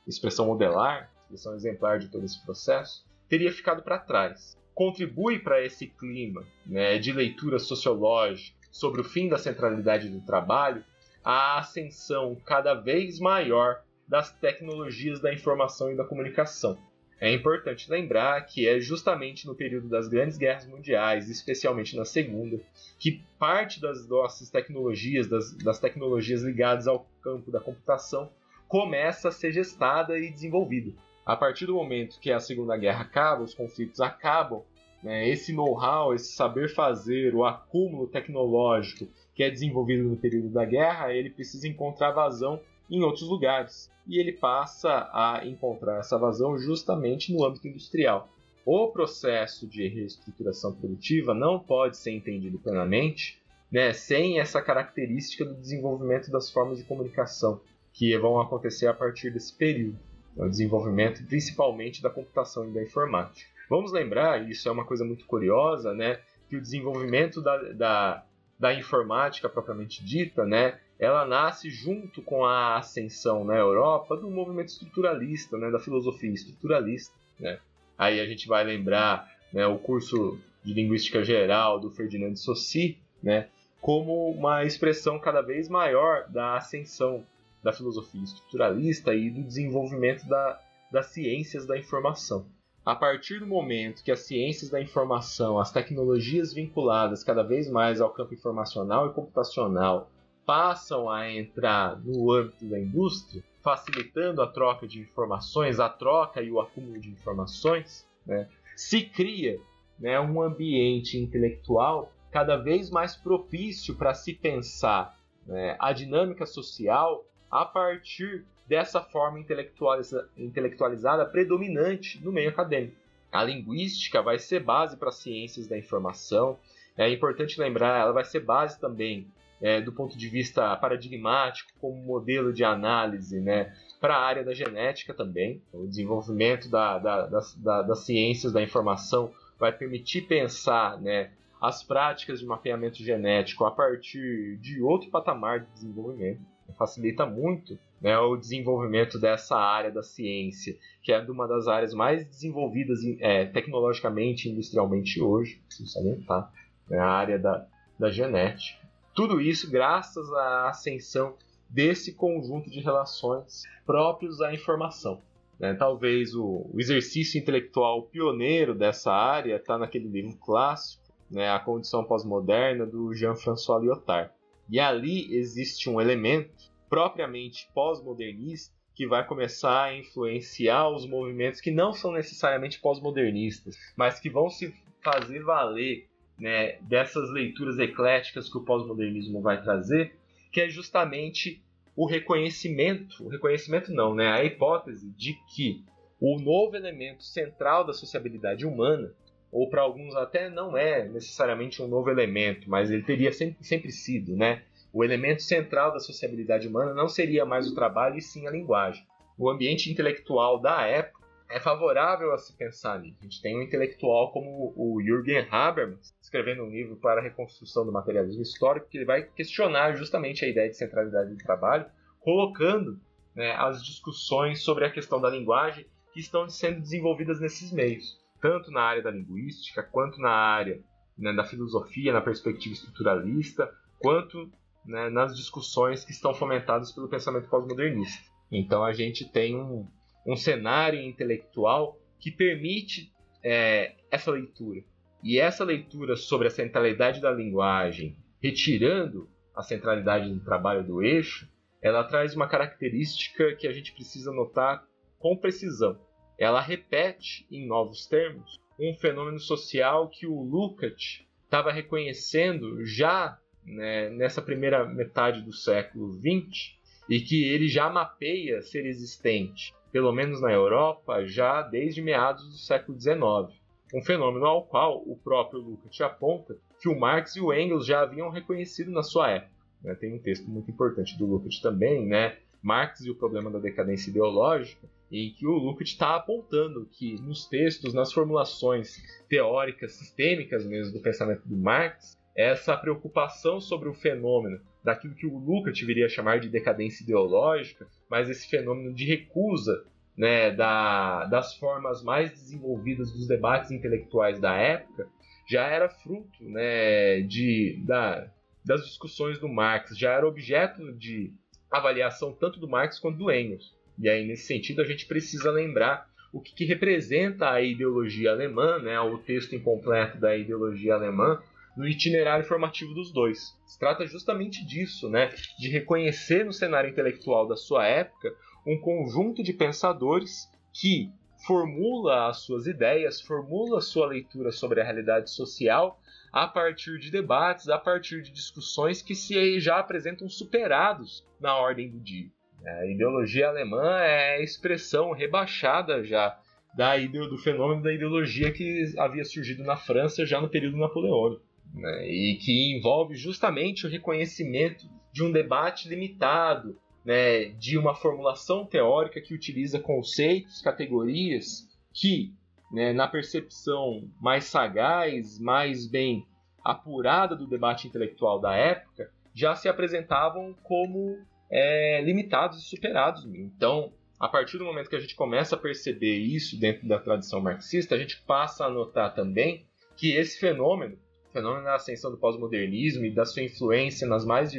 expressão 0.07 0.45
modelar, 0.45 1.11
expressão 1.23 1.55
exemplar 1.55 1.99
de 1.99 2.09
todo 2.09 2.25
esse 2.25 2.43
processo, 2.45 3.03
teria 3.27 3.51
ficado 3.51 3.81
para 3.81 3.97
trás. 3.97 4.55
Contribui 4.73 5.39
para 5.39 5.63
esse 5.63 5.87
clima 5.87 6.45
né, 6.65 6.97
de 6.97 7.11
leitura 7.11 7.59
sociológica 7.59 8.55
sobre 8.71 9.01
o 9.01 9.03
fim 9.03 9.29
da 9.29 9.37
centralidade 9.37 10.09
do 10.09 10.21
trabalho 10.21 10.83
a 11.23 11.59
ascensão 11.59 12.35
cada 12.45 12.73
vez 12.73 13.19
maior 13.19 13.81
das 14.07 14.31
tecnologias 14.31 15.21
da 15.21 15.33
informação 15.33 15.91
e 15.91 15.95
da 15.95 16.03
comunicação. 16.03 16.77
É 17.19 17.31
importante 17.31 17.89
lembrar 17.89 18.41
que 18.41 18.67
é 18.67 18.81
justamente 18.81 19.47
no 19.47 19.55
período 19.55 19.87
das 19.87 20.09
grandes 20.09 20.37
guerras 20.37 20.67
mundiais, 20.67 21.29
especialmente 21.29 21.95
na 21.95 22.03
Segunda, 22.03 22.59
que 22.99 23.23
parte 23.39 23.79
das 23.79 24.05
nossas 24.09 24.49
tecnologias, 24.49 25.27
das, 25.27 25.55
das 25.55 25.79
tecnologias 25.79 26.41
ligadas 26.41 26.85
ao 26.85 27.07
campo 27.21 27.49
da 27.49 27.61
computação, 27.61 28.29
começa 28.67 29.29
a 29.29 29.31
ser 29.31 29.53
gestada 29.53 30.17
e 30.19 30.29
desenvolvida. 30.29 30.91
A 31.25 31.35
partir 31.35 31.65
do 31.65 31.75
momento 31.75 32.19
que 32.19 32.31
a 32.31 32.39
Segunda 32.39 32.75
Guerra 32.75 33.01
acaba, 33.01 33.43
os 33.43 33.53
conflitos 33.53 34.01
acabam, 34.01 34.61
né, 35.01 35.27
esse 35.27 35.53
know-how, 35.53 36.13
esse 36.13 36.33
saber 36.33 36.73
fazer, 36.73 37.33
o 37.35 37.45
acúmulo 37.45 38.07
tecnológico 38.07 39.07
que 39.35 39.43
é 39.43 39.49
desenvolvido 39.49 40.03
no 40.03 40.15
período 40.15 40.49
da 40.49 40.63
guerra, 40.63 41.13
ele 41.13 41.29
precisa 41.29 41.67
encontrar 41.67 42.11
vazão 42.11 42.59
em 42.89 43.01
outros 43.01 43.27
lugares. 43.27 43.91
E 44.07 44.19
ele 44.19 44.33
passa 44.33 45.09
a 45.11 45.41
encontrar 45.45 45.99
essa 45.99 46.17
vazão 46.17 46.57
justamente 46.57 47.33
no 47.33 47.43
âmbito 47.43 47.67
industrial. 47.67 48.29
O 48.65 48.89
processo 48.89 49.67
de 49.67 49.87
reestruturação 49.87 50.73
produtiva 50.73 51.33
não 51.33 51.59
pode 51.59 51.97
ser 51.97 52.11
entendido 52.11 52.59
plenamente 52.59 53.41
né, 53.71 53.91
sem 53.91 54.39
essa 54.39 54.61
característica 54.61 55.43
do 55.43 55.55
desenvolvimento 55.55 56.29
das 56.29 56.51
formas 56.51 56.77
de 56.77 56.83
comunicação 56.83 57.59
que 57.91 58.15
vão 58.17 58.39
acontecer 58.39 58.87
a 58.87 58.93
partir 58.93 59.31
desse 59.31 59.53
período. 59.53 59.97
O 60.35 60.49
desenvolvimento 60.49 61.23
principalmente 61.25 62.01
da 62.01 62.09
computação 62.09 62.67
e 62.67 62.73
da 62.73 62.81
informática. 62.81 63.49
Vamos 63.69 63.91
lembrar, 63.91 64.43
e 64.43 64.51
isso 64.51 64.67
é 64.67 64.71
uma 64.71 64.85
coisa 64.85 65.05
muito 65.05 65.25
curiosa, 65.25 65.93
né, 65.93 66.19
que 66.49 66.55
o 66.55 66.61
desenvolvimento 66.61 67.41
da, 67.41 67.57
da, 67.71 68.25
da 68.59 68.73
informática 68.73 69.47
propriamente 69.47 70.03
dita, 70.03 70.45
né, 70.45 70.79
ela 70.99 71.25
nasce 71.25 71.69
junto 71.69 72.21
com 72.21 72.45
a 72.45 72.77
ascensão 72.77 73.43
na 73.43 73.55
Europa 73.55 74.15
do 74.15 74.29
movimento 74.29 74.69
estruturalista, 74.69 75.57
né, 75.57 75.71
da 75.71 75.79
filosofia 75.79 76.31
estruturalista. 76.31 77.15
Né. 77.39 77.59
Aí 77.97 78.19
a 78.19 78.25
gente 78.25 78.47
vai 78.47 78.63
lembrar 78.63 79.31
né, 79.51 79.65
o 79.65 79.77
curso 79.77 80.39
de 80.63 80.73
linguística 80.73 81.23
geral 81.23 81.79
do 81.79 81.89
Ferdinand 81.89 82.35
Saussure, 82.35 82.97
né, 83.21 83.47
como 83.81 84.31
uma 84.31 84.63
expressão 84.63 85.19
cada 85.19 85.41
vez 85.41 85.67
maior 85.67 86.25
da 86.29 86.55
ascensão 86.55 87.25
da 87.63 87.71
filosofia 87.71 88.23
estruturalista 88.23 89.13
e 89.13 89.29
do 89.29 89.43
desenvolvimento 89.43 90.27
da, 90.27 90.59
das 90.91 91.07
ciências 91.07 91.65
da 91.65 91.77
informação. 91.77 92.45
A 92.85 92.93
partir 92.93 93.39
do 93.39 93.47
momento 93.47 94.03
que 94.03 94.11
as 94.11 94.21
ciências 94.21 94.69
da 94.69 94.81
informação, 94.81 95.57
as 95.57 95.71
tecnologias 95.71 96.53
vinculadas 96.53 97.23
cada 97.23 97.41
vez 97.41 97.69
mais 97.69 98.01
ao 98.01 98.09
campo 98.09 98.33
informacional 98.33 99.07
e 99.07 99.13
computacional, 99.13 100.11
passam 100.45 101.09
a 101.09 101.31
entrar 101.31 101.97
no 102.03 102.29
âmbito 102.31 102.65
da 102.65 102.77
indústria, 102.77 103.41
facilitando 103.61 104.41
a 104.41 104.47
troca 104.47 104.85
de 104.85 104.99
informações, 104.99 105.79
a 105.79 105.87
troca 105.87 106.41
e 106.41 106.51
o 106.51 106.59
acúmulo 106.59 106.99
de 106.99 107.09
informações, 107.09 108.05
né, 108.25 108.49
se 108.75 109.03
cria 109.03 109.57
né, 109.97 110.19
um 110.19 110.41
ambiente 110.41 111.17
intelectual 111.17 112.11
cada 112.29 112.57
vez 112.57 112.89
mais 112.89 113.15
propício 113.15 113.95
para 113.95 114.13
se 114.13 114.33
pensar 114.33 115.17
né, 115.45 115.77
a 115.79 115.93
dinâmica 115.93 116.45
social 116.45 117.23
a 117.53 117.63
partir 117.65 118.43
dessa 118.67 118.99
forma 118.99 119.39
intelectualiza 119.39 120.27
intelectualizada 120.35 121.23
predominante 121.23 122.19
no 122.23 122.31
meio 122.31 122.49
acadêmico. 122.49 122.95
A 123.31 123.43
linguística 123.43 124.23
vai 124.23 124.39
ser 124.39 124.63
base 124.63 124.97
para 124.97 125.09
as 125.09 125.17
ciências 125.17 125.67
da 125.67 125.77
informação. 125.77 126.57
É 126.97 127.07
importante 127.07 127.59
lembrar, 127.59 127.99
ela 127.99 128.11
vai 128.11 128.25
ser 128.25 128.39
base 128.39 128.79
também 128.79 129.27
é, 129.61 129.79
do 129.79 129.91
ponto 129.91 130.17
de 130.17 130.27
vista 130.27 130.75
paradigmático, 130.77 131.71
como 131.79 131.95
modelo 131.95 132.51
de 132.51 132.63
análise, 132.63 133.39
né, 133.39 133.71
para 134.01 134.15
a 134.15 134.21
área 134.21 134.43
da 134.43 134.53
genética 134.53 135.13
também. 135.13 135.61
O 135.71 135.85
desenvolvimento 135.85 136.69
da, 136.71 136.97
da, 136.97 137.27
da, 137.27 137.81
das 137.83 137.99
ciências 137.99 138.51
da 138.51 138.63
informação 138.63 139.31
vai 139.59 139.71
permitir 139.71 140.23
pensar 140.23 140.99
né, 140.99 141.29
as 141.61 141.83
práticas 141.83 142.39
de 142.39 142.47
mapeamento 142.47 142.97
genético 142.97 143.63
a 143.63 143.71
partir 143.71 144.57
de 144.57 144.81
outro 144.81 145.11
patamar 145.11 145.59
de 145.59 145.71
desenvolvimento 145.73 146.52
facilita 146.73 147.25
muito 147.25 147.77
né, 148.01 148.17
o 148.17 148.35
desenvolvimento 148.35 149.19
dessa 149.19 149.55
área 149.55 149.91
da 149.91 150.03
ciência, 150.03 150.77
que 151.01 151.11
é 151.11 151.19
uma 151.21 151.47
das 151.47 151.67
áreas 151.67 151.93
mais 151.93 152.25
desenvolvidas 152.25 152.99
é, 153.19 153.45
tecnologicamente 153.45 154.47
e 154.47 154.51
industrialmente 154.51 155.21
hoje, 155.21 155.61
preciso 155.65 155.89
salientar, 155.89 156.51
né, 156.89 156.99
a 156.99 157.07
área 157.07 157.39
da, 157.39 157.65
da 157.97 158.11
genética. 158.11 158.85
Tudo 159.13 159.39
isso 159.39 159.69
graças 159.71 160.31
à 160.33 160.69
ascensão 160.69 161.35
desse 161.69 162.13
conjunto 162.13 162.69
de 162.69 162.79
relações 162.81 163.63
próprios 163.85 164.41
à 164.41 164.53
informação. 164.53 165.21
Né? 165.59 165.73
Talvez 165.73 166.35
o, 166.35 166.69
o, 166.73 166.75
exercício 166.79 167.39
intelectual 167.39 168.03
pioneiro 168.03 168.75
dessa 168.75 169.11
área 169.11 169.55
está 169.55 169.77
naquele 169.77 170.07
livro 170.07 170.35
clássico, 170.37 171.01
né, 171.31 171.49
A 171.49 171.59
Condição 171.59 172.03
Pós-Moderna, 172.03 172.85
do 172.85 173.13
Jean-François 173.13 173.81
Lyotard. 173.81 174.31
E 174.73 174.79
ali 174.79 175.31
existe 175.35 175.87
um 175.87 176.01
elemento 176.01 176.51
propriamente 176.89 177.69
pós-modernista 177.75 178.73
que 178.95 179.05
vai 179.05 179.23
começar 179.23 179.83
a 179.83 179.95
influenciar 179.95 180.89
os 180.89 181.05
movimentos 181.05 181.61
que 181.61 181.69
não 181.69 181.93
são 181.93 182.11
necessariamente 182.11 182.79
pós-modernistas, 182.81 183.77
mas 183.95 184.19
que 184.19 184.31
vão 184.31 184.49
se 184.49 184.73
fazer 185.03 185.43
valer 185.43 186.09
né, 186.39 186.79
dessas 186.81 187.29
leituras 187.29 187.77
ecléticas 187.77 188.51
que 188.51 188.57
o 188.57 188.65
pós-modernismo 188.65 189.43
vai 189.43 189.61
trazer, 189.61 190.17
que 190.51 190.59
é 190.59 190.67
justamente 190.67 191.61
o 191.95 192.07
reconhecimento, 192.07 193.23
o 193.23 193.29
reconhecimento 193.29 193.93
não, 193.93 194.15
né, 194.15 194.29
a 194.29 194.43
hipótese 194.43 195.07
de 195.11 195.35
que 195.53 195.85
o 196.19 196.39
novo 196.39 196.75
elemento 196.75 197.23
central 197.23 197.85
da 197.85 197.93
sociabilidade 197.93 198.65
humana, 198.65 199.13
ou 199.53 199.69
para 199.69 199.83
alguns 199.83 200.15
até 200.15 200.49
não 200.49 200.75
é 200.75 201.07
necessariamente 201.07 201.81
um 201.81 201.87
novo 201.87 202.09
elemento, 202.09 202.69
mas 202.69 202.89
ele 202.89 203.03
teria 203.03 203.31
sempre, 203.31 203.63
sempre 203.63 203.91
sido, 203.91 204.35
né, 204.35 204.63
o 204.91 205.03
elemento 205.03 205.43
central 205.43 205.93
da 205.93 205.99
sociabilidade 205.99 206.67
humana 206.67 206.93
não 206.93 207.07
seria 207.07 207.45
mais 207.45 207.67
o 207.67 207.75
trabalho 207.75 208.17
e 208.17 208.21
sim 208.21 208.47
a 208.47 208.51
linguagem. 208.51 209.05
O 209.37 209.49
ambiente 209.49 209.91
intelectual 209.91 210.59
da 210.59 210.81
época 210.85 211.23
é 211.49 211.59
favorável 211.59 212.31
a 212.31 212.37
se 212.37 212.55
pensar 212.55 212.99
nisso. 212.99 213.17
A 213.19 213.23
gente 213.23 213.41
tem 213.41 213.57
um 213.57 213.61
intelectual 213.61 214.31
como 214.31 214.73
o 214.75 215.01
Jürgen 215.01 215.47
Habermas, 215.51 216.13
escrevendo 216.21 216.63
um 216.63 216.69
livro 216.69 216.95
para 216.95 217.21
a 217.21 217.23
reconstrução 217.23 217.85
do 217.85 217.91
materialismo 217.91 218.41
histórico, 218.41 218.87
que 218.87 218.97
ele 218.97 219.05
vai 219.05 219.23
questionar 219.23 219.95
justamente 219.95 220.45
a 220.45 220.47
ideia 220.47 220.69
de 220.69 220.77
centralidade 220.77 221.31
do 221.31 221.37
trabalho, 221.37 221.85
colocando 222.19 222.99
né, 223.35 223.51
as 223.57 223.83
discussões 223.83 224.63
sobre 224.63 224.85
a 224.85 224.91
questão 224.91 225.19
da 225.19 225.29
linguagem 225.29 225.85
que 226.11 226.19
estão 226.19 226.47
sendo 226.47 226.79
desenvolvidas 226.79 227.39
nesses 227.39 227.71
meios, 227.71 228.22
tanto 228.43 228.69
na 228.71 228.81
área 228.81 229.01
da 229.01 229.09
linguística, 229.09 229.81
quanto 229.81 230.19
na 230.19 230.29
área 230.29 230.83
né, 231.17 231.31
da 231.31 231.45
filosofia, 231.45 232.11
na 232.11 232.19
perspectiva 232.19 232.73
estruturalista, 232.73 233.73
quanto 233.99 234.51
né, 234.85 235.09
nas 235.09 235.33
discussões 235.33 236.03
que 236.03 236.11
estão 236.11 236.33
fomentadas 236.33 236.91
pelo 236.91 237.07
pensamento 237.07 237.47
pós-modernista. 237.47 238.21
Então 238.51 238.83
a 238.83 238.91
gente 238.91 239.31
tem 239.31 239.55
um, 239.55 239.87
um 240.27 240.35
cenário 240.35 240.99
intelectual 240.99 241.97
que 242.19 242.29
permite 242.31 243.13
é, 243.41 243.95
essa 244.11 244.29
leitura. 244.29 244.83
E 245.23 245.39
essa 245.39 245.63
leitura 245.63 246.17
sobre 246.17 246.49
a 246.49 246.51
centralidade 246.51 247.21
da 247.21 247.31
linguagem, 247.31 248.17
retirando 248.41 249.29
a 249.55 249.63
centralidade 249.63 250.29
do 250.29 250.43
trabalho 250.43 250.83
do 250.83 251.01
eixo, 251.01 251.47
ela 251.81 252.03
traz 252.03 252.35
uma 252.35 252.49
característica 252.49 253.55
que 253.55 253.67
a 253.69 253.71
gente 253.71 253.93
precisa 253.93 254.33
notar 254.33 254.85
com 255.17 255.37
precisão. 255.37 255.97
Ela 256.37 256.61
repete, 256.61 257.45
em 257.51 257.65
novos 257.67 258.05
termos, 258.05 258.59
um 258.79 258.93
fenômeno 258.93 259.39
social 259.39 260.09
que 260.09 260.25
o 260.25 260.41
Lukács 260.41 261.23
estava 261.45 261.71
reconhecendo 261.71 262.83
já 262.83 263.37
né, 263.65 264.09
nessa 264.09 264.41
primeira 264.41 264.85
metade 264.85 265.41
do 265.41 265.53
século 265.53 266.13
XX 266.13 266.75
e 267.09 267.19
que 267.19 267.43
ele 267.43 267.67
já 267.67 267.89
mapeia 267.89 268.61
ser 268.61 268.85
existente, 268.85 269.73
pelo 269.91 270.11
menos 270.11 270.41
na 270.41 270.51
Europa, 270.51 271.25
já 271.25 271.61
desde 271.61 272.01
meados 272.01 272.43
do 272.49 272.57
século 272.57 272.99
XIX. 272.99 273.61
Um 273.93 274.01
fenômeno 274.01 274.45
ao 274.45 274.65
qual 274.65 275.03
o 275.05 275.15
próprio 275.15 275.59
Lukács 275.59 276.01
aponta 276.01 276.57
que 276.81 276.89
o 276.89 276.99
Marx 276.99 277.35
e 277.35 277.41
o 277.41 277.53
Engels 277.53 277.85
já 277.85 278.01
haviam 278.01 278.29
reconhecido 278.29 278.89
na 278.91 279.03
sua 279.03 279.29
época. 279.29 279.53
Né? 279.83 279.93
Tem 279.95 280.13
um 280.13 280.19
texto 280.19 280.49
muito 280.49 280.71
importante 280.71 281.17
do 281.17 281.25
Lukács 281.25 281.59
também, 281.59 282.05
né? 282.05 282.37
Marx 282.63 283.01
e 283.01 283.11
o 283.11 283.15
problema 283.15 283.51
da 283.51 283.59
decadência 283.59 284.09
ideológica, 284.09 284.87
em 285.11 285.31
que 285.31 285.45
o 285.45 285.51
Lukács 285.51 285.91
está 285.91 286.15
apontando 286.15 286.87
que 286.91 287.21
nos 287.21 287.45
textos, 287.45 287.93
nas 287.93 288.11
formulações 288.11 288.97
teóricas, 289.27 289.93
sistêmicas 289.93 290.65
mesmo 290.65 290.93
do 290.93 291.01
pensamento 291.01 291.47
do 291.47 291.57
Marx, 291.57 292.17
essa 292.35 292.75
preocupação 292.75 293.59
sobre 293.59 293.89
o 293.89 293.93
fenômeno 293.93 294.59
daquilo 294.83 295.13
que 295.13 295.27
o 295.27 295.37
Lukács 295.37 295.85
viria 295.85 296.07
a 296.07 296.09
chamar 296.09 296.39
de 296.39 296.49
decadência 296.49 297.03
ideológica, 297.03 297.85
mas 298.09 298.29
esse 298.29 298.49
fenômeno 298.49 298.93
de 298.93 299.05
recusa 299.05 299.85
né, 300.17 300.51
da, 300.51 301.25
das 301.25 301.55
formas 301.55 302.03
mais 302.03 302.31
desenvolvidas 302.31 303.11
dos 303.11 303.27
debates 303.27 303.71
intelectuais 303.71 304.39
da 304.39 304.55
época 304.55 305.07
já 305.47 305.67
era 305.67 305.89
fruto 305.89 306.43
né, 306.43 307.21
de, 307.21 307.83
da, 307.85 308.31
das 308.65 308.85
discussões 308.85 309.39
do 309.39 309.49
Marx, 309.49 309.97
já 309.97 310.13
era 310.13 310.27
objeto 310.27 310.91
de 310.93 311.33
avaliação 311.73 312.31
tanto 312.31 312.59
do 312.59 312.69
Marx 312.69 312.99
quanto 312.99 313.17
do 313.17 313.31
Engels. 313.31 313.73
E 313.99 314.09
aí, 314.09 314.25
nesse 314.25 314.47
sentido, 314.47 314.81
a 314.81 314.85
gente 314.85 315.05
precisa 315.05 315.51
lembrar 315.51 316.07
o 316.31 316.39
que, 316.39 316.53
que 316.53 316.65
representa 316.65 317.51
a 317.51 317.61
ideologia 317.61 318.31
alemã, 318.31 318.79
né, 318.79 318.99
o 318.99 319.17
texto 319.17 319.55
incompleto 319.55 320.17
da 320.17 320.35
ideologia 320.35 320.95
alemã, 320.95 321.39
no 321.77 321.87
itinerário 321.87 322.45
formativo 322.45 322.93
dos 322.93 323.11
dois. 323.11 323.55
Se 323.65 323.77
trata 323.79 324.05
justamente 324.05 324.65
disso, 324.65 325.09
né, 325.09 325.33
de 325.59 325.69
reconhecer 325.69 326.43
no 326.43 326.53
cenário 326.53 326.89
intelectual 326.89 327.47
da 327.47 327.55
sua 327.55 327.85
época 327.85 328.33
um 328.65 328.79
conjunto 328.79 329.43
de 329.43 329.53
pensadores 329.53 330.49
que 330.71 331.11
formula 331.45 332.29
as 332.29 332.37
suas 332.37 332.67
ideias, 332.67 333.21
formula 333.21 333.79
a 333.79 333.81
sua 333.81 334.07
leitura 334.07 334.51
sobre 334.51 334.79
a 334.79 334.83
realidade 334.83 335.29
social 335.29 335.99
a 336.33 336.47
partir 336.47 336.97
de 336.97 337.11
debates, 337.11 337.69
a 337.69 337.77
partir 337.77 338.23
de 338.23 338.31
discussões 338.31 339.03
que 339.03 339.13
se 339.13 339.59
já 339.59 339.77
apresentam 339.77 340.27
superados 340.27 341.23
na 341.39 341.55
ordem 341.55 341.91
do 341.91 341.99
dia. 341.99 342.27
A 342.65 342.87
ideologia 342.87 343.49
alemã 343.49 343.99
é 343.99 344.37
a 344.37 344.41
expressão 344.41 345.11
rebaixada 345.11 346.03
já 346.03 346.39
da 346.75 346.97
do 346.97 347.37
fenômeno 347.37 347.83
da 347.83 347.93
ideologia 347.93 348.51
que 348.51 348.95
havia 348.97 349.23
surgido 349.23 349.63
na 349.63 349.75
França 349.75 350.25
já 350.25 350.41
no 350.41 350.49
período 350.49 350.77
napoleônico, 350.77 351.43
né? 351.71 352.07
e 352.07 352.39
que 352.41 352.75
envolve 352.75 353.15
justamente 353.15 353.85
o 353.85 353.89
reconhecimento 353.89 354.85
de 355.11 355.23
um 355.23 355.31
debate 355.31 355.87
limitado, 355.87 356.75
né, 357.05 357.45
de 357.59 357.77
uma 357.77 357.93
formulação 357.93 358.65
teórica 358.65 359.21
que 359.21 359.35
utiliza 359.35 359.79
conceitos, 359.79 360.61
categorias 360.61 361.67
que, 361.93 362.33
né, 362.73 362.91
na 362.91 363.07
percepção 363.07 364.09
mais 364.19 364.45
sagaz, 364.45 365.39
mais 365.39 365.85
bem 365.85 366.25
apurada 366.63 367.35
do 367.35 367.45
debate 367.45 367.87
intelectual 367.87 368.39
da 368.39 368.55
época, 368.55 369.11
já 369.31 369.55
se 369.55 369.69
apresentavam 369.69 370.55
como 370.63 371.19
é, 371.51 372.01
limitados 372.01 372.59
e 372.59 372.67
superados. 372.67 373.25
Então, 373.25 373.93
a 374.19 374.27
partir 374.27 374.57
do 374.57 374.65
momento 374.65 374.89
que 374.89 374.95
a 374.95 374.99
gente 374.99 375.15
começa 375.15 375.55
a 375.55 375.59
perceber 375.59 376.17
isso 376.17 376.59
dentro 376.59 376.87
da 376.87 376.97
tradição 376.97 377.39
marxista, 377.39 377.93
a 377.93 377.97
gente 377.97 378.19
passa 378.23 378.65
a 378.65 378.69
notar 378.69 379.13
também 379.13 379.67
que 379.95 380.15
esse 380.15 380.39
fenômeno, 380.39 380.97
fenômeno 381.31 381.65
da 381.65 381.75
ascensão 381.75 382.09
do 382.09 382.17
pós-modernismo 382.17 383.05
e 383.05 383.13
da 383.13 383.23
sua 383.23 383.43
influência 383.43 384.07
nas 384.07 384.25
mais 384.25 384.51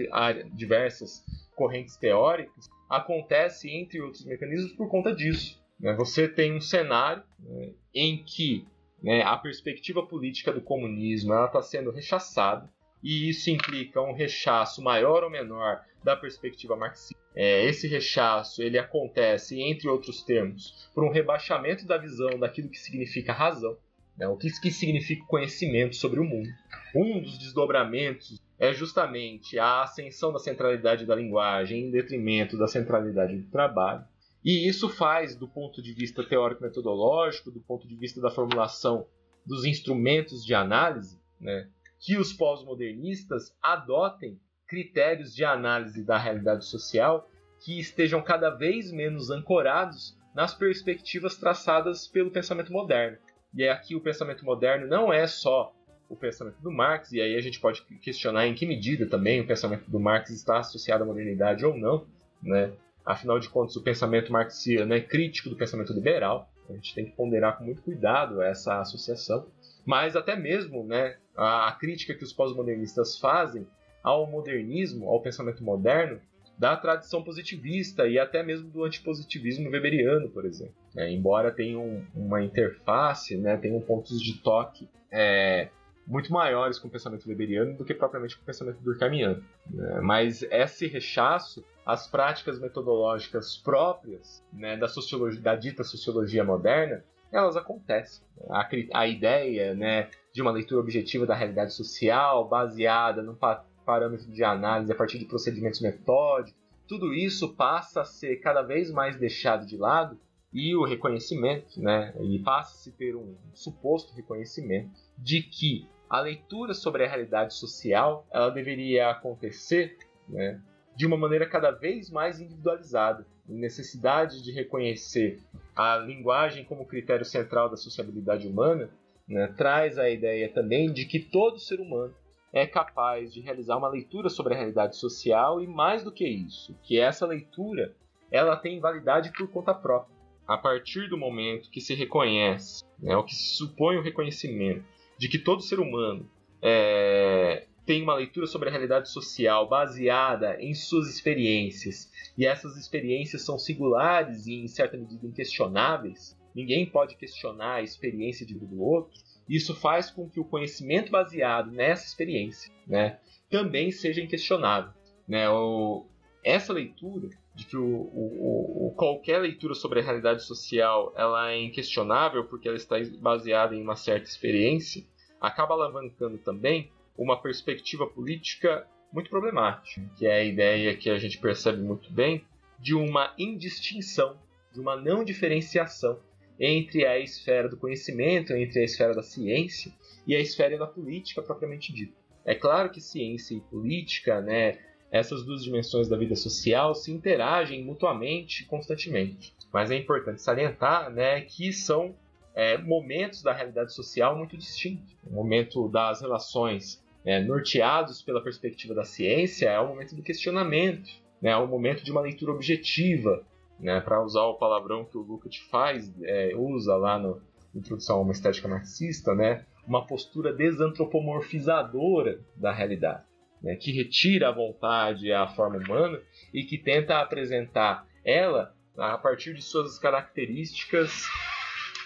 diversas 0.52 1.25
correntes 1.57 1.97
teóricas 1.97 2.68
acontece, 2.89 3.68
entre 3.70 4.01
outros 4.01 4.25
mecanismos, 4.25 4.73
por 4.73 4.89
conta 4.89 5.12
disso. 5.12 5.64
Né? 5.85 5.93
Você 5.93 6.27
tem 6.27 6.55
um 6.55 6.61
cenário 6.63 7.23
né, 7.39 7.73
em 7.95 8.25
que 8.25 8.67
né, 9.03 9.23
a 9.23 9.37
perspectiva 9.37 10.03
política 10.05 10.51
do 10.51 10.63
comunismo 10.63 11.35
está 11.35 11.61
sendo 11.61 11.91
rechaçada, 11.91 12.73
e 13.03 13.29
isso 13.29 13.51
implica 13.51 14.01
um 14.01 14.15
rechaço 14.15 14.81
maior 14.81 15.23
ou 15.23 15.29
menor 15.29 15.83
da 16.03 16.17
perspectiva 16.17 16.75
marxista. 16.75 17.15
É, 17.37 17.67
esse 17.67 17.87
rechaço 17.87 18.63
ele 18.63 18.79
acontece, 18.79 19.61
entre 19.61 19.87
outros 19.87 20.23
termos, 20.23 20.89
por 20.95 21.05
um 21.05 21.11
rebaixamento 21.11 21.87
da 21.87 21.99
visão 21.99 22.39
daquilo 22.39 22.71
que 22.71 22.79
significa 22.79 23.35
razão, 23.35 23.77
né, 24.17 24.27
o 24.27 24.39
que, 24.39 24.49
que 24.61 24.71
significa 24.71 25.27
conhecimento 25.27 25.97
sobre 25.97 26.19
o 26.19 26.25
mundo. 26.25 26.49
Um 26.95 27.21
dos 27.21 27.37
desdobramentos 27.37 28.41
é 28.59 28.73
justamente 28.73 29.59
a 29.59 29.83
ascensão 29.83 30.33
da 30.33 30.39
centralidade 30.39 31.05
da 31.05 31.15
linguagem 31.15 31.89
em 31.89 31.91
detrimento 31.91 32.57
da 32.57 32.69
centralidade 32.69 33.37
do 33.37 33.51
trabalho. 33.51 34.05
E 34.44 34.68
isso 34.68 34.89
faz, 34.89 35.34
do 35.34 35.48
ponto 35.48 35.81
de 35.81 35.94
vista 35.94 36.23
teórico-metodológico, 36.23 37.50
do 37.50 37.60
ponto 37.60 37.89
de 37.89 37.97
vista 37.97 38.20
da 38.20 38.31
formulação 38.31 39.06
dos 39.47 39.64
instrumentos 39.64 40.44
de 40.44 40.55
análise, 40.55 41.18
né, 41.40 41.68
que 41.98 42.18
os 42.18 42.32
pós-modernistas 42.32 43.55
adotem 43.62 44.39
critérios 44.66 45.34
de 45.34 45.44
análise 45.44 46.05
da 46.05 46.18
realidade 46.18 46.64
social 46.66 47.28
que 47.64 47.78
estejam 47.78 48.20
cada 48.23 48.50
vez 48.50 48.92
menos 48.92 49.31
ancorados 49.31 50.16
nas 50.34 50.55
perspectivas 50.55 51.36
traçadas 51.36 52.06
pelo 52.06 52.31
pensamento 52.31 52.73
moderno. 52.73 53.16
E 53.55 53.66
aqui 53.68 53.94
o 53.94 54.00
pensamento 54.00 54.44
moderno 54.44 54.86
não 54.86 55.12
é 55.12 55.26
só 55.26 55.73
o 56.08 56.16
pensamento 56.16 56.60
do 56.60 56.70
Marx, 56.70 57.12
e 57.12 57.20
aí 57.20 57.36
a 57.36 57.40
gente 57.40 57.60
pode 57.60 57.82
questionar 58.02 58.47
em 58.47 58.55
que 58.55 58.66
medida 58.66 59.06
também 59.06 59.40
o 59.40 59.47
pensamento 59.47 59.90
do 59.90 59.98
Marx 59.98 60.31
está 60.31 60.58
associado 60.58 61.05
à 61.05 61.06
modernidade 61.06 61.64
ou 61.64 61.76
não, 61.76 62.06
né? 62.42 62.73
Afinal 63.05 63.39
de 63.39 63.49
contas, 63.49 63.76
o 63.76 63.83
pensamento 63.83 64.33
marxiano 64.33 64.94
é 64.94 65.00
crítico 65.00 65.50
do 65.50 65.57
pensamento 65.57 65.92
liberal, 65.92 66.49
a 66.68 66.73
gente 66.73 66.94
tem 66.94 67.05
que 67.05 67.12
ponderar 67.12 67.58
com 67.58 67.65
muito 67.65 67.83
cuidado 67.83 68.41
essa 68.41 68.81
associação. 68.81 69.47
Mas 69.84 70.16
até 70.16 70.34
mesmo 70.34 70.84
né, 70.84 71.16
a 71.36 71.76
crítica 71.78 72.15
que 72.15 72.24
os 72.24 72.33
pós-modernistas 72.33 73.18
fazem 73.18 73.66
ao 74.02 74.31
modernismo, 74.31 75.08
ao 75.08 75.20
pensamento 75.20 75.62
moderno, 75.62 76.20
da 76.57 76.76
tradição 76.76 77.23
positivista 77.23 78.07
e 78.07 78.18
até 78.18 78.42
mesmo 78.42 78.70
do 78.70 78.84
antipositivismo 78.84 79.68
weberiano, 79.70 80.31
por 80.31 80.44
exemplo. 80.44 80.74
É, 80.97 81.10
embora 81.10 81.50
tenham 81.50 82.07
uma 82.15 82.42
interface, 82.42 83.36
né, 83.36 83.57
tenham 83.57 83.81
pontos 83.81 84.23
de 84.23 84.39
toque 84.39 84.89
é, 85.10 85.68
muito 86.07 86.33
maiores 86.33 86.78
com 86.78 86.86
o 86.86 86.91
pensamento 86.91 87.28
weberiano 87.28 87.76
do 87.76 87.84
que 87.84 87.92
propriamente 87.92 88.36
com 88.36 88.42
o 88.42 88.47
pensamento 88.47 88.78
durkheimiano. 88.81 89.42
Né? 89.68 90.00
Mas 90.00 90.42
esse 90.44 90.86
rechaço 90.86 91.65
às 91.85 92.07
práticas 92.07 92.59
metodológicas 92.59 93.57
próprias 93.57 94.45
né, 94.53 94.77
da, 94.77 94.89
sociologia, 94.89 95.41
da 95.41 95.55
dita 95.55 95.85
sociologia 95.85 96.45
moderna, 96.45 97.05
elas 97.31 97.57
acontecem. 97.57 98.25
A, 98.49 98.69
a 98.95 99.07
ideia 99.07 99.75
né, 99.75 100.09
de 100.33 100.41
uma 100.41 100.51
leitura 100.51 100.81
objetiva 100.81 101.27
da 101.27 101.35
realidade 101.35 101.75
social, 101.75 102.49
baseada 102.49 103.23
num 103.23 103.35
pa 103.35 103.65
parâmetro 103.85 104.33
de 104.33 104.43
análise 104.43 104.91
a 104.91 104.95
partir 104.95 105.19
de 105.19 105.27
procedimentos 105.27 105.83
metódicos, 105.83 106.59
tudo 106.89 107.13
isso 107.13 107.55
passa 107.55 108.01
a 108.01 108.05
ser 108.05 108.37
cada 108.37 108.63
vez 108.63 108.91
mais 108.91 109.19
deixado 109.19 109.67
de 109.67 109.77
lado 109.77 110.19
e 110.51 110.75
o 110.75 110.85
reconhecimento, 110.85 111.79
né, 111.79 112.15
e 112.19 112.39
passa 112.39 112.73
a 112.73 112.79
se 112.79 112.93
ter 112.93 113.15
um 113.15 113.37
suposto 113.53 114.15
reconhecimento 114.15 114.91
de 115.19 115.43
que 115.43 115.87
a 116.09 116.21
leitura 116.21 116.73
sobre 116.73 117.05
a 117.05 117.09
realidade 117.09 117.53
social 117.53 118.27
ela 118.33 118.49
deveria 118.49 119.11
acontecer 119.11 119.99
né, 120.27 120.59
de 120.97 121.06
uma 121.06 121.16
maneira 121.16 121.47
cada 121.47 121.70
vez 121.70 122.10
mais 122.10 122.40
individualizada, 122.40 123.26
necessidade 123.48 124.42
de 124.42 124.52
reconhecer 124.52 125.40
a 125.74 125.97
linguagem 125.97 126.64
como 126.64 126.86
critério 126.86 127.24
central 127.24 127.68
da 127.68 127.76
sociabilidade 127.76 128.47
humana, 128.47 128.90
né, 129.26 129.52
traz 129.56 129.98
a 129.98 130.08
ideia 130.08 130.48
também 130.48 130.92
de 130.92 131.05
que 131.05 131.18
todo 131.18 131.58
ser 131.58 131.81
humano 131.81 132.14
é 132.52 132.66
capaz 132.66 133.32
de 133.32 133.40
realizar 133.40 133.76
uma 133.76 133.89
leitura 133.89 134.28
sobre 134.28 134.55
a 134.55 134.56
realidade 134.56 134.97
social 134.97 135.60
e 135.60 135.66
mais 135.66 136.05
do 136.05 136.12
que 136.12 136.26
isso, 136.26 136.76
que 136.82 137.00
essa 137.00 137.26
leitura 137.26 137.94
ela 138.31 138.56
tem 138.56 138.81
validade 138.81 139.32
por 139.32 139.48
conta 139.48 139.74
própria. 139.74 140.14
A 140.47 140.58
partir 140.58 141.08
do 141.08 141.16
momento 141.16 141.70
que 141.70 141.81
se 141.81 141.94
reconhece, 141.94 142.84
né, 142.98 143.16
o 143.16 143.24
que 143.24 143.34
se 143.34 143.56
supõe 143.56 143.97
o 143.97 144.02
reconhecimento 144.02 144.84
de 145.18 145.28
que 145.28 145.39
todo 145.39 145.62
ser 145.62 145.81
humano 145.81 146.28
é, 146.60 147.66
tem 147.85 148.03
uma 148.03 148.15
leitura 148.15 148.47
sobre 148.47 148.69
a 148.69 148.73
realidade 148.73 149.11
social 149.11 149.69
baseada 149.69 150.57
em 150.61 150.75
suas 150.75 151.09
experiências, 151.09 152.11
e 152.37 152.47
essas 152.47 152.77
experiências 152.77 153.43
são 153.43 153.59
singulares 153.59 154.47
e, 154.47 154.55
em 154.55 154.69
certa 154.69 154.97
medida, 154.97 155.27
inquestionáveis, 155.27 156.37
ninguém 156.55 156.87
pode 156.87 157.17
questionar 157.17 157.75
a 157.75 157.83
experiência 157.83 158.47
de 158.47 158.57
um 158.57 158.67
do 158.67 158.83
outro, 158.83 159.13
isso 159.49 159.75
faz 159.75 160.11
com 160.11 160.29
que 160.29 160.41
o 160.41 160.45
conhecimento 160.45 161.11
baseado 161.11 161.71
nessa 161.71 162.07
experiência 162.07 162.73
né, 162.87 163.19
também 163.51 163.91
seja 163.91 164.23
inquestionável. 164.23 164.93
Né? 165.29 165.49
O, 165.51 166.07
essa 166.43 166.73
leitura 166.73 167.29
de 167.55 167.67
que 167.67 167.77
o, 167.77 167.85
o, 167.85 168.89
o, 168.89 168.95
qualquer 168.97 169.39
leitura 169.39 169.75
sobre 169.75 170.01
a 170.01 170.03
realidade 170.03 170.43
social 170.45 171.13
ela 171.17 171.53
é 171.53 171.63
inquestionável 171.63 172.45
porque 172.45 172.67
ela 172.67 172.77
está 172.77 172.97
baseada 173.21 173.75
em 173.75 173.83
uma 173.83 173.97
certa 173.97 174.29
experiência, 174.29 175.05
acaba 175.41 175.75
alavancando 175.75 176.39
também 176.39 176.91
uma 177.17 177.41
perspectiva 177.41 178.07
política 178.07 178.86
muito 179.12 179.31
problemática, 179.31 180.02
que 180.17 180.26
é 180.26 180.41
a 180.41 180.44
ideia 180.44 180.97
que 180.97 181.09
a 181.09 181.18
gente 181.18 181.39
percebe 181.39 181.81
muito 181.81 182.12
bem 182.12 182.44
de 182.78 182.94
uma 182.94 183.33
indistinção, 183.39 184.36
de 184.73 184.81
uma 184.81 184.97
não 184.97 185.25
diferenciação 185.25 186.18
entre 186.59 187.07
a 187.07 187.18
esfera 187.18 187.68
do 187.68 187.76
conhecimento, 187.76 188.52
entre 188.52 188.81
a 188.81 188.84
esfera 188.84 189.15
da 189.15 189.23
ciência 189.23 189.93
e 190.26 190.34
a 190.34 190.41
esfera 190.41 190.76
da 190.76 190.86
política 190.86 191.43
propriamente 191.43 191.93
dita. 191.93 192.17
É 192.44 192.55
claro 192.55 192.91
que 192.91 193.01
ciência 193.01 193.55
e 193.55 193.60
política, 193.60 194.41
né, 194.41 194.78
essas 195.10 195.44
duas 195.44 195.62
dimensões 195.62 196.09
da 196.09 196.17
vida 196.17 196.34
social 196.34 196.94
se 196.94 197.12
interagem 197.12 197.84
mutuamente 197.84 198.65
constantemente. 198.67 199.55
Mas 199.73 199.91
é 199.91 199.97
importante 199.97 200.43
salientar 200.43 201.10
né, 201.10 201.41
que 201.43 201.73
são 201.73 202.17
é, 202.55 202.76
momentos 202.78 203.43
da 203.43 203.52
realidade 203.52 203.94
social 203.94 204.36
muito 204.36 204.57
distintos. 204.57 205.17
O 205.25 205.33
momento 205.33 205.89
das 205.89 206.20
relações 206.20 207.03
é, 207.25 207.43
norteados 207.43 208.20
pela 208.23 208.43
perspectiva 208.43 208.94
da 208.94 209.05
ciência 209.05 209.69
é 209.70 209.81
o 209.81 209.89
momento 209.89 210.15
do 210.15 210.23
questionamento, 210.23 211.09
né, 211.41 211.51
é 211.51 211.57
o 211.57 211.67
momento 211.67 212.05
de 212.05 212.11
uma 212.11 212.20
leitura 212.20 212.53
objetiva 212.53 213.44
né, 213.81 214.01
para 214.01 214.23
usar 214.23 214.43
o 214.43 214.55
palavrão 214.55 215.05
que 215.05 215.17
o 215.17 215.23
Lukács 215.23 215.59
faz, 215.70 216.12
é, 216.23 216.53
usa 216.55 216.97
lá 216.97 217.19
no 217.19 217.41
Introdução 217.75 218.19
a 218.19 218.20
uma 218.20 218.33
Estética 218.33 218.69
Marxista, 218.69 219.35
né, 219.35 219.65
uma 219.86 220.07
postura 220.07 220.53
desantropomorfizadora 220.53 222.41
da 222.57 222.73
realidade, 222.73 223.25
né, 223.62 223.75
que 223.77 223.91
retira 223.91 224.49
a 224.49 224.53
vontade 224.53 225.33
a 225.33 225.47
forma 225.49 225.78
humana 225.78 226.20
e 226.53 226.62
que 226.62 226.78
tenta 226.78 227.19
apresentar 227.19 228.07
ela 228.25 228.75
a 228.97 229.19
partir 229.19 229.55
de 229.55 229.62
suas 229.62 229.99
características 229.99 231.25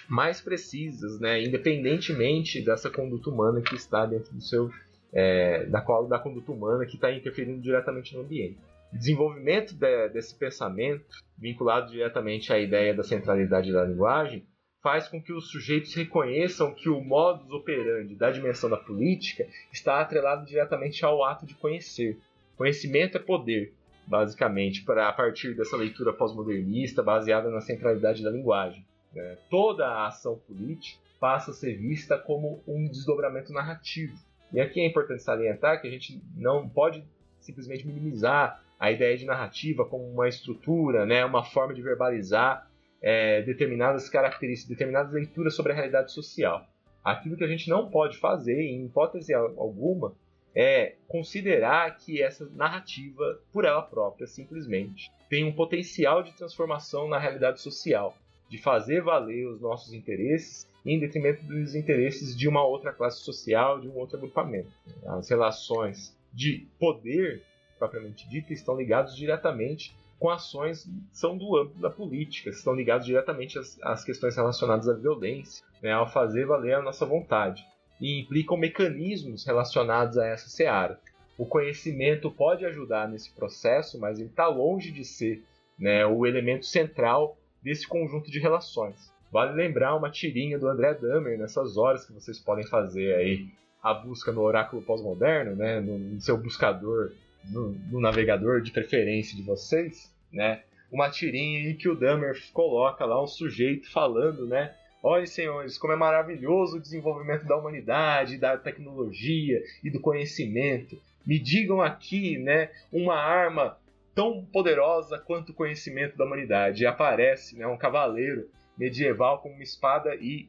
mais 0.08 0.40
precisas, 0.40 1.20
né, 1.20 1.42
independentemente 1.42 2.64
dessa 2.64 2.88
conduta 2.88 3.28
humana 3.28 3.60
que 3.60 3.74
está 3.74 4.06
dentro 4.06 4.32
do 4.32 4.40
seu 4.40 4.70
é, 5.12 5.64
da 5.66 5.80
qual 5.80 6.06
da 6.06 6.18
conduta 6.18 6.52
humana 6.52 6.86
que 6.86 6.96
está 6.96 7.12
interferindo 7.12 7.60
diretamente 7.60 8.14
no 8.14 8.22
ambiente. 8.22 8.58
O 8.92 8.96
desenvolvimento 8.96 9.74
de, 9.74 10.08
desse 10.08 10.34
pensamento, 10.34 11.04
vinculado 11.36 11.90
diretamente 11.90 12.52
à 12.52 12.58
ideia 12.58 12.94
da 12.94 13.02
centralidade 13.02 13.72
da 13.72 13.84
linguagem, 13.84 14.46
faz 14.82 15.08
com 15.08 15.20
que 15.20 15.32
os 15.32 15.50
sujeitos 15.50 15.94
reconheçam 15.94 16.72
que 16.72 16.88
o 16.88 17.00
modus 17.00 17.50
operandi 17.50 18.14
da 18.14 18.30
dimensão 18.30 18.70
da 18.70 18.76
política 18.76 19.46
está 19.72 20.00
atrelado 20.00 20.46
diretamente 20.46 21.04
ao 21.04 21.24
ato 21.24 21.44
de 21.44 21.54
conhecer. 21.54 22.18
Conhecimento 22.56 23.16
é 23.16 23.20
poder, 23.20 23.74
basicamente, 24.06 24.84
para 24.84 25.08
a 25.08 25.12
partir 25.12 25.54
dessa 25.54 25.76
leitura 25.76 26.12
pós-modernista 26.12 27.02
baseada 27.02 27.50
na 27.50 27.60
centralidade 27.60 28.22
da 28.22 28.30
linguagem. 28.30 28.84
Né? 29.12 29.36
Toda 29.50 29.86
a 29.86 30.06
ação 30.06 30.38
política 30.46 30.98
passa 31.20 31.50
a 31.50 31.54
ser 31.54 31.76
vista 31.76 32.16
como 32.16 32.62
um 32.66 32.88
desdobramento 32.88 33.52
narrativo. 33.52 34.16
E 34.52 34.60
aqui 34.60 34.80
é 34.80 34.86
importante 34.86 35.22
salientar 35.22 35.80
que 35.80 35.86
a 35.86 35.90
gente 35.90 36.22
não 36.36 36.68
pode 36.68 37.04
simplesmente 37.40 37.86
minimizar 37.86 38.62
a 38.78 38.90
ideia 38.90 39.16
de 39.16 39.26
narrativa 39.26 39.84
como 39.84 40.04
uma 40.08 40.28
estrutura, 40.28 41.04
né, 41.04 41.24
uma 41.24 41.44
forma 41.44 41.74
de 41.74 41.82
verbalizar 41.82 42.70
é, 43.02 43.42
determinadas 43.42 44.08
características, 44.08 44.68
determinadas 44.68 45.12
leituras 45.12 45.54
sobre 45.54 45.72
a 45.72 45.74
realidade 45.74 46.12
social. 46.12 46.66
Aquilo 47.04 47.36
que 47.36 47.44
a 47.44 47.48
gente 47.48 47.68
não 47.68 47.90
pode 47.90 48.18
fazer, 48.18 48.60
em 48.60 48.86
hipótese 48.86 49.32
alguma, 49.34 50.14
é 50.54 50.94
considerar 51.06 51.96
que 51.96 52.22
essa 52.22 52.48
narrativa, 52.54 53.40
por 53.52 53.64
ela 53.64 53.82
própria, 53.82 54.26
simplesmente, 54.26 55.10
tem 55.28 55.44
um 55.44 55.52
potencial 55.52 56.22
de 56.22 56.32
transformação 56.32 57.08
na 57.08 57.18
realidade 57.18 57.60
social, 57.60 58.16
de 58.48 58.58
fazer 58.58 59.02
valer 59.02 59.46
os 59.46 59.60
nossos 59.60 59.92
interesses 59.92 60.68
em 60.84 60.98
detrimento 60.98 61.42
dos 61.44 61.74
interesses 61.74 62.36
de 62.36 62.48
uma 62.48 62.64
outra 62.64 62.92
classe 62.92 63.20
social, 63.20 63.80
de 63.80 63.88
um 63.88 63.96
outro 63.96 64.16
agrupamento. 64.16 64.70
As 65.06 65.28
relações 65.28 66.16
de 66.32 66.66
poder, 66.78 67.42
propriamente 67.78 68.28
dita, 68.28 68.52
estão 68.52 68.76
ligadas 68.76 69.14
diretamente 69.14 69.94
com 70.18 70.30
ações 70.30 70.88
são 71.12 71.36
do 71.36 71.56
âmbito 71.56 71.78
da 71.78 71.90
política, 71.90 72.50
estão 72.50 72.74
ligados 72.74 73.06
diretamente 73.06 73.58
às, 73.58 73.78
às 73.82 74.04
questões 74.04 74.34
relacionadas 74.34 74.88
à 74.88 74.94
violência, 74.94 75.64
né, 75.80 75.92
ao 75.92 76.10
fazer 76.10 76.46
valer 76.46 76.74
a 76.74 76.82
nossa 76.82 77.06
vontade, 77.06 77.64
e 78.00 78.20
implicam 78.20 78.56
mecanismos 78.56 79.44
relacionados 79.44 80.18
a 80.18 80.26
essa 80.26 80.48
seara. 80.48 80.98
O 81.36 81.46
conhecimento 81.46 82.30
pode 82.30 82.66
ajudar 82.66 83.08
nesse 83.08 83.30
processo, 83.30 83.98
mas 83.98 84.18
ele 84.18 84.28
está 84.28 84.48
longe 84.48 84.90
de 84.90 85.04
ser 85.04 85.44
né, 85.78 86.04
o 86.04 86.26
elemento 86.26 86.66
central 86.66 87.36
desse 87.68 87.86
conjunto 87.86 88.30
de 88.30 88.38
relações. 88.38 89.12
Vale 89.30 89.52
lembrar 89.52 89.94
uma 89.94 90.10
tirinha 90.10 90.58
do 90.58 90.66
André 90.66 90.94
Dahmer 90.94 91.38
nessas 91.38 91.76
horas 91.76 92.06
que 92.06 92.14
vocês 92.14 92.38
podem 92.38 92.66
fazer 92.66 93.14
aí 93.14 93.46
a 93.82 93.92
busca 93.92 94.32
no 94.32 94.40
oráculo 94.40 94.80
pós-moderno, 94.80 95.54
né, 95.54 95.78
no, 95.78 95.98
no 95.98 96.20
seu 96.20 96.38
buscador 96.38 97.12
no, 97.44 97.72
no, 97.90 98.00
navegador 98.00 98.62
de 98.62 98.70
preferência 98.70 99.36
de 99.36 99.42
vocês, 99.42 100.10
né? 100.32 100.62
Uma 100.90 101.10
tirinha 101.10 101.70
em 101.70 101.74
que 101.74 101.88
o 101.88 101.94
Dummer 101.94 102.34
coloca 102.52 103.04
lá 103.04 103.22
um 103.22 103.26
sujeito 103.26 103.90
falando, 103.92 104.46
né? 104.46 104.74
Olha, 105.02 105.26
senhores, 105.26 105.76
como 105.76 105.92
é 105.92 105.96
maravilhoso 105.96 106.78
o 106.78 106.80
desenvolvimento 106.80 107.44
da 107.44 107.56
humanidade, 107.56 108.38
da 108.38 108.56
tecnologia 108.56 109.62
e 109.84 109.90
do 109.90 110.00
conhecimento. 110.00 110.98
Me 111.24 111.38
digam 111.38 111.82
aqui, 111.82 112.38
né, 112.38 112.70
uma 112.90 113.14
arma 113.14 113.76
tão 114.14 114.44
poderosa 114.44 115.18
quanto 115.18 115.50
o 115.50 115.54
conhecimento 115.54 116.16
da 116.16 116.24
humanidade. 116.24 116.82
E 116.82 116.86
aparece, 116.86 117.56
né, 117.56 117.66
um 117.66 117.76
cavaleiro 117.76 118.48
medieval 118.76 119.40
com 119.40 119.50
uma 119.50 119.62
espada 119.62 120.14
e 120.14 120.48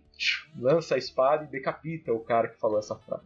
lança 0.58 0.96
a 0.96 0.98
espada 0.98 1.46
e 1.46 1.48
decapita 1.48 2.14
o 2.14 2.20
cara 2.20 2.48
que 2.48 2.60
falou 2.60 2.80
essa 2.80 2.96
frase. 2.96 3.24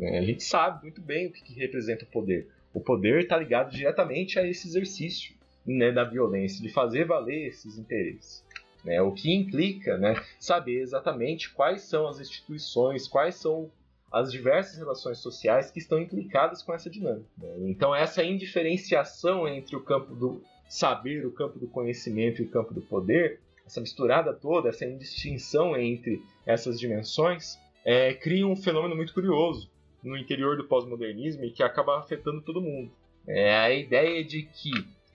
É, 0.00 0.18
a 0.18 0.22
gente 0.22 0.42
sabe 0.42 0.82
muito 0.82 1.00
bem 1.00 1.26
o 1.26 1.32
que, 1.32 1.42
que 1.42 1.54
representa 1.54 2.04
o 2.04 2.08
poder. 2.08 2.48
O 2.72 2.80
poder 2.80 3.22
está 3.22 3.36
ligado 3.36 3.70
diretamente 3.70 4.38
a 4.38 4.46
esse 4.46 4.66
exercício 4.66 5.34
né, 5.66 5.92
da 5.92 6.04
violência, 6.04 6.62
de 6.62 6.72
fazer 6.72 7.04
valer 7.04 7.48
esses 7.48 7.76
interesses. 7.78 8.44
Né, 8.84 9.00
o 9.00 9.12
que 9.12 9.32
implica 9.32 9.98
né, 9.98 10.14
saber 10.40 10.80
exatamente 10.80 11.50
quais 11.50 11.82
são 11.82 12.08
as 12.08 12.18
instituições, 12.18 13.06
quais 13.06 13.36
são 13.36 13.70
as 14.12 14.30
diversas 14.30 14.76
relações 14.76 15.18
sociais 15.18 15.70
que 15.70 15.78
estão 15.78 15.98
implicadas 15.98 16.62
com 16.62 16.74
essa 16.74 16.90
dinâmica. 16.90 17.28
Né? 17.38 17.70
Então, 17.70 17.94
essa 17.94 18.22
indiferenciação 18.22 19.48
entre 19.48 19.74
o 19.74 19.80
campo 19.80 20.14
do 20.14 20.42
saber, 20.68 21.26
o 21.26 21.32
campo 21.32 21.58
do 21.58 21.66
conhecimento 21.66 22.42
e 22.42 22.44
o 22.44 22.50
campo 22.50 22.74
do 22.74 22.82
poder, 22.82 23.40
essa 23.64 23.80
misturada 23.80 24.32
toda, 24.34 24.68
essa 24.68 24.84
indistinção 24.84 25.76
entre 25.76 26.22
essas 26.44 26.78
dimensões, 26.78 27.58
é, 27.84 28.12
cria 28.14 28.46
um 28.46 28.56
fenômeno 28.56 28.94
muito 28.94 29.14
curioso, 29.14 29.70
no 30.02 30.16
interior 30.16 30.56
do 30.56 30.64
pós-modernismo 30.64 31.44
e 31.44 31.50
que 31.50 31.62
acaba 31.62 31.98
afetando 31.98 32.42
todo 32.42 32.60
mundo. 32.60 32.90
É 33.26 33.54
a 33.56 33.72
ideia 33.72 34.24
de 34.24 34.42
que 34.42 34.72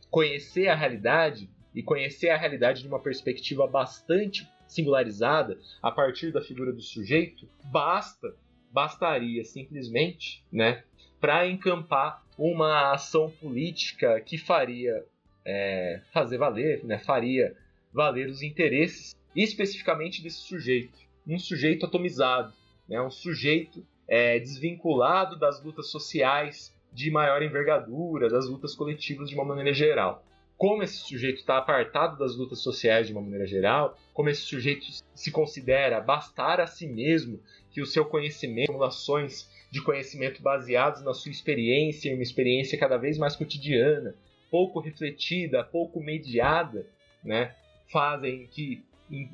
conhecer 0.09 0.69
a 0.69 0.75
realidade 0.75 1.49
e 1.75 1.83
conhecer 1.83 2.29
a 2.29 2.37
realidade 2.37 2.81
de 2.81 2.87
uma 2.87 2.99
perspectiva 2.99 3.67
bastante 3.67 4.47
singularizada 4.67 5.59
a 5.81 5.91
partir 5.91 6.31
da 6.31 6.41
figura 6.41 6.71
do 6.71 6.81
sujeito 6.81 7.47
basta 7.65 8.33
bastaria 8.77 9.43
simplesmente 9.43 10.43
né 10.51 10.83
para 11.19 11.47
encampar 11.47 12.23
uma 12.37 12.93
ação 12.93 13.31
política 13.31 14.21
que 14.21 14.37
faria 14.37 15.03
é, 15.43 16.01
fazer 16.13 16.37
valer 16.37 16.83
né 16.83 16.99
faria 16.99 17.57
valer 17.91 18.29
os 18.29 18.43
interesses 18.43 19.15
especificamente 19.35 20.21
desse 20.21 20.41
sujeito 20.41 20.99
um 21.27 21.39
sujeito 21.39 21.87
atomizado 21.87 22.53
né 22.87 23.01
um 23.01 23.09
sujeito 23.09 23.83
é, 24.07 24.37
desvinculado 24.37 25.35
das 25.39 25.63
lutas 25.63 25.89
sociais 25.89 26.71
de 26.93 27.09
maior 27.11 27.41
envergadura, 27.41 28.29
das 28.29 28.47
lutas 28.47 28.73
coletivas 28.73 29.29
de 29.29 29.35
uma 29.35 29.43
maneira 29.43 29.73
geral. 29.73 30.23
Como 30.57 30.81
esse 30.81 30.97
sujeito 30.97 31.39
está 31.39 31.57
apartado 31.57 32.17
das 32.17 32.35
lutas 32.35 32.59
sociais 32.61 33.07
de 33.07 33.13
uma 33.13 33.21
maneira 33.21 33.45
geral, 33.45 33.95
como 34.13 34.29
esse 34.29 34.41
sujeito 34.41 34.85
se 35.13 35.31
considera 35.31 36.01
bastar 36.01 36.59
a 36.59 36.65
si 36.65 36.87
mesmo 36.87 37.39
que 37.69 37.79
o 37.79 37.85
seu 37.85 38.03
conhecimento, 38.05 38.67
formulações 38.67 39.47
de 39.69 39.81
conhecimento 39.81 40.41
baseados 40.41 41.03
na 41.03 41.13
sua 41.13 41.31
experiência, 41.31 42.13
uma 42.13 42.23
experiência 42.23 42.77
cada 42.77 42.97
vez 42.97 43.19
mais 43.19 43.35
cotidiana, 43.35 44.15
pouco 44.49 44.79
refletida, 44.79 45.63
pouco 45.63 46.01
mediada, 46.01 46.87
né, 47.23 47.53
fazem 47.91 48.47
que 48.47 48.83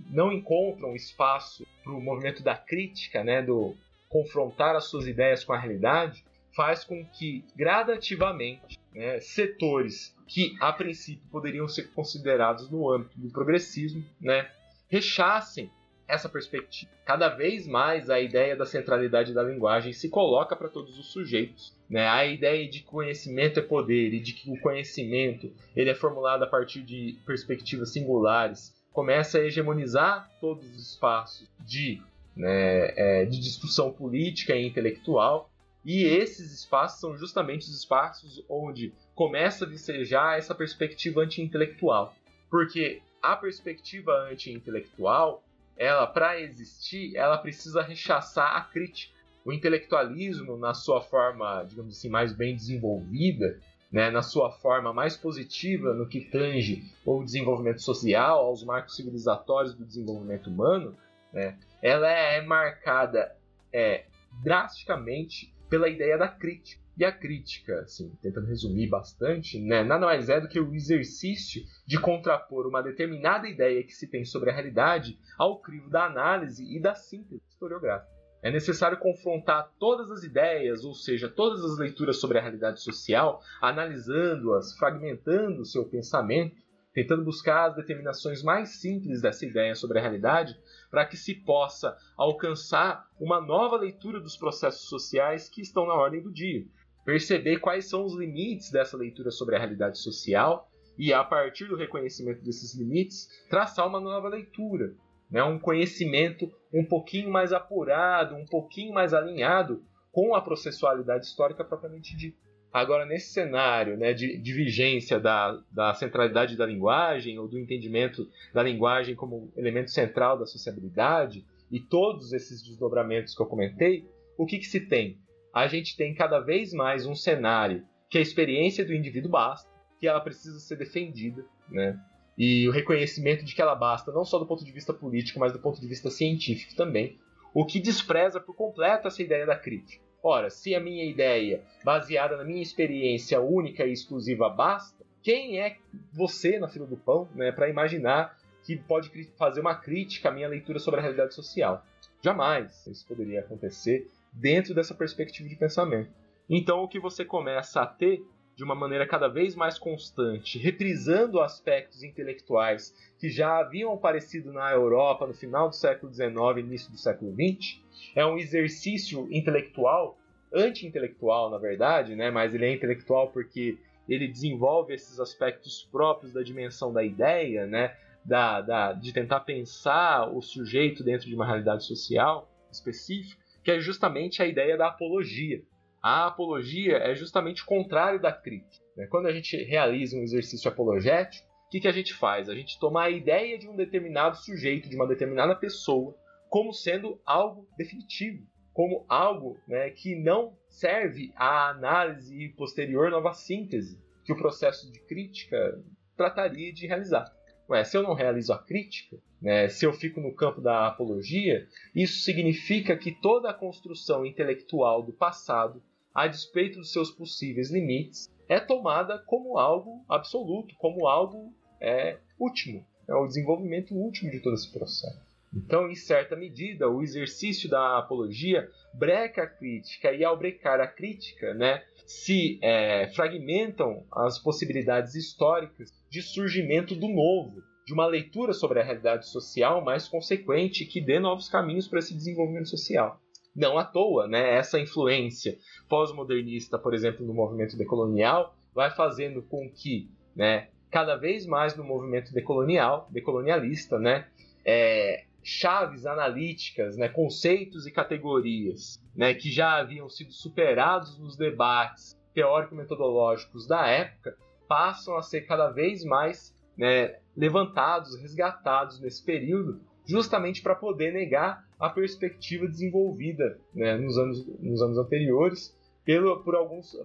não 0.10 0.32
encontram 0.32 0.94
espaço 0.94 1.66
para 1.84 1.94
o 1.94 2.02
movimento 2.02 2.44
da 2.44 2.56
crítica, 2.56 3.24
né, 3.24 3.42
do, 3.42 3.76
confrontar 4.10 4.76
as 4.76 4.86
suas 4.86 5.08
ideias 5.08 5.44
com 5.44 5.54
a 5.54 5.58
realidade, 5.58 6.24
faz 6.56 6.84
com 6.84 7.04
que 7.04 7.44
gradativamente 7.56 8.80
né, 8.94 9.20
setores 9.20 10.13
que 10.28 10.56
a 10.60 10.72
princípio 10.72 11.24
poderiam 11.32 11.68
ser 11.68 11.92
considerados 11.94 12.70
no 12.70 12.92
âmbito 12.92 13.20
do 13.20 13.30
progressismo, 13.30 14.04
né, 14.20 14.50
rechassem 14.90 15.72
essa 16.08 16.30
perspectiva. 16.30 16.92
Cada 17.06 17.30
vez 17.30 17.66
mais 17.68 18.10
a 18.10 18.20
ideia 18.20 18.56
da 18.56 18.66
centralidade 18.66 19.34
da 19.34 19.44
linguagem 19.44 19.94
se 19.94 20.10
coloca 20.10 20.56
para 20.56 20.70
todos 20.70 20.98
os 21.00 21.12
sujeitos. 21.12 21.74
Né? 21.90 22.08
A 22.08 22.26
ideia 22.26 22.70
de 22.70 22.82
conhecimento 22.84 23.60
é 23.60 23.64
poder 23.64 24.14
e 24.14 24.20
de 24.20 24.34
que 24.34 24.52
o 24.52 24.60
conhecimento 24.60 25.52
ele 25.76 25.90
é 25.90 25.96
formulado 25.96 26.44
a 26.44 26.48
partir 26.48 26.82
de 26.82 27.18
perspectivas 27.26 27.92
singulares 27.92 28.74
começa 28.92 29.40
a 29.40 29.42
hegemonizar 29.42 30.30
todos 30.40 30.70
os 30.70 30.92
espaços 30.92 31.50
de 31.60 32.02
né, 32.36 32.94
é, 32.96 33.26
de 33.26 33.40
discussão 33.40 33.92
política 33.92 34.56
e 34.56 34.66
intelectual. 34.66 35.50
E 35.86 36.04
esses 36.04 36.52
espaços 36.54 37.00
são 37.00 37.18
justamente 37.18 37.68
os 37.68 37.78
espaços 37.78 38.44
onde 38.50 38.94
começa 39.16 39.66
a 39.66 39.68
vicejar 39.68 40.38
essa 40.38 40.56
perspectiva 40.56 41.22
anti-intelectual. 41.22 42.16
Porque 42.50 43.02
a 43.22 43.36
perspectiva 43.36 44.12
anti-intelectual, 44.30 45.44
ela 45.78 46.06
para 46.06 46.40
existir, 46.40 47.16
ela 47.16 47.38
precisa 47.38 47.82
rechaçar 47.82 48.56
a 48.56 48.62
crítica. 48.62 49.14
O 49.46 49.52
intelectualismo, 49.52 50.58
na 50.58 50.74
sua 50.74 51.02
forma, 51.02 51.64
digamos 51.64 51.98
assim, 51.98 52.10
mais 52.10 52.34
bem 52.34 52.56
desenvolvida, 52.56 53.60
né, 53.92 54.10
na 54.10 54.24
sua 54.24 54.50
forma 54.50 54.92
mais 54.92 55.16
positiva 55.16 55.94
no 55.94 56.08
que 56.08 56.22
tange 56.22 56.84
o 57.06 57.24
desenvolvimento 57.24 57.82
social, 57.82 58.40
aos 58.46 58.64
marcos 58.64 58.96
civilizatórios 58.96 59.76
do 59.76 59.86
desenvolvimento 59.86 60.50
humano, 60.50 60.98
né, 61.32 61.58
ela 61.82 62.10
é 62.10 62.42
marcada 62.42 63.36
é, 63.72 64.06
drasticamente 64.42 65.54
pela 65.70 65.88
ideia 65.88 66.18
da 66.18 66.28
crítica. 66.28 66.83
E 66.96 67.04
a 67.04 67.12
crítica, 67.12 67.80
assim, 67.80 68.12
tentando 68.22 68.46
resumir 68.46 68.88
bastante, 68.88 69.60
né, 69.60 69.84
nada 69.84 70.06
mais 70.06 70.30
é 70.30 70.40
do 70.40 70.48
que 70.48 70.60
o 70.60 70.76
exercício 70.76 71.64
de 71.88 72.00
contrapor 72.00 72.68
uma 72.68 72.84
determinada 72.84 73.48
ideia 73.48 73.84
que 73.84 73.94
se 73.94 74.08
tem 74.08 74.24
sobre 74.24 74.52
a 74.52 74.54
realidade 74.54 75.18
ao 75.38 75.60
crivo 75.60 75.90
da 75.90 76.06
análise 76.06 76.64
e 76.64 76.80
da 76.80 76.94
síntese 76.94 77.42
historiográfica. 77.50 78.14
É 78.44 78.52
necessário 78.52 79.00
confrontar 79.00 79.72
todas 79.80 80.12
as 80.12 80.24
ideias, 80.24 80.84
ou 80.84 80.94
seja, 80.94 81.30
todas 81.30 81.64
as 81.64 81.80
leituras 81.80 82.20
sobre 82.20 82.38
a 82.38 82.42
realidade 82.42 82.82
social, 82.82 83.42
analisando-as, 83.62 84.78
fragmentando 84.78 85.62
o 85.62 85.66
seu 85.66 85.86
pensamento, 85.86 86.62
tentando 86.94 87.24
buscar 87.24 87.70
as 87.70 87.76
determinações 87.76 88.44
mais 88.44 88.82
simples 88.82 89.22
dessa 89.22 89.46
ideia 89.46 89.74
sobre 89.74 89.98
a 89.98 90.02
realidade, 90.02 90.56
para 90.92 91.06
que 91.06 91.18
se 91.18 91.34
possa 91.34 91.98
alcançar 92.16 93.08
uma 93.20 93.42
nova 93.42 93.78
leitura 93.78 94.20
dos 94.20 94.38
processos 94.38 94.88
sociais 94.90 95.50
que 95.50 95.62
estão 95.62 95.88
na 95.88 95.94
ordem 95.94 96.22
do 96.22 96.32
dia. 96.32 96.68
Perceber 97.06 97.60
quais 97.60 97.90
são 97.90 98.06
os 98.06 98.16
limites 98.16 98.72
dessa 98.72 98.96
leitura 98.96 99.32
sobre 99.32 99.56
a 99.56 99.60
realidade 99.60 99.98
social 100.00 100.70
e, 100.98 101.12
a 101.14 101.24
partir 101.24 101.66
do 101.66 101.76
reconhecimento 101.76 102.44
desses 102.44 102.76
limites, 102.76 103.28
traçar 103.50 103.88
uma 103.88 104.00
nova 104.00 104.30
leitura, 104.30 104.94
né, 105.30 105.44
um 105.44 105.60
conhecimento 105.60 106.52
um 106.74 106.86
pouquinho 106.86 107.30
mais 107.30 107.52
apurado, 107.52 108.36
um 108.36 108.46
pouquinho 108.46 108.94
mais 108.94 109.14
alinhado 109.14 109.84
com 110.12 110.36
a 110.36 110.42
processualidade 110.42 111.26
histórica 111.26 111.64
propriamente 111.64 112.16
dita. 112.16 112.38
Agora, 112.72 113.06
nesse 113.06 113.32
cenário 113.34 113.98
né, 113.98 114.14
de, 114.14 114.38
de 114.38 114.54
vigência 114.54 115.20
da, 115.20 115.60
da 115.72 115.94
centralidade 115.94 116.58
da 116.58 116.66
linguagem, 116.66 117.38
ou 117.38 117.48
do 117.48 117.60
entendimento 117.60 118.28
da 118.52 118.64
linguagem 118.64 119.16
como 119.16 119.52
elemento 119.56 119.92
central 119.92 120.40
da 120.40 120.46
sociabilidade, 120.46 121.46
e 121.72 121.80
todos 121.80 122.34
esses 122.34 122.64
desdobramentos 122.64 123.36
que 123.36 123.42
eu 123.42 123.46
comentei, 123.46 124.08
o 124.38 124.46
que, 124.46 124.58
que 124.58 124.66
se 124.66 124.80
tem? 124.80 125.20
A 125.54 125.68
gente 125.68 125.96
tem 125.96 126.16
cada 126.16 126.40
vez 126.40 126.74
mais 126.74 127.06
um 127.06 127.14
cenário 127.14 127.86
que 128.10 128.18
a 128.18 128.22
experiência 128.22 128.84
do 128.84 128.94
indivíduo 128.94 129.30
basta, 129.30 129.70
que 130.00 130.08
ela 130.08 130.20
precisa 130.20 130.60
ser 130.60 130.78
defendida, 130.78 131.46
né? 131.70 132.00
e 132.38 132.68
o 132.68 132.72
reconhecimento 132.72 133.46
de 133.46 133.54
que 133.54 133.62
ela 133.62 133.76
basta, 133.76 134.12
não 134.12 134.26
só 134.26 134.40
do 134.40 134.46
ponto 134.46 134.66
de 134.66 134.72
vista 134.72 134.94
político, 134.94 135.40
mas 135.40 135.54
do 135.54 135.60
ponto 135.60 135.80
de 135.80 135.88
vista 135.88 136.10
científico 136.10 136.76
também, 136.76 137.20
o 137.54 137.66
que 137.66 137.80
despreza 137.80 138.40
por 138.40 138.56
completo 138.56 139.08
essa 139.08 139.22
ideia 139.22 139.46
da 139.46 139.56
crítica. 139.56 140.04
Ora, 140.24 140.50
se 140.50 140.74
a 140.74 140.80
minha 140.80 141.06
ideia, 141.06 141.62
baseada 141.84 142.38
na 142.38 142.44
minha 142.44 142.62
experiência 142.62 143.40
única 143.40 143.86
e 143.86 143.92
exclusiva, 143.92 144.50
basta, 144.50 145.06
quem 145.22 145.60
é 145.60 145.78
você 146.12 146.58
na 146.58 146.68
fila 146.68 146.88
do 146.88 146.98
pão 146.98 147.30
né, 147.36 147.52
para 147.52 147.70
imaginar 147.70 148.38
que 148.64 148.76
pode 148.76 149.12
fazer 149.38 149.62
uma 149.62 149.76
crítica 149.76 150.30
à 150.30 150.32
minha 150.32 150.48
leitura 150.48 150.80
sobre 150.80 151.00
a 151.00 151.04
realidade 151.04 151.36
social? 151.36 151.86
Jamais 152.22 152.88
isso 152.88 153.06
poderia 153.06 153.42
acontecer 153.42 154.10
dentro 154.34 154.74
dessa 154.74 154.94
perspectiva 154.94 155.48
de 155.48 155.56
pensamento. 155.56 156.12
Então, 156.50 156.84
o 156.84 156.88
que 156.88 157.00
você 157.00 157.24
começa 157.24 157.82
a 157.82 157.86
ter 157.86 158.22
de 158.56 158.64
uma 158.64 158.76
maneira 158.76 159.08
cada 159.08 159.28
vez 159.28 159.56
mais 159.56 159.80
constante, 159.80 160.60
reprisando 160.60 161.42
aspectos 161.42 162.04
intelectuais 162.04 162.94
que 163.18 163.30
já 163.30 163.60
haviam 163.60 163.94
aparecido 163.94 164.54
na 164.54 164.72
Europa 164.72 165.26
no 165.26 165.34
final 165.34 165.70
do 165.70 165.76
século 165.76 166.14
XIX 166.14 166.34
e 166.58 166.60
início 166.60 166.92
do 166.92 166.98
século 166.98 167.34
XX, 167.34 167.82
é 168.16 168.26
um 168.26 168.38
exercício 168.38 169.28
intelectual, 169.32 170.18
anti-intelectual 170.54 171.50
na 171.50 171.58
verdade, 171.58 172.16
né? 172.16 172.30
mas 172.30 172.54
ele 172.54 172.66
é 172.66 172.74
intelectual 172.74 173.32
porque 173.32 173.78
ele 174.08 174.28
desenvolve 174.28 174.94
esses 174.94 175.20
aspectos 175.20 175.88
próprios 175.92 176.34
da 176.34 176.44
dimensão 176.44 176.94
da 176.94 177.04
ideia, 177.04 177.66
né? 177.66 177.96
da, 178.24 178.62
da, 178.62 178.94
de 178.94 179.12
tentar 179.12 179.42
pensar 179.42 180.32
o 180.32 180.42
sujeito 180.42 181.04
dentro 181.04 181.28
de 181.28 181.36
uma 181.36 181.46
realidade 181.46 181.86
social 181.86 182.50
específica, 182.72 183.43
que 183.64 183.72
é 183.72 183.80
justamente 183.80 184.42
a 184.42 184.46
ideia 184.46 184.78
da 184.78 184.88
apologia. 184.88 185.64
A 186.02 186.28
apologia 186.28 186.98
é 186.98 187.16
justamente 187.16 187.64
o 187.64 187.66
contrário 187.66 188.20
da 188.20 188.32
crítica. 188.32 188.84
Né? 188.96 189.08
Quando 189.08 189.28
a 189.28 189.34
gente 189.34 189.56
realiza 189.64 190.18
um 190.18 190.22
exercício 190.24 190.70
apologético, 190.70 191.48
o 191.66 191.70
que, 191.70 191.80
que 191.80 191.88
a 191.88 191.94
gente 191.94 192.14
faz? 192.14 192.50
A 192.50 192.56
gente 192.56 192.80
toma 192.80 193.04
a 193.04 193.10
ideia 193.10 193.58
de 193.58 193.68
um 193.68 193.76
determinado 193.76 194.38
sujeito, 194.38 194.90
de 194.90 194.96
uma 194.96 195.08
determinada 195.08 195.56
pessoa, 195.56 196.16
como 196.50 196.74
sendo 196.74 197.20
algo 197.26 197.68
definitivo, 197.78 198.46
como 198.74 199.06
algo 199.08 199.58
né, 199.68 199.90
que 199.90 200.16
não 200.16 200.56
serve 200.68 201.32
à 201.36 201.70
análise 201.70 202.36
e 202.36 202.50
posterior 202.50 203.10
nova 203.10 203.34
síntese 203.34 204.00
que 204.24 204.34
o 204.34 204.38
processo 204.38 204.92
de 204.92 205.00
crítica 205.00 205.82
trataria 206.16 206.72
de 206.72 206.86
realizar. 206.86 207.26
Ué, 207.70 207.84
se 207.84 207.98
eu 207.98 208.04
não 208.04 208.14
realizo 208.14 208.54
a 208.54 208.60
crítica, 208.60 209.18
né, 209.44 209.68
se 209.68 209.86
eu 209.86 209.94
fico 209.94 210.20
no 210.20 210.34
campo 210.34 210.62
da 210.62 210.88
apologia, 210.88 211.68
isso 211.94 212.24
significa 212.24 212.98
que 212.98 213.12
toda 213.12 213.50
a 213.50 213.54
construção 213.54 214.26
intelectual 214.26 215.04
do 215.04 215.14
passado 215.14 215.84
a 216.14 216.28
despeito 216.28 216.80
dos 216.80 216.92
seus 216.92 217.10
possíveis 217.10 217.72
limites, 217.72 218.30
é 218.48 218.60
tomada 218.60 219.18
como 219.18 219.58
algo 219.58 220.06
absoluto, 220.08 220.76
como 220.78 221.08
algo 221.08 221.54
é, 221.82 222.18
último. 222.40 222.86
É 223.08 223.16
o 223.16 223.26
desenvolvimento 223.26 223.94
último 223.96 224.32
de 224.32 224.40
todo 224.40 224.54
esse 224.54 224.72
processo. 224.72 225.22
Então, 225.54 225.90
em 225.90 225.96
certa 225.96 226.36
medida, 226.36 226.90
o 226.90 227.02
exercício 227.02 227.70
da 227.70 227.98
apologia 227.98 228.70
breca 228.94 229.44
a 229.44 229.48
crítica, 229.48 230.12
e 230.12 230.24
ao 230.24 230.38
brecar 230.38 230.80
a 230.80 230.88
crítica, 230.88 231.54
né, 231.54 231.84
se 232.06 232.60
é, 232.62 233.08
fragmentam 233.14 234.06
as 234.12 234.40
possibilidades 234.40 235.16
históricas 235.16 235.92
de 236.10 236.22
surgimento 236.22 236.96
do 236.96 237.08
novo, 237.08 237.62
de 237.86 237.94
uma 237.94 238.06
leitura 238.06 238.54
sobre 238.54 238.80
a 238.80 238.84
realidade 238.84 239.28
social 239.28 239.84
mais 239.84 240.08
consequente 240.08 240.86
que 240.86 241.02
dê 241.02 241.20
novos 241.20 241.50
caminhos 241.50 241.88
para 241.88 242.00
esse 242.00 242.16
desenvolvimento 242.16 242.70
social. 242.70 243.20
Não 243.56 243.78
à 243.78 243.84
toa, 243.84 244.28
né, 244.28 244.56
essa 244.56 244.80
influência 244.80 245.58
pós-modernista, 245.88 246.80
por 246.80 246.94
exemplo, 246.94 247.26
no 247.26 247.34
movimento 247.34 247.78
decolonial, 247.78 248.56
vai 248.74 248.90
fazendo 248.90 249.44
com 249.44 249.70
que, 249.70 250.10
né, 250.36 250.70
cada 250.90 251.16
vez 251.16 251.46
mais 251.46 251.76
no 251.76 251.84
movimento 251.84 252.34
decolonial, 252.34 253.08
decolonialista, 253.12 254.00
né, 254.00 254.28
é, 254.66 255.26
chaves 255.44 256.06
analíticas, 256.06 256.98
né, 256.98 257.10
conceitos 257.10 257.86
e 257.86 257.92
categorias, 257.92 259.00
né, 259.16 259.34
que 259.34 259.52
já 259.52 259.78
haviam 259.78 260.10
sido 260.10 260.32
superados 260.32 261.20
nos 261.20 261.36
debates 261.36 262.18
teórico-metodológicos 262.34 263.68
da 263.68 263.86
época, 263.86 264.36
passam 264.68 265.16
a 265.16 265.22
ser 265.22 265.42
cada 265.42 265.70
vez 265.70 266.04
mais 266.04 266.56
né, 266.76 267.20
levantados, 267.36 268.16
resgatados 268.16 269.00
nesse 269.00 269.24
período, 269.24 269.82
justamente 270.06 270.62
para 270.62 270.76
poder 270.76 271.12
negar 271.12 271.66
a 271.80 271.90
perspectiva 271.90 272.68
desenvolvida 272.68 273.60
né, 273.74 273.98
nos, 273.98 274.18
anos, 274.18 274.46
nos 274.60 274.82
anos 274.82 274.98
anteriores 274.98 275.76
pelo, 276.06 276.44
por 276.44 276.56
alguns, 276.56 276.96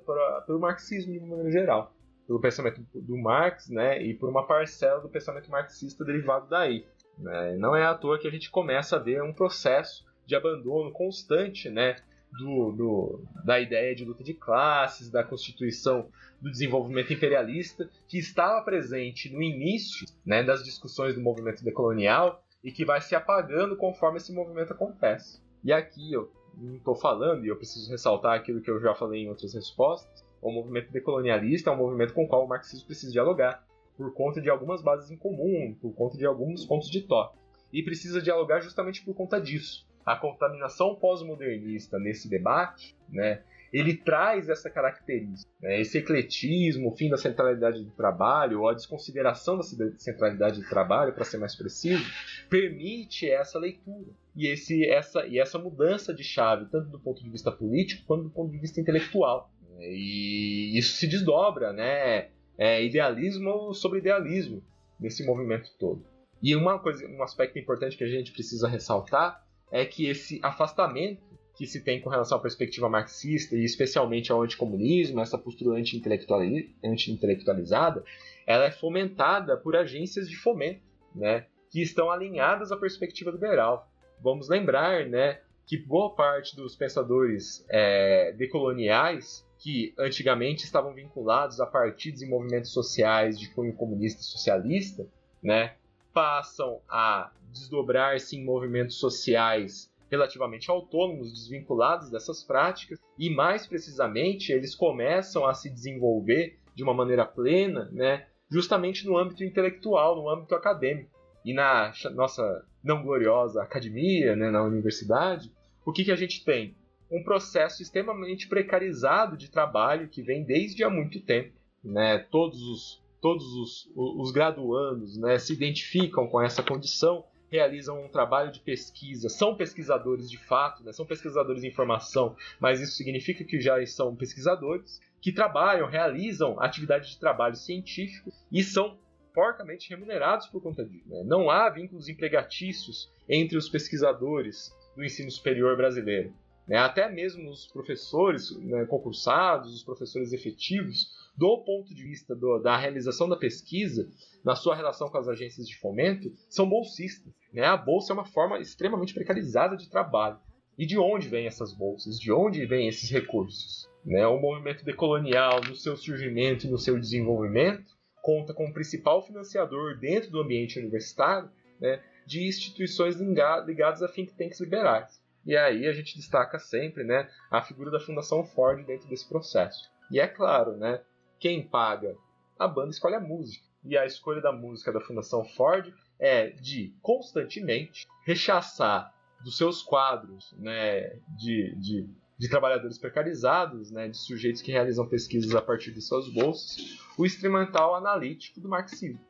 pelo 0.47 0.59
marxismo 0.59 1.13
de 1.13 1.19
uma 1.19 1.29
maneira 1.29 1.51
geral, 1.51 1.93
pelo 2.27 2.41
pensamento 2.41 2.81
do 2.95 3.17
Marx 3.17 3.69
né, 3.69 4.03
e 4.03 4.15
por 4.15 4.29
uma 4.29 4.47
parcela 4.47 5.01
do 5.01 5.09
pensamento 5.09 5.51
marxista 5.51 6.05
derivado 6.05 6.49
daí. 6.49 6.85
Né. 7.17 7.57
Não 7.57 7.75
é 7.75 7.85
à 7.85 7.95
toa 7.95 8.19
que 8.19 8.29
a 8.29 8.31
gente 8.31 8.51
começa 8.51 8.97
a 8.97 8.99
ver 8.99 9.23
um 9.23 9.33
processo 9.33 10.05
de 10.27 10.35
abandono 10.35 10.93
constante 10.93 11.71
né, 11.71 11.97
do, 12.33 12.73
do, 12.73 13.25
da 13.45 13.61
ideia 13.61 13.95
de 13.95 14.05
luta 14.05 14.23
de 14.23 14.35
classes, 14.35 15.11
da 15.11 15.25
constituição 15.25 16.09
do 16.41 16.51
desenvolvimento 16.51 17.13
imperialista, 17.13 17.89
que 18.07 18.19
estava 18.19 18.63
presente 18.63 19.33
no 19.33 19.43
início 19.43 20.07
né, 20.25 20.43
das 20.43 20.63
discussões 20.63 21.15
do 21.15 21.21
movimento 21.21 21.65
decolonial 21.65 22.43
e 22.63 22.71
que 22.71 22.85
vai 22.85 23.01
se 23.01 23.15
apagando 23.15 23.77
conforme 23.77 24.19
esse 24.19 24.33
movimento 24.33 24.73
acontece. 24.73 25.41
E 25.65 25.73
aqui 25.73 26.13
eu 26.13 26.31
não 26.57 26.77
estou 26.77 26.95
falando, 26.95 27.45
e 27.45 27.49
eu 27.49 27.57
preciso 27.57 27.91
ressaltar 27.91 28.37
aquilo 28.37 28.61
que 28.61 28.71
eu 28.71 28.81
já 28.81 28.95
falei 28.95 29.23
em 29.23 29.29
outras 29.29 29.55
respostas, 29.55 30.25
o 30.41 30.53
movimento 30.53 30.93
decolonialista 30.93 31.71
é 31.71 31.73
um 31.73 31.77
movimento 31.77 32.15
com 32.15 32.25
o 32.25 32.29
qual 32.29 32.45
o 32.45 32.49
marxismo 32.49 32.87
precisa 32.87 33.13
dialogar, 33.13 33.65
por 33.97 34.13
conta 34.15 34.41
de 34.41 34.49
algumas 34.49 34.81
bases 34.81 35.11
em 35.11 35.17
comum, 35.17 35.77
por 35.81 35.93
conta 35.93 36.17
de 36.17 36.25
alguns 36.25 36.65
pontos 36.65 36.89
de 36.89 37.03
toque. 37.03 37.37
E 37.73 37.83
precisa 37.83 38.23
dialogar 38.23 38.61
justamente 38.61 39.05
por 39.05 39.15
conta 39.15 39.41
disso. 39.41 39.88
A 40.09 40.17
contaminação 40.17 40.95
pós-modernista 40.95 41.99
nesse 41.99 42.31
debate, 42.31 42.97
né, 43.11 43.43
ele 43.70 43.95
traz 43.95 44.49
essa 44.49 44.70
característica, 44.70 45.51
né, 45.61 45.78
esse 45.78 45.99
ecletismo, 45.99 46.89
o 46.89 46.97
fim 46.97 47.11
da 47.11 47.19
centralidade 47.19 47.85
do 47.85 47.91
trabalho, 47.91 48.61
ou 48.61 48.69
a 48.69 48.73
desconsideração 48.73 49.59
da 49.59 49.62
centralidade 49.99 50.62
do 50.62 50.69
trabalho, 50.69 51.12
para 51.12 51.25
ser 51.25 51.37
mais 51.37 51.55
preciso, 51.55 52.03
permite 52.49 53.28
essa 53.28 53.59
leitura 53.59 54.11
e, 54.35 54.47
esse, 54.47 54.89
essa, 54.89 55.27
e 55.27 55.39
essa 55.39 55.59
mudança 55.59 56.15
de 56.15 56.25
chave, 56.25 56.65
tanto 56.70 56.89
do 56.89 56.99
ponto 56.99 57.23
de 57.23 57.28
vista 57.28 57.53
político 57.53 58.07
quanto 58.07 58.23
do 58.23 58.31
ponto 58.31 58.51
de 58.51 58.59
vista 58.59 58.81
intelectual. 58.81 59.51
E 59.78 60.77
isso 60.77 60.97
se 60.97 61.07
desdobra, 61.07 61.73
né? 61.73 62.28
É 62.57 62.83
idealismo 62.83 63.75
sobre 63.75 63.99
idealismo 63.99 64.62
nesse 64.99 65.25
movimento 65.25 65.70
todo. 65.78 66.03
E 66.43 66.57
uma 66.57 66.78
coisa, 66.78 67.07
um 67.07 67.23
aspecto 67.23 67.59
importante 67.59 67.97
que 67.97 68.05
a 68.05 68.09
gente 68.09 68.33
precisa 68.33 68.67
ressaltar 68.69 69.47
é 69.71 69.85
que 69.85 70.07
esse 70.07 70.41
afastamento 70.43 71.29
que 71.59 71.67
se 71.67 71.83
tem 71.83 72.01
com 72.01 72.09
relação 72.09 72.39
à 72.39 72.41
perspectiva 72.41 72.89
marxista 72.89 73.57
e 73.57 73.65
especialmente 73.65 74.31
ao 74.31 74.43
anticomunismo, 74.43 75.21
essa 75.21 75.37
postura 75.37 75.77
anti-intelectualizada, 75.77 78.05
ela 78.47 78.67
é 78.67 78.71
fomentada 78.71 79.57
por 79.57 79.75
agências 79.75 80.31
de 80.31 80.37
fomento, 80.37 80.81
né, 81.13 81.47
que 81.69 81.83
estão 81.83 82.13
alinhadas 82.13 82.71
à 82.71 82.77
perspectiva 82.77 83.33
liberal. 83.33 83.91
Vamos 84.23 84.49
lembrar, 84.49 85.05
né, 85.07 85.41
que 85.67 85.77
boa 85.77 86.15
parte 86.15 86.55
dos 86.55 86.77
pensadores 86.77 87.67
é, 87.69 88.31
decoloniais 88.33 89.45
que 89.59 89.93
antigamente 89.99 90.65
estavam 90.65 90.95
vinculados 90.95 91.61
a 91.61 91.67
partidos 91.67 92.23
e 92.23 92.27
movimentos 92.27 92.73
sociais 92.73 93.39
de 93.39 93.51
cunho 93.51 93.75
comunista 93.75 94.21
e 94.21 94.25
socialista, 94.25 95.07
né, 95.43 95.75
passam 96.12 96.81
a 96.89 97.31
desdobrar-se 97.53 98.37
em 98.37 98.45
movimentos 98.45 98.99
sociais 98.99 99.91
relativamente 100.11 100.70
autônomos, 100.70 101.33
desvinculados 101.33 102.11
dessas 102.11 102.43
práticas, 102.43 102.99
e 103.19 103.28
mais 103.28 103.67
precisamente 103.67 104.53
eles 104.53 104.75
começam 104.75 105.47
a 105.47 105.55
se 105.55 105.69
desenvolver 105.69 106.59
de 106.75 106.83
uma 106.83 106.95
maneira 106.95 107.27
plena, 107.27 107.89
né, 107.93 108.27
justamente 108.51 109.07
no 109.07 109.19
âmbito 109.19 109.45
intelectual, 109.45 110.17
no 110.17 110.28
âmbito 110.28 110.55
acadêmico. 110.55 111.11
E 111.45 111.53
na 111.53 111.93
nossa 112.15 112.65
não 112.83 113.03
gloriosa 113.03 113.62
academia, 113.62 114.35
né, 114.35 114.51
na 114.51 114.62
universidade, 114.62 115.53
o 115.85 115.93
que, 115.93 116.05
que 116.05 116.12
a 116.12 116.17
gente 116.17 116.45
tem? 116.45 116.75
Um 117.11 117.23
processo 117.23 117.83
extremamente 117.83 118.49
precarizado 118.49 119.37
de 119.37 119.51
trabalho 119.51 120.09
que 120.09 120.23
vem 120.23 120.45
desde 120.45 120.85
há 120.85 120.91
muito 120.91 121.20
tempo. 121.20 121.53
Né? 121.83 122.19
Todos 122.31 122.61
os, 122.62 123.03
todos 123.21 123.45
os, 123.55 123.91
os 123.95 124.31
graduandos 124.31 125.17
né, 125.17 125.39
se 125.39 125.53
identificam 125.53 126.27
com 126.27 126.41
essa 126.41 126.63
condição 126.63 127.25
realizam 127.51 128.05
um 128.05 128.09
trabalho 128.09 128.53
de 128.53 128.61
pesquisa, 128.61 129.29
são 129.29 129.57
pesquisadores 129.57 130.31
de 130.31 130.37
fato, 130.37 130.85
né? 130.85 130.93
são 130.93 131.07
pesquisadores 131.07 131.63
de 131.63 131.69
informação, 131.69 132.37
mas 132.61 132.81
isso 132.81 132.93
significa 132.93 133.45
que 133.45 133.61
já 133.61 133.85
são 133.87 134.15
pesquisadores 134.15 135.01
que 135.21 135.33
trabalham, 135.33 135.89
realizam 135.89 136.61
atividade 136.61 137.11
de 137.11 137.19
trabalho 137.19 137.57
científico 137.57 138.31
e 138.53 138.63
são 138.63 138.99
fortemente 139.35 139.89
remunerados 139.89 140.47
por 140.49 140.63
conta 140.63 140.85
disso. 140.85 141.09
Né? 141.09 141.23
Não 141.25 141.51
há 141.51 141.69
vínculos 141.71 142.09
empregatícios 142.09 143.11
entre 143.29 143.57
os 143.57 143.69
pesquisadores 143.69 144.75
do 144.95 145.05
ensino 145.05 145.31
superior 145.31 145.77
brasileiro. 145.77 146.33
Né? 146.67 146.77
Até 146.77 147.09
mesmo 147.09 147.51
os 147.51 147.67
professores 147.67 148.51
né, 148.59 148.85
concursados, 148.85 149.75
os 149.75 149.83
professores 149.83 150.33
efetivos, 150.33 151.28
do 151.39 151.58
ponto 151.58 151.94
de 151.94 152.02
vista 152.02 152.34
do, 152.34 152.58
da 152.58 152.76
realização 152.76 153.28
da 153.28 153.36
pesquisa, 153.36 154.10
na 154.44 154.57
sua 154.57 154.75
relação 154.75 155.08
com 155.08 155.18
as 155.18 155.28
agências 155.28 155.68
de 155.68 155.78
fomento, 155.78 156.33
são 156.49 156.68
bolsistas. 156.68 157.33
Né? 157.52 157.65
A 157.65 157.76
bolsa 157.76 158.12
é 158.12 158.15
uma 158.15 158.25
forma 158.25 158.58
extremamente 158.58 159.15
precarizada 159.15 159.76
de 159.76 159.89
trabalho. 159.89 160.39
E 160.76 160.84
de 160.84 160.99
onde 160.99 161.28
vêm 161.28 161.47
essas 161.47 161.73
bolsas? 161.73 162.18
De 162.18 162.33
onde 162.33 162.67
vêm 162.67 162.89
esses 162.89 163.08
recursos? 163.08 163.89
Né? 164.05 164.26
O 164.26 164.41
movimento 164.41 164.84
decolonial, 164.84 165.60
no 165.60 165.76
seu 165.76 165.97
surgimento 165.97 166.67
e 166.67 166.70
no 166.70 166.78
seu 166.78 166.99
desenvolvimento, 166.99 167.97
conta 168.20 168.52
com 168.52 168.67
o 168.67 168.73
principal 168.73 169.25
financiador 169.25 169.97
dentro 169.97 170.31
do 170.31 170.41
ambiente 170.41 170.78
universitário 170.78 171.50
né, 171.81 172.02
de 172.26 172.47
instituições 172.47 173.17
ligadas 173.17 174.02
a 174.02 174.08
think 174.08 174.34
tanks 174.34 174.60
liberais. 174.60 175.23
E 175.47 175.57
aí 175.57 175.86
a 175.86 175.92
gente 175.92 176.17
destaca 176.17 176.58
sempre 176.58 177.05
né, 177.05 177.28
a 177.49 177.62
figura 177.62 177.91
da 177.91 178.00
Fundação 178.00 178.44
Ford 178.44 178.84
dentro 178.84 179.08
desse 179.08 179.26
processo. 179.28 179.89
E 180.10 180.18
é 180.18 180.26
claro, 180.26 180.76
né, 180.76 181.00
quem 181.39 181.67
paga? 181.67 182.17
A 182.58 182.67
banda 182.67 182.91
escolhe 182.91 183.15
a 183.15 183.20
música. 183.20 183.67
E 183.84 183.97
a 183.97 184.05
escolha 184.05 184.41
da 184.41 184.52
música 184.52 184.92
da 184.92 185.00
Fundação 185.00 185.44
Ford 185.44 185.92
é 186.18 186.49
de 186.50 186.92
constantemente 187.00 188.07
rechaçar 188.25 189.15
dos 189.42 189.57
seus 189.57 189.83
quadros 189.83 190.52
né, 190.58 191.20
de, 191.39 191.75
de, 191.76 192.08
de 192.36 192.49
trabalhadores 192.49 192.99
precarizados, 192.99 193.91
né, 193.91 194.08
de 194.08 194.18
sujeitos 194.18 194.60
que 194.60 194.73
realizam 194.73 195.07
pesquisas 195.07 195.55
a 195.55 195.62
partir 195.62 195.92
de 195.92 196.02
suas 196.02 196.28
bolsas, 196.28 196.99
o 197.17 197.25
instrumental 197.25 197.94
analítico 197.94 198.60
do 198.60 198.68
marxismo. 198.68 199.20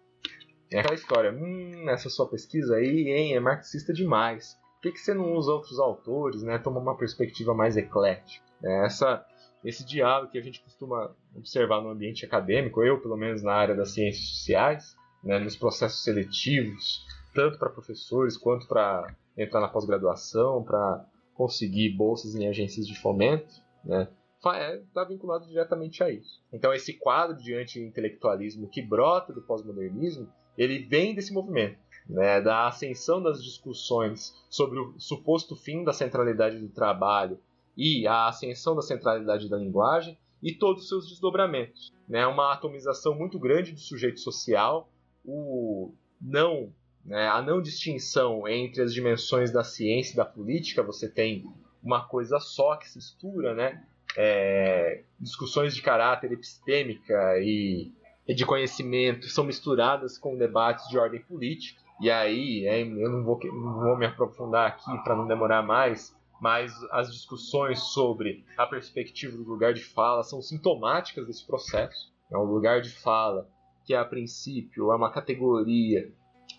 É 0.71 0.81
aquela 0.81 0.95
história, 0.95 1.33
hum, 1.33 1.89
essa 1.89 2.11
sua 2.11 2.29
pesquisa 2.29 2.77
aí, 2.77 3.11
hein, 3.11 3.35
é 3.35 3.41
marxista 3.41 3.93
demais. 3.93 4.59
Por 4.77 4.83
que, 4.83 4.93
que 4.93 4.99
você 4.99 5.15
não 5.15 5.33
usa 5.35 5.53
outros 5.53 5.79
autores, 5.79 6.43
né? 6.43 6.59
Toma 6.59 6.79
uma 6.79 6.97
perspectiva 6.97 7.55
mais 7.55 7.77
eclética. 7.77 8.45
Essa, 8.63 9.25
esse 9.69 9.85
diálogo 9.85 10.33
que 10.33 10.39
a 10.39 10.43
gente 10.43 10.63
costuma 10.63 11.15
observar 11.37 11.83
no 11.83 11.91
ambiente 11.91 12.25
acadêmico, 12.25 12.83
eu 12.83 13.03
pelo 13.03 13.19
menos 13.19 13.43
na 13.43 13.53
área 13.53 13.75
das 13.75 13.91
ciências 13.91 14.27
sociais, 14.31 14.97
né, 15.23 15.39
nos 15.39 15.57
processos 15.57 16.03
seletivos, 16.03 17.05
tanto 17.35 17.59
para 17.59 17.69
professores 17.69 18.39
quanto 18.39 18.67
para 18.67 19.15
entrar 19.37 19.61
na 19.61 19.69
pós-graduação, 19.69 20.65
para 20.65 21.05
conseguir 21.35 21.91
bolsas 21.91 22.35
em 22.35 22.49
agências 22.49 22.87
de 22.87 22.99
fomento, 22.99 23.63
né, 23.85 24.09
está 24.39 24.57
é, 24.57 25.05
vinculado 25.07 25.47
diretamente 25.47 26.03
a 26.03 26.09
isso. 26.09 26.43
Então 26.51 26.73
esse 26.73 26.95
quadro 26.95 27.37
de 27.37 27.55
anti-intelectualismo 27.55 28.71
que 28.71 28.81
brota 28.81 29.35
do 29.35 29.43
pós-modernismo, 29.43 30.33
ele 30.57 30.79
vem 30.79 31.15
desse 31.15 31.33
movimento, 31.33 31.79
né, 32.09 32.41
da 32.41 32.69
ascensão 32.69 33.23
das 33.23 33.45
discussões 33.45 34.33
sobre 34.49 34.79
o 34.79 34.99
suposto 34.99 35.55
fim 35.55 35.85
da 35.85 35.93
centralidade 35.93 36.59
do 36.59 36.71
trabalho 36.71 37.39
e 37.79 38.09
a 38.09 38.27
ascensão 38.27 38.75
da 38.75 38.83
centralidade 38.83 39.49
da 39.49 39.57
linguagem 39.57 40.19
e 40.43 40.53
todos 40.53 40.83
os 40.83 40.89
seus 40.89 41.09
desdobramentos. 41.09 41.93
Né? 42.09 42.27
Uma 42.27 42.53
atomização 42.53 43.15
muito 43.15 43.39
grande 43.39 43.71
do 43.71 43.79
sujeito 43.79 44.19
social, 44.19 44.91
o 45.25 45.95
não, 46.21 46.73
né, 47.05 47.29
a 47.29 47.41
não 47.41 47.63
distinção 47.63 48.49
entre 48.49 48.83
as 48.83 48.93
dimensões 48.93 49.53
da 49.53 49.63
ciência 49.63 50.15
e 50.15 50.17
da 50.17 50.25
política, 50.25 50.83
você 50.83 51.09
tem 51.09 51.47
uma 51.81 52.05
coisa 52.05 52.41
só 52.41 52.75
que 52.75 52.89
se 52.89 52.99
mistura, 52.99 53.55
né? 53.55 53.85
É, 54.17 55.05
discussões 55.21 55.75
de 55.77 55.83
caráter 55.83 56.33
epistêmica 56.33 57.39
e, 57.41 57.93
de 58.27 58.45
conhecimento 58.45 59.29
são 59.29 59.45
misturadas 59.45 60.19
com 60.19 60.37
debates 60.37 60.89
de 60.89 60.99
ordem 60.99 61.21
política. 61.21 61.81
E 62.01 62.11
aí, 62.11 62.67
eu 62.67 63.11
não 63.11 63.23
vou, 63.23 63.39
não 63.45 63.81
vou 63.81 63.97
me 63.97 64.07
aprofundar 64.07 64.67
aqui 64.67 65.05
para 65.05 65.15
não 65.15 65.27
demorar 65.27 65.63
mais, 65.63 66.15
mas 66.41 66.73
as 66.91 67.13
discussões 67.13 67.81
sobre 67.93 68.45
a 68.57 68.67
perspectiva 68.67 69.37
do 69.37 69.43
lugar 69.43 69.75
de 69.75 69.83
fala 69.83 70.23
são 70.23 70.41
sintomáticas 70.41 71.27
desse 71.27 71.47
processo. 71.47 72.13
É 72.31 72.37
o 72.37 72.45
lugar 72.45 72.81
de 72.81 72.91
fala, 72.91 73.49
que 73.85 73.95
a 73.95 74.05
princípio 74.05 74.93
é 74.93 74.97
uma 74.97 75.11
categoria 75.11 76.13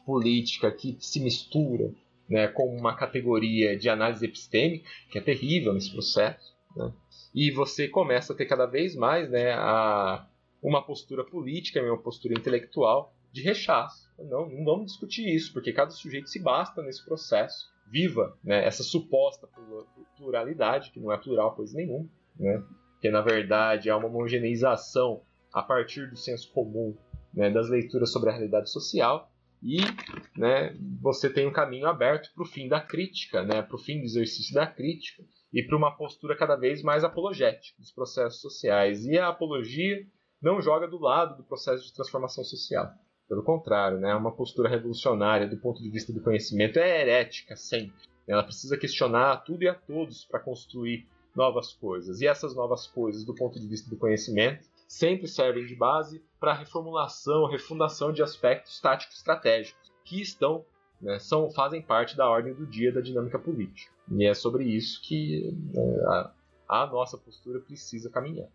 política 0.06 0.72
que 0.72 0.98
se 0.99 1.19
mistura 1.19 1.93
né, 2.27 2.48
com 2.48 2.75
uma 2.75 2.95
categoria 2.95 3.77
de 3.77 3.90
análise 3.90 4.25
epistêmica, 4.25 4.90
que 5.11 5.17
é 5.17 5.22
terrível 5.22 5.74
nesse 5.74 5.91
processo. 5.91 6.56
Né? 6.75 6.91
E 7.33 7.51
você 7.51 7.88
começa 7.88 8.33
a 8.33 8.35
ter 8.35 8.45
cada 8.45 8.66
vez 8.66 8.95
mais 8.95 9.30
né, 9.30 9.53
a, 9.53 10.27
uma 10.61 10.82
postura 10.82 11.24
política, 11.24 11.82
uma 11.82 11.98
postura 11.98 12.33
intelectual 12.33 13.14
de 13.32 13.41
rechaço. 13.41 14.09
Não, 14.17 14.49
não 14.49 14.66
vamos 14.66 14.88
discutir 14.88 15.27
isso, 15.27 15.53
porque 15.53 15.72
cada 15.72 15.91
sujeito 15.91 16.30
se 16.30 16.40
basta 16.40 16.82
nesse 16.82 17.06
processo 17.06 17.69
viva 17.90 18.38
né, 18.43 18.66
essa 18.66 18.84
suposta 18.84 19.48
pluralidade, 20.18 20.92
que 20.92 21.00
não 21.00 21.11
é 21.11 21.18
plural 21.18 21.56
coisa 21.56 21.76
nenhuma, 21.76 22.08
né, 22.38 22.64
que 23.01 23.09
na 23.09 23.22
verdade 23.22 23.90
é 23.90 23.95
uma 23.95 24.08
homogeneização 24.08 25.22
a 25.53 25.61
partir 25.61 26.09
do 26.09 26.18
senso 26.18 26.51
comum 26.51 26.95
né, 27.34 27.50
das 27.50 27.69
leituras 27.69 28.11
sobre 28.11 28.30
a 28.30 28.34
realidade 28.34 28.69
social, 28.69 29.32
e 29.61 29.80
né, 30.38 30.76
você 31.01 31.30
tem 31.30 31.45
um 31.45 31.51
caminho 31.51 31.88
aberto 31.88 32.32
para 32.34 32.43
o 32.43 32.48
fim 32.48 32.68
da 32.68 32.80
crítica, 32.80 33.43
né, 33.43 33.61
para 33.61 33.76
o 33.76 33.80
fim 33.80 34.00
do 34.00 34.06
exercício 34.06 34.53
da 34.53 34.66
crítica, 34.66 35.24
e 35.51 35.64
para 35.64 35.77
uma 35.77 35.95
postura 35.95 36.38
cada 36.38 36.56
vez 36.56 36.84
mais 36.84 37.03
apologética 37.03 37.76
dos 37.80 37.92
processos 37.92 38.40
sociais. 38.40 39.06
E 39.06 39.18
a 39.18 39.30
apologia 39.30 40.06
não 40.42 40.61
joga 40.61 40.88
do 40.88 41.00
lado 41.00 41.38
do 41.38 41.43
processo 41.43 41.84
de 41.85 41.93
transformação 41.93 42.43
social. 42.43 42.92
Pelo 43.30 43.43
contrário, 43.43 43.99
né, 43.99 44.16
uma 44.16 44.32
postura 44.32 44.67
revolucionária 44.67 45.48
do 45.48 45.56
ponto 45.56 45.83
de 45.83 45.90
vista 45.90 46.11
do 46.11 46.19
conhecimento 46.19 46.80
é 46.80 47.01
herética 47.01 47.56
sempre. 47.56 48.09
Ela 48.27 48.43
precisa 48.43 48.75
questionar 48.75 49.43
tudo 49.43 49.61
e 49.61 49.67
a 49.67 49.75
todos 49.75 50.25
para 50.25 50.40
construir 50.40 51.08
novas 51.35 51.72
coisas. 51.72 52.22
E 52.22 52.27
essas 52.27 52.56
novas 52.56 52.88
coisas, 52.88 53.24
do 53.24 53.35
ponto 53.35 53.59
de 53.59 53.67
vista 53.67 53.88
do 53.88 53.98
conhecimento, 53.98 54.67
sempre 54.88 55.27
servem 55.27 55.67
de 55.67 55.75
base 55.75 56.24
para 56.40 56.51
a 56.51 56.56
reformulação, 56.56 57.45
refundação 57.45 58.11
de 58.11 58.24
aspectos 58.24 58.82
táticos 58.82 59.17
estratégicos 59.17 59.91
que 60.03 60.19
estão, 60.19 60.66
né, 60.99 61.19
são, 61.19 61.51
fazem 61.51 61.83
parte 61.83 62.17
da 62.17 62.27
ordem 62.27 62.56
do 62.56 62.66
dia 62.66 62.91
da 62.91 62.99
dinâmica 62.99 63.38
política. 63.38 63.91
E 64.11 64.25
é 64.25 64.33
sobre 64.33 64.64
isso 64.64 65.03
que 65.03 65.56
né, 65.72 65.83
a, 66.08 66.32
a 66.67 66.88
nossa 66.88 67.16
postura 67.16 67.59
precisa 67.59 68.09
caminhar. 68.09 68.49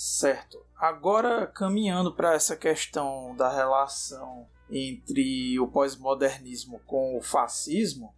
Certo. 0.00 0.64
Agora, 0.76 1.44
caminhando 1.44 2.14
para 2.14 2.32
essa 2.32 2.54
questão 2.54 3.34
da 3.34 3.52
relação 3.52 4.46
entre 4.70 5.58
o 5.58 5.66
pós-modernismo 5.66 6.80
com 6.86 7.18
o 7.18 7.20
fascismo, 7.20 8.14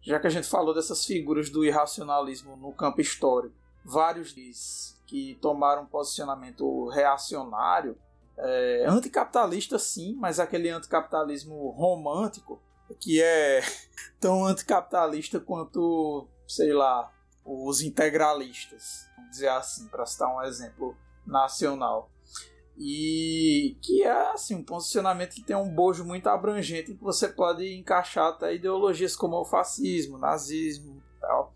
já 0.00 0.20
que 0.20 0.28
a 0.28 0.30
gente 0.30 0.46
falou 0.46 0.72
dessas 0.72 1.04
figuras 1.04 1.50
do 1.50 1.64
irracionalismo 1.64 2.56
no 2.56 2.72
campo 2.72 3.00
histórico, 3.00 3.56
vários 3.84 4.32
deles 4.32 5.02
que 5.04 5.36
tomaram 5.42 5.82
um 5.82 5.86
posicionamento 5.86 6.86
reacionário, 6.90 7.98
é, 8.38 8.84
anticapitalista 8.86 9.80
sim, 9.80 10.14
mas 10.14 10.38
aquele 10.38 10.68
anticapitalismo 10.68 11.70
romântico, 11.70 12.62
que 13.00 13.20
é 13.20 13.62
tão 14.20 14.46
anticapitalista 14.46 15.40
quanto, 15.40 16.28
sei 16.46 16.72
lá, 16.72 17.12
os 17.44 17.82
integralistas, 17.82 19.10
vamos 19.16 19.32
dizer 19.32 19.48
assim, 19.48 19.88
para 19.88 20.06
citar 20.06 20.32
um 20.32 20.40
exemplo 20.42 20.96
nacional. 21.26 22.10
E 22.78 23.76
que 23.80 24.02
é 24.02 24.32
assim, 24.32 24.54
um 24.54 24.62
posicionamento 24.62 25.34
que 25.34 25.42
tem 25.42 25.56
um 25.56 25.74
bojo 25.74 26.04
muito 26.04 26.26
abrangente 26.28 26.94
que 26.94 27.02
você 27.02 27.26
pode 27.28 27.74
encaixar 27.74 28.28
até 28.28 28.54
ideologias 28.54 29.16
como 29.16 29.36
o 29.36 29.44
fascismo, 29.44 30.18
nazismo 30.18 31.02
e 31.16 31.20
tal. 31.20 31.54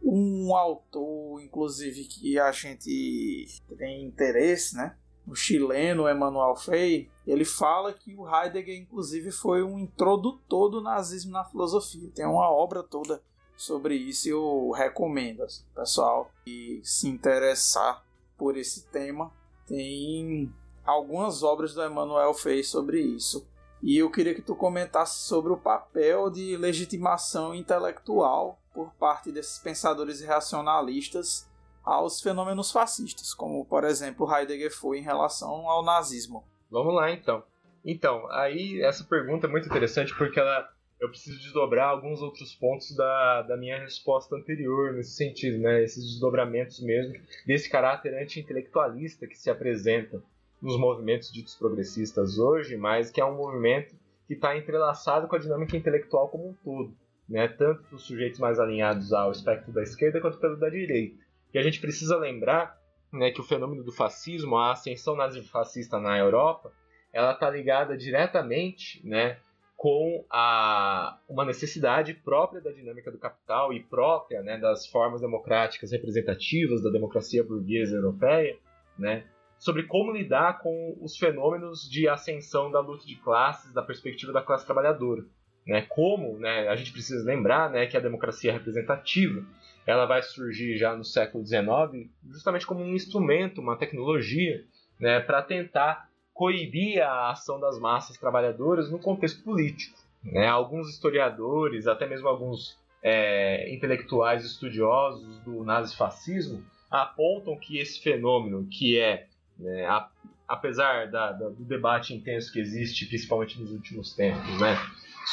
Um 0.00 0.54
autor, 0.54 1.42
inclusive, 1.42 2.04
que 2.04 2.38
a 2.38 2.52
gente 2.52 3.46
tem 3.76 4.04
interesse, 4.04 4.76
né? 4.76 4.96
O 5.26 5.34
chileno 5.34 6.08
Emmanuel 6.08 6.54
Frey, 6.54 7.10
ele 7.26 7.44
fala 7.44 7.92
que 7.92 8.14
o 8.14 8.28
Heidegger, 8.28 8.80
inclusive, 8.80 9.32
foi 9.32 9.64
um 9.64 9.76
introdutor 9.76 10.70
do 10.70 10.80
nazismo 10.80 11.32
na 11.32 11.44
filosofia. 11.44 12.08
Tem 12.14 12.24
uma 12.24 12.48
obra 12.48 12.84
toda 12.84 13.20
sobre 13.56 13.96
isso 13.96 14.28
eu 14.28 14.70
recomendo, 14.70 15.42
assim, 15.42 15.64
pessoal, 15.74 16.30
que 16.44 16.80
se 16.84 17.08
interessar 17.08 18.05
por 18.36 18.56
esse 18.56 18.86
tema. 18.88 19.32
Tem 19.66 20.52
algumas 20.84 21.42
obras 21.42 21.74
do 21.74 21.84
Emmanuel 21.84 22.32
fez 22.34 22.68
sobre 22.68 23.00
isso. 23.00 23.46
E 23.82 23.98
eu 23.98 24.10
queria 24.10 24.34
que 24.34 24.42
tu 24.42 24.54
comentasse 24.54 25.26
sobre 25.26 25.52
o 25.52 25.56
papel 25.56 26.30
de 26.30 26.56
legitimação 26.56 27.54
intelectual 27.54 28.58
por 28.72 28.92
parte 28.94 29.30
desses 29.30 29.58
pensadores 29.58 30.24
racionalistas 30.24 31.48
aos 31.84 32.20
fenômenos 32.20 32.72
fascistas, 32.72 33.32
como 33.32 33.64
por 33.64 33.84
exemplo 33.84 34.30
Heidegger 34.30 34.74
foi 34.74 34.98
em 34.98 35.02
relação 35.02 35.68
ao 35.68 35.84
nazismo. 35.84 36.44
Vamos 36.70 36.94
lá 36.94 37.12
então. 37.12 37.44
Então, 37.84 38.28
aí 38.32 38.82
essa 38.82 39.04
pergunta 39.04 39.46
é 39.46 39.50
muito 39.50 39.66
interessante 39.66 40.12
porque 40.16 40.40
ela 40.40 40.68
eu 41.00 41.08
preciso 41.08 41.38
desdobrar 41.38 41.88
alguns 41.88 42.22
outros 42.22 42.54
pontos 42.54 42.94
da, 42.96 43.42
da 43.42 43.56
minha 43.56 43.78
resposta 43.78 44.34
anterior 44.34 44.94
nesse 44.94 45.12
sentido, 45.12 45.58
né? 45.58 45.82
Esses 45.82 46.04
desdobramentos 46.04 46.80
mesmo 46.80 47.14
desse 47.46 47.68
caráter 47.68 48.14
anti-intelectualista 48.14 49.26
que 49.26 49.36
se 49.36 49.50
apresenta 49.50 50.22
nos 50.60 50.78
movimentos 50.78 51.30
ditos 51.30 51.54
progressistas 51.54 52.38
hoje, 52.38 52.76
mas 52.76 53.10
que 53.10 53.20
é 53.20 53.24
um 53.24 53.36
movimento 53.36 53.94
que 54.26 54.34
está 54.34 54.56
entrelaçado 54.56 55.28
com 55.28 55.36
a 55.36 55.38
dinâmica 55.38 55.76
intelectual 55.76 56.28
como 56.28 56.48
um 56.48 56.54
todo, 56.64 56.96
né? 57.28 57.46
Tanto 57.46 57.82
dos 57.90 58.02
sujeitos 58.02 58.40
mais 58.40 58.58
alinhados 58.58 59.12
ao 59.12 59.30
espectro 59.30 59.72
da 59.72 59.82
esquerda 59.82 60.20
quanto 60.20 60.38
pelo 60.38 60.56
da 60.56 60.70
direita. 60.70 61.16
E 61.52 61.58
a 61.58 61.62
gente 61.62 61.80
precisa 61.80 62.16
lembrar 62.16 62.76
né, 63.12 63.30
que 63.30 63.40
o 63.40 63.44
fenômeno 63.44 63.84
do 63.84 63.92
fascismo, 63.92 64.56
a 64.56 64.72
ascensão 64.72 65.14
nazifascista 65.14 65.98
na 65.98 66.18
Europa, 66.18 66.72
ela 67.12 67.32
está 67.32 67.48
ligada 67.48 67.96
diretamente 67.96 69.00
né, 69.06 69.38
com 69.76 70.24
a, 70.30 71.18
uma 71.28 71.44
necessidade 71.44 72.14
própria 72.14 72.62
da 72.62 72.72
dinâmica 72.72 73.10
do 73.10 73.18
capital 73.18 73.72
e 73.72 73.82
própria 73.82 74.42
né, 74.42 74.56
das 74.56 74.86
formas 74.86 75.20
democráticas 75.20 75.92
representativas 75.92 76.82
da 76.82 76.90
democracia 76.90 77.44
burguesa 77.44 77.94
europeia, 77.94 78.56
né, 78.98 79.24
sobre 79.58 79.82
como 79.82 80.12
lidar 80.12 80.60
com 80.60 80.96
os 81.00 81.16
fenômenos 81.18 81.88
de 81.90 82.08
ascensão 82.08 82.70
da 82.70 82.80
luta 82.80 83.06
de 83.06 83.16
classes 83.16 83.72
da 83.72 83.82
perspectiva 83.82 84.32
da 84.32 84.42
classe 84.42 84.64
trabalhadora. 84.64 85.22
Né, 85.66 85.82
como 85.82 86.38
né, 86.38 86.68
a 86.68 86.76
gente 86.76 86.92
precisa 86.92 87.24
lembrar 87.24 87.68
né, 87.70 87.86
que 87.86 87.96
a 87.96 88.00
democracia 88.00 88.52
representativa 88.52 89.44
ela 89.84 90.06
vai 90.06 90.22
surgir 90.22 90.76
já 90.76 90.94
no 90.94 91.04
século 91.04 91.44
XIX 91.44 92.08
justamente 92.30 92.64
como 92.64 92.82
um 92.82 92.94
instrumento, 92.94 93.60
uma 93.60 93.76
tecnologia 93.76 94.64
né, 94.98 95.18
para 95.20 95.42
tentar 95.42 96.08
coibir 96.36 97.02
a 97.02 97.30
ação 97.30 97.58
das 97.58 97.78
massas 97.78 98.18
trabalhadoras 98.18 98.90
no 98.90 98.98
contexto 98.98 99.42
político. 99.42 99.98
Né? 100.22 100.46
Alguns 100.46 100.90
historiadores, 100.90 101.86
até 101.86 102.06
mesmo 102.06 102.28
alguns 102.28 102.76
é, 103.02 103.72
intelectuais 103.74 104.44
estudiosos 104.44 105.38
do 105.38 105.64
nazifascismo, 105.64 106.62
apontam 106.90 107.58
que 107.58 107.78
esse 107.78 108.02
fenômeno, 108.02 108.68
que 108.70 109.00
é, 109.00 109.26
né, 109.58 109.86
a, 109.86 110.10
apesar 110.46 111.10
da, 111.10 111.32
da, 111.32 111.48
do 111.48 111.64
debate 111.64 112.12
intenso 112.12 112.52
que 112.52 112.60
existe, 112.60 113.06
principalmente 113.06 113.58
nos 113.58 113.72
últimos 113.72 114.12
tempos, 114.14 114.60
né, 114.60 114.76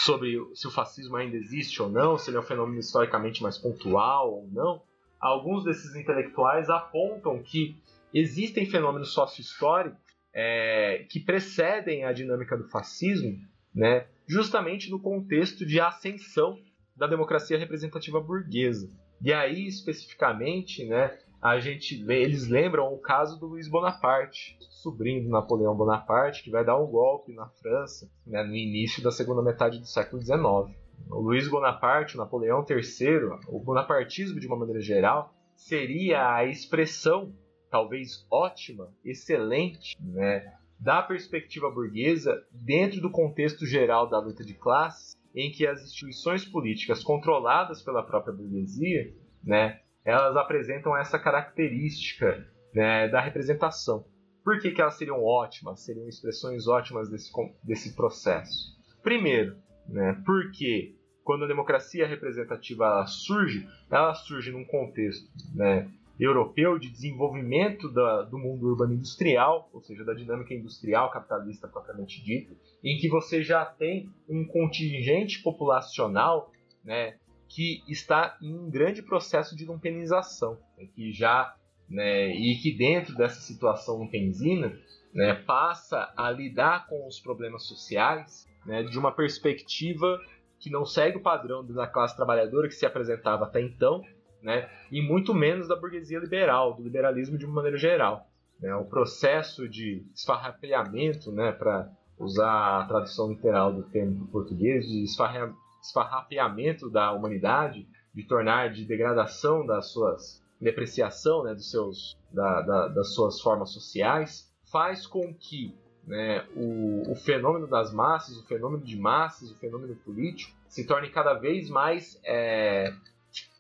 sobre 0.06 0.38
se 0.56 0.67
o 0.67 0.72
fascismo 0.72 1.17
ainda 1.17 1.35
existe 1.35 1.82
ou 1.82 1.90
não, 1.90 2.17
se 2.17 2.30
ele 2.30 2.38
é 2.38 2.40
um 2.40 2.43
fenômeno 2.43 2.80
historicamente 2.80 3.43
mais 3.43 3.57
pontual 3.57 4.35
ou 4.35 4.48
não, 4.49 4.82
alguns 5.19 5.65
desses 5.65 5.95
intelectuais 5.98 6.69
apontam 6.69 7.43
que 7.43 7.75
existem 8.14 8.65
fenômenos 8.65 9.14
sócio-históricos 9.14 10.02
é, 10.33 11.05
que 11.09 11.19
precedem 11.19 12.05
a 12.05 12.11
dinâmica 12.11 12.57
do 12.57 12.67
fascismo, 12.69 13.37
né, 13.73 14.07
justamente 14.27 14.89
no 14.89 14.99
contexto 14.99 15.65
de 15.65 15.79
ascensão 15.79 16.57
da 16.95 17.07
democracia 17.07 17.57
representativa 17.57 18.19
burguesa. 18.19 18.89
E 19.21 19.31
aí, 19.31 19.67
especificamente, 19.67 20.85
né, 20.85 21.17
a 21.41 21.59
gente 21.59 22.03
eles 22.09 22.47
lembram 22.47 22.93
o 22.93 22.97
caso 22.97 23.39
do 23.39 23.47
Luiz 23.47 23.67
Bonaparte, 23.67 24.57
sobrinho 24.69 25.23
do 25.23 25.29
Napoleão 25.29 25.75
Bonaparte, 25.75 26.43
que 26.43 26.49
vai 26.49 26.63
dar 26.63 26.79
um 26.79 26.87
golpe 26.87 27.33
na 27.33 27.47
França 27.47 28.09
né, 28.25 28.43
no 28.43 28.55
início 28.55 29.03
da 29.03 29.11
segunda 29.11 29.41
metade 29.41 29.79
do 29.79 29.85
século 29.85 30.21
XIX. 30.21 30.77
O 31.09 31.19
Luiz 31.19 31.47
Bonaparte, 31.49 32.15
o 32.15 32.17
Napoleão 32.17 32.65
III, 32.67 33.39
o 33.49 33.59
bonapartismo 33.59 34.39
de 34.39 34.47
uma 34.47 34.57
maneira 34.57 34.79
geral, 34.79 35.33
seria 35.55 36.35
a 36.35 36.45
expressão 36.45 37.33
talvez 37.73 38.23
ótima, 38.29 38.93
excelente, 39.03 39.97
né, 39.99 40.53
da 40.79 41.01
perspectiva 41.01 41.71
burguesa 41.71 42.39
dentro 42.51 43.01
do 43.01 43.09
contexto 43.09 43.65
geral 43.65 44.07
da 44.07 44.19
luta 44.19 44.45
de 44.45 44.53
classes, 44.53 45.17
em 45.33 45.51
que 45.51 45.65
as 45.65 45.81
instituições 45.81 46.45
políticas 46.45 47.03
controladas 47.03 47.81
pela 47.81 48.03
própria 48.03 48.31
burguesia, 48.31 49.11
né, 49.43 49.79
elas 50.05 50.37
apresentam 50.37 50.95
essa 50.95 51.17
característica 51.17 52.47
né, 52.75 53.07
da 53.07 53.19
representação. 53.19 54.05
Por 54.43 54.59
que, 54.59 54.69
que 54.69 54.79
elas 54.79 54.93
seriam 54.93 55.23
ótimas, 55.23 55.83
seriam 55.83 56.07
expressões 56.07 56.67
ótimas 56.67 57.09
desse, 57.09 57.31
desse 57.63 57.95
processo? 57.95 58.77
Primeiro, 59.01 59.57
né, 59.89 60.21
porque 60.23 60.95
quando 61.23 61.45
a 61.45 61.47
democracia 61.47 62.05
representativa 62.05 63.03
surge, 63.07 63.67
ela 63.89 64.13
surge 64.13 64.51
num 64.51 64.63
contexto 64.63 65.27
né, 65.55 65.89
europeu 66.19 66.77
de 66.77 66.90
desenvolvimento 66.90 67.92
da, 67.92 68.24
do 68.24 68.38
mundo 68.38 68.67
urbano 68.67 68.93
industrial, 68.93 69.69
ou 69.74 69.82
seja, 69.82 70.03
da 70.03 70.14
dinâmica 70.14 70.53
industrial 70.53 71.09
capitalista 71.09 71.67
propriamente 71.67 72.24
dita, 72.24 72.53
em 72.83 72.98
que 72.98 73.09
você 73.09 73.42
já 73.42 73.66
tem 73.66 74.09
um 74.30 74.45
contingente 74.45 75.42
populacional 75.42 76.51
né, 76.83 77.16
que 77.48 77.83
está 77.88 78.38
em 78.42 78.53
um 78.53 78.69
grande 78.69 79.01
processo 79.01 79.56
de 79.56 79.66
lumpenização, 79.66 80.58
né, 80.77 80.88
que 80.93 81.11
já 81.11 81.56
né, 81.90 82.30
e 82.30 82.56
que 82.61 82.75
dentro 82.75 83.16
dessa 83.16 83.42
situação 83.42 83.98
lumpenzina 83.98 84.77
né, 85.14 85.33
passa 85.33 86.11
a 86.16 86.30
lidar 86.32 86.88
com 86.88 87.08
os 87.08 87.19
problemas 87.19 87.66
sociais 87.67 88.48
né, 88.66 88.83
de 88.83 88.98
uma 88.98 89.11
perspectiva 89.11 90.19
que 90.59 90.69
não 90.69 90.85
segue 90.85 91.17
o 91.17 91.22
padrão 91.22 91.66
da 91.66 91.85
classe 91.85 92.16
trabalhadora 92.16 92.67
que 92.67 92.74
se 92.74 92.85
apresentava 92.85 93.45
até 93.45 93.61
então, 93.61 94.01
né, 94.43 94.69
e 94.91 95.01
muito 95.01 95.33
menos 95.33 95.67
da 95.67 95.75
burguesia 95.75 96.19
liberal, 96.19 96.73
do 96.73 96.83
liberalismo 96.83 97.38
de 97.38 97.45
uma 97.45 97.55
maneira 97.55 97.77
geral. 97.77 98.27
Né, 98.59 98.75
o 98.75 98.85
processo 98.85 99.67
de 99.67 100.05
esfarrapeamento, 100.13 101.31
né, 101.31 101.51
para 101.51 101.89
usar 102.19 102.81
a 102.81 102.85
tradução 102.85 103.30
literal 103.30 103.73
do 103.73 103.83
termo 103.83 104.27
português, 104.27 104.85
de 104.85 105.03
esfarrapeamento 105.03 106.89
da 106.89 107.11
humanidade, 107.11 107.88
de 108.13 108.23
tornar 108.23 108.72
de 108.72 108.85
degradação 108.85 109.65
das 109.65 109.91
suas 109.91 110.43
depreciação 110.63 111.43
né, 111.43 111.53
dos 111.53 111.69
seus, 111.69 112.17
da, 112.31 112.61
da, 112.61 112.88
das 112.88 113.13
suas 113.13 113.41
formas 113.41 113.72
sociais, 113.72 114.49
faz 114.72 115.05
com 115.05 115.33
que 115.33 115.75
né, 116.07 116.47
o, 116.55 117.11
o, 117.11 117.15
fenômeno 117.15 117.67
das 117.67 117.93
massas, 117.93 118.38
o 118.38 118.47
fenômeno 118.47 118.83
de 118.83 118.97
massas, 118.97 119.51
o 119.51 119.59
fenômeno 119.59 119.95
político 119.97 120.55
se 120.67 120.88
torne 120.88 121.09
cada 121.09 121.33
vez 121.33 121.69
mais 121.69 122.19
é, 122.23 122.93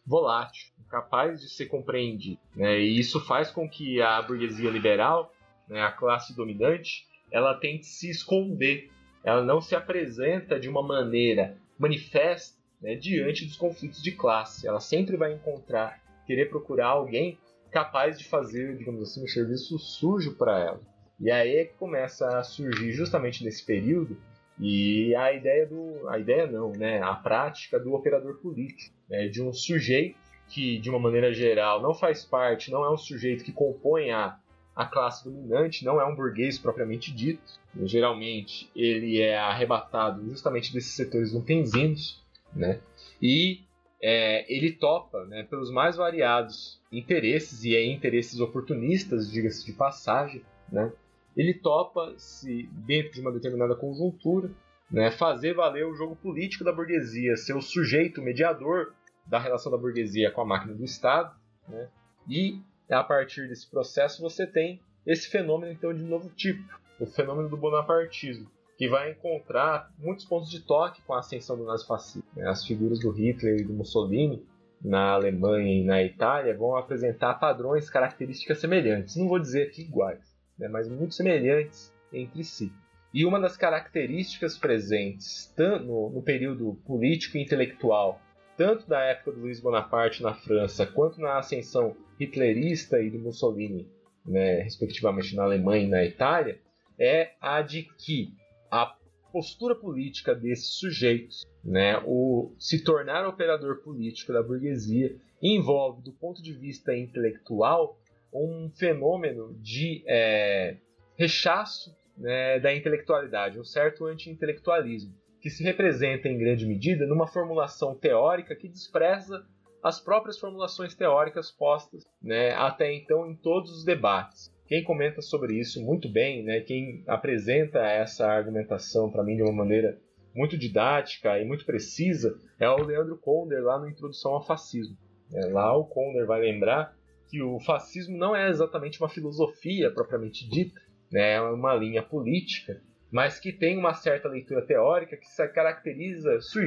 volátil, 0.05 0.71
capaz 0.93 1.41
de 1.41 1.49
ser 1.49 1.65
compreendido. 1.65 2.37
Né? 2.55 2.79
E 2.79 2.99
isso 2.99 3.19
faz 3.19 3.49
com 3.49 3.67
que 3.67 3.99
a 3.99 4.21
burguesia 4.21 4.69
liberal, 4.69 5.33
né, 5.67 5.81
a 5.81 5.91
classe 5.91 6.35
dominante, 6.35 7.07
ela 7.31 7.55
tente 7.55 7.87
se 7.87 8.11
esconder. 8.11 8.91
Ela 9.23 9.43
não 9.43 9.59
se 9.59 9.75
apresenta 9.75 10.59
de 10.59 10.69
uma 10.69 10.83
maneira 10.83 11.57
manifesta 11.79 12.55
né, 12.79 12.93
diante 12.93 13.43
dos 13.43 13.57
conflitos 13.57 14.03
de 14.03 14.11
classe. 14.11 14.67
Ela 14.67 14.79
sempre 14.79 15.17
vai 15.17 15.33
encontrar, 15.33 15.99
querer 16.27 16.47
procurar 16.51 16.89
alguém 16.89 17.39
capaz 17.71 18.19
de 18.19 18.25
fazer, 18.25 18.77
digamos 18.77 19.01
assim, 19.01 19.23
um 19.23 19.27
serviço 19.27 19.79
sujo 19.79 20.35
para 20.35 20.59
ela. 20.59 20.81
E 21.19 21.31
aí 21.31 21.55
é 21.55 21.65
que 21.65 21.73
começa 21.73 22.37
a 22.37 22.43
surgir 22.43 22.91
justamente 22.91 23.43
nesse 23.43 23.65
período 23.65 24.15
e 24.59 25.15
a 25.15 25.33
ideia 25.33 25.65
do, 25.65 26.07
a 26.07 26.19
ideia 26.19 26.45
não, 26.45 26.71
né, 26.71 27.01
a 27.01 27.15
prática 27.15 27.79
do 27.79 27.95
operador 27.95 28.35
político, 28.35 28.93
né, 29.09 29.27
de 29.27 29.41
um 29.41 29.51
sujeito 29.51 30.21
que, 30.49 30.77
de 30.77 30.89
uma 30.89 30.99
maneira 30.99 31.33
geral, 31.33 31.81
não 31.81 31.93
faz 31.93 32.23
parte, 32.23 32.71
não 32.71 32.83
é 32.83 32.91
um 32.91 32.97
sujeito 32.97 33.43
que 33.43 33.51
compõe 33.51 34.11
a, 34.11 34.37
a 34.75 34.85
classe 34.85 35.23
dominante, 35.23 35.85
não 35.85 35.99
é 35.99 36.05
um 36.05 36.15
burguês 36.15 36.57
propriamente 36.57 37.11
dito. 37.11 37.41
Geralmente, 37.83 38.69
ele 38.75 39.19
é 39.19 39.37
arrebatado 39.37 40.23
justamente 40.29 40.71
desses 40.71 40.91
setores 40.91 41.33
lumpenzinos, 41.33 42.23
né? 42.55 42.79
E 43.21 43.61
é, 44.01 44.45
ele 44.53 44.71
topa, 44.71 45.25
né, 45.25 45.43
pelos 45.43 45.71
mais 45.71 45.95
variados 45.95 46.79
interesses, 46.91 47.63
e 47.63 47.75
é 47.75 47.83
interesses 47.85 48.39
oportunistas, 48.39 49.31
diga-se 49.31 49.65
de 49.65 49.73
passagem, 49.73 50.43
né? 50.71 50.91
Ele 51.35 51.53
topa, 51.53 52.13
se 52.17 52.69
dentro 52.85 53.13
de 53.13 53.21
uma 53.21 53.31
determinada 53.31 53.75
conjuntura, 53.75 54.51
né, 54.91 55.09
fazer 55.09 55.55
valer 55.55 55.87
o 55.87 55.95
jogo 55.95 56.15
político 56.15 56.63
da 56.63 56.71
burguesia, 56.71 57.35
ser 57.35 57.55
o 57.55 57.61
sujeito 57.61 58.21
mediador 58.21 58.93
da 59.25 59.39
relação 59.39 59.71
da 59.71 59.77
burguesia 59.77 60.31
com 60.31 60.41
a 60.41 60.45
máquina 60.45 60.73
do 60.73 60.83
Estado, 60.83 61.35
né? 61.67 61.89
e 62.27 62.61
a 62.89 63.03
partir 63.03 63.47
desse 63.47 63.69
processo 63.69 64.21
você 64.21 64.45
tem 64.45 64.81
esse 65.05 65.29
fenômeno 65.29 65.71
então 65.71 65.93
de 65.93 66.03
novo 66.03 66.29
tipo, 66.29 66.63
o 66.99 67.05
fenômeno 67.05 67.49
do 67.49 67.57
bonapartismo, 67.57 68.49
que 68.77 68.87
vai 68.87 69.11
encontrar 69.11 69.91
muitos 69.97 70.25
pontos 70.25 70.49
de 70.49 70.61
toque 70.61 71.01
com 71.03 71.13
a 71.13 71.19
ascensão 71.19 71.57
do 71.57 71.65
nazifascismo. 71.65 72.27
Né? 72.35 72.47
As 72.47 72.65
figuras 72.65 72.99
do 72.99 73.11
Hitler 73.11 73.59
e 73.59 73.63
do 73.63 73.73
Mussolini 73.73 74.45
na 74.81 75.11
Alemanha 75.11 75.73
e 75.73 75.83
na 75.83 76.03
Itália 76.03 76.57
vão 76.57 76.75
apresentar 76.75 77.35
padrões, 77.35 77.89
características 77.89 78.59
semelhantes. 78.59 79.15
Não 79.15 79.27
vou 79.27 79.39
dizer 79.39 79.67
aqui 79.67 79.83
iguais, 79.83 80.35
né? 80.57 80.67
mas 80.67 80.89
muito 80.89 81.13
semelhantes 81.13 81.93
entre 82.11 82.43
si. 82.43 82.71
E 83.13 83.25
uma 83.25 83.39
das 83.39 83.55
características 83.55 84.57
presentes 84.57 85.53
no, 85.57 86.09
no 86.09 86.21
período 86.21 86.73
político 86.85 87.37
e 87.37 87.43
intelectual, 87.43 88.19
tanto 88.57 88.87
da 88.87 89.01
época 89.01 89.31
do 89.31 89.41
Luiz 89.41 89.59
Bonaparte 89.59 90.21
na 90.21 90.33
França, 90.33 90.85
quanto 90.85 91.19
na 91.19 91.37
ascensão 91.37 91.95
hitlerista 92.19 93.01
e 93.01 93.09
do 93.09 93.19
Mussolini, 93.19 93.87
né, 94.25 94.61
respectivamente 94.61 95.35
na 95.35 95.43
Alemanha 95.43 95.85
e 95.85 95.89
na 95.89 96.05
Itália, 96.05 96.59
é 96.99 97.31
a 97.41 97.61
de 97.61 97.83
que 97.83 98.33
a 98.71 98.95
postura 99.31 99.75
política 99.75 100.35
desses 100.35 100.75
sujeitos, 100.75 101.43
né, 101.63 102.01
o 102.05 102.53
se 102.59 102.83
tornar 102.83 103.27
operador 103.27 103.77
político 103.77 104.31
da 104.31 104.43
burguesia, 104.43 105.15
envolve, 105.41 106.03
do 106.03 106.13
ponto 106.13 106.41
de 106.41 106.53
vista 106.53 106.95
intelectual, 106.95 107.97
um 108.31 108.69
fenômeno 108.75 109.53
de 109.59 110.03
é, 110.07 110.77
rechaço 111.17 111.95
né, 112.17 112.59
da 112.59 112.73
intelectualidade, 112.73 113.59
um 113.59 113.63
certo 113.63 114.05
anti-intelectualismo, 114.05 115.13
que 115.43 115.49
se 115.49 115.61
representa 115.61 116.29
em 116.29 116.37
grande 116.37 116.65
medida 116.65 117.05
numa 117.05 117.27
formulação 117.27 117.93
teórica 117.93 118.55
que 118.55 118.69
despreza 118.69 119.45
as 119.83 119.99
próprias 119.99 120.39
formulações 120.39 120.95
teóricas 120.95 121.51
postas 121.51 122.05
né, 122.21 122.51
até 122.53 122.93
então 122.93 123.29
em 123.29 123.35
todos 123.35 123.69
os 123.71 123.83
debates. 123.83 124.49
Quem 124.65 124.81
comenta 124.85 125.21
sobre 125.21 125.59
isso 125.59 125.83
muito 125.83 126.07
bem, 126.07 126.45
né, 126.45 126.61
quem 126.61 127.03
apresenta 127.05 127.79
essa 127.79 128.25
argumentação 128.25 129.11
para 129.11 129.21
mim 129.21 129.35
de 129.35 129.43
uma 129.43 129.51
maneira 129.51 129.99
muito 130.33 130.57
didática 130.57 131.37
e 131.37 131.43
muito 131.43 131.65
precisa, 131.65 132.39
é 132.57 132.69
o 132.69 132.81
Leandro 132.81 133.17
Konder 133.17 133.61
lá 133.61 133.77
no 133.77 133.89
Introdução 133.89 134.35
ao 134.35 134.45
Fascismo. 134.45 134.95
É, 135.33 135.47
lá 135.47 135.75
o 135.75 135.83
Konder 135.83 136.25
vai 136.25 136.39
lembrar 136.39 136.95
que 137.29 137.41
o 137.41 137.59
fascismo 137.59 138.17
não 138.17 138.33
é 138.33 138.49
exatamente 138.49 138.97
uma 139.01 139.09
filosofia 139.09 139.91
propriamente 139.91 140.49
dita, 140.49 140.79
né, 141.11 141.33
é 141.33 141.41
uma 141.41 141.75
linha 141.75 142.01
política, 142.01 142.81
mas 143.13 143.39
que 143.39 143.53
tem 143.53 143.77
uma 143.77 143.93
certa 143.93 144.27
leitura 144.27 144.65
teórica 144.65 145.15
que 145.15 145.27
se 145.27 145.47
caracteriza 145.49 146.41
sui 146.41 146.65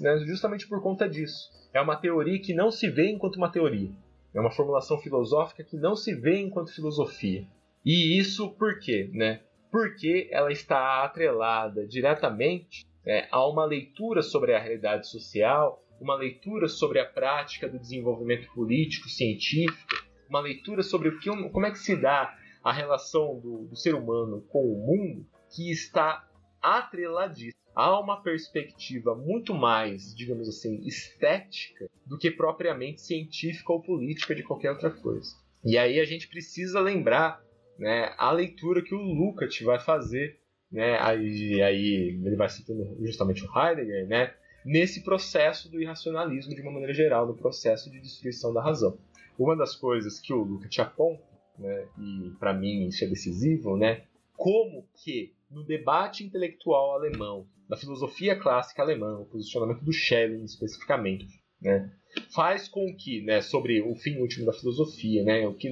né, 0.00 0.16
justamente 0.18 0.68
por 0.68 0.80
conta 0.80 1.08
disso. 1.08 1.50
É 1.74 1.80
uma 1.80 1.96
teoria 1.96 2.40
que 2.40 2.54
não 2.54 2.70
se 2.70 2.88
vê 2.88 3.10
enquanto 3.10 3.34
uma 3.34 3.50
teoria. 3.50 3.90
É 4.32 4.40
uma 4.40 4.52
formulação 4.52 4.96
filosófica 4.98 5.64
que 5.64 5.76
não 5.76 5.96
se 5.96 6.14
vê 6.14 6.38
enquanto 6.38 6.72
filosofia. 6.72 7.44
E 7.84 8.16
isso 8.16 8.50
por 8.50 8.78
quê? 8.78 9.10
Né? 9.12 9.40
Porque 9.72 10.28
ela 10.30 10.52
está 10.52 11.02
atrelada 11.02 11.84
diretamente 11.84 12.86
é, 13.04 13.26
a 13.32 13.44
uma 13.44 13.64
leitura 13.64 14.22
sobre 14.22 14.54
a 14.54 14.60
realidade 14.60 15.08
social, 15.08 15.82
uma 16.00 16.14
leitura 16.14 16.68
sobre 16.68 17.00
a 17.00 17.04
prática 17.04 17.68
do 17.68 17.80
desenvolvimento 17.80 18.46
político, 18.54 19.08
científico, 19.08 19.96
uma 20.28 20.38
leitura 20.38 20.84
sobre 20.84 21.08
o 21.08 21.18
que, 21.18 21.28
como 21.50 21.66
é 21.66 21.72
que 21.72 21.78
se 21.80 21.96
dá 21.96 22.38
a 22.62 22.72
relação 22.72 23.40
do, 23.40 23.64
do 23.64 23.74
ser 23.74 23.96
humano 23.96 24.44
com 24.48 24.60
o 24.60 24.86
mundo, 24.86 25.26
que 25.52 25.70
está 25.70 26.28
atreladíssima 26.60 27.62
há 27.74 27.98
uma 27.98 28.22
perspectiva 28.22 29.14
muito 29.14 29.54
mais, 29.54 30.14
digamos 30.14 30.48
assim, 30.48 30.80
estética 30.86 31.88
do 32.06 32.18
que 32.18 32.30
propriamente 32.30 33.00
científica 33.00 33.72
ou 33.72 33.82
política 33.82 34.34
de 34.34 34.42
qualquer 34.42 34.70
outra 34.70 34.90
coisa. 34.90 35.36
E 35.64 35.78
aí 35.78 36.00
a 36.00 36.04
gente 36.04 36.28
precisa 36.28 36.80
lembrar 36.80 37.42
né, 37.78 38.14
a 38.18 38.30
leitura 38.30 38.82
que 38.82 38.94
o 38.94 39.00
Lukács 39.00 39.60
vai 39.62 39.78
fazer, 39.78 40.38
né, 40.70 40.98
aí, 41.00 41.62
aí 41.62 42.20
ele 42.24 42.36
vai 42.36 42.48
citando 42.48 42.96
justamente 43.00 43.44
o 43.44 43.58
Heidegger, 43.58 44.06
né, 44.06 44.34
nesse 44.64 45.02
processo 45.02 45.70
do 45.70 45.80
irracionalismo 45.80 46.54
de 46.54 46.62
uma 46.62 46.72
maneira 46.72 46.94
geral, 46.94 47.26
no 47.26 47.34
processo 47.34 47.90
de 47.90 48.00
destruição 48.00 48.52
da 48.52 48.62
razão. 48.62 48.98
Uma 49.38 49.56
das 49.56 49.74
coisas 49.74 50.20
que 50.20 50.32
o 50.32 50.42
Lukács 50.42 50.78
aponta, 50.78 51.22
né, 51.58 51.86
e 51.98 52.30
para 52.38 52.52
mim 52.52 52.86
isso 52.86 53.04
é 53.04 53.06
decisivo, 53.06 53.76
né, 53.76 54.04
como 54.36 54.86
que 54.94 55.32
no 55.52 55.64
debate 55.64 56.24
intelectual 56.24 56.94
alemão 56.94 57.46
da 57.68 57.76
filosofia 57.76 58.38
clássica 58.38 58.82
alemã, 58.82 59.18
o 59.18 59.26
posicionamento 59.26 59.84
do 59.84 59.92
Schelling 59.92 60.44
especificamente, 60.44 61.26
né, 61.60 61.92
faz 62.34 62.68
com 62.68 62.94
que, 62.96 63.22
né, 63.22 63.40
sobre 63.40 63.80
o 63.80 63.94
fim 63.94 64.18
último 64.18 64.46
da 64.46 64.52
filosofia, 64.52 65.22
né, 65.22 65.46
o 65.46 65.54
que 65.54 65.68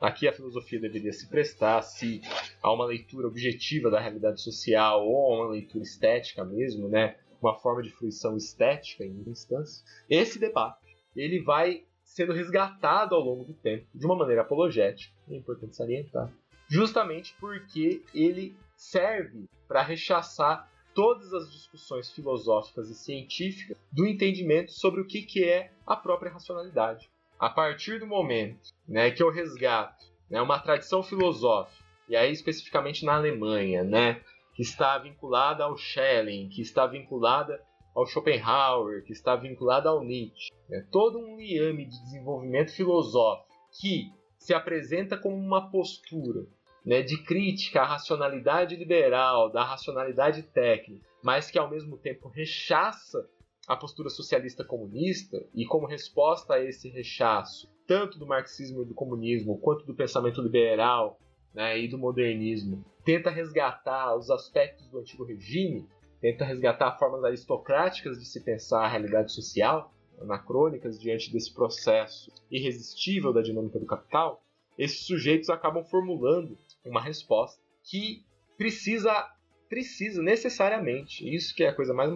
aqui 0.00 0.28
a 0.28 0.32
filosofia 0.32 0.80
deveria 0.80 1.12
se 1.12 1.28
prestar 1.28 1.82
se 1.82 2.20
a 2.62 2.72
uma 2.72 2.84
leitura 2.84 3.26
objetiva 3.26 3.90
da 3.90 4.00
realidade 4.00 4.40
social 4.42 5.06
ou 5.06 5.32
a 5.32 5.36
uma 5.44 5.52
leitura 5.52 5.82
estética 5.82 6.44
mesmo, 6.44 6.88
né, 6.88 7.16
uma 7.40 7.54
forma 7.58 7.82
de 7.82 7.90
fruição 7.90 8.36
estética 8.36 9.04
em 9.04 9.24
instância. 9.26 9.84
Esse 10.08 10.38
debate 10.38 10.78
ele 11.16 11.42
vai 11.42 11.84
sendo 12.02 12.32
resgatado 12.32 13.14
ao 13.14 13.20
longo 13.20 13.44
do 13.44 13.54
tempo 13.54 13.86
de 13.94 14.04
uma 14.06 14.16
maneira 14.16 14.42
apologética, 14.42 15.12
é 15.28 15.36
importante 15.36 15.74
salientar, 15.74 16.32
justamente 16.68 17.34
porque 17.40 18.02
ele 18.14 18.56
serve 18.76 19.48
para 19.66 19.82
rechaçar 19.82 20.70
todas 20.94 21.32
as 21.34 21.50
discussões 21.50 22.10
filosóficas 22.12 22.88
e 22.88 22.94
científicas 22.94 23.76
do 23.90 24.06
entendimento 24.06 24.72
sobre 24.72 25.00
o 25.00 25.06
que, 25.06 25.22
que 25.22 25.44
é 25.44 25.72
a 25.86 25.96
própria 25.96 26.32
racionalidade. 26.32 27.10
A 27.38 27.50
partir 27.50 27.98
do 27.98 28.06
momento 28.06 28.70
né, 28.86 29.10
que 29.10 29.22
eu 29.22 29.30
resgato 29.30 30.06
né, 30.30 30.40
uma 30.40 30.60
tradição 30.60 31.02
filosófica, 31.02 31.84
e 32.08 32.16
aí 32.16 32.30
especificamente 32.32 33.04
na 33.04 33.16
Alemanha, 33.16 33.82
né, 33.82 34.20
que 34.54 34.62
está 34.62 34.96
vinculada 34.98 35.64
ao 35.64 35.76
Schelling, 35.76 36.48
que 36.48 36.62
está 36.62 36.86
vinculada 36.86 37.60
ao 37.94 38.06
Schopenhauer, 38.06 39.04
que 39.04 39.12
está 39.12 39.34
vinculada 39.34 39.88
ao 39.88 40.04
Nietzsche, 40.04 40.52
né, 40.68 40.86
todo 40.92 41.18
um 41.18 41.36
liame 41.36 41.86
de 41.86 42.02
desenvolvimento 42.04 42.72
filosófico 42.72 43.52
que 43.80 44.12
se 44.38 44.54
apresenta 44.54 45.16
como 45.16 45.36
uma 45.36 45.70
postura 45.70 46.46
né, 46.84 47.02
de 47.02 47.22
crítica 47.22 47.80
à 47.80 47.86
racionalidade 47.86 48.76
liberal, 48.76 49.50
da 49.50 49.64
racionalidade 49.64 50.42
técnica, 50.42 51.06
mas 51.22 51.50
que 51.50 51.58
ao 51.58 51.70
mesmo 51.70 51.96
tempo 51.96 52.28
rechaça 52.28 53.26
a 53.66 53.74
postura 53.74 54.10
socialista 54.10 54.62
comunista 54.62 55.42
e 55.54 55.64
como 55.64 55.86
resposta 55.86 56.54
a 56.54 56.62
esse 56.62 56.88
rechaço, 56.90 57.68
tanto 57.86 58.18
do 58.18 58.26
marxismo 58.26 58.82
e 58.82 58.86
do 58.86 58.94
comunismo, 58.94 59.58
quanto 59.58 59.86
do 59.86 59.94
pensamento 59.94 60.42
liberal 60.42 61.18
né, 61.54 61.78
e 61.78 61.88
do 61.88 61.96
modernismo, 61.96 62.84
tenta 63.04 63.30
resgatar 63.30 64.14
os 64.16 64.30
aspectos 64.30 64.86
do 64.88 64.98
antigo 64.98 65.24
regime, 65.24 65.88
tenta 66.20 66.44
resgatar 66.44 66.98
formas 66.98 67.24
aristocráticas 67.24 68.18
de 68.18 68.26
se 68.26 68.40
pensar 68.40 68.84
a 68.84 68.88
realidade 68.88 69.32
social, 69.32 69.92
anacrônicas 70.20 71.00
diante 71.00 71.32
desse 71.32 71.52
processo 71.52 72.30
irresistível 72.50 73.32
da 73.32 73.42
dinâmica 73.42 73.78
do 73.78 73.86
capital, 73.86 74.42
esses 74.76 75.06
sujeitos 75.06 75.48
acabam 75.50 75.84
formulando 75.84 76.58
uma 76.84 77.00
resposta 77.00 77.60
que 77.82 78.24
precisa 78.56 79.30
precisa 79.68 80.22
necessariamente, 80.22 81.28
isso 81.34 81.54
que 81.54 81.64
é 81.64 81.68
a 81.68 81.74
coisa 81.74 81.92
mais 81.92 82.08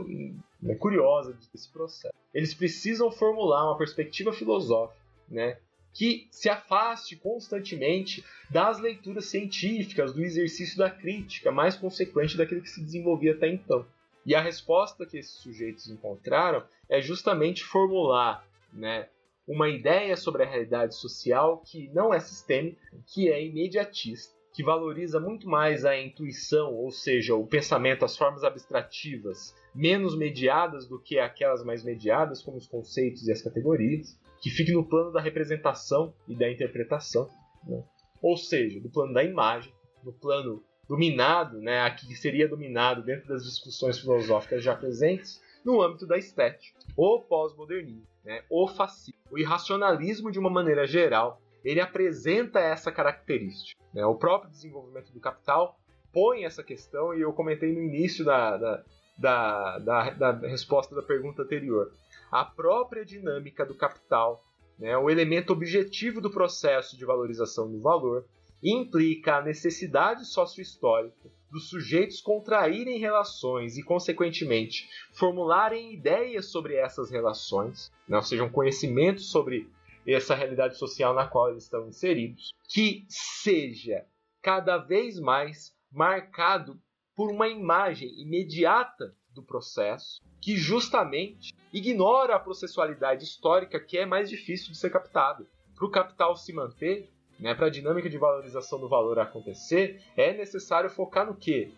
né, 0.62 0.74
curiosa 0.76 1.32
desse 1.32 1.68
processo. 1.72 2.14
Eles 2.32 2.54
precisam 2.54 3.10
formular 3.10 3.64
uma 3.64 3.76
perspectiva 3.76 4.32
filosófica, 4.32 5.00
né, 5.28 5.58
que 5.92 6.28
se 6.30 6.48
afaste 6.48 7.16
constantemente 7.16 8.24
das 8.48 8.78
leituras 8.78 9.24
científicas, 9.24 10.12
do 10.12 10.22
exercício 10.22 10.78
da 10.78 10.88
crítica 10.88 11.50
mais 11.50 11.74
consequente 11.74 12.36
daquilo 12.36 12.62
que 12.62 12.70
se 12.70 12.80
desenvolvia 12.80 13.32
até 13.32 13.48
então. 13.48 13.84
E 14.24 14.34
a 14.34 14.40
resposta 14.40 15.04
que 15.04 15.18
esses 15.18 15.32
sujeitos 15.32 15.88
encontraram 15.88 16.62
é 16.88 17.00
justamente 17.00 17.64
formular 17.64 18.46
né, 18.72 19.08
uma 19.48 19.68
ideia 19.68 20.16
sobre 20.16 20.44
a 20.44 20.46
realidade 20.46 20.94
social 20.94 21.58
que 21.66 21.88
não 21.88 22.14
é 22.14 22.20
sistêmica, 22.20 22.78
que 23.06 23.28
é 23.28 23.44
imediatista 23.44 24.37
que 24.58 24.64
valoriza 24.64 25.20
muito 25.20 25.48
mais 25.48 25.84
a 25.84 25.96
intuição, 25.96 26.74
ou 26.74 26.90
seja, 26.90 27.32
o 27.32 27.46
pensamento, 27.46 28.04
as 28.04 28.16
formas 28.16 28.42
abstrativas, 28.42 29.54
menos 29.72 30.16
mediadas 30.16 30.84
do 30.84 30.98
que 30.98 31.16
aquelas 31.16 31.62
mais 31.62 31.84
mediadas, 31.84 32.42
como 32.42 32.56
os 32.56 32.66
conceitos 32.66 33.28
e 33.28 33.30
as 33.30 33.40
categorias, 33.40 34.18
que 34.42 34.50
fique 34.50 34.72
no 34.72 34.84
plano 34.84 35.12
da 35.12 35.20
representação 35.20 36.12
e 36.26 36.34
da 36.34 36.50
interpretação, 36.50 37.30
né? 37.64 37.84
ou 38.20 38.36
seja, 38.36 38.80
do 38.80 38.90
plano 38.90 39.14
da 39.14 39.22
imagem, 39.22 39.72
no 40.02 40.12
plano 40.12 40.60
dominado, 40.88 41.60
né, 41.60 41.82
aqui 41.82 42.12
seria 42.16 42.48
dominado 42.48 43.04
dentro 43.04 43.28
das 43.28 43.44
discussões 43.44 44.00
filosóficas 44.00 44.64
já 44.64 44.74
presentes, 44.74 45.40
no 45.64 45.80
âmbito 45.80 46.04
da 46.04 46.18
estética, 46.18 46.76
o 46.96 47.20
pós-modernismo, 47.20 48.08
né, 48.24 48.42
o 48.50 48.66
fascismo, 48.66 49.20
o 49.30 49.38
irracionalismo 49.38 50.32
de 50.32 50.38
uma 50.40 50.50
maneira 50.50 50.84
geral, 50.84 51.40
ele 51.64 51.80
apresenta 51.80 52.60
essa 52.60 52.90
característica. 52.92 53.80
Né? 53.92 54.04
O 54.04 54.14
próprio 54.14 54.50
desenvolvimento 54.50 55.12
do 55.12 55.20
capital 55.20 55.78
põe 56.12 56.44
essa 56.44 56.62
questão, 56.62 57.14
e 57.14 57.20
eu 57.20 57.32
comentei 57.32 57.72
no 57.72 57.82
início 57.82 58.24
da, 58.24 58.56
da, 58.56 58.84
da, 59.18 59.78
da, 59.78 60.10
da 60.32 60.48
resposta 60.48 60.94
da 60.94 61.02
pergunta 61.02 61.42
anterior. 61.42 61.92
a 62.30 62.44
própria 62.44 63.04
dinâmica 63.04 63.64
do 63.64 63.74
capital, 63.74 64.44
né, 64.78 64.96
o 64.96 65.10
elemento 65.10 65.52
objetivo 65.52 66.20
do 66.20 66.30
processo 66.30 66.96
de 66.96 67.04
valorização 67.04 67.70
do 67.70 67.80
valor, 67.80 68.24
implica 68.62 69.36
a 69.36 69.42
necessidade 69.42 70.26
sociohistórica 70.26 71.30
dos 71.50 71.68
sujeitos 71.68 72.20
contraírem 72.20 72.98
relações 72.98 73.78
e, 73.78 73.82
consequentemente, 73.82 74.88
formularem 75.12 75.94
ideias 75.94 76.46
sobre 76.50 76.74
essas 76.74 77.10
relações, 77.10 77.90
né, 78.06 78.16
ou 78.16 78.22
seja, 78.22 78.44
um 78.44 78.50
conhecimento 78.50 79.20
sobre 79.20 79.70
essa 80.14 80.34
realidade 80.34 80.76
social 80.76 81.14
na 81.14 81.26
qual 81.26 81.50
eles 81.50 81.64
estão 81.64 81.86
inseridos, 81.88 82.52
que 82.68 83.04
seja 83.08 84.04
cada 84.42 84.78
vez 84.78 85.18
mais 85.18 85.74
marcado 85.90 86.80
por 87.14 87.30
uma 87.30 87.48
imagem 87.48 88.08
imediata 88.20 89.14
do 89.34 89.42
processo 89.42 90.20
que 90.40 90.56
justamente 90.56 91.52
ignora 91.72 92.36
a 92.36 92.40
processualidade 92.40 93.24
histórica 93.24 93.80
que 93.80 93.98
é 93.98 94.06
mais 94.06 94.30
difícil 94.30 94.72
de 94.72 94.78
ser 94.78 94.90
captada. 94.90 95.46
Para 95.74 95.86
o 95.86 95.90
capital 95.90 96.36
se 96.36 96.52
manter, 96.52 97.10
né, 97.38 97.54
para 97.54 97.66
a 97.66 97.70
dinâmica 97.70 98.08
de 98.08 98.18
valorização 98.18 98.80
do 98.80 98.88
valor 98.88 99.18
acontecer, 99.18 100.02
é 100.16 100.32
necessário 100.32 100.90
focar 100.90 101.26
no 101.26 101.34
quê? 101.34 101.70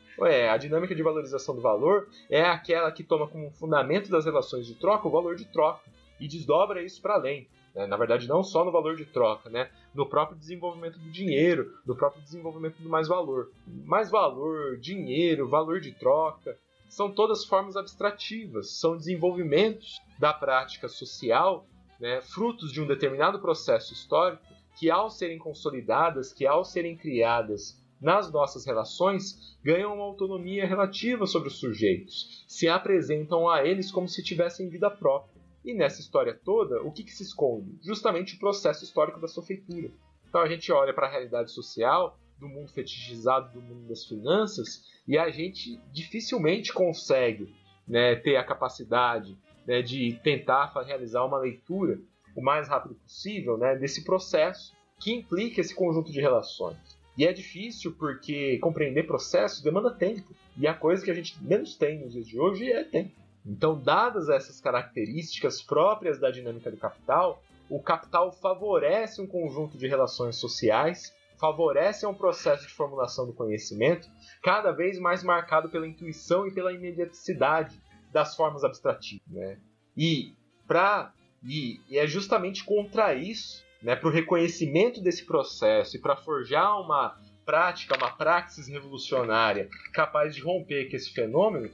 A 0.50 0.56
dinâmica 0.56 0.94
de 0.94 1.02
valorização 1.02 1.54
do 1.54 1.60
valor 1.60 2.08
é 2.28 2.42
aquela 2.42 2.92
que 2.92 3.02
toma 3.02 3.26
como 3.26 3.50
fundamento 3.50 4.10
das 4.10 4.24
relações 4.24 4.66
de 4.66 4.74
troca 4.74 5.08
o 5.08 5.10
valor 5.10 5.36
de 5.36 5.46
troca 5.46 5.90
e 6.18 6.28
desdobra 6.28 6.82
isso 6.82 7.00
para 7.00 7.14
além. 7.14 7.48
Né? 7.74 7.86
Na 7.86 7.96
verdade, 7.96 8.28
não 8.28 8.42
só 8.42 8.64
no 8.64 8.72
valor 8.72 8.96
de 8.96 9.04
troca, 9.04 9.48
né? 9.48 9.70
no 9.94 10.06
próprio 10.06 10.38
desenvolvimento 10.38 10.98
do 10.98 11.10
dinheiro, 11.10 11.72
no 11.86 11.96
próprio 11.96 12.22
desenvolvimento 12.22 12.80
do 12.80 12.88
mais 12.88 13.08
valor. 13.08 13.50
Mais 13.66 14.10
valor, 14.10 14.76
dinheiro, 14.78 15.48
valor 15.48 15.80
de 15.80 15.92
troca, 15.92 16.58
são 16.88 17.10
todas 17.10 17.44
formas 17.44 17.76
abstrativas, 17.76 18.78
são 18.78 18.96
desenvolvimentos 18.96 20.00
da 20.18 20.32
prática 20.32 20.88
social, 20.88 21.66
né? 22.00 22.20
frutos 22.20 22.72
de 22.72 22.80
um 22.80 22.86
determinado 22.86 23.38
processo 23.38 23.92
histórico, 23.92 24.42
que 24.78 24.90
ao 24.90 25.10
serem 25.10 25.38
consolidadas, 25.38 26.32
que 26.32 26.46
ao 26.46 26.64
serem 26.64 26.96
criadas 26.96 27.78
nas 28.00 28.32
nossas 28.32 28.64
relações, 28.64 29.58
ganham 29.62 29.94
uma 29.94 30.04
autonomia 30.04 30.66
relativa 30.66 31.26
sobre 31.26 31.48
os 31.48 31.58
sujeitos, 31.58 32.44
se 32.48 32.66
apresentam 32.66 33.48
a 33.48 33.64
eles 33.64 33.90
como 33.92 34.08
se 34.08 34.22
tivessem 34.22 34.70
vida 34.70 34.90
própria. 34.90 35.39
E 35.64 35.74
nessa 35.74 36.00
história 36.00 36.34
toda, 36.34 36.82
o 36.82 36.90
que, 36.90 37.04
que 37.04 37.12
se 37.12 37.22
esconde? 37.22 37.78
Justamente 37.82 38.36
o 38.36 38.38
processo 38.38 38.84
histórico 38.84 39.20
da 39.20 39.28
sofeitura. 39.28 39.90
Então 40.28 40.40
a 40.40 40.48
gente 40.48 40.70
olha 40.72 40.94
para 40.94 41.06
a 41.06 41.10
realidade 41.10 41.50
social, 41.50 42.18
do 42.38 42.48
mundo 42.48 42.72
fetichizado, 42.72 43.52
do 43.52 43.60
mundo 43.60 43.86
das 43.86 44.04
finanças, 44.04 44.84
e 45.06 45.18
a 45.18 45.30
gente 45.30 45.78
dificilmente 45.92 46.72
consegue 46.72 47.54
né, 47.86 48.16
ter 48.16 48.36
a 48.36 48.44
capacidade 48.44 49.36
né, 49.66 49.82
de 49.82 50.18
tentar 50.22 50.72
realizar 50.84 51.24
uma 51.24 51.38
leitura 51.38 52.00
o 52.34 52.40
mais 52.40 52.68
rápido 52.68 52.94
possível 52.94 53.58
né, 53.58 53.76
desse 53.76 54.04
processo 54.04 54.74
que 54.98 55.12
implica 55.12 55.60
esse 55.60 55.74
conjunto 55.74 56.10
de 56.10 56.20
relações. 56.20 56.78
E 57.16 57.26
é 57.26 57.32
difícil 57.32 57.92
porque 57.92 58.58
compreender 58.58 59.06
processos 59.06 59.60
demanda 59.60 59.90
tempo. 59.90 60.34
E 60.56 60.66
a 60.66 60.74
coisa 60.74 61.04
que 61.04 61.10
a 61.10 61.14
gente 61.14 61.42
menos 61.42 61.76
tem 61.76 61.98
nos 61.98 62.12
dias 62.12 62.26
de 62.26 62.38
hoje 62.38 62.70
é 62.70 62.84
tempo. 62.84 63.12
Então, 63.44 63.80
dadas 63.80 64.28
essas 64.28 64.60
características 64.60 65.62
próprias 65.62 66.18
da 66.18 66.30
dinâmica 66.30 66.70
do 66.70 66.76
capital, 66.76 67.42
o 67.68 67.80
capital 67.80 68.32
favorece 68.32 69.20
um 69.20 69.26
conjunto 69.26 69.78
de 69.78 69.86
relações 69.86 70.36
sociais, 70.36 71.14
favorece 71.38 72.06
um 72.06 72.12
processo 72.12 72.66
de 72.66 72.74
formulação 72.74 73.26
do 73.26 73.32
conhecimento 73.32 74.08
cada 74.42 74.72
vez 74.72 74.98
mais 74.98 75.22
marcado 75.22 75.70
pela 75.70 75.88
intuição 75.88 76.46
e 76.46 76.52
pela 76.52 76.72
imediaticidade 76.72 77.80
das 78.12 78.36
formas 78.36 78.62
abstrativas. 78.62 79.26
Né? 79.26 79.56
E, 79.96 80.34
pra, 80.66 81.12
e, 81.42 81.80
e 81.88 81.96
é 81.96 82.06
justamente 82.06 82.62
contra 82.64 83.14
isso, 83.14 83.64
né, 83.82 83.96
para 83.96 84.08
o 84.08 84.12
reconhecimento 84.12 85.00
desse 85.00 85.24
processo 85.24 85.96
e 85.96 86.00
para 86.00 86.16
forjar 86.16 86.78
uma 86.80 87.18
prática, 87.46 87.96
uma 87.96 88.10
praxis 88.10 88.68
revolucionária 88.68 89.68
capaz 89.94 90.34
de 90.34 90.42
romper 90.42 90.90
com 90.90 90.96
esse 90.96 91.12
fenômeno, 91.12 91.70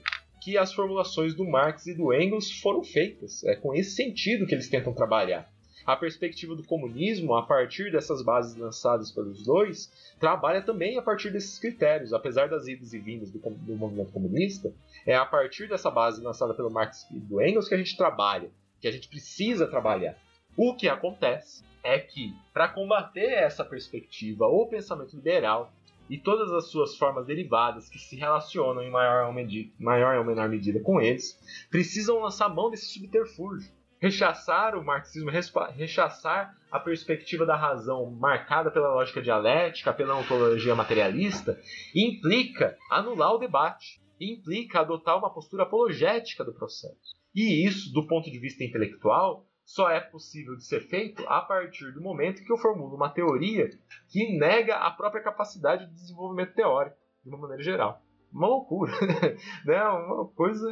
que 0.46 0.56
as 0.56 0.72
formulações 0.72 1.34
do 1.34 1.44
Marx 1.44 1.88
e 1.88 1.94
do 1.94 2.14
Engels 2.14 2.60
foram 2.60 2.84
feitas. 2.84 3.42
É 3.42 3.56
com 3.56 3.74
esse 3.74 3.96
sentido 3.96 4.46
que 4.46 4.54
eles 4.54 4.68
tentam 4.68 4.94
trabalhar. 4.94 5.50
A 5.84 5.96
perspectiva 5.96 6.54
do 6.54 6.62
comunismo, 6.62 7.34
a 7.34 7.42
partir 7.42 7.90
dessas 7.90 8.22
bases 8.22 8.56
lançadas 8.56 9.10
pelos 9.10 9.42
dois, 9.42 9.90
trabalha 10.20 10.62
também 10.62 10.96
a 10.96 11.02
partir 11.02 11.32
desses 11.32 11.58
critérios. 11.58 12.12
Apesar 12.12 12.48
das 12.48 12.68
idas 12.68 12.92
e 12.92 12.98
vindas 13.00 13.32
do, 13.32 13.40
do 13.40 13.74
movimento 13.74 14.12
comunista, 14.12 14.72
é 15.04 15.16
a 15.16 15.26
partir 15.26 15.68
dessa 15.68 15.90
base 15.90 16.22
lançada 16.22 16.54
pelo 16.54 16.70
Marx 16.70 17.08
e 17.10 17.18
do 17.18 17.42
Engels 17.42 17.68
que 17.68 17.74
a 17.74 17.78
gente 17.78 17.96
trabalha, 17.96 18.48
que 18.80 18.86
a 18.86 18.92
gente 18.92 19.08
precisa 19.08 19.66
trabalhar. 19.66 20.16
O 20.56 20.76
que 20.76 20.88
acontece 20.88 21.64
é 21.82 21.98
que, 21.98 22.32
para 22.52 22.68
combater 22.68 23.32
essa 23.32 23.64
perspectiva 23.64 24.46
ou 24.46 24.68
pensamento 24.68 25.16
liberal, 25.16 25.72
e 26.08 26.18
todas 26.18 26.52
as 26.52 26.70
suas 26.70 26.96
formas 26.96 27.26
derivadas 27.26 27.88
que 27.88 27.98
se 27.98 28.16
relacionam 28.16 28.82
em 28.82 28.90
maior 28.90 29.26
ou, 29.26 29.34
maior 29.78 30.18
ou 30.18 30.24
menor 30.24 30.48
medida 30.48 30.80
com 30.80 31.00
eles, 31.00 31.38
precisam 31.70 32.20
lançar 32.20 32.48
mão 32.48 32.70
desse 32.70 32.86
subterfúgio. 32.86 33.74
Rechaçar 33.98 34.76
o 34.76 34.84
marxismo, 34.84 35.30
rechaçar 35.74 36.54
a 36.70 36.78
perspectiva 36.78 37.46
da 37.46 37.56
razão 37.56 38.10
marcada 38.10 38.70
pela 38.70 38.92
lógica 38.92 39.22
dialética, 39.22 39.92
pela 39.92 40.16
ontologia 40.16 40.74
materialista, 40.74 41.58
implica 41.94 42.76
anular 42.90 43.32
o 43.32 43.38
debate, 43.38 44.00
implica 44.20 44.80
adotar 44.80 45.18
uma 45.18 45.32
postura 45.32 45.62
apologética 45.62 46.44
do 46.44 46.52
processo. 46.52 47.16
E 47.34 47.66
isso, 47.66 47.90
do 47.92 48.06
ponto 48.06 48.30
de 48.30 48.38
vista 48.38 48.62
intelectual, 48.62 49.46
só 49.66 49.90
é 49.90 50.00
possível 50.00 50.54
de 50.54 50.64
ser 50.64 50.80
feito 50.80 51.24
a 51.26 51.40
partir 51.40 51.92
do 51.92 52.00
momento 52.00 52.44
que 52.44 52.52
eu 52.52 52.56
formulo 52.56 52.94
uma 52.94 53.10
teoria 53.10 53.68
que 54.08 54.38
nega 54.38 54.76
a 54.76 54.92
própria 54.92 55.22
capacidade 55.22 55.86
de 55.86 55.92
desenvolvimento 55.92 56.54
teórico, 56.54 56.96
de 57.24 57.28
uma 57.28 57.38
maneira 57.38 57.64
geral. 57.64 58.00
Uma 58.32 58.46
loucura, 58.46 58.92
né? 59.66 59.82
Uma 59.88 60.28
coisa 60.28 60.70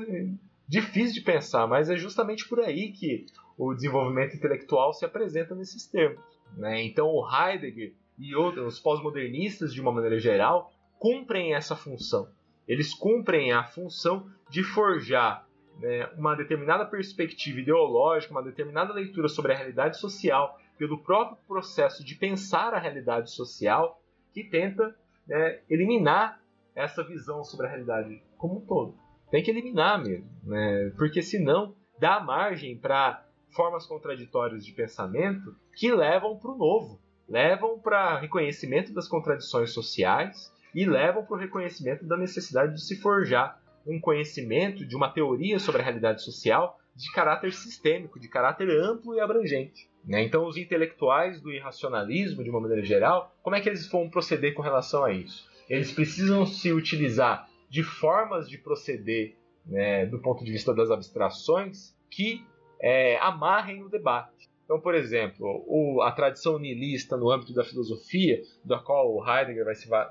difícil 0.68 1.14
de 1.14 1.22
pensar, 1.22 1.66
mas 1.66 1.90
é 1.90 1.96
justamente 1.96 2.48
por 2.48 2.60
aí 2.60 2.92
que 2.92 3.26
o 3.58 3.74
desenvolvimento 3.74 4.36
intelectual 4.36 4.94
se 4.94 5.04
apresenta 5.04 5.56
nesses 5.56 5.86
termos. 5.88 6.22
Né? 6.56 6.84
Então, 6.84 7.08
o 7.08 7.28
Heidegger 7.28 7.94
e 8.16 8.34
outros, 8.36 8.74
os 8.74 8.80
pós-modernistas, 8.80 9.74
de 9.74 9.80
uma 9.80 9.90
maneira 9.90 10.20
geral, 10.20 10.72
cumprem 11.00 11.52
essa 11.52 11.74
função. 11.74 12.28
Eles 12.66 12.94
cumprem 12.94 13.52
a 13.52 13.64
função 13.64 14.30
de 14.48 14.62
forjar 14.62 15.43
né, 15.78 16.06
uma 16.16 16.34
determinada 16.34 16.84
perspectiva 16.84 17.60
ideológica, 17.60 18.32
uma 18.32 18.42
determinada 18.42 18.92
leitura 18.92 19.28
sobre 19.28 19.52
a 19.52 19.56
realidade 19.56 19.98
social, 19.98 20.58
pelo 20.78 20.98
próprio 20.98 21.38
processo 21.46 22.04
de 22.04 22.14
pensar 22.14 22.74
a 22.74 22.78
realidade 22.78 23.30
social, 23.30 24.00
que 24.32 24.44
tenta 24.44 24.94
né, 25.26 25.60
eliminar 25.68 26.40
essa 26.74 27.04
visão 27.04 27.44
sobre 27.44 27.66
a 27.66 27.70
realidade 27.70 28.22
como 28.36 28.58
um 28.58 28.60
todo. 28.60 28.94
Tem 29.30 29.42
que 29.42 29.50
eliminar 29.50 30.02
mesmo, 30.02 30.28
né, 30.44 30.92
porque 30.96 31.22
senão 31.22 31.74
dá 31.98 32.20
margem 32.20 32.76
para 32.76 33.24
formas 33.54 33.86
contraditórias 33.86 34.64
de 34.64 34.72
pensamento 34.72 35.56
que 35.76 35.92
levam 35.92 36.36
para 36.36 36.50
o 36.50 36.56
novo, 36.58 37.00
levam 37.28 37.78
para 37.78 38.18
reconhecimento 38.18 38.92
das 38.92 39.08
contradições 39.08 39.72
sociais 39.72 40.52
e 40.74 40.84
levam 40.84 41.24
para 41.24 41.36
o 41.36 41.38
reconhecimento 41.38 42.04
da 42.04 42.16
necessidade 42.16 42.74
de 42.74 42.84
se 42.84 43.00
forjar 43.00 43.62
um 43.86 44.00
conhecimento 44.00 44.86
de 44.86 44.96
uma 44.96 45.10
teoria 45.10 45.58
sobre 45.58 45.80
a 45.80 45.84
realidade 45.84 46.22
social 46.22 46.78
de 46.94 47.10
caráter 47.12 47.52
sistêmico, 47.52 48.20
de 48.20 48.28
caráter 48.28 48.70
amplo 48.70 49.14
e 49.14 49.20
abrangente. 49.20 49.88
Né? 50.04 50.22
Então, 50.22 50.46
os 50.46 50.56
intelectuais 50.56 51.40
do 51.40 51.50
irracionalismo, 51.50 52.44
de 52.44 52.50
uma 52.50 52.60
maneira 52.60 52.84
geral, 52.84 53.34
como 53.42 53.56
é 53.56 53.60
que 53.60 53.68
eles 53.68 53.88
vão 53.88 54.08
proceder 54.08 54.54
com 54.54 54.62
relação 54.62 55.04
a 55.04 55.12
isso? 55.12 55.48
Eles 55.68 55.92
precisam 55.92 56.46
se 56.46 56.72
utilizar 56.72 57.48
de 57.68 57.82
formas 57.82 58.48
de 58.48 58.58
proceder 58.58 59.34
né, 59.66 60.06
do 60.06 60.18
ponto 60.20 60.44
de 60.44 60.52
vista 60.52 60.74
das 60.74 60.90
abstrações 60.90 61.96
que 62.10 62.44
é, 62.80 63.18
amarrem 63.18 63.82
o 63.82 63.88
debate. 63.88 64.50
Então, 64.64 64.80
por 64.80 64.94
exemplo, 64.94 65.64
o, 65.66 66.00
a 66.02 66.12
tradição 66.12 66.58
nihilista 66.58 67.16
no 67.16 67.30
âmbito 67.30 67.52
da 67.52 67.64
filosofia, 67.64 68.42
da 68.64 68.78
qual 68.78 69.14
o 69.14 69.26
Heidegger 69.26 69.64
vai 69.64 69.74
se, 69.74 69.88
vai, 69.88 70.06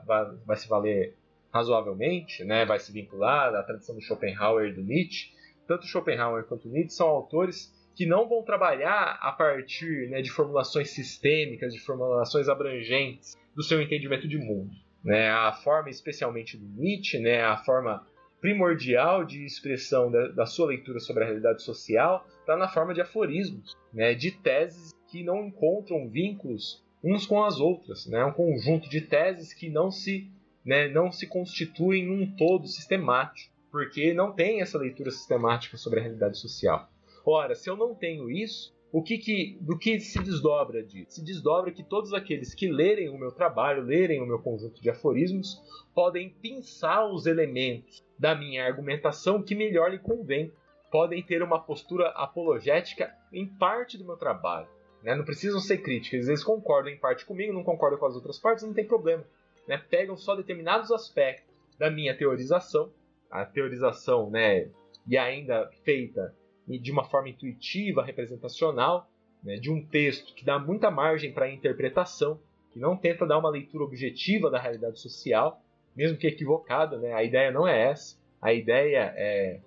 vai 0.45 0.55
se 0.55 0.67
valer 0.67 1.15
razoavelmente, 1.53 2.43
né, 2.43 2.65
vai 2.65 2.79
se 2.79 2.91
vincular 2.91 3.53
à 3.53 3.61
tradição 3.61 3.95
do 3.95 4.01
Schopenhauer 4.01 4.69
e 4.69 4.73
do 4.73 4.81
Nietzsche, 4.81 5.31
tanto 5.67 5.85
Schopenhauer 5.85 6.45
quanto 6.45 6.67
Nietzsche 6.67 6.95
são 6.95 7.07
autores 7.07 7.71
que 7.95 8.05
não 8.07 8.27
vão 8.27 8.43
trabalhar 8.43 9.19
a 9.21 9.31
partir 9.31 10.09
né, 10.09 10.21
de 10.21 10.31
formulações 10.31 10.89
sistêmicas, 10.89 11.73
de 11.73 11.79
formulações 11.79 12.49
abrangentes 12.49 13.37
do 13.55 13.61
seu 13.61 13.79
entendimento 13.79 14.27
de 14.27 14.37
mundo. 14.37 14.71
Né? 15.03 15.29
A 15.29 15.53
forma, 15.53 15.89
especialmente 15.89 16.57
do 16.57 16.65
Nietzsche, 16.65 17.19
né, 17.19 17.43
a 17.43 17.57
forma 17.57 18.05
primordial 18.41 19.23
de 19.23 19.45
expressão 19.45 20.11
da, 20.11 20.29
da 20.29 20.45
sua 20.45 20.67
leitura 20.67 20.99
sobre 20.99 21.23
a 21.23 21.27
realidade 21.27 21.61
social 21.61 22.27
está 22.39 22.57
na 22.57 22.67
forma 22.67 22.93
de 22.93 23.01
aforismos, 23.01 23.77
né, 23.93 24.15
de 24.15 24.31
teses 24.31 24.91
que 25.07 25.23
não 25.23 25.45
encontram 25.45 26.09
vínculos 26.09 26.83
uns 27.03 27.27
com 27.27 27.43
as 27.43 27.59
outras, 27.59 28.07
né, 28.07 28.25
um 28.25 28.31
conjunto 28.31 28.89
de 28.89 29.01
teses 29.01 29.53
que 29.53 29.69
não 29.69 29.91
se 29.91 30.31
né, 30.65 30.87
não 30.87 31.11
se 31.11 31.27
constituem 31.27 32.05
num 32.05 32.35
todo 32.35 32.67
sistemático, 32.67 33.53
porque 33.71 34.13
não 34.13 34.31
tem 34.31 34.61
essa 34.61 34.77
leitura 34.77 35.11
sistemática 35.11 35.77
sobre 35.77 35.99
a 35.99 36.03
realidade 36.03 36.37
social. 36.37 36.89
Ora, 37.25 37.55
se 37.55 37.69
eu 37.69 37.75
não 37.75 37.95
tenho 37.95 38.29
isso, 38.29 38.73
o 38.91 39.01
que, 39.01 39.17
que 39.17 39.57
do 39.59 39.75
que 39.75 39.99
se 39.99 40.21
desdobra 40.21 40.83
disso? 40.83 41.13
Se 41.15 41.23
desdobra 41.23 41.71
que 41.71 41.81
todos 41.81 42.13
aqueles 42.13 42.53
que 42.53 42.71
lerem 42.71 43.09
o 43.09 43.17
meu 43.17 43.31
trabalho, 43.31 43.81
lerem 43.81 44.21
o 44.21 44.25
meu 44.25 44.37
conjunto 44.37 44.79
de 44.79 44.89
aforismos, 44.89 45.59
podem 45.95 46.29
pensar 46.29 47.11
os 47.11 47.25
elementos 47.25 48.03
da 48.19 48.35
minha 48.35 48.63
argumentação 48.63 49.41
que 49.41 49.55
melhor 49.55 49.89
lhe 49.89 49.97
convém. 49.97 50.51
Podem 50.91 51.23
ter 51.23 51.41
uma 51.41 51.59
postura 51.59 52.09
apologética 52.09 53.11
em 53.33 53.47
parte 53.47 53.97
do 53.97 54.05
meu 54.05 54.15
trabalho. 54.15 54.67
Né? 55.01 55.15
Não 55.15 55.25
precisam 55.25 55.59
ser 55.59 55.79
críticos, 55.79 56.19
às 56.19 56.27
vezes 56.27 56.43
concordam 56.43 56.93
em 56.93 56.99
parte 56.99 57.25
comigo, 57.25 57.51
não 57.51 57.63
concordam 57.63 57.97
com 57.99 58.05
as 58.05 58.15
outras 58.15 58.37
partes, 58.37 58.63
não 58.63 58.73
tem 58.73 58.85
problema. 58.85 59.25
Né? 59.67 59.77
Pegam 59.77 60.15
só 60.15 60.35
determinados 60.35 60.91
aspectos 60.91 61.53
da 61.77 61.89
minha 61.89 62.15
teorização, 62.15 62.91
a 63.29 63.45
teorização 63.45 64.29
né, 64.29 64.69
e 65.07 65.17
ainda 65.17 65.69
feita 65.83 66.35
de 66.67 66.91
uma 66.91 67.03
forma 67.03 67.29
intuitiva, 67.29 68.03
representacional, 68.03 69.09
né, 69.43 69.57
de 69.57 69.69
um 69.69 69.83
texto 69.85 70.33
que 70.33 70.45
dá 70.45 70.57
muita 70.57 70.89
margem 70.89 71.33
para 71.33 71.49
interpretação, 71.49 72.39
que 72.71 72.79
não 72.79 72.95
tenta 72.95 73.25
dar 73.25 73.37
uma 73.37 73.49
leitura 73.49 73.83
objetiva 73.83 74.49
da 74.49 74.59
realidade 74.59 74.99
social, 74.99 75.61
mesmo 75.95 76.17
que 76.17 76.27
equivocada. 76.27 76.97
Né, 76.97 77.13
a 77.13 77.23
ideia 77.23 77.51
não 77.51 77.67
é 77.67 77.89
essa. 77.89 78.17
A 78.41 78.53
ideia 78.53 79.13
é, 79.15 79.61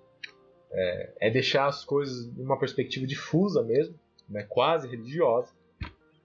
é, 0.71 1.13
é 1.19 1.29
deixar 1.29 1.67
as 1.67 1.85
coisas 1.85 2.27
em 2.37 2.41
uma 2.41 2.59
perspectiva 2.59 3.05
difusa 3.05 3.63
mesmo, 3.63 3.95
né, 4.27 4.43
quase 4.43 4.87
religiosa, 4.87 5.53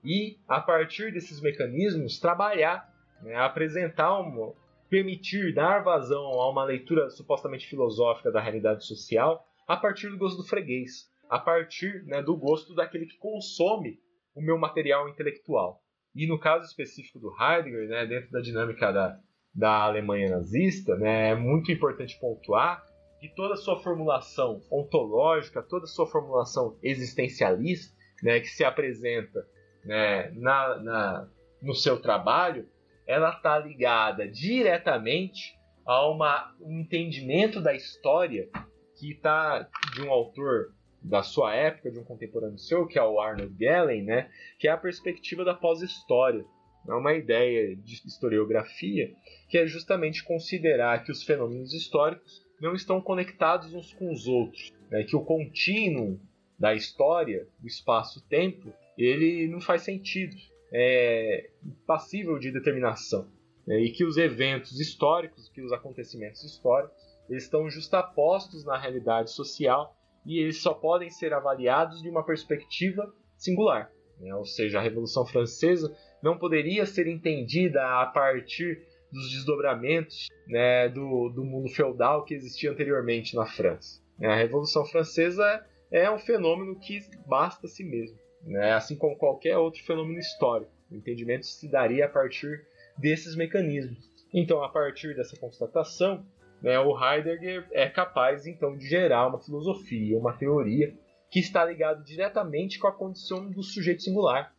e 0.05 0.39
a 0.49 0.61
partir 0.61 1.13
desses 1.13 1.41
mecanismos 1.41 2.19
trabalhar, 2.19 2.92
né, 3.23 3.37
apresentar 3.37 4.19
uma, 4.19 4.53
permitir 4.89 5.55
dar 5.55 5.83
vazão 5.83 6.23
a 6.41 6.51
uma 6.51 6.65
leitura 6.65 7.09
supostamente 7.11 7.67
filosófica 7.67 8.31
da 8.31 8.41
realidade 8.41 8.85
social 8.87 9.47
a 9.67 9.77
partir 9.77 10.11
do 10.11 10.19
gosto 10.19 10.39
do 10.39 10.49
freguês, 10.49 11.11
a 11.31 11.39
partir 11.39 12.05
né, 12.05 12.23
do 12.23 12.37
gosto 12.37 12.75
daquele 12.75 13.07
que 13.07 13.17
consome 13.17 13.99
o 14.35 14.43
meu 14.43 14.59
material 14.59 15.09
intelectual. 15.09 15.81
E 16.15 16.27
no 16.27 16.39
caso 16.39 16.67
específico 16.67 17.19
do 17.19 17.33
Heidegger, 17.41 17.89
né, 17.89 18.07
dentro 18.07 18.31
da 18.31 18.41
dinâmica 18.41 18.93
da, 18.93 19.19
da 19.55 19.85
Alemanha 19.85 20.31
nazista, 20.31 20.95
né, 20.97 21.31
é 21.31 21.35
muito 21.35 21.73
importante 21.73 22.19
pontuar 22.21 22.85
que 23.19 23.29
toda 23.29 23.55
a 23.55 23.57
sua 23.57 23.81
formulação 23.81 24.61
ontológica, 24.71 25.63
toda 25.63 25.85
a 25.85 25.89
sua 25.89 26.07
formulação 26.07 26.77
existencialista, 26.83 27.97
né, 28.23 28.41
que 28.41 28.49
se 28.49 28.65
apresenta 28.65 29.47
né, 29.85 30.31
na, 30.33 30.77
na, 30.81 31.29
no 31.63 31.75
seu 31.75 32.01
trabalho, 32.01 32.69
ela 33.13 33.29
está 33.29 33.59
ligada 33.59 34.27
diretamente 34.27 35.55
a 35.85 36.09
uma, 36.09 36.55
um 36.63 36.81
entendimento 36.81 37.61
da 37.61 37.75
história 37.75 38.49
que 38.97 39.13
está 39.13 39.69
de 39.95 40.01
um 40.01 40.11
autor 40.11 40.73
da 41.03 41.23
sua 41.23 41.55
época, 41.55 41.91
de 41.91 41.99
um 41.99 42.05
contemporâneo 42.05 42.59
seu, 42.59 42.87
que 42.87 42.99
é 42.99 43.03
o 43.03 43.21
Arnold 43.21 43.55
Gellen, 43.59 44.05
né, 44.05 44.31
que 44.59 44.67
é 44.67 44.71
a 44.71 44.79
perspectiva 44.79 45.45
da 45.45 45.55
pós-história. 45.55 46.43
É 46.89 46.95
uma 46.95 47.13
ideia 47.13 47.77
de 47.77 48.01
historiografia 48.07 49.13
que 49.49 49.59
é 49.59 49.67
justamente 49.67 50.25
considerar 50.25 51.05
que 51.05 51.13
os 51.13 51.23
fenômenos 51.23 51.75
históricos 51.75 52.43
não 52.61 52.75
estão 52.75 52.99
conectados 53.01 53.75
uns 53.75 53.93
com 53.93 54.11
os 54.11 54.27
outros, 54.27 54.73
né, 54.91 55.03
que 55.03 55.17
o 55.17 55.25
contínuo 55.25 56.19
da 56.59 56.73
história, 56.73 57.47
do 57.59 57.67
espaço-tempo, 57.67 58.73
ele 58.97 59.49
não 59.49 59.61
faz 59.61 59.83
sentido 59.83 60.35
é, 60.73 61.51
passível 61.87 62.39
de 62.39 62.51
determinação. 62.51 63.29
Né, 63.67 63.81
e 63.81 63.91
que 63.91 64.05
os 64.05 64.17
eventos 64.17 64.81
históricos, 64.81 65.49
que 65.49 65.61
os 65.61 65.73
acontecimentos 65.73 66.43
históricos, 66.43 66.97
eles 67.29 67.45
estão 67.45 67.71
justapostos 67.71 68.65
na 68.65 68.77
realidade 68.77 69.31
social 69.31 69.97
e 70.27 70.41
eles 70.41 70.61
só 70.61 70.75
podem 70.75 71.11
ser 71.11 71.33
avaliados 71.33 72.03
de 72.03 72.09
uma 72.09 72.25
perspectiva 72.25 73.13
singular. 73.37 73.91
Né? 74.19 74.35
Ou 74.35 74.45
seja, 74.45 74.79
a 74.79 74.83
Revolução 74.83 75.25
Francesa 75.25 75.95
não 76.23 76.39
poderia 76.39 76.87
ser 76.87 77.07
entendida 77.07 77.83
a 78.01 78.07
partir 78.07 78.83
dos 79.13 79.31
desdobramentos 79.31 80.27
né, 80.49 80.89
do, 80.89 81.29
do 81.29 81.45
mundo 81.45 81.69
feudal 81.69 82.25
que 82.25 82.35
existia 82.35 82.71
anteriormente 82.71 83.37
na 83.37 83.47
França. 83.47 84.03
A 84.23 84.37
Revolução 84.37 84.85
Francesa 84.87 85.65
é 85.91 86.11
um 86.11 86.19
fenômeno 86.19 86.79
que 86.79 87.01
basta 87.27 87.67
a 87.67 87.71
si 87.71 87.85
mesmo 87.85 88.22
né? 88.45 88.73
assim 88.73 88.97
como 88.97 89.17
qualquer 89.17 89.57
outro 89.57 89.83
fenômeno 89.83 90.19
histórico. 90.19 90.71
O 90.91 90.97
entendimento 90.97 91.47
se 91.47 91.69
daria 91.69 92.07
a 92.07 92.09
partir 92.09 92.65
desses 92.97 93.35
mecanismos. 93.35 94.11
Então, 94.33 94.63
a 94.63 94.69
partir 94.69 95.15
dessa 95.15 95.37
constatação, 95.37 96.25
né, 96.63 96.79
o 96.79 96.97
Heidegger 96.97 97.67
é 97.73 97.89
capaz 97.89 98.47
então 98.47 98.77
de 98.77 98.87
gerar 98.87 99.27
uma 99.27 99.39
filosofia, 99.39 100.19
uma 100.19 100.33
teoria 100.33 100.95
que 101.31 101.41
está 101.41 101.65
ligado 101.65 102.05
diretamente 102.05 102.79
com 102.79 102.87
a 102.87 102.93
condição 102.93 103.51
do 103.51 103.63
sujeito 103.63 104.03
singular, 104.03 104.55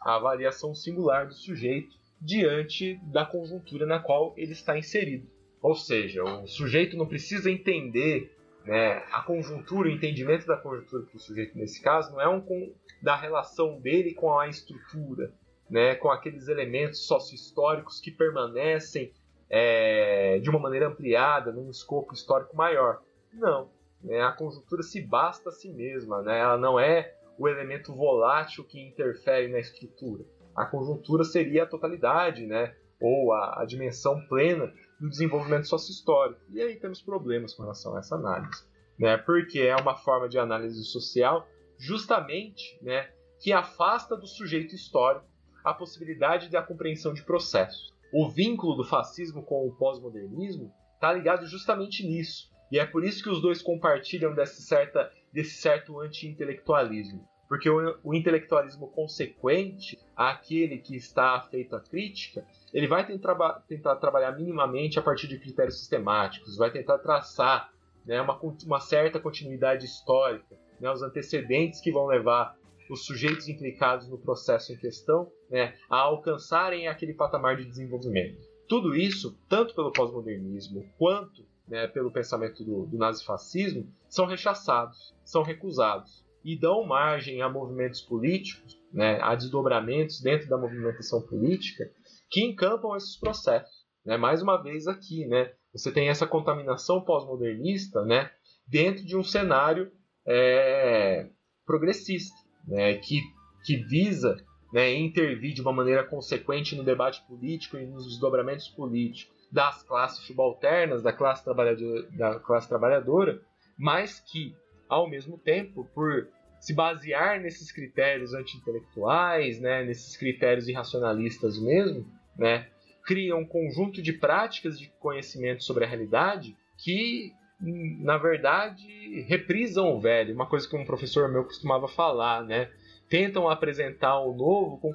a 0.00 0.16
avaliação 0.16 0.74
singular 0.74 1.26
do 1.26 1.34
sujeito 1.34 1.96
diante 2.20 2.98
da 3.04 3.24
conjuntura 3.24 3.84
na 3.84 3.98
qual 3.98 4.32
ele 4.36 4.52
está 4.52 4.78
inserido. 4.78 5.28
Ou 5.60 5.74
seja, 5.74 6.22
o 6.22 6.46
sujeito 6.46 6.96
não 6.96 7.06
precisa 7.06 7.50
entender 7.50 8.33
né? 8.64 9.04
A 9.12 9.22
conjuntura, 9.22 9.88
o 9.88 9.92
entendimento 9.92 10.46
da 10.46 10.56
conjuntura 10.56 11.02
do 11.02 11.18
sujeito 11.18 11.56
nesse 11.56 11.82
caso 11.82 12.12
não 12.12 12.20
é 12.20 12.28
um 12.28 12.40
com, 12.40 12.72
da 13.02 13.14
relação 13.14 13.78
dele 13.78 14.14
com 14.14 14.38
a 14.38 14.48
estrutura, 14.48 15.32
né? 15.68 15.94
com 15.94 16.10
aqueles 16.10 16.48
elementos 16.48 17.06
sócio-históricos 17.06 18.00
que 18.00 18.10
permanecem 18.10 19.12
é, 19.50 20.38
de 20.38 20.48
uma 20.48 20.58
maneira 20.58 20.88
ampliada, 20.88 21.52
num 21.52 21.68
escopo 21.70 22.14
histórico 22.14 22.56
maior. 22.56 23.02
Não. 23.32 23.70
Né? 24.02 24.20
A 24.22 24.32
conjuntura 24.32 24.82
se 24.82 25.02
basta 25.02 25.50
a 25.50 25.52
si 25.52 25.70
mesma, 25.70 26.22
né? 26.22 26.38
ela 26.38 26.56
não 26.56 26.80
é 26.80 27.14
o 27.38 27.46
elemento 27.48 27.94
volátil 27.94 28.64
que 28.64 28.80
interfere 28.80 29.48
na 29.48 29.58
estrutura. 29.58 30.24
A 30.56 30.64
conjuntura 30.64 31.24
seria 31.24 31.64
a 31.64 31.66
totalidade, 31.66 32.46
né? 32.46 32.74
ou 32.98 33.32
a, 33.32 33.60
a 33.60 33.64
dimensão 33.66 34.24
plena 34.26 34.72
do 35.00 35.08
desenvolvimento 35.08 35.68
sócio-histórico. 35.68 36.40
E 36.50 36.60
aí 36.60 36.76
temos 36.76 37.02
problemas 37.02 37.54
com 37.54 37.62
relação 37.62 37.96
a 37.96 37.98
essa 37.98 38.14
análise, 38.14 38.64
né? 38.98 39.16
porque 39.16 39.60
é 39.60 39.76
uma 39.76 39.96
forma 39.96 40.28
de 40.28 40.38
análise 40.38 40.82
social 40.84 41.46
justamente 41.78 42.78
né, 42.82 43.10
que 43.40 43.52
afasta 43.52 44.16
do 44.16 44.26
sujeito 44.26 44.74
histórico 44.74 45.26
a 45.64 45.72
possibilidade 45.72 46.50
da 46.50 46.62
compreensão 46.62 47.12
de 47.12 47.22
processos. 47.22 47.92
O 48.12 48.28
vínculo 48.28 48.76
do 48.76 48.84
fascismo 48.84 49.42
com 49.42 49.66
o 49.66 49.74
pós-modernismo 49.74 50.72
está 50.94 51.12
ligado 51.12 51.46
justamente 51.46 52.06
nisso. 52.06 52.52
E 52.70 52.78
é 52.78 52.86
por 52.86 53.04
isso 53.04 53.22
que 53.22 53.30
os 53.30 53.40
dois 53.40 53.62
compartilham 53.62 54.34
desse, 54.34 54.62
certa, 54.62 55.10
desse 55.32 55.60
certo 55.60 56.00
anti-intelectualismo. 56.00 57.28
Porque 57.48 57.68
o, 57.68 57.98
o, 58.02 58.14
intelectualismo 58.14 58.88
consequente 58.88 59.98
àquele 60.16 60.78
que 60.78 60.96
está 60.96 61.40
feito 61.50 61.76
à 61.76 61.80
crítica, 61.80 62.46
ele 62.74 62.88
vai 62.88 63.06
tentar, 63.06 63.36
tentar 63.68 63.96
trabalhar 63.96 64.32
minimamente 64.32 64.98
a 64.98 65.02
partir 65.02 65.28
de 65.28 65.38
critérios 65.38 65.78
sistemáticos, 65.78 66.56
vai 66.56 66.72
tentar 66.72 66.98
traçar 66.98 67.72
né, 68.04 68.20
uma, 68.20 68.38
uma 68.66 68.80
certa 68.80 69.20
continuidade 69.20 69.86
histórica, 69.86 70.58
né, 70.80 70.90
os 70.90 71.00
antecedentes 71.00 71.80
que 71.80 71.92
vão 71.92 72.06
levar 72.06 72.58
os 72.90 73.06
sujeitos 73.06 73.48
implicados 73.48 74.08
no 74.08 74.18
processo 74.18 74.72
em 74.72 74.76
questão 74.76 75.30
né, 75.48 75.74
a 75.88 75.98
alcançarem 76.00 76.88
aquele 76.88 77.14
patamar 77.14 77.56
de 77.56 77.64
desenvolvimento. 77.64 78.44
Tudo 78.68 78.94
isso, 78.94 79.38
tanto 79.48 79.72
pelo 79.74 79.92
pós-modernismo 79.92 80.84
quanto 80.98 81.46
né, 81.68 81.86
pelo 81.86 82.10
pensamento 82.10 82.64
do, 82.64 82.86
do 82.86 82.98
nazifascismo, 82.98 83.88
são 84.08 84.26
rechaçados, 84.26 85.14
são 85.24 85.42
recusados 85.42 86.24
e 86.44 86.58
dão 86.58 86.84
margem 86.84 87.40
a 87.40 87.48
movimentos 87.48 88.02
políticos, 88.02 88.78
né, 88.92 89.18
a 89.22 89.34
desdobramentos 89.34 90.20
dentro 90.20 90.48
da 90.48 90.58
movimentação 90.58 91.22
política 91.22 91.90
que 92.30 92.44
encampam 92.44 92.96
esses 92.96 93.16
processos. 93.16 93.84
Né? 94.04 94.16
Mais 94.16 94.42
uma 94.42 94.62
vez 94.62 94.86
aqui, 94.86 95.26
né, 95.26 95.52
você 95.72 95.90
tem 95.90 96.08
essa 96.08 96.26
contaminação 96.26 97.00
pós-modernista 97.00 98.04
né, 98.04 98.30
dentro 98.66 99.04
de 99.04 99.16
um 99.16 99.22
cenário 99.22 99.90
é, 100.26 101.28
progressista, 101.66 102.36
né, 102.66 102.94
que, 102.94 103.20
que 103.64 103.76
visa 103.76 104.36
né, 104.72 104.92
intervir 104.94 105.54
de 105.54 105.62
uma 105.62 105.72
maneira 105.72 106.04
consequente 106.04 106.74
no 106.74 106.82
debate 106.82 107.22
político 107.26 107.76
e 107.76 107.86
nos 107.86 108.06
desdobramentos 108.06 108.68
políticos 108.68 109.34
das 109.50 109.82
classes 109.84 110.24
subalternas, 110.26 111.02
da 111.02 111.12
classe, 111.12 111.44
trabalhadora, 111.44 112.02
da 112.10 112.40
classe 112.40 112.68
trabalhadora, 112.68 113.40
mas 113.78 114.18
que 114.20 114.54
ao 114.88 115.08
mesmo 115.08 115.38
tempo, 115.38 115.88
por 115.94 116.28
se 116.64 116.72
basear 116.72 117.42
nesses 117.42 117.70
critérios 117.70 118.32
anti-intelectuais, 118.32 119.60
né, 119.60 119.84
nesses 119.84 120.16
critérios 120.16 120.66
irracionalistas 120.66 121.58
mesmo, 121.58 122.06
né, 122.38 122.68
cria 123.04 123.36
um 123.36 123.44
conjunto 123.44 124.00
de 124.00 124.14
práticas 124.14 124.78
de 124.78 124.90
conhecimento 124.98 125.62
sobre 125.62 125.84
a 125.84 125.86
realidade 125.86 126.56
que, 126.78 127.34
na 127.60 128.16
verdade, 128.16 128.82
reprisam 129.28 129.94
o 129.94 130.00
velho. 130.00 130.34
Uma 130.34 130.46
coisa 130.46 130.66
que 130.66 130.74
um 130.74 130.86
professor 130.86 131.30
meu 131.30 131.44
costumava 131.44 131.86
falar, 131.86 132.42
né? 132.42 132.70
Tentam 133.10 133.46
apresentar 133.46 134.18
o 134.20 134.34
novo 134.34 134.78
com 134.78 134.92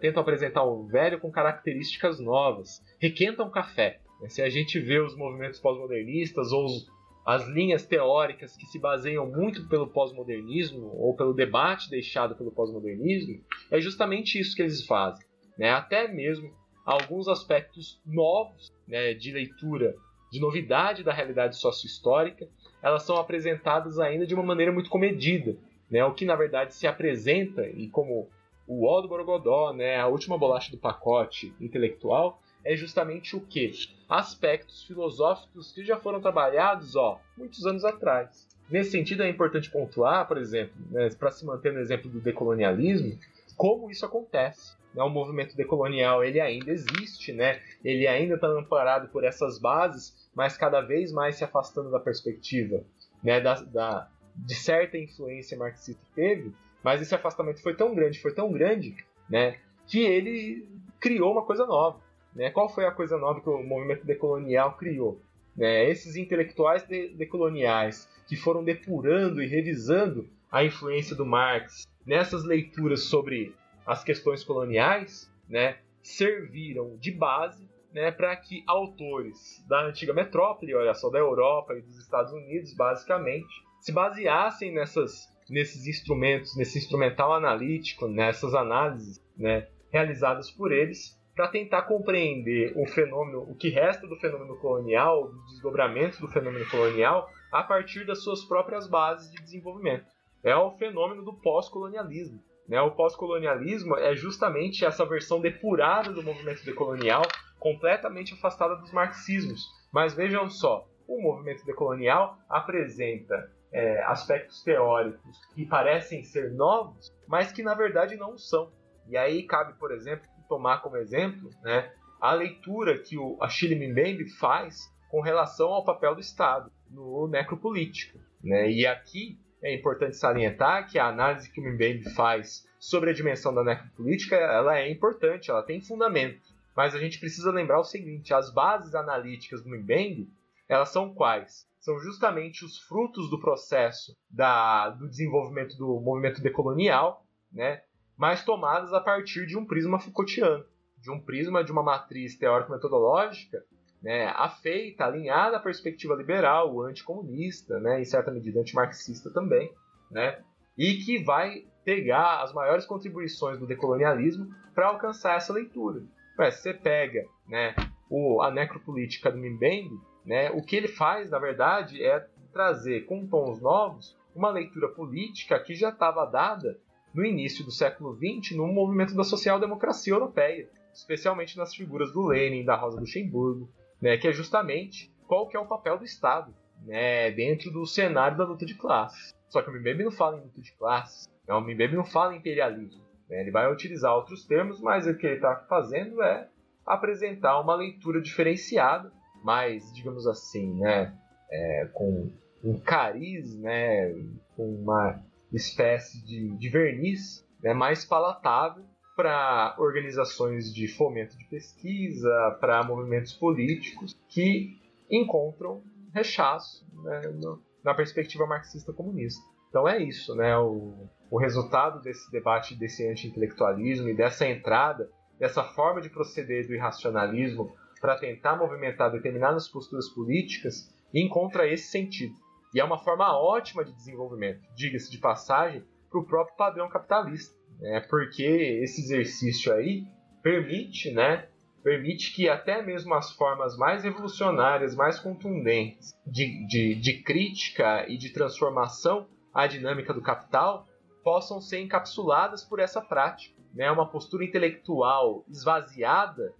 tentam 0.00 0.22
apresentar 0.22 0.62
o 0.62 0.86
velho 0.86 1.18
com 1.18 1.32
características 1.32 2.20
novas. 2.20 2.80
Requentam 3.00 3.50
café. 3.50 3.98
Se 4.28 4.40
a 4.40 4.48
gente 4.48 4.78
vê 4.78 5.00
os 5.00 5.16
movimentos 5.16 5.58
pós-modernistas 5.58 6.52
ou 6.52 6.64
os 6.64 6.86
as 7.30 7.46
linhas 7.46 7.86
teóricas 7.86 8.56
que 8.56 8.66
se 8.66 8.76
baseiam 8.76 9.24
muito 9.24 9.68
pelo 9.68 9.86
pós-modernismo 9.86 10.90
ou 10.96 11.14
pelo 11.14 11.32
debate 11.32 11.88
deixado 11.88 12.34
pelo 12.34 12.50
pós-modernismo, 12.50 13.40
é 13.70 13.80
justamente 13.80 14.36
isso 14.36 14.56
que 14.56 14.62
eles 14.62 14.84
fazem. 14.84 15.24
Né? 15.56 15.70
Até 15.70 16.08
mesmo 16.08 16.50
alguns 16.84 17.28
aspectos 17.28 18.00
novos 18.04 18.72
né, 18.88 19.14
de 19.14 19.30
leitura, 19.30 19.94
de 20.32 20.40
novidade 20.40 21.04
da 21.04 21.12
realidade 21.12 21.56
sócio-histórica, 21.56 22.48
elas 22.82 23.04
são 23.04 23.16
apresentadas 23.16 24.00
ainda 24.00 24.26
de 24.26 24.34
uma 24.34 24.42
maneira 24.42 24.72
muito 24.72 24.90
comedida. 24.90 25.56
Né? 25.88 26.04
O 26.04 26.12
que 26.12 26.24
na 26.24 26.34
verdade 26.34 26.74
se 26.74 26.88
apresenta, 26.88 27.64
e 27.68 27.88
como 27.90 28.28
o 28.66 28.88
ó 28.88 29.00
do 29.00 29.06
Borogodó, 29.06 29.72
né, 29.72 30.00
a 30.00 30.08
última 30.08 30.36
bolacha 30.36 30.72
do 30.72 30.78
pacote 30.78 31.54
intelectual, 31.60 32.40
é 32.64 32.76
justamente 32.76 33.36
o 33.36 33.40
que? 33.40 33.72
Aspectos 34.08 34.84
filosóficos 34.84 35.72
que 35.72 35.84
já 35.84 35.96
foram 35.96 36.20
trabalhados 36.20 36.96
ó, 36.96 37.20
muitos 37.36 37.66
anos 37.66 37.84
atrás. 37.84 38.48
Nesse 38.68 38.92
sentido, 38.92 39.22
é 39.22 39.28
importante 39.28 39.70
pontuar, 39.70 40.28
por 40.28 40.38
exemplo, 40.38 40.74
né, 40.90 41.08
para 41.18 41.30
se 41.30 41.44
manter 41.44 41.72
no 41.72 41.80
exemplo 41.80 42.08
do 42.08 42.20
decolonialismo, 42.20 43.18
como 43.56 43.90
isso 43.90 44.06
acontece. 44.06 44.76
Né? 44.94 45.02
O 45.02 45.08
movimento 45.08 45.56
decolonial 45.56 46.24
ele 46.24 46.40
ainda 46.40 46.70
existe, 46.70 47.32
né? 47.32 47.60
ele 47.84 48.06
ainda 48.06 48.36
está 48.36 48.46
amparado 48.46 49.08
por 49.08 49.24
essas 49.24 49.58
bases, 49.58 50.30
mas 50.34 50.56
cada 50.56 50.80
vez 50.80 51.12
mais 51.12 51.36
se 51.36 51.44
afastando 51.44 51.90
da 51.90 51.98
perspectiva 51.98 52.84
né, 53.22 53.40
da, 53.40 53.54
da, 53.62 54.08
de 54.34 54.54
certa 54.54 54.98
influência 54.98 55.56
marxista 55.56 56.00
que 56.08 56.14
teve, 56.14 56.52
mas 56.82 57.02
esse 57.02 57.14
afastamento 57.14 57.62
foi 57.62 57.74
tão 57.74 57.94
grande, 57.94 58.20
foi 58.20 58.32
tão 58.32 58.50
grande, 58.50 58.96
né, 59.28 59.58
que 59.86 60.00
ele 60.00 60.66
criou 60.98 61.32
uma 61.32 61.44
coisa 61.44 61.66
nova. 61.66 62.00
Né? 62.34 62.50
Qual 62.50 62.68
foi 62.68 62.86
a 62.86 62.92
coisa 62.92 63.18
nova 63.18 63.40
que 63.40 63.48
o 63.48 63.62
movimento 63.62 64.04
decolonial 64.04 64.76
criou? 64.76 65.20
Né? 65.56 65.88
Esses 65.88 66.16
intelectuais 66.16 66.82
de 66.86 67.08
decoloniais 67.08 68.08
que 68.26 68.36
foram 68.36 68.62
depurando 68.62 69.42
e 69.42 69.46
revisando 69.46 70.28
a 70.50 70.64
influência 70.64 71.14
do 71.16 71.26
Marx 71.26 71.86
nessas 72.04 72.44
leituras 72.44 73.04
sobre 73.04 73.54
as 73.86 74.04
questões 74.04 74.44
coloniais, 74.44 75.30
né, 75.48 75.78
serviram 76.02 76.96
de 76.96 77.10
base 77.10 77.68
né, 77.92 78.10
para 78.10 78.34
que 78.36 78.62
autores 78.66 79.64
da 79.66 79.84
antiga 79.84 80.12
metrópole, 80.12 80.74
olha 80.74 80.94
só, 80.94 81.10
da 81.10 81.18
Europa 81.18 81.74
e 81.74 81.82
dos 81.82 81.98
Estados 81.98 82.32
Unidos, 82.32 82.72
basicamente, 82.74 83.48
se 83.80 83.92
baseassem 83.92 84.72
nessas, 84.72 85.28
nesses 85.48 85.86
instrumentos, 85.86 86.56
nesse 86.56 86.78
instrumental 86.78 87.34
analítico, 87.34 88.06
nessas 88.06 88.54
análises 88.54 89.20
né, 89.36 89.66
realizadas 89.90 90.50
por 90.50 90.70
eles, 90.70 91.18
para 91.40 91.48
tentar 91.48 91.82
compreender 91.84 92.74
o 92.76 92.86
fenômeno, 92.86 93.40
o 93.48 93.54
que 93.54 93.70
resta 93.70 94.06
do 94.06 94.14
fenômeno 94.16 94.58
colonial, 94.58 95.28
do 95.28 95.42
desdobramento 95.46 96.20
do 96.20 96.28
fenômeno 96.28 96.68
colonial, 96.68 97.30
a 97.50 97.62
partir 97.62 98.04
das 98.04 98.22
suas 98.22 98.44
próprias 98.44 98.86
bases 98.86 99.32
de 99.32 99.42
desenvolvimento. 99.42 100.04
É 100.44 100.54
o 100.54 100.72
fenômeno 100.72 101.24
do 101.24 101.32
pós-colonialismo. 101.32 102.44
Né? 102.68 102.78
O 102.82 102.90
pós-colonialismo 102.90 103.96
é 103.96 104.14
justamente 104.14 104.84
essa 104.84 105.06
versão 105.06 105.40
depurada 105.40 106.12
do 106.12 106.22
movimento 106.22 106.62
decolonial, 106.62 107.22
completamente 107.58 108.34
afastada 108.34 108.76
dos 108.76 108.92
marxismos. 108.92 109.66
Mas 109.90 110.12
vejam 110.12 110.46
só, 110.50 110.86
o 111.08 111.22
movimento 111.22 111.64
decolonial 111.64 112.36
apresenta 112.50 113.50
é, 113.72 114.02
aspectos 114.02 114.62
teóricos 114.62 115.38
que 115.54 115.64
parecem 115.64 116.22
ser 116.22 116.52
novos, 116.52 117.10
mas 117.26 117.50
que 117.50 117.62
na 117.62 117.72
verdade 117.72 118.14
não 118.14 118.36
são. 118.36 118.70
E 119.08 119.16
aí 119.16 119.42
cabe, 119.42 119.72
por 119.78 119.90
exemplo, 119.90 120.28
tomar 120.50 120.82
como 120.82 120.96
exemplo 120.96 121.48
né, 121.62 121.92
a 122.20 122.34
leitura 122.34 122.98
que 122.98 123.16
o 123.16 123.38
Achille 123.40 123.76
Mbembe 123.88 124.28
faz 124.28 124.92
com 125.08 125.20
relação 125.20 125.68
ao 125.68 125.84
papel 125.84 126.16
do 126.16 126.20
Estado 126.20 126.70
no 126.90 127.28
necropolítico. 127.28 128.18
Né? 128.42 128.70
E 128.70 128.86
aqui 128.86 129.38
é 129.62 129.72
importante 129.72 130.16
salientar 130.16 130.90
que 130.90 130.98
a 130.98 131.06
análise 131.06 131.50
que 131.50 131.60
o 131.60 131.72
Mbembe 131.72 132.10
faz 132.10 132.68
sobre 132.80 133.10
a 133.10 133.14
dimensão 133.14 133.54
da 133.54 133.62
necropolítica 133.62 134.34
ela 134.34 134.76
é 134.76 134.90
importante, 134.90 135.50
ela 135.50 135.62
tem 135.62 135.80
fundamento. 135.80 136.42
Mas 136.76 136.94
a 136.94 136.98
gente 136.98 137.20
precisa 137.20 137.52
lembrar 137.52 137.78
o 137.78 137.84
seguinte, 137.84 138.34
as 138.34 138.52
bases 138.52 138.94
analíticas 138.94 139.62
do 139.62 139.70
Mbembe, 139.70 140.28
elas 140.68 140.88
são 140.88 141.14
quais? 141.14 141.68
São 141.78 141.98
justamente 142.00 142.64
os 142.64 142.78
frutos 142.78 143.30
do 143.30 143.40
processo 143.40 144.16
da, 144.28 144.90
do 144.90 145.08
desenvolvimento 145.08 145.76
do 145.76 146.00
movimento 146.00 146.42
decolonial, 146.42 147.24
né? 147.52 147.82
Mas 148.20 148.44
tomadas 148.44 148.92
a 148.92 149.00
partir 149.00 149.46
de 149.46 149.56
um 149.56 149.64
prisma 149.64 149.98
Foucaultiano, 149.98 150.62
de 150.98 151.10
um 151.10 151.18
prisma 151.18 151.64
de 151.64 151.72
uma 151.72 151.82
matriz 151.82 152.36
teórico-metodológica 152.36 153.64
né, 154.02 154.26
afeita, 154.36 155.06
alinhada 155.06 155.56
à 155.56 155.60
perspectiva 155.60 156.14
liberal, 156.14 156.82
anticomunista, 156.82 157.80
né, 157.80 157.98
em 157.98 158.04
certa 158.04 158.30
medida 158.30 158.60
antimarxista 158.60 159.30
também, 159.32 159.72
né, 160.10 160.38
e 160.76 160.96
que 160.96 161.24
vai 161.24 161.64
pegar 161.82 162.42
as 162.42 162.52
maiores 162.52 162.84
contribuições 162.84 163.58
do 163.58 163.66
decolonialismo 163.66 164.54
para 164.74 164.88
alcançar 164.88 165.38
essa 165.38 165.54
leitura. 165.54 166.02
Ué, 166.38 166.50
você 166.50 166.74
pega 166.74 167.24
né, 167.48 167.74
o, 168.10 168.42
a 168.42 168.50
necropolítica 168.50 169.32
do 169.32 169.38
Mbembe, 169.38 169.98
né, 170.26 170.50
o 170.50 170.62
que 170.62 170.76
ele 170.76 170.88
faz, 170.88 171.30
na 171.30 171.38
verdade, 171.38 172.04
é 172.04 172.28
trazer 172.52 173.06
com 173.06 173.26
tons 173.26 173.62
novos 173.62 174.14
uma 174.34 174.50
leitura 174.50 174.88
política 174.90 175.58
que 175.58 175.74
já 175.74 175.88
estava 175.88 176.26
dada 176.26 176.78
no 177.14 177.24
início 177.24 177.64
do 177.64 177.70
século 177.70 178.14
XX 178.16 178.56
no 178.56 178.66
movimento 178.66 179.14
da 179.14 179.24
social-democracia 179.24 180.12
europeia, 180.12 180.68
especialmente 180.92 181.56
nas 181.56 181.74
figuras 181.74 182.12
do 182.12 182.26
Lenin, 182.26 182.64
da 182.64 182.76
Rosa 182.76 183.00
Luxemburgo, 183.00 183.70
né, 184.00 184.16
que 184.16 184.28
é 184.28 184.32
justamente 184.32 185.12
qual 185.26 185.48
que 185.48 185.56
é 185.56 185.60
o 185.60 185.66
papel 185.66 185.98
do 185.98 186.04
Estado 186.04 186.54
né, 186.84 187.30
dentro 187.30 187.70
do 187.70 187.86
cenário 187.86 188.36
da 188.36 188.44
luta 188.44 188.64
de 188.64 188.74
classes. 188.74 189.34
Só 189.48 189.62
que 189.62 189.70
o 189.70 189.72
Mbembe 189.72 190.04
não 190.04 190.12
fala 190.12 190.38
em 190.38 190.42
luta 190.42 190.60
de 190.60 190.72
classes, 190.72 191.28
né, 191.46 191.54
o 191.54 191.60
Mbembe 191.60 191.96
não 191.96 192.04
fala 192.04 192.34
em 192.34 192.38
imperialismo. 192.38 193.02
Né, 193.28 193.40
ele 193.40 193.50
vai 193.50 193.70
utilizar 193.70 194.14
outros 194.14 194.44
termos, 194.46 194.80
mas 194.80 195.06
o 195.06 195.16
que 195.16 195.26
ele 195.26 195.36
está 195.36 195.56
fazendo 195.68 196.22
é 196.22 196.48
apresentar 196.86 197.60
uma 197.60 197.74
leitura 197.74 198.20
diferenciada, 198.20 199.12
mais, 199.44 199.92
digamos 199.92 200.26
assim, 200.26 200.74
né, 200.78 201.14
é, 201.50 201.88
com 201.92 202.30
um 202.62 202.78
cariz, 202.78 203.56
né, 203.58 204.12
com 204.56 204.74
uma 204.74 205.22
espécie 205.52 206.24
de, 206.24 206.56
de 206.56 206.68
verniz 206.68 207.46
né, 207.62 207.74
mais 207.74 208.04
palatável 208.04 208.84
para 209.16 209.74
organizações 209.78 210.72
de 210.72 210.88
fomento 210.88 211.36
de 211.36 211.44
pesquisa, 211.46 212.56
para 212.60 212.82
movimentos 212.82 213.32
políticos 213.34 214.16
que 214.28 214.78
encontram 215.10 215.82
rechaço 216.14 216.86
né, 217.02 217.20
no, 217.34 217.62
na 217.84 217.94
perspectiva 217.94 218.46
marxista-comunista. 218.46 219.42
Então 219.68 219.88
é 219.88 220.02
isso, 220.02 220.34
né? 220.34 220.56
O, 220.58 221.08
o 221.30 221.38
resultado 221.38 222.00
desse 222.02 222.30
debate, 222.30 222.74
desse 222.74 223.06
anti-intelectualismo 223.08 224.08
e 224.08 224.16
dessa 224.16 224.46
entrada, 224.46 225.08
dessa 225.38 225.62
forma 225.62 226.00
de 226.00 226.10
proceder 226.10 226.66
do 226.66 226.74
irracionalismo 226.74 227.72
para 228.00 228.18
tentar 228.18 228.56
movimentar 228.56 229.12
determinadas 229.12 229.68
posturas 229.68 230.08
políticas, 230.08 230.92
encontra 231.14 231.68
esse 231.68 231.88
sentido. 231.88 232.34
E 232.72 232.80
é 232.80 232.84
uma 232.84 232.98
forma 232.98 233.36
ótima 233.36 233.84
de 233.84 233.92
desenvolvimento, 233.92 234.60
diga-se 234.74 235.10
de 235.10 235.18
passagem, 235.18 235.84
para 236.10 236.20
o 236.20 236.24
próprio 236.24 236.56
padrão 236.56 236.88
capitalista. 236.88 237.54
Né? 237.80 238.00
Porque 238.08 238.42
esse 238.42 239.00
exercício 239.02 239.72
aí 239.72 240.06
permite, 240.42 241.10
né, 241.12 241.48
permite 241.82 242.32
que 242.34 242.48
até 242.48 242.82
mesmo 242.82 243.14
as 243.14 243.32
formas 243.32 243.76
mais 243.76 244.04
revolucionárias, 244.04 244.94
mais 244.94 245.18
contundentes 245.18 246.12
de, 246.26 246.66
de, 246.66 246.94
de 246.94 247.22
crítica 247.22 248.06
e 248.08 248.16
de 248.16 248.30
transformação 248.30 249.28
à 249.52 249.66
dinâmica 249.66 250.12
do 250.12 250.22
capital 250.22 250.86
possam 251.22 251.60
ser 251.60 251.80
encapsuladas 251.80 252.64
por 252.64 252.78
essa 252.80 253.00
prática. 253.00 253.60
Né? 253.74 253.90
Uma 253.90 254.08
postura 254.08 254.44
intelectual 254.44 255.44
esvaziada, 255.48 256.54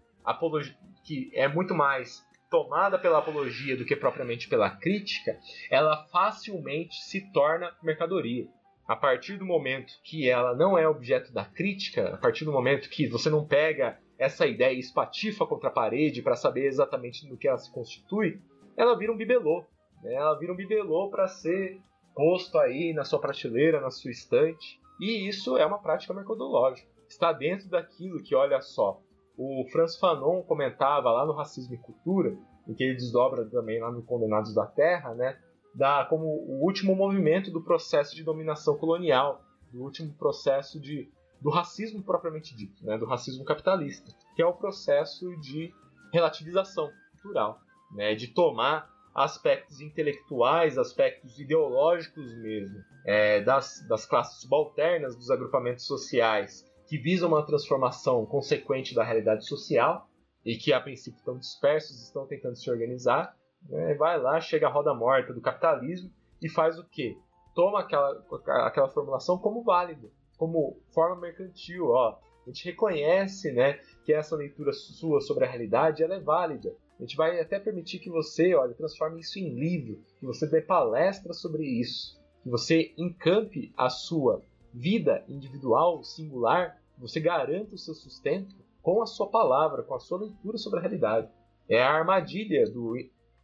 que 1.05 1.31
é 1.35 1.49
muito 1.49 1.75
mais 1.75 2.25
tomada 2.51 2.99
pela 2.99 3.19
apologia 3.19 3.77
do 3.77 3.85
que 3.85 3.95
propriamente 3.95 4.49
pela 4.49 4.69
crítica, 4.69 5.39
ela 5.71 6.05
facilmente 6.09 6.97
se 6.97 7.33
torna 7.33 7.73
mercadoria. 7.83 8.49
A 8.87 8.97
partir 8.97 9.37
do 9.37 9.47
momento 9.47 9.93
que 10.03 10.29
ela 10.29 10.55
não 10.55 10.77
é 10.77 10.87
objeto 10.87 11.33
da 11.33 11.45
crítica, 11.45 12.15
a 12.15 12.17
partir 12.17 12.45
do 12.45 12.53
momento 12.53 12.91
que 12.91 13.07
você 13.07 13.31
não 13.31 13.47
pega 13.47 14.01
essa 14.19 14.47
ideia 14.47 14.75
e 14.75 14.81
espatifa 14.81 15.47
contra 15.47 15.69
a 15.69 15.73
parede 15.73 16.23
para 16.23 16.35
saber 16.35 16.67
exatamente 16.67 17.27
no 17.29 17.39
que 17.39 17.47
ela 17.47 17.57
se 17.57 17.73
constitui, 17.73 18.41
ela 18.77 18.99
vira 18.99 19.13
um 19.13 19.17
bibelô. 19.17 19.65
Né? 20.03 20.15
Ela 20.15 20.37
vira 20.37 20.53
um 20.53 20.57
bibelô 20.57 21.09
para 21.09 21.29
ser 21.29 21.81
posto 22.15 22.59
aí 22.59 22.93
na 22.93 23.05
sua 23.05 23.21
prateleira, 23.21 23.81
na 23.81 23.91
sua 23.91 24.11
estante. 24.11 24.81
E 25.01 25.29
isso 25.29 25.57
é 25.57 25.65
uma 25.65 25.79
prática 25.79 26.13
mercadológica. 26.13 26.89
Está 27.09 27.33
dentro 27.33 27.69
daquilo 27.69 28.23
que, 28.23 28.35
olha 28.35 28.61
só, 28.61 29.01
o 29.37 29.65
Franz 29.71 29.97
Fanon 29.97 30.43
comentava 30.43 31.11
lá 31.11 31.25
no 31.25 31.33
Racismo 31.33 31.75
e 31.75 31.79
Cultura, 31.79 32.37
em 32.69 32.75
que 32.75 32.85
ele 32.85 32.95
desdobra 32.95 33.45
também 33.47 33.81
lá 33.81 33.91
no 33.91 34.03
Condenados 34.03 34.55
da 34.55 34.67
Terra, 34.67 35.15
né, 35.15 35.39
da, 35.75 36.05
como 36.05 36.25
o 36.25 36.65
último 36.65 36.95
movimento 36.95 37.51
do 37.51 37.63
processo 37.63 38.15
de 38.15 38.23
dominação 38.23 38.77
colonial, 38.77 39.43
do 39.73 39.83
último 39.83 40.13
processo 40.15 40.81
de, 40.81 41.11
do 41.41 41.51
racismo 41.51 42.03
propriamente 42.03 42.55
dito, 42.57 42.85
né, 42.85 42.99
do 42.99 43.07
racismo 43.07 43.45
capitalista, 43.45 44.13
que 44.35 44.43
é 44.43 44.47
o 44.47 44.53
processo 44.53 45.35
de 45.41 45.73
relativização 46.13 46.91
cultural, 47.13 47.61
né, 47.93 48.15
de 48.15 48.29
tomar 48.29 48.91
aspectos 49.15 49.81
intelectuais, 49.81 50.79
aspectos 50.79 51.39
ideológicos 51.39 52.33
mesmo, 52.37 52.77
é, 53.05 53.41
das, 53.41 53.85
das 53.89 54.07
classes 54.07 54.41
subalternas, 54.41 55.17
dos 55.17 55.31
agrupamentos 55.31 55.87
sociais, 55.87 56.65
que 56.91 56.99
visam 56.99 57.29
uma 57.29 57.47
transformação 57.47 58.27
consequente 58.27 58.97
da 58.97 59.05
realidade 59.05 59.47
social 59.47 60.11
e 60.45 60.57
que 60.57 60.73
a 60.73 60.81
princípio 60.81 61.19
estão 61.19 61.39
dispersos, 61.39 62.03
estão 62.03 62.27
tentando 62.27 62.57
se 62.57 62.69
organizar, 62.69 63.33
né, 63.69 63.95
vai 63.95 64.21
lá, 64.21 64.41
chega 64.41 64.67
a 64.67 64.71
roda 64.71 64.93
morta 64.93 65.33
do 65.33 65.41
capitalismo 65.41 66.11
e 66.43 66.49
faz 66.49 66.81
o 66.81 66.85
quê? 66.91 67.17
Toma 67.55 67.79
aquela, 67.79 68.21
aquela 68.67 68.89
formulação 68.89 69.39
como 69.39 69.63
válida, 69.63 70.11
como 70.37 70.83
forma 70.93 71.15
mercantil, 71.15 71.91
ó. 71.91 72.19
A 72.45 72.51
gente 72.51 72.65
reconhece, 72.65 73.53
né, 73.53 73.75
que 74.05 74.13
essa 74.13 74.35
leitura 74.35 74.73
sua 74.73 75.21
sobre 75.21 75.45
a 75.45 75.49
realidade 75.49 76.03
ela 76.03 76.17
é 76.17 76.21
válida. 76.21 76.75
A 76.99 77.03
gente 77.03 77.17
vai 77.17 77.39
até 77.39 77.61
permitir 77.61 78.01
que 78.01 78.11
você, 78.11 78.53
olha, 78.53 78.75
transforme 78.75 79.21
isso 79.21 79.39
em 79.39 79.55
livro, 79.55 80.03
que 80.19 80.27
você 80.27 80.45
dê 80.45 80.61
palestra 80.61 81.33
sobre 81.35 81.63
isso, 81.63 82.21
que 82.43 82.51
você 82.51 82.93
encampe 82.99 83.73
a 83.77 83.89
sua 83.89 84.43
vida 84.73 85.25
individual, 85.29 86.03
singular, 86.03 86.81
você 86.99 87.19
garanta 87.21 87.75
o 87.75 87.79
seu 87.79 87.95
sustento 87.95 88.55
com 88.83 89.03
a 89.03 89.07
sua 89.07 89.29
palavra, 89.29 89.83
com 89.83 89.95
a 89.95 90.01
sua 90.01 90.19
leitura 90.19 90.59
sobre 90.59 90.79
a 90.79 90.83
realidade. 90.83 91.29
É 91.69 91.83
a 91.83 91.91
armadilha 91.91 92.69
do. 92.71 92.97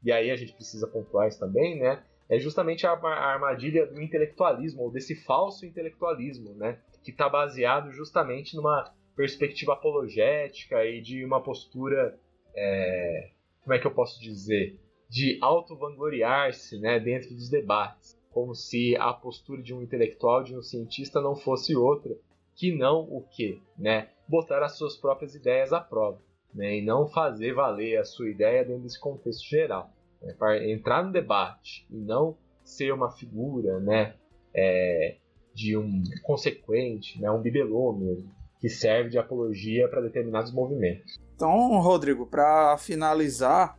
E 0.03 0.13
aí 0.13 0.31
a 0.31 0.37
gente 0.37 0.53
precisa 0.53 0.87
pontuar 0.87 1.29
isso 1.29 1.39
também, 1.39 1.79
né? 1.79 2.03
É 2.29 2.39
justamente 2.39 2.87
a, 2.87 2.93
armadilha 2.93 3.87
do 3.87 4.03
intelectualismo, 4.03 4.83
ou 4.83 4.91
desse 4.91 5.15
falso 5.15 5.65
intelectualismo, 5.65 6.55
né? 6.55 6.79
Que 7.05 7.11
está 7.11 7.29
baseado 7.29 7.93
justamente 7.93 8.57
numa 8.57 8.93
perspectiva 9.15 9.73
apologética 9.73 10.85
e 10.85 11.01
de 11.01 11.25
uma 11.25 11.41
postura. 11.41 12.19
É, 12.55 13.31
como 13.63 13.75
é 13.75 13.79
que 13.79 13.87
eu 13.87 13.95
posso 13.95 14.21
dizer? 14.21 14.79
De 15.09 15.39
auto-vangloriar-se 15.41 16.79
né, 16.81 16.99
dentro 16.99 17.35
dos 17.35 17.49
debates. 17.49 18.16
Como 18.37 18.55
se 18.55 18.95
a 18.99 19.15
postura 19.15 19.63
de 19.63 19.73
um 19.73 19.81
intelectual, 19.81 20.43
de 20.43 20.55
um 20.55 20.61
cientista, 20.61 21.23
não 21.23 21.35
fosse 21.35 21.75
outra 21.75 22.15
que 22.55 22.71
não 22.71 23.01
o 23.01 23.23
quê? 23.23 23.63
Né? 23.79 24.11
Botar 24.29 24.63
as 24.63 24.77
suas 24.77 24.95
próprias 24.95 25.35
ideias 25.35 25.73
à 25.73 25.81
prova. 25.81 26.21
Né? 26.53 26.77
E 26.77 26.85
não 26.85 27.09
fazer 27.09 27.55
valer 27.55 27.97
a 27.97 28.05
sua 28.05 28.29
ideia 28.29 28.63
dentro 28.63 28.83
desse 28.83 29.01
contexto 29.01 29.49
geral. 29.49 29.91
Né? 30.21 30.35
Para 30.39 30.71
entrar 30.71 31.03
no 31.03 31.13
debate 31.13 31.87
e 31.91 31.97
não 31.97 32.37
ser 32.63 32.93
uma 32.93 33.11
figura 33.11 33.81
né, 33.81 34.17
é, 34.55 35.17
de 35.55 35.75
um 35.75 36.03
consequente, 36.23 37.19
né, 37.19 37.31
um 37.31 37.41
bibelô 37.41 37.95
mesmo, 37.95 38.31
que 38.61 38.69
serve 38.69 39.09
de 39.09 39.19
apologia 39.19 39.89
para 39.89 40.03
determinados 40.03 40.53
movimentos. 40.53 41.19
Então, 41.35 41.81
Rodrigo, 41.81 42.27
para 42.27 42.77
finalizar, 42.77 43.79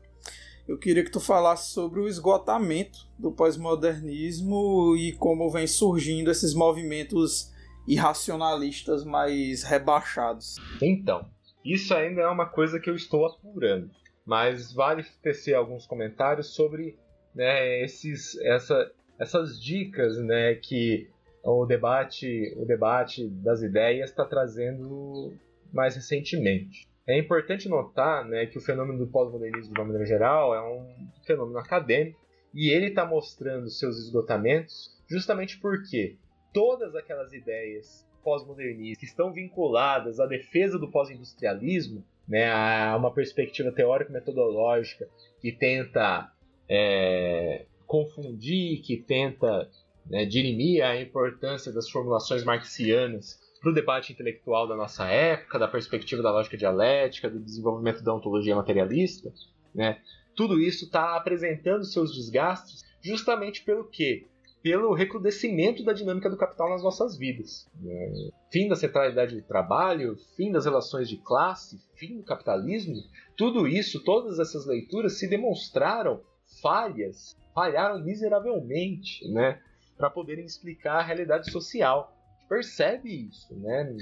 eu 0.67 0.77
queria 0.77 1.03
que 1.03 1.11
tu 1.11 1.19
falasse 1.19 1.71
sobre 1.71 1.99
o 1.99 2.07
esgotamento 2.07 3.07
do 3.17 3.31
pós-modernismo 3.31 4.95
e 4.97 5.13
como 5.13 5.49
vem 5.49 5.65
surgindo 5.65 6.29
esses 6.29 6.53
movimentos 6.53 7.53
irracionalistas 7.87 9.05
mais 9.05 9.63
rebaixados. 9.63 10.55
Então, 10.81 11.25
isso 11.63 11.93
ainda 11.93 12.21
é 12.21 12.27
uma 12.27 12.45
coisa 12.45 12.79
que 12.79 12.89
eu 12.89 12.95
estou 12.95 13.25
apurando, 13.25 13.89
mas 14.25 14.73
vale 14.73 15.05
tecer 15.21 15.55
alguns 15.55 15.85
comentários 15.85 16.53
sobre 16.53 16.97
né, 17.33 17.81
esses, 17.83 18.37
essa, 18.41 18.91
essas 19.17 19.61
dicas 19.61 20.17
né, 20.17 20.55
que 20.55 21.09
o 21.43 21.65
debate, 21.65 22.53
o 22.57 22.65
debate 22.65 23.29
das 23.29 23.61
ideias 23.61 24.09
está 24.09 24.25
trazendo 24.25 25.33
mais 25.71 25.95
recentemente. 25.95 26.87
É 27.07 27.17
importante 27.17 27.69
notar 27.69 28.25
né, 28.25 28.45
que 28.45 28.57
o 28.57 28.61
fenômeno 28.61 28.99
do 28.99 29.07
pós-modernismo, 29.07 29.73
de 29.73 29.79
uma 29.79 29.85
maneira 29.85 30.05
geral, 30.05 30.53
é 30.53 30.61
um 30.61 30.85
fenômeno 31.25 31.57
acadêmico 31.57 32.19
e 32.53 32.69
ele 32.69 32.87
está 32.87 33.05
mostrando 33.05 33.69
seus 33.69 33.97
esgotamentos 33.97 34.95
justamente 35.09 35.57
porque 35.59 36.17
todas 36.53 36.95
aquelas 36.95 37.31
ideias 37.31 38.05
pós-modernistas 38.21 38.99
que 38.99 39.05
estão 39.05 39.31
vinculadas 39.31 40.19
à 40.19 40.25
defesa 40.25 40.77
do 40.77 40.91
pós-industrialismo, 40.91 42.03
né, 42.27 42.51
a 42.51 42.93
uma 42.97 43.13
perspectiva 43.13 43.71
teórico-metodológica 43.71 45.07
que 45.39 45.53
tenta 45.53 46.29
é, 46.67 47.65
confundir, 47.85 48.81
que 48.81 48.97
tenta 48.97 49.69
né, 50.05 50.25
dirimir 50.25 50.83
a 50.83 50.99
importância 50.99 51.71
das 51.71 51.89
formulações 51.89 52.43
marxianas 52.43 53.39
para 53.67 53.71
o 53.71 53.73
debate 53.73 54.13
intelectual 54.13 54.65
da 54.65 54.77
nossa 54.77 55.05
época, 55.07 55.59
da 55.59 55.67
perspectiva 55.67 56.23
da 56.23 56.31
lógica 56.31 56.55
dialética, 56.55 57.29
do 57.29 57.39
desenvolvimento 57.39 58.01
da 58.01 58.13
ontologia 58.13 58.55
materialista, 58.55 59.33
né? 59.75 59.99
Tudo 60.35 60.59
isso 60.59 60.85
está 60.85 61.17
apresentando 61.17 61.83
seus 61.83 62.15
desgastes 62.15 62.85
justamente 63.01 63.63
pelo 63.63 63.83
quê? 63.83 64.27
Pelo 64.63 64.93
recrudescimento 64.93 65.83
da 65.83 65.91
dinâmica 65.91 66.29
do 66.29 66.37
capital 66.37 66.69
nas 66.69 66.83
nossas 66.83 67.17
vidas. 67.17 67.67
Né? 67.81 68.29
Fim 68.51 68.69
da 68.69 68.75
centralidade 68.75 69.35
do 69.35 69.45
trabalho, 69.45 70.15
fim 70.35 70.51
das 70.51 70.65
relações 70.65 71.09
de 71.09 71.17
classe, 71.17 71.77
fim 71.95 72.17
do 72.17 72.23
capitalismo, 72.23 72.95
tudo 73.35 73.67
isso, 73.67 74.03
todas 74.03 74.39
essas 74.39 74.65
leituras 74.65 75.19
se 75.19 75.27
demonstraram 75.27 76.21
falhas, 76.61 77.35
falharam 77.53 78.01
miseravelmente, 78.01 79.27
né? 79.29 79.59
Para 79.97 80.09
poderem 80.09 80.45
explicar 80.45 80.99
a 80.99 81.03
realidade 81.03 81.51
social 81.51 82.16
percebe 82.47 83.27
isso, 83.27 83.53
né? 83.55 83.95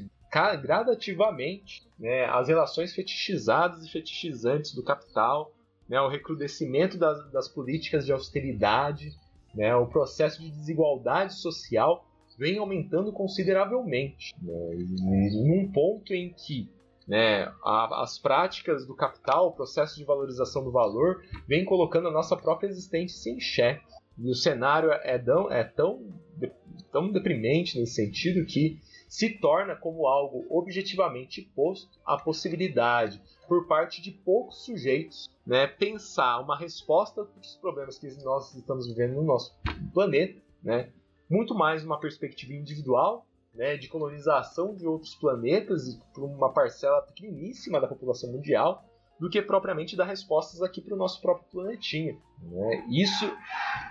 gradativamente, 0.61 1.83
né, 1.97 2.25
as 2.25 2.49
relações 2.49 2.93
fetichizadas 2.93 3.85
e 3.85 3.89
fetichizantes 3.89 4.73
do 4.73 4.83
capital, 4.83 5.53
né, 5.87 5.99
o 6.01 6.09
recrudescimento 6.09 6.97
das, 6.97 7.31
das 7.31 7.47
políticas 7.47 8.05
de 8.05 8.11
austeridade, 8.11 9.13
né, 9.53 9.73
o 9.75 9.85
processo 9.85 10.41
de 10.41 10.49
desigualdade 10.49 11.35
social 11.35 12.05
vem 12.37 12.57
aumentando 12.57 13.13
consideravelmente, 13.13 14.33
né, 14.41 14.75
num 15.31 15.71
ponto 15.71 16.13
em 16.13 16.33
que 16.33 16.69
né, 17.07 17.43
a, 17.63 18.03
as 18.03 18.17
práticas 18.17 18.85
do 18.85 18.95
capital, 18.95 19.47
o 19.47 19.51
processo 19.51 19.95
de 19.95 20.03
valorização 20.03 20.63
do 20.63 20.71
valor, 20.71 21.23
vem 21.47 21.63
colocando 21.63 22.07
a 22.07 22.11
nossa 22.11 22.35
própria 22.35 22.67
existência 22.67 23.29
em 23.29 23.39
xeque. 23.39 23.85
E 24.17 24.29
o 24.29 24.35
cenário 24.35 24.91
é 24.91 25.17
tão, 25.17 25.51
é 25.51 25.63
tão 25.63 26.01
tão 26.95 27.11
deprimente 27.11 27.77
nesse 27.77 27.95
sentido 27.95 28.45
que 28.45 28.79
se 29.09 29.29
torna 29.29 29.75
como 29.75 30.07
algo 30.07 30.45
objetivamente 30.49 31.41
posto 31.53 31.99
à 32.05 32.17
possibilidade, 32.17 33.21
por 33.49 33.67
parte 33.67 34.01
de 34.01 34.11
poucos 34.11 34.63
sujeitos, 34.63 35.29
né, 35.45 35.67
pensar 35.67 36.39
uma 36.39 36.57
resposta 36.57 37.23
para 37.23 37.41
os 37.41 37.57
problemas 37.57 37.99
que 37.99 38.07
nós 38.23 38.55
estamos 38.55 38.87
vivendo 38.87 39.15
no 39.15 39.23
nosso 39.23 39.53
planeta, 39.93 40.41
né, 40.63 40.89
muito 41.29 41.53
mais 41.53 41.83
uma 41.83 41.99
perspectiva 41.99 42.53
individual, 42.53 43.25
né, 43.53 43.75
de 43.75 43.89
colonização 43.89 44.73
de 44.73 44.87
outros 44.87 45.15
planetas 45.15 45.99
por 46.13 46.23
uma 46.23 46.51
parcela 46.51 47.01
pequeníssima 47.01 47.79
da 47.79 47.87
população 47.87 48.31
mundial, 48.31 48.85
do 49.19 49.29
que 49.29 49.41
propriamente 49.41 49.95
dar 49.95 50.05
respostas 50.05 50.61
aqui 50.61 50.81
para 50.81 50.93
o 50.93 50.97
nosso 50.97 51.21
próprio 51.21 51.47
planetinha. 51.49 52.17
Né? 52.41 52.85
Isso 52.89 53.25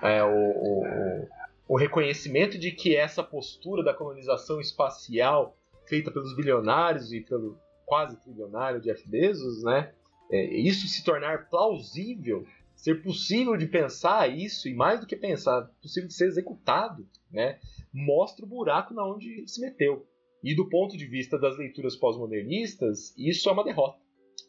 é 0.03 0.23
o, 0.23 0.29
o 0.29 1.29
o 1.69 1.77
reconhecimento 1.77 2.59
de 2.59 2.71
que 2.71 2.95
essa 2.95 3.23
postura 3.23 3.83
da 3.83 3.95
colonização 3.95 4.61
espacial 4.61 5.57
feita 5.87 6.11
pelos 6.11 6.37
bilionários 6.37 7.13
e 7.13 7.21
pelo 7.21 7.59
quase 7.87 8.17
trilionário 8.21 8.81
Jeff 8.81 9.07
Bezos, 9.09 9.63
né? 9.63 9.93
É, 10.31 10.57
isso 10.57 10.89
se 10.89 11.05
tornar 11.05 11.49
plausível, 11.49 12.47
ser 12.75 13.03
possível 13.03 13.57
de 13.57 13.67
pensar 13.67 14.29
isso 14.29 14.69
e 14.69 14.75
mais 14.75 15.01
do 15.01 15.07
que 15.07 15.17
pensar, 15.17 15.71
possível 15.83 16.09
de 16.09 16.15
ser 16.15 16.27
executado, 16.27 17.07
né? 17.31 17.59
Mostra 17.93 18.45
o 18.45 18.49
buraco 18.49 18.95
na 18.95 19.07
onde 19.07 19.47
se 19.47 19.61
meteu. 19.61 20.07
E 20.43 20.55
do 20.55 20.69
ponto 20.69 20.97
de 20.97 21.07
vista 21.07 21.39
das 21.39 21.57
leituras 21.57 21.97
pós-modernistas, 21.97 23.15
isso 23.17 23.49
é 23.49 23.53
uma 23.53 23.65
derrota. 23.65 23.99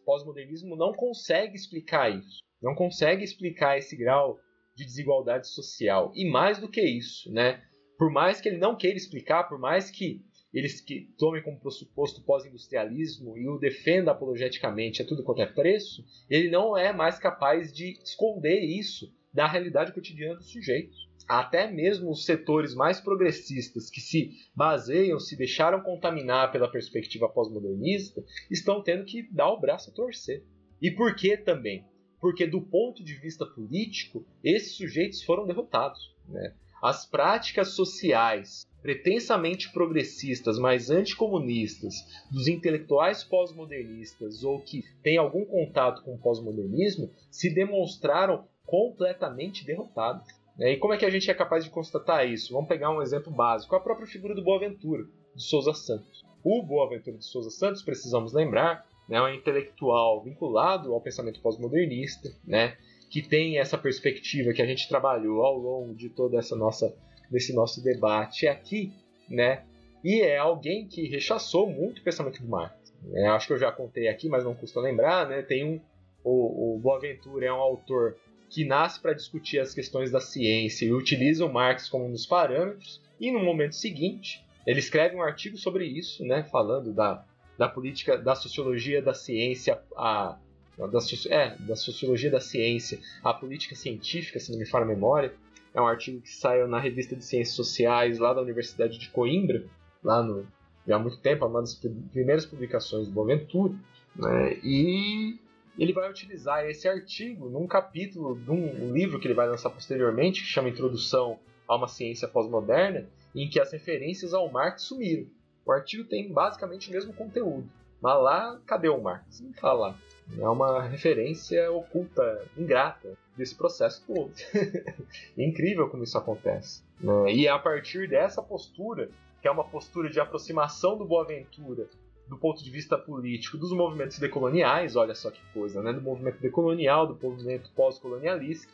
Pós-modernismo 0.05 0.75
não 0.75 0.93
consegue 0.93 1.55
explicar 1.55 2.15
isso, 2.15 2.39
não 2.61 2.75
consegue 2.75 3.23
explicar 3.23 3.77
esse 3.77 3.95
grau 3.95 4.39
de 4.75 4.85
desigualdade 4.85 5.47
social. 5.47 6.11
E 6.15 6.29
mais 6.29 6.59
do 6.59 6.69
que 6.69 6.81
isso, 6.81 7.31
né? 7.31 7.63
Por 7.97 8.11
mais 8.11 8.39
que 8.39 8.49
ele 8.49 8.57
não 8.57 8.75
queira 8.75 8.97
explicar, 8.97 9.45
por 9.45 9.57
mais 9.57 9.89
que 9.89 10.21
eles 10.53 10.79
que 10.79 11.13
tomem 11.17 11.43
como 11.43 11.59
pressuposto 11.59 12.23
pós-industrialismo 12.23 13.37
e 13.37 13.47
o 13.47 13.57
defenda 13.57 14.11
apologeticamente 14.11 15.01
a 15.01 15.05
tudo 15.05 15.23
quanto 15.23 15.41
é 15.41 15.45
preço, 15.45 16.03
ele 16.29 16.49
não 16.49 16.77
é 16.77 16.93
mais 16.93 17.19
capaz 17.19 17.73
de 17.73 17.91
esconder 18.01 18.61
isso 18.61 19.13
da 19.33 19.47
realidade 19.47 19.91
cotidiana 19.91 20.35
dos 20.35 20.51
sujeitos. 20.51 21.04
Até 21.27 21.69
mesmo 21.69 22.11
os 22.11 22.25
setores 22.25 22.75
mais 22.75 23.01
progressistas 23.01 23.89
que 23.89 23.99
se 23.99 24.31
baseiam, 24.55 25.19
se 25.19 25.35
deixaram 25.35 25.81
contaminar 25.81 26.51
pela 26.51 26.71
perspectiva 26.71 27.27
pós-modernista, 27.27 28.23
estão 28.49 28.81
tendo 28.81 29.05
que 29.05 29.23
dar 29.31 29.49
o 29.49 29.59
braço 29.59 29.89
a 29.89 29.93
torcer. 29.93 30.43
E 30.81 30.91
por 30.91 31.15
que 31.15 31.35
também? 31.37 31.85
porque 32.25 32.47
do 32.47 32.59
ponto 32.59 33.03
de 33.03 33.13
vista 33.13 33.45
político, 33.45 34.25
esses 34.43 34.75
sujeitos 34.75 35.21
foram 35.21 35.45
derrotados. 35.45 36.11
Né? 36.27 36.55
As 36.81 37.05
práticas 37.05 37.75
sociais 37.75 38.65
pretensamente 38.81 39.71
progressistas, 39.71 40.57
mas 40.57 40.89
anticomunistas, 40.89 41.93
dos 42.31 42.47
intelectuais 42.47 43.23
pós-modernistas 43.23 44.43
ou 44.43 44.59
que 44.59 44.83
têm 45.03 45.17
algum 45.17 45.45
contato 45.45 46.01
com 46.01 46.15
o 46.15 46.17
pós-modernismo, 46.17 47.11
se 47.29 47.53
demonstraram 47.53 48.47
completamente 48.65 49.63
derrotadas. 49.63 50.25
Né? 50.57 50.73
E 50.73 50.77
como 50.77 50.93
é 50.93 50.97
que 50.97 51.05
a 51.05 51.09
gente 51.09 51.29
é 51.29 51.33
capaz 51.33 51.63
de 51.63 51.69
constatar 51.69 52.27
isso? 52.27 52.53
Vamos 52.53 52.67
pegar 52.67 52.89
um 52.91 53.01
exemplo 53.01 53.31
básico: 53.31 53.75
a 53.75 53.79
própria 53.79 54.07
figura 54.07 54.33
do 54.33 54.43
Boaventura, 54.43 55.03
de 55.35 55.43
Souza 55.43 55.73
Santos. 55.73 56.23
O 56.43 56.63
Boaventura 56.63 57.17
de 57.17 57.25
Souza 57.25 57.49
Santos, 57.49 57.81
precisamos 57.81 58.33
lembrar, 58.33 58.85
né, 59.09 59.17
é 59.17 59.21
um 59.21 59.29
intelectual 59.29 60.23
vinculado 60.23 60.93
ao 60.93 61.01
pensamento 61.01 61.41
pós-modernista, 61.41 62.29
né, 62.45 62.77
que 63.09 63.21
tem 63.21 63.57
essa 63.57 63.77
perspectiva 63.77 64.53
que 64.53 64.61
a 64.61 64.65
gente 64.65 64.87
trabalhou 64.87 65.43
ao 65.43 65.57
longo 65.57 65.95
de 65.95 66.09
toda 66.09 66.37
essa 66.37 66.55
nossa 66.55 66.95
desse 67.29 67.53
nosso 67.53 67.83
debate 67.83 68.47
aqui, 68.47 68.93
né? 69.27 69.63
E 70.03 70.21
é 70.21 70.37
alguém 70.37 70.87
que 70.87 71.07
rechaçou 71.07 71.67
muito 71.67 71.99
o 71.99 72.03
pensamento 72.03 72.39
do 72.39 72.47
Marx. 72.47 72.75
É, 73.13 73.27
acho 73.29 73.47
que 73.47 73.53
eu 73.53 73.57
já 73.57 73.71
contei 73.71 74.07
aqui, 74.07 74.29
mas 74.29 74.43
não 74.43 74.53
custa 74.53 74.79
lembrar, 74.79 75.27
né? 75.27 75.41
Tem 75.41 75.65
um 75.65 75.81
o, 76.25 76.75
o 76.75 76.79
Boaventura 76.79 77.45
é 77.45 77.53
um 77.53 77.61
autor 77.61 78.17
que 78.49 78.65
nasce 78.65 78.99
para 78.99 79.13
discutir 79.13 79.59
as 79.59 79.73
questões 79.73 80.11
da 80.11 80.21
ciência 80.21 80.85
e 80.85 80.93
utiliza 80.93 81.45
o 81.45 81.51
Marx 81.51 81.89
como 81.89 82.05
um 82.05 82.11
dos 82.11 82.25
parâmetros, 82.25 83.01
e 83.19 83.31
no 83.31 83.43
momento 83.43 83.75
seguinte, 83.75 84.43
ele 84.65 84.79
escreve 84.79 85.15
um 85.15 85.21
artigo 85.21 85.57
sobre 85.57 85.85
isso, 85.85 86.25
né, 86.25 86.43
falando 86.43 86.91
da, 86.91 87.23
da 87.57 87.67
política, 87.67 88.17
da 88.17 88.35
sociologia 88.35 89.01
da 89.01 89.13
ciência, 89.13 89.79
a, 89.95 90.37
da, 90.77 90.99
é, 91.29 91.55
da 91.59 91.75
sociologia 91.75 92.31
da 92.31 92.39
ciência, 92.39 92.99
a 93.23 93.33
política 93.33 93.75
científica, 93.75 94.39
se 94.39 94.51
não 94.51 94.59
me 94.59 94.65
falha 94.65 94.85
a 94.85 94.87
memória. 94.87 95.33
É 95.73 95.81
um 95.81 95.87
artigo 95.87 96.21
que 96.21 96.29
saiu 96.29 96.67
na 96.67 96.79
revista 96.79 97.15
de 97.15 97.23
Ciências 97.23 97.55
Sociais 97.55 98.17
lá 98.17 98.33
da 98.33 98.41
Universidade 98.41 98.97
de 98.97 99.09
Coimbra, 99.09 99.65
lá 100.03 100.23
no, 100.23 100.47
já 100.87 100.95
há 100.95 100.99
muito 100.99 101.17
tempo, 101.17 101.45
uma 101.45 101.61
das 101.61 101.75
primeiras 102.11 102.45
publicações 102.45 103.07
do 103.07 103.13
Boaventura. 103.13 103.73
Né, 104.15 104.57
e 104.63 105.37
ele 105.77 105.93
vai 105.93 106.09
utilizar 106.09 106.65
esse 106.65 106.87
artigo 106.87 107.49
num 107.49 107.67
capítulo 107.67 108.35
de 108.35 108.51
um 108.51 108.93
livro 108.93 109.19
que 109.19 109.27
ele 109.27 109.33
vai 109.33 109.47
lançar 109.47 109.69
posteriormente, 109.69 110.41
que 110.41 110.47
chama 110.47 110.69
Introdução 110.69 111.37
a 111.67 111.75
uma 111.75 111.87
Ciência 111.87 112.27
Pós-Moderna, 112.27 113.07
em 113.35 113.49
que 113.49 113.59
as 113.59 113.71
referências 113.71 114.33
ao 114.33 114.49
Marx 114.51 114.83
sumiram. 114.83 115.27
O 115.65 115.71
artigo 115.71 116.03
tem 116.03 116.31
basicamente 116.31 116.89
o 116.89 116.93
mesmo 116.93 117.11
conteúdo, 117.13 117.67
mas 118.01 118.21
lá, 118.21 118.59
cadê 118.65 118.87
o 118.87 119.01
Marx? 119.01 119.41
Não 119.41 119.53
fala 119.53 119.87
lá. 119.87 119.95
É 120.39 120.47
uma 120.47 120.81
referência 120.83 121.71
oculta, 121.71 122.45
ingrata 122.57 123.17
desse 123.35 123.55
processo 123.55 124.03
todo. 124.07 124.31
é 124.53 124.93
incrível 125.43 125.89
como 125.89 126.03
isso 126.03 126.17
acontece. 126.17 126.83
Né? 126.99 127.33
E 127.33 127.47
é 127.47 127.49
a 127.49 127.59
partir 127.59 128.07
dessa 128.07 128.41
postura, 128.41 129.09
que 129.41 129.47
é 129.47 129.51
uma 129.51 129.63
postura 129.63 130.09
de 130.09 130.19
aproximação 130.19 130.97
do 130.97 131.05
Boaventura 131.05 131.87
do 132.27 132.37
ponto 132.37 132.63
de 132.63 132.69
vista 132.69 132.97
político 132.97 133.57
dos 133.57 133.71
movimentos 133.71 134.17
decoloniais, 134.17 134.95
olha 134.95 135.13
só 135.13 135.29
que 135.29 135.41
coisa, 135.53 135.81
né? 135.81 135.93
do 135.93 136.01
movimento 136.01 136.39
decolonial, 136.39 137.07
do 137.07 137.17
movimento 137.21 137.69
pós-colonialista, 137.75 138.71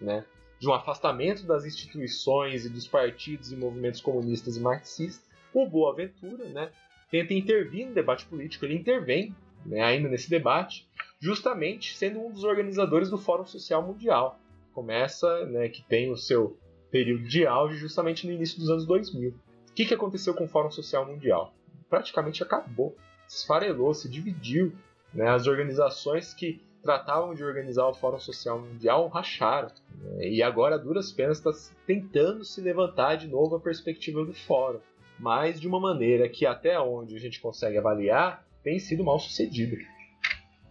né? 0.00 0.24
de 0.58 0.68
um 0.68 0.72
afastamento 0.72 1.44
das 1.44 1.64
instituições 1.64 2.64
e 2.64 2.70
dos 2.70 2.88
partidos 2.88 3.52
e 3.52 3.56
movimentos 3.56 4.00
comunistas 4.00 4.56
e 4.56 4.60
marxistas, 4.60 5.26
o 5.52 5.66
Boaventura 5.66 6.44
né, 6.48 6.70
tenta 7.10 7.34
intervir 7.34 7.86
no 7.86 7.94
debate 7.94 8.26
político, 8.26 8.64
ele 8.64 8.74
intervém 8.74 9.34
né, 9.64 9.82
ainda 9.82 10.08
nesse 10.08 10.30
debate, 10.30 10.88
justamente 11.20 11.96
sendo 11.96 12.20
um 12.20 12.30
dos 12.30 12.44
organizadores 12.44 13.10
do 13.10 13.18
Fórum 13.18 13.46
Social 13.46 13.82
Mundial. 13.82 14.38
Começa, 14.72 15.46
né, 15.46 15.68
que 15.68 15.82
tem 15.82 16.10
o 16.10 16.16
seu 16.16 16.58
período 16.90 17.24
de 17.24 17.46
auge 17.46 17.76
justamente 17.76 18.26
no 18.26 18.32
início 18.32 18.58
dos 18.58 18.70
anos 18.70 18.86
2000. 18.86 19.30
O 19.30 19.72
que, 19.74 19.84
que 19.84 19.94
aconteceu 19.94 20.34
com 20.34 20.44
o 20.44 20.48
Fórum 20.48 20.70
Social 20.70 21.06
Mundial? 21.06 21.54
Praticamente 21.88 22.42
acabou, 22.42 22.96
se 23.26 23.38
esfarelou, 23.38 23.94
se 23.94 24.08
dividiu. 24.08 24.72
Né? 25.12 25.28
As 25.28 25.46
organizações 25.46 26.34
que 26.34 26.60
tratavam 26.82 27.34
de 27.34 27.42
organizar 27.42 27.86
o 27.86 27.94
Fórum 27.94 28.18
Social 28.18 28.60
Mundial 28.60 29.08
racharam. 29.08 29.70
Né? 30.00 30.28
E 30.28 30.42
agora, 30.42 30.76
a 30.76 30.78
duras 30.78 31.12
penas, 31.12 31.38
está 31.38 31.50
tentando 31.86 32.44
se 32.44 32.60
levantar 32.60 33.16
de 33.16 33.26
novo 33.26 33.56
a 33.56 33.60
perspectiva 33.60 34.24
do 34.24 34.32
Fórum, 34.32 34.80
mas 35.18 35.60
de 35.60 35.66
uma 35.66 35.80
maneira 35.80 36.28
que, 36.28 36.46
até 36.46 36.78
onde 36.78 37.16
a 37.16 37.18
gente 37.18 37.40
consegue 37.40 37.76
avaliar, 37.76 38.46
tem 38.62 38.78
sido 38.78 39.04
mal 39.04 39.18
sucedida. 39.18 39.76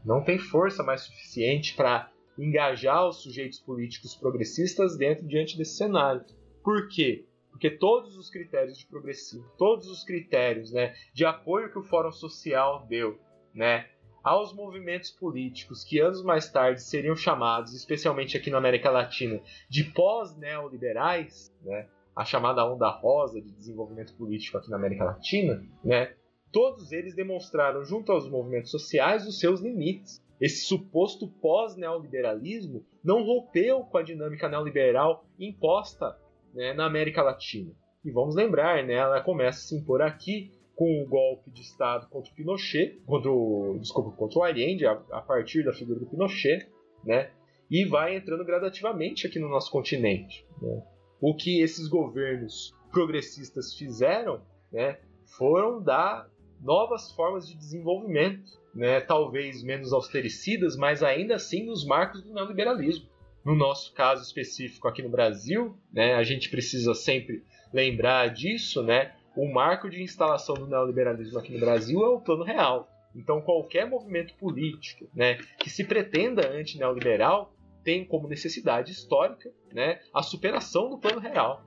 Não 0.03 0.23
tem 0.23 0.37
força 0.37 0.83
mais 0.83 1.01
suficiente 1.01 1.75
para 1.75 2.09
engajar 2.37 3.07
os 3.07 3.23
sujeitos 3.23 3.59
políticos 3.59 4.15
progressistas 4.15 4.97
dentro 4.97 5.25
diante 5.25 5.57
desse 5.57 5.77
cenário. 5.77 6.23
Por 6.63 6.87
quê? 6.89 7.25
Porque 7.55 7.71
todos 7.71 8.17
os 8.17 8.29
critérios 8.29 8.77
de 8.77 8.85
progressivo, 8.85 9.49
todos 9.57 9.87
os 9.87 10.03
critérios 10.03 10.73
né, 10.73 10.93
de 11.13 11.23
apoio 11.23 11.71
que 11.71 11.79
o 11.79 11.83
Fórum 11.83 12.11
Social 12.11 12.85
deu, 12.85 13.17
né, 13.53 13.87
aos 14.21 14.53
movimentos 14.53 15.09
políticos 15.09 15.81
que 15.81 16.01
anos 16.01 16.21
mais 16.21 16.51
tarde 16.51 16.83
seriam 16.83 17.15
chamados, 17.15 17.73
especialmente 17.73 18.35
aqui 18.35 18.49
na 18.49 18.57
América 18.57 18.91
Latina, 18.91 19.41
de 19.69 19.85
pós-neoliberais, 19.85 21.49
né, 21.61 21.87
a 22.13 22.25
chamada 22.25 22.69
onda 22.69 22.89
rosa 22.89 23.41
de 23.41 23.53
desenvolvimento 23.53 24.13
político 24.15 24.57
aqui 24.57 24.69
na 24.69 24.75
América 24.75 25.05
Latina, 25.05 25.65
né, 25.81 26.13
todos 26.51 26.91
eles 26.91 27.15
demonstraram 27.15 27.85
junto 27.85 28.11
aos 28.11 28.29
movimentos 28.29 28.69
sociais 28.69 29.25
os 29.25 29.39
seus 29.39 29.61
limites. 29.61 30.21
Esse 30.41 30.65
suposto 30.65 31.29
pós-neoliberalismo 31.41 32.85
não 33.01 33.23
rompeu 33.23 33.85
com 33.85 33.97
a 33.97 34.03
dinâmica 34.03 34.49
neoliberal 34.49 35.25
imposta 35.39 36.19
né, 36.55 36.73
na 36.73 36.85
América 36.85 37.21
Latina. 37.21 37.71
E 38.03 38.09
vamos 38.09 38.33
lembrar, 38.33 38.83
né, 38.83 38.93
ela 38.93 39.21
começa 39.21 39.59
a 39.59 39.61
se 39.61 39.75
impor 39.75 40.01
aqui 40.01 40.51
com 40.75 41.03
o 41.03 41.07
golpe 41.07 41.51
de 41.51 41.61
Estado 41.61 42.07
contra 42.09 42.31
o 42.31 42.35
Pinochet, 42.35 43.01
contra 43.05 43.31
o, 43.31 43.77
desculpa, 43.79 44.11
contra 44.11 44.39
o 44.39 44.43
Allende, 44.43 44.85
a, 44.85 44.91
a 45.11 45.21
partir 45.21 45.63
da 45.63 45.73
figura 45.73 45.99
do 45.99 46.05
Pinochet, 46.05 46.67
né? 47.03 47.31
E 47.71 47.85
vai 47.85 48.15
entrando 48.15 48.45
gradativamente 48.45 49.25
aqui 49.25 49.39
no 49.39 49.49
nosso 49.49 49.71
continente. 49.71 50.45
Né? 50.61 50.83
O 51.19 51.35
que 51.35 51.61
esses 51.61 51.87
governos 51.87 52.73
progressistas 52.91 53.73
fizeram, 53.73 54.41
né, 54.71 54.99
foram 55.37 55.81
dar 55.81 56.29
novas 56.61 57.11
formas 57.11 57.47
de 57.47 57.55
desenvolvimento, 57.55 58.43
né, 58.73 59.01
talvez 59.01 59.63
menos 59.63 59.93
austericidas, 59.93 60.75
mas 60.75 61.01
ainda 61.01 61.35
assim 61.35 61.65
nos 61.65 61.85
marcos 61.85 62.21
do 62.21 62.33
neoliberalismo. 62.33 63.09
No 63.45 63.53
nosso 63.53 63.93
caso 63.93 64.23
específico 64.23 64.87
aqui 64.87 65.03
no 65.03 65.09
Brasil, 65.09 65.77
né, 65.93 66.15
a 66.15 66.23
gente 66.23 66.49
precisa 66.49 66.95
sempre 66.95 67.43
lembrar 67.71 68.27
disso, 68.29 68.81
né, 68.81 69.13
o 69.35 69.47
marco 69.47 69.87
de 69.87 70.01
instalação 70.01 70.55
do 70.55 70.65
neoliberalismo 70.65 71.37
aqui 71.37 71.53
no 71.53 71.59
Brasil 71.59 72.03
é 72.03 72.09
o 72.09 72.19
Plano 72.19 72.43
Real. 72.43 72.89
Então, 73.15 73.39
qualquer 73.41 73.87
movimento 73.87 74.33
político 74.33 75.07
né, 75.13 75.35
que 75.59 75.69
se 75.69 75.83
pretenda 75.83 76.49
anti-neoliberal 76.49 77.53
tem 77.83 78.03
como 78.03 78.27
necessidade 78.27 78.91
histórica 78.91 79.51
né, 79.71 80.01
a 80.11 80.23
superação 80.23 80.89
do 80.89 80.97
Plano 80.97 81.19
Real. 81.19 81.63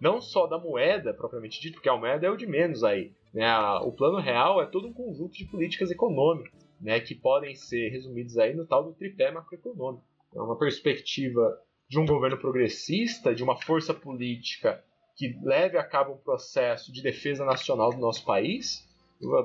Não 0.00 0.20
só 0.20 0.46
da 0.46 0.58
moeda, 0.58 1.12
propriamente 1.12 1.60
dito, 1.60 1.74
porque 1.74 1.90
a 1.90 1.96
moeda 1.96 2.26
é 2.26 2.30
o 2.30 2.36
de 2.36 2.46
menos 2.46 2.82
aí. 2.82 3.12
Né? 3.34 3.46
O 3.82 3.92
Plano 3.92 4.18
Real 4.18 4.62
é 4.62 4.66
todo 4.66 4.88
um 4.88 4.92
conjunto 4.92 5.36
de 5.36 5.44
políticas 5.44 5.90
econômicas 5.90 6.52
né, 6.80 6.98
que 7.00 7.14
podem 7.14 7.54
ser 7.54 7.90
resumidas 7.90 8.38
aí 8.38 8.54
no 8.54 8.66
tal 8.66 8.82
do 8.82 8.94
tripé 8.94 9.30
macroeconômico. 9.30 10.11
É 10.34 10.40
uma 10.40 10.58
perspectiva 10.58 11.58
de 11.88 11.98
um 11.98 12.06
governo 12.06 12.38
progressista, 12.38 13.34
de 13.34 13.42
uma 13.42 13.60
força 13.60 13.92
política 13.92 14.82
que 15.16 15.38
leve 15.42 15.76
a 15.76 15.84
cabo 15.84 16.14
um 16.14 16.18
processo 16.18 16.92
de 16.92 17.02
defesa 17.02 17.44
nacional 17.44 17.90
do 17.90 17.98
nosso 17.98 18.24
país, 18.24 18.88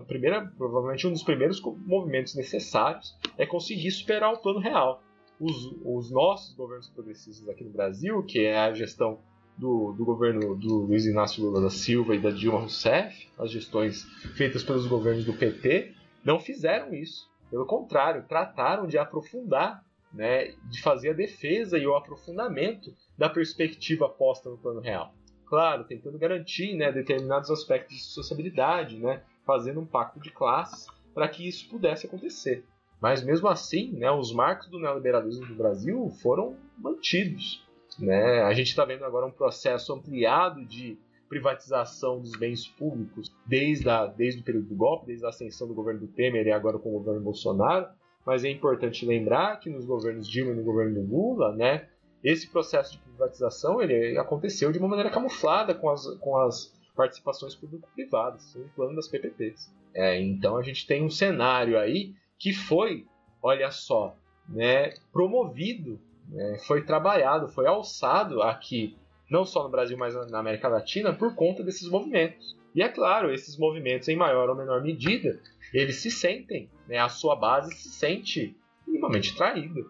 primeira, 0.07 0.45
provavelmente 0.57 1.05
um 1.05 1.11
dos 1.11 1.23
primeiros 1.23 1.61
movimentos 1.61 2.35
necessários 2.35 3.15
é 3.37 3.45
conseguir 3.45 3.91
superar 3.91 4.33
o 4.33 4.37
plano 4.37 4.59
real. 4.59 5.03
Os, 5.39 5.71
os 5.83 6.09
nossos 6.09 6.55
governos 6.55 6.89
progressistas 6.89 7.47
aqui 7.47 7.63
no 7.63 7.69
Brasil, 7.69 8.23
que 8.23 8.39
é 8.39 8.57
a 8.57 8.73
gestão 8.73 9.19
do, 9.55 9.91
do, 9.91 10.03
governo 10.03 10.55
do 10.55 10.85
Luiz 10.85 11.05
Inácio 11.05 11.43
Lula 11.43 11.61
da 11.61 11.69
Silva 11.69 12.15
e 12.15 12.19
da 12.19 12.31
Dilma 12.31 12.59
Rousseff, 12.59 13.27
as 13.37 13.51
gestões 13.51 14.03
feitas 14.35 14.63
pelos 14.63 14.87
governos 14.87 15.25
do 15.25 15.33
PT, 15.33 15.93
não 16.23 16.39
fizeram 16.39 16.93
isso. 16.93 17.29
Pelo 17.49 17.65
contrário, 17.65 18.25
trataram 18.27 18.87
de 18.87 18.97
aprofundar, 18.97 19.83
né, 20.13 20.53
de 20.69 20.81
fazer 20.81 21.09
a 21.09 21.13
defesa 21.13 21.77
e 21.77 21.85
o 21.85 21.95
aprofundamento 21.95 22.93
da 23.17 23.29
perspectiva 23.29 24.07
posta 24.07 24.49
no 24.49 24.57
plano 24.57 24.79
real 24.79 25.13
claro, 25.47 25.83
tentando 25.85 26.17
garantir 26.17 26.75
né, 26.75 26.91
determinados 26.91 27.49
aspectos 27.49 27.95
de 27.95 28.03
sociabilidade, 28.03 28.97
né, 28.97 29.21
fazendo 29.45 29.79
um 29.79 29.85
pacto 29.85 30.19
de 30.19 30.29
classes 30.29 30.87
para 31.13 31.27
que 31.27 31.47
isso 31.47 31.67
pudesse 31.69 32.05
acontecer. 32.05 32.63
Mas 33.01 33.23
mesmo 33.23 33.47
assim, 33.47 33.91
né, 33.93 34.11
os 34.11 34.31
marcos 34.31 34.67
do 34.67 34.79
neoliberalismo 34.79 35.45
no 35.45 35.55
Brasil 35.55 36.09
foram 36.21 36.55
mantidos. 36.77 37.65
Né? 37.97 38.41
A 38.43 38.53
gente 38.53 38.67
está 38.67 38.85
vendo 38.85 39.05
agora 39.05 39.25
um 39.25 39.31
processo 39.31 39.93
ampliado 39.93 40.63
de 40.65 40.97
privatização 41.29 42.21
dos 42.21 42.31
bens 42.37 42.67
públicos 42.67 43.33
desde, 43.45 43.89
a, 43.89 44.05
desde 44.05 44.41
o 44.41 44.43
período 44.43 44.69
do 44.69 44.75
golpe, 44.75 45.07
desde 45.07 45.25
a 45.25 45.29
ascensão 45.29 45.67
do 45.67 45.73
governo 45.73 46.01
do 46.01 46.07
Temer 46.07 46.45
e 46.47 46.51
agora 46.51 46.79
com 46.79 46.89
o 46.89 46.99
governo 46.99 47.21
Bolsonaro. 47.21 47.87
Mas 48.27 48.43
é 48.43 48.49
importante 48.49 49.05
lembrar 49.05 49.57
que 49.57 49.69
nos 49.69 49.85
governos 49.85 50.27
Dilma 50.27 50.51
e 50.51 50.55
no 50.55 50.61
governo 50.61 51.01
Lula, 51.01 51.55
né, 51.55 51.87
esse 52.21 52.45
processo 52.51 52.91
de 52.91 52.97
privatização 52.97 53.81
ele 53.81 54.17
aconteceu 54.17 54.69
de 54.69 54.77
uma 54.77 54.87
maneira 54.89 55.09
camuflada 55.09 55.73
com 55.73 55.89
as, 55.89 56.05
com 56.15 56.35
as 56.35 56.73
participações 56.93 57.55
público-privadas, 57.55 58.53
no 58.53 58.67
plano 58.75 58.97
das 58.97 59.07
PPPs. 59.07 59.73
É, 59.93 60.19
então 60.19 60.57
a 60.57 60.61
gente 60.61 60.85
tem 60.85 61.05
um 61.05 61.09
cenário 61.09 61.79
aí 61.79 62.15
que 62.37 62.51
foi, 62.51 63.05
olha 63.41 63.71
só, 63.71 64.13
né, 64.49 64.93
promovido 65.13 65.97
né, 66.27 66.57
foi 66.67 66.83
trabalhado, 66.83 67.47
foi 67.47 67.65
alçado 67.65 68.41
aqui, 68.41 68.97
não 69.31 69.45
só 69.45 69.63
no 69.63 69.69
Brasil, 69.69 69.97
mas 69.97 70.13
na 70.29 70.39
América 70.39 70.67
Latina, 70.67 71.13
por 71.13 71.33
conta 71.33 71.63
desses 71.63 71.89
movimentos. 71.89 72.57
E 72.75 72.81
é 72.81 72.89
claro, 72.89 73.33
esses 73.33 73.57
movimentos, 73.57 74.09
em 74.09 74.17
maior 74.17 74.49
ou 74.49 74.55
menor 74.55 74.83
medida, 74.83 75.39
eles 75.73 75.97
se 75.97 76.09
sentem, 76.09 76.69
né, 76.87 76.97
a 76.97 77.09
sua 77.09 77.35
base 77.35 77.73
se 77.75 77.89
sente 77.89 78.55
minimamente 78.85 79.35
traída. 79.35 79.81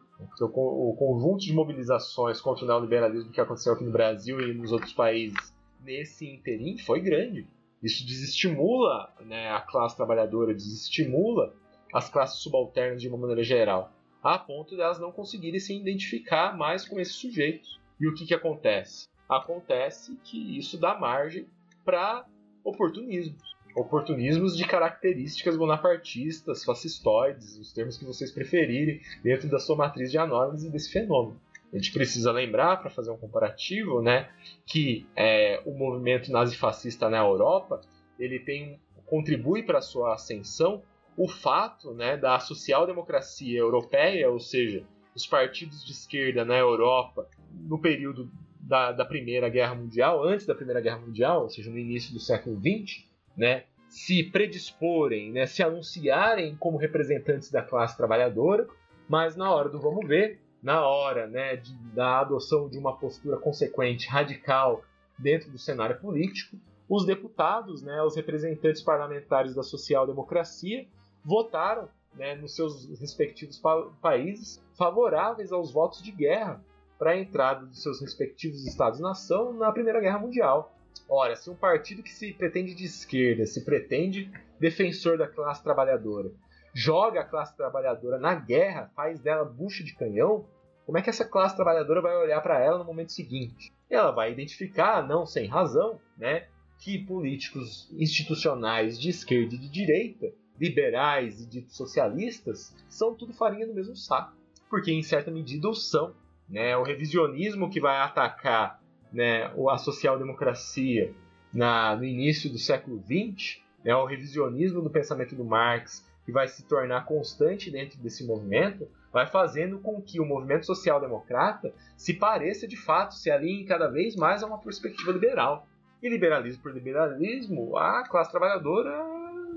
O 0.42 0.96
conjunto 0.98 1.46
de 1.46 1.54
mobilizações 1.54 2.42
contra 2.42 2.66
o 2.66 2.68
neoliberalismo 2.68 3.32
que 3.32 3.40
aconteceu 3.40 3.74
aqui 3.74 3.84
no 3.84 3.92
Brasil 3.92 4.42
e 4.42 4.54
nos 4.54 4.72
outros 4.72 4.94
países 4.94 5.54
nesse 5.80 6.28
interim 6.28 6.78
foi 6.78 7.00
grande. 7.00 7.48
Isso 7.82 8.06
desestimula 8.06 9.14
né, 9.22 9.52
a 9.52 9.62
classe 9.62 9.96
trabalhadora, 9.96 10.54
desestimula 10.54 11.54
as 11.94 12.10
classes 12.10 12.40
subalternas 12.40 13.02
de 13.02 13.08
uma 13.08 13.18
maneira 13.18 13.44
geral, 13.44 13.92
a 14.22 14.38
ponto 14.38 14.76
de 14.76 14.82
elas 14.82 15.00
não 15.00 15.12
conseguirem 15.12 15.60
se 15.60 15.76
identificar 15.76 16.58
mais 16.58 16.88
com 16.88 17.00
esses 17.00 17.16
sujeitos. 17.16 17.80
E 18.00 18.08
o 18.08 18.14
que, 18.14 18.26
que 18.26 18.34
acontece? 18.34 19.08
Acontece 19.30 20.18
que 20.24 20.58
isso 20.58 20.78
dá 20.78 20.98
margem 20.98 21.48
para 21.86 22.26
oportunismos. 22.64 23.42
Oportunismos 23.78 24.58
de 24.58 24.66
características 24.66 25.56
bonapartistas, 25.56 26.64
fascistoides, 26.64 27.58
os 27.60 27.72
termos 27.72 27.96
que 27.96 28.06
vocês 28.06 28.32
preferirem, 28.32 29.00
dentro 29.24 29.48
da 29.48 29.60
sua 29.60 29.76
matriz 29.76 30.10
de 30.10 30.18
análise 30.18 30.70
desse 30.72 30.92
fenômeno. 30.92 31.40
A 31.72 31.78
gente 31.78 31.94
precisa 31.94 32.32
lembrar, 32.32 32.78
para 32.78 32.90
fazer 32.90 33.12
um 33.12 33.18
comparativo, 33.18 34.02
né, 34.02 34.30
que 34.66 35.06
é, 35.16 35.62
o 35.64 35.78
movimento 35.78 36.32
nazifascista 36.32 37.08
na 37.08 37.20
Europa 37.20 37.82
ele 38.18 38.40
tem 38.40 38.80
contribui 39.06 39.62
para 39.64 39.78
a 39.78 39.82
sua 39.82 40.16
ascensão 40.16 40.82
o 41.16 41.28
fato 41.28 41.94
né, 41.94 42.18
da 42.18 42.40
social-democracia 42.40 43.60
europeia, 43.60 44.30
ou 44.30 44.40
seja, 44.40 44.84
os 45.16 45.26
partidos 45.26 45.84
de 45.86 45.92
esquerda 45.92 46.44
na 46.44 46.56
Europa 46.56 47.28
no 47.52 47.80
período 47.80 48.30
da, 48.60 48.92
da, 48.92 49.06
Primeira 49.06 49.50
Guerra 49.50 49.74
Mundial, 49.74 50.24
antes 50.24 50.46
da 50.46 50.54
Primeira 50.54 50.82
Guerra 50.82 51.00
Mundial, 51.00 51.44
ou 51.44 51.50
seja, 51.50 51.72
no 51.72 51.78
início 51.78 52.14
do 52.14 52.20
século 52.20 52.60
XX, 52.60 53.08
né, 53.38 53.64
se 53.88 54.24
predisporem, 54.24 55.32
né, 55.32 55.46
se 55.46 55.64
anunciarem 55.64 56.56
como 56.58 56.78
representantes 56.78 57.52
da 57.52 57.62
classe 57.62 57.96
trabalhadora, 57.96 58.68
mas 59.08 59.36
na 59.36 59.54
hora 59.54 59.70
do 59.70 59.80
vamos 59.80 60.06
ver, 60.08 60.42
na 60.62 60.86
hora 60.86 61.28
né, 61.28 61.56
de, 61.56 61.74
da 61.94 62.20
adoção 62.20 62.68
de 62.68 62.78
uma 62.78 62.98
postura 62.98 63.38
consequente, 63.38 64.10
radical, 64.10 64.84
dentro 65.18 65.50
do 65.50 65.58
cenário 65.58 66.00
político, 66.00 66.58
os 66.90 67.06
deputados, 67.06 67.82
né, 67.82 68.02
os 68.02 68.16
representantes 68.16 68.82
parlamentares 68.82 69.56
da 69.56 69.64
social-democracia, 69.64 70.88
votaram 71.24 71.90
né, 72.14 72.36
nos 72.36 72.56
seus 72.56 72.88
respectivos 73.00 73.60
pa 73.60 73.90
países 74.02 74.64
favoráveis 74.78 75.52
aos 75.52 75.72
votos 75.72 76.02
de 76.02 76.12
guerra 76.12 76.62
para 76.98 77.12
a 77.12 77.18
entrada 77.18 77.66
dos 77.66 77.82
seus 77.82 78.02
respectivos 78.02 78.66
Estados-nação 78.66 79.54
na 79.54 79.72
Primeira 79.72 80.00
Guerra 80.00 80.20
Mundial. 80.20 80.74
Ora, 81.08 81.36
se 81.36 81.50
um 81.50 81.56
partido 81.56 82.04
que 82.04 82.12
se 82.12 82.34
pretende 82.34 82.74
de 82.74 82.86
esquerda, 82.86 83.46
se 83.46 83.64
pretende 83.64 84.32
defensor 84.60 85.18
da 85.18 85.28
classe 85.28 85.64
trabalhadora, 85.64 86.32
joga 86.74 87.22
a 87.22 87.26
classe 87.26 87.56
trabalhadora 87.56 88.20
na 88.20 88.36
guerra, 88.36 88.92
faz 88.96 89.20
dela 89.20 89.46
bucha 89.46 89.84
de 89.84 89.96
canhão, 89.96 90.46
como 90.86 90.98
é 90.98 91.02
que 91.02 91.10
essa 91.10 91.26
classe 91.26 91.56
trabalhadora 91.56 92.02
vai 92.02 92.16
olhar 92.16 92.40
para 92.42 92.64
ela 92.64 92.78
no 92.78 92.86
momento 92.86 93.12
seguinte? 93.12 93.74
Ela 93.90 94.12
vai 94.12 94.32
identificar, 94.32 95.06
não 95.06 95.26
sem 95.26 95.48
razão, 95.48 96.00
né, 96.18 96.48
que 96.80 96.98
políticos 96.98 97.90
institucionais 97.92 99.00
de 99.00 99.10
esquerda 99.10 99.56
e 99.56 99.58
de 99.58 99.70
direita, 99.70 100.32
liberais 100.60 101.42
e 101.42 101.46
ditos 101.46 101.76
socialistas, 101.76 102.76
são 102.88 103.14
tudo 103.14 103.34
farinha 103.34 103.68
do 103.68 103.74
mesmo 103.74 103.96
saco, 103.96 104.34
porque 104.70 104.92
em 104.92 105.04
certa 105.04 105.32
medida 105.32 105.68
o 105.70 105.74
são. 105.74 106.16
Né? 106.50 106.76
O 106.78 106.84
revisionismo 106.84 107.70
que 107.70 107.82
vai 107.82 107.98
atacar 107.98 108.77
né, 109.12 109.52
a 109.70 109.78
social-democracia 109.78 111.14
no 111.54 112.04
início 112.04 112.50
do 112.50 112.58
século 112.58 113.02
XX, 113.02 113.62
né, 113.84 113.96
o 113.96 114.06
revisionismo 114.06 114.82
do 114.82 114.90
pensamento 114.90 115.36
do 115.36 115.46
Marx, 115.46 116.06
que 116.26 116.32
vai 116.32 116.48
se 116.48 116.64
tornar 116.66 117.06
constante 117.06 117.72
dentro 117.72 117.98
desse 118.00 118.26
movimento, 118.26 118.88
vai 119.14 119.26
fazendo 119.26 119.80
com 119.80 120.02
que 120.02 120.20
o 120.20 120.26
movimento 120.26 120.66
social-democrata 120.66 121.74
se 121.96 122.14
pareça 122.14 122.68
de 122.68 122.76
fato, 122.76 123.16
se 123.16 123.32
alinhe 123.32 123.64
cada 123.64 123.88
vez 123.88 124.16
mais 124.16 124.44
a 124.44 124.48
uma 124.48 124.60
perspectiva 124.60 125.12
liberal. 125.12 125.68
E 126.04 126.10
liberalismo 126.10 126.62
por 126.62 126.74
liberalismo, 126.74 127.78
a 127.78 128.04
classe 128.04 128.30
trabalhadora 128.30 128.94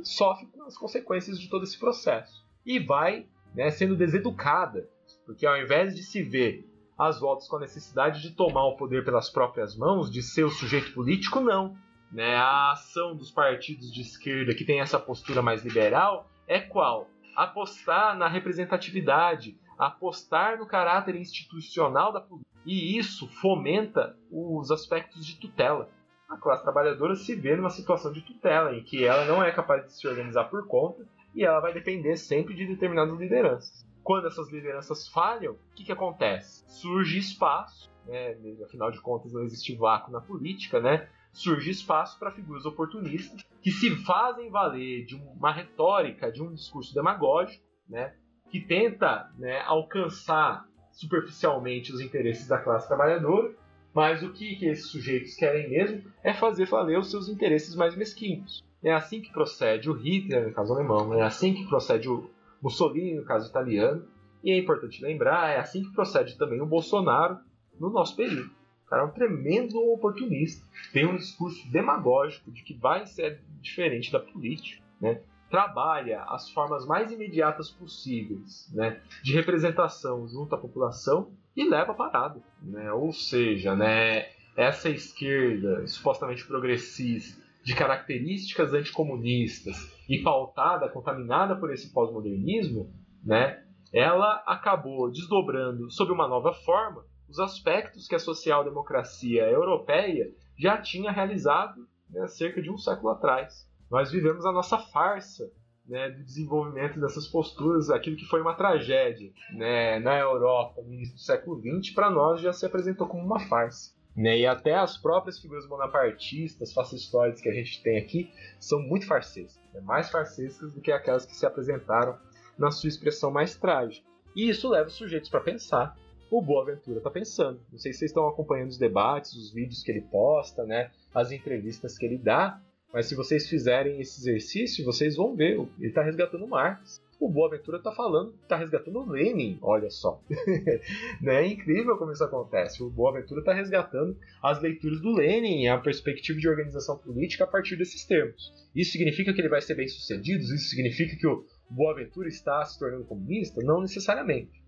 sofre 0.05 0.49
as 0.65 0.79
consequências 0.79 1.39
de 1.39 1.51
todo 1.51 1.65
esse 1.65 1.79
processo. 1.79 2.47
E 2.65 2.79
vai 2.79 3.27
né, 3.55 3.71
sendo 3.71 3.97
deseducada, 3.97 4.89
porque 5.27 5.45
ao 5.45 5.61
invés 5.61 5.95
de 5.95 6.05
se 6.05 6.23
ver 6.23 6.70
as 7.01 7.19
voltas 7.19 7.49
com 7.49 7.57
a 7.57 7.61
necessidade 7.61 8.21
de 8.21 8.33
tomar 8.33 8.67
o 8.67 8.77
poder 8.77 9.03
pelas 9.05 9.31
próprias 9.31 9.75
mãos, 9.75 10.11
de 10.11 10.23
ser 10.23 10.45
o 10.45 10.51
sujeito 10.51 10.93
político, 10.93 11.41
não. 11.41 11.75
Né? 12.13 12.37
A 12.37 12.73
ação 12.73 13.17
dos 13.17 13.31
partidos 13.31 13.91
de 13.91 14.03
esquerda 14.03 14.55
que 14.55 14.67
tem 14.67 14.81
essa 14.81 14.99
postura 14.99 15.41
mais 15.41 15.65
liberal 15.65 16.29
é 16.47 16.61
qual? 16.61 17.09
Apostar 17.35 18.19
na 18.19 18.29
representatividade, 18.29 19.57
apostar 19.79 20.59
no 20.59 20.67
caráter 20.67 21.17
institucional 21.17 22.13
da 22.13 22.21
política. 22.21 22.51
E 22.67 22.99
isso 22.99 23.27
fomenta 23.41 24.15
os 24.31 24.71
aspectos 24.71 25.25
de 25.25 25.37
tutela. 25.37 25.89
A 26.29 26.37
classe 26.37 26.63
trabalhadora 26.63 27.15
se 27.15 27.35
vê 27.35 27.57
numa 27.57 27.71
situação 27.71 28.13
de 28.13 28.21
tutela, 28.21 28.77
em 28.77 28.83
que 28.83 29.05
ela 29.05 29.25
não 29.25 29.43
é 29.43 29.51
capaz 29.51 29.87
de 29.87 29.93
se 29.95 30.07
organizar 30.07 30.45
por 30.45 30.67
conta 30.67 31.09
e 31.35 31.45
ela 31.45 31.61
vai 31.61 31.73
depender 31.73 32.17
sempre 32.19 32.55
de 32.55 32.67
determinadas 32.67 33.19
lideranças. 33.19 33.89
Quando 34.11 34.27
essas 34.27 34.51
lideranças 34.51 35.07
falham, 35.07 35.53
o 35.53 35.75
que, 35.77 35.85
que 35.85 35.93
acontece? 35.93 36.65
Surge 36.67 37.17
espaço, 37.17 37.89
né? 38.09 38.37
afinal 38.65 38.91
de 38.91 39.01
contas 39.01 39.33
não 39.33 39.45
existe 39.45 39.73
vácuo 39.77 40.11
na 40.11 40.21
política, 40.21 40.81
né? 40.81 41.09
surge 41.33 41.71
espaço 41.71 42.19
para 42.19 42.33
figuras 42.33 42.67
oportunistas 42.67 43.41
que 43.63 43.71
se 43.71 43.89
fazem 44.05 44.51
valer 44.51 45.05
de 45.05 45.15
uma 45.15 45.53
retórica, 45.53 46.33
de 46.33 46.43
um 46.43 46.53
discurso 46.53 46.93
demagógico, 46.93 47.65
né? 47.89 48.13
que 48.51 48.59
tenta 48.59 49.31
né, 49.39 49.61
alcançar 49.61 50.67
superficialmente 50.91 51.93
os 51.93 52.01
interesses 52.01 52.49
da 52.49 52.59
classe 52.59 52.89
trabalhadora, 52.89 53.55
mas 53.95 54.25
o 54.25 54.33
que, 54.33 54.57
que 54.57 54.67
esses 54.67 54.91
sujeitos 54.91 55.37
querem 55.37 55.71
mesmo 55.71 56.11
é 56.25 56.35
fazer 56.35 56.67
valer 56.67 56.99
os 56.99 57.13
seus 57.13 57.29
interesses 57.29 57.77
mais 57.77 57.95
mesquinhos. 57.95 58.61
É 58.83 58.93
assim 58.93 59.23
que 59.23 59.33
procede 59.33 59.89
o 59.89 59.93
Hitler, 59.93 60.49
no 60.49 60.53
caso 60.53 60.73
alemão, 60.73 61.15
é 61.15 61.23
assim 61.23 61.55
que 61.55 61.69
procede 61.69 62.09
o 62.09 62.29
Mussolini, 62.63 63.17
no 63.17 63.25
caso 63.25 63.49
italiano. 63.49 64.07
E 64.43 64.51
é 64.51 64.59
importante 64.59 65.03
lembrar, 65.03 65.51
é 65.51 65.59
assim 65.59 65.83
que 65.83 65.93
procede 65.93 66.37
também 66.39 66.61
o 66.61 66.67
Bolsonaro 66.67 67.39
no 67.79 67.91
nosso 67.91 68.17
período. 68.17 68.51
O 68.87 68.91
cara 68.91 69.03
é 69.03 69.07
um 69.07 69.11
tremendo 69.11 69.79
oportunista. 69.93 70.67
Tem 70.93 71.07
um 71.07 71.17
discurso 71.17 71.71
demagógico 71.71 72.51
de 72.51 72.63
que 72.63 72.75
vai 72.75 73.07
ser 73.07 73.41
diferente 73.61 74.11
da 74.11 74.19
política. 74.19 74.83
Né? 75.01 75.23
Trabalha 75.49 76.23
as 76.25 76.51
formas 76.51 76.87
mais 76.87 77.11
imediatas 77.13 77.71
possíveis 77.71 78.71
né, 78.75 79.01
de 79.23 79.33
representação 79.33 80.27
junto 80.29 80.55
à 80.55 80.59
população 80.59 81.31
e 81.57 81.69
leva 81.69 81.95
parado. 81.95 82.43
Né? 82.63 82.93
Ou 82.93 83.13
seja, 83.13 83.77
né, 83.77 84.27
essa 84.57 84.89
esquerda 84.89 85.87
supostamente 85.87 86.47
progressista 86.47 87.41
de 87.63 87.75
características 87.75 88.73
anticomunistas 88.73 89.77
e 90.11 90.21
pautada, 90.25 90.89
contaminada 90.89 91.55
por 91.55 91.73
esse 91.73 91.93
pós-modernismo, 91.93 92.93
né, 93.25 93.63
ela 93.93 94.43
acabou 94.45 95.09
desdobrando 95.09 95.89
sob 95.89 96.11
uma 96.11 96.27
nova 96.27 96.53
forma 96.53 97.05
os 97.29 97.39
aspectos 97.39 98.09
que 98.09 98.17
a 98.17 98.19
social-democracia 98.19 99.45
europeia 99.45 100.35
já 100.59 100.77
tinha 100.79 101.13
realizado 101.13 101.87
né, 102.11 102.27
cerca 102.27 102.61
de 102.61 102.69
um 102.69 102.77
século 102.77 103.11
atrás. 103.11 103.71
Nós 103.89 104.11
vivemos 104.11 104.45
a 104.45 104.51
nossa 104.51 104.79
farsa 104.79 105.49
né, 105.87 106.11
do 106.11 106.25
desenvolvimento 106.25 106.99
dessas 106.99 107.29
posturas, 107.29 107.89
aquilo 107.89 108.17
que 108.17 108.25
foi 108.25 108.41
uma 108.41 108.55
tragédia 108.55 109.31
né, 109.53 110.01
na 110.01 110.19
Europa 110.19 110.83
no 110.83 110.93
início 110.93 111.15
do 111.15 111.21
século 111.21 111.61
XX, 111.61 111.95
para 111.95 112.11
nós 112.11 112.41
já 112.41 112.53
se 112.53 112.67
apresentou 112.67 113.07
como 113.07 113.25
uma 113.25 113.39
farsa. 113.39 113.95
Né? 114.17 114.41
E 114.41 114.47
até 114.47 114.75
as 114.75 114.97
próprias 114.97 115.39
figuras 115.39 115.69
bonapartistas, 115.69 116.73
fascistoides 116.73 117.41
que 117.41 117.49
a 117.49 117.55
gente 117.55 117.81
tem 117.81 117.97
aqui, 117.97 118.29
são 118.59 118.81
muito 118.81 119.07
farsescas. 119.07 119.60
Né? 119.73 119.81
Mais 119.81 120.11
farsescas 120.11 120.73
do 120.73 120.81
que 120.81 120.93
aquelas 120.93 121.27
que 121.27 121.37
se 121.37 121.47
apresentaram 121.47 122.19
na 122.59 122.71
sua 122.71 122.89
expressão 122.89 123.31
mais 123.31 123.57
trágica. 123.57 124.07
E 124.35 124.49
isso 124.49 124.69
leva 124.69 124.89
os 124.89 124.95
sujeitos 124.95 125.31
para 125.31 125.41
pensar. 125.41 125.97
O 126.31 126.41
Boaventura 126.41 126.99
está 126.99 127.11
pensando. 127.11 127.61
Não 127.73 127.79
sei 127.79 127.93
se 127.93 128.01
vocês 128.01 128.11
estão 128.11 128.29
acompanhando 128.29 128.71
os 128.71 128.79
debates, 128.79 129.35
os 129.35 129.53
vídeos 129.53 129.83
que 129.83 129.91
ele 129.91 130.03
posta, 130.03 130.65
né? 130.65 130.91
as 131.15 131.33
entrevistas 131.33 131.99
que 131.99 132.07
ele 132.07 132.19
dá. 132.19 132.61
Mas 132.93 133.07
se 133.07 133.15
vocês 133.15 133.49
fizerem 133.49 134.01
esse 134.01 134.21
exercício, 134.21 134.85
vocês 134.85 135.17
vão 135.17 135.35
ver. 135.35 135.55
Ele 135.79 135.89
está 135.89 136.03
resgatando 136.03 136.47
Marx 136.47 137.01
o 137.21 137.29
Boaventura 137.29 137.77
está 137.77 137.93
falando, 137.93 138.35
está 138.43 138.57
resgatando 138.57 138.99
o 138.99 139.11
Lenin, 139.11 139.59
olha 139.61 139.91
só. 139.91 140.23
né? 141.21 141.45
É 141.45 141.47
incrível 141.47 141.99
como 141.99 142.13
isso 142.13 142.25
acontece. 142.25 142.83
O 142.83 142.89
Boaventura 142.89 143.41
está 143.41 143.53
resgatando 143.53 144.17
as 144.43 144.61
leituras 144.63 145.03
do 145.03 145.13
Lenin 145.13 145.69
a 145.69 145.79
perspectiva 145.79 146.39
de 146.39 146.49
organização 146.49 146.97
política 146.97 147.45
a 147.45 147.47
partir 147.47 147.77
desses 147.77 148.07
termos. 148.07 148.51
Isso 148.75 148.93
significa 148.93 149.35
que 149.35 149.41
ele 149.41 149.51
vai 149.51 149.61
ser 149.61 149.75
bem 149.75 149.87
sucedido? 149.87 150.43
Isso 150.43 150.71
significa 150.71 151.15
que 151.15 151.27
o 151.27 151.45
Boaventura 151.69 152.27
está 152.27 152.65
se 152.65 152.79
tornando 152.79 153.05
comunista? 153.05 153.63
Não 153.63 153.83
necessariamente. 153.83 154.63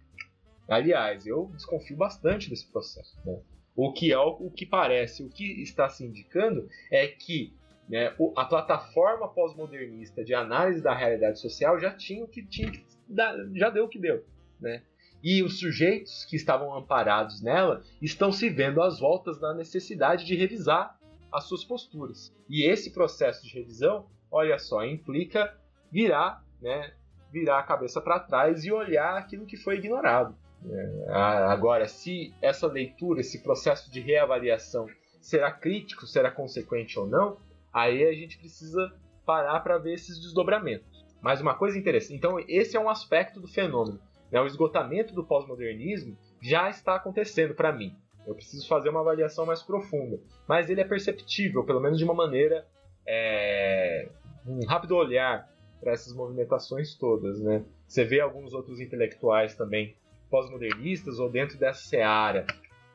Aliás, 0.69 1.27
eu 1.27 1.51
desconfio 1.55 1.97
bastante 1.97 2.51
desse 2.51 2.71
processo. 2.71 3.17
Né? 3.25 3.41
O 3.75 3.95
que 3.95 4.13
é 4.13 4.19
o 4.19 4.51
que 4.51 4.67
parece, 4.67 5.23
o 5.23 5.31
que 5.31 5.63
está 5.63 5.89
se 5.89 6.05
indicando 6.05 6.69
é 6.91 7.07
que 7.07 7.55
né, 7.89 8.15
o, 8.19 8.33
a 8.37 8.45
plataforma 8.45 9.29
pós-modernista 9.29 10.25
de 10.25 10.35
análise 10.35 10.83
da 10.83 10.95
realidade 10.95 11.41
social 11.41 11.79
já 11.79 11.93
tinha 11.93 12.25
o 12.25 12.29
que 12.29 12.45
tinha 12.45 12.71
que 12.71 12.85
dar, 13.09 13.37
já 13.55 13.71
deu 13.71 13.85
o 13.85 13.89
que 13.89 13.99
deu. 13.99 14.25
Né? 14.61 14.83
E 15.23 15.43
os 15.43 15.59
sujeitos 15.59 16.25
que 16.25 16.37
estavam 16.37 16.75
amparados 16.75 17.43
nela 17.43 17.83
estão 18.01 18.33
se 18.33 18.49
vendo 18.49 18.83
às 18.83 18.99
voltas 18.99 19.39
da 19.39 19.55
necessidade 19.55 20.25
de 20.25 20.35
revisar 20.35 20.99
as 21.33 21.45
suas 21.45 21.65
posturas. 21.65 22.35
E 22.49 22.69
esse 22.69 22.93
processo 22.93 23.43
de 23.47 23.55
revisão, 23.55 24.07
olha 24.31 24.59
só, 24.59 24.85
implica 24.85 25.57
virar, 25.91 26.45
né, 26.61 26.93
virar 27.31 27.59
a 27.59 27.63
cabeça 27.63 28.01
para 28.01 28.21
trás 28.21 28.65
e 28.65 28.73
olhar 28.73 29.17
aquilo 29.17 29.47
que 29.47 29.57
foi 29.57 29.77
ignorado. 29.77 30.37
É, 30.71 31.13
agora, 31.49 31.89
se 31.89 32.33
essa 32.41 32.67
leitura, 32.67 33.21
esse 33.21 33.43
processo 33.43 33.91
de 33.91 34.01
reavaliação 34.01 34.87
será 35.21 35.51
crítico, 35.51 36.07
será 36.07 36.31
consequente 36.31 36.99
ou 36.99 37.07
não, 37.07 37.39
aí 37.73 38.05
a 38.05 38.13
gente 38.13 38.39
precisa 38.39 38.93
parar 39.25 39.61
para 39.61 39.79
ver 39.79 39.95
esses 39.95 40.21
desdobramentos. 40.21 41.03
Mas 41.21 41.41
uma 41.41 41.55
coisa 41.55 41.79
interessante, 41.79 42.17
então 42.17 42.39
esse 42.49 42.77
é 42.77 42.81
um 42.81 42.89
aspecto 42.89 43.41
do 43.41 43.47
fenômeno. 43.47 44.01
Né? 44.31 44.41
O 44.41 44.47
esgotamento 44.47 45.15
do 45.15 45.23
pós-modernismo 45.23 46.17
já 46.41 46.69
está 46.69 46.97
acontecendo 46.97 47.55
para 47.55 47.73
mim. 47.73 47.95
Eu 48.27 48.35
preciso 48.35 48.67
fazer 48.67 48.89
uma 48.89 49.01
avaliação 49.01 49.45
mais 49.47 49.63
profunda. 49.63 50.19
Mas 50.49 50.71
ele 50.71 50.81
é 50.81 50.85
perceptível, 50.85 51.65
pelo 51.65 51.81
menos 51.81 51.99
de 51.99 52.05
uma 52.05 52.15
maneira. 52.15 52.67
É... 53.07 54.09
um 54.47 54.65
rápido 54.65 54.97
olhar 54.97 55.49
para 55.81 55.93
essas 55.93 56.15
movimentações 56.15 56.95
todas. 56.95 57.41
Né? 57.41 57.65
Você 57.87 58.05
vê 58.05 58.21
alguns 58.21 58.53
outros 58.53 58.81
intelectuais 58.81 59.55
também 59.55 59.97
pós-modernistas 60.31 61.19
ou 61.19 61.29
dentro 61.29 61.59
dessa 61.59 61.83
seara 61.83 62.47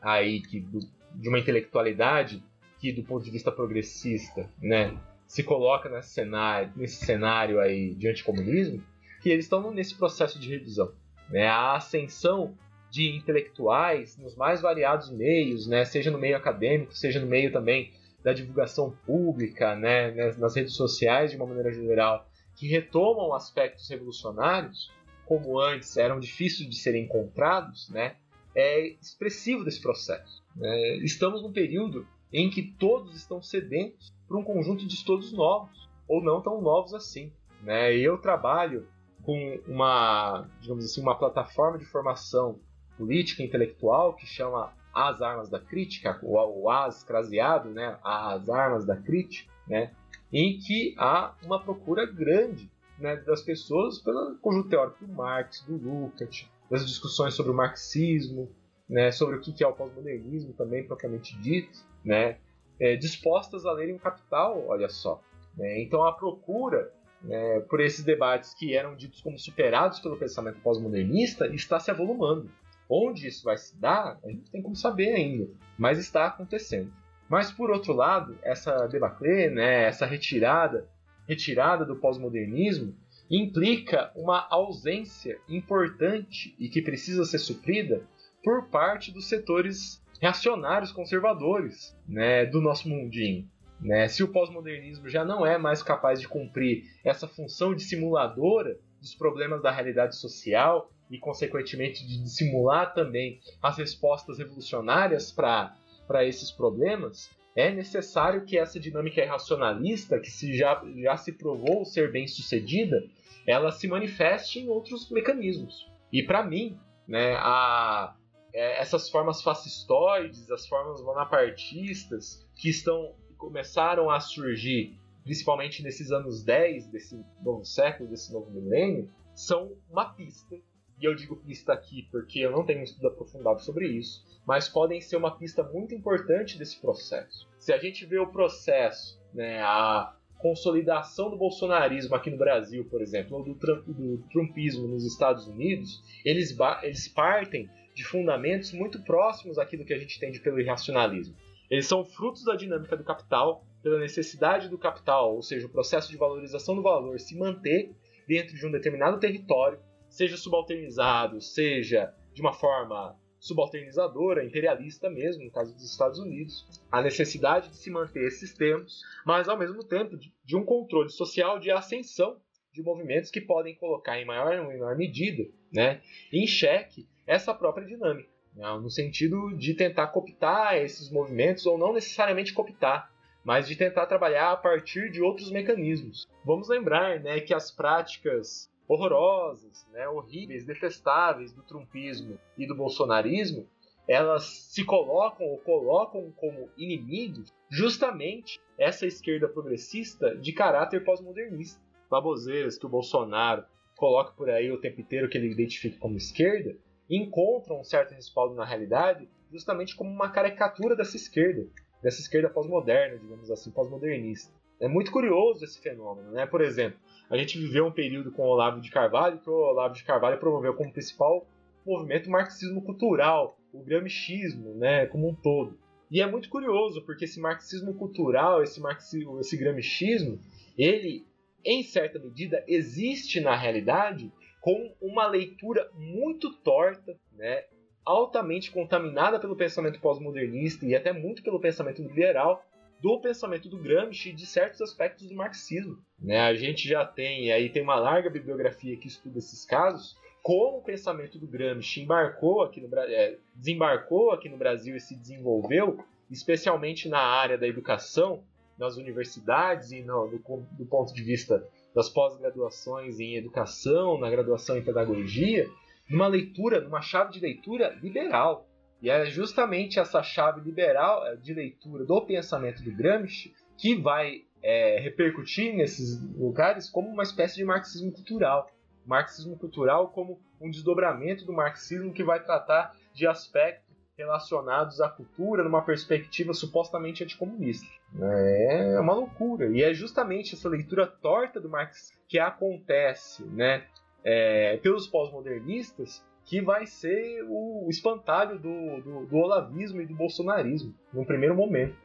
aí 0.01 0.41
que, 0.41 0.65
de 1.13 1.29
uma 1.29 1.37
intelectualidade 1.37 2.43
que, 2.79 2.91
do 2.91 3.03
ponto 3.03 3.23
de 3.23 3.31
vista 3.31 3.51
progressista, 3.51 4.49
né, 4.61 4.97
se 5.27 5.43
coloca 5.43 5.89
nesse 5.89 6.09
cenário, 6.09 6.71
nesse 6.75 7.05
cenário 7.05 7.59
aí 7.59 7.93
de 7.93 8.07
anticomunismo, 8.07 8.83
que 9.21 9.29
eles 9.29 9.45
estão 9.45 9.71
nesse 9.71 9.95
processo 9.95 10.39
de 10.39 10.49
revisão. 10.49 10.93
Né? 11.29 11.47
A 11.47 11.75
ascensão 11.75 12.57
de 12.89 13.09
intelectuais 13.09 14.17
nos 14.17 14.35
mais 14.35 14.61
variados 14.61 15.11
meios, 15.11 15.67
né? 15.67 15.83
seja 15.83 16.09
no 16.09 16.17
meio 16.17 16.37
acadêmico, 16.37 16.95
seja 16.95 17.19
no 17.19 17.27
meio 17.27 17.51
também 17.51 17.91
da 18.23 18.31
divulgação 18.31 18.91
pública, 19.05 19.75
né? 19.75 20.33
nas 20.37 20.55
redes 20.55 20.73
sociais 20.73 21.31
de 21.31 21.37
uma 21.37 21.45
maneira 21.45 21.73
geral, 21.73 22.29
que 22.55 22.67
retomam 22.67 23.33
aspectos 23.33 23.89
revolucionários, 23.89 24.91
como 25.25 25.59
antes 25.59 25.97
eram 25.97 26.19
difíceis 26.19 26.69
de 26.69 26.75
serem 26.77 27.03
encontrados, 27.03 27.89
né? 27.89 28.15
é 28.55 28.87
expressivo 29.01 29.65
desse 29.65 29.81
processo. 29.81 30.41
Né? 30.55 30.95
Estamos 30.97 31.43
num 31.43 31.51
período 31.51 32.07
em 32.31 32.49
que 32.49 32.61
todos 32.61 33.15
estão 33.15 33.41
sedentos 33.41 34.13
por 34.27 34.37
um 34.37 34.43
conjunto 34.43 34.85
de 34.85 34.93
estudos 34.93 35.31
novos, 35.31 35.89
ou 36.07 36.21
não 36.21 36.41
tão 36.41 36.61
novos 36.61 36.93
assim. 36.93 37.31
Né? 37.61 37.95
Eu 37.95 38.17
trabalho 38.17 38.87
com 39.23 39.59
uma, 39.67 40.47
digamos 40.61 40.85
assim, 40.85 41.01
uma 41.01 41.17
plataforma 41.17 41.77
de 41.77 41.85
formação 41.85 42.59
política 42.97 43.41
e 43.41 43.45
intelectual 43.45 44.15
que 44.15 44.25
chama 44.25 44.73
As 44.93 45.21
Armas 45.21 45.49
da 45.49 45.59
Crítica, 45.59 46.19
o 46.23 46.69
AS 46.69 47.03
craseado, 47.03 47.69
né? 47.69 47.99
As 48.03 48.49
Armas 48.49 48.85
da 48.85 48.95
Crítica, 48.95 49.51
né? 49.67 49.91
em 50.31 50.57
que 50.57 50.93
há 50.97 51.33
uma 51.43 51.59
procura 51.59 52.05
grande 52.05 52.69
né, 52.99 53.15
das 53.17 53.41
pessoas 53.41 53.99
pelo 53.99 54.35
conjunto 54.37 54.69
teórico 54.69 55.05
do 55.05 55.13
Marx, 55.13 55.61
do 55.61 55.77
Lukács, 55.77 56.49
das 56.69 56.85
discussões 56.85 57.33
sobre 57.33 57.51
o 57.51 57.55
marxismo, 57.55 58.49
né, 58.89 59.11
sobre 59.11 59.37
o 59.37 59.41
que 59.41 59.63
é 59.63 59.67
o 59.67 59.73
pós-modernismo 59.73 60.53
também 60.53 60.85
propriamente 60.85 61.37
dito, 61.39 61.79
né, 62.07 62.37
é, 62.79 62.95
dispostas 62.95 63.65
a 63.65 63.71
lerem 63.71 63.95
o 63.95 63.99
Capital, 63.99 64.65
olha 64.67 64.87
só. 64.87 65.21
Né, 65.55 65.81
então 65.81 66.03
a 66.03 66.13
procura 66.13 66.91
né, 67.21 67.59
por 67.61 67.81
esses 67.81 68.03
debates 68.03 68.53
que 68.53 68.75
eram 68.75 68.95
ditos 68.95 69.21
como 69.21 69.37
superados 69.37 69.99
pelo 69.99 70.17
pensamento 70.17 70.59
pós-modernista 70.61 71.47
está 71.47 71.79
se 71.79 71.91
avolumando. 71.91 72.49
Onde 72.89 73.27
isso 73.27 73.43
vai 73.43 73.57
se 73.57 73.75
dar, 73.77 74.17
a 74.23 74.29
gente 74.29 74.43
não 74.45 74.51
tem 74.51 74.61
como 74.61 74.75
saber 74.75 75.13
ainda, 75.13 75.49
mas 75.77 75.99
está 75.99 76.27
acontecendo. 76.27 76.91
Mas 77.27 77.51
por 77.51 77.69
outro 77.69 77.91
lado, 77.91 78.37
essa 78.41 78.87
debacle, 78.87 79.49
né, 79.49 79.83
essa 79.83 80.05
retirada, 80.05 80.87
retirada 81.27 81.83
do 81.83 81.97
pós-modernismo, 81.97 82.95
implica 83.29 84.09
uma 84.15 84.47
ausência 84.49 85.37
importante 85.49 86.55
e 86.57 86.69
que 86.69 86.81
precisa 86.81 87.25
ser 87.25 87.39
suprida 87.39 88.01
por 88.41 88.69
parte 88.69 89.11
dos 89.11 89.27
setores 89.27 90.01
reacionários 90.21 90.91
conservadores 90.91 91.97
né, 92.07 92.45
do 92.45 92.61
nosso 92.61 92.89
mundinho. 92.89 93.47
Né? 93.79 94.07
Se 94.07 94.23
o 94.23 94.27
pós-modernismo 94.27 95.07
já 95.07 95.23
não 95.23 95.45
é 95.45 95.57
mais 95.57 95.83
capaz 95.83 96.19
de 96.19 96.27
cumprir 96.27 96.83
essa 97.03 97.27
função 97.27 97.75
dissimuladora 97.75 98.77
dos 98.99 99.13
problemas 99.13 99.61
da 99.61 99.71
realidade 99.71 100.15
social 100.15 100.91
e, 101.09 101.17
consequentemente, 101.17 102.05
de 102.05 102.21
dissimular 102.21 102.93
também 102.93 103.39
as 103.61 103.77
respostas 103.77 104.39
revolucionárias 104.39 105.31
para 105.31 106.25
esses 106.25 106.51
problemas, 106.51 107.29
é 107.55 107.71
necessário 107.71 108.45
que 108.45 108.57
essa 108.57 108.79
dinâmica 108.79 109.21
irracionalista, 109.21 110.19
que 110.19 110.29
se 110.29 110.55
já, 110.55 110.81
já 110.97 111.17
se 111.17 111.31
provou 111.31 111.85
ser 111.85 112.11
bem 112.11 112.27
sucedida, 112.27 113.03
ela 113.47 113.71
se 113.71 113.87
manifeste 113.87 114.59
em 114.59 114.67
outros 114.69 115.09
mecanismos. 115.09 115.89
E 116.11 116.21
para 116.21 116.43
mim, 116.43 116.77
né, 117.07 117.35
a, 117.37 118.13
é, 118.53 118.79
essas 118.81 119.09
formas 119.09 119.41
fascistoides, 119.41 120.49
as 120.51 120.67
formas 120.67 121.01
bonapartistas 121.01 122.45
que 122.55 122.69
estão 122.69 123.15
começaram 123.37 124.09
a 124.09 124.19
surgir, 124.19 124.97
principalmente 125.23 125.83
nesses 125.83 126.11
anos 126.11 126.43
10 126.43 126.87
desse 126.87 127.23
novo 127.43 127.63
século, 127.63 128.09
desse 128.09 128.33
novo 128.33 128.49
milênio, 128.49 129.09
são 129.35 129.75
uma 129.89 130.05
pista. 130.13 130.55
E 130.99 131.05
eu 131.05 131.13
digo 131.13 131.35
pista 131.35 131.73
aqui 131.73 132.07
porque 132.11 132.39
eu 132.39 132.51
não 132.51 132.65
tenho 132.65 132.79
um 132.79 132.83
estudo 132.83 133.09
aprofundado 133.09 133.61
sobre 133.61 133.87
isso, 133.87 134.25
mas 134.47 134.67
podem 134.67 134.99
ser 134.99 135.17
uma 135.17 135.37
pista 135.37 135.61
muito 135.61 135.93
importante 135.93 136.57
desse 136.57 136.81
processo. 136.81 137.47
Se 137.59 137.71
a 137.71 137.77
gente 137.77 138.05
vê 138.05 138.17
o 138.17 138.31
processo, 138.31 139.21
né, 139.31 139.61
a 139.61 140.15
consolidação 140.39 141.29
do 141.29 141.37
bolsonarismo 141.37 142.15
aqui 142.15 142.29
no 142.29 142.37
Brasil, 142.37 142.85
por 142.85 143.01
exemplo, 143.01 143.37
ou 143.37 143.43
do, 143.43 143.53
do 143.53 144.17
trumpismo 144.29 144.87
nos 144.87 145.05
Estados 145.05 145.47
Unidos, 145.47 146.01
eles, 146.23 146.55
eles 146.81 147.07
partem 147.07 147.69
de 147.97 148.03
fundamentos 148.03 148.71
muito 148.71 149.01
próximos 149.01 149.57
àquilo 149.57 149.83
que 149.83 149.91
a 149.91 149.97
gente 149.97 150.17
entende 150.17 150.39
pelo 150.39 150.61
irracionalismo. 150.61 151.35
Eles 151.67 151.87
são 151.87 152.05
frutos 152.05 152.43
da 152.43 152.55
dinâmica 152.55 152.95
do 152.95 153.03
capital, 153.03 153.65
pela 153.81 153.97
necessidade 153.99 154.69
do 154.69 154.77
capital, 154.77 155.35
ou 155.35 155.41
seja, 155.41 155.65
o 155.65 155.69
processo 155.69 156.11
de 156.11 156.15
valorização 156.15 156.75
do 156.75 156.83
valor 156.83 157.19
se 157.19 157.35
manter 157.35 157.91
dentro 158.27 158.55
de 158.55 158.67
um 158.67 158.71
determinado 158.71 159.19
território, 159.19 159.79
seja 160.07 160.37
subalternizado, 160.37 161.41
seja 161.41 162.13
de 162.35 162.39
uma 162.39 162.53
forma 162.53 163.17
subalternizadora, 163.39 164.45
imperialista 164.45 165.09
mesmo, 165.09 165.45
no 165.45 165.51
caso 165.51 165.73
dos 165.73 165.89
Estados 165.89 166.19
Unidos, 166.19 166.67
a 166.91 167.01
necessidade 167.01 167.69
de 167.69 167.77
se 167.77 167.89
manter 167.89 168.27
esses 168.27 168.53
termos, 168.53 169.01
mas 169.25 169.49
ao 169.49 169.57
mesmo 169.57 169.83
tempo 169.83 170.15
de 170.17 170.55
um 170.55 170.63
controle 170.63 171.09
social 171.09 171.57
de 171.57 171.71
ascensão 171.71 172.39
de 172.71 172.83
movimentos 172.83 173.31
que 173.31 173.41
podem 173.41 173.73
colocar 173.73 174.19
em 174.19 174.25
maior 174.25 174.59
ou 174.59 174.67
menor 174.67 174.95
medida 174.95 175.43
né, 175.73 175.99
em 176.31 176.45
xeque 176.45 177.07
essa 177.27 177.53
própria 177.53 177.85
dinâmica. 177.85 178.29
Né? 178.55 178.67
no 178.81 178.89
sentido 178.89 179.55
de 179.55 179.75
tentar 179.75 180.07
cooptar 180.07 180.77
esses 180.77 181.11
movimentos, 181.11 181.67
ou 181.67 181.77
não 181.77 181.93
necessariamente 181.93 182.53
cooptar, 182.53 183.11
mas 183.43 183.67
de 183.67 183.75
tentar 183.75 184.07
trabalhar 184.07 184.51
a 184.51 184.57
partir 184.57 185.11
de 185.11 185.21
outros 185.21 185.51
mecanismos. 185.51 186.27
Vamos 186.43 186.67
lembrar 186.67 187.19
né, 187.19 187.39
que 187.39 187.53
as 187.53 187.69
práticas 187.69 188.67
horrorosas, 188.87 189.87
né, 189.91 190.07
horríveis, 190.09 190.65
detestáveis 190.65 191.53
do 191.53 191.61
trumpismo 191.61 192.39
e 192.57 192.65
do 192.65 192.75
bolsonarismo, 192.75 193.67
elas 194.07 194.45
se 194.45 194.83
colocam 194.83 195.45
ou 195.45 195.57
colocam 195.59 196.31
como 196.37 196.69
inimigos 196.77 197.53
justamente 197.69 198.59
essa 198.77 199.05
esquerda 199.05 199.47
progressista 199.47 200.35
de 200.35 200.53
caráter 200.53 201.03
pós-modernista. 201.03 201.79
Baboseiras 202.09 202.77
que 202.77 202.85
o 202.85 202.89
Bolsonaro 202.89 203.65
coloca 203.97 204.31
por 204.31 204.49
aí 204.49 204.71
o 204.71 204.79
tempo 204.79 205.01
inteiro 205.01 205.27
que 205.27 205.37
ele 205.37 205.51
identifica 205.51 205.99
como 205.99 206.15
esquerda, 206.15 206.77
encontram 207.09 207.79
um 207.79 207.83
certo 207.83 208.13
respaldo 208.13 208.55
na 208.55 208.65
realidade 208.65 209.29
justamente 209.51 209.95
como 209.95 210.09
uma 210.09 210.29
caricatura 210.29 210.95
dessa 210.95 211.15
esquerda, 211.15 211.67
dessa 212.01 212.19
esquerda 212.19 212.49
pós-moderna, 212.49 213.17
digamos 213.17 213.49
assim, 213.49 213.71
pós-modernista. 213.71 214.53
É 214.79 214.87
muito 214.87 215.11
curioso 215.11 215.63
esse 215.63 215.79
fenômeno, 215.79 216.31
né? 216.31 216.45
Por 216.45 216.61
exemplo, 216.61 216.99
a 217.29 217.37
gente 217.37 217.57
viveu 217.57 217.85
um 217.85 217.91
período 217.91 218.31
com 218.31 218.43
o 218.43 218.49
Olavo 218.49 218.79
de 218.79 218.91
Carvalho, 218.91 219.39
que 219.39 219.49
o 219.49 219.53
Olavo 219.53 219.95
de 219.95 220.03
Carvalho 220.03 220.39
promoveu 220.39 220.73
como 220.75 220.91
principal 220.91 221.47
movimento 221.85 222.27
o 222.27 222.31
marxismo 222.31 222.81
cultural, 222.81 223.57
o 223.71 223.81
gramichismo, 223.81 224.75
né, 224.75 225.05
como 225.05 225.29
um 225.29 225.33
todo. 225.33 225.79
E 226.11 226.21
é 226.21 226.29
muito 226.29 226.49
curioso, 226.49 227.01
porque 227.03 227.25
esse 227.25 227.39
marxismo 227.39 227.93
cultural, 227.93 228.61
esse, 228.61 228.79
marxismo, 228.79 229.39
esse 229.39 229.57
gramichismo, 229.57 230.39
ele, 230.77 231.25
em 231.65 231.83
certa 231.83 232.19
medida, 232.19 232.63
existe 232.67 233.39
na 233.39 233.55
realidade 233.55 234.31
com 234.61 234.93
uma 235.01 235.27
leitura 235.27 235.89
muito 235.93 236.51
torta, 236.57 237.17
né, 237.33 237.63
altamente 238.05 238.71
contaminada 238.71 239.39
pelo 239.39 239.55
pensamento 239.55 239.99
pós-modernista 239.99 240.85
e 240.85 240.95
até 240.95 241.11
muito 241.11 241.43
pelo 241.43 241.59
pensamento 241.59 242.01
liberal, 242.01 242.63
do 243.01 243.19
pensamento 243.19 243.69
do 243.69 243.77
Gramsci 243.77 244.29
e 244.29 244.33
de 244.33 244.45
certos 244.45 244.81
aspectos 244.81 245.27
do 245.27 245.35
marxismo. 245.35 245.97
Né? 246.19 246.39
A 246.39 246.53
gente 246.55 246.87
já 246.87 247.05
tem, 247.05 247.51
aí 247.51 247.69
tem 247.69 247.83
uma 247.83 247.95
larga 247.95 248.29
bibliografia 248.29 248.97
que 248.97 249.07
estuda 249.07 249.37
esses 249.37 249.65
casos, 249.65 250.17
como 250.41 250.77
o 250.77 250.83
pensamento 250.83 251.37
do 251.37 251.45
Gramsci 251.45 252.01
embarcou 252.01 252.61
aqui 252.63 252.79
no, 252.79 252.97
é, 252.97 253.37
desembarcou 253.53 254.31
aqui 254.31 254.47
no 254.47 254.57
Brasil 254.57 254.95
e 254.95 254.99
se 255.01 255.15
desenvolveu, 255.15 256.03
especialmente 256.31 257.09
na 257.09 257.19
área 257.19 257.57
da 257.57 257.67
educação, 257.67 258.41
nas 258.77 258.95
universidades 258.95 259.91
e 259.91 260.01
no, 260.01 260.27
do, 260.27 260.37
do 260.71 260.85
ponto 260.85 261.13
de 261.13 261.21
vista 261.21 261.67
das 261.97 262.09
pós-graduações 262.09 263.19
em 263.19 263.37
educação, 263.37 264.19
na 264.19 264.29
graduação 264.29 264.77
em 264.77 264.83
pedagogia, 264.83 265.67
numa 266.07 266.27
leitura, 266.27 266.79
numa 266.79 267.01
chave 267.01 267.31
de 267.31 267.39
leitura 267.39 267.89
liberal. 268.03 268.69
E 269.01 269.09
é 269.09 269.25
justamente 269.25 269.99
essa 269.99 270.21
chave 270.21 270.61
liberal 270.61 271.25
é, 271.25 271.35
de 271.35 271.55
leitura 271.55 272.05
do 272.05 272.21
pensamento 272.21 272.83
do 272.83 272.95
Gramsci 272.95 273.51
que 273.75 273.95
vai 273.95 274.43
é, 274.61 274.99
repercutir 274.99 275.75
nesses 275.75 276.21
lugares 276.35 276.87
como 276.87 277.09
uma 277.09 277.23
espécie 277.23 277.55
de 277.55 277.65
marxismo 277.65 278.11
cultural. 278.11 278.69
Marxismo 279.03 279.57
cultural 279.57 280.09
como 280.09 280.39
um 280.61 280.69
desdobramento 280.69 281.45
do 281.45 281.53
marxismo 281.53 282.13
que 282.13 282.23
vai 282.23 282.43
tratar 282.43 282.95
de 283.11 283.25
aspectos 283.25 283.86
relacionados 284.17 284.99
à 284.99 285.07
cultura 285.07 285.63
numa 285.63 285.81
perspectiva 285.81 286.53
supostamente 286.53 287.23
anticomunista. 287.23 287.87
É 288.19 288.99
uma 288.99 289.13
loucura. 289.13 289.69
E 289.69 289.83
é 289.83 289.93
justamente 289.93 290.55
essa 290.55 290.67
leitura 290.67 291.05
torta 291.05 291.59
do 291.61 291.69
Marx 291.69 292.11
que 292.27 292.39
acontece 292.39 293.43
né, 293.45 293.85
é, 294.23 294.77
pelos 294.77 295.07
pós-modernistas 295.07 296.25
que 296.43 296.61
vai 296.61 296.85
ser 296.85 297.45
o 297.47 297.87
espantalho 297.89 298.57
do, 298.57 299.01
do, 299.01 299.25
do 299.25 299.35
olavismo 299.35 300.01
e 300.01 300.05
do 300.05 300.15
bolsonarismo, 300.15 300.95
no 301.13 301.25
primeiro 301.25 301.53
momento. 301.53 301.95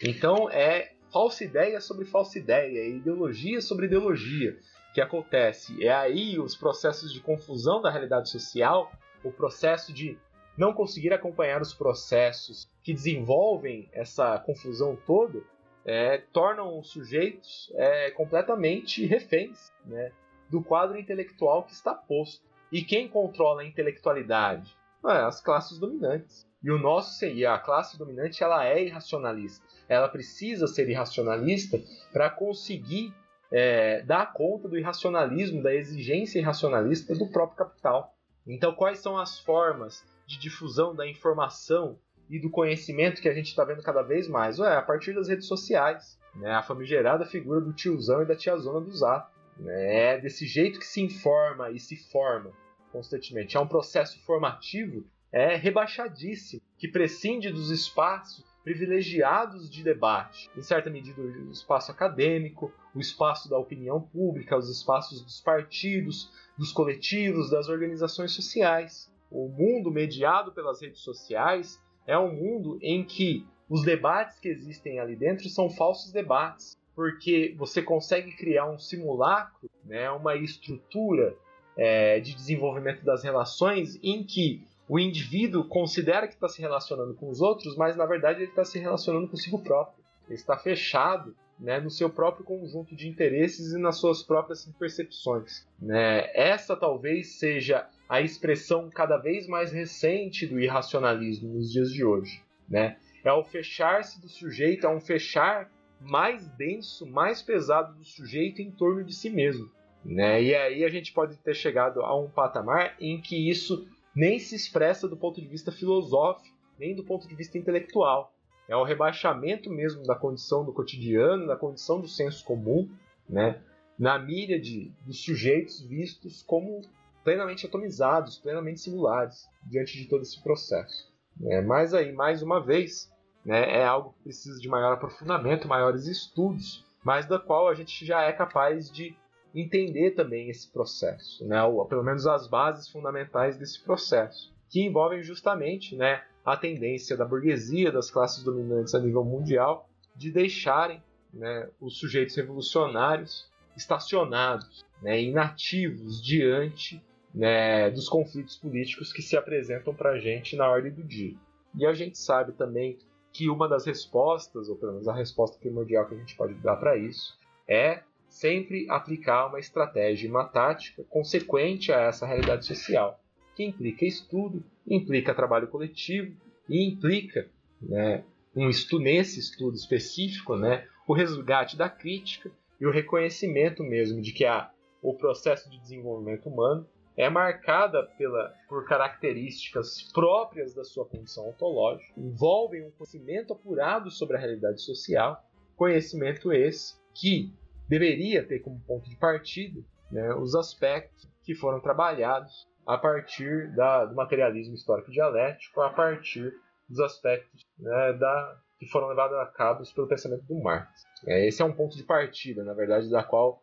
Então 0.00 0.48
é 0.48 0.92
falsa 1.12 1.44
ideia 1.44 1.80
sobre 1.80 2.04
falsa 2.04 2.38
ideia, 2.38 2.78
é 2.78 2.88
ideologia 2.88 3.60
sobre 3.60 3.86
ideologia 3.86 4.56
que 4.94 5.00
acontece. 5.00 5.84
É 5.84 5.92
aí 5.92 6.38
os 6.38 6.56
processos 6.56 7.12
de 7.12 7.20
confusão 7.20 7.82
da 7.82 7.90
realidade 7.90 8.30
social, 8.30 8.90
o 9.24 9.32
processo 9.32 9.92
de 9.92 10.16
não 10.56 10.72
conseguir 10.72 11.12
acompanhar 11.12 11.60
os 11.60 11.74
processos 11.74 12.68
que 12.82 12.92
desenvolvem 12.92 13.88
essa 13.92 14.38
confusão 14.38 14.96
toda, 15.06 15.40
é, 15.84 16.18
tornam 16.32 16.78
os 16.78 16.90
sujeitos 16.90 17.70
é, 17.74 18.10
completamente 18.12 19.04
reféns 19.06 19.72
né, 19.84 20.12
do 20.48 20.62
quadro 20.62 20.98
intelectual 20.98 21.64
que 21.64 21.72
está 21.72 21.94
posto. 21.94 22.44
E 22.72 22.82
quem 22.82 23.08
controla 23.08 23.62
a 23.62 23.66
intelectualidade? 23.66 24.76
É, 25.04 25.18
as 25.18 25.40
classes 25.40 25.78
dominantes. 25.78 26.46
E 26.62 26.70
o 26.70 26.78
nosso 26.78 27.18
seria 27.18 27.52
a 27.52 27.58
classe 27.58 27.98
dominante, 27.98 28.42
ela 28.42 28.66
é 28.66 28.82
irracionalista. 28.82 29.64
Ela 29.86 30.08
precisa 30.08 30.66
ser 30.66 30.88
irracionalista 30.88 31.78
para 32.10 32.30
conseguir 32.30 33.12
é, 33.52 34.00
dar 34.02 34.32
conta 34.32 34.66
do 34.66 34.78
irracionalismo, 34.78 35.62
da 35.62 35.74
exigência 35.74 36.38
irracionalista 36.38 37.14
do 37.14 37.30
próprio 37.30 37.58
capital. 37.58 38.14
Então, 38.46 38.74
quais 38.74 38.98
são 38.98 39.18
as 39.18 39.38
formas 39.38 40.02
de 40.26 40.38
difusão 40.38 40.94
da 40.94 41.06
informação 41.06 41.98
e 42.28 42.38
do 42.38 42.50
conhecimento 42.50 43.20
que 43.20 43.28
a 43.28 43.34
gente 43.34 43.48
está 43.48 43.64
vendo 43.64 43.82
cada 43.82 44.02
vez 44.02 44.28
mais? 44.28 44.58
Ué, 44.58 44.76
a 44.76 44.82
partir 44.82 45.14
das 45.14 45.28
redes 45.28 45.46
sociais. 45.46 46.18
Né? 46.34 46.50
A 46.50 46.62
famigerada 46.62 47.24
figura 47.24 47.60
do 47.60 47.72
tiozão 47.72 48.22
e 48.22 48.26
da 48.26 48.36
tiazona 48.36 48.80
do 48.80 48.90
zap. 48.90 49.32
Né? 49.58 50.12
É 50.12 50.20
desse 50.20 50.46
jeito 50.46 50.78
que 50.78 50.86
se 50.86 51.00
informa 51.00 51.70
e 51.70 51.78
se 51.78 51.96
forma 51.96 52.52
constantemente. 52.90 53.56
É 53.56 53.60
um 53.60 53.68
processo 53.68 54.18
formativo 54.24 55.04
é 55.34 55.56
rebaixadíssimo, 55.56 56.62
que 56.78 56.86
prescinde 56.86 57.50
dos 57.50 57.68
espaços 57.68 58.44
privilegiados 58.62 59.68
de 59.68 59.82
debate. 59.82 60.48
Em 60.56 60.62
certa 60.62 60.88
medida, 60.88 61.20
o 61.20 61.50
espaço 61.50 61.90
acadêmico, 61.90 62.72
o 62.94 63.00
espaço 63.00 63.50
da 63.50 63.58
opinião 63.58 64.00
pública, 64.00 64.56
os 64.56 64.70
espaços 64.70 65.20
dos 65.20 65.40
partidos, 65.40 66.30
dos 66.56 66.70
coletivos, 66.70 67.50
das 67.50 67.68
organizações 67.68 68.30
sociais. 68.30 69.12
O 69.30 69.48
mundo 69.48 69.90
mediado 69.90 70.52
pelas 70.52 70.80
redes 70.80 71.00
sociais 71.00 71.80
é 72.06 72.18
um 72.18 72.32
mundo 72.32 72.78
em 72.82 73.04
que 73.04 73.46
os 73.68 73.82
debates 73.82 74.38
que 74.38 74.48
existem 74.48 75.00
ali 75.00 75.16
dentro 75.16 75.48
são 75.48 75.70
falsos 75.70 76.12
debates, 76.12 76.76
porque 76.94 77.54
você 77.58 77.82
consegue 77.82 78.32
criar 78.36 78.70
um 78.70 78.78
simulacro, 78.78 79.68
né, 79.84 80.10
uma 80.10 80.36
estrutura 80.36 81.36
é, 81.76 82.20
de 82.20 82.34
desenvolvimento 82.34 83.04
das 83.04 83.24
relações 83.24 83.98
em 84.02 84.22
que 84.22 84.62
o 84.88 84.98
indivíduo 84.98 85.64
considera 85.64 86.28
que 86.28 86.34
está 86.34 86.48
se 86.48 86.60
relacionando 86.60 87.14
com 87.14 87.28
os 87.30 87.40
outros, 87.40 87.76
mas 87.76 87.96
na 87.96 88.04
verdade 88.04 88.42
ele 88.42 88.50
está 88.50 88.64
se 88.64 88.78
relacionando 88.78 89.28
consigo 89.28 89.58
próprio. 89.58 90.04
Ele 90.26 90.34
está 90.34 90.56
fechado 90.56 91.34
né, 91.58 91.80
no 91.80 91.90
seu 91.90 92.10
próprio 92.10 92.44
conjunto 92.44 92.94
de 92.94 93.08
interesses 93.08 93.72
e 93.72 93.78
nas 93.78 93.96
suas 93.96 94.22
próprias 94.22 94.66
percepções. 94.78 95.66
Né? 95.80 96.30
Essa 96.34 96.76
talvez 96.76 97.38
seja 97.38 97.88
a 98.08 98.20
expressão 98.20 98.90
cada 98.90 99.16
vez 99.16 99.46
mais 99.46 99.72
recente 99.72 100.46
do 100.46 100.60
irracionalismo 100.60 101.54
nos 101.54 101.72
dias 101.72 101.92
de 101.92 102.04
hoje. 102.04 102.42
Né? 102.68 102.96
É 103.24 103.32
o 103.32 103.42
fechar-se 103.42 104.20
do 104.20 104.28
sujeito, 104.28 104.86
é 104.86 104.90
um 104.90 105.00
fechar 105.00 105.70
mais 106.00 106.46
denso, 106.48 107.06
mais 107.06 107.40
pesado 107.40 107.94
do 107.94 108.04
sujeito 108.04 108.60
em 108.60 108.70
torno 108.70 109.02
de 109.02 109.14
si 109.14 109.30
mesmo. 109.30 109.70
Né? 110.04 110.42
E 110.42 110.54
aí 110.54 110.84
a 110.84 110.88
gente 110.88 111.12
pode 111.12 111.36
ter 111.38 111.54
chegado 111.54 112.02
a 112.02 112.14
um 112.18 112.28
patamar 112.28 112.94
em 113.00 113.20
que 113.20 113.48
isso 113.48 113.88
nem 114.14 114.38
se 114.38 114.54
expressa 114.54 115.08
do 115.08 115.16
ponto 115.16 115.40
de 115.40 115.48
vista 115.48 115.72
filosófico, 115.72 116.54
nem 116.78 116.94
do 116.94 117.04
ponto 117.04 117.26
de 117.26 117.34
vista 117.34 117.56
intelectual. 117.56 118.32
É 118.68 118.76
o 118.76 118.84
rebaixamento 118.84 119.70
mesmo 119.70 120.02
da 120.04 120.14
condição 120.14 120.64
do 120.64 120.72
cotidiano, 120.72 121.46
da 121.46 121.56
condição 121.56 122.00
do 122.00 122.08
senso 122.08 122.44
comum, 122.44 122.88
né? 123.28 123.60
na 123.98 124.18
míriade 124.18 124.92
dos 125.06 125.22
sujeitos 125.22 125.80
vistos 125.80 126.42
como 126.42 126.82
plenamente 127.24 127.66
atomizados, 127.66 128.38
plenamente 128.38 128.80
singulares, 128.80 129.48
diante 129.64 129.96
de 129.96 130.06
todo 130.06 130.22
esse 130.22 130.40
processo. 130.42 131.12
É, 131.46 131.60
mas 131.62 131.92
aí, 131.94 132.12
mais 132.12 132.42
uma 132.42 132.60
vez, 132.60 133.10
né, 133.44 133.78
é 133.78 133.84
algo 133.84 134.12
que 134.12 134.24
precisa 134.24 134.60
de 134.60 134.68
maior 134.68 134.92
aprofundamento, 134.92 135.66
maiores 135.66 136.06
estudos, 136.06 136.84
mas 137.02 137.26
da 137.26 137.38
qual 137.38 137.68
a 137.68 137.74
gente 137.74 138.04
já 138.04 138.22
é 138.22 138.32
capaz 138.32 138.90
de 138.90 139.16
entender 139.54 140.12
também 140.12 140.48
esse 140.48 140.70
processo, 140.70 141.46
né? 141.46 141.62
ou 141.62 141.84
pelo 141.86 142.02
menos 142.02 142.26
as 142.26 142.48
bases 142.48 142.88
fundamentais 142.88 143.56
desse 143.56 143.80
processo, 143.80 144.52
que 144.68 144.82
envolvem 144.82 145.22
justamente 145.22 145.94
né, 145.94 146.24
a 146.44 146.56
tendência 146.56 147.16
da 147.16 147.24
burguesia, 147.24 147.92
das 147.92 148.10
classes 148.10 148.42
dominantes 148.42 148.94
a 148.94 148.98
nível 148.98 149.24
mundial, 149.24 149.88
de 150.16 150.32
deixarem 150.32 151.00
né, 151.32 151.68
os 151.80 151.98
sujeitos 151.98 152.34
revolucionários 152.34 153.48
estacionados, 153.76 154.84
né, 155.02 155.20
inativos 155.22 156.22
diante 156.22 157.02
né, 157.34 157.90
dos 157.90 158.08
conflitos 158.08 158.56
políticos 158.56 159.12
que 159.12 159.20
se 159.20 159.36
apresentam 159.36 159.94
para 159.94 160.10
a 160.10 160.18
gente 160.18 160.56
na 160.56 160.68
ordem 160.68 160.92
do 160.92 161.02
dia. 161.02 161.34
E 161.74 161.84
a 161.84 161.92
gente 161.92 162.16
sabe 162.16 162.52
também 162.52 162.96
que 163.32 163.50
uma 163.50 163.68
das 163.68 163.84
respostas, 163.84 164.68
ou 164.68 164.76
pelo 164.76 164.92
menos 164.92 165.08
a 165.08 165.12
resposta 165.12 165.58
primordial 165.58 166.06
que 166.06 166.14
a 166.14 166.18
gente 166.18 166.36
pode 166.36 166.54
dar 166.54 166.76
para 166.76 166.96
isso, 166.96 167.36
é 167.66 168.02
sempre 168.28 168.86
aplicar 168.88 169.46
uma 169.46 169.58
estratégia 169.58 170.26
e 170.26 170.30
uma 170.30 170.44
tática 170.44 171.02
consequente 171.10 171.92
a 171.92 172.02
essa 172.02 172.26
realidade 172.26 172.64
social, 172.64 173.20
que 173.56 173.64
implica 173.64 174.04
estudo, 174.04 174.64
implica 174.86 175.34
trabalho 175.34 175.66
coletivo 175.66 176.36
e 176.68 176.88
implica, 176.88 177.48
né, 177.82 178.24
um 178.54 178.68
estudo, 178.68 179.04
nesse 179.04 179.40
estudo 179.40 179.76
específico, 179.76 180.56
né, 180.56 180.86
o 181.08 181.12
resgate 181.12 181.76
da 181.76 181.88
crítica 181.88 182.50
e 182.80 182.86
o 182.86 182.90
reconhecimento 182.90 183.82
mesmo 183.82 184.20
de 184.22 184.32
que 184.32 184.44
a, 184.44 184.70
o 185.02 185.14
processo 185.14 185.68
de 185.68 185.78
desenvolvimento 185.80 186.48
humano 186.48 186.86
é 187.16 187.30
marcada 187.30 188.02
pela, 188.18 188.52
por 188.68 188.86
características 188.86 190.10
próprias 190.12 190.74
da 190.74 190.84
sua 190.84 191.04
condição 191.04 191.48
ontológica, 191.48 192.12
envolvem 192.16 192.84
um 192.84 192.90
conhecimento 192.90 193.52
apurado 193.52 194.10
sobre 194.10 194.36
a 194.36 194.40
realidade 194.40 194.82
social, 194.82 195.42
conhecimento 195.76 196.52
esse 196.52 196.94
que 197.14 197.52
deveria 197.88 198.44
ter 198.46 198.60
como 198.60 198.80
ponto 198.80 199.08
de 199.08 199.16
partida 199.16 199.80
né, 200.10 200.34
os 200.34 200.54
aspectos 200.54 201.28
que 201.42 201.54
foram 201.54 201.80
trabalhados 201.80 202.66
a 202.86 202.98
partir 202.98 203.74
da, 203.74 204.04
do 204.04 204.14
materialismo 204.14 204.74
histórico 204.74 205.10
dialético, 205.10 205.80
a 205.80 205.90
partir 205.90 206.52
dos 206.88 207.00
aspectos 207.00 207.62
né, 207.78 208.12
da, 208.14 208.58
que 208.78 208.86
foram 208.86 209.08
levados 209.08 209.36
a 209.38 209.46
cabo 209.46 209.82
pelo 209.94 210.06
pensamento 210.06 210.44
do 210.44 210.60
Marx. 210.60 211.02
É, 211.26 211.46
esse 211.46 211.62
é 211.62 211.64
um 211.64 211.72
ponto 211.72 211.96
de 211.96 212.02
partida, 212.02 212.62
na 212.62 212.74
verdade, 212.74 213.10
da 213.10 213.22
qual 213.22 213.62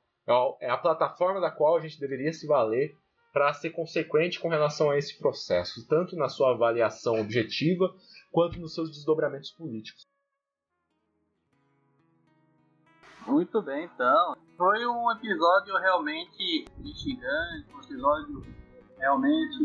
é 0.60 0.70
a 0.70 0.78
plataforma 0.78 1.42
da 1.42 1.52
qual 1.52 1.76
a 1.76 1.82
gente 1.82 2.00
deveria 2.00 2.32
se 2.32 2.48
valer 2.48 2.96
para 3.32 3.53
ser 3.53 3.72
consequente 3.72 4.40
com 4.40 4.50
relação 4.50 4.90
a 4.90 4.98
esse 4.98 5.18
processo, 5.18 5.85
tanto 5.88 6.16
na 6.16 6.27
sua 6.27 6.51
avaliação 6.51 7.19
objetiva 7.19 7.93
quanto 8.32 8.60
nos 8.60 8.74
seus 8.74 8.92
desdobramentos 8.92 9.51
políticos. 9.51 10.08
Muito 13.26 13.61
bem, 13.61 13.85
então. 13.85 14.35
Foi 14.58 14.85
um 14.85 15.11
episódio 15.11 15.77
realmente 15.77 16.66
instigante, 16.80 17.74
um 17.74 17.82
episódio 17.82 18.45
realmente 18.98 19.58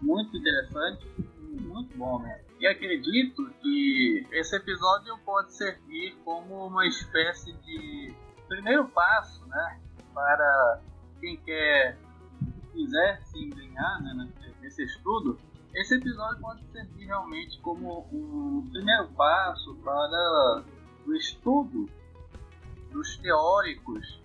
muito 0.00 0.36
interessante, 0.36 1.06
muito 1.38 1.96
bom, 1.96 2.18
né? 2.20 2.42
E 2.58 2.66
acredito 2.66 3.50
que 3.60 4.26
esse 4.32 4.54
episódio 4.56 5.18
pode 5.24 5.52
servir 5.52 6.14
como 6.24 6.66
uma 6.66 6.86
espécie 6.86 7.52
de 7.54 8.14
primeiro 8.48 8.86
passo, 8.88 9.44
né, 9.46 9.80
para 10.14 10.80
quem 11.20 11.36
quer 11.38 11.96
quiser 12.72 13.22
se 13.24 13.38
empenhar 13.44 14.02
né, 14.02 14.28
nesse 14.60 14.82
estudo. 14.84 15.38
Esse 15.74 15.94
episódio 15.94 16.40
pode 16.40 16.64
servir 16.70 17.06
realmente 17.06 17.58
como 17.60 18.06
um 18.12 18.68
primeiro 18.70 19.08
passo 19.12 19.74
para 19.76 20.62
o 21.06 21.14
estudo 21.14 21.88
dos 22.90 23.16
teóricos 23.18 24.20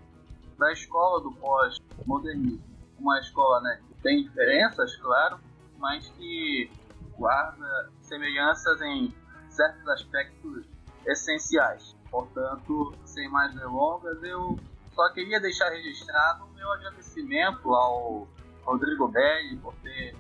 da 0.58 0.72
escola 0.74 1.22
do 1.22 1.32
pós-modernismo. 1.34 2.64
Uma 3.00 3.20
escola 3.20 3.62
né, 3.62 3.82
que 3.88 4.02
tem 4.02 4.24
diferenças, 4.24 4.96
claro, 4.98 5.40
mas 5.78 6.10
que 6.10 6.70
guarda 7.18 7.90
semelhanças 8.02 8.82
em 8.82 9.14
certos 9.50 9.88
aspectos 9.88 10.66
essenciais. 11.06 11.96
Portanto, 12.10 12.94
sem 13.06 13.30
mais 13.30 13.54
delongas, 13.54 14.22
eu 14.24 14.58
só 14.94 15.10
queria 15.14 15.40
deixar 15.40 15.70
registrado 15.70 16.46
o 16.46 16.54
meu 16.54 16.72
agradecimento 16.74 17.74
ao 17.74 18.28
Rodrigo 18.68 19.08
Belli 19.08 19.56
por 19.58 19.74
ter 19.76 20.14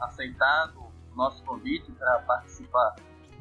aceitado 0.00 0.80
o 1.12 1.16
nosso 1.16 1.44
convite 1.44 1.92
para 1.92 2.20
participar 2.20 2.96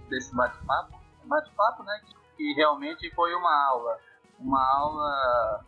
desse 0.10 0.36
bate-papo. 0.36 1.00
Um 1.24 1.30
bate-papo 1.30 1.84
né, 1.84 2.02
que, 2.06 2.14
que 2.36 2.54
realmente 2.54 3.10
foi 3.16 3.34
uma 3.34 3.68
aula, 3.70 3.98
uma 4.38 4.62
aula 4.62 5.66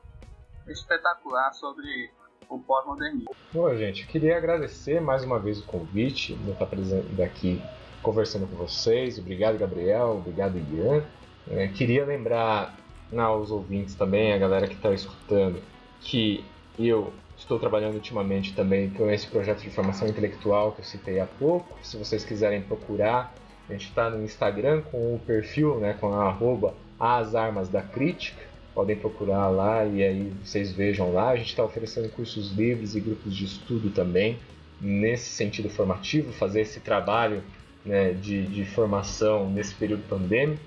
espetacular 0.68 1.53
sobre 1.53 2.11
o 2.50 2.60
pós-modernismo. 2.60 3.34
Bom, 3.53 3.74
gente, 3.78 4.06
queria 4.08 4.36
agradecer 4.36 5.00
mais 5.00 5.24
uma 5.24 5.40
vez 5.40 5.60
o 5.60 5.66
convite, 5.66 6.36
de 6.36 6.52
estar 6.52 6.66
presente 6.66 7.22
aqui 7.22 7.61
conversando 8.03 8.45
com 8.48 8.58
vocês. 8.58 9.18
Obrigado, 9.18 9.58
Gabriel. 9.58 10.18
Obrigado, 10.18 10.58
Ian. 10.58 11.06
É, 11.50 11.70
queria 11.70 12.06
lembrar 12.06 12.76
aos 13.18 13.52
ouvintes 13.52 13.95
também, 13.95 14.34
a 14.34 14.38
galera 14.38 14.68
que 14.68 14.74
está 14.74 14.92
escutando, 14.92 15.61
que 16.02 16.44
eu 16.78 17.14
estou 17.42 17.60
trabalhando 17.60 17.95
ultimamente 17.95 18.53
também 18.53 18.90
com 18.92 19.10
esse 19.10 19.28
projeto 19.28 19.61
de 19.61 19.70
formação 19.70 20.08
intelectual 20.08 20.72
que 20.72 20.82
eu 20.82 20.86
citei 20.86 21.20
há 21.20 21.26
pouco. 21.26 21.78
Se 21.84 21.98
vocês 21.98 22.24
quiserem 22.24 22.61
procurar, 22.61 23.34
a 23.70 23.74
gente 23.74 23.90
está 23.90 24.10
no 24.10 24.24
Instagram 24.24 24.82
com 24.82 25.16
o 25.16 25.20
perfil, 25.20 25.80
né, 25.80 25.95
com 26.00 26.14
a 26.14 26.26
arroba 26.26 26.74
as 27.00 27.34
armas 27.34 27.68
da 27.68 27.82
crítica 27.82 28.52
podem 28.74 28.95
procurar 28.95 29.50
lá 29.50 29.86
e 29.86 30.03
aí 30.03 30.34
vocês 30.44 30.72
vejam 30.72 31.14
lá. 31.14 31.30
A 31.30 31.36
gente 31.36 31.50
está 31.50 31.64
oferecendo 31.64 32.10
cursos 32.10 32.52
livres 32.52 32.95
e 32.95 33.00
grupos 33.00 33.36
de 33.36 33.45
estudo 33.45 33.90
também, 33.90 34.40
nesse 34.80 35.30
sentido 35.30 35.70
formativo, 35.70 36.32
fazer 36.34 36.61
esse 36.61 36.80
trabalho 36.80 37.44
né, 37.86 38.14
de, 38.14 38.45
de 38.48 38.66
formação 38.66 39.50
nesse 39.50 39.74
período 39.76 40.08
pandêmico. 40.08 40.64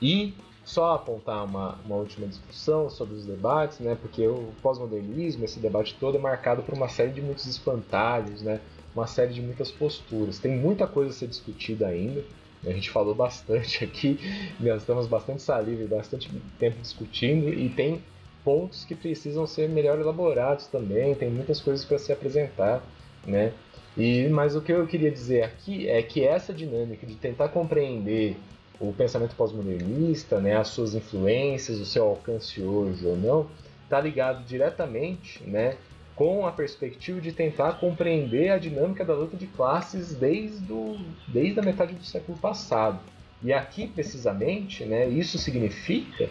E 0.00 0.34
só 0.70 0.94
apontar 0.94 1.44
uma, 1.44 1.78
uma 1.84 1.96
última 1.96 2.26
discussão 2.26 2.88
sobre 2.88 3.14
os 3.16 3.26
debates, 3.26 3.80
né, 3.80 3.96
porque 4.00 4.26
o 4.26 4.52
pós-modernismo, 4.62 5.44
esse 5.44 5.58
debate 5.58 5.96
todo, 5.98 6.16
é 6.16 6.20
marcado 6.20 6.62
por 6.62 6.74
uma 6.74 6.88
série 6.88 7.10
de 7.10 7.20
muitos 7.20 7.46
espantalhos, 7.46 8.40
né, 8.42 8.60
uma 8.94 9.06
série 9.06 9.32
de 9.32 9.42
muitas 9.42 9.70
posturas. 9.70 10.38
Tem 10.38 10.56
muita 10.56 10.86
coisa 10.86 11.10
a 11.10 11.12
ser 11.12 11.26
discutida 11.26 11.88
ainda. 11.88 12.24
A 12.64 12.70
gente 12.70 12.90
falou 12.90 13.14
bastante 13.14 13.82
aqui, 13.84 14.18
gastamos 14.60 15.06
bastante 15.06 15.42
saliva 15.42 15.82
e 15.82 15.86
bastante 15.86 16.30
tempo 16.58 16.80
discutindo, 16.80 17.48
e 17.48 17.68
tem 17.68 18.00
pontos 18.44 18.84
que 18.84 18.94
precisam 18.94 19.46
ser 19.46 19.68
melhor 19.68 19.98
elaborados 19.98 20.66
também, 20.66 21.14
tem 21.14 21.30
muitas 21.30 21.60
coisas 21.60 21.84
para 21.84 21.98
se 21.98 22.12
apresentar, 22.12 22.82
né? 23.26 23.52
E, 23.96 24.28
mas 24.28 24.54
o 24.54 24.60
que 24.60 24.72
eu 24.72 24.86
queria 24.86 25.10
dizer 25.10 25.42
aqui 25.42 25.88
é 25.88 26.00
que 26.00 26.24
essa 26.24 26.54
dinâmica 26.54 27.06
de 27.06 27.16
tentar 27.16 27.48
compreender 27.48 28.36
o 28.80 28.92
pensamento 28.94 29.36
pós-modernista, 29.36 30.40
né, 30.40 30.56
as 30.56 30.68
suas 30.68 30.94
influências, 30.94 31.78
o 31.78 31.84
seu 31.84 32.04
alcance 32.04 32.62
hoje 32.62 33.06
ou 33.06 33.16
não, 33.16 33.46
está 33.84 34.00
ligado 34.00 34.42
diretamente 34.44 35.42
né, 35.44 35.76
com 36.16 36.46
a 36.46 36.52
perspectiva 36.52 37.20
de 37.20 37.30
tentar 37.30 37.74
compreender 37.74 38.50
a 38.50 38.58
dinâmica 38.58 39.04
da 39.04 39.14
luta 39.14 39.36
de 39.36 39.46
classes 39.46 40.14
desde, 40.14 40.72
o, 40.72 40.98
desde 41.28 41.60
a 41.60 41.62
metade 41.62 41.94
do 41.94 42.04
século 42.04 42.38
passado. 42.38 43.00
E 43.42 43.52
aqui, 43.52 43.86
precisamente, 43.86 44.84
né, 44.84 45.06
isso 45.08 45.36
significa 45.38 46.30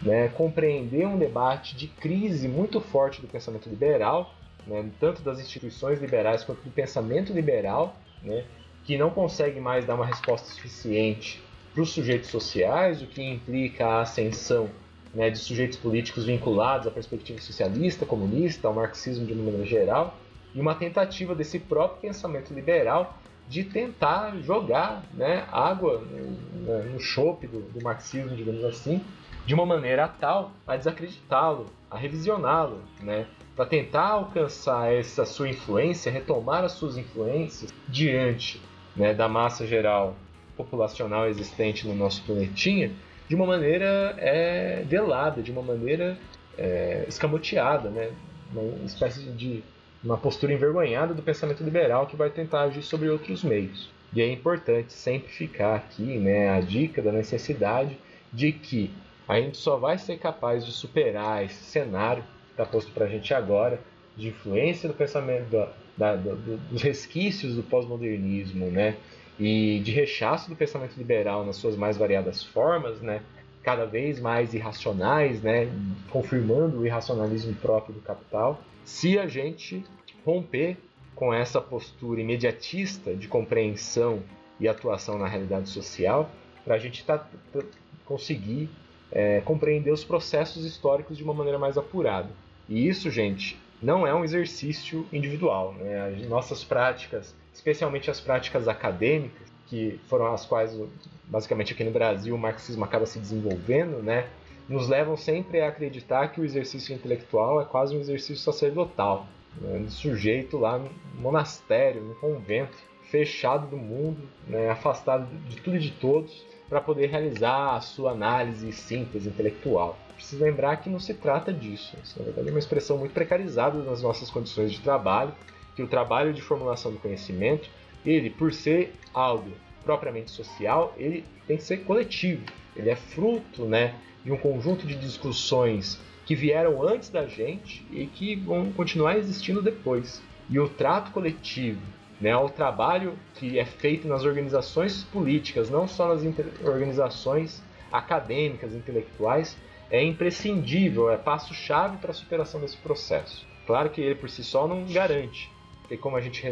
né, 0.00 0.28
compreender 0.28 1.06
um 1.06 1.18
debate 1.18 1.76
de 1.76 1.88
crise 1.88 2.46
muito 2.46 2.80
forte 2.80 3.20
do 3.20 3.26
pensamento 3.26 3.68
liberal, 3.68 4.34
né, 4.66 4.88
tanto 5.00 5.22
das 5.22 5.40
instituições 5.40 6.00
liberais 6.00 6.44
quanto 6.44 6.62
do 6.62 6.70
pensamento 6.70 7.32
liberal, 7.32 7.96
né, 8.22 8.44
que 8.84 8.96
não 8.96 9.10
consegue 9.10 9.58
mais 9.58 9.84
dar 9.84 9.96
uma 9.96 10.06
resposta 10.06 10.48
suficiente 10.48 11.42
para 11.72 11.82
os 11.82 11.90
sujeitos 11.90 12.30
sociais, 12.30 13.02
o 13.02 13.06
que 13.06 13.22
implica 13.22 13.86
a 13.86 14.00
ascensão 14.02 14.68
né, 15.14 15.30
de 15.30 15.38
sujeitos 15.38 15.78
políticos 15.78 16.24
vinculados 16.24 16.86
à 16.86 16.90
perspectiva 16.90 17.40
socialista, 17.40 18.04
comunista, 18.04 18.68
ao 18.68 18.74
marxismo 18.74 19.26
de 19.26 19.32
uma 19.32 19.44
maneira 19.44 19.66
geral, 19.66 20.18
e 20.54 20.60
uma 20.60 20.74
tentativa 20.74 21.34
desse 21.34 21.58
próprio 21.58 22.00
pensamento 22.00 22.52
liberal 22.52 23.18
de 23.48 23.64
tentar 23.64 24.36
jogar 24.42 25.02
né, 25.14 25.46
água 25.50 25.98
no, 26.00 26.92
no 26.92 27.00
chope 27.00 27.46
do, 27.46 27.60
do 27.60 27.82
marxismo, 27.82 28.36
digamos 28.36 28.64
assim, 28.64 29.02
de 29.46 29.54
uma 29.54 29.64
maneira 29.64 30.06
tal 30.06 30.52
a 30.66 30.76
desacreditá-lo, 30.76 31.66
a 31.90 31.96
revisioná-lo, 31.96 32.82
né, 33.00 33.26
para 33.56 33.64
tentar 33.64 34.08
alcançar 34.08 34.92
essa 34.92 35.24
sua 35.24 35.48
influência, 35.48 36.12
retomar 36.12 36.62
as 36.64 36.72
suas 36.72 36.96
influências 36.98 37.72
diante 37.88 38.60
né, 38.94 39.14
da 39.14 39.28
massa 39.28 39.66
geral 39.66 40.14
populacional 40.58 41.28
existente 41.28 41.86
no 41.86 41.94
nosso 41.94 42.22
planetinha, 42.24 42.90
de 43.28 43.34
uma 43.34 43.46
maneira 43.46 44.14
é, 44.18 44.82
velada, 44.86 45.40
de 45.40 45.52
uma 45.52 45.62
maneira 45.62 46.18
é, 46.58 47.04
escamoteada, 47.08 47.88
né? 47.88 48.10
uma 48.52 48.84
espécie 48.84 49.22
de 49.30 49.62
uma 50.02 50.16
postura 50.16 50.52
envergonhada 50.52 51.14
do 51.14 51.22
pensamento 51.22 51.62
liberal 51.62 52.06
que 52.06 52.16
vai 52.16 52.30
tentar 52.30 52.62
agir 52.62 52.82
sobre 52.82 53.08
outros 53.08 53.44
meios. 53.44 53.90
E 54.12 54.20
é 54.22 54.32
importante 54.32 54.92
sempre 54.92 55.30
ficar 55.30 55.76
aqui 55.76 56.18
né, 56.18 56.50
a 56.50 56.60
dica 56.60 57.02
da 57.02 57.12
necessidade 57.12 57.96
de 58.32 58.52
que 58.52 58.90
a 59.26 59.38
gente 59.40 59.58
só 59.58 59.76
vai 59.76 59.98
ser 59.98 60.18
capaz 60.18 60.64
de 60.64 60.72
superar 60.72 61.44
esse 61.44 61.62
cenário 61.64 62.22
que 62.22 62.52
está 62.52 62.64
posto 62.64 62.90
para 62.92 63.04
a 63.04 63.08
gente 63.08 63.32
agora, 63.34 63.78
de 64.16 64.28
influência 64.28 64.88
do 64.88 64.94
pensamento, 64.94 65.50
da, 65.50 65.72
da, 65.96 66.16
do, 66.16 66.56
dos 66.70 66.82
resquícios 66.82 67.54
do 67.54 67.62
pós-modernismo, 67.62 68.66
né? 68.66 68.96
E 69.38 69.80
de 69.80 69.92
rechaço 69.92 70.48
do 70.50 70.56
pensamento 70.56 70.96
liberal 70.96 71.44
nas 71.44 71.56
suas 71.56 71.76
mais 71.76 71.96
variadas 71.96 72.42
formas, 72.42 73.00
né, 73.00 73.22
cada 73.62 73.84
vez 73.84 74.18
mais 74.18 74.54
irracionais, 74.54 75.42
né, 75.42 75.68
confirmando 76.10 76.80
o 76.80 76.86
irracionalismo 76.86 77.54
próprio 77.54 77.94
do 77.94 78.00
capital, 78.00 78.60
se 78.84 79.18
a 79.18 79.26
gente 79.26 79.84
romper 80.24 80.76
com 81.14 81.32
essa 81.34 81.60
postura 81.60 82.20
imediatista 82.20 83.14
de 83.14 83.28
compreensão 83.28 84.22
e 84.58 84.68
atuação 84.68 85.18
na 85.18 85.26
realidade 85.26 85.68
social, 85.68 86.30
para 86.64 86.74
a 86.74 86.78
gente 86.78 87.04
tá, 87.04 87.18
tá, 87.18 87.60
conseguir 88.04 88.68
é, 89.10 89.40
compreender 89.40 89.90
os 89.90 90.04
processos 90.04 90.64
históricos 90.64 91.16
de 91.16 91.24
uma 91.24 91.34
maneira 91.34 91.58
mais 91.58 91.76
apurada. 91.76 92.30
E 92.68 92.88
isso, 92.88 93.10
gente, 93.10 93.58
não 93.82 94.06
é 94.06 94.14
um 94.14 94.24
exercício 94.24 95.06
individual. 95.12 95.74
Né? 95.74 96.14
As 96.16 96.28
nossas 96.28 96.64
práticas 96.64 97.34
especialmente 97.58 98.08
as 98.08 98.20
práticas 98.20 98.68
acadêmicas, 98.68 99.48
que 99.66 100.00
foram 100.08 100.32
as 100.32 100.46
quais, 100.46 100.78
basicamente 101.24 101.72
aqui 101.72 101.82
no 101.84 101.90
Brasil, 101.90 102.34
o 102.34 102.38
marxismo 102.38 102.84
acaba 102.84 103.04
se 103.04 103.18
desenvolvendo, 103.18 104.02
né, 104.02 104.28
nos 104.68 104.88
levam 104.88 105.16
sempre 105.16 105.60
a 105.60 105.68
acreditar 105.68 106.28
que 106.28 106.40
o 106.40 106.44
exercício 106.44 106.94
intelectual 106.94 107.60
é 107.60 107.64
quase 107.64 107.96
um 107.96 108.00
exercício 108.00 108.36
sacerdotal, 108.36 109.26
né, 109.60 109.84
sujeito 109.88 110.56
lá 110.56 110.78
no 110.78 110.88
monastério, 111.18 112.02
no 112.02 112.14
convento, 112.14 112.78
fechado 113.10 113.66
do 113.66 113.76
mundo, 113.76 114.22
né, 114.46 114.70
afastado 114.70 115.26
de 115.48 115.56
tudo 115.56 115.76
e 115.76 115.80
de 115.80 115.90
todos, 115.90 116.46
para 116.68 116.80
poder 116.80 117.06
realizar 117.06 117.74
a 117.74 117.80
sua 117.80 118.12
análise 118.12 118.68
e 118.68 118.72
síntese 118.72 119.28
intelectual. 119.28 119.98
Preciso 120.14 120.44
lembrar 120.44 120.76
que 120.76 120.90
não 120.90 121.00
se 121.00 121.14
trata 121.14 121.52
disso. 121.52 121.96
Isso, 122.02 122.18
na 122.18 122.26
verdade, 122.26 122.48
é 122.48 122.50
uma 122.50 122.58
expressão 122.58 122.98
muito 122.98 123.12
precarizada 123.12 123.78
nas 123.78 124.02
nossas 124.02 124.30
condições 124.30 124.72
de 124.72 124.80
trabalho 124.80 125.32
que 125.78 125.82
o 125.84 125.86
trabalho 125.86 126.32
de 126.32 126.42
formulação 126.42 126.90
do 126.90 126.98
conhecimento, 126.98 127.70
ele, 128.04 128.30
por 128.30 128.52
ser 128.52 128.92
algo 129.14 129.52
propriamente 129.84 130.28
social, 130.28 130.92
ele 130.96 131.24
tem 131.46 131.56
que 131.56 131.62
ser 131.62 131.84
coletivo. 131.84 132.42
Ele 132.74 132.90
é 132.90 132.96
fruto 132.96 133.64
né, 133.64 133.94
de 134.24 134.32
um 134.32 134.36
conjunto 134.36 134.84
de 134.84 134.96
discussões 134.96 136.00
que 136.26 136.34
vieram 136.34 136.82
antes 136.82 137.10
da 137.10 137.28
gente 137.28 137.86
e 137.92 138.06
que 138.06 138.34
vão 138.34 138.72
continuar 138.72 139.18
existindo 139.18 139.62
depois. 139.62 140.20
E 140.50 140.58
o 140.58 140.68
trato 140.68 141.12
coletivo, 141.12 141.80
né, 142.20 142.36
o 142.36 142.48
trabalho 142.48 143.16
que 143.36 143.56
é 143.56 143.64
feito 143.64 144.08
nas 144.08 144.24
organizações 144.24 145.04
políticas, 145.04 145.70
não 145.70 145.86
só 145.86 146.08
nas 146.08 146.24
organizações 146.64 147.62
acadêmicas, 147.92 148.74
intelectuais, 148.74 149.56
é 149.92 150.02
imprescindível, 150.02 151.08
é 151.08 151.16
passo-chave 151.16 151.98
para 151.98 152.10
a 152.10 152.14
superação 152.14 152.60
desse 152.60 152.76
processo. 152.78 153.46
Claro 153.64 153.90
que 153.90 154.00
ele 154.00 154.16
por 154.16 154.28
si 154.28 154.42
só 154.42 154.66
não 154.66 154.84
garante, 154.86 155.48
porque 155.88 155.96
como 155.96 156.18
a 156.18 156.20
gente 156.20 156.46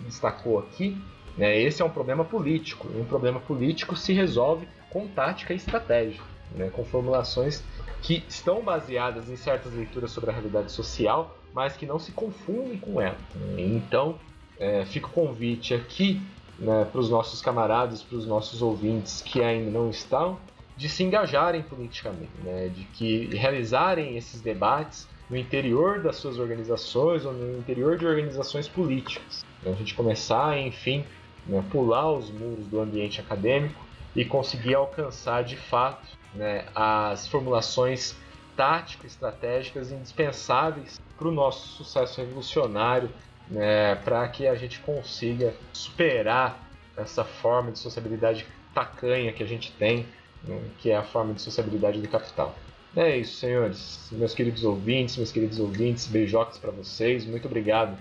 destacou 0.00 0.58
aqui, 0.58 1.00
né, 1.38 1.56
esse 1.56 1.80
é 1.80 1.84
um 1.84 1.90
problema 1.90 2.24
político, 2.24 2.88
e 2.92 3.00
um 3.00 3.04
problema 3.04 3.38
político 3.38 3.94
se 3.94 4.12
resolve 4.12 4.68
com 4.90 5.06
tática 5.06 5.52
e 5.52 5.56
estratégia, 5.56 6.20
né, 6.50 6.68
com 6.70 6.84
formulações 6.84 7.62
que 8.02 8.24
estão 8.28 8.62
baseadas 8.62 9.30
em 9.30 9.36
certas 9.36 9.72
leituras 9.72 10.10
sobre 10.10 10.30
a 10.30 10.32
realidade 10.32 10.72
social, 10.72 11.38
mas 11.54 11.76
que 11.76 11.86
não 11.86 11.98
se 11.98 12.10
confundem 12.10 12.76
com 12.76 13.00
ela. 13.00 13.16
Então, 13.56 14.18
é, 14.58 14.84
fica 14.84 15.06
o 15.06 15.10
convite 15.10 15.72
aqui 15.72 16.20
né, 16.58 16.86
para 16.90 17.00
os 17.00 17.08
nossos 17.08 17.40
camaradas, 17.40 18.02
para 18.02 18.18
os 18.18 18.26
nossos 18.26 18.62
ouvintes 18.62 19.22
que 19.22 19.42
ainda 19.42 19.70
não 19.70 19.90
estão, 19.90 20.40
de 20.76 20.88
se 20.88 21.04
engajarem 21.04 21.62
politicamente, 21.62 22.32
né, 22.42 22.68
de 22.68 22.82
que 22.84 23.26
realizarem 23.26 24.16
esses 24.16 24.40
debates 24.40 25.08
no 25.28 25.36
interior 25.36 26.00
das 26.00 26.16
suas 26.16 26.38
organizações 26.38 27.24
ou 27.24 27.32
no 27.32 27.58
interior 27.58 27.98
de 27.98 28.06
organizações 28.06 28.68
políticas. 28.68 29.44
Então, 29.60 29.72
a 29.72 29.76
gente 29.76 29.94
começar, 29.94 30.58
enfim, 30.58 31.04
né, 31.46 31.64
pular 31.70 32.12
os 32.12 32.30
muros 32.30 32.66
do 32.66 32.80
ambiente 32.80 33.20
acadêmico 33.20 33.84
e 34.14 34.24
conseguir 34.24 34.74
alcançar 34.74 35.44
de 35.44 35.56
fato 35.56 36.06
né, 36.34 36.66
as 36.74 37.26
formulações 37.28 38.16
tático-estratégicas 38.56 39.92
indispensáveis 39.92 40.98
para 41.18 41.28
o 41.28 41.32
nosso 41.32 41.68
sucesso 41.76 42.20
revolucionário, 42.20 43.10
né, 43.48 43.96
para 43.96 44.26
que 44.28 44.46
a 44.46 44.54
gente 44.54 44.78
consiga 44.80 45.54
superar 45.72 46.66
essa 46.96 47.24
forma 47.24 47.70
de 47.72 47.78
sociabilidade 47.78 48.46
tacanha 48.74 49.32
que 49.32 49.42
a 49.42 49.46
gente 49.46 49.72
tem, 49.72 50.06
né, 50.44 50.60
que 50.78 50.90
é 50.90 50.96
a 50.96 51.02
forma 51.02 51.34
de 51.34 51.42
sociabilidade 51.42 52.00
do 52.00 52.08
capital. 52.08 52.54
É 52.96 53.18
isso, 53.18 53.36
senhores. 53.36 54.08
Meus 54.10 54.34
queridos 54.34 54.64
ouvintes, 54.64 55.18
meus 55.18 55.30
queridos 55.30 55.60
ouvintes, 55.60 56.06
beijocas 56.06 56.56
para 56.56 56.70
vocês. 56.70 57.26
Muito 57.26 57.46
obrigado 57.46 57.94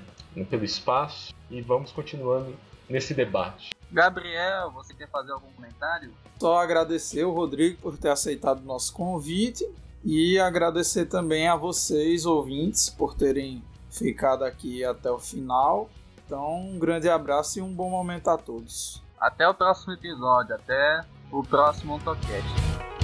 pelo 0.49 0.63
espaço 0.63 1.33
e 1.51 1.61
vamos 1.61 1.91
continuando 1.91 2.55
nesse 2.89 3.13
debate. 3.13 3.71
Gabriel, 3.91 4.71
você 4.71 4.93
quer 4.93 5.09
fazer 5.09 5.33
algum 5.33 5.51
comentário? 5.51 6.13
Só 6.39 6.59
agradecer 6.59 7.25
o 7.25 7.33
Rodrigo 7.33 7.77
por 7.81 7.97
ter 7.97 8.09
aceitado 8.09 8.61
o 8.61 8.65
nosso 8.65 8.93
convite 8.93 9.69
e 10.01 10.39
agradecer 10.39 11.07
também 11.07 11.49
a 11.49 11.57
vocês, 11.57 12.25
ouvintes, 12.25 12.89
por 12.89 13.15
terem 13.15 13.61
ficado 13.91 14.45
aqui 14.45 14.85
até 14.85 15.11
o 15.11 15.19
final. 15.19 15.89
Então, 16.25 16.69
um 16.69 16.79
grande 16.79 17.09
abraço 17.09 17.59
e 17.59 17.61
um 17.61 17.73
bom 17.73 17.89
momento 17.89 18.29
a 18.29 18.37
todos. 18.37 19.03
Até 19.19 19.45
o 19.45 19.53
próximo 19.53 19.91
episódio, 19.91 20.55
até 20.55 21.01
o 21.31 21.43
próximo 21.43 21.95
Ontocast. 21.95 22.94